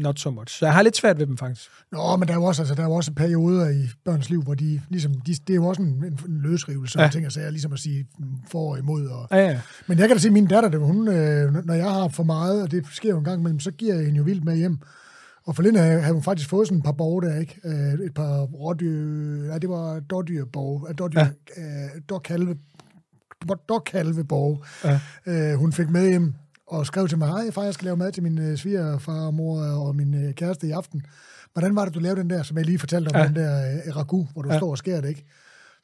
not 0.00 0.20
so 0.20 0.30
much. 0.30 0.58
Så 0.58 0.66
jeg 0.66 0.74
har 0.74 0.82
lidt 0.82 0.96
svært 0.96 1.18
ved 1.18 1.26
dem, 1.26 1.36
faktisk. 1.36 1.70
Nå, 1.92 2.16
men 2.16 2.28
der 2.28 2.34
er 2.34 2.38
jo 2.38 2.44
også, 2.44 2.62
altså, 2.62 2.74
der 2.74 2.82
er 2.82 2.86
jo 2.86 2.92
også 2.92 3.12
perioder 3.12 3.68
i 3.68 3.88
børns 4.04 4.30
liv, 4.30 4.42
hvor 4.42 4.54
de 4.54 4.80
ligesom, 4.88 5.14
de, 5.14 5.34
det 5.34 5.50
er 5.50 5.54
jo 5.54 5.66
også 5.66 5.82
en, 5.82 6.04
en 6.28 6.40
løsrivelse, 6.42 7.02
ja. 7.02 7.08
ting 7.08 7.26
og 7.26 7.32
sager, 7.32 7.50
ligesom 7.50 7.72
at 7.72 7.78
sige 7.78 8.06
for 8.50 8.70
og 8.70 8.78
imod. 8.78 9.06
Og, 9.06 9.28
ja, 9.30 9.36
ja. 9.36 9.60
Men 9.86 9.98
jeg 9.98 10.08
kan 10.08 10.16
da 10.16 10.20
se, 10.20 10.28
at 10.28 10.32
min 10.32 10.46
datter, 10.46 10.68
det, 10.68 10.80
hun, 10.80 11.08
øh, 11.08 11.66
når 11.66 11.74
jeg 11.74 11.90
har 11.90 12.08
for 12.08 12.22
meget, 12.22 12.62
og 12.62 12.70
det 12.70 12.86
sker 12.92 13.10
jo 13.10 13.18
en 13.18 13.24
gang 13.24 13.40
imellem, 13.40 13.60
så 13.60 13.70
giver 13.70 13.94
jeg 13.94 14.04
hende 14.04 14.18
jo 14.18 14.24
vildt 14.24 14.44
med 14.44 14.56
hjem. 14.56 14.78
Og 15.46 15.56
for 15.56 15.62
Linda 15.62 15.80
havde 15.80 16.12
hun 16.12 16.22
faktisk 16.22 16.48
fået 16.48 16.66
sådan 16.66 16.78
et 16.78 16.84
par 16.84 16.92
borg 16.92 17.22
der, 17.22 17.38
ikke? 17.40 17.60
Øh, 17.64 18.06
et 18.06 18.14
par 18.14 18.42
rådyr, 18.42 19.44
ja, 19.52 19.58
det 19.58 19.68
var 19.68 20.00
dårdyrborg, 20.00 20.98
dårdyr, 20.98 21.18
ja. 21.18 21.26
øh, 21.56 22.00
dårkalve 22.08 22.56
Dokkalveborg, 23.68 24.64
ja. 24.84 25.00
øh, 25.26 25.58
hun 25.58 25.72
fik 25.72 25.90
med 25.90 26.08
hjem 26.08 26.34
og 26.66 26.86
skrev 26.86 27.08
til 27.08 27.18
mig, 27.18 27.28
hej 27.28 27.50
far, 27.50 27.64
jeg 27.64 27.74
skal 27.74 27.84
lave 27.84 27.96
mad 27.96 28.12
til 28.12 28.22
min 28.22 28.38
øh, 28.38 28.56
svigerfar 28.56 29.26
og 29.26 29.34
mor 29.34 29.60
og 29.60 29.96
min 29.96 30.14
øh, 30.14 30.34
kæreste 30.34 30.66
i 30.66 30.70
aften. 30.70 31.02
Hvordan 31.52 31.76
var 31.76 31.84
det, 31.84 31.94
du 31.94 31.98
lavede 31.98 32.20
den 32.20 32.30
der, 32.30 32.42
som 32.42 32.56
jeg 32.56 32.66
lige 32.66 32.78
fortalte 32.78 33.08
om, 33.08 33.16
ja. 33.16 33.26
den 33.26 33.36
der 33.36 33.80
øh, 33.86 33.96
ragu, 33.96 34.28
hvor 34.32 34.42
du 34.42 34.52
ja. 34.52 34.58
står 34.58 34.70
og 34.70 34.78
skærer 34.78 35.00
det, 35.00 35.08
ikke? 35.08 35.24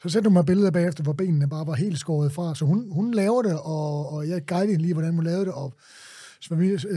Så 0.03 0.09
sendte 0.09 0.29
hun 0.29 0.33
mig 0.33 0.47
billeder 0.47 0.71
bagefter, 0.71 1.03
hvor 1.03 1.13
benene 1.13 1.49
bare 1.49 1.67
var 1.67 1.75
helt 1.75 1.99
skåret 1.99 2.33
fra. 2.33 2.55
Så 2.55 2.65
hun, 2.65 2.89
hun 2.93 3.15
laver 3.15 3.43
det, 3.43 3.59
og, 3.61 4.13
og 4.13 4.29
jeg 4.29 4.47
guidede 4.47 4.71
hende 4.71 4.83
lige, 4.83 4.95
hvordan 4.95 5.15
hun 5.15 5.25
lavede 5.25 5.45
det, 5.45 5.53
og 5.53 5.75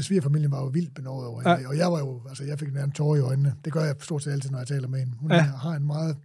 svigerfamilien 0.01 0.51
var 0.51 0.61
jo 0.61 0.65
vildt 0.65 0.95
benådet 0.95 1.27
over 1.27 1.41
hende. 1.41 1.61
Ja. 1.61 1.67
Og 1.67 1.77
jeg 1.77 1.91
var 1.91 1.99
jo, 1.99 2.21
altså 2.29 2.43
jeg 2.43 2.59
fik 2.59 2.73
nærmest 2.73 2.95
tårer 2.95 3.15
i 3.15 3.19
øjnene. 3.19 3.53
Det 3.65 3.73
gør 3.73 3.83
jeg 3.83 3.95
stort 3.99 4.23
set 4.23 4.31
altid, 4.31 4.49
når 4.49 4.57
jeg 4.57 4.67
taler 4.67 4.87
med 4.87 4.99
hende. 4.99 5.13
Hun 5.19 5.31
ja. 5.31 5.41
har 5.41 5.71
en 5.75 5.87
meget 5.87 6.17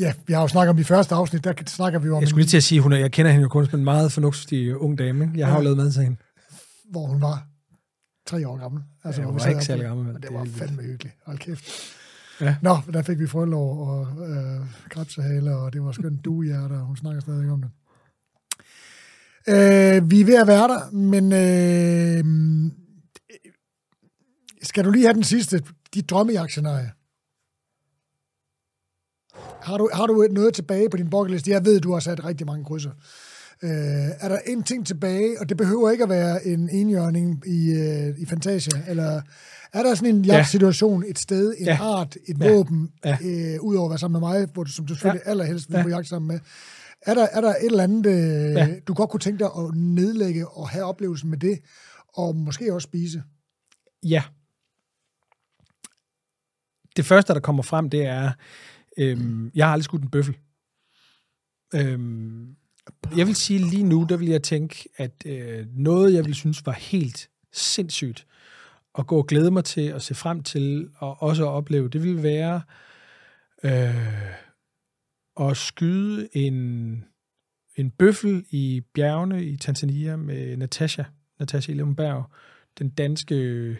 Ja, 0.00 0.12
vi 0.26 0.32
har 0.32 0.40
jo 0.40 0.48
snakket 0.48 0.70
om 0.70 0.78
i 0.78 0.84
første 0.84 1.14
afsnit, 1.14 1.44
der 1.44 1.52
snakker 1.66 1.98
vi 1.98 2.06
jo 2.06 2.16
om... 2.16 2.20
Jeg 2.20 2.28
skulle 2.28 2.42
lige 2.42 2.50
til 2.50 2.56
at 2.56 2.62
sige, 2.62 2.80
hun 2.80 2.92
er, 2.92 2.96
jeg 2.96 3.12
kender 3.12 3.30
hende 3.30 3.42
jo 3.42 3.48
kun 3.48 3.66
som 3.66 3.78
en 3.78 3.84
meget 3.84 4.12
fornuftig 4.12 4.76
ung 4.76 4.98
dame. 4.98 5.24
Ikke? 5.24 5.38
Jeg 5.38 5.46
har 5.46 5.52
ja. 5.52 5.58
jo 5.58 5.64
lavet 5.64 5.76
mad 5.76 5.92
til 5.92 6.02
hende. 6.02 6.16
Hvor 6.90 7.06
hun 7.06 7.22
var 7.22 7.46
tre 8.26 8.48
år 8.48 8.56
gammel. 8.56 8.82
Altså, 9.04 9.20
ja, 9.20 9.26
hun 9.26 9.40
var 9.40 9.46
ikke 9.46 9.64
særlig 9.64 9.84
gammel. 9.84 10.06
Men 10.06 10.14
det, 10.14 10.22
det 10.22 10.34
var 10.34 10.44
fandme 10.44 10.82
hyggeligt. 10.82 11.16
Hold 11.26 11.38
kæft. 11.38 11.64
Ja. 12.40 12.56
Nå, 12.62 12.78
der 12.92 13.02
fik 13.02 13.18
vi 13.18 13.26
frølov 13.26 13.88
og 13.88 14.28
øh, 14.28 14.60
krebsehale, 14.90 15.56
og 15.56 15.72
det 15.72 15.82
var 15.82 15.92
skønt 15.92 16.24
duehjerter, 16.24 16.80
og 16.80 16.86
hun 16.86 16.96
snakker 16.96 17.20
stadig 17.20 17.50
om 17.50 17.62
det. 17.62 17.70
Øh, 19.48 20.10
vi 20.10 20.20
er 20.20 20.24
ved 20.24 20.40
at 20.40 20.46
være 20.46 20.68
der, 20.68 20.90
men 20.90 21.32
øh, 21.32 22.24
skal 24.62 24.84
du 24.84 24.90
lige 24.90 25.04
have 25.04 25.14
den 25.14 25.24
sidste, 25.24 25.62
dit 25.94 26.10
drømmejagtscenarie? 26.10 26.90
Har 29.62 29.78
du, 29.78 29.90
har 29.92 30.06
du 30.06 30.28
noget 30.30 30.54
tilbage 30.54 30.90
på 30.90 30.96
din 30.96 31.10
bucketlist? 31.10 31.48
Jeg 31.48 31.64
ved, 31.64 31.80
du 31.80 31.92
har 31.92 32.00
sat 32.00 32.24
rigtig 32.24 32.46
mange 32.46 32.64
krydser. 32.64 32.90
Øh, 33.62 33.70
er 34.20 34.28
der 34.28 34.38
en 34.46 34.62
ting 34.62 34.86
tilbage, 34.86 35.40
og 35.40 35.48
det 35.48 35.56
behøver 35.56 35.90
ikke 35.90 36.04
at 36.04 36.10
være 36.10 36.46
en 36.46 36.68
enhjørning 36.68 37.42
i, 37.46 37.70
øh, 37.70 38.18
i 38.18 38.26
Fantasia, 38.26 38.82
eller 38.88 39.22
er 39.72 39.82
der 39.82 39.94
sådan 39.94 40.14
en 40.14 40.24
jagtsituation, 40.24 41.04
et 41.06 41.18
sted, 41.18 41.54
en 41.58 41.66
ja. 41.66 41.78
art, 41.80 42.16
et 42.28 42.38
ja. 42.40 42.52
våben, 42.52 42.92
ja. 43.04 43.18
Øh, 43.24 43.60
udover 43.60 43.86
at 43.86 43.90
være 43.90 43.98
sammen 43.98 44.20
med 44.20 44.28
mig, 44.28 44.48
hvor 44.52 44.64
du, 44.64 44.70
som 44.70 44.86
du 44.86 44.94
selvfølgelig 44.94 45.22
ja. 45.26 45.30
allerhelst 45.30 45.70
vil 45.70 45.76
ja. 45.76 45.82
på 45.82 45.88
jagt 45.88 46.08
sammen 46.08 46.28
med, 46.28 46.40
er 47.02 47.14
der, 47.14 47.26
er 47.32 47.40
der 47.40 47.48
et 47.48 47.66
eller 47.66 47.82
andet, 47.82 48.06
øh, 48.06 48.52
ja. 48.52 48.68
du 48.88 48.94
godt 48.94 49.10
kunne 49.10 49.20
tænke 49.20 49.38
dig 49.38 49.50
at 49.58 49.74
nedlægge 49.74 50.48
og 50.48 50.68
have 50.68 50.84
oplevelsen 50.84 51.30
med 51.30 51.38
det, 51.38 51.58
og 52.14 52.36
måske 52.36 52.74
også 52.74 52.86
spise? 52.86 53.22
Ja. 54.02 54.22
Det 56.96 57.06
første, 57.06 57.34
der 57.34 57.40
kommer 57.40 57.62
frem, 57.62 57.90
det 57.90 58.06
er, 58.06 58.30
Øhm, 58.98 59.50
jeg 59.54 59.66
har 59.66 59.72
aldrig 59.72 59.84
skudt 59.84 60.02
en 60.02 60.10
bøffel. 60.10 60.36
Øhm, 61.74 62.56
jeg 63.16 63.26
vil 63.26 63.34
sige 63.34 63.58
lige 63.58 63.82
nu, 63.82 64.06
der 64.08 64.16
vil 64.16 64.28
jeg 64.28 64.42
tænke, 64.42 64.88
at 64.96 65.22
øh, 65.26 65.66
noget, 65.76 66.14
jeg 66.14 66.24
vil 66.24 66.34
synes 66.34 66.66
var 66.66 66.72
helt 66.72 67.30
sindssygt 67.52 68.26
at 68.98 69.06
gå 69.06 69.18
og 69.18 69.26
glæde 69.26 69.50
mig 69.50 69.64
til 69.64 69.94
og 69.94 70.02
se 70.02 70.14
frem 70.14 70.42
til 70.42 70.90
og 70.96 71.22
også 71.22 71.42
at 71.42 71.48
opleve, 71.48 71.88
det 71.88 72.02
vil 72.02 72.22
være 72.22 72.62
øh, 73.64 74.30
at 75.40 75.56
skyde 75.56 76.28
en, 76.32 77.04
en 77.76 77.90
bøffel 77.90 78.44
i 78.50 78.82
bjergene 78.94 79.44
i 79.44 79.56
Tanzania 79.56 80.16
med 80.16 80.56
Natasha, 80.56 81.02
Natasha 81.38 81.72
Ilumberg, 81.72 82.30
den 82.78 82.88
danske, 82.88 83.34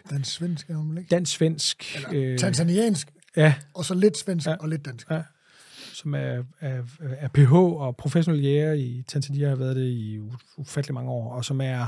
Den 0.09 0.23
svenske, 0.23 0.75
om 0.75 0.97
ikke? 0.97 1.09
dansk-svensk, 1.09 2.05
Eller, 2.11 2.37
tanzaniansk, 2.37 3.11
ja, 3.37 3.53
og 3.73 3.85
så 3.85 3.93
lidt 3.93 4.17
svensk 4.17 4.47
Ja. 4.47 4.55
og 4.59 4.69
lidt 4.69 4.85
dansk. 4.85 5.09
ja, 5.09 5.21
som 5.93 6.13
er, 6.13 6.43
er, 6.59 6.83
er 6.99 7.27
PH 7.33 7.53
og 7.53 7.97
professionel 7.97 8.41
jæger 8.43 8.73
i 8.73 9.03
Tanzania, 9.07 9.49
har 9.49 9.55
været 9.55 9.75
det 9.75 9.87
i 9.87 10.19
ufattelig 10.57 10.93
mange 10.93 11.11
år, 11.11 11.33
og 11.33 11.45
som 11.45 11.61
er, 11.61 11.87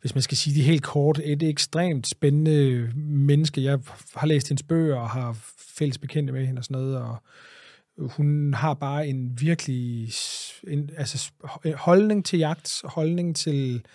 hvis 0.00 0.14
man 0.14 0.22
skal 0.22 0.36
sige 0.36 0.54
det 0.54 0.64
helt 0.64 0.82
kort, 0.82 1.20
et 1.24 1.42
ekstremt 1.42 2.06
spændende 2.08 2.90
menneske. 2.96 3.62
Jeg 3.62 3.78
har 4.14 4.26
læst 4.26 4.48
hendes 4.48 4.62
bøger 4.62 4.96
og 4.96 5.10
har 5.10 5.38
fælles 5.58 5.98
bekendte 5.98 6.32
med 6.32 6.46
hende 6.46 6.60
og 6.60 6.64
sådan 6.64 6.82
noget, 6.82 6.96
og 6.96 7.16
hun 7.98 8.54
har 8.54 8.74
bare 8.74 9.06
en 9.06 9.40
virkelig 9.40 10.12
en, 10.68 10.90
altså, 10.96 11.30
holdning 11.74 12.24
til 12.24 12.38
jagt, 12.38 12.80
holdning 12.84 13.36
til 13.36 13.86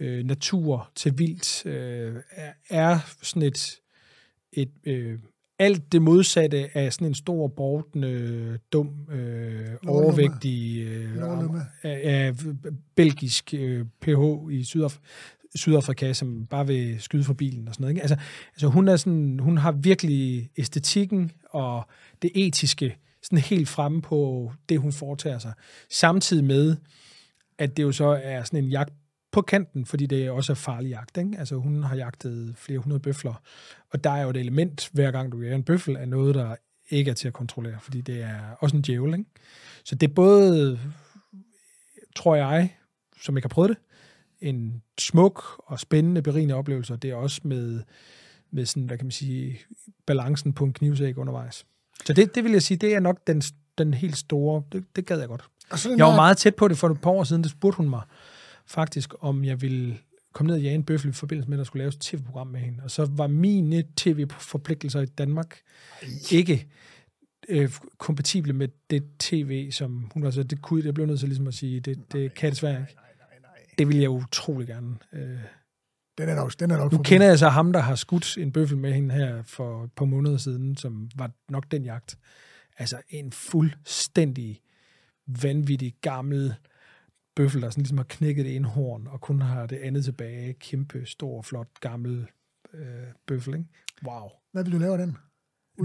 øh, 0.00 0.24
natur, 0.24 0.90
til 0.94 1.18
vildt, 1.18 1.66
øh, 1.66 2.16
er, 2.30 2.52
er 2.68 2.98
sådan 3.22 3.42
et, 3.42 3.80
et 4.52 4.70
øh, 4.84 5.18
alt 5.58 5.92
det 5.92 6.02
modsatte 6.02 6.76
af 6.76 6.92
sådan 6.92 7.06
en 7.06 7.14
stor, 7.14 7.48
bordende, 7.48 8.58
dum, 8.72 8.90
øh, 9.10 9.74
overvægtig, 9.86 10.82
øh, 10.82 11.16
af, 11.82 12.00
af 12.04 12.34
belgisk 12.94 13.54
øh, 13.54 13.86
PH 14.00 14.50
i 14.50 14.62
Sydaf- 14.62 14.98
Sydafrika, 15.54 16.12
som 16.12 16.46
bare 16.46 16.66
vil 16.66 16.96
skyde 17.00 17.24
for 17.24 17.34
bilen 17.34 17.68
og 17.68 17.74
sådan 17.74 17.82
noget. 17.82 17.92
Ikke? 17.92 18.02
Altså, 18.02 18.16
altså 18.52 18.66
hun, 18.66 18.88
er 18.88 18.96
sådan, 18.96 19.38
hun 19.38 19.58
har 19.58 19.72
virkelig 19.72 20.50
æstetikken 20.56 21.32
og 21.50 21.88
det 22.22 22.30
etiske 22.34 22.98
sådan 23.22 23.38
helt 23.38 23.68
fremme 23.68 24.02
på 24.02 24.52
det, 24.68 24.78
hun 24.80 24.92
foretager 24.92 25.38
sig. 25.38 25.52
Samtidig 25.90 26.44
med, 26.44 26.76
at 27.58 27.76
det 27.76 27.82
jo 27.82 27.92
så 27.92 28.20
er 28.22 28.42
sådan 28.42 28.64
en 28.64 28.70
jagt 28.70 28.92
på 29.36 29.42
kanten, 29.42 29.86
fordi 29.86 30.06
det 30.06 30.30
også 30.30 30.52
er 30.52 30.54
farlig 30.54 30.88
jagt. 30.90 31.16
Ikke? 31.16 31.36
Altså 31.38 31.56
hun 31.56 31.82
har 31.82 31.96
jagtet 31.96 32.54
flere 32.56 32.78
hundrede 32.78 33.00
bøfler, 33.00 33.42
og 33.90 34.04
der 34.04 34.10
er 34.10 34.22
jo 34.22 34.30
et 34.30 34.36
element, 34.36 34.90
hver 34.92 35.10
gang 35.10 35.32
du 35.32 35.40
jager 35.40 35.54
en 35.54 35.62
bøffel, 35.62 35.96
af 35.96 36.08
noget, 36.08 36.34
der 36.34 36.56
ikke 36.90 37.10
er 37.10 37.14
til 37.14 37.28
at 37.28 37.34
kontrollere, 37.34 37.78
fordi 37.80 38.00
det 38.00 38.22
er 38.22 38.40
også 38.60 38.76
en 38.76 38.82
djævel. 38.82 39.12
Ikke? 39.14 39.24
Så 39.84 39.94
det 39.94 40.10
er 40.10 40.14
både, 40.14 40.78
tror 42.16 42.34
jeg, 42.36 42.76
som 43.22 43.36
ikke 43.36 43.44
har 43.44 43.48
prøvet 43.54 43.68
det, 43.68 43.76
en 44.40 44.82
smuk 44.98 45.44
og 45.58 45.80
spændende, 45.80 46.22
berigende 46.22 46.54
oplevelse, 46.54 46.92
og 46.92 47.02
det 47.02 47.10
er 47.10 47.14
også 47.14 47.40
med, 47.44 47.82
med 48.50 48.66
sådan, 48.66 48.82
hvad 48.86 48.98
kan 48.98 49.06
man 49.06 49.10
sige, 49.12 49.58
balancen 50.06 50.52
på 50.52 50.64
en 50.64 50.72
knivsæk 50.72 51.18
undervejs. 51.18 51.66
Så 52.04 52.12
det, 52.12 52.34
det 52.34 52.44
vil 52.44 52.52
jeg 52.52 52.62
sige, 52.62 52.78
det 52.78 52.94
er 52.94 53.00
nok 53.00 53.26
den, 53.26 53.42
den 53.78 53.94
helt 53.94 54.16
store, 54.16 54.62
det, 54.72 54.84
det 54.96 55.06
gad 55.06 55.18
jeg 55.18 55.28
godt. 55.28 55.44
Og 55.70 55.78
så 55.78 55.88
Jeg 55.96 56.04
var 56.04 56.10
her- 56.10 56.16
meget 56.16 56.36
tæt 56.36 56.54
på 56.54 56.68
det 56.68 56.78
for 56.78 56.88
et 56.88 57.00
par 57.00 57.10
år 57.10 57.24
siden, 57.24 57.42
der 57.42 57.48
spurgte 57.48 57.76
hun 57.76 57.88
mig 57.88 58.02
faktisk, 58.66 59.14
om 59.20 59.44
jeg 59.44 59.62
ville 59.62 59.98
komme 60.32 60.46
ned 60.48 60.56
og 60.56 60.62
jage 60.62 60.74
en 60.74 60.84
bøffel 60.84 61.10
i 61.10 61.12
forbindelse 61.12 61.50
med, 61.50 61.56
at 61.56 61.58
der 61.58 61.64
skulle 61.64 61.80
laves 61.82 61.94
et 61.94 62.00
tv-program 62.00 62.46
med 62.46 62.60
hende. 62.60 62.82
Og 62.82 62.90
så 62.90 63.08
var 63.10 63.26
mine 63.26 63.84
tv-forpligtelser 63.96 65.00
i 65.00 65.06
Danmark 65.06 65.60
ikke 66.30 66.66
øh, 67.48 67.70
kompatible 67.98 68.52
med 68.52 68.68
det 68.90 69.04
tv, 69.18 69.70
som 69.70 70.10
hun 70.14 70.22
var 70.22 70.30
så, 70.30 70.42
det 70.42 70.62
kunne 70.62 70.84
jeg 70.84 70.94
blev 70.94 71.06
nødt 71.06 71.20
til 71.20 71.28
ligesom 71.28 71.46
at 71.46 71.54
sige, 71.54 71.80
det, 71.80 72.12
det 72.12 72.34
kan 72.34 72.46
jeg 72.46 72.52
desværre 72.52 72.80
ikke. 72.80 72.96
Det 73.78 73.88
ville 73.88 74.02
jeg 74.02 74.10
utrolig 74.10 74.66
gerne. 74.68 74.96
Øh. 75.12 75.38
Den 76.18 76.28
er 76.28 76.34
nok, 76.34 76.52
den 76.60 76.70
er 76.70 76.76
nok 76.76 76.92
Nu 76.92 76.96
forbi. 76.96 77.08
kender 77.08 77.26
jeg 77.26 77.38
så 77.38 77.48
ham, 77.48 77.72
der 77.72 77.80
har 77.80 77.94
skudt 77.94 78.38
en 78.38 78.52
bøffel 78.52 78.78
med 78.78 78.92
hende 78.92 79.14
her 79.14 79.42
for 79.42 79.84
et 79.84 79.92
par 79.92 80.04
måneder 80.04 80.36
siden, 80.36 80.76
som 80.76 81.10
var 81.16 81.30
nok 81.48 81.64
den 81.70 81.84
jagt. 81.84 82.18
Altså 82.78 82.96
en 83.08 83.32
fuldstændig 83.32 84.60
vanvittig 85.26 85.94
gammel 86.00 86.54
bøffel, 87.36 87.62
der 87.62 87.70
sådan 87.70 87.82
ligesom 87.82 87.98
har 87.98 88.04
knækket 88.08 88.44
det 88.44 88.56
ene 88.56 88.68
horn, 88.68 89.06
og 89.06 89.20
kun 89.20 89.40
har 89.40 89.66
det 89.66 89.76
andet 89.76 90.04
tilbage. 90.04 90.52
Kæmpe, 90.52 91.06
stor, 91.06 91.42
flot, 91.42 91.68
gammel 91.80 92.26
øh, 92.74 92.80
bøffel, 93.26 93.54
ikke? 93.54 93.66
Wow. 94.06 94.28
Hvad 94.52 94.64
vil 94.64 94.72
du 94.72 94.78
lave 94.78 94.92
af 94.92 94.98
den? 94.98 95.16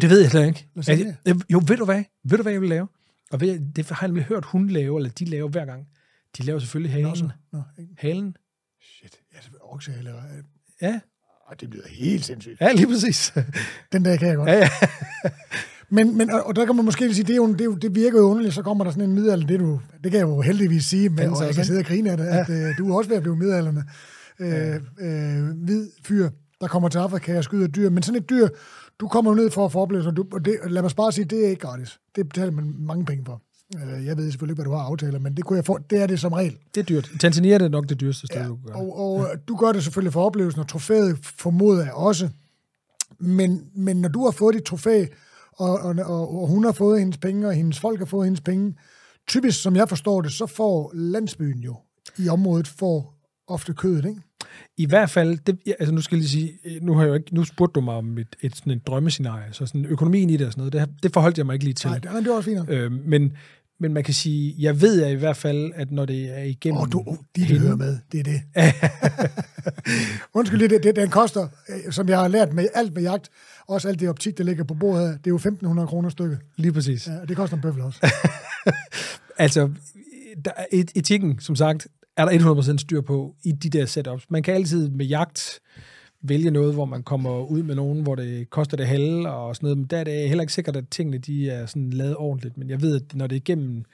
Det 0.01 0.09
ved 0.09 0.21
jeg 0.21 0.31
slet 0.31 0.47
ikke. 0.47 0.67
Er 0.77 1.33
det- 1.33 1.43
Jo, 1.49 1.61
ved 1.67 1.77
du 1.77 1.85
hvad? 1.85 2.03
Ved 2.23 2.37
du, 2.37 2.41
hvad 2.43 2.51
jeg 2.51 2.61
vil 2.61 2.69
lave? 2.69 2.87
Og 3.31 3.41
ved, 3.41 3.47
jeg- 3.51 3.75
det 3.75 3.89
har 3.89 3.97
jeg 4.01 4.07
nemlig 4.07 4.23
hørt, 4.25 4.45
hun 4.45 4.67
lave, 4.69 4.97
eller 4.99 5.09
de 5.09 5.25
laver 5.25 5.49
hver 5.49 5.65
gang. 5.65 5.87
De 6.37 6.43
laver 6.43 6.59
selvfølgelig 6.59 6.91
halen. 6.93 7.31
Nå, 7.51 7.61
ikke? 7.79 7.95
Halen? 7.97 8.37
Shit. 8.81 9.15
Ja, 9.33 9.41
så 9.41 9.49
oksehale. 9.61 10.09
øh, 10.09 10.43
Ja, 10.81 10.99
Ej, 11.49 11.53
det 11.59 11.69
lyder 11.69 11.87
helt 11.87 12.25
sindssygt. 12.25 12.61
ja 12.61 12.71
lige 12.71 12.87
præcis. 12.87 13.33
Den 13.91 14.05
der 14.05 14.17
kan 14.17 14.27
jeg 14.27 14.35
godt. 14.37 14.49
ja, 14.49 14.57
ja. 14.57 14.69
Men, 15.91 16.17
men 16.17 16.29
og, 16.29 16.43
og 16.43 16.55
der 16.55 16.65
kan 16.65 16.75
man 16.75 16.85
måske 16.85 17.13
sige, 17.13 17.23
det, 17.23 17.33
er 17.33 17.37
jo, 17.37 17.51
det, 17.51 17.61
er 17.61 17.65
jo, 17.65 17.73
det 17.73 17.95
virker 17.95 18.19
jo 18.19 18.25
underligt, 18.25 18.55
så 18.55 18.61
kommer 18.61 18.83
der 18.83 18.91
sådan 18.91 19.09
en 19.09 19.15
middelalder, 19.15 19.47
det, 19.47 19.59
du, 19.59 19.79
det 20.03 20.11
kan 20.11 20.19
jeg 20.19 20.27
jo 20.27 20.41
heldigvis 20.41 20.85
sige, 20.85 21.09
med, 21.09 21.17
Findes 21.17 21.39
og 21.39 21.45
jeg 21.45 21.55
kan 21.55 21.65
sidde 21.65 21.79
og 21.79 21.85
grine 21.85 22.11
af 22.11 22.17
det, 22.17 22.25
at 22.25 22.49
øh, 22.49 22.77
du 22.77 22.91
er 22.91 22.97
også 22.97 23.09
ved 23.09 23.17
at 23.17 23.23
blive 23.23 23.35
middelalderne. 23.35 23.83
Øh, 24.39 24.75
øh, 24.99 25.63
hvid 25.63 25.89
fyr, 26.03 26.29
der 26.61 26.67
kommer 26.67 26.89
til 26.89 26.99
Afrika 26.99 27.37
og 27.37 27.43
skyder 27.43 27.67
dyr, 27.67 27.89
men 27.89 28.03
sådan 28.03 28.21
et 28.21 28.29
dyr, 28.29 28.47
du 28.99 29.07
kommer 29.07 29.31
jo 29.31 29.35
ned 29.35 29.51
for 29.51 29.65
at 29.65 29.71
få 29.71 29.79
oplevelser, 29.79 30.11
du, 30.11 30.25
og 30.33 30.45
det, 30.45 30.57
lad 30.67 30.81
mig 30.81 30.91
bare 30.97 31.11
sige, 31.11 31.25
det 31.25 31.45
er 31.45 31.49
ikke 31.49 31.61
gratis. 31.61 31.99
Det 32.15 32.29
betaler 32.29 32.51
man 32.51 32.75
mange 32.79 33.05
penge 33.05 33.25
for. 33.25 33.41
Øh, 33.75 34.05
jeg 34.05 34.17
ved 34.17 34.31
selvfølgelig 34.31 34.53
ikke, 34.53 34.63
hvad 34.63 34.71
du 34.71 34.77
har 34.77 34.83
aftaler, 34.83 35.19
men 35.19 35.37
det, 35.37 35.45
kunne 35.45 35.57
jeg 35.57 35.65
få, 35.65 35.79
det 35.89 36.01
er 36.01 36.07
det 36.07 36.19
som 36.19 36.33
regel. 36.33 36.57
Det 36.75 36.81
er 36.81 36.85
dyrt. 36.85 37.11
Tanzania 37.19 37.53
er 37.53 37.57
det 37.57 37.71
nok 37.71 37.89
det 37.89 38.01
dyreste 38.01 38.27
sted, 38.27 38.41
ja, 38.41 38.47
du 38.47 38.55
kan 38.55 38.65
gøre. 38.65 38.75
Og, 38.75 38.99
og 38.99 39.27
du 39.47 39.55
gør 39.55 39.71
det 39.71 39.83
selvfølgelig 39.83 40.13
for 40.13 40.25
oplevelsen, 40.25 40.61
og 40.61 40.67
trofæet 40.67 41.17
formoder 41.23 41.83
jeg 41.83 41.93
også. 41.93 42.29
Men, 43.19 43.63
men 43.75 43.97
når 43.97 44.09
du 44.09 44.23
har 44.23 44.31
fået 44.31 44.55
dit 44.55 44.63
trofæ, 44.63 45.05
og, 45.57 45.79
og, 45.79 45.95
og, 46.05 46.41
og 46.41 46.47
hun 46.47 46.63
har 46.63 46.71
fået 46.71 46.99
hendes 46.99 47.17
penge, 47.17 47.47
og 47.47 47.53
hendes 47.53 47.79
folk 47.79 47.99
har 47.99 48.05
fået 48.05 48.25
hendes 48.25 48.41
penge, 48.41 48.73
typisk, 49.27 49.61
som 49.61 49.75
jeg 49.75 49.89
forstår 49.89 50.21
det, 50.21 50.31
så 50.31 50.45
får 50.45 50.91
landsbyen 50.93 51.59
jo 51.59 51.75
i 52.17 52.29
området 52.29 52.67
får 52.67 53.17
ofte 53.47 53.73
kødet, 53.73 54.05
ikke? 54.05 54.21
I 54.77 54.85
hvert 54.85 55.09
fald, 55.09 55.37
det, 55.47 55.57
ja, 55.65 55.71
altså 55.79 55.93
nu 55.95 56.01
skal 56.01 56.15
jeg 56.15 56.19
lige 56.21 56.29
sige, 56.29 56.51
øh, 56.65 56.81
nu 56.81 56.93
har 56.93 57.01
jeg 57.01 57.09
jo 57.09 57.13
ikke, 57.13 57.35
nu 57.35 57.43
spurgte 57.43 57.73
du 57.73 57.81
mig 57.81 57.93
om 57.93 58.17
et, 58.17 58.35
et, 58.41 58.55
sådan 58.55 58.73
et 58.73 58.87
drømmescenarie, 58.87 59.53
så 59.53 59.65
sådan 59.65 59.85
økonomien 59.85 60.29
i 60.29 60.37
det 60.37 60.47
og 60.47 60.53
sådan 60.53 60.71
noget, 60.71 60.73
det, 60.73 61.03
det 61.03 61.13
forholdt 61.13 61.37
jeg 61.37 61.45
mig 61.45 61.53
ikke 61.53 61.65
lige 61.65 61.73
til. 61.73 61.89
Nej, 61.89 61.97
det, 61.99 62.11
det 62.11 62.27
er 62.27 62.35
også 62.35 62.49
fint. 62.49 62.69
Øh, 62.69 62.91
men, 62.91 63.33
men 63.79 63.93
man 63.93 64.03
kan 64.03 64.13
sige, 64.13 64.55
jeg 64.59 64.81
ved 64.81 65.01
jeg 65.01 65.11
i 65.11 65.15
hvert 65.15 65.37
fald, 65.37 65.71
at 65.75 65.91
når 65.91 66.05
det 66.05 66.39
er 66.39 66.43
igennem... 66.43 66.81
Åh, 66.81 66.87
du, 66.91 67.03
oh, 67.07 67.17
de 67.35 67.43
hende- 67.43 67.61
hører 67.61 67.75
med, 67.75 67.97
det 68.11 68.19
er 68.19 68.23
det. 68.23 68.41
Undskyld, 70.33 70.69
det, 70.69 70.83
det, 70.83 70.95
den 70.95 71.09
koster, 71.09 71.47
øh, 71.69 71.91
som 71.91 72.09
jeg 72.09 72.19
har 72.19 72.27
lært 72.27 72.53
med 72.53 72.67
alt 72.73 72.93
med 72.93 73.01
jagt, 73.01 73.29
også 73.71 73.87
alt 73.87 73.99
det 73.99 74.09
optik, 74.09 74.37
der 74.37 74.43
ligger 74.43 74.63
på 74.63 74.73
bordet 74.73 75.07
her, 75.07 75.17
det 75.17 75.27
er 75.27 75.31
jo 75.31 75.37
1.500 75.37 75.85
kroner 75.85 76.09
stykket. 76.09 76.39
Lige 76.55 76.73
præcis. 76.73 77.07
Ja, 77.07 77.25
det 77.25 77.37
koster 77.37 77.55
en 77.57 77.61
bøffel 77.61 77.83
også. 77.83 78.07
Altså, 79.37 79.69
der 80.45 80.51
er 80.57 80.65
et, 80.71 80.91
etikken, 80.95 81.39
som 81.39 81.55
sagt, 81.55 81.87
er 82.17 82.25
der 82.25 82.73
100% 82.73 82.77
styr 82.77 83.01
på 83.01 83.35
i 83.43 83.51
de 83.51 83.69
der 83.69 83.85
setups. 83.85 84.25
Man 84.29 84.43
kan 84.43 84.53
altid 84.53 84.89
med 84.89 85.05
jagt 85.05 85.59
vælge 86.21 86.51
noget, 86.51 86.73
hvor 86.73 86.85
man 86.85 87.03
kommer 87.03 87.45
ud 87.45 87.63
med 87.63 87.75
nogen, 87.75 88.03
hvor 88.03 88.15
det 88.15 88.49
koster 88.49 88.77
det 88.77 88.87
halve 88.87 89.29
og 89.29 89.55
sådan 89.55 89.65
noget, 89.65 89.77
men 89.77 89.87
der 89.87 89.97
er 89.97 90.03
det 90.03 90.27
heller 90.27 90.41
ikke 90.41 90.53
sikkert, 90.53 90.75
at 90.75 90.89
tingene 90.91 91.17
de 91.17 91.49
er 91.49 91.65
sådan 91.65 91.89
lavet 91.89 92.15
ordentligt. 92.15 92.57
Men 92.57 92.69
jeg 92.69 92.81
ved, 92.81 92.95
at 92.95 93.15
når 93.15 93.27
det 93.27 93.35
er 93.35 93.39
igennem 93.39 93.85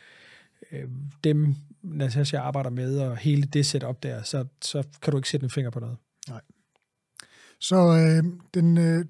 øh, 0.72 0.84
dem, 1.24 1.56
Natasha 1.84 2.38
arbejder 2.38 2.70
med, 2.70 3.00
og 3.00 3.18
hele 3.18 3.44
det 3.44 3.66
setup 3.66 4.04
der, 4.04 4.24
så, 4.24 4.46
så 4.62 4.84
kan 5.02 5.12
du 5.12 5.18
ikke 5.18 5.30
sætte 5.30 5.44
en 5.44 5.50
finger 5.50 5.72
på 5.72 5.80
noget. 5.80 5.98
Så 7.60 7.76
øh, 7.76 8.24
den... 8.54 8.78
Øh, 8.78 9.06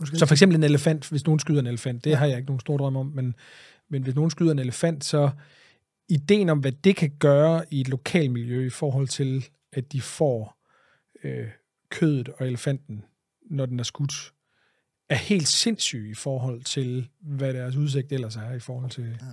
måske 0.00 0.18
Så 0.18 0.26
for 0.26 0.34
eksempel 0.34 0.56
en 0.56 0.62
elefant, 0.62 1.08
hvis 1.08 1.26
nogen 1.26 1.38
skyder 1.38 1.60
en 1.60 1.66
elefant, 1.66 2.04
det 2.04 2.16
har 2.16 2.26
jeg 2.26 2.36
ikke 2.36 2.46
nogen 2.46 2.60
stor 2.60 2.76
drøm 2.76 2.96
om, 2.96 3.06
men, 3.06 3.34
men 3.88 4.02
hvis 4.02 4.14
nogen 4.14 4.30
skyder 4.30 4.52
en 4.52 4.58
elefant, 4.58 5.04
så 5.04 5.30
ideen 6.08 6.48
om, 6.48 6.58
hvad 6.58 6.72
det 6.72 6.96
kan 6.96 7.10
gøre 7.18 7.64
i 7.70 7.80
et 7.80 7.88
lokalmiljø 7.88 8.66
i 8.66 8.70
forhold 8.70 9.08
til, 9.08 9.44
at 9.72 9.92
de 9.92 10.00
får 10.00 10.58
øh, 11.24 11.48
kødet 11.90 12.28
og 12.28 12.46
elefanten, 12.46 13.04
når 13.50 13.66
den 13.66 13.80
er 13.80 13.84
skudt, 13.84 14.32
er 15.08 15.14
helt 15.14 15.48
sindssyg 15.48 16.08
i 16.10 16.14
forhold 16.14 16.62
til, 16.62 17.08
hvad 17.20 17.54
deres 17.54 17.76
udsigt 17.76 18.12
ellers 18.12 18.36
er 18.36 18.52
i 18.52 18.60
forhold 18.60 18.90
til 18.90 19.04
ja. 19.04 19.26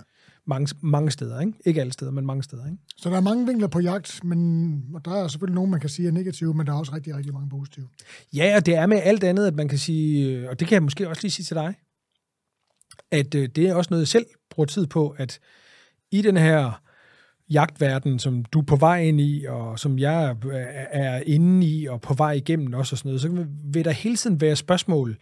Mange, 0.46 0.74
mange 0.82 1.10
steder. 1.10 1.40
Ikke? 1.40 1.52
ikke 1.64 1.80
alle 1.80 1.92
steder, 1.92 2.10
men 2.10 2.26
mange 2.26 2.42
steder. 2.42 2.66
Ikke? 2.66 2.78
Så 2.96 3.10
der 3.10 3.16
er 3.16 3.20
mange 3.20 3.46
vinkler 3.46 3.68
på 3.68 3.80
jagt, 3.80 4.24
men 4.24 4.84
og 4.94 5.04
der 5.04 5.10
er 5.10 5.28
selvfølgelig 5.28 5.54
nogen, 5.54 5.70
man 5.70 5.80
kan 5.80 5.90
sige 5.90 6.08
er 6.08 6.12
negative, 6.12 6.54
men 6.54 6.66
der 6.66 6.72
er 6.72 6.76
også 6.78 6.94
rigtig, 6.94 7.16
rigtig 7.16 7.32
mange 7.32 7.48
positive. 7.48 7.88
Ja, 8.34 8.56
og 8.56 8.66
det 8.66 8.74
er 8.74 8.86
med 8.86 9.00
alt 9.02 9.24
andet, 9.24 9.46
at 9.46 9.54
man 9.54 9.68
kan 9.68 9.78
sige, 9.78 10.28
øh, 10.36 10.48
og 10.48 10.60
det 10.60 10.68
kan 10.68 10.74
jeg 10.74 10.82
måske 10.82 11.08
også 11.08 11.22
lige 11.22 11.32
sige 11.32 11.44
til 11.44 11.56
dig, 11.56 11.74
at 13.10 13.34
øh, 13.34 13.48
det 13.48 13.68
er 13.68 13.74
også 13.74 13.88
noget, 13.90 14.00
jeg 14.00 14.08
selv 14.08 14.26
bruger 14.50 14.66
tid 14.66 14.86
på, 14.86 15.08
at 15.08 15.38
i 16.10 16.22
den 16.22 16.36
her 16.36 16.82
jagtverden, 17.50 18.18
som 18.18 18.44
du 18.44 18.58
er 18.60 18.64
på 18.64 18.76
vej 18.76 19.02
ind 19.02 19.20
i, 19.20 19.44
og 19.48 19.78
som 19.78 19.98
jeg 19.98 20.24
er- 20.24 20.86
er 20.90 21.22
inde 21.26 21.66
i, 21.66 21.86
og 21.86 22.00
på 22.00 22.14
vej 22.14 22.32
igennem 22.32 22.74
også 22.74 22.94
og 22.94 22.98
sådan 22.98 23.08
noget, 23.08 23.20
så 23.20 23.46
vil 23.72 23.84
der 23.84 23.90
hele 23.90 24.16
tiden 24.16 24.40
være 24.40 24.56
spørgsmål, 24.56 25.16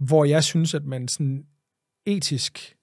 hvor 0.00 0.24
jeg 0.24 0.44
synes, 0.44 0.74
at 0.74 0.84
man 0.84 1.08
sådan 1.08 1.44
etisk 2.06 2.76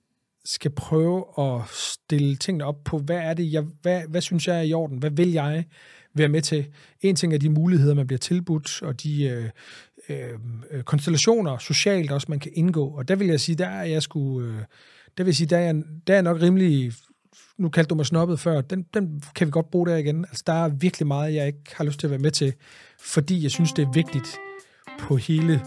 skal 0.45 0.71
prøve 0.71 1.25
at 1.37 1.61
stille 1.71 2.35
tingene 2.35 2.65
op 2.65 2.83
på, 2.83 2.99
hvad 2.99 3.17
er 3.17 3.33
det, 3.33 3.53
jeg, 3.53 3.63
hvad, 3.81 4.01
hvad 4.09 4.21
synes 4.21 4.47
jeg 4.47 4.57
er 4.57 4.61
i 4.61 4.73
orden? 4.73 4.97
Hvad 4.97 5.11
vil 5.11 5.31
jeg 5.31 5.65
være 6.13 6.29
med 6.29 6.41
til? 6.41 6.67
En 7.01 7.15
ting 7.15 7.33
er 7.33 7.37
de 7.37 7.49
muligheder, 7.49 7.93
man 7.93 8.07
bliver 8.07 8.19
tilbudt, 8.19 8.81
og 8.81 9.03
de 9.03 9.23
øh, 9.23 9.49
øh, 10.09 10.83
konstellationer 10.83 11.57
socialt 11.57 12.11
også, 12.11 12.27
man 12.29 12.39
kan 12.39 12.51
indgå. 12.55 12.87
Og 12.87 13.07
der 13.07 13.15
vil 13.15 13.27
jeg 13.27 13.39
sige, 13.39 13.55
der 13.55 13.67
er 13.67 13.83
jeg 13.83 14.03
skulle, 14.03 14.49
øh, 14.49 14.63
der 15.17 15.23
vil 15.23 15.35
sige, 15.35 15.47
der 15.47 15.57
er, 15.57 15.81
der 16.07 16.15
er 16.15 16.21
nok 16.21 16.41
rimelig 16.41 16.93
nu 17.57 17.69
kaldte 17.69 17.89
du 17.89 17.95
mig 17.95 18.05
snobbet 18.05 18.39
før, 18.39 18.61
den, 18.61 18.85
den 18.93 19.23
kan 19.35 19.47
vi 19.47 19.51
godt 19.51 19.71
bruge 19.71 19.87
der 19.87 19.97
igen. 19.97 20.25
Altså, 20.25 20.43
der 20.47 20.53
er 20.53 20.69
virkelig 20.69 21.07
meget, 21.07 21.33
jeg 21.33 21.47
ikke 21.47 21.75
har 21.75 21.83
lyst 21.83 21.99
til 21.99 22.07
at 22.07 22.11
være 22.11 22.19
med 22.19 22.31
til, 22.31 22.53
fordi 22.99 23.43
jeg 23.43 23.51
synes, 23.51 23.73
det 23.73 23.83
er 23.83 23.91
vigtigt 23.93 24.37
på 24.99 25.15
hele 25.15 25.61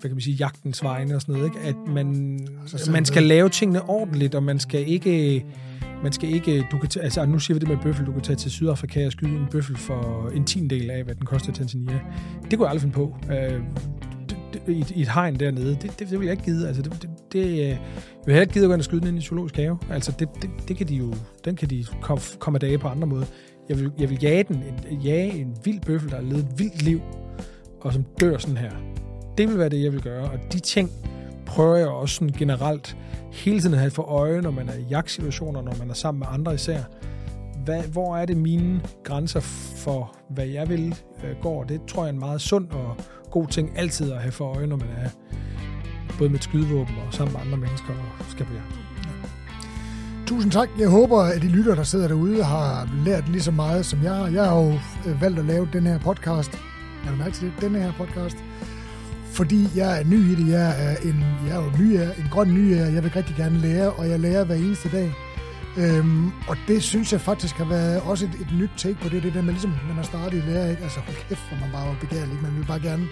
hvad 0.00 0.10
kan 0.10 0.16
man 0.16 0.20
sige, 0.20 0.36
jagtens 0.36 0.84
vegne 0.84 1.14
og 1.14 1.20
sådan 1.20 1.34
noget, 1.34 1.46
ikke? 1.46 1.68
at 1.68 1.76
man, 1.86 2.38
altså, 2.72 2.92
man 2.92 3.04
skal 3.04 3.22
lave 3.22 3.48
tingene 3.48 3.88
ordentligt, 3.88 4.34
og 4.34 4.42
man 4.42 4.58
skal 4.58 4.88
ikke, 4.88 5.44
man 6.02 6.12
skal 6.12 6.34
ikke, 6.34 6.66
du 6.72 6.78
kan 6.78 6.88
tage, 6.88 7.04
altså 7.04 7.26
nu 7.26 7.38
siger 7.38 7.54
vi 7.54 7.58
det 7.58 7.68
med 7.68 7.76
bøffel, 7.82 8.06
du 8.06 8.12
kan 8.12 8.20
tage 8.20 8.36
til 8.36 8.50
Sydafrika 8.50 9.06
og 9.06 9.12
skyde 9.12 9.30
en 9.30 9.46
bøffel 9.50 9.76
for 9.76 10.30
en 10.34 10.44
tiendel 10.44 10.90
af, 10.90 11.04
hvad 11.04 11.14
den 11.14 11.26
koster 11.26 11.50
i 11.50 11.54
Tanzania. 11.54 12.00
Det 12.50 12.58
kunne 12.58 12.66
jeg 12.66 12.70
aldrig 12.70 12.80
finde 12.80 12.94
på. 12.94 13.16
Øh, 13.32 13.60
i, 14.68 14.84
i 14.94 15.02
et 15.02 15.08
hegn 15.08 15.40
dernede, 15.40 15.70
det, 15.70 15.82
det, 15.82 16.10
det 16.10 16.20
vil 16.20 16.26
jeg 16.26 16.32
ikke 16.32 16.44
give. 16.44 16.66
Altså, 16.66 16.82
det, 16.82 17.02
det, 17.02 17.10
det, 17.32 17.46
øh, 17.46 17.58
jeg 17.58 17.78
vil 18.24 18.34
heller 18.34 18.40
ikke 18.40 18.52
give 18.52 18.64
at 18.64 18.68
gå 18.68 18.72
ind 18.72 18.80
og 18.80 18.84
skyde 18.84 19.00
den 19.00 19.08
ind 19.08 19.18
i 19.18 19.20
zoologisk 19.20 19.56
have. 19.56 19.78
Altså, 19.90 20.12
det, 20.18 20.28
det, 20.42 20.50
det 20.68 20.76
kan 20.76 20.88
de 20.88 20.94
jo, 20.94 21.14
den 21.44 21.56
kan 21.56 21.70
de 21.70 21.84
komme 22.00 22.22
kom 22.38 22.54
af 22.54 22.60
dage 22.60 22.78
på 22.78 22.88
andre 22.88 23.06
måder. 23.06 23.26
Jeg 23.68 23.78
vil, 23.78 23.92
jeg 23.98 24.10
vil 24.10 24.18
jage, 24.22 24.42
den, 24.42 24.62
en, 24.90 25.00
jage 25.00 25.32
en 25.32 25.56
vild 25.64 25.80
bøffel, 25.80 26.10
der 26.10 26.16
har 26.16 26.22
levet 26.22 26.38
et 26.38 26.58
vildt 26.58 26.82
liv, 26.82 27.00
og 27.80 27.92
som 27.92 28.04
dør 28.20 28.38
sådan 28.38 28.56
her. 28.56 28.72
Det 29.38 29.48
vil 29.48 29.58
være 29.58 29.68
det, 29.68 29.82
jeg 29.82 29.92
vil 29.92 30.02
gøre. 30.02 30.30
Og 30.30 30.38
de 30.52 30.60
ting 30.60 30.90
prøver 31.46 31.76
jeg 31.76 31.88
også 31.88 32.14
sådan 32.14 32.34
generelt 32.38 32.96
hele 33.32 33.60
tiden 33.60 33.74
at 33.74 33.80
have 33.80 33.90
for 33.90 34.02
øje, 34.02 34.40
når 34.40 34.50
man 34.50 34.68
er 34.68 34.74
i 34.74 34.82
jagtsituationer, 34.90 35.62
når 35.62 35.74
man 35.78 35.90
er 35.90 35.94
sammen 35.94 36.18
med 36.18 36.26
andre 36.30 36.54
især. 36.54 36.82
Hvad, 37.64 37.82
hvor 37.82 38.16
er 38.16 38.26
det 38.26 38.36
mine 38.36 38.80
grænser 39.04 39.40
for, 39.76 40.16
hvad 40.30 40.46
jeg 40.46 40.68
vil, 40.68 40.94
øh, 41.24 41.42
går? 41.42 41.64
Det 41.64 41.80
tror 41.88 42.02
jeg 42.02 42.08
er 42.08 42.12
en 42.12 42.18
meget 42.18 42.40
sund 42.40 42.70
og 42.70 42.96
god 43.30 43.46
ting 43.46 43.78
altid 43.78 44.12
at 44.12 44.20
have 44.20 44.32
for 44.32 44.56
øje, 44.56 44.66
når 44.66 44.76
man 44.76 44.88
er 44.88 45.08
både 46.18 46.30
med 46.30 46.38
et 46.38 46.44
skydevåben 46.44 46.94
og 47.06 47.14
sammen 47.14 47.32
med 47.32 47.40
andre 47.40 47.56
mennesker 47.56 47.92
og 48.18 48.24
skal 48.30 48.46
på 48.46 48.52
jagt. 48.52 48.80
Tusind 50.26 50.52
tak. 50.52 50.68
Jeg 50.78 50.88
håber, 50.88 51.18
at 51.18 51.42
de 51.42 51.48
lytter, 51.48 51.74
der 51.74 51.82
sidder 51.82 52.08
derude, 52.08 52.44
har 52.44 52.88
lært 53.04 53.28
lige 53.28 53.42
så 53.42 53.50
meget 53.50 53.86
som 53.86 54.02
jeg 54.02 54.14
har. 54.14 54.28
Jeg 54.28 54.44
har 54.44 54.60
jo 54.60 54.72
øh, 55.06 55.20
valgt 55.20 55.38
at 55.38 55.44
lave 55.44 55.68
den 55.72 55.86
her 55.86 55.98
podcast. 55.98 56.52
Jeg 57.04 57.10
har 57.10 57.16
mærke 57.16 57.34
til 57.34 57.46
det, 57.46 57.60
den 57.60 57.74
her 57.74 57.92
podcast. 57.92 58.36
Fordi 59.38 59.68
jeg 59.74 60.00
er 60.00 60.04
ny 60.04 60.20
i 60.32 60.34
det. 60.34 60.48
Jeg 60.48 60.68
er, 60.86 60.96
en, 61.08 61.24
jeg 61.46 61.56
er 61.56 61.62
jo 61.64 61.70
ny, 61.80 61.88
en 62.22 62.28
grøn 62.30 62.54
ny 62.54 62.76
Jeg 62.76 63.02
vil 63.04 63.10
rigtig 63.10 63.36
gerne 63.36 63.58
lære, 63.58 63.90
og 63.90 64.08
jeg 64.08 64.20
lærer 64.20 64.44
hver 64.44 64.54
eneste 64.54 64.88
dag. 64.92 65.14
Øhm, 65.76 66.26
og 66.48 66.56
det 66.68 66.82
synes 66.82 67.12
jeg 67.12 67.20
faktisk 67.20 67.54
har 67.54 67.64
været 67.64 68.00
også 68.00 68.24
et, 68.24 68.34
et 68.40 68.52
nyt 68.60 68.70
take 68.76 68.98
på 69.02 69.08
det, 69.08 69.22
det 69.22 69.34
der 69.34 69.42
med 69.42 69.52
ligesom, 69.52 69.70
når 69.88 69.94
man 69.94 70.04
startet 70.04 70.38
i 70.38 70.50
lære, 70.50 70.70
ikke? 70.70 70.82
Altså, 70.82 71.00
hold 71.00 71.16
kæft, 71.28 71.40
hvor 71.48 71.58
man 71.60 71.70
bare 71.72 71.88
var 71.88 71.96
begærlig, 72.00 72.34
man 72.42 72.56
vil 72.56 72.66
bare 72.66 72.80
gerne 72.80 73.06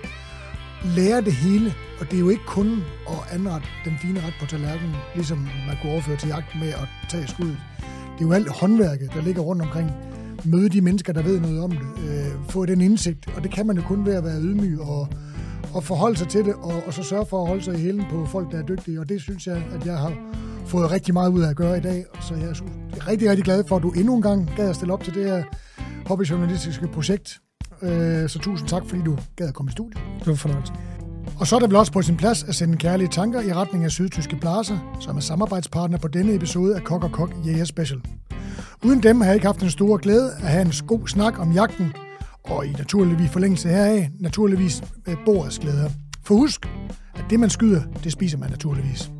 lære 0.84 1.20
det 1.20 1.32
hele, 1.32 1.74
og 2.00 2.06
det 2.10 2.16
er 2.16 2.20
jo 2.20 2.28
ikke 2.28 2.46
kun 2.46 2.68
at 3.08 3.34
anrette 3.34 3.68
den 3.84 3.94
fine 4.02 4.20
ret 4.20 4.34
på 4.40 4.46
tallerkenen, 4.46 4.94
ligesom 5.14 5.38
man 5.38 5.76
kunne 5.82 5.92
overføre 5.92 6.16
til 6.16 6.28
jagt 6.28 6.50
med 6.60 6.68
at 6.68 6.88
tage 7.08 7.26
skuddet. 7.26 7.58
Det 8.14 8.20
er 8.24 8.28
jo 8.28 8.32
alt 8.32 8.48
håndværket, 8.48 9.10
der 9.14 9.22
ligger 9.22 9.42
rundt 9.42 9.62
omkring. 9.62 9.90
Møde 10.44 10.68
de 10.68 10.80
mennesker, 10.80 11.12
der 11.12 11.22
ved 11.22 11.40
noget 11.40 11.60
om 11.60 11.70
det. 11.70 11.88
Øh, 12.08 12.32
få 12.48 12.66
den 12.66 12.80
indsigt, 12.80 13.26
og 13.36 13.42
det 13.42 13.50
kan 13.50 13.66
man 13.66 13.76
jo 13.76 13.82
kun 13.82 14.06
ved 14.06 14.14
at 14.14 14.24
være 14.24 14.40
ydmyg 14.40 14.80
og, 14.80 15.08
og 15.76 15.84
forholde 15.84 16.16
sig 16.16 16.28
til 16.28 16.44
det, 16.44 16.54
og, 16.54 16.82
og 16.86 16.94
så 16.94 17.02
sørge 17.02 17.26
for 17.26 17.42
at 17.42 17.48
holde 17.48 17.62
sig 17.62 17.74
i 17.74 17.78
hælen 17.78 18.04
på 18.10 18.26
folk, 18.26 18.52
der 18.52 18.58
er 18.58 18.62
dygtige. 18.62 19.00
Og 19.00 19.08
det 19.08 19.20
synes 19.20 19.46
jeg, 19.46 19.62
at 19.74 19.86
jeg 19.86 19.98
har 19.98 20.12
fået 20.66 20.90
rigtig 20.90 21.14
meget 21.14 21.30
ud 21.30 21.42
af 21.42 21.50
at 21.50 21.56
gøre 21.56 21.78
i 21.78 21.80
dag. 21.80 22.04
Så 22.20 22.34
jeg 22.34 22.48
er 22.48 23.08
rigtig, 23.08 23.30
rigtig 23.30 23.44
glad 23.44 23.64
for, 23.68 23.76
at 23.76 23.82
du 23.82 23.90
endnu 23.90 24.16
en 24.16 24.22
gang 24.22 24.50
gad 24.56 24.68
at 24.68 24.76
stille 24.76 24.92
op 24.92 25.04
til 25.04 25.14
det 25.14 25.24
her 25.24 25.42
hobbyjournalistiske 26.06 26.86
projekt. 26.88 27.38
Øh, 27.82 28.28
så 28.28 28.38
tusind 28.38 28.68
tak, 28.68 28.82
fordi 28.86 29.02
du 29.02 29.18
gad 29.36 29.48
at 29.48 29.54
komme 29.54 29.68
i 29.68 29.72
studiet. 29.72 30.02
Det 30.18 30.26
var 30.26 30.34
fornøjelse. 30.34 30.72
Og 31.38 31.46
så 31.46 31.56
er 31.56 31.60
det 31.60 31.68
vel 31.68 31.76
også 31.76 31.92
på 31.92 32.02
sin 32.02 32.16
plads 32.16 32.44
at 32.44 32.54
sende 32.54 32.76
kærlige 32.76 33.08
tanker 33.08 33.40
i 33.40 33.52
retning 33.52 33.84
af 33.84 33.90
Sydtyske 33.90 34.36
Blaser, 34.36 34.98
som 35.00 35.16
er 35.16 35.20
samarbejdspartner 35.20 35.98
på 35.98 36.08
denne 36.08 36.34
episode 36.34 36.76
af 36.76 36.84
Kok 36.84 37.04
og 37.04 37.12
Kok 37.12 37.30
Jæger 37.46 37.64
Special. 37.64 38.00
Uden 38.84 39.02
dem 39.02 39.20
har 39.20 39.26
jeg 39.26 39.34
ikke 39.34 39.46
haft 39.46 39.62
en 39.62 39.70
stor 39.70 39.96
glæde 39.96 40.32
at 40.32 40.48
have 40.48 40.62
en 40.62 40.72
god 40.86 41.08
snak 41.08 41.38
om 41.38 41.52
jagten, 41.52 41.92
og 42.46 42.66
i 42.66 42.72
naturligvis 42.72 43.30
forlængelse 43.30 43.68
heraf, 43.68 44.10
naturligvis 44.20 44.82
øh, 45.08 45.16
bordets 45.24 45.58
glæder. 45.58 45.90
For 46.24 46.34
husk, 46.34 46.68
at 47.14 47.24
det 47.30 47.40
man 47.40 47.50
skyder, 47.50 47.82
det 48.04 48.12
spiser 48.12 48.38
man 48.38 48.50
naturligvis. 48.50 49.10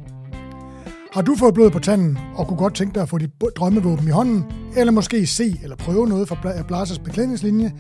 Har 1.13 1.23
du 1.23 1.35
fået 1.35 1.55
blod 1.55 1.71
på 1.71 1.79
tanden 1.79 2.19
og 2.35 2.47
kunne 2.47 2.59
godt 2.59 2.75
tænke 2.75 2.95
dig 2.95 3.03
at 3.03 3.09
få 3.09 3.19
dit 3.19 3.31
drømmevåben 3.57 4.07
i 4.09 4.11
hånden, 4.11 4.45
eller 4.77 4.93
måske 4.93 5.27
se 5.27 5.61
eller 5.63 5.77
prøve 5.77 6.09
noget 6.09 6.29
fra 6.29 6.63
Blasers 6.69 6.99
beklædningslinje, 6.99 7.73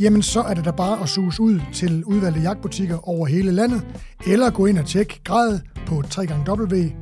jamen 0.00 0.22
så 0.22 0.40
er 0.40 0.54
det 0.54 0.64
da 0.64 0.70
bare 0.70 1.02
at 1.02 1.08
suge 1.08 1.32
ud 1.40 1.60
til 1.72 2.04
udvalgte 2.04 2.40
jagtbutikker 2.40 3.08
over 3.08 3.26
hele 3.26 3.52
landet, 3.52 3.86
eller 4.26 4.50
gå 4.50 4.66
ind 4.66 4.78
og 4.78 4.86
tjekke 4.86 5.20
grad 5.24 5.58
på 5.86 5.94
www.blaser.de, 6.18 6.98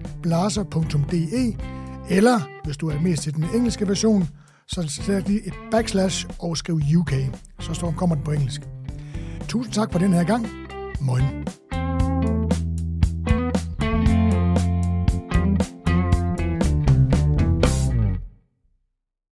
eller 2.10 2.40
hvis 2.64 2.76
du 2.76 2.88
er 2.88 3.00
mest 3.00 3.22
til 3.22 3.34
den 3.34 3.44
engelske 3.54 3.88
version, 3.88 4.28
så 4.68 4.88
sætter 4.88 5.28
lige 5.28 5.46
et 5.46 5.54
backslash 5.70 6.26
og 6.38 6.56
skriv 6.56 6.80
UK. 6.98 7.12
Så 7.60 7.74
står, 7.74 7.94
kommer 7.96 8.16
den 8.16 8.24
på 8.24 8.30
engelsk. 8.30 8.60
Tusind 9.48 9.74
tak 9.74 9.92
for 9.92 9.98
den 9.98 10.12
her 10.12 10.24
gang. 10.24 10.46
Moin. 11.00 11.24